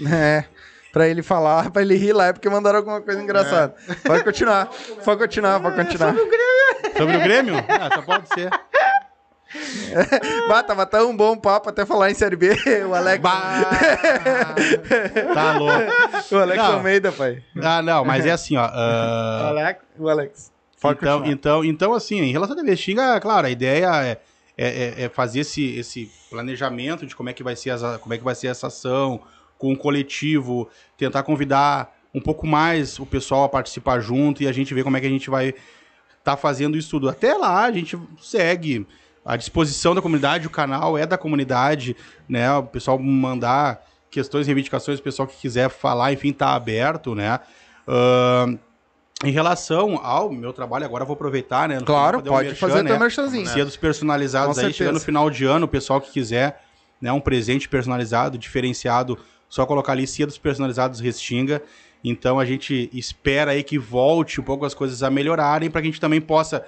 É. 0.10 0.46
Pra 0.92 1.08
ele 1.08 1.24
falar, 1.24 1.72
pra 1.72 1.82
ele 1.82 1.96
rir 1.96 2.12
lá, 2.14 2.28
é 2.28 2.34
porque 2.34 2.50
mandaram 2.50 2.80
alguma 2.80 3.00
coisa 3.02 3.22
engraçada. 3.22 3.74
Pode 4.04 4.24
continuar. 4.24 4.70
Pode 5.06 5.20
continuar, 5.22 5.60
pode 5.62 5.76
continuar. 5.78 6.14
Sobre 6.98 7.18
o 7.18 7.22
Grêmio? 7.22 7.56
Ah, 7.58 7.90
só 7.96 8.02
pode 8.02 8.28
ser. 8.30 8.50
Bah, 10.48 10.64
tava 10.64 10.86
tão 10.86 11.16
bom 11.16 11.34
o 11.34 11.38
papo 11.42 11.70
até 11.70 11.86
falar 11.86 12.10
em 12.10 12.14
Série 12.14 12.36
B. 12.36 12.52
O 12.88 12.94
Alex. 12.96 13.22
Bah! 13.22 13.64
tá 15.34 15.58
louco. 15.58 15.92
O 16.32 16.38
Alex 16.38 16.58
Não. 16.64 16.74
Almeida, 16.74 17.12
pai. 17.12 17.44
Ah, 17.62 17.82
não, 17.82 18.06
mas 18.06 18.26
é 18.26 18.32
assim, 18.32 18.56
ó. 18.58 18.64
ah, 18.64 19.48
Alex. 19.52 19.82
O 19.98 20.10
Alex. 20.10 20.52
Então, 20.78 20.94
continuar. 20.96 21.28
então, 21.28 21.64
então, 21.66 21.94
assim, 21.94 22.20
em 22.22 22.32
relação 22.32 22.58
à 22.58 22.76
Xinga, 22.76 23.20
claro, 23.20 23.46
a 23.46 23.50
ideia 23.50 23.88
é, 24.04 24.18
é, 24.58 24.68
é- 24.68 25.04
é 25.04 25.10
fazer 25.10 25.42
esse, 25.42 25.78
esse 25.78 26.10
planejamento 26.30 27.06
de 27.06 27.16
como 27.16 27.30
é, 27.30 27.34
que 27.34 27.44
vai 27.44 27.56
ser 27.56 27.70
essa, 27.70 28.00
como 28.00 28.14
é 28.14 28.18
que 28.18 28.24
vai 28.24 28.34
ser 28.34 28.48
essa 28.48 28.68
ação, 28.68 29.22
com 29.62 29.74
o 29.74 29.78
coletivo, 29.78 30.68
tentar 30.98 31.22
convidar 31.22 31.96
um 32.16 32.20
pouco 32.20 32.48
mais 32.48 32.98
o 32.98 33.06
pessoal 33.06 33.44
a 33.44 33.50
participar 33.50 34.00
junto 34.00 34.42
e 34.42 34.48
a 34.48 34.52
gente 34.52 34.74
ver 34.74 34.84
como 34.84 34.98
é 34.98 35.00
que 35.00 35.06
a 35.06 35.10
gente 35.10 35.30
vai 35.30 35.54
estar 36.18 36.36
fazendo 36.36 36.76
isso 36.76 36.90
tudo. 36.90 37.08
Até 37.08 37.36
lá, 37.36 37.64
a 37.64 37.72
gente 37.72 37.96
segue 38.20 38.88
à 39.24 39.38
disposição 39.38 39.94
da 39.94 40.02
comunidade, 40.02 40.48
o 40.48 40.50
canal 40.50 40.98
é 40.98 41.06
da 41.06 41.16
comunidade, 41.16 41.96
né? 42.28 42.52
O 42.54 42.64
pessoal 42.64 42.98
mandar 42.98 43.86
questões, 44.10 44.48
reivindicações, 44.48 44.98
o 44.98 45.04
pessoal 45.04 45.28
que 45.28 45.38
quiser 45.38 45.70
falar, 45.70 46.12
enfim, 46.12 46.34
tá 46.34 46.56
aberto, 46.56 47.14
né? 47.14 47.40
Ahn, 47.88 48.58
em 49.24 49.32
relação 49.32 50.00
ao 50.04 50.32
meu 50.32 50.52
trabalho, 50.52 50.86
agora 50.86 51.06
vou 51.06 51.14
aproveitar, 51.14 51.70
né? 51.70 51.80
Claro, 51.86 52.24
pode 52.24 52.48
merchan, 52.48 52.68
fazer 52.68 52.82
né? 52.82 52.90
teu 52.90 53.00
merchanzinho. 53.00 53.46
Cia 53.46 53.64
dos 53.64 53.78
personalizados 53.78 54.56
Com 54.56 54.60
aí, 54.60 54.66
certeza. 54.66 54.78
chegando 54.80 54.96
no 54.96 55.00
final 55.00 55.30
de 55.30 55.46
ano, 55.46 55.66
o 55.68 55.70
pessoal 55.70 56.02
que 56.02 56.10
quiser, 56.12 56.64
né, 57.00 57.12
um 57.12 57.22
presente 57.22 57.70
personalizado, 57.70 58.40
diferenciado, 58.40 59.20
só 59.52 59.66
colocar 59.66 59.92
ali 59.92 60.08
Cia 60.08 60.26
dos 60.26 60.38
personalizados 60.38 61.02
Restinga. 61.02 61.62
Então 62.02 62.40
a 62.40 62.46
gente 62.46 62.90
espera 62.94 63.52
aí 63.52 63.64
que 63.64 63.78
volte 63.78 64.40
um 64.40 64.44
pouco 64.44 64.66
as 64.66 64.74
coisas 64.74 65.04
a 65.04 65.10
melhorarem 65.12 65.70
para 65.70 65.82
que 65.82 65.88
a 65.90 65.92
gente 65.92 66.00
também 66.00 66.22
possa 66.22 66.66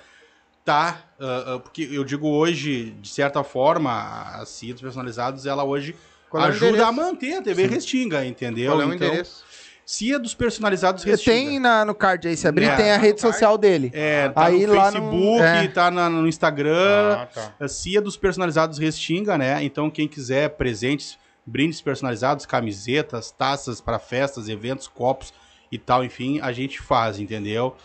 tá, 0.65 1.01
ah, 1.19 1.43
ah, 1.55 1.60
porque 1.60 1.89
eu 1.91 2.03
digo 2.03 2.27
hoje, 2.27 2.93
de 3.01 3.07
certa 3.10 3.41
forma, 3.43 3.91
a 3.91 4.45
Cia 4.45 4.73
dos 4.73 4.81
personalizados, 4.81 5.45
ela 5.45 5.64
hoje 5.64 5.95
Qual 6.30 6.43
é 6.43 6.47
ajuda 6.49 6.85
a 6.88 6.91
manter 6.91 7.35
a 7.38 7.41
TV 7.41 7.68
Restinga, 7.68 8.26
entendeu? 8.26 8.72
Qual 8.73 8.81
é 8.81 8.85
o 8.85 8.93
então, 8.93 9.07
endereço? 9.07 9.43
Cia 9.85 10.19
dos 10.19 10.34
personalizados 10.34 11.03
Restinga. 11.03 11.35
Tem 11.49 11.60
na, 11.60 11.84
no 11.85 11.95
card 11.95 12.27
aí, 12.27 12.35
se 12.38 12.47
abrir, 12.47 12.65
É. 12.65 12.76
tem 12.76 12.91
a 12.91 12.97
rede 12.97 13.19
social 13.19 13.57
dele. 13.57 13.91
É, 13.93 14.30
tá 14.30 14.45
Aí 14.45 14.65
no 14.68 14.73
lá 14.73 14.91
no- 14.91 15.01
Facebook, 15.10 15.41
é. 15.41 15.68
tá 15.69 15.89
na- 15.91 16.10
no 16.10 16.27
Instagram, 16.27 17.14
Ah, 17.22 17.26
tá. 17.34 17.53
a 17.60 17.68
Cia 17.68 18.01
dos 18.01 18.15
personalizados 18.18 18.77
Restinga, 18.77 19.38
né? 19.38 19.61
Então, 19.64 19.89
quem 19.89 20.07
quiser 20.07 20.49
presentes, 20.51 21.18
brindes 21.45 21.82
personalizados, 21.82 22.45
camisetas, 22.45 23.32
taças 23.32 23.82
para 23.82 23.99
festas, 23.99 24.48
eventos, 24.49 24.88
copos 24.88 25.34
e 25.72 25.78
tal, 25.80 26.03
enfim, 26.03 26.40
a 26.40 26.52
gente 26.52 26.80
faz, 26.80 27.20
entendeu? 27.20 27.76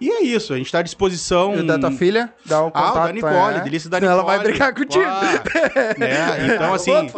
E 0.00 0.10
é 0.10 0.22
isso, 0.22 0.52
a 0.52 0.56
gente 0.56 0.70
tá 0.72 0.80
à 0.80 0.82
disposição. 0.82 1.56
E 1.56 1.62
da 1.62 1.78
tua 1.78 1.92
filha, 1.92 2.34
dá 2.44 2.60
o 2.62 2.66
Ah, 2.68 2.70
contato. 2.72 2.96
o 2.96 3.06
da 3.06 3.12
Nicole, 3.12 3.56
é. 3.56 3.60
delícia 3.60 3.88
da 3.88 4.00
Nicole. 4.00 4.18
Ela 4.18 4.24
vai 4.26 4.38
brigar 4.40 4.74
contigo. 4.74 5.04
Ah, 5.04 5.44
né? 5.96 6.54
Então, 6.54 6.74
assim, 6.74 6.90
não- 6.92 7.08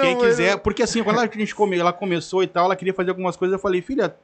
quem 0.00 0.18
quiser... 0.18 0.56
Porque, 0.58 0.82
assim, 0.82 1.02
quando 1.04 1.20
a 1.20 1.26
gente 1.26 1.54
come, 1.54 1.78
ela 1.78 1.92
começou 1.92 2.42
e 2.42 2.46
tal, 2.46 2.64
ela 2.64 2.76
queria 2.76 2.94
fazer 2.94 3.10
algumas 3.10 3.36
coisas, 3.36 3.52
eu 3.52 3.58
falei, 3.58 3.82
filha, 3.82 4.16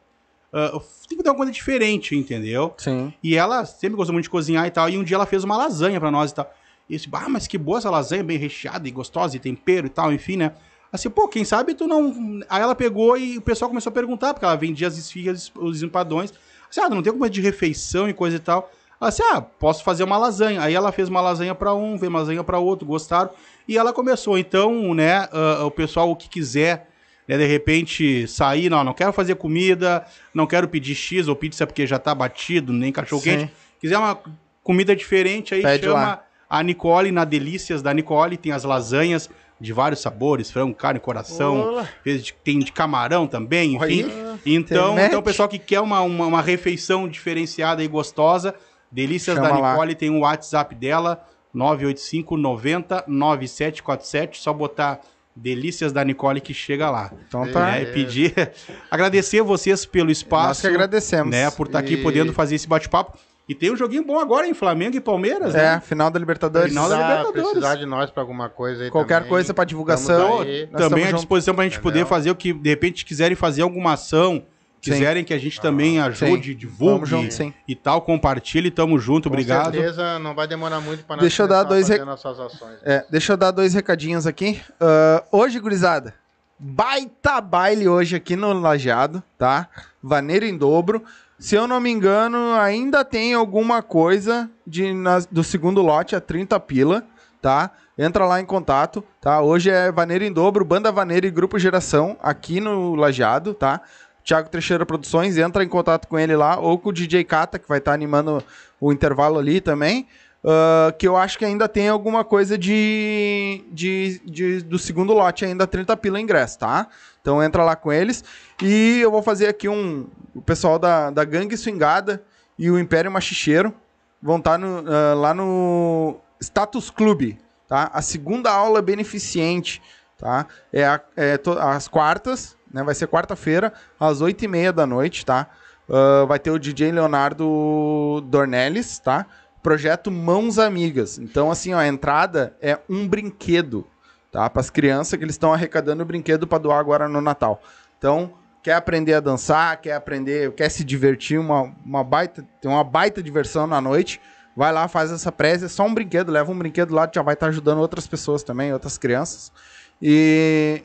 ah, 0.51 0.81
tem 1.07 1.19
que 1.19 1.23
dar 1.23 1.33
uma 1.33 1.37
coisa 1.37 1.53
diferente, 1.53 2.17
entendeu? 2.17 2.73
Sim. 2.79 3.13
E 3.23 3.37
ela 3.37 3.65
sempre 3.67 3.97
gostou 3.97 4.15
muito 4.15 4.25
de 4.25 4.31
cozinhar 4.31 4.67
e 4.67 4.71
tal. 4.71 4.89
E 4.89 4.97
um 4.97 5.05
dia 5.05 5.17
ela 5.17 5.27
fez 5.27 5.45
uma 5.45 5.59
lasanha 5.59 6.01
pra 6.01 6.11
nós 6.11 6.31
e 6.31 6.35
tal. 6.37 6.51
E 6.89 6.95
eu 6.95 6.99
disse, 6.99 7.09
ah, 7.13 7.29
mas 7.29 7.47
que 7.47 7.59
boa 7.59 7.77
essa 7.79 7.91
lasanha, 7.91 8.25
bem 8.25 8.39
recheada 8.39 8.89
e 8.89 8.91
gostosa, 8.91 9.37
e 9.37 9.39
tempero 9.39 9.87
e 9.87 9.91
tal, 9.91 10.11
enfim, 10.11 10.37
né? 10.39 10.53
Assim, 10.93 11.09
pô, 11.09 11.29
quem 11.29 11.45
sabe 11.45 11.75
tu 11.75 11.87
não. 11.87 12.41
Aí 12.49 12.63
ela 12.63 12.75
pegou 12.75 13.17
e 13.17 13.39
o 13.39 13.41
pessoal 13.41 13.69
começou 13.69 13.91
a 13.91 13.95
perguntar, 13.95 14.35
porque 14.35 14.45
ela 14.45 14.57
vendia 14.57 14.89
as 14.89 14.97
esfirras, 14.99 15.53
os 15.55 15.83
empadões. 15.83 16.33
Assim, 16.69 16.81
ah, 16.81 16.89
não 16.89 17.03
tem 17.03 17.11
alguma 17.11 17.27
coisa 17.27 17.33
de 17.33 17.41
refeição 17.41 18.09
e 18.09 18.13
coisa 18.13 18.37
e 18.37 18.41
tal. 18.41 18.71
Ela 19.01 19.11
disse, 19.11 19.23
ah, 19.23 19.41
posso 19.41 19.83
fazer 19.83 20.05
uma 20.05 20.19
lasanha. 20.19 20.61
Aí 20.61 20.75
ela 20.75 20.93
fez 20.93 21.09
uma 21.09 21.21
lasanha 21.21 21.55
pra 21.55 21.75
um, 21.75 21.99
fez 21.99 22.09
uma 22.09 22.19
lasanha 22.19 22.45
pra 22.45 22.59
outro, 22.59 22.87
gostaram. 22.87 23.31
E 23.67 23.79
ela 23.79 23.93
começou. 23.93 24.37
Então, 24.37 24.93
né, 24.95 25.29
ah, 25.33 25.65
o 25.65 25.71
pessoal, 25.71 26.11
o 26.11 26.17
que 26.17 26.29
quiser, 26.29 26.89
né, 27.27 27.39
de 27.39 27.47
repente 27.47 28.27
sair, 28.27 28.69
não, 28.69 28.83
não 28.83 28.93
quero 28.93 29.13
fazer 29.13 29.37
comida, 29.37 30.05
não 30.35 30.47
quero 30.47 30.69
pedir 30.69 30.95
X 30.95 31.29
ou 31.29 31.37
pizza 31.37 31.67
porque 31.67 31.87
já 31.87 31.99
tá 31.99 32.15
batido, 32.15 32.73
nem 32.73 32.93
cachorro 32.93 33.23
Sim. 33.23 33.31
quente. 33.39 33.53
Quiser 33.81 33.97
uma 33.97 34.19
comida 34.63 34.95
diferente, 34.95 35.55
aí 35.55 35.63
Pede 35.63 35.85
chama 35.85 35.95
lá. 36.01 36.25
a 36.49 36.63
Nicole 36.63 37.11
na 37.11 37.25
Delícias 37.25 37.81
da 37.81 37.95
Nicole, 37.95 38.37
tem 38.37 38.53
as 38.53 38.65
lasanhas 38.65 39.31
de 39.61 39.73
vários 39.73 40.01
sabores, 40.01 40.51
frango, 40.51 40.75
carne, 40.75 40.99
coração, 40.99 41.85
de- 42.05 42.33
tem 42.43 42.59
de 42.59 42.73
camarão 42.73 43.27
também, 43.27 43.75
enfim. 43.77 44.07
Então, 44.47 44.93
internet. 44.93 45.09
então 45.09 45.21
o 45.21 45.23
pessoal 45.23 45.49
que 45.49 45.59
quer 45.59 45.81
uma, 45.81 46.01
uma, 46.01 46.27
uma 46.27 46.41
refeição 46.43 47.07
diferenciada 47.07 47.85
e 47.85 47.89
gostosa, 47.89 48.55
Delícias 48.91 49.37
Chama 49.37 49.49
da 49.51 49.59
lá. 49.59 49.71
Nicole, 49.73 49.95
tem 49.95 50.11
o 50.11 50.21
WhatsApp 50.21 50.75
dela, 50.75 51.23
985 51.53 52.37
90 52.37 53.05
9747, 53.07 54.41
só 54.41 54.53
botar 54.53 55.01
Delícias 55.37 55.93
da 55.93 56.05
Nicole 56.05 56.41
que 56.41 56.53
chega 56.53 56.91
lá. 56.91 57.13
Então 57.29 57.47
tá. 57.53 57.67
Né? 57.73 57.83
E 57.83 57.87
pedir, 57.93 58.35
agradecer 58.91 59.43
vocês 59.43 59.87
pelo 59.87 60.11
espaço. 60.11 60.49
Nós 60.49 60.61
que 60.63 60.67
agradecemos. 60.67 61.31
Né, 61.31 61.51
por 61.51 61.67
estar 61.67 61.79
aqui 61.79 61.95
E- 61.95 62.03
podendo 62.03 62.33
fazer 62.33 62.57
esse 62.57 62.67
bate-papo. 62.67 63.17
E 63.51 63.55
tem 63.57 63.73
um 63.73 63.77
joguinho 63.77 64.05
bom 64.05 64.17
agora 64.21 64.47
em 64.47 64.55
Flamengo 64.55 64.97
e 64.97 65.01
Palmeiras, 65.01 65.57
É, 65.57 65.75
né? 65.75 65.81
final 65.81 66.09
da 66.09 66.21
Libertadores. 66.21 66.69
Final 66.69 66.89
da 66.89 66.95
Precisar- 66.97 67.17
Libertadores. 67.19 67.51
Precisar 67.51 67.75
de 67.75 67.87
nós 67.87 68.09
pra 68.09 68.23
alguma 68.23 68.49
coisa 68.49 68.85
aí 68.85 68.91
Qualquer 68.93 69.15
também. 69.17 69.29
coisa 69.29 69.53
pra 69.53 69.65
divulgação. 69.65 70.39
Também 70.77 71.03
à 71.03 71.07
junto. 71.09 71.17
disposição 71.17 71.53
pra 71.53 71.65
gente 71.65 71.73
Entendeu? 71.79 71.93
poder 71.93 72.07
fazer 72.07 72.31
o 72.31 72.37
que, 72.37 72.53
de 72.53 72.71
repente, 72.71 73.05
quiserem 73.05 73.35
fazer 73.35 73.63
alguma 73.63 73.95
ação, 73.95 74.35
Sim. 74.37 74.45
quiserem 74.93 75.25
que 75.25 75.35
a 75.35 75.39
gente 75.39 75.61
também 75.61 75.99
ajude, 76.01 76.53
Sim. 76.53 76.57
divulgue 76.57 76.95
Tamo 77.11 77.23
junto, 77.23 77.35
sim. 77.35 77.53
e 77.67 77.75
tal, 77.75 78.03
compartilhe, 78.03 78.71
tamo 78.71 78.97
junto, 79.01 79.29
Com 79.29 79.35
obrigado. 79.35 79.73
certeza 79.75 80.21
não 80.21 80.33
vai 80.33 80.47
demorar 80.47 80.81
muito 80.81 81.03
pra 81.05 81.17
nós 81.17 81.23
Deixa 81.23 81.43
eu 81.43 81.49
dar 81.49 81.61
a 81.61 81.65
dois 81.65 81.83
fazer 81.89 81.95
rec- 81.99 82.07
nossas 82.07 82.39
ações. 82.39 82.79
É, 82.85 83.05
deixa 83.11 83.33
eu 83.33 83.37
dar 83.37 83.51
dois 83.51 83.75
recadinhos 83.75 84.29
aqui. 84.29 84.61
Ah, 84.81 85.25
hoje, 85.33 85.59
gurizada, 85.59 86.15
baita 86.57 87.41
baile 87.41 87.89
hoje 87.89 88.15
aqui 88.15 88.37
no 88.37 88.53
Lajeado, 88.53 89.21
tá? 89.37 89.69
Vaneiro 90.01 90.45
em 90.47 90.57
dobro. 90.57 91.03
Se 91.41 91.55
eu 91.57 91.67
não 91.67 91.81
me 91.81 91.91
engano, 91.91 92.53
ainda 92.53 93.03
tem 93.03 93.33
alguma 93.33 93.83
coisa 93.83 94.51
de, 94.67 94.93
nas- 94.93 95.25
do 95.25 95.43
segundo 95.43 95.81
lote 95.81 96.15
a 96.15 96.21
30 96.21 96.61
pila, 96.61 97.03
tá? 97.41 97.71
Entra 97.97 98.27
lá 98.27 98.39
em 98.41 98.45
contato, 98.45 99.03
tá? 99.23 99.41
Hoje 99.41 99.71
é 99.71 99.91
Vaneira 99.91 100.25
em 100.27 100.31
Dobro, 100.33 100.67
Banda 100.67 100.93
Vaneira 100.93 101.27
e 101.27 101.31
Grupo 101.31 101.59
Geração, 101.59 102.19
aqui 102.23 102.61
no 102.61 102.95
Lajeado, 102.95 103.55
tá? 103.55 103.81
Thiago 104.23 104.51
Teixeira 104.51 104.85
Produções, 104.85 105.39
entra 105.39 105.65
em 105.65 105.69
contato 105.69 106.07
com 106.09 106.19
ele 106.19 106.37
lá, 106.37 106.59
ou 106.59 106.79
com 106.79 106.91
o 106.91 106.93
DJ 106.93 107.25
Kata, 107.25 107.59
que 107.59 107.67
vai 107.67 107.79
estar 107.79 107.93
tá 107.93 107.95
animando 107.95 108.45
o 108.79 108.93
intervalo 108.93 109.39
ali 109.39 109.63
também. 109.63 110.07
Uh, 110.43 110.91
que 110.97 111.07
eu 111.07 111.19
acho 111.19 111.39
que 111.39 111.45
ainda 111.45 111.69
tem 111.69 111.91
alguma 111.91 112.25
coisa 112.25 112.57
de, 112.57 113.63
de, 113.71 114.23
de, 114.25 114.63
do 114.63 114.79
segundo 114.79 115.13
lote, 115.13 115.45
ainda 115.45 115.67
30 115.67 115.95
pila 115.99 116.19
ingresso, 116.19 116.59
tá? 116.61 116.89
Então 117.21 117.43
entra 117.43 117.63
lá 117.63 117.77
com 117.77 117.93
eles. 117.93 118.25
E 118.63 119.01
eu 119.01 119.11
vou 119.11 119.23
fazer 119.23 119.49
aqui 119.49 119.69
um. 119.69 120.07
O 120.35 120.41
pessoal 120.41 120.79
da, 120.79 121.11
da 121.11 121.25
Gangue 121.25 121.59
Swingada 121.59 122.23
e 122.59 122.71
o 122.71 122.79
Império 122.79 123.11
Machicheiro 123.11 123.75
vão 124.23 124.39
estar 124.39 124.59
tá 124.59 124.67
uh, 124.67 125.21
lá 125.21 125.35
no 125.35 126.17
Status 126.41 126.89
Club, 126.89 127.37
tá? 127.69 127.91
A 127.93 128.01
segunda 128.01 128.51
aula 128.51 128.81
beneficente, 128.81 129.83
tá? 130.17 130.47
É, 130.73 130.85
a, 130.85 131.01
é 131.19 131.39
às 131.61 131.87
quartas, 131.87 132.57
né? 132.73 132.83
Vai 132.83 132.95
ser 132.95 133.09
quarta-feira, 133.09 133.75
às 133.99 134.23
oito 134.23 134.43
e 134.43 134.49
meia 134.49 134.73
da 134.73 134.87
noite, 134.87 135.27
tá? 135.27 135.49
Uh, 135.87 136.27
vai 136.27 136.39
ter 136.39 136.51
o 136.51 136.59
DJ 136.59 136.93
Leonardo 136.93 138.23
Dornelles, 138.27 138.99
tá? 139.01 139.27
Projeto 139.63 140.11
Mãos 140.11 140.59
Amigas. 140.59 141.19
Então, 141.19 141.51
assim, 141.51 141.75
ó, 141.75 141.79
a 141.79 141.87
entrada 141.87 142.57
é 142.61 142.79
um 142.89 143.07
brinquedo, 143.07 143.87
tá? 144.33 144.49
Para 144.49 144.61
as 144.61 144.71
crianças 144.71 145.19
que 145.19 145.25
eles 145.25 145.35
estão 145.35 145.53
arrecadando 145.53 146.03
o 146.03 146.07
brinquedo 146.07 146.47
para 146.47 146.59
doar 146.59 146.79
agora 146.79 147.09
no 147.09 147.21
Natal. 147.21 147.63
Então, 147.99 148.33
quer 148.63 148.75
aprender 148.75 149.15
a 149.15 149.21
dançar, 149.21 149.81
quer 149.81 149.95
aprender, 149.95 150.53
quer 150.53 150.71
se 150.71 150.85
divertir, 150.85 151.39
uma, 151.39 151.75
uma 151.85 152.05
baita, 152.05 152.47
tem 152.61 152.71
uma 152.71 152.85
baita 152.85 153.23
diversão 153.23 153.67
na 153.67 153.81
noite, 153.81 154.21
vai 154.57 154.73
lá, 154.73 154.89
faz 154.89 155.13
essa 155.13 155.31
presa, 155.31 155.67
é 155.67 155.69
só 155.69 155.85
um 155.85 155.93
brinquedo, 155.95 156.31
leva 156.31 156.51
um 156.51 156.59
brinquedo 156.59 156.95
lá, 156.95 157.11
já 157.13 157.23
vai 157.23 157.35
estar 157.35 157.47
tá 157.47 157.51
ajudando 157.51 157.79
outras 157.79 158.07
pessoas 158.07 158.43
também, 158.43 158.73
outras 158.73 158.97
crianças. 158.97 159.53
E 160.01 160.83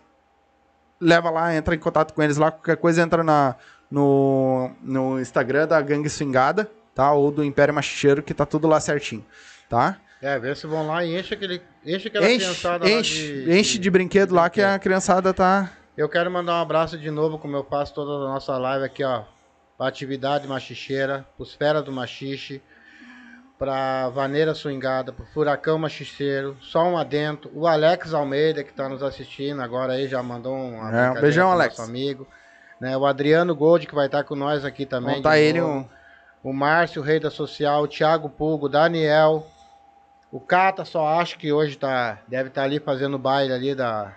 leva 0.99 1.29
lá, 1.29 1.55
entra 1.55 1.75
em 1.75 1.79
contato 1.79 2.13
com 2.13 2.21
eles 2.21 2.37
lá, 2.37 2.51
qualquer 2.51 2.77
coisa 2.77 3.01
entra 3.01 3.23
na, 3.23 3.55
no, 3.89 4.71
no 4.81 5.19
Instagram 5.19 5.67
da 5.67 5.81
Gangue 5.81 6.09
Swingada, 6.09 6.69
tá? 6.95 7.11
Ou 7.11 7.29
do 7.29 7.43
Império 7.43 7.73
Machicheiro, 7.73 8.23
que 8.23 8.33
tá 8.33 8.45
tudo 8.45 8.67
lá 8.67 8.79
certinho, 8.79 9.23
tá? 9.69 9.97
É, 10.21 10.39
vê 10.39 10.55
se 10.55 10.65
vão 10.65 10.87
lá 10.87 11.03
e 11.03 11.19
enche 11.19 11.33
aquele. 11.33 11.61
Enche 11.85 12.07
aquela 12.07 12.25
enche, 12.25 12.45
criançada 12.45 12.89
enche, 12.89 13.43
de, 13.43 13.59
enche 13.59 13.77
de 13.77 13.91
brinquedo 13.91 14.29
de 14.29 14.33
lá 14.33 14.49
que 14.49 14.61
a 14.61 14.79
criançada 14.79 15.33
tá. 15.33 15.71
Eu 15.95 16.09
quero 16.09 16.31
mandar 16.31 16.53
um 16.53 16.61
abraço 16.61 16.97
de 16.97 17.11
novo, 17.11 17.37
como 17.37 17.55
eu 17.55 17.63
faço 17.63 17.93
toda 17.93 18.25
a 18.25 18.33
nossa 18.33 18.57
live 18.57 18.85
aqui, 18.85 19.03
ó. 19.03 19.23
Pra 19.77 19.87
atividade 19.87 20.47
machicheira, 20.47 21.25
pros 21.35 21.53
Fera 21.53 21.81
do 21.81 21.91
Machixe, 21.91 22.61
pra 23.59 24.09
Vaneira 24.09 24.55
Swingada, 24.55 25.11
pro 25.11 25.25
Furacão 25.25 25.77
Machicheiro, 25.77 26.57
só 26.61 26.83
um 26.83 26.97
adentro. 26.97 27.51
O 27.53 27.67
Alex 27.67 28.13
Almeida, 28.13 28.63
que 28.63 28.73
tá 28.73 28.87
nos 28.87 29.03
assistindo 29.03 29.61
agora 29.61 29.93
aí, 29.93 30.07
já 30.07 30.23
mandou 30.23 30.55
um, 30.55 30.89
é, 30.89 31.11
um 31.11 31.21
beijão, 31.21 31.51
Alex. 31.51 31.77
nosso 31.77 31.89
amigo. 31.89 32.25
Né, 32.79 32.95
o 32.97 33.05
Adriano 33.05 33.55
Gold, 33.55 33.85
que 33.85 33.95
vai 33.95 34.07
estar 34.07 34.23
com 34.23 34.35
nós 34.35 34.65
aqui 34.65 34.85
também. 34.85 35.21
Tá 35.21 35.37
ele 35.37 35.61
um... 35.61 35.87
O 36.45 36.53
Márcio, 36.53 37.01
Rei 37.01 37.19
da 37.19 37.31
Social, 37.31 37.81
o 37.81 37.87
Thiago 37.87 38.29
Pugo, 38.29 38.67
o 38.67 38.69
Daniel. 38.69 39.47
O 40.31 40.39
Cata 40.39 40.85
só 40.85 41.19
acho 41.19 41.39
que 41.39 41.51
hoje 41.51 41.75
tá, 41.75 42.19
deve 42.27 42.49
estar 42.49 42.61
tá 42.61 42.65
ali 42.65 42.79
fazendo 42.79 43.17
baile 43.17 43.51
ali 43.51 43.73
da, 43.73 44.13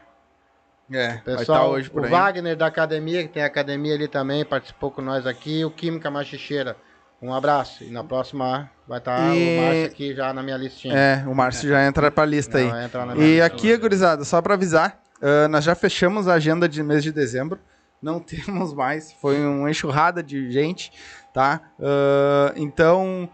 é, 0.92 1.14
tá 1.14 1.22
Pessoal, 1.24 1.58
tá 1.58 1.66
hoje 1.68 1.88
por 1.88 2.02
o 2.02 2.04
aí. 2.04 2.10
Wagner 2.10 2.54
da 2.54 2.66
academia, 2.66 3.22
que 3.22 3.28
tem 3.28 3.42
academia 3.42 3.94
ali 3.94 4.08
também, 4.08 4.44
participou 4.44 4.90
com 4.90 5.00
nós 5.00 5.26
aqui. 5.26 5.64
O 5.64 5.70
Química 5.70 6.10
Machicheira. 6.10 6.76
Um 7.20 7.32
abraço. 7.32 7.82
E 7.82 7.90
na 7.90 8.04
próxima 8.04 8.70
vai 8.86 8.98
estar 8.98 9.16
tá 9.16 9.34
e... 9.34 9.58
o 9.58 9.62
Márcio 9.62 9.86
aqui 9.86 10.14
já 10.14 10.32
na 10.34 10.42
minha 10.42 10.56
listinha. 10.58 10.94
É, 10.94 11.24
o 11.26 11.34
Márcio 11.34 11.66
já 11.66 11.86
entra 11.86 12.10
pra 12.10 12.26
lista 12.26 12.58
Não, 12.58 13.10
aí. 13.12 13.36
E 13.36 13.40
aqui, 13.40 13.74
gurizada, 13.78 14.22
só 14.22 14.42
para 14.42 14.52
avisar, 14.52 15.00
uh, 15.22 15.48
nós 15.48 15.64
já 15.64 15.74
fechamos 15.74 16.28
a 16.28 16.34
agenda 16.34 16.68
de 16.68 16.82
mês 16.82 17.02
de 17.02 17.10
dezembro. 17.10 17.58
Não 18.00 18.20
temos 18.20 18.72
mais. 18.72 19.12
Foi 19.12 19.40
uma 19.44 19.70
enxurrada 19.70 20.22
de 20.22 20.50
gente, 20.52 20.92
tá? 21.32 21.60
Uh, 21.78 22.52
então, 22.56 23.28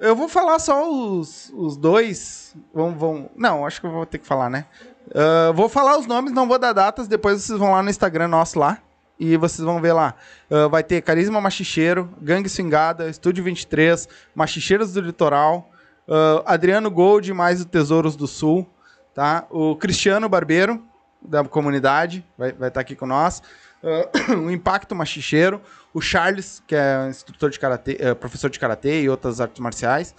eu 0.00 0.16
vou 0.16 0.28
falar 0.28 0.58
só 0.58 0.90
os, 0.90 1.52
os 1.54 1.76
dois. 1.76 2.54
Vamos, 2.72 2.98
vamos. 2.98 3.30
Não, 3.36 3.66
acho 3.66 3.80
que 3.80 3.86
eu 3.86 3.90
vou 3.90 4.04
ter 4.04 4.18
que 4.18 4.26
falar, 4.26 4.50
né? 4.50 4.66
Uh, 5.08 5.52
vou 5.54 5.68
falar 5.68 5.98
os 5.98 6.06
nomes, 6.06 6.32
não 6.32 6.48
vou 6.48 6.58
dar 6.58 6.72
datas. 6.72 7.06
Depois 7.06 7.42
vocês 7.42 7.58
vão 7.58 7.72
lá 7.72 7.82
no 7.82 7.90
Instagram 7.90 8.28
nosso 8.28 8.58
lá. 8.58 8.78
E 9.18 9.36
vocês 9.36 9.64
vão 9.64 9.80
ver 9.80 9.92
lá. 9.92 10.14
Uh, 10.50 10.68
vai 10.68 10.82
ter 10.82 11.00
Carisma 11.00 11.40
Machicheiro, 11.40 12.10
Gangue 12.20 12.48
Swingada, 12.48 13.08
Estúdio 13.08 13.44
23, 13.44 14.08
Machicheiros 14.34 14.92
do 14.92 15.00
Litoral, 15.00 15.70
uh, 16.08 16.42
Adriano 16.44 16.90
Gold 16.90 17.32
mais 17.32 17.60
o 17.60 17.64
Tesouros 17.64 18.16
do 18.16 18.26
Sul, 18.26 18.68
tá? 19.14 19.46
O 19.50 19.76
Cristiano 19.76 20.28
Barbeiro, 20.28 20.82
da 21.22 21.44
comunidade, 21.44 22.26
vai 22.36 22.48
estar 22.48 22.60
vai 22.60 22.70
tá 22.72 22.80
aqui 22.80 22.96
com 22.96 23.06
nós. 23.06 23.42
O 24.42 24.50
Impacto 24.50 24.94
Machicheiro, 24.94 25.60
o 25.94 26.00
Charles, 26.00 26.62
que 26.66 26.74
é 26.74 27.06
instrutor 27.08 27.48
de 27.48 27.58
karatê, 27.58 27.96
professor 28.18 28.50
de 28.50 28.58
karatê 28.58 29.02
e 29.02 29.08
outras 29.08 29.40
artes 29.40 29.60
marciais. 29.60 30.14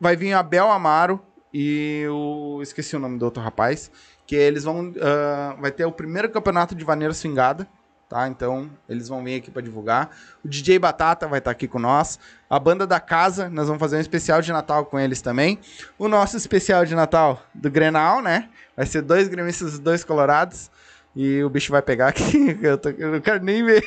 vai 0.00 0.16
vir 0.16 0.32
a 0.32 0.42
Bel 0.42 0.70
Amaro, 0.70 1.20
e 1.52 2.06
o. 2.10 2.60
Esqueci 2.62 2.96
o 2.96 2.98
nome 2.98 3.18
do 3.18 3.24
outro 3.24 3.42
rapaz. 3.42 3.90
Que 4.26 4.36
eles 4.36 4.64
vão. 4.64 4.90
Uh, 4.90 5.60
vai 5.60 5.70
ter 5.70 5.84
o 5.84 5.92
primeiro 5.92 6.30
campeonato 6.30 6.74
de 6.74 6.84
vaneira 6.84 7.14
swingada. 7.14 7.66
Tá? 8.08 8.26
Então, 8.26 8.70
eles 8.88 9.06
vão 9.06 9.22
vir 9.22 9.36
aqui 9.36 9.50
para 9.50 9.60
divulgar. 9.60 10.16
O 10.42 10.48
DJ 10.48 10.78
Batata 10.78 11.28
vai 11.28 11.40
estar 11.40 11.50
tá 11.50 11.52
aqui 11.52 11.68
com 11.68 11.78
nós. 11.78 12.18
A 12.48 12.58
banda 12.58 12.86
da 12.86 12.98
casa, 12.98 13.50
nós 13.50 13.66
vamos 13.66 13.78
fazer 13.78 13.98
um 13.98 14.00
especial 14.00 14.40
de 14.40 14.50
Natal 14.50 14.86
com 14.86 14.98
eles 14.98 15.20
também. 15.20 15.58
O 15.98 16.08
nosso 16.08 16.34
especial 16.34 16.86
de 16.86 16.94
Natal 16.94 17.42
do 17.54 17.70
Grenal, 17.70 18.22
né? 18.22 18.48
Vai 18.74 18.86
ser 18.86 19.02
dois 19.02 19.28
gremistas 19.28 19.74
e 19.74 19.80
dois 19.80 20.04
colorados. 20.04 20.70
E 21.20 21.42
o 21.42 21.50
bicho 21.50 21.72
vai 21.72 21.82
pegar 21.82 22.06
aqui. 22.06 22.56
Eu, 22.62 22.78
tô, 22.78 22.90
eu 22.90 23.10
não 23.10 23.20
quero 23.20 23.42
nem 23.42 23.64
ver. 23.64 23.82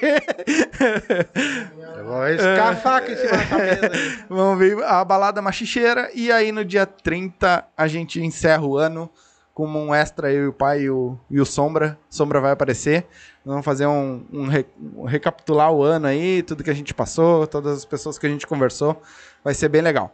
Eu 1.98 2.06
vou 2.06 2.28
escafar 2.28 2.98
aqui 2.98 3.14
em 3.14 3.16
cima 3.16 3.32
da 3.32 3.46
cabeça. 3.46 4.26
Vamos 4.28 4.60
ver 4.60 4.84
a 4.84 5.06
balada 5.06 5.42
machicheira. 5.42 6.12
E 6.14 6.30
aí 6.30 6.52
no 6.52 6.66
dia 6.66 6.86
30 6.86 7.66
a 7.78 7.88
gente 7.88 8.22
encerra 8.22 8.66
o 8.66 8.76
ano 8.76 9.10
com 9.54 9.66
um 9.66 9.96
extra, 9.96 10.30
eu 10.30 10.44
e 10.44 10.48
o 10.48 10.54
pai 10.54 10.82
e 10.82 10.90
o, 10.90 11.18
e 11.30 11.40
o 11.40 11.46
Sombra. 11.46 11.98
Sombra 12.10 12.42
vai 12.42 12.52
aparecer. 12.52 13.08
Vamos 13.46 13.64
fazer 13.64 13.88
um, 13.88 14.26
um, 14.34 14.48
re, 14.48 14.66
um, 14.98 15.06
recapitular 15.06 15.72
o 15.72 15.82
ano 15.82 16.08
aí, 16.08 16.44
tudo 16.44 16.66
que 16.66 16.70
a 16.70 16.76
gente 16.76 16.94
passou, 16.94 17.48
todas 17.48 17.78
as 17.78 17.86
pessoas 17.86 18.20
que 18.20 18.26
a 18.26 18.30
gente 18.30 18.46
conversou. 18.46 19.02
Vai 19.42 19.54
ser 19.54 19.70
bem 19.70 19.82
legal. 19.82 20.14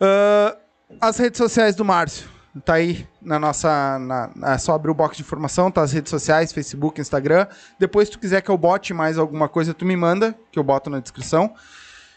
Uh, 0.00 0.56
as 0.98 1.18
redes 1.18 1.36
sociais 1.36 1.76
do 1.76 1.84
Márcio 1.84 2.35
tá 2.64 2.74
aí 2.74 3.06
na 3.20 3.38
nossa. 3.38 3.98
Na, 3.98 4.30
é 4.54 4.58
só 4.58 4.74
abrir 4.74 4.90
o 4.90 4.94
box 4.94 5.16
de 5.16 5.22
informação, 5.22 5.70
tá 5.70 5.82
as 5.82 5.92
redes 5.92 6.10
sociais, 6.10 6.52
Facebook, 6.52 7.00
Instagram. 7.00 7.46
Depois, 7.78 8.08
se 8.08 8.12
tu 8.12 8.18
quiser 8.18 8.40
que 8.40 8.50
eu 8.50 8.58
bote 8.58 8.94
mais 8.94 9.18
alguma 9.18 9.48
coisa, 9.48 9.74
tu 9.74 9.84
me 9.84 9.96
manda, 9.96 10.34
que 10.50 10.58
eu 10.58 10.64
boto 10.64 10.90
na 10.90 11.00
descrição. 11.00 11.54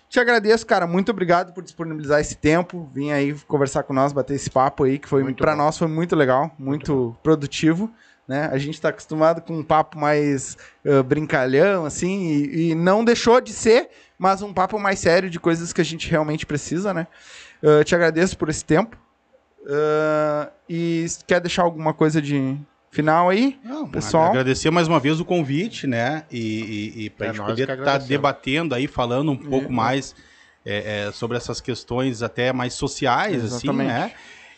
Te 0.09 0.19
agradeço, 0.19 0.65
cara. 0.65 0.87
Muito 0.87 1.11
obrigado 1.11 1.53
por 1.53 1.63
disponibilizar 1.63 2.19
esse 2.19 2.35
tempo. 2.35 2.89
Vim 2.93 3.11
aí 3.11 3.33
conversar 3.47 3.83
com 3.83 3.93
nós, 3.93 4.11
bater 4.11 4.35
esse 4.35 4.49
papo 4.49 4.83
aí, 4.83 4.97
que 4.97 5.07
foi 5.07 5.33
para 5.33 5.55
nós 5.55 5.77
foi 5.77 5.87
muito 5.87 6.15
legal, 6.15 6.51
muito, 6.57 6.93
muito 6.93 7.17
produtivo. 7.21 7.91
Né? 8.27 8.47
A 8.51 8.57
gente 8.59 8.75
está 8.75 8.89
acostumado 8.89 9.41
com 9.41 9.53
um 9.53 9.63
papo 9.63 9.97
mais 9.97 10.55
uh, 10.85 11.03
brincalhão, 11.03 11.83
assim, 11.83 12.27
e, 12.27 12.69
e, 12.69 12.75
não 12.75 13.03
deixou 13.03 13.41
de 13.41 13.51
ser, 13.51 13.89
mas 14.19 14.43
um 14.43 14.53
papo 14.53 14.77
mais 14.77 14.99
sério 14.99 15.31
de 15.31 15.39
coisas 15.39 15.73
que 15.73 15.81
a 15.81 15.83
gente 15.83 16.07
realmente 16.07 16.45
precisa, 16.45 16.93
né? 16.93 17.07
Uh, 17.63 17.83
te 17.83 17.95
agradeço 17.95 18.37
por 18.37 18.47
esse 18.47 18.63
tempo. 18.63 18.95
Uh, 19.61 20.49
e 20.69 21.05
quer 21.27 21.41
deixar 21.41 21.63
alguma 21.63 21.93
coisa 21.93 22.21
de 22.21 22.57
final 22.91 23.29
aí, 23.29 23.59
Não, 23.63 23.87
pessoal? 23.87 24.29
Agradecer 24.29 24.71
mais 24.71 24.87
uma 24.87 24.99
vez 24.99 25.19
o 25.19 25.25
convite, 25.25 25.85
né? 25.85 26.23
E, 26.31 26.93
e, 26.95 27.05
e 27.05 27.09
para 27.09 27.27
é 27.27 27.29
a 27.29 27.33
gente 27.33 27.45
poder 27.45 27.69
estar 27.69 27.83
tá 27.83 27.97
debatendo 27.97 28.73
aí, 28.73 28.87
falando 28.87 29.31
um 29.31 29.37
pouco 29.37 29.67
uhum. 29.67 29.73
mais 29.73 30.15
é, 30.65 31.07
é, 31.07 31.11
sobre 31.11 31.37
essas 31.37 31.61
questões 31.61 32.23
até 32.23 32.51
mais 32.51 32.73
sociais, 32.73 33.43
Exatamente. 33.43 33.91
assim, 33.91 33.99
né? 34.09 34.11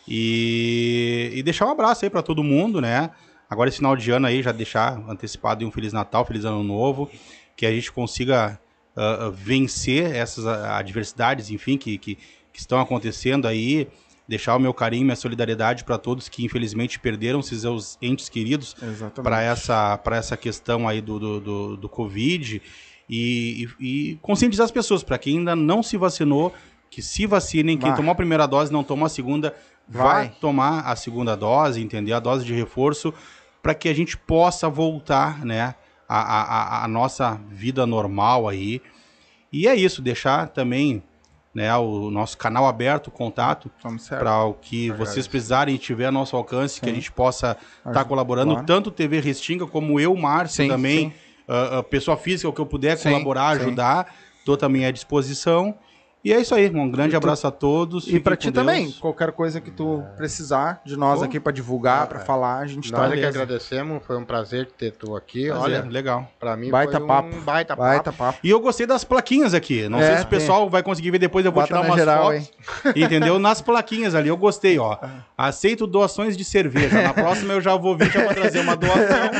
E, 0.08 1.30
e 1.34 1.42
deixar 1.42 1.66
um 1.66 1.70
abraço 1.70 2.04
aí 2.04 2.10
para 2.10 2.22
todo 2.22 2.42
mundo, 2.42 2.80
né? 2.80 3.10
Agora 3.48 3.68
esse 3.68 3.78
final 3.78 3.94
de 3.94 4.10
ano 4.10 4.26
aí, 4.26 4.42
já 4.42 4.50
deixar 4.50 4.98
antecipado 5.08 5.66
um 5.66 5.70
Feliz 5.70 5.92
Natal, 5.92 6.24
Feliz 6.24 6.44
Ano 6.44 6.62
Novo, 6.62 7.10
que 7.54 7.66
a 7.66 7.70
gente 7.70 7.92
consiga 7.92 8.58
uh, 8.96 9.30
vencer 9.30 10.14
essas 10.14 10.46
adversidades, 10.46 11.50
enfim, 11.50 11.76
que, 11.76 11.98
que, 11.98 12.14
que 12.14 12.58
estão 12.58 12.80
acontecendo 12.80 13.46
aí, 13.46 13.88
deixar 14.26 14.56
o 14.56 14.58
meu 14.58 14.72
carinho, 14.72 15.04
minha 15.04 15.16
solidariedade 15.16 15.84
para 15.84 15.98
todos 15.98 16.28
que 16.28 16.44
infelizmente 16.44 16.98
perderam 16.98 17.42
seus 17.42 17.98
entes 18.00 18.28
queridos 18.28 18.74
para 19.22 19.42
essa, 19.42 20.00
essa 20.12 20.36
questão 20.36 20.88
aí 20.88 21.00
do, 21.00 21.18
do, 21.18 21.40
do, 21.40 21.76
do 21.76 21.88
Covid 21.88 22.62
e, 23.08 23.68
e, 23.80 24.10
e, 24.12 24.16
conscientizar 24.22 24.64
as 24.64 24.70
pessoas, 24.70 25.02
para 25.02 25.18
quem 25.18 25.38
ainda 25.38 25.54
não 25.54 25.82
se 25.82 25.96
vacinou, 25.96 26.54
que 26.88 27.02
se 27.02 27.26
vacinem, 27.26 27.76
vai. 27.76 27.90
quem 27.90 27.96
tomou 27.96 28.12
a 28.12 28.14
primeira 28.14 28.46
dose 28.46 28.72
não 28.72 28.84
tomou 28.84 29.06
a 29.06 29.08
segunda, 29.08 29.54
vai. 29.88 30.28
vai 30.28 30.28
tomar 30.40 30.80
a 30.80 30.96
segunda 30.96 31.36
dose, 31.36 31.82
entender? 31.82 32.12
A 32.12 32.20
dose 32.20 32.44
de 32.44 32.54
reforço, 32.54 33.12
para 33.62 33.74
que 33.74 33.88
a 33.88 33.94
gente 33.94 34.16
possa 34.16 34.68
voltar, 34.68 35.44
né, 35.44 35.74
a, 36.08 36.18
a, 36.18 36.84
a 36.84 36.88
nossa 36.88 37.40
vida 37.50 37.86
normal 37.86 38.48
aí. 38.48 38.80
E 39.52 39.68
é 39.68 39.74
isso, 39.74 40.00
deixar 40.00 40.48
também 40.48 41.02
né? 41.54 41.74
O 41.76 42.10
nosso 42.10 42.36
canal 42.38 42.66
aberto, 42.66 43.10
contato, 43.10 43.70
para 44.08 44.44
o 44.44 44.54
que 44.54 44.90
vocês 44.92 45.26
precisarem 45.26 45.74
e 45.74 45.78
tiver 45.78 46.06
a 46.06 46.12
nosso 46.12 46.36
alcance, 46.36 46.80
que 46.80 46.86
a 46.86 46.88
Sim. 46.88 46.96
gente 46.96 47.12
possa 47.12 47.56
estar 47.78 47.90
Ajuda, 47.90 48.04
colaborando, 48.04 48.52
claro. 48.52 48.66
tanto 48.66 48.90
TV 48.90 49.20
Restinga 49.20 49.66
como 49.66 50.00
eu, 50.00 50.14
Márcio, 50.16 50.64
Sim, 50.64 50.68
também, 50.68 51.10
sim. 51.10 51.14
ah, 51.48 51.82
pessoa 51.82 52.16
física, 52.16 52.48
o 52.48 52.52
que 52.52 52.60
eu 52.60 52.66
puder 52.66 52.96
Sim, 52.96 53.10
colaborar, 53.10 53.56
sim. 53.56 53.62
ajudar, 53.62 54.14
estou 54.38 54.56
também 54.56 54.86
à 54.86 54.90
disposição. 54.90 55.74
E 56.24 56.32
é 56.32 56.40
isso 56.40 56.54
aí, 56.54 56.70
um 56.70 56.88
grande 56.90 57.10
tu- 57.10 57.16
abraço 57.16 57.46
a 57.46 57.50
todos. 57.50 58.06
E 58.06 58.20
com 58.20 58.36
ti 58.36 58.50
Deus. 58.50 58.54
também, 58.54 58.92
qualquer 58.92 59.32
coisa 59.32 59.60
que 59.60 59.70
tu 59.72 60.04
precisar 60.16 60.80
de 60.84 60.96
nós 60.96 61.18
Pô. 61.18 61.24
aqui 61.24 61.40
pra 61.40 61.52
divulgar, 61.52 62.06
pra 62.06 62.20
falar, 62.20 62.58
a 62.58 62.66
gente 62.66 62.92
tá 62.92 62.98
Nós 62.98 63.06
é 63.06 63.10
que 63.10 63.16
beleza. 63.20 63.42
agradecemos, 63.42 64.02
foi 64.06 64.16
um 64.16 64.24
prazer 64.24 64.66
ter 64.78 64.92
tu 64.92 65.16
aqui. 65.16 65.48
Prazer, 65.48 65.62
Olha, 65.64 65.84
legal. 65.90 66.30
pra 66.38 66.56
mim 66.56 66.70
Baita 66.70 66.98
foi 66.98 67.06
papo. 67.08 67.28
um 67.36 67.40
baita 67.40 67.76
papo. 67.76 67.88
Baita 67.88 68.12
papo. 68.12 68.38
E 68.44 68.50
eu 68.50 68.60
gostei 68.60 68.86
das 68.86 69.02
plaquinhas 69.02 69.52
aqui. 69.52 69.88
Não 69.88 69.98
É, 70.00 70.06
sei 70.06 70.16
se 70.18 70.22
o 70.24 70.28
pessoal 70.28 70.70
vai 70.70 70.82
conseguir 70.82 71.10
ver 71.10 71.18
depois, 71.18 71.44
eu 71.44 71.50
vou 71.50 71.60
Bota 71.62 71.74
tirar 71.74 71.80
umas 71.86 71.98
geral, 71.98 72.32
fotos. 72.32 72.52
Entendeu? 72.96 73.38
Nas 73.40 73.60
plaquinhas 73.60 74.14
ali, 74.14 74.28
eu 74.28 74.36
gostei, 74.36 74.78
ó. 74.78 74.96
Aceito 75.36 75.86
doações 75.88 76.36
de 76.36 76.44
cerveja. 76.44 77.02
Na 77.02 77.12
próxima 77.12 77.52
eu 77.52 77.60
já 77.60 77.74
vou 77.76 77.96
vir 77.96 78.10
já 78.12 78.22
vou 78.24 78.32
trazer 78.34 78.60
uma 78.60 78.76
doação. 78.76 79.30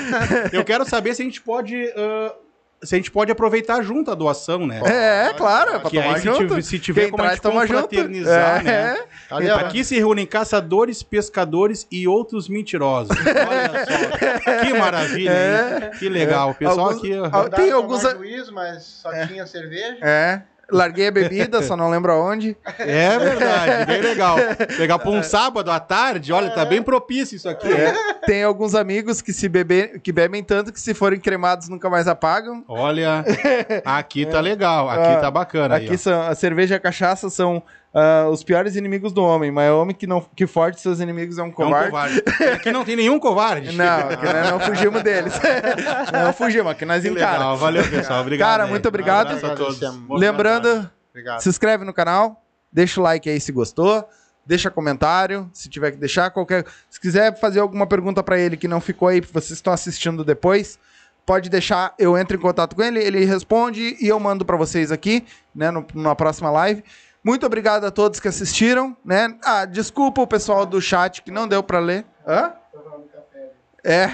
Eu 0.52 0.64
quero 0.64 0.84
saber 0.88 1.14
se 1.14 1.22
a 1.22 1.24
gente 1.24 1.40
pode. 1.40 1.76
ah, 1.96 2.34
se 2.82 2.94
a 2.94 2.98
gente 2.98 3.10
pode 3.10 3.30
aproveitar 3.30 3.82
junto 3.82 4.10
a 4.10 4.14
doação, 4.14 4.66
né? 4.66 4.80
É, 4.84 5.28
é, 5.30 5.34
claro, 5.34 5.70
é 5.70 5.78
pra 5.78 5.90
Que 5.90 5.96
tomar 6.00 6.16
aí, 6.16 6.22
junto. 6.22 6.38
tiver, 6.38 6.62
se 6.62 6.78
tiver 6.78 7.02
Quem 7.02 7.10
como 7.10 7.22
a 7.22 7.26
traz, 7.26 7.36
gente 7.36 7.42
toma 7.42 7.66
junto. 7.66 7.82
confraternizar, 7.82 8.60
É. 8.60 8.62
né? 8.64 8.98
Ó, 9.30 9.36
Aqui 9.60 9.84
se 9.84 9.96
reúnem 9.96 10.26
caçadores, 10.26 11.02
pescadores 11.02 11.86
e 11.90 12.06
outros 12.08 12.48
mentirosos. 12.48 13.16
Olha 13.16 13.84
só. 13.86 14.64
Que 14.64 14.74
maravilha, 14.74 15.30
hein? 15.32 15.90
Que 15.98 16.08
legal. 16.08 16.50
O 16.50 16.54
pessoal 16.54 16.90
Alguns- 16.90 16.98
aqui. 17.44 17.56
tem 17.56 17.70
alguns 17.70 18.04
a- 18.04 18.14
juiz, 18.16 18.50
mas 18.50 18.82
só 18.82 19.10
tinha 19.26 19.46
cerveja. 19.46 19.98
É. 20.02 20.42
Larguei 20.72 21.08
a 21.08 21.10
bebida, 21.10 21.62
só 21.62 21.76
não 21.76 21.90
lembro 21.90 22.12
aonde. 22.12 22.56
É 22.78 23.18
verdade, 23.18 23.86
bem 23.86 24.00
legal. 24.00 24.36
Pegar 24.76 24.98
pra 24.98 25.10
um 25.10 25.22
sábado 25.22 25.70
à 25.70 25.78
tarde, 25.78 26.32
olha, 26.32 26.50
tá 26.50 26.64
bem 26.64 26.82
propício 26.82 27.36
isso 27.36 27.48
aqui. 27.48 27.70
É. 27.72 27.94
Tem 28.26 28.42
alguns 28.42 28.74
amigos 28.74 29.20
que 29.20 29.32
se 29.32 29.48
bebe, 29.48 30.00
que 30.02 30.10
bebem 30.12 30.42
tanto 30.42 30.72
que 30.72 30.80
se 30.80 30.94
forem 30.94 31.20
cremados 31.20 31.68
nunca 31.68 31.88
mais 31.90 32.08
apagam. 32.08 32.64
Olha, 32.66 33.24
aqui 33.84 34.26
tá 34.26 34.40
legal, 34.40 34.88
aqui 34.88 35.12
Ah, 35.14 35.20
tá 35.20 35.30
bacana. 35.30 35.76
aí, 35.76 35.84
Aqui 35.84 35.94
ó. 35.94 35.98
são, 35.98 36.22
a 36.22 36.34
cerveja 36.34 36.74
e 36.74 36.76
a 36.76 36.80
cachaça 36.80 37.28
são 37.30 37.62
ah, 37.94 38.28
os 38.30 38.42
piores 38.42 38.74
inimigos 38.76 39.12
do 39.12 39.22
homem, 39.22 39.50
mas 39.50 39.70
o 39.70 39.80
homem 39.80 39.94
que 39.94 40.06
não 40.06 40.20
que 40.34 40.46
forte 40.46 40.80
seus 40.80 40.98
inimigos 41.00 41.38
é 41.38 41.42
um 41.42 41.46
É 41.46 41.48
um 41.48 41.52
covarde. 41.52 41.90
covarde. 41.90 42.22
Aqui 42.54 42.72
não 42.72 42.84
tem 42.84 42.96
nenhum 42.96 43.18
covarde. 43.18 43.72
Não, 43.76 43.98
aqui 44.08 44.24
nós 44.24 44.50
não 44.50 44.60
fugimos 44.60 45.02
deles. 45.02 45.34
não 46.12 46.32
fugimos, 46.32 46.72
aqui 46.72 46.84
nós 46.84 47.02
Que 47.02 47.08
encara. 47.10 47.32
legal, 47.32 47.56
valeu 47.56 47.88
pessoal, 47.88 48.20
obrigado. 48.22 48.48
Cara, 48.48 48.64
aí. 48.64 48.70
muito 48.70 48.88
obrigado. 48.88 49.32
Um 49.34 49.36
abraço 49.36 49.46
a 49.46 49.56
todos. 49.56 49.80
Lembrando, 50.10 50.90
Obrigado. 51.10 51.40
se 51.40 51.48
inscreve 51.48 51.84
no 51.84 51.92
canal, 51.92 52.42
deixa 52.72 53.00
o 53.00 53.02
like 53.02 53.28
aí 53.28 53.38
se 53.40 53.52
gostou, 53.52 54.06
deixa 54.46 54.70
comentário, 54.70 55.48
se 55.52 55.68
tiver 55.68 55.90
que 55.92 55.98
deixar 55.98 56.30
qualquer, 56.30 56.64
se 56.88 56.98
quiser 57.00 57.38
fazer 57.38 57.60
alguma 57.60 57.86
pergunta 57.86 58.22
pra 58.22 58.38
ele 58.38 58.56
que 58.56 58.66
não 58.66 58.80
ficou 58.80 59.08
aí, 59.08 59.20
vocês 59.20 59.52
estão 59.52 59.72
assistindo 59.72 60.24
depois, 60.24 60.78
pode 61.26 61.48
deixar, 61.50 61.94
eu 61.98 62.16
entro 62.18 62.36
em 62.36 62.40
contato 62.40 62.74
com 62.74 62.82
ele, 62.82 62.98
ele 62.98 63.24
responde 63.24 63.96
e 64.00 64.08
eu 64.08 64.18
mando 64.18 64.44
pra 64.44 64.56
vocês 64.56 64.90
aqui, 64.90 65.24
né, 65.54 65.70
no, 65.70 65.86
na 65.94 66.14
próxima 66.14 66.50
live. 66.50 66.82
Muito 67.24 67.46
obrigado 67.46 67.84
a 67.84 67.90
todos 67.90 68.18
que 68.18 68.28
assistiram, 68.28 68.96
né? 69.04 69.36
Ah, 69.44 69.64
desculpa 69.64 70.20
o 70.20 70.26
pessoal 70.26 70.66
do 70.66 70.80
chat 70.80 71.22
que 71.22 71.30
não 71.30 71.46
deu 71.46 71.62
pra 71.62 71.78
ler. 71.78 72.04
Hã? 72.26 72.52
É. 73.84 74.10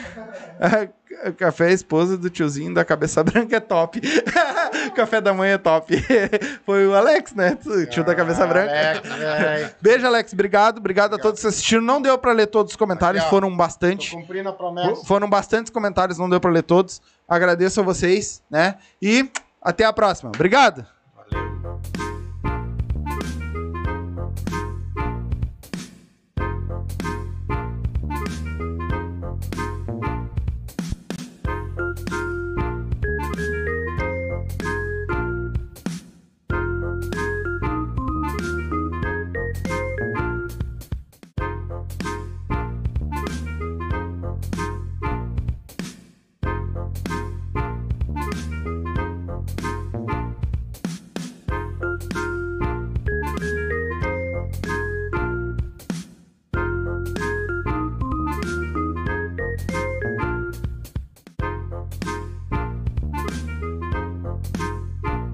O 1.26 1.32
Café 1.32 1.66
é 1.66 1.68
a 1.68 1.72
esposa 1.72 2.16
do 2.16 2.30
tiozinho 2.30 2.72
da 2.72 2.84
cabeça 2.84 3.22
branca 3.24 3.56
é 3.56 3.60
top. 3.60 4.00
Café 4.94 5.20
da 5.20 5.32
manhã 5.32 5.54
é 5.54 5.58
top. 5.58 5.94
Foi 6.64 6.86
o 6.86 6.94
Alex, 6.94 7.34
né? 7.34 7.58
O 7.66 7.86
tio 7.86 8.04
da 8.04 8.14
cabeça 8.14 8.46
branca. 8.46 8.70
Alex, 8.70 9.08
velho. 9.08 9.70
Beijo, 9.80 10.06
Alex. 10.06 10.32
Obrigado. 10.32 10.78
Obrigado 10.78 11.14
a 11.14 11.18
todos 11.18 11.40
que 11.40 11.46
assistiram. 11.46 11.82
Não 11.82 12.00
deu 12.00 12.16
pra 12.18 12.32
ler 12.32 12.46
todos 12.46 12.72
os 12.72 12.76
comentários, 12.76 13.24
foram 13.24 13.54
bastante. 13.56 14.12
cumprindo 14.12 14.48
a 14.48 14.52
promessa. 14.52 15.04
Foram 15.04 15.28
bastantes 15.28 15.70
comentários, 15.70 16.18
não 16.18 16.28
deu 16.28 16.40
pra 16.40 16.50
ler 16.50 16.62
todos. 16.62 17.00
Agradeço 17.26 17.80
a 17.80 17.82
vocês, 17.82 18.42
né? 18.50 18.76
E 19.00 19.30
até 19.62 19.84
a 19.84 19.92
próxima. 19.92 20.30
Obrigado. 20.34 20.86